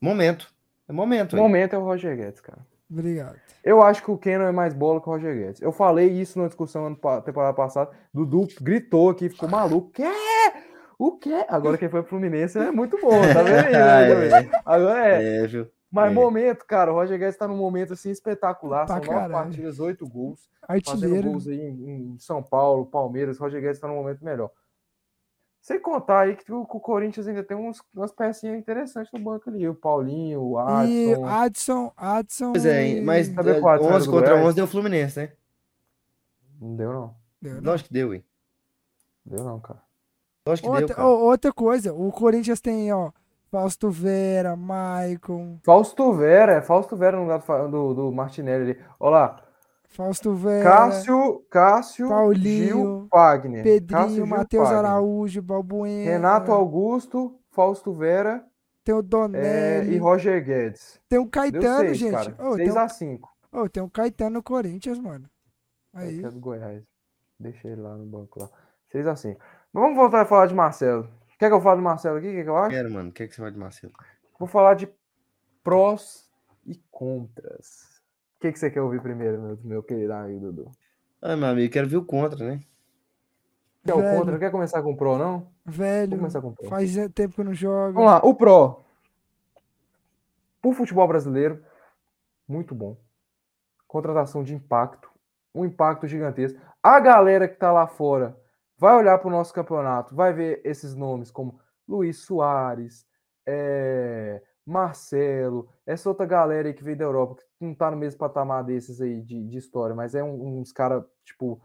Momento. 0.00 0.52
É 0.88 0.92
momento. 0.92 1.36
aí. 1.36 1.42
Momento 1.42 1.74
é 1.74 1.78
o 1.78 1.84
Roger 1.84 2.16
Guedes, 2.16 2.40
cara. 2.40 2.58
Obrigado. 2.90 3.36
Eu 3.62 3.82
acho 3.82 4.02
que 4.02 4.10
o 4.10 4.16
Keno 4.18 4.44
é 4.44 4.52
mais 4.52 4.72
bola 4.74 5.00
que 5.00 5.08
o 5.08 5.12
Roger 5.12 5.34
Guedes. 5.36 5.60
Eu 5.62 5.72
falei 5.72 6.08
isso 6.08 6.38
na 6.38 6.46
discussão 6.46 6.94
pa- 6.94 7.20
temporada 7.20 7.52
passada. 7.54 7.90
Dudu 8.12 8.48
gritou 8.60 9.10
aqui, 9.10 9.28
ficou 9.28 9.48
maluco. 9.48 9.90
Quê? 9.92 10.04
O 10.98 11.12
quê? 11.18 11.44
Agora 11.48 11.78
quem 11.78 11.88
foi 11.88 12.00
pro 12.02 12.10
Fluminense 12.10 12.58
é 12.58 12.70
muito 12.72 12.98
bom, 13.00 13.20
tá 13.32 13.42
vendo 13.42 13.66
aí? 13.66 13.72
né, 13.72 13.78
Ah, 13.82 14.08
Gabriel? 14.08 14.60
Agora 14.64 15.06
é. 15.06 15.44
É, 15.44 15.46
viu? 15.46 15.66
Mas 15.90 16.10
é. 16.12 16.14
momento, 16.14 16.64
cara, 16.66 16.92
o 16.92 16.96
Roger 16.96 17.18
Guedes 17.18 17.36
tá 17.38 17.48
num 17.48 17.56
momento 17.56 17.94
assim 17.94 18.10
espetacular. 18.10 18.84
Pra 18.86 18.96
São 18.96 19.04
nove 19.04 19.08
caralho. 19.08 19.32
partidas, 19.32 19.80
oito 19.80 20.06
gols. 20.06 20.48
Fazendo 20.60 20.90
Artilheiro. 21.04 21.30
gols 21.30 21.48
aí 21.48 21.60
em, 21.60 21.90
em 22.14 22.18
São 22.18 22.42
Paulo, 22.42 22.84
Palmeiras. 22.86 23.38
Roger 23.38 23.60
Guedes 23.62 23.80
tá 23.80 23.88
num 23.88 23.94
momento 23.94 24.22
melhor. 24.24 24.50
Sem 25.62 25.80
contar 25.80 26.20
aí 26.20 26.36
que 26.36 26.52
o, 26.52 26.60
o 26.60 26.66
Corinthians 26.66 27.26
ainda 27.26 27.42
tem 27.42 27.56
uns, 27.56 27.82
umas 27.94 28.12
pecinhas 28.12 28.56
interessantes 28.58 29.10
no 29.12 29.18
banco 29.18 29.48
ali. 29.50 29.66
O 29.68 29.74
Paulinho, 29.74 30.40
o 30.42 30.58
E 30.86 31.12
Adson. 31.14 31.26
Adson, 31.26 31.92
Adson. 31.96 32.52
Pois 32.52 32.66
é, 32.66 32.88
e- 32.88 33.00
mas 33.00 33.26
Sabe 33.28 33.50
eh, 33.50 33.60
qual 33.60 33.74
é 33.74 33.78
a 33.78 33.80
11 33.80 34.06
do 34.06 34.12
contra 34.12 34.30
Goiás? 34.30 34.46
11 34.46 34.56
deu 34.56 34.66
Fluminense, 34.66 35.20
né? 35.20 35.32
Não 36.60 36.76
deu, 36.76 36.92
não. 36.92 37.14
Deu, 37.40 37.54
né? 37.54 37.60
Lógico 37.62 37.88
que 37.88 37.94
deu, 37.94 38.14
hein? 38.14 38.24
Deu, 39.24 39.44
não, 39.44 39.58
cara. 39.60 39.82
Lógico 40.46 40.68
que 40.68 40.72
deu, 40.72 40.80
Outra, 40.82 40.96
cara. 40.96 41.08
ô, 41.08 41.24
outra 41.24 41.52
coisa, 41.52 41.92
o 41.94 42.10
Corinthians 42.12 42.60
tem, 42.60 42.92
ó, 42.92 43.10
Fausto 43.50 43.90
Vera, 43.90 44.56
Maicon, 44.56 45.58
Fausto 45.64 46.12
Vera, 46.12 46.52
é 46.52 46.62
Fausto 46.62 46.96
Vera 46.96 47.16
no 47.16 47.22
lugar 47.22 47.42
do 47.68 47.94
do, 47.94 48.12
Martinelli 48.12 48.72
ali. 48.72 48.80
Olha 49.00 49.10
lá. 49.10 49.42
Fausto 49.88 50.34
Vera, 50.34 50.62
Cássio, 50.62 51.44
Cássio, 51.50 52.08
Paulinho, 52.08 52.66
Gil. 52.66 53.08
Cássio, 53.10 53.62
Pedrinho, 53.62 54.26
Matheus. 54.26 54.68
Araújo, 54.68 55.40
Balbuena, 55.42 56.10
Renato 56.10 56.52
Augusto, 56.52 57.40
Fausto 57.50 57.92
Vera 57.92 58.44
tem 58.88 58.94
o 58.94 59.00
é, 59.00 59.02
Donelli, 59.02 59.94
e 59.96 59.98
Roger 59.98 60.42
Guedes. 60.42 60.98
tem 61.10 61.18
o 61.18 61.28
Caetano, 61.28 61.88
seis, 61.88 61.98
gente. 61.98 62.12
cara. 62.12 62.32
Tem, 62.56 62.66
6 62.66 62.74
o, 62.74 62.78
a 62.78 62.88
5. 62.88 63.36
ô, 63.52 63.68
tem 63.68 63.82
o 63.82 63.90
Caetano 63.90 64.30
no 64.30 64.42
Corinthians, 64.42 64.98
mano. 64.98 65.28
Aí. 65.92 66.20
Aí, 66.20 66.24
É 66.24 66.30
do 66.30 66.40
Goiás. 66.40 66.82
Deixei 67.38 67.72
ele 67.72 67.82
lá 67.82 67.94
no 67.94 68.06
banco 68.06 68.40
lá. 68.40 68.48
6 68.86 69.06
a 69.06 69.14
5. 69.14 69.38
Mas 69.72 69.82
vamos 69.82 69.96
voltar 69.96 70.22
a 70.22 70.24
falar 70.24 70.46
de 70.46 70.54
Marcelo. 70.54 71.06
Quer 71.38 71.48
que 71.48 71.54
eu 71.54 71.60
fale 71.60 71.76
do 71.76 71.84
Marcelo 71.84 72.18
aqui? 72.18 72.28
O 72.28 72.32
que, 72.32 72.42
que 72.42 72.48
eu 72.48 72.56
acho? 72.56 72.70
Quero, 72.70 72.90
mano. 72.90 73.10
O 73.10 73.12
que, 73.12 73.22
é 73.22 73.28
que 73.28 73.34
você 73.34 73.40
vai 73.40 73.50
de 73.50 73.58
Marcelo? 73.58 73.92
Vou 74.38 74.48
falar 74.48 74.74
de 74.74 74.88
prós 75.62 76.28
e 76.66 76.74
contras. 76.90 78.02
O 78.36 78.40
que, 78.40 78.52
que 78.52 78.58
você 78.58 78.70
quer 78.70 78.80
ouvir 78.80 79.00
primeiro, 79.00 79.40
meu, 79.40 79.58
meu 79.62 79.82
querido 79.82 80.12
amigo 80.12 80.40
Dudu? 80.40 80.70
Ah, 81.22 81.36
meu 81.36 81.48
amigo, 81.48 81.72
quero 81.72 81.88
ver 81.88 81.96
o 81.96 82.04
contra, 82.04 82.44
né? 82.44 82.62
Quer 83.84 83.94
o 83.94 84.00
Velho. 84.00 84.16
contra? 84.18 84.32
Não 84.32 84.38
quer 84.38 84.50
começar 84.50 84.82
com 84.82 84.92
o 84.92 84.96
pro, 84.96 85.16
não? 85.16 85.38
Vou 85.64 85.74
velho, 85.86 86.16
começar 86.16 86.40
com 86.40 86.48
o 86.48 86.54
pro. 86.54 86.68
faz 86.68 86.94
tempo 87.14 87.34
que 87.34 87.40
eu 87.40 87.44
não 87.44 87.54
jogo. 87.54 87.94
Vamos 87.94 88.10
lá, 88.10 88.18
o 88.18 88.34
Pro. 88.34 88.84
Pro 90.60 90.72
futebol 90.72 91.06
brasileiro, 91.06 91.64
muito 92.46 92.74
bom. 92.74 92.96
Contratação 93.86 94.42
de 94.42 94.54
impacto. 94.54 95.08
Um 95.54 95.64
impacto 95.64 96.06
gigantesco. 96.06 96.60
A 96.82 97.00
galera 97.00 97.48
que 97.48 97.56
tá 97.56 97.72
lá 97.72 97.86
fora 97.86 98.36
vai 98.78 98.94
olhar 98.96 99.18
pro 99.18 99.30
nosso 99.30 99.52
campeonato, 99.52 100.14
vai 100.14 100.32
ver 100.32 100.60
esses 100.64 100.94
nomes 100.94 101.30
como 101.30 101.60
Luiz 101.86 102.18
Soares, 102.18 103.06
é, 103.46 104.42
Marcelo, 104.66 105.68
essa 105.86 106.08
outra 106.08 106.26
galera 106.26 106.68
aí 106.68 106.74
que 106.74 106.84
veio 106.84 106.96
da 106.98 107.04
Europa, 107.04 107.36
que 107.36 107.64
não 107.64 107.74
tá 107.74 107.90
no 107.90 107.96
mesmo 107.96 108.18
patamar 108.18 108.64
desses 108.64 109.00
aí 109.00 109.22
de, 109.22 109.46
de 109.48 109.58
história, 109.58 109.94
mas 109.94 110.14
é 110.14 110.22
um- 110.22 110.60
uns 110.60 110.72
caras, 110.72 111.04
tipo, 111.24 111.60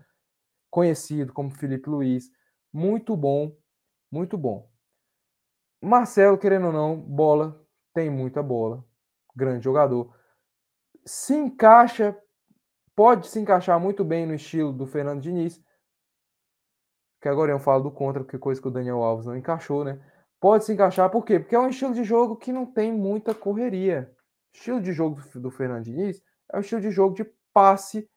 conhecido 0.69 1.33
como 1.33 1.51
Felipe 1.51 1.89
Luiz. 1.89 2.31
Muito 2.73 3.15
bom, 3.17 3.55
muito 4.11 4.37
bom. 4.37 4.69
Marcelo, 5.81 6.37
querendo 6.37 6.67
ou 6.67 6.73
não, 6.73 6.95
bola, 6.99 7.61
tem 7.93 8.09
muita 8.09 8.41
bola. 8.41 8.83
Grande 9.35 9.63
jogador. 9.63 10.13
Se 11.05 11.35
encaixa, 11.35 12.17
pode 12.95 13.27
se 13.27 13.39
encaixar 13.39 13.79
muito 13.79 14.05
bem 14.05 14.25
no 14.27 14.35
estilo 14.35 14.73
do 14.73 14.87
Fernando 14.87 15.21
Diniz. 15.21 15.61
Que 17.23 17.29
agora 17.29 17.53
eu 17.53 17.57
falo 17.57 17.83
do 17.83 17.89
contra, 17.89 18.21
porque 18.21 18.37
coisa 18.37 18.61
que 18.61 18.67
o 18.67 18.71
Daniel 18.71 19.01
Alves 19.01 19.25
não 19.25 19.37
encaixou, 19.37 19.85
né? 19.85 19.97
Pode 20.41 20.65
se 20.65 20.73
encaixar, 20.73 21.09
por 21.09 21.23
quê? 21.23 21.39
Porque 21.39 21.55
é 21.55 21.59
um 21.59 21.69
estilo 21.69 21.93
de 21.93 22.03
jogo 22.03 22.35
que 22.35 22.51
não 22.51 22.65
tem 22.65 22.91
muita 22.91 23.33
correria. 23.33 24.13
O 24.53 24.57
estilo 24.57 24.81
de 24.81 24.91
jogo 24.91 25.21
do 25.39 25.49
Fernando 25.49 25.85
Diniz 25.85 26.21
é 26.51 26.57
um 26.57 26.59
estilo 26.59 26.81
de 26.81 26.91
jogo 26.91 27.15
de 27.15 27.23
passe, 27.53 28.09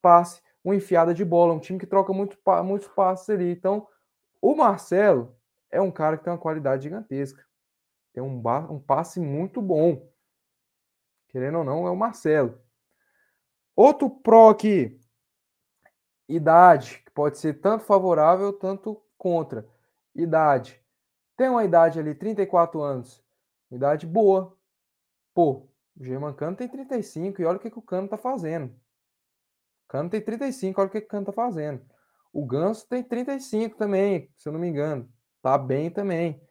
passe, 0.00 0.40
uma 0.62 0.76
enfiada 0.76 1.12
de 1.12 1.24
bola, 1.24 1.52
um 1.52 1.58
time 1.58 1.76
que 1.76 1.88
troca 1.88 2.12
muito, 2.12 2.38
muitos 2.64 2.86
passes 2.86 3.28
ali. 3.30 3.50
Então, 3.50 3.88
o 4.40 4.54
Marcelo 4.54 5.36
é 5.68 5.80
um 5.80 5.90
cara 5.90 6.16
que 6.16 6.22
tem 6.22 6.32
uma 6.32 6.38
qualidade 6.38 6.84
gigantesca. 6.84 7.44
Tem 8.12 8.22
um, 8.22 8.40
um 8.70 8.78
passe 8.78 9.18
muito 9.18 9.60
bom. 9.60 10.08
Querendo 11.30 11.58
ou 11.58 11.64
não, 11.64 11.84
é 11.84 11.90
o 11.90 11.96
Marcelo. 11.96 12.60
Outro 13.74 14.08
pró 14.08 14.50
aqui, 14.50 15.00
idade, 16.36 17.02
que 17.04 17.10
pode 17.10 17.38
ser 17.38 17.60
tanto 17.60 17.84
favorável, 17.84 18.52
tanto 18.52 19.02
contra. 19.16 19.68
Idade. 20.14 20.80
Tem 21.36 21.48
uma 21.48 21.64
idade 21.64 21.98
ali, 21.98 22.14
34 22.14 22.80
anos. 22.80 23.22
Idade 23.70 24.06
boa. 24.06 24.56
Pô, 25.34 25.68
o 25.96 26.04
German 26.04 26.34
Cano 26.34 26.56
tem 26.56 26.68
35 26.68 27.40
e 27.40 27.44
olha 27.44 27.56
o 27.56 27.60
que, 27.60 27.70
que 27.70 27.78
o 27.78 27.82
Cano 27.82 28.08
tá 28.08 28.16
fazendo. 28.16 28.66
O 28.66 29.88
Cano 29.88 30.10
tem 30.10 30.20
35, 30.20 30.80
olha 30.80 30.88
o 30.88 30.90
que, 30.90 31.00
que 31.00 31.06
o 31.06 31.10
Cano 31.10 31.26
tá 31.26 31.32
fazendo. 31.32 31.84
O 32.32 32.46
Ganso 32.46 32.86
tem 32.88 33.02
35 33.02 33.76
também, 33.76 34.32
se 34.36 34.48
eu 34.48 34.52
não 34.52 34.60
me 34.60 34.68
engano. 34.68 35.10
Tá 35.42 35.58
bem 35.58 35.90
também. 35.90 36.42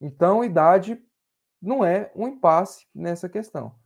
Então, 0.00 0.44
idade 0.44 1.02
não 1.60 1.84
é 1.84 2.10
um 2.14 2.28
impasse 2.28 2.86
nessa 2.94 3.28
questão. 3.28 3.78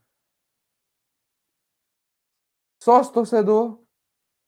Sócio 2.82 3.12
torcedor, 3.12 3.79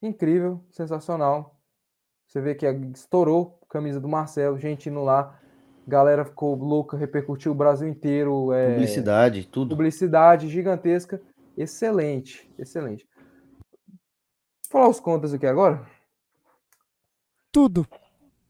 incrível, 0.03 0.61
sensacional. 0.71 1.57
Você 2.27 2.41
vê 2.41 2.55
que 2.55 2.67
estourou 2.95 3.59
a 3.63 3.67
camisa 3.67 4.01
do 4.01 4.09
Marcelo, 4.09 4.59
gente 4.59 4.89
indo 4.89 5.03
lá. 5.03 5.39
Galera 5.87 6.25
ficou 6.25 6.55
louca, 6.55 6.97
repercutiu 6.97 7.53
o 7.53 7.55
Brasil 7.55 7.89
inteiro. 7.89 8.53
É... 8.53 8.73
Publicidade, 8.73 9.47
tudo. 9.47 9.77
Publicidade 9.77 10.49
gigantesca. 10.49 11.21
Excelente, 11.57 12.51
excelente. 12.59 13.07
Vou 13.89 14.81
falar 14.81 14.89
os 14.89 15.01
contas 15.01 15.35
aqui 15.35 15.47
agora. 15.47 15.85
Tudo. 17.51 17.87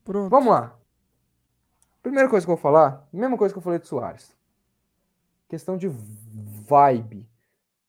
Pronto. 0.05 0.31
Vamos 0.31 0.51
lá. 0.51 0.79
Primeira 2.03 2.29
coisa 2.29 2.45
que 2.47 2.51
eu 2.51 2.57
vou 2.57 2.63
falar, 2.63 3.09
mesma 3.13 3.37
coisa 3.37 3.55
que 3.55 3.59
eu 3.59 3.63
falei 3.63 3.79
do 3.79 3.87
Soares. 3.87 4.37
Questão 5.49 5.77
de 5.77 5.89
vibe. 5.89 7.29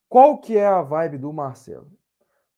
Qual 0.10 0.40
que 0.40 0.58
é 0.58 0.68
a 0.68 0.82
vibe 0.82 1.18
do 1.18 1.32
Marcelo? 1.34 1.92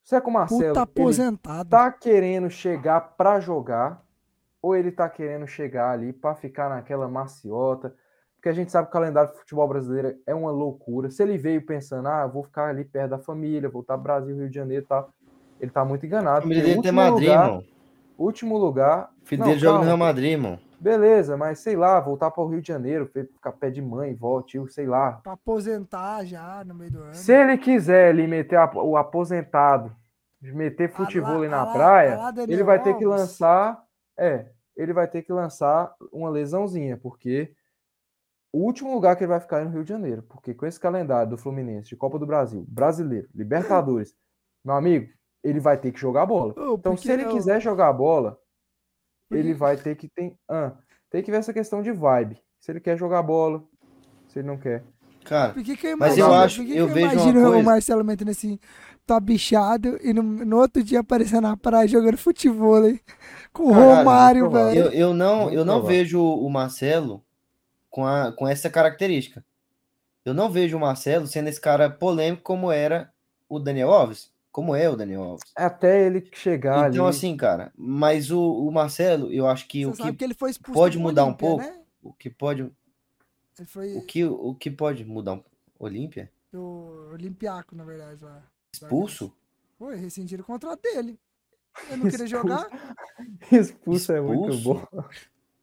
Será 0.06 0.20
que 0.20 0.28
o 0.28 0.32
Marcelo 0.32 0.68
Puta 0.68 0.82
aposentado. 0.82 1.68
tá 1.68 1.90
querendo 1.90 2.48
chegar 2.48 3.00
para 3.00 3.40
jogar 3.40 4.00
ou 4.62 4.76
ele 4.76 4.92
tá 4.92 5.08
querendo 5.08 5.48
chegar 5.48 5.90
ali 5.90 6.12
para 6.12 6.32
ficar 6.36 6.70
naquela 6.70 7.08
maciota? 7.08 7.92
Porque 8.36 8.48
a 8.48 8.52
gente 8.52 8.70
sabe 8.70 8.86
que 8.86 8.90
o 8.90 8.92
calendário 8.92 9.32
do 9.32 9.38
futebol 9.38 9.66
brasileiro 9.66 10.16
é 10.24 10.32
uma 10.32 10.52
loucura. 10.52 11.10
Se 11.10 11.24
ele 11.24 11.36
veio 11.36 11.66
pensando, 11.66 12.06
ah, 12.06 12.24
vou 12.24 12.44
ficar 12.44 12.68
ali 12.68 12.84
perto 12.84 13.10
da 13.10 13.18
família, 13.18 13.68
voltar 13.68 13.98
para 13.98 14.20
Brasil, 14.20 14.36
Rio 14.36 14.48
de 14.48 14.54
Janeiro 14.54 14.84
e 14.84 14.86
tal, 14.86 15.10
ele 15.60 15.72
tá 15.72 15.84
muito 15.84 16.06
enganado. 16.06 16.48
Dele 16.48 16.80
tem 16.80 16.92
Madrid, 16.92 17.28
lugar, 17.28 17.44
irmão. 17.44 17.64
Último 18.16 18.56
lugar. 18.56 19.10
Filho 19.24 19.42
dele 19.42 19.58
joga 19.58 19.78
no 19.78 19.84
Real 19.86 19.96
Madrid, 19.96 20.30
irmão. 20.30 20.60
Beleza, 20.78 21.36
mas 21.36 21.58
sei 21.60 21.76
lá, 21.76 21.98
voltar 22.00 22.30
para 22.30 22.42
o 22.42 22.48
Rio 22.48 22.60
de 22.60 22.68
Janeiro, 22.68 23.06
ficar 23.06 23.52
pé 23.52 23.70
de 23.70 23.80
mãe, 23.80 24.14
volte, 24.14 24.58
sei 24.68 24.86
lá. 24.86 25.12
Para 25.22 25.32
aposentar 25.32 26.24
já 26.24 26.62
no 26.64 26.74
meio 26.74 26.90
do 26.90 27.02
ano. 27.02 27.14
Se 27.14 27.32
ele 27.32 27.56
quiser 27.56 28.10
ali 28.10 28.26
meter 28.26 28.58
o 28.74 28.96
aposentado, 28.96 29.94
meter 30.40 30.90
futebol 30.90 31.38
ali 31.38 31.48
na 31.48 31.66
praia, 31.66 32.16
lá, 32.16 32.34
ele 32.46 32.62
vai 32.62 32.82
ter 32.82 32.96
que 32.96 33.06
lançar, 33.06 33.82
é, 34.16 34.46
ele 34.76 34.92
vai 34.92 35.08
ter 35.08 35.22
que 35.22 35.32
lançar 35.32 35.94
uma 36.12 36.28
lesãozinha, 36.28 36.96
porque 36.96 37.54
o 38.52 38.58
último 38.58 38.92
lugar 38.92 39.16
que 39.16 39.24
ele 39.24 39.30
vai 39.30 39.40
ficar 39.40 39.60
é 39.60 39.64
no 39.64 39.70
Rio 39.70 39.82
de 39.82 39.88
Janeiro, 39.88 40.22
porque 40.22 40.54
com 40.54 40.66
esse 40.66 40.78
calendário 40.78 41.30
do 41.30 41.38
Fluminense, 41.38 41.88
de 41.88 41.96
Copa 41.96 42.18
do 42.18 42.26
Brasil, 42.26 42.64
Brasileiro, 42.68 43.28
Libertadores, 43.34 44.14
meu 44.64 44.74
amigo, 44.74 45.12
ele 45.42 45.60
vai 45.60 45.76
ter 45.76 45.92
que 45.92 46.00
jogar 46.00 46.26
bola. 46.26 46.54
Oh, 46.56 46.74
então, 46.74 46.96
se 46.96 47.10
ele 47.10 47.24
eu... 47.24 47.30
quiser 47.30 47.60
jogar 47.60 47.92
bola, 47.92 48.38
ele 49.30 49.54
vai 49.54 49.76
ter 49.76 49.96
que 49.96 50.08
tem, 50.08 50.36
ah, 50.48 50.72
tem 51.10 51.22
que 51.22 51.30
ver 51.30 51.38
essa 51.38 51.52
questão 51.52 51.82
de 51.82 51.92
vibe. 51.92 52.38
Se 52.60 52.70
ele 52.70 52.80
quer 52.80 52.96
jogar 52.96 53.22
bola, 53.22 53.62
se 54.28 54.38
ele 54.38 54.48
não 54.48 54.56
quer. 54.56 54.84
Cara, 55.24 55.54
que 55.54 55.76
que 55.76 55.88
eu 55.88 55.96
mas 55.96 56.16
eu 56.16 56.32
acho, 56.32 56.64
que 56.64 56.70
eu, 56.70 56.86
eu 56.86 56.88
vejo 56.88 57.12
imagino 57.12 57.40
uma 57.40 57.48
coisa... 57.48 57.62
o 57.62 57.64
Marcelo 57.64 58.04
metendo 58.04 58.30
assim, 58.30 58.60
tá 59.04 59.18
bichado 59.18 59.98
e 60.00 60.12
no, 60.12 60.22
no 60.22 60.56
outro 60.56 60.84
dia 60.84 61.00
aparecendo 61.00 61.42
na 61.42 61.56
praia 61.56 61.88
jogando 61.88 62.16
futebol 62.16 62.76
aí, 62.76 63.00
com 63.52 63.64
o 63.64 63.72
Romário, 63.72 64.48
velho. 64.48 64.82
Eu, 64.82 64.90
eu 64.92 65.14
não, 65.14 65.50
eu 65.52 65.64
não 65.64 65.82
vejo 65.82 66.22
o 66.22 66.48
Marcelo 66.48 67.24
com, 67.90 68.06
a, 68.06 68.30
com 68.32 68.46
essa 68.46 68.70
característica. 68.70 69.44
Eu 70.24 70.32
não 70.32 70.48
vejo 70.48 70.76
o 70.76 70.80
Marcelo 70.80 71.26
sendo 71.26 71.48
esse 71.48 71.60
cara 71.60 71.90
polêmico 71.90 72.42
como 72.42 72.70
era 72.70 73.12
o 73.48 73.58
Daniel 73.58 73.92
Alves 73.92 74.30
como 74.56 74.74
é 74.74 74.88
o 74.88 74.96
Daniel 74.96 75.22
Alves. 75.22 75.52
Até 75.54 76.06
ele 76.06 76.26
chegar 76.32 76.76
então, 76.76 76.84
ali. 76.84 76.94
Então, 76.94 77.06
assim, 77.06 77.36
cara, 77.36 77.70
mas 77.76 78.30
o, 78.30 78.40
o 78.40 78.72
Marcelo, 78.72 79.30
eu 79.30 79.46
acho 79.46 79.68
que 79.68 79.84
Você 79.84 80.00
o 80.00 80.14
que, 80.14 80.28
que 80.28 80.72
pode 80.72 80.98
mudar 80.98 81.24
Olímpia, 81.24 81.34
um 81.34 81.50
pouco, 81.50 81.62
né? 81.62 81.82
o 82.02 82.10
que 82.14 82.30
pode. 82.30 82.72
Foi... 83.66 83.94
O, 83.94 84.00
que, 84.00 84.24
o 84.24 84.54
que 84.54 84.70
pode 84.70 85.04
mudar 85.04 85.34
um 85.34 85.44
Olímpia? 85.78 86.32
O 86.54 87.10
Olimpiaco, 87.12 87.76
na 87.76 87.84
verdade, 87.84 88.24
lá. 88.24 88.42
Expulso? 88.72 89.30
Foi, 89.78 89.94
rescindiram 89.94 90.42
o 90.42 90.46
contrato 90.46 90.80
dele. 90.80 91.20
Eu 91.90 91.98
não 91.98 92.08
queria 92.08 92.24
jogar. 92.26 92.66
Expulso, 93.52 94.10
é 94.10 94.22
muito 94.22 94.56
bom. 94.62 94.82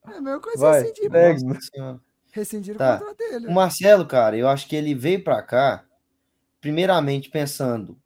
É 0.08 0.18
a 0.18 0.22
mesma 0.22 0.40
coisa 0.40 0.60
Vai, 0.60 0.84
rescindir. 0.84 2.00
Rescindiram 2.32 2.78
tá. 2.78 2.98
o 2.98 3.00
contrato 3.00 3.18
dele. 3.18 3.48
O 3.48 3.52
Marcelo, 3.52 4.06
cara, 4.06 4.38
eu 4.38 4.48
acho 4.48 4.68
que 4.68 4.76
ele 4.76 4.94
veio 4.94 5.24
pra 5.24 5.42
cá, 5.42 5.84
primeiramente 6.62 7.32
pensando 7.32 8.00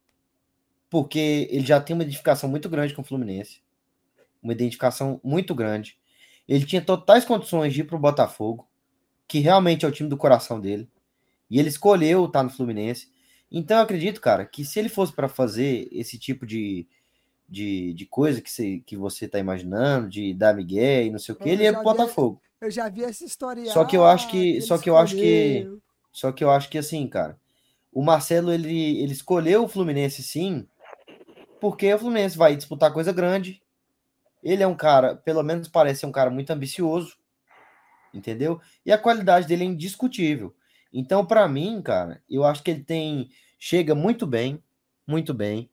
porque 0.90 1.48
ele 1.50 1.66
já 1.66 1.80
tem 1.80 1.94
uma 1.94 2.02
identificação 2.02 2.48
muito 2.48 2.68
grande 2.68 2.94
com 2.94 3.02
o 3.02 3.04
Fluminense. 3.04 3.60
Uma 4.42 4.52
identificação 4.52 5.20
muito 5.22 5.54
grande. 5.54 5.98
Ele 6.46 6.64
tinha 6.64 6.80
totais 6.80 7.24
condições 7.24 7.74
de 7.74 7.80
ir 7.80 7.84
para 7.84 7.96
o 7.96 8.00
Botafogo, 8.00 8.66
que 9.26 9.40
realmente 9.40 9.84
é 9.84 9.88
o 9.88 9.92
time 9.92 10.08
do 10.08 10.16
coração 10.16 10.60
dele. 10.60 10.88
E 11.50 11.58
ele 11.58 11.68
escolheu 11.68 12.24
estar 12.24 12.42
no 12.42 12.50
Fluminense. 12.50 13.08
Então 13.50 13.76
eu 13.76 13.82
acredito, 13.82 14.20
cara, 14.20 14.44
que 14.44 14.64
se 14.64 14.78
ele 14.78 14.88
fosse 14.88 15.12
para 15.12 15.28
fazer 15.28 15.88
esse 15.90 16.18
tipo 16.18 16.46
de, 16.46 16.86
de, 17.48 17.92
de 17.94 18.06
coisa 18.06 18.40
que 18.40 18.50
você, 18.50 18.82
que 18.84 18.96
você 18.96 19.26
tá 19.28 19.38
imaginando, 19.38 20.08
de 20.08 20.32
dar 20.34 20.54
migué 20.54 21.04
e 21.04 21.10
não 21.10 21.18
sei 21.18 21.34
o 21.34 21.38
que, 21.38 21.48
ele 21.48 21.64
ia 21.64 21.72
pro 21.72 21.82
Botafogo. 21.82 22.40
Vi, 22.60 22.66
eu 22.66 22.70
já 22.70 22.88
vi 22.88 23.04
essa 23.04 23.24
história. 23.24 23.64
Só 23.66 23.84
que 23.84 23.96
eu 23.96 24.04
acho 24.04 24.30
que, 24.30 24.60
só 24.60 24.78
que 24.78 24.88
eu 24.88 24.96
acho 24.96 25.16
que, 25.16 25.68
só 26.12 26.32
que 26.32 26.44
eu 26.44 26.50
acho 26.50 26.68
que 26.68 26.78
assim, 26.78 27.06
cara, 27.06 27.38
o 27.92 28.02
Marcelo 28.02 28.52
ele, 28.52 29.02
ele 29.02 29.12
escolheu 29.12 29.64
o 29.64 29.68
Fluminense 29.68 30.22
sim, 30.22 30.66
porque 31.60 31.92
o 31.92 31.98
Fluminense 31.98 32.36
vai 32.36 32.56
disputar 32.56 32.92
coisa 32.92 33.12
grande. 33.12 33.62
Ele 34.42 34.62
é 34.62 34.66
um 34.66 34.74
cara, 34.74 35.16
pelo 35.16 35.42
menos 35.42 35.68
parece 35.68 36.00
ser 36.00 36.06
um 36.06 36.12
cara 36.12 36.30
muito 36.30 36.50
ambicioso, 36.50 37.16
entendeu? 38.14 38.60
E 38.84 38.92
a 38.92 38.98
qualidade 38.98 39.46
dele 39.46 39.64
é 39.64 39.66
indiscutível. 39.66 40.54
Então, 40.92 41.26
para 41.26 41.46
mim, 41.48 41.82
cara, 41.82 42.22
eu 42.28 42.44
acho 42.44 42.62
que 42.62 42.70
ele 42.70 42.82
tem 42.82 43.30
chega 43.58 43.94
muito 43.94 44.26
bem, 44.26 44.62
muito 45.06 45.34
bem. 45.34 45.68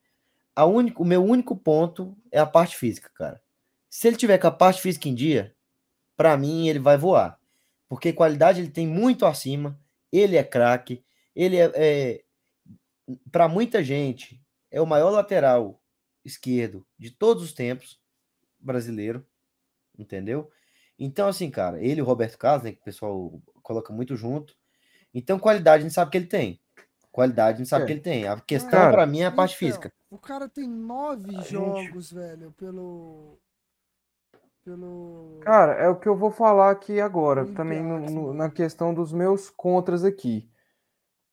A 0.55 0.65
único, 0.65 1.03
o 1.03 1.05
meu 1.05 1.23
único 1.23 1.55
ponto 1.55 2.17
é 2.31 2.39
a 2.39 2.45
parte 2.45 2.75
física, 2.75 3.09
cara. 3.13 3.41
Se 3.89 4.07
ele 4.07 4.17
tiver 4.17 4.37
com 4.37 4.47
a 4.47 4.51
parte 4.51 4.81
física 4.81 5.07
em 5.07 5.15
dia, 5.15 5.53
para 6.17 6.35
mim 6.35 6.67
ele 6.67 6.79
vai 6.79 6.97
voar, 6.97 7.39
porque 7.87 8.11
qualidade 8.11 8.59
ele 8.59 8.69
tem 8.69 8.87
muito 8.87 9.25
acima. 9.25 9.79
Ele 10.11 10.37
é 10.37 10.43
craque, 10.43 11.03
ele 11.35 11.57
é, 11.57 11.71
é 11.75 12.23
para 13.31 13.47
muita 13.47 13.83
gente 13.83 14.41
é 14.75 14.81
o 14.81 14.85
maior 14.85 15.09
lateral 15.09 15.81
esquerdo 16.25 16.85
de 16.99 17.09
todos 17.09 17.41
os 17.41 17.53
tempos 17.53 17.97
brasileiro, 18.59 19.25
entendeu? 19.97 20.51
Então, 20.99 21.29
assim, 21.29 21.49
cara, 21.49 21.81
ele 21.81 21.99
e 21.99 22.01
o 22.01 22.05
Roberto 22.05 22.37
Carlos, 22.37 22.63
né, 22.65 22.73
que 22.73 22.81
o 22.81 22.83
pessoal 22.83 23.41
coloca 23.63 23.93
muito 23.93 24.17
junto. 24.17 24.53
Então, 25.13 25.39
qualidade 25.39 25.83
a 25.83 25.87
gente 25.87 25.95
sabe 25.95 26.11
que 26.11 26.17
ele 26.17 26.25
tem. 26.25 26.59
Qualidade 27.09 27.55
a 27.55 27.57
gente 27.59 27.69
sabe 27.69 27.85
é. 27.85 27.87
que 27.87 27.93
ele 27.93 28.01
tem. 28.01 28.27
A 28.27 28.37
questão 28.41 28.91
para 28.91 29.05
mim 29.05 29.21
é 29.21 29.27
a 29.27 29.31
parte 29.31 29.55
então, 29.55 29.65
física. 29.65 29.93
O 30.09 30.17
cara 30.17 30.49
tem 30.49 30.67
nove 30.67 31.33
a 31.37 31.41
jogos, 31.41 32.09
gente... 32.09 32.15
velho, 32.15 32.51
pelo. 32.51 33.39
Pelo. 34.65 35.39
Cara, 35.41 35.71
é 35.75 35.87
o 35.87 35.97
que 35.97 36.09
eu 36.09 36.17
vou 36.17 36.31
falar 36.31 36.71
aqui 36.71 36.99
agora, 36.99 37.45
também 37.53 37.81
no, 37.81 37.99
no, 37.99 38.33
na 38.33 38.49
questão 38.49 38.93
dos 38.93 39.13
meus 39.13 39.49
contras 39.49 40.03
aqui. 40.03 40.49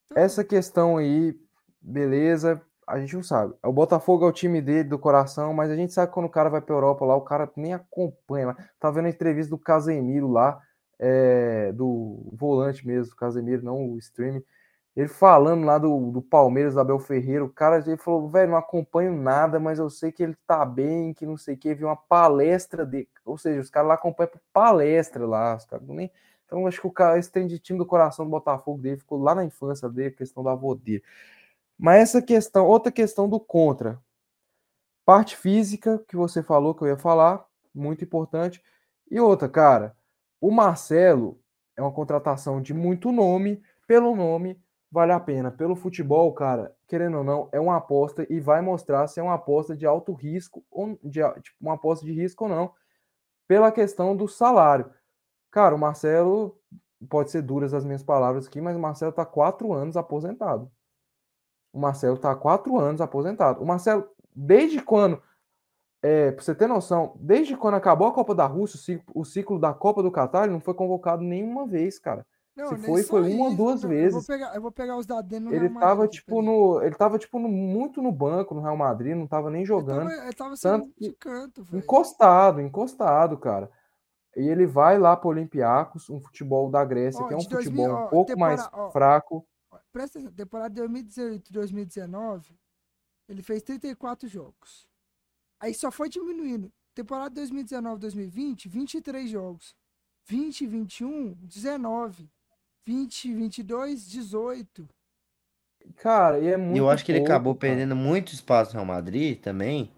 Então... 0.05 0.23
Essa 0.23 0.44
questão 0.44 0.97
aí, 0.97 1.36
beleza, 1.81 2.64
a 2.86 2.98
gente 3.00 3.14
não 3.14 3.22
sabe. 3.22 3.54
O 3.64 3.72
Botafogo 3.72 4.24
é 4.24 4.28
o 4.28 4.32
time 4.32 4.60
dele, 4.60 4.88
do 4.88 4.98
coração, 4.98 5.54
mas 5.54 5.70
a 5.70 5.76
gente 5.76 5.92
sabe 5.92 6.09
que 6.09 6.14
quando 6.14 6.26
o 6.26 6.30
cara 6.30 6.50
vai 6.50 6.60
pra 6.60 6.74
Europa 6.74 7.04
lá, 7.04 7.16
o 7.16 7.22
cara 7.22 7.50
nem 7.56 7.74
acompanha. 7.74 8.56
Tá 8.80 8.90
vendo 8.90 9.06
a 9.06 9.10
entrevista 9.10 9.50
do 9.50 9.59
Casemiro 9.59 10.28
lá. 10.28 10.60
é, 10.98 11.72
do 11.72 12.30
volante 12.32 12.86
mesmo, 12.86 13.16
Casemiro, 13.16 13.64
não 13.64 13.90
o 13.90 13.98
streaming, 13.98 14.42
ele 14.94 15.09
falando 15.09 15.64
lá 15.64 15.78
do, 15.78 16.12
do 16.12 16.22
Palmeiras, 16.22 16.76
Abel 16.76 16.98
Ferreira, 17.00 17.44
o 17.44 17.48
cara 17.50 17.78
ele 17.86 17.96
falou, 17.96 18.28
velho, 18.30 18.52
não 18.52 18.59
acompanho 18.59 19.12
nada, 19.12 19.59
mas 19.59 19.78
eu 19.80 19.90
sei 19.90 20.12
que 20.12 20.22
ele 20.22 20.36
tá 20.46 20.64
bem, 20.64 21.12
que 21.14 21.26
não 21.26 21.36
sei 21.36 21.54
o 21.54 21.59
que, 21.59 21.74
viu 21.74 21.88
uma 21.88 21.96
palestra 21.96 22.86
dele, 22.86 23.09
ou 23.24 23.36
seja, 23.38 23.60
os 23.60 23.70
caras 23.70 23.88
lá 23.88 23.94
acompanham 23.94 24.30
palestra 24.52 25.26
lá, 25.26 25.56
os 25.56 25.64
caras 25.64 25.86
nem... 25.88 26.10
Então, 26.46 26.66
acho 26.66 26.80
que 26.80 26.86
o 26.86 26.90
cara, 26.92 27.18
esse 27.18 27.32
trem 27.32 27.46
de 27.46 27.59
time 27.59 27.78
do 27.78 27.86
coração 27.86 28.26
do 28.26 28.30
Botafogo 28.30 28.80
dele 28.80 28.98
ficou 28.98 29.18
lá 29.20 29.34
na 29.34 29.44
infância 29.44 29.88
dele, 29.88 30.10
questão 30.10 30.44
da 30.44 30.52
avô 30.52 30.74
dele. 30.74 31.02
Mas 31.78 32.03
essa 32.03 32.23
questão, 32.23 32.66
outra 32.66 32.93
questão 32.93 33.28
do 33.28 33.40
contra. 33.40 34.01
Parte 35.05 35.36
física, 35.36 35.99
que 36.09 36.16
você 36.16 36.43
falou 36.43 36.74
que 36.74 36.82
eu 36.82 36.89
ia 36.89 36.97
falar, 36.97 37.44
muito 37.74 38.05
importante. 38.05 38.62
E 39.11 39.19
outra, 39.19 39.49
cara, 39.49 39.97
o 40.40 40.51
Marcelo 40.51 41.40
é 41.77 41.82
uma 41.82 41.93
contratação 41.93 42.61
de 42.61 42.73
muito 42.73 43.11
nome, 43.11 43.62
pelo 43.86 44.15
nome, 44.15 44.61
vale 44.90 45.12
a 45.12 45.20
pena. 45.20 45.51
Pelo 45.51 45.74
futebol, 45.74 46.32
cara, 46.32 46.74
querendo 46.86 47.19
ou 47.19 47.24
não, 47.24 47.49
é 47.53 47.59
uma 47.59 47.77
aposta 47.77 48.27
e 48.31 48.39
vai 48.39 48.61
mostrar 48.61 49.07
se 49.09 49.19
é 49.19 49.23
uma 49.23 49.35
aposta 49.35 49.77
de 49.77 49.86
alto 49.86 50.12
risco 50.12 50.65
ou 50.70 50.99
de, 51.03 51.20
tipo, 51.40 51.57
uma 51.61 51.74
aposta 51.74 52.05
de 52.05 52.12
risco 52.12 52.44
ou 52.44 52.51
não, 52.51 52.73
pela 53.49 53.73
questão 53.73 54.16
do 54.16 54.28
salário. 54.28 54.90
Cara, 55.51 55.74
o 55.74 55.78
Marcelo, 55.78 56.59
pode 57.09 57.31
ser 57.31 57.43
duras 57.43 57.74
as 57.74 57.85
minhas 57.85 58.03
palavras 58.03 58.47
aqui, 58.47 58.61
mas 58.61 58.77
o 58.77 58.81
Marcelo 58.81 59.11
está 59.11 59.24
quatro 59.24 59.73
anos 59.73 59.97
aposentado. 59.97 60.70
O 61.73 61.81
Marcelo 61.81 62.16
está 62.16 62.35
quatro 62.35 62.78
anos 62.78 63.01
aposentado. 63.01 63.62
O 63.62 63.66
Marcelo, 63.66 64.07
desde 64.35 64.81
quando, 64.82 65.23
é, 66.03 66.32
para 66.32 66.43
você 66.43 66.55
ter 66.55 66.66
noção, 66.66 67.16
desde 67.19 67.57
quando 67.57 67.74
acabou 67.74 68.09
a 68.09 68.12
Copa 68.12 68.35
da 68.35 68.47
Rússia, 68.47 68.77
o 68.77 68.81
ciclo, 68.81 69.12
o 69.15 69.24
ciclo 69.24 69.59
da 69.59 69.73
Copa 69.73 70.03
do 70.03 70.11
Catar, 70.11 70.44
ele 70.44 70.53
não 70.53 70.61
foi 70.61 70.74
convocado 70.74 71.23
nenhuma 71.23 71.66
vez, 71.66 71.99
cara. 71.99 72.27
Não, 72.55 72.69
Se 72.69 72.77
foi, 72.77 73.03
foi 73.03 73.32
uma 73.32 73.47
ou 73.47 73.57
duas 73.57 73.82
vezes. 73.82 74.15
Eu 74.15 74.20
vou 74.20 74.27
pegar, 74.27 74.55
eu 74.55 74.61
vou 74.61 74.73
pegar 74.73 74.97
os 74.99 75.07
dados 75.07 75.28
dele 75.31 75.47
no 75.47 75.51
ele 75.51 75.61
Real 75.61 75.73
Madrid, 75.73 75.89
tava, 75.89 76.09
tipo, 76.09 76.43
no, 76.43 76.82
ele 76.82 76.94
tava, 76.94 77.19
tipo, 77.19 77.39
no, 77.39 77.49
muito 77.49 78.03
no 78.03 78.12
banco 78.12 78.55
no 78.55 78.61
Real 78.61 78.77
Madrid, 78.77 79.16
não 79.16 79.27
tava 79.27 79.49
nem 79.49 79.65
jogando. 79.65 80.11
Ele 80.11 80.32
tava, 80.35 80.51
ele 80.51 80.59
tava 80.61 80.85
de 80.99 81.12
canto, 81.12 81.65
velho. 81.65 81.82
Encostado, 81.82 82.61
encostado, 82.61 83.39
cara. 83.39 83.70
E 84.36 84.47
ele 84.47 84.66
vai 84.66 84.99
lá 84.99 85.16
para 85.16 85.28
o 85.28 85.31
Olympiacos, 85.31 86.11
um 86.11 86.20
futebol 86.20 86.70
da 86.70 86.85
Grécia, 86.85 87.23
ó, 87.23 87.28
que 87.28 87.35
é 87.35 87.36
um 87.36 87.40
2000, 87.40 87.59
futebol 87.59 88.05
um 88.05 88.09
pouco 88.09 88.39
mais 88.39 88.69
ó, 88.73 88.90
fraco. 88.90 89.47
Presta 89.93 90.19
atenção, 90.19 90.35
temporada 90.35 90.74
2018 90.74 91.52
2019, 91.52 92.59
ele 93.28 93.43
fez 93.43 93.62
34 93.62 94.27
jogos. 94.28 94.89
Aí 95.60 95.74
só 95.74 95.90
foi 95.90 96.09
diminuindo. 96.09 96.73
Temporada 96.94 97.40
2019-2020, 97.40 98.69
23 98.69 99.31
jogos. 99.31 99.77
20 100.27 100.66
21, 100.66 101.35
19. 101.43 102.31
20, 102.85 103.35
22, 103.35 104.09
18. 104.09 104.89
Cara, 105.97 106.39
e 106.39 106.48
é 106.48 106.56
muito. 106.56 106.78
Eu 106.78 106.90
acho 106.90 107.05
que 107.05 107.12
pouco, 107.12 107.24
ele 107.24 107.32
acabou 107.32 107.55
cara. 107.55 107.73
perdendo 107.73 107.94
muito 107.94 108.32
espaço 108.32 108.73
no 108.73 108.82
Real 108.82 108.86
Madrid 108.86 109.40
também. 109.40 109.93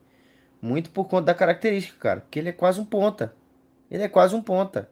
Muito 0.61 0.91
por 0.91 1.07
conta 1.07 1.27
da 1.27 1.35
característica, 1.35 1.99
cara. 1.99 2.21
Porque 2.21 2.39
ele 2.39 2.49
é 2.49 2.53
quase 2.53 2.81
um 2.81 2.85
ponta. 2.85 3.35
Ele 3.91 4.03
é 4.03 4.09
quase 4.09 4.35
um 4.35 4.43
ponta. 4.43 4.89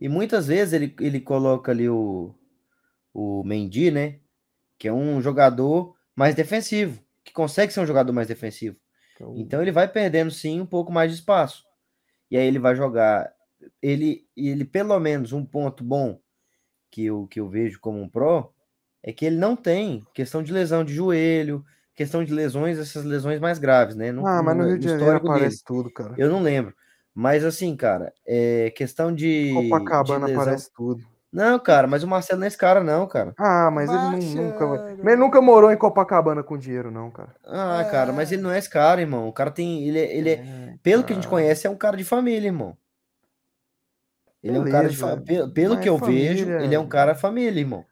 E 0.00 0.08
muitas 0.08 0.46
vezes 0.48 0.72
ele, 0.72 0.94
ele 1.00 1.20
coloca 1.20 1.72
ali 1.72 1.88
o, 1.88 2.34
o 3.12 3.42
Mendy, 3.44 3.90
né? 3.90 4.20
Que 4.78 4.88
é 4.88 4.92
um 4.92 5.20
jogador 5.20 5.94
mais 6.14 6.34
defensivo. 6.34 7.02
Que 7.24 7.32
consegue 7.32 7.72
ser 7.72 7.80
um 7.80 7.86
jogador 7.86 8.12
mais 8.12 8.28
defensivo. 8.28 8.76
Então, 9.14 9.34
então 9.36 9.62
ele 9.62 9.72
vai 9.72 9.88
perdendo 9.88 10.30
sim 10.30 10.60
um 10.60 10.66
pouco 10.66 10.92
mais 10.92 11.10
de 11.10 11.18
espaço. 11.18 11.64
E 12.30 12.36
aí 12.36 12.46
ele 12.46 12.58
vai 12.58 12.74
jogar. 12.74 13.32
Ele, 13.80 14.26
ele 14.36 14.64
pelo 14.64 14.98
menos 14.98 15.32
um 15.32 15.44
ponto 15.44 15.82
bom 15.82 16.20
que 16.90 17.04
eu, 17.04 17.26
que 17.26 17.40
eu 17.40 17.48
vejo 17.48 17.80
como 17.80 18.00
um 18.00 18.08
pró 18.08 18.52
é 19.02 19.12
que 19.12 19.24
ele 19.24 19.36
não 19.36 19.54
tem 19.54 20.02
questão 20.14 20.42
de 20.42 20.52
lesão 20.52 20.84
de 20.84 20.94
joelho, 20.94 21.64
questão 21.94 22.24
de 22.24 22.32
lesões, 22.32 22.78
essas 22.78 23.04
lesões 23.04 23.38
mais 23.38 23.58
graves, 23.58 23.94
né? 23.94 24.10
No, 24.10 24.26
ah, 24.26 24.42
mas 24.42 24.56
no 24.56 24.66
Rio 24.66 24.78
de 24.78 24.88
Janeiro 24.88 25.16
aparece 25.16 25.56
dele. 25.56 25.62
tudo, 25.66 25.92
cara. 25.92 26.14
Eu 26.16 26.30
não 26.30 26.42
lembro. 26.42 26.74
Mas 27.14 27.44
assim, 27.44 27.76
cara, 27.76 28.12
é 28.26 28.70
questão 28.70 29.14
de. 29.14 29.52
Copacabana 29.54 30.26
de 30.26 30.32
aparece 30.32 30.72
tudo. 30.74 31.04
Não, 31.34 31.58
cara, 31.58 31.88
mas 31.88 32.04
o 32.04 32.06
Marcelo 32.06 32.38
não 32.38 32.44
é 32.44 32.48
esse 32.48 32.56
cara, 32.56 32.80
não, 32.80 33.08
cara. 33.08 33.34
Ah, 33.36 33.68
mas 33.68 33.90
ele 33.90 34.36
nunca. 34.36 34.64
Ele 35.02 35.16
nunca 35.16 35.40
morou 35.40 35.72
em 35.72 35.76
Copacabana 35.76 36.44
com 36.44 36.56
dinheiro, 36.56 36.92
não, 36.92 37.10
cara. 37.10 37.34
Ah, 37.44 37.82
é. 37.84 37.90
cara, 37.90 38.12
mas 38.12 38.30
ele 38.30 38.40
não 38.40 38.52
é 38.52 38.58
esse 38.58 38.70
cara, 38.70 39.00
irmão. 39.00 39.26
O 39.26 39.32
cara 39.32 39.50
tem. 39.50 39.82
Ele, 39.82 39.98
é, 39.98 40.16
ele 40.16 40.30
é. 40.30 40.32
é 40.34 40.74
pelo 40.80 41.02
cara. 41.02 41.06
que 41.08 41.12
a 41.12 41.16
gente 41.16 41.26
conhece, 41.26 41.66
é 41.66 41.70
um 41.70 41.74
cara 41.74 41.96
de 41.96 42.04
família, 42.04 42.46
irmão. 42.46 42.76
Ele 44.40 44.52
Beleza, 44.52 44.64
é 44.64 44.68
um 44.68 44.72
cara 44.72 44.88
de 44.88 44.96
família. 44.96 45.48
Pelo 45.48 45.80
que 45.80 45.88
eu 45.88 45.98
família... 45.98 46.34
vejo, 46.34 46.50
ele 46.52 46.72
é 46.72 46.78
um 46.78 46.86
cara 46.86 47.16
família, 47.16 47.58
irmão. 47.58 47.84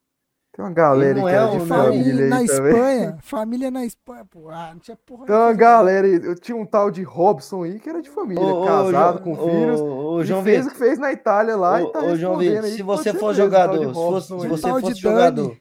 Tem 0.55 0.63
uma 0.63 0.71
galera 0.71 1.19
que 1.19 1.29
é 1.29 1.47
de 1.47 1.67
família 1.67 2.27
na 2.27 2.43
Espanha, 2.43 3.19
família 3.23 3.71
na 3.71 3.87
Espanha, 3.87 4.27
pô, 4.27 4.51
ah, 4.51 4.73
não 4.75 4.81
tinha 4.81 4.97
porra. 4.99 5.25
Tem 5.25 5.35
uma 5.35 5.53
galera 5.55 6.07
aí, 6.07 6.21
eu 6.23 6.35
tinha 6.35 6.55
um 6.55 6.67
tal 6.67 6.91
de 6.91 7.03
Robson 7.03 7.63
aí 7.63 7.81
que 7.81 7.89
era 7.89 8.03
de 8.03 8.11
família, 8.11 8.45
ô, 8.45 8.67
casado, 8.67 9.17
ô, 9.17 9.23
com 9.23 9.33
ô, 9.33 9.49
filhos. 9.49 9.81
Ô, 9.81 10.23
João 10.25 10.43
fez 10.43 10.67
o 10.67 10.71
que 10.71 10.77
fez 10.77 10.99
na 10.99 11.11
Itália 11.11 11.57
lá 11.57 11.81
e 11.81 11.91
tá 11.91 12.01
ô, 12.01 12.15
João 12.17 12.37
Vitor, 12.37 12.65
se 12.65 12.83
você 12.83 13.15
for 13.15 13.33
jogador, 13.33 13.79
se, 13.79 13.95
fosse, 13.95 14.27
se 14.27 14.47
você 14.47 14.69
fosse 14.69 15.01
jogador, 15.01 15.57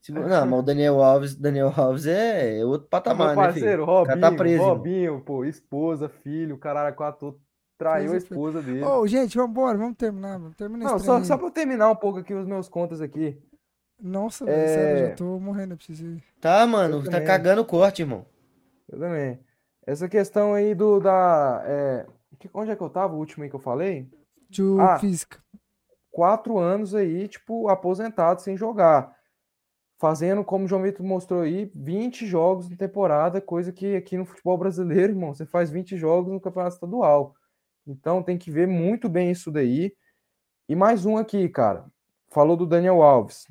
se, 0.00 0.10
não, 0.10 0.46
mas 0.46 0.58
o 0.58 0.62
Daniel 0.62 1.00
Alves, 1.00 1.36
Daniel 1.36 1.72
Alves 1.74 2.06
é 2.06 2.64
outro 2.64 2.88
patamar, 2.88 3.28
Meu 3.28 3.36
parceiro, 3.36 3.86
né, 3.86 3.92
Robinho, 3.92 4.20
tá 4.20 4.32
preso, 4.32 4.62
Robinho, 4.64 5.20
pô, 5.20 5.44
esposa, 5.44 6.08
filho, 6.08 6.58
caralho, 6.58 6.96
quatro 6.96 7.38
traiu 7.78 8.12
a 8.12 8.16
esposa 8.16 8.60
dele. 8.60 8.82
Ô, 8.82 9.00
oh, 9.00 9.06
gente, 9.06 9.36
vamos 9.36 9.52
embora, 9.52 9.78
vamos 9.78 9.96
terminar, 9.96 10.38
vamos 10.40 10.56
terminar 10.56 10.90
Não, 10.90 10.98
só, 10.98 11.22
só 11.22 11.36
pra 11.36 11.46
eu 11.46 11.52
terminar 11.52 11.88
um 11.88 11.96
pouco 11.96 12.18
aqui 12.18 12.34
os 12.34 12.46
meus 12.46 12.68
contas 12.68 13.00
aqui. 13.00 13.40
Nossa, 14.04 14.44
é... 14.50 14.66
sério, 14.66 14.98
eu 14.98 15.08
já 15.08 15.14
tô 15.14 15.40
morrendo, 15.40 15.72
eu 15.72 15.76
preciso 15.78 16.04
ir. 16.04 16.22
Tá, 16.38 16.66
mano, 16.66 16.98
eu 16.98 17.04
tá 17.04 17.12
também. 17.12 17.26
cagando 17.26 17.62
o 17.62 17.64
corte, 17.64 18.02
irmão. 18.02 18.26
Eu 18.86 18.98
também. 18.98 19.40
Essa 19.86 20.06
questão 20.10 20.52
aí 20.52 20.74
do 20.74 21.00
da. 21.00 21.62
É... 21.64 22.06
Onde 22.52 22.70
é 22.70 22.76
que 22.76 22.82
eu 22.82 22.90
tava? 22.90 23.14
O 23.14 23.18
último 23.18 23.44
aí 23.44 23.48
que 23.48 23.56
eu 23.56 23.60
falei? 23.60 24.06
De 24.50 24.62
ah, 24.78 24.98
física. 24.98 25.42
Quatro 26.10 26.58
anos 26.58 26.94
aí, 26.94 27.26
tipo, 27.26 27.66
aposentado 27.70 28.42
sem 28.42 28.58
jogar. 28.58 29.16
Fazendo, 29.98 30.44
como 30.44 30.66
o 30.66 30.68
João 30.68 30.82
Vitor 30.82 31.06
mostrou 31.06 31.40
aí, 31.40 31.70
20 31.74 32.26
jogos 32.26 32.68
na 32.68 32.76
temporada, 32.76 33.40
coisa 33.40 33.72
que 33.72 33.96
aqui 33.96 34.18
no 34.18 34.26
futebol 34.26 34.58
brasileiro, 34.58 35.14
irmão, 35.14 35.32
você 35.32 35.46
faz 35.46 35.70
20 35.70 35.96
jogos 35.96 36.30
no 36.30 36.40
campeonato 36.40 36.74
estadual. 36.74 37.34
Então 37.86 38.22
tem 38.22 38.36
que 38.36 38.50
ver 38.50 38.68
muito 38.68 39.08
bem 39.08 39.30
isso 39.30 39.50
daí. 39.50 39.94
E 40.68 40.76
mais 40.76 41.06
um 41.06 41.16
aqui, 41.16 41.48
cara. 41.48 41.86
Falou 42.28 42.54
do 42.54 42.66
Daniel 42.66 43.02
Alves. 43.02 43.46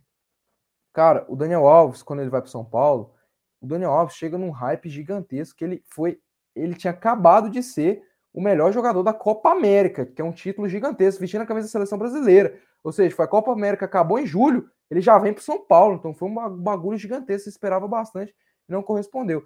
Cara, 0.93 1.25
o 1.27 1.35
Daniel 1.35 1.67
Alves, 1.67 2.03
quando 2.03 2.21
ele 2.21 2.29
vai 2.29 2.39
para 2.39 2.51
São 2.51 2.63
Paulo, 2.63 3.13
o 3.59 3.65
Daniel 3.65 3.91
Alves 3.91 4.15
chega 4.15 4.37
num 4.37 4.51
hype 4.51 4.87
gigantesco 4.89 5.57
que 5.57 5.65
ele 5.65 5.83
foi, 5.89 6.19
ele 6.55 6.75
tinha 6.75 6.91
acabado 6.91 7.49
de 7.49 7.63
ser 7.63 8.03
o 8.31 8.41
melhor 8.41 8.71
jogador 8.71 9.01
da 9.03 9.13
Copa 9.13 9.51
América, 9.51 10.05
que 10.05 10.21
é 10.21 10.25
um 10.25 10.31
título 10.31 10.69
gigantesco, 10.69 11.19
vestindo 11.19 11.41
a 11.41 11.45
camisa 11.45 11.67
da 11.67 11.71
seleção 11.71 11.97
brasileira. 11.97 12.59
Ou 12.83 12.91
seja, 12.91 13.15
foi 13.15 13.25
a 13.25 13.27
Copa 13.27 13.51
América, 13.51 13.85
acabou 13.85 14.19
em 14.19 14.25
julho, 14.25 14.69
ele 14.89 15.01
já 15.01 15.17
vem 15.17 15.33
para 15.33 15.41
São 15.41 15.59
Paulo, 15.65 15.95
então 15.95 16.13
foi 16.13 16.29
um 16.29 16.49
bagulho 16.57 16.97
gigantesco, 16.97 17.49
esperava 17.49 17.87
bastante 17.87 18.35
e 18.67 18.71
não 18.71 18.83
correspondeu. 18.83 19.43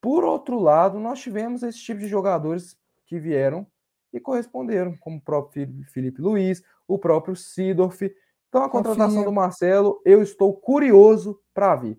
Por 0.00 0.22
outro 0.22 0.60
lado, 0.60 1.00
nós 1.00 1.18
tivemos 1.20 1.62
esse 1.62 1.78
tipo 1.78 2.00
de 2.00 2.06
jogadores 2.06 2.76
que 3.06 3.18
vieram 3.18 3.66
e 4.12 4.20
corresponderam, 4.20 4.96
como 4.98 5.16
o 5.16 5.20
próprio 5.20 5.66
Felipe 5.92 6.20
Luiz, 6.20 6.62
o 6.86 6.98
próprio 6.98 7.34
Sidorf, 7.34 8.14
então 8.54 8.62
a 8.62 8.70
contratação 8.70 9.24
do 9.24 9.32
Marcelo, 9.32 10.00
eu 10.04 10.22
estou 10.22 10.54
curioso 10.54 11.40
para 11.52 11.74
ver. 11.74 11.98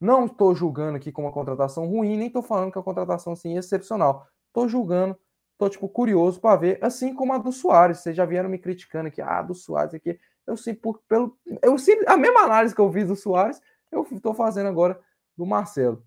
Não 0.00 0.24
estou 0.24 0.54
julgando 0.54 0.96
aqui 0.96 1.12
como 1.12 1.26
uma 1.26 1.32
contratação 1.32 1.86
ruim, 1.86 2.16
nem 2.16 2.28
estou 2.28 2.40
falando 2.42 2.72
que 2.72 2.78
é 2.78 2.80
uma 2.80 2.84
contratação 2.86 3.34
assim 3.34 3.58
excepcional. 3.58 4.26
Estou 4.46 4.66
julgando, 4.66 5.14
estou 5.52 5.68
tipo 5.68 5.86
curioso 5.90 6.40
para 6.40 6.56
ver, 6.56 6.78
assim 6.80 7.14
como 7.14 7.34
a 7.34 7.38
do 7.38 7.52
Soares. 7.52 7.98
Vocês 7.98 8.16
já 8.16 8.24
vieram 8.24 8.48
me 8.48 8.56
criticando 8.56 9.08
aqui, 9.08 9.20
ah, 9.20 9.42
do 9.42 9.54
Soares 9.54 9.92
aqui. 9.92 10.18
Eu 10.46 10.56
sei 10.56 10.72
por 10.72 11.02
pelo, 11.06 11.36
eu 11.60 11.76
sei 11.76 12.02
a 12.06 12.16
mesma 12.16 12.44
análise 12.44 12.74
que 12.74 12.80
eu 12.80 12.90
fiz 12.90 13.06
do 13.06 13.14
Soares, 13.14 13.60
eu 13.92 14.06
estou 14.10 14.32
fazendo 14.32 14.68
agora 14.68 14.98
do 15.36 15.44
Marcelo. 15.44 16.02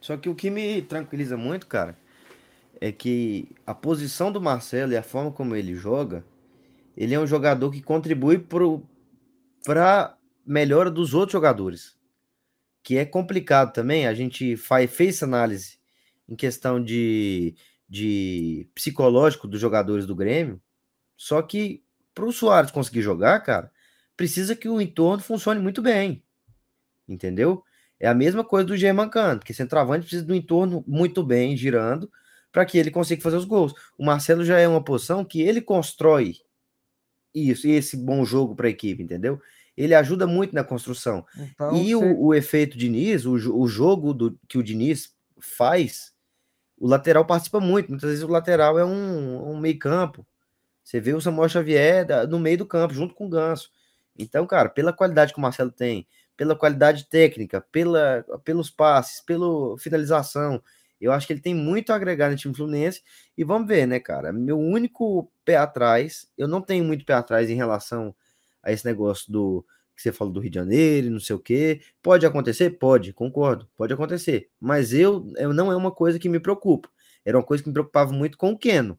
Só 0.00 0.16
que 0.16 0.28
o 0.28 0.34
que 0.34 0.50
me 0.50 0.82
tranquiliza 0.82 1.36
muito, 1.36 1.68
cara, 1.68 1.96
é 2.80 2.90
que 2.90 3.48
a 3.64 3.76
posição 3.76 4.32
do 4.32 4.40
Marcelo 4.40 4.90
e 4.90 4.96
a 4.96 5.04
forma 5.04 5.30
como 5.30 5.54
ele 5.54 5.76
joga, 5.76 6.24
ele 6.96 7.14
é 7.14 7.20
um 7.20 7.28
jogador 7.28 7.70
que 7.70 7.80
contribui 7.80 8.40
pro, 8.40 8.82
para 9.64 10.16
melhora 10.46 10.90
dos 10.90 11.14
outros 11.14 11.32
jogadores, 11.32 11.96
que 12.82 12.98
é 12.98 13.04
complicado 13.04 13.72
também. 13.72 14.06
A 14.06 14.14
gente 14.14 14.56
faz, 14.56 14.90
fez 14.94 15.22
análise 15.22 15.78
em 16.28 16.36
questão 16.36 16.82
de, 16.82 17.56
de 17.88 18.68
psicológico 18.74 19.48
dos 19.48 19.60
jogadores 19.60 20.06
do 20.06 20.14
Grêmio, 20.14 20.60
só 21.16 21.40
que 21.42 21.82
para 22.14 22.26
o 22.26 22.32
Soares 22.32 22.70
conseguir 22.70 23.02
jogar, 23.02 23.40
cara, 23.40 23.72
precisa 24.16 24.54
que 24.54 24.68
o 24.68 24.80
entorno 24.80 25.22
funcione 25.22 25.60
muito 25.60 25.82
bem, 25.82 26.22
entendeu? 27.08 27.64
É 27.98 28.06
a 28.06 28.14
mesma 28.14 28.44
coisa 28.44 28.66
do 28.66 28.76
Germancano, 28.76 29.40
que 29.40 29.54
centroavante 29.54 30.02
precisa 30.02 30.24
do 30.24 30.34
entorno 30.34 30.84
muito 30.86 31.22
bem 31.22 31.56
girando 31.56 32.10
para 32.52 32.64
que 32.64 32.78
ele 32.78 32.90
consiga 32.90 33.22
fazer 33.22 33.36
os 33.36 33.44
gols. 33.44 33.72
O 33.98 34.04
Marcelo 34.04 34.44
já 34.44 34.58
é 34.58 34.68
uma 34.68 34.82
posição 34.82 35.24
que 35.24 35.40
ele 35.40 35.60
constrói 35.60 36.36
Isso, 37.34 37.66
e 37.66 37.72
esse 37.72 37.96
bom 37.96 38.24
jogo 38.24 38.54
para 38.54 38.68
a 38.68 38.70
equipe, 38.70 39.02
entendeu? 39.02 39.40
Ele 39.76 39.94
ajuda 39.94 40.26
muito 40.26 40.54
na 40.54 40.62
construção. 40.62 41.26
Então, 41.36 41.74
e 41.74 41.94
você... 41.94 42.04
o, 42.04 42.26
o, 42.26 42.34
efeito 42.34 42.78
Diniz, 42.78 43.24
o, 43.26 43.32
o 43.32 43.66
jogo 43.66 44.14
do, 44.14 44.38
que 44.46 44.56
o 44.56 44.62
Diniz 44.62 45.12
faz, 45.40 46.12
o 46.78 46.86
lateral 46.86 47.24
participa 47.24 47.58
muito. 47.58 47.88
Muitas 47.90 48.08
vezes 48.08 48.24
o 48.24 48.28
lateral 48.28 48.78
é 48.78 48.84
um, 48.84 49.50
um 49.50 49.58
meio-campo. 49.58 50.24
Você 50.82 51.00
vê 51.00 51.12
o 51.12 51.20
Samuel 51.20 51.48
Xavier 51.48 52.06
no 52.28 52.38
meio 52.38 52.58
do 52.58 52.66
campo, 52.66 52.94
junto 52.94 53.14
com 53.14 53.26
o 53.26 53.28
Ganso. 53.28 53.70
Então, 54.16 54.46
cara, 54.46 54.68
pela 54.68 54.92
qualidade 54.92 55.32
que 55.32 55.38
o 55.38 55.42
Marcelo 55.42 55.72
tem, 55.72 56.06
pela 56.36 56.54
qualidade 56.54 57.08
técnica, 57.08 57.60
pela, 57.72 58.24
pelos 58.44 58.70
passes, 58.70 59.20
pela 59.20 59.76
finalização, 59.78 60.62
eu 61.04 61.12
acho 61.12 61.26
que 61.26 61.32
ele 61.34 61.40
tem 61.40 61.54
muito 61.54 61.90
a 61.90 61.96
agregar 61.96 62.30
no 62.30 62.36
time 62.36 62.54
Fluminense. 62.54 63.02
E 63.36 63.44
vamos 63.44 63.68
ver, 63.68 63.86
né, 63.86 64.00
cara? 64.00 64.32
Meu 64.32 64.58
único 64.58 65.30
pé 65.44 65.56
atrás, 65.56 66.26
eu 66.38 66.48
não 66.48 66.62
tenho 66.62 66.84
muito 66.84 67.04
pé 67.04 67.12
atrás 67.12 67.50
em 67.50 67.54
relação 67.54 68.14
a 68.62 68.72
esse 68.72 68.86
negócio 68.86 69.30
do 69.30 69.64
que 69.94 70.02
você 70.02 70.10
falou 70.12 70.32
do 70.32 70.40
Rio 70.40 70.50
de 70.50 70.56
Janeiro, 70.56 71.10
não 71.10 71.20
sei 71.20 71.36
o 71.36 71.38
quê. 71.38 71.82
Pode 72.02 72.24
acontecer? 72.24 72.70
Pode, 72.70 73.12
concordo, 73.12 73.68
pode 73.76 73.92
acontecer. 73.92 74.50
Mas 74.58 74.92
eu, 74.94 75.30
eu 75.36 75.52
não 75.52 75.70
é 75.70 75.76
uma 75.76 75.92
coisa 75.92 76.18
que 76.18 76.28
me 76.28 76.40
preocupa. 76.40 76.88
Era 77.24 77.36
uma 77.36 77.44
coisa 77.44 77.62
que 77.62 77.68
me 77.68 77.74
preocupava 77.74 78.12
muito 78.12 78.38
com 78.38 78.52
o 78.52 78.58
Keno, 78.58 78.98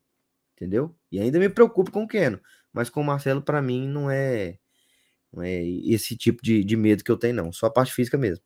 entendeu? 0.56 0.96
E 1.12 1.20
ainda 1.20 1.40
me 1.40 1.50
preocupa 1.50 1.92
com 1.92 2.04
o 2.04 2.08
Keno. 2.08 2.40
Mas 2.72 2.90
com 2.90 3.02
o 3.02 3.04
Marcelo, 3.04 3.42
para 3.42 3.62
mim, 3.62 3.88
não 3.88 4.10
é, 4.12 4.58
não 5.34 5.44
é 5.44 5.64
esse 5.64 6.16
tipo 6.16 6.44
de, 6.44 6.64
de 6.64 6.78
medo 6.78 7.04
que 7.04 7.12
eu 7.12 7.18
tenho, 7.18 7.36
não. 7.36 7.52
Só 7.52 7.66
a 7.66 7.72
parte 7.72 7.94
física 7.94 8.18
mesmo. 8.18 8.44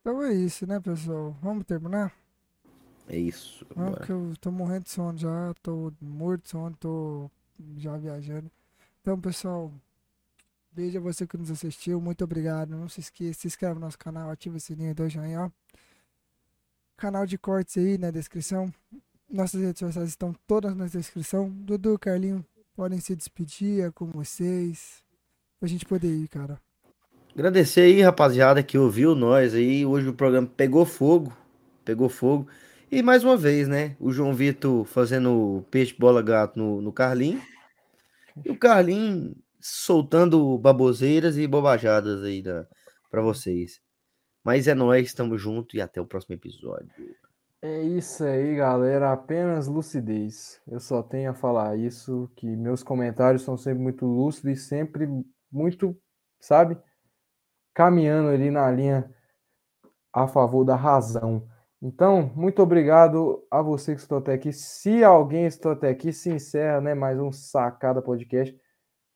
Então 0.00 0.22
é 0.22 0.32
isso, 0.32 0.66
né, 0.66 0.80
pessoal? 0.80 1.36
Vamos 1.42 1.64
terminar? 1.64 2.12
É 3.06 3.18
isso. 3.18 3.66
Não, 3.76 3.92
porque 3.92 4.12
eu 4.12 4.34
tô 4.40 4.50
morrendo 4.50 4.84
de 4.84 4.90
sono 4.90 5.18
já, 5.18 5.52
tô 5.62 5.92
morto 6.00 6.44
de 6.44 6.50
sono, 6.50 6.76
tô 6.76 7.30
já 7.76 7.96
viajando. 7.96 8.50
Então, 9.00 9.20
pessoal, 9.20 9.72
beijo 10.72 10.98
a 10.98 11.00
você 11.00 11.26
que 11.26 11.36
nos 11.36 11.50
assistiu, 11.50 12.00
muito 12.00 12.24
obrigado. 12.24 12.70
Não 12.70 12.88
se 12.88 13.00
esqueça, 13.00 13.40
se 13.40 13.46
inscreve 13.48 13.74
no 13.74 13.80
nosso 13.80 13.98
canal, 13.98 14.30
ativa 14.30 14.56
o 14.56 14.60
sininho 14.60 14.94
do 14.94 15.08
joinha, 15.08 15.42
ó. 15.42 15.50
Canal 16.96 17.26
de 17.26 17.36
cortes 17.36 17.76
aí 17.76 17.98
na 17.98 18.10
descrição. 18.10 18.72
Nossas 19.28 19.60
redes 19.60 19.80
sociais 19.80 20.08
estão 20.08 20.32
todas 20.46 20.74
na 20.74 20.86
descrição. 20.86 21.50
Dudu, 21.50 21.98
Carlinho, 21.98 22.44
podem 22.74 23.00
se 23.00 23.14
despedir 23.16 23.84
é 23.84 23.90
com 23.90 24.06
vocês. 24.06 25.02
Pra 25.58 25.68
gente 25.68 25.84
poder 25.84 26.14
ir, 26.14 26.28
cara. 26.28 26.60
Agradecer 27.32 27.82
aí, 27.82 28.02
rapaziada, 28.02 28.62
que 28.62 28.76
ouviu 28.76 29.14
nós 29.14 29.54
aí. 29.54 29.86
Hoje 29.86 30.08
o 30.08 30.14
programa 30.14 30.48
pegou 30.48 30.84
fogo. 30.84 31.32
Pegou 31.84 32.08
fogo. 32.08 32.48
E 32.90 33.02
mais 33.02 33.22
uma 33.22 33.36
vez, 33.36 33.68
né? 33.68 33.96
O 34.00 34.10
João 34.10 34.34
Vitor 34.34 34.84
fazendo 34.84 35.64
peixe 35.70 35.94
bola 35.96 36.20
gato 36.22 36.58
no, 36.58 36.82
no. 36.82 36.92
E 38.44 38.50
o 38.50 38.58
Carlinho 38.58 39.36
soltando 39.60 40.58
baboseiras 40.58 41.38
e 41.38 41.46
bobajadas 41.46 42.24
aí 42.24 42.42
da, 42.42 42.66
pra 43.08 43.22
vocês. 43.22 43.80
Mas 44.42 44.66
é 44.66 44.74
nóis, 44.74 45.06
estamos 45.06 45.40
juntos 45.40 45.74
e 45.74 45.80
até 45.80 46.00
o 46.00 46.06
próximo 46.06 46.34
episódio. 46.34 46.90
É 47.62 47.80
isso 47.82 48.24
aí, 48.24 48.56
galera. 48.56 49.12
Apenas 49.12 49.68
lucidez. 49.68 50.60
Eu 50.66 50.80
só 50.80 51.00
tenho 51.00 51.30
a 51.30 51.34
falar 51.34 51.76
isso, 51.76 52.28
que 52.34 52.46
meus 52.56 52.82
comentários 52.82 53.42
são 53.42 53.56
sempre 53.56 53.82
muito 53.82 54.04
lúcidos 54.04 54.58
e 54.58 54.60
sempre 54.60 55.06
muito, 55.52 55.96
sabe? 56.40 56.76
Caminhando 57.74 58.28
ali 58.28 58.50
na 58.50 58.70
linha 58.70 59.10
a 60.12 60.26
favor 60.26 60.64
da 60.64 60.74
razão. 60.74 61.46
Então, 61.82 62.30
muito 62.34 62.62
obrigado 62.62 63.42
a 63.50 63.62
você 63.62 63.94
que 63.94 64.00
estou 64.00 64.18
até 64.18 64.34
aqui. 64.34 64.52
Se 64.52 65.02
alguém 65.02 65.46
estou 65.46 65.72
até 65.72 65.88
aqui, 65.88 66.12
se 66.12 66.30
encerra, 66.30 66.80
né, 66.80 66.94
mais 66.94 67.18
um 67.18 67.32
Sacada 67.32 68.02
Podcast. 68.02 68.54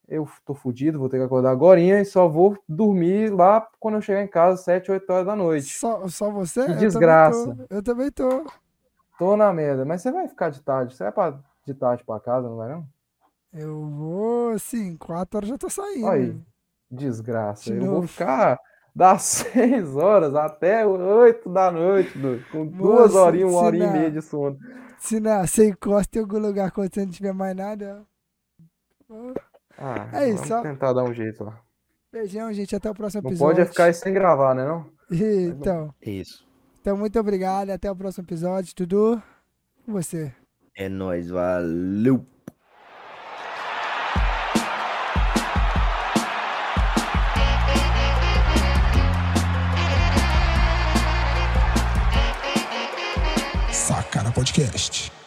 Eu 0.07 0.27
tô 0.45 0.53
fudido, 0.53 0.99
vou 0.99 1.09
ter 1.09 1.17
que 1.17 1.23
acordar 1.23 1.51
agora 1.51 1.79
e 1.79 2.05
só 2.05 2.27
vou 2.27 2.57
dormir 2.67 3.31
lá 3.31 3.67
quando 3.79 3.95
eu 3.95 4.01
chegar 4.01 4.23
em 4.23 4.27
casa, 4.27 4.61
7, 4.61 4.91
8 4.91 5.09
horas 5.11 5.25
da 5.25 5.35
noite. 5.35 5.73
Só, 5.77 6.07
só 6.07 6.29
você? 6.29 6.65
Que 6.65 6.73
desgraça. 6.75 7.39
Eu 7.69 7.81
também, 7.81 8.11
tô, 8.11 8.25
eu 8.25 8.29
também 8.29 8.43
tô. 8.43 8.51
Tô 9.17 9.37
na 9.37 9.51
merda, 9.51 9.85
mas 9.85 10.01
você 10.01 10.11
vai 10.11 10.27
ficar 10.27 10.49
de 10.49 10.61
tarde. 10.61 10.95
Você 10.95 11.03
vai 11.03 11.11
pra, 11.11 11.39
de 11.65 11.73
tarde 11.73 12.03
pra 12.03 12.19
casa, 12.19 12.47
não 12.47 12.57
vai 12.57 12.69
não? 12.69 12.87
Eu 13.53 13.85
vou, 13.89 14.59
sim, 14.59 14.95
4 14.97 15.37
horas 15.37 15.49
já 15.49 15.57
tô 15.57 15.69
saindo. 15.69 16.07
Aí. 16.07 16.39
Desgraça. 16.95 17.71
De 17.71 17.77
eu 17.77 17.85
vou 17.85 18.07
ficar 18.07 18.57
das 18.95 19.21
6 19.53 19.95
horas 19.95 20.33
até 20.35 20.85
8 20.85 21.49
da 21.49 21.71
noite, 21.71 22.13
com 22.51 22.65
duas 22.65 23.13
horinhas, 23.13 23.51
uma 23.51 23.61
hora 23.61 23.75
e 23.75 23.91
meia 23.91 24.11
de 24.11 24.21
sono. 24.21 24.57
Se 24.97 25.19
não, 25.19 25.45
você 25.45 25.69
encosta 25.69 26.17
em 26.17 26.21
algum 26.21 26.39
lugar 26.39 26.71
quando 26.71 26.93
você 26.93 27.05
não 27.05 27.11
tiver 27.11 27.33
mais 27.33 27.55
nada. 27.55 28.03
Ah, 29.77 30.09
é 30.13 30.29
isso. 30.29 30.47
Vamos 30.47 30.63
tentar 30.63 30.93
dar 30.93 31.03
um 31.03 31.13
jeito 31.13 31.43
lá. 31.43 31.59
Beijão, 32.11 32.51
gente. 32.53 32.75
Até 32.75 32.89
o 32.89 32.93
próximo 32.93 33.21
não 33.23 33.29
episódio. 33.29 33.57
Pode 33.57 33.69
ficar 33.69 33.93
sem 33.93 34.13
gravar, 34.13 34.55
né? 34.55 34.65
Não? 34.65 34.89
Então. 35.11 35.93
Isso. 36.01 36.47
Então, 36.79 36.95
muito 36.97 37.19
obrigado. 37.19 37.69
Até 37.71 37.91
o 37.91 37.95
próximo 37.95 38.23
episódio. 38.23 38.73
Tudo 38.73 39.21
com 39.85 39.91
você. 39.91 40.33
É 40.75 40.87
nóis. 40.87 41.29
Valeu. 41.29 42.25
Podcast. 54.35 55.24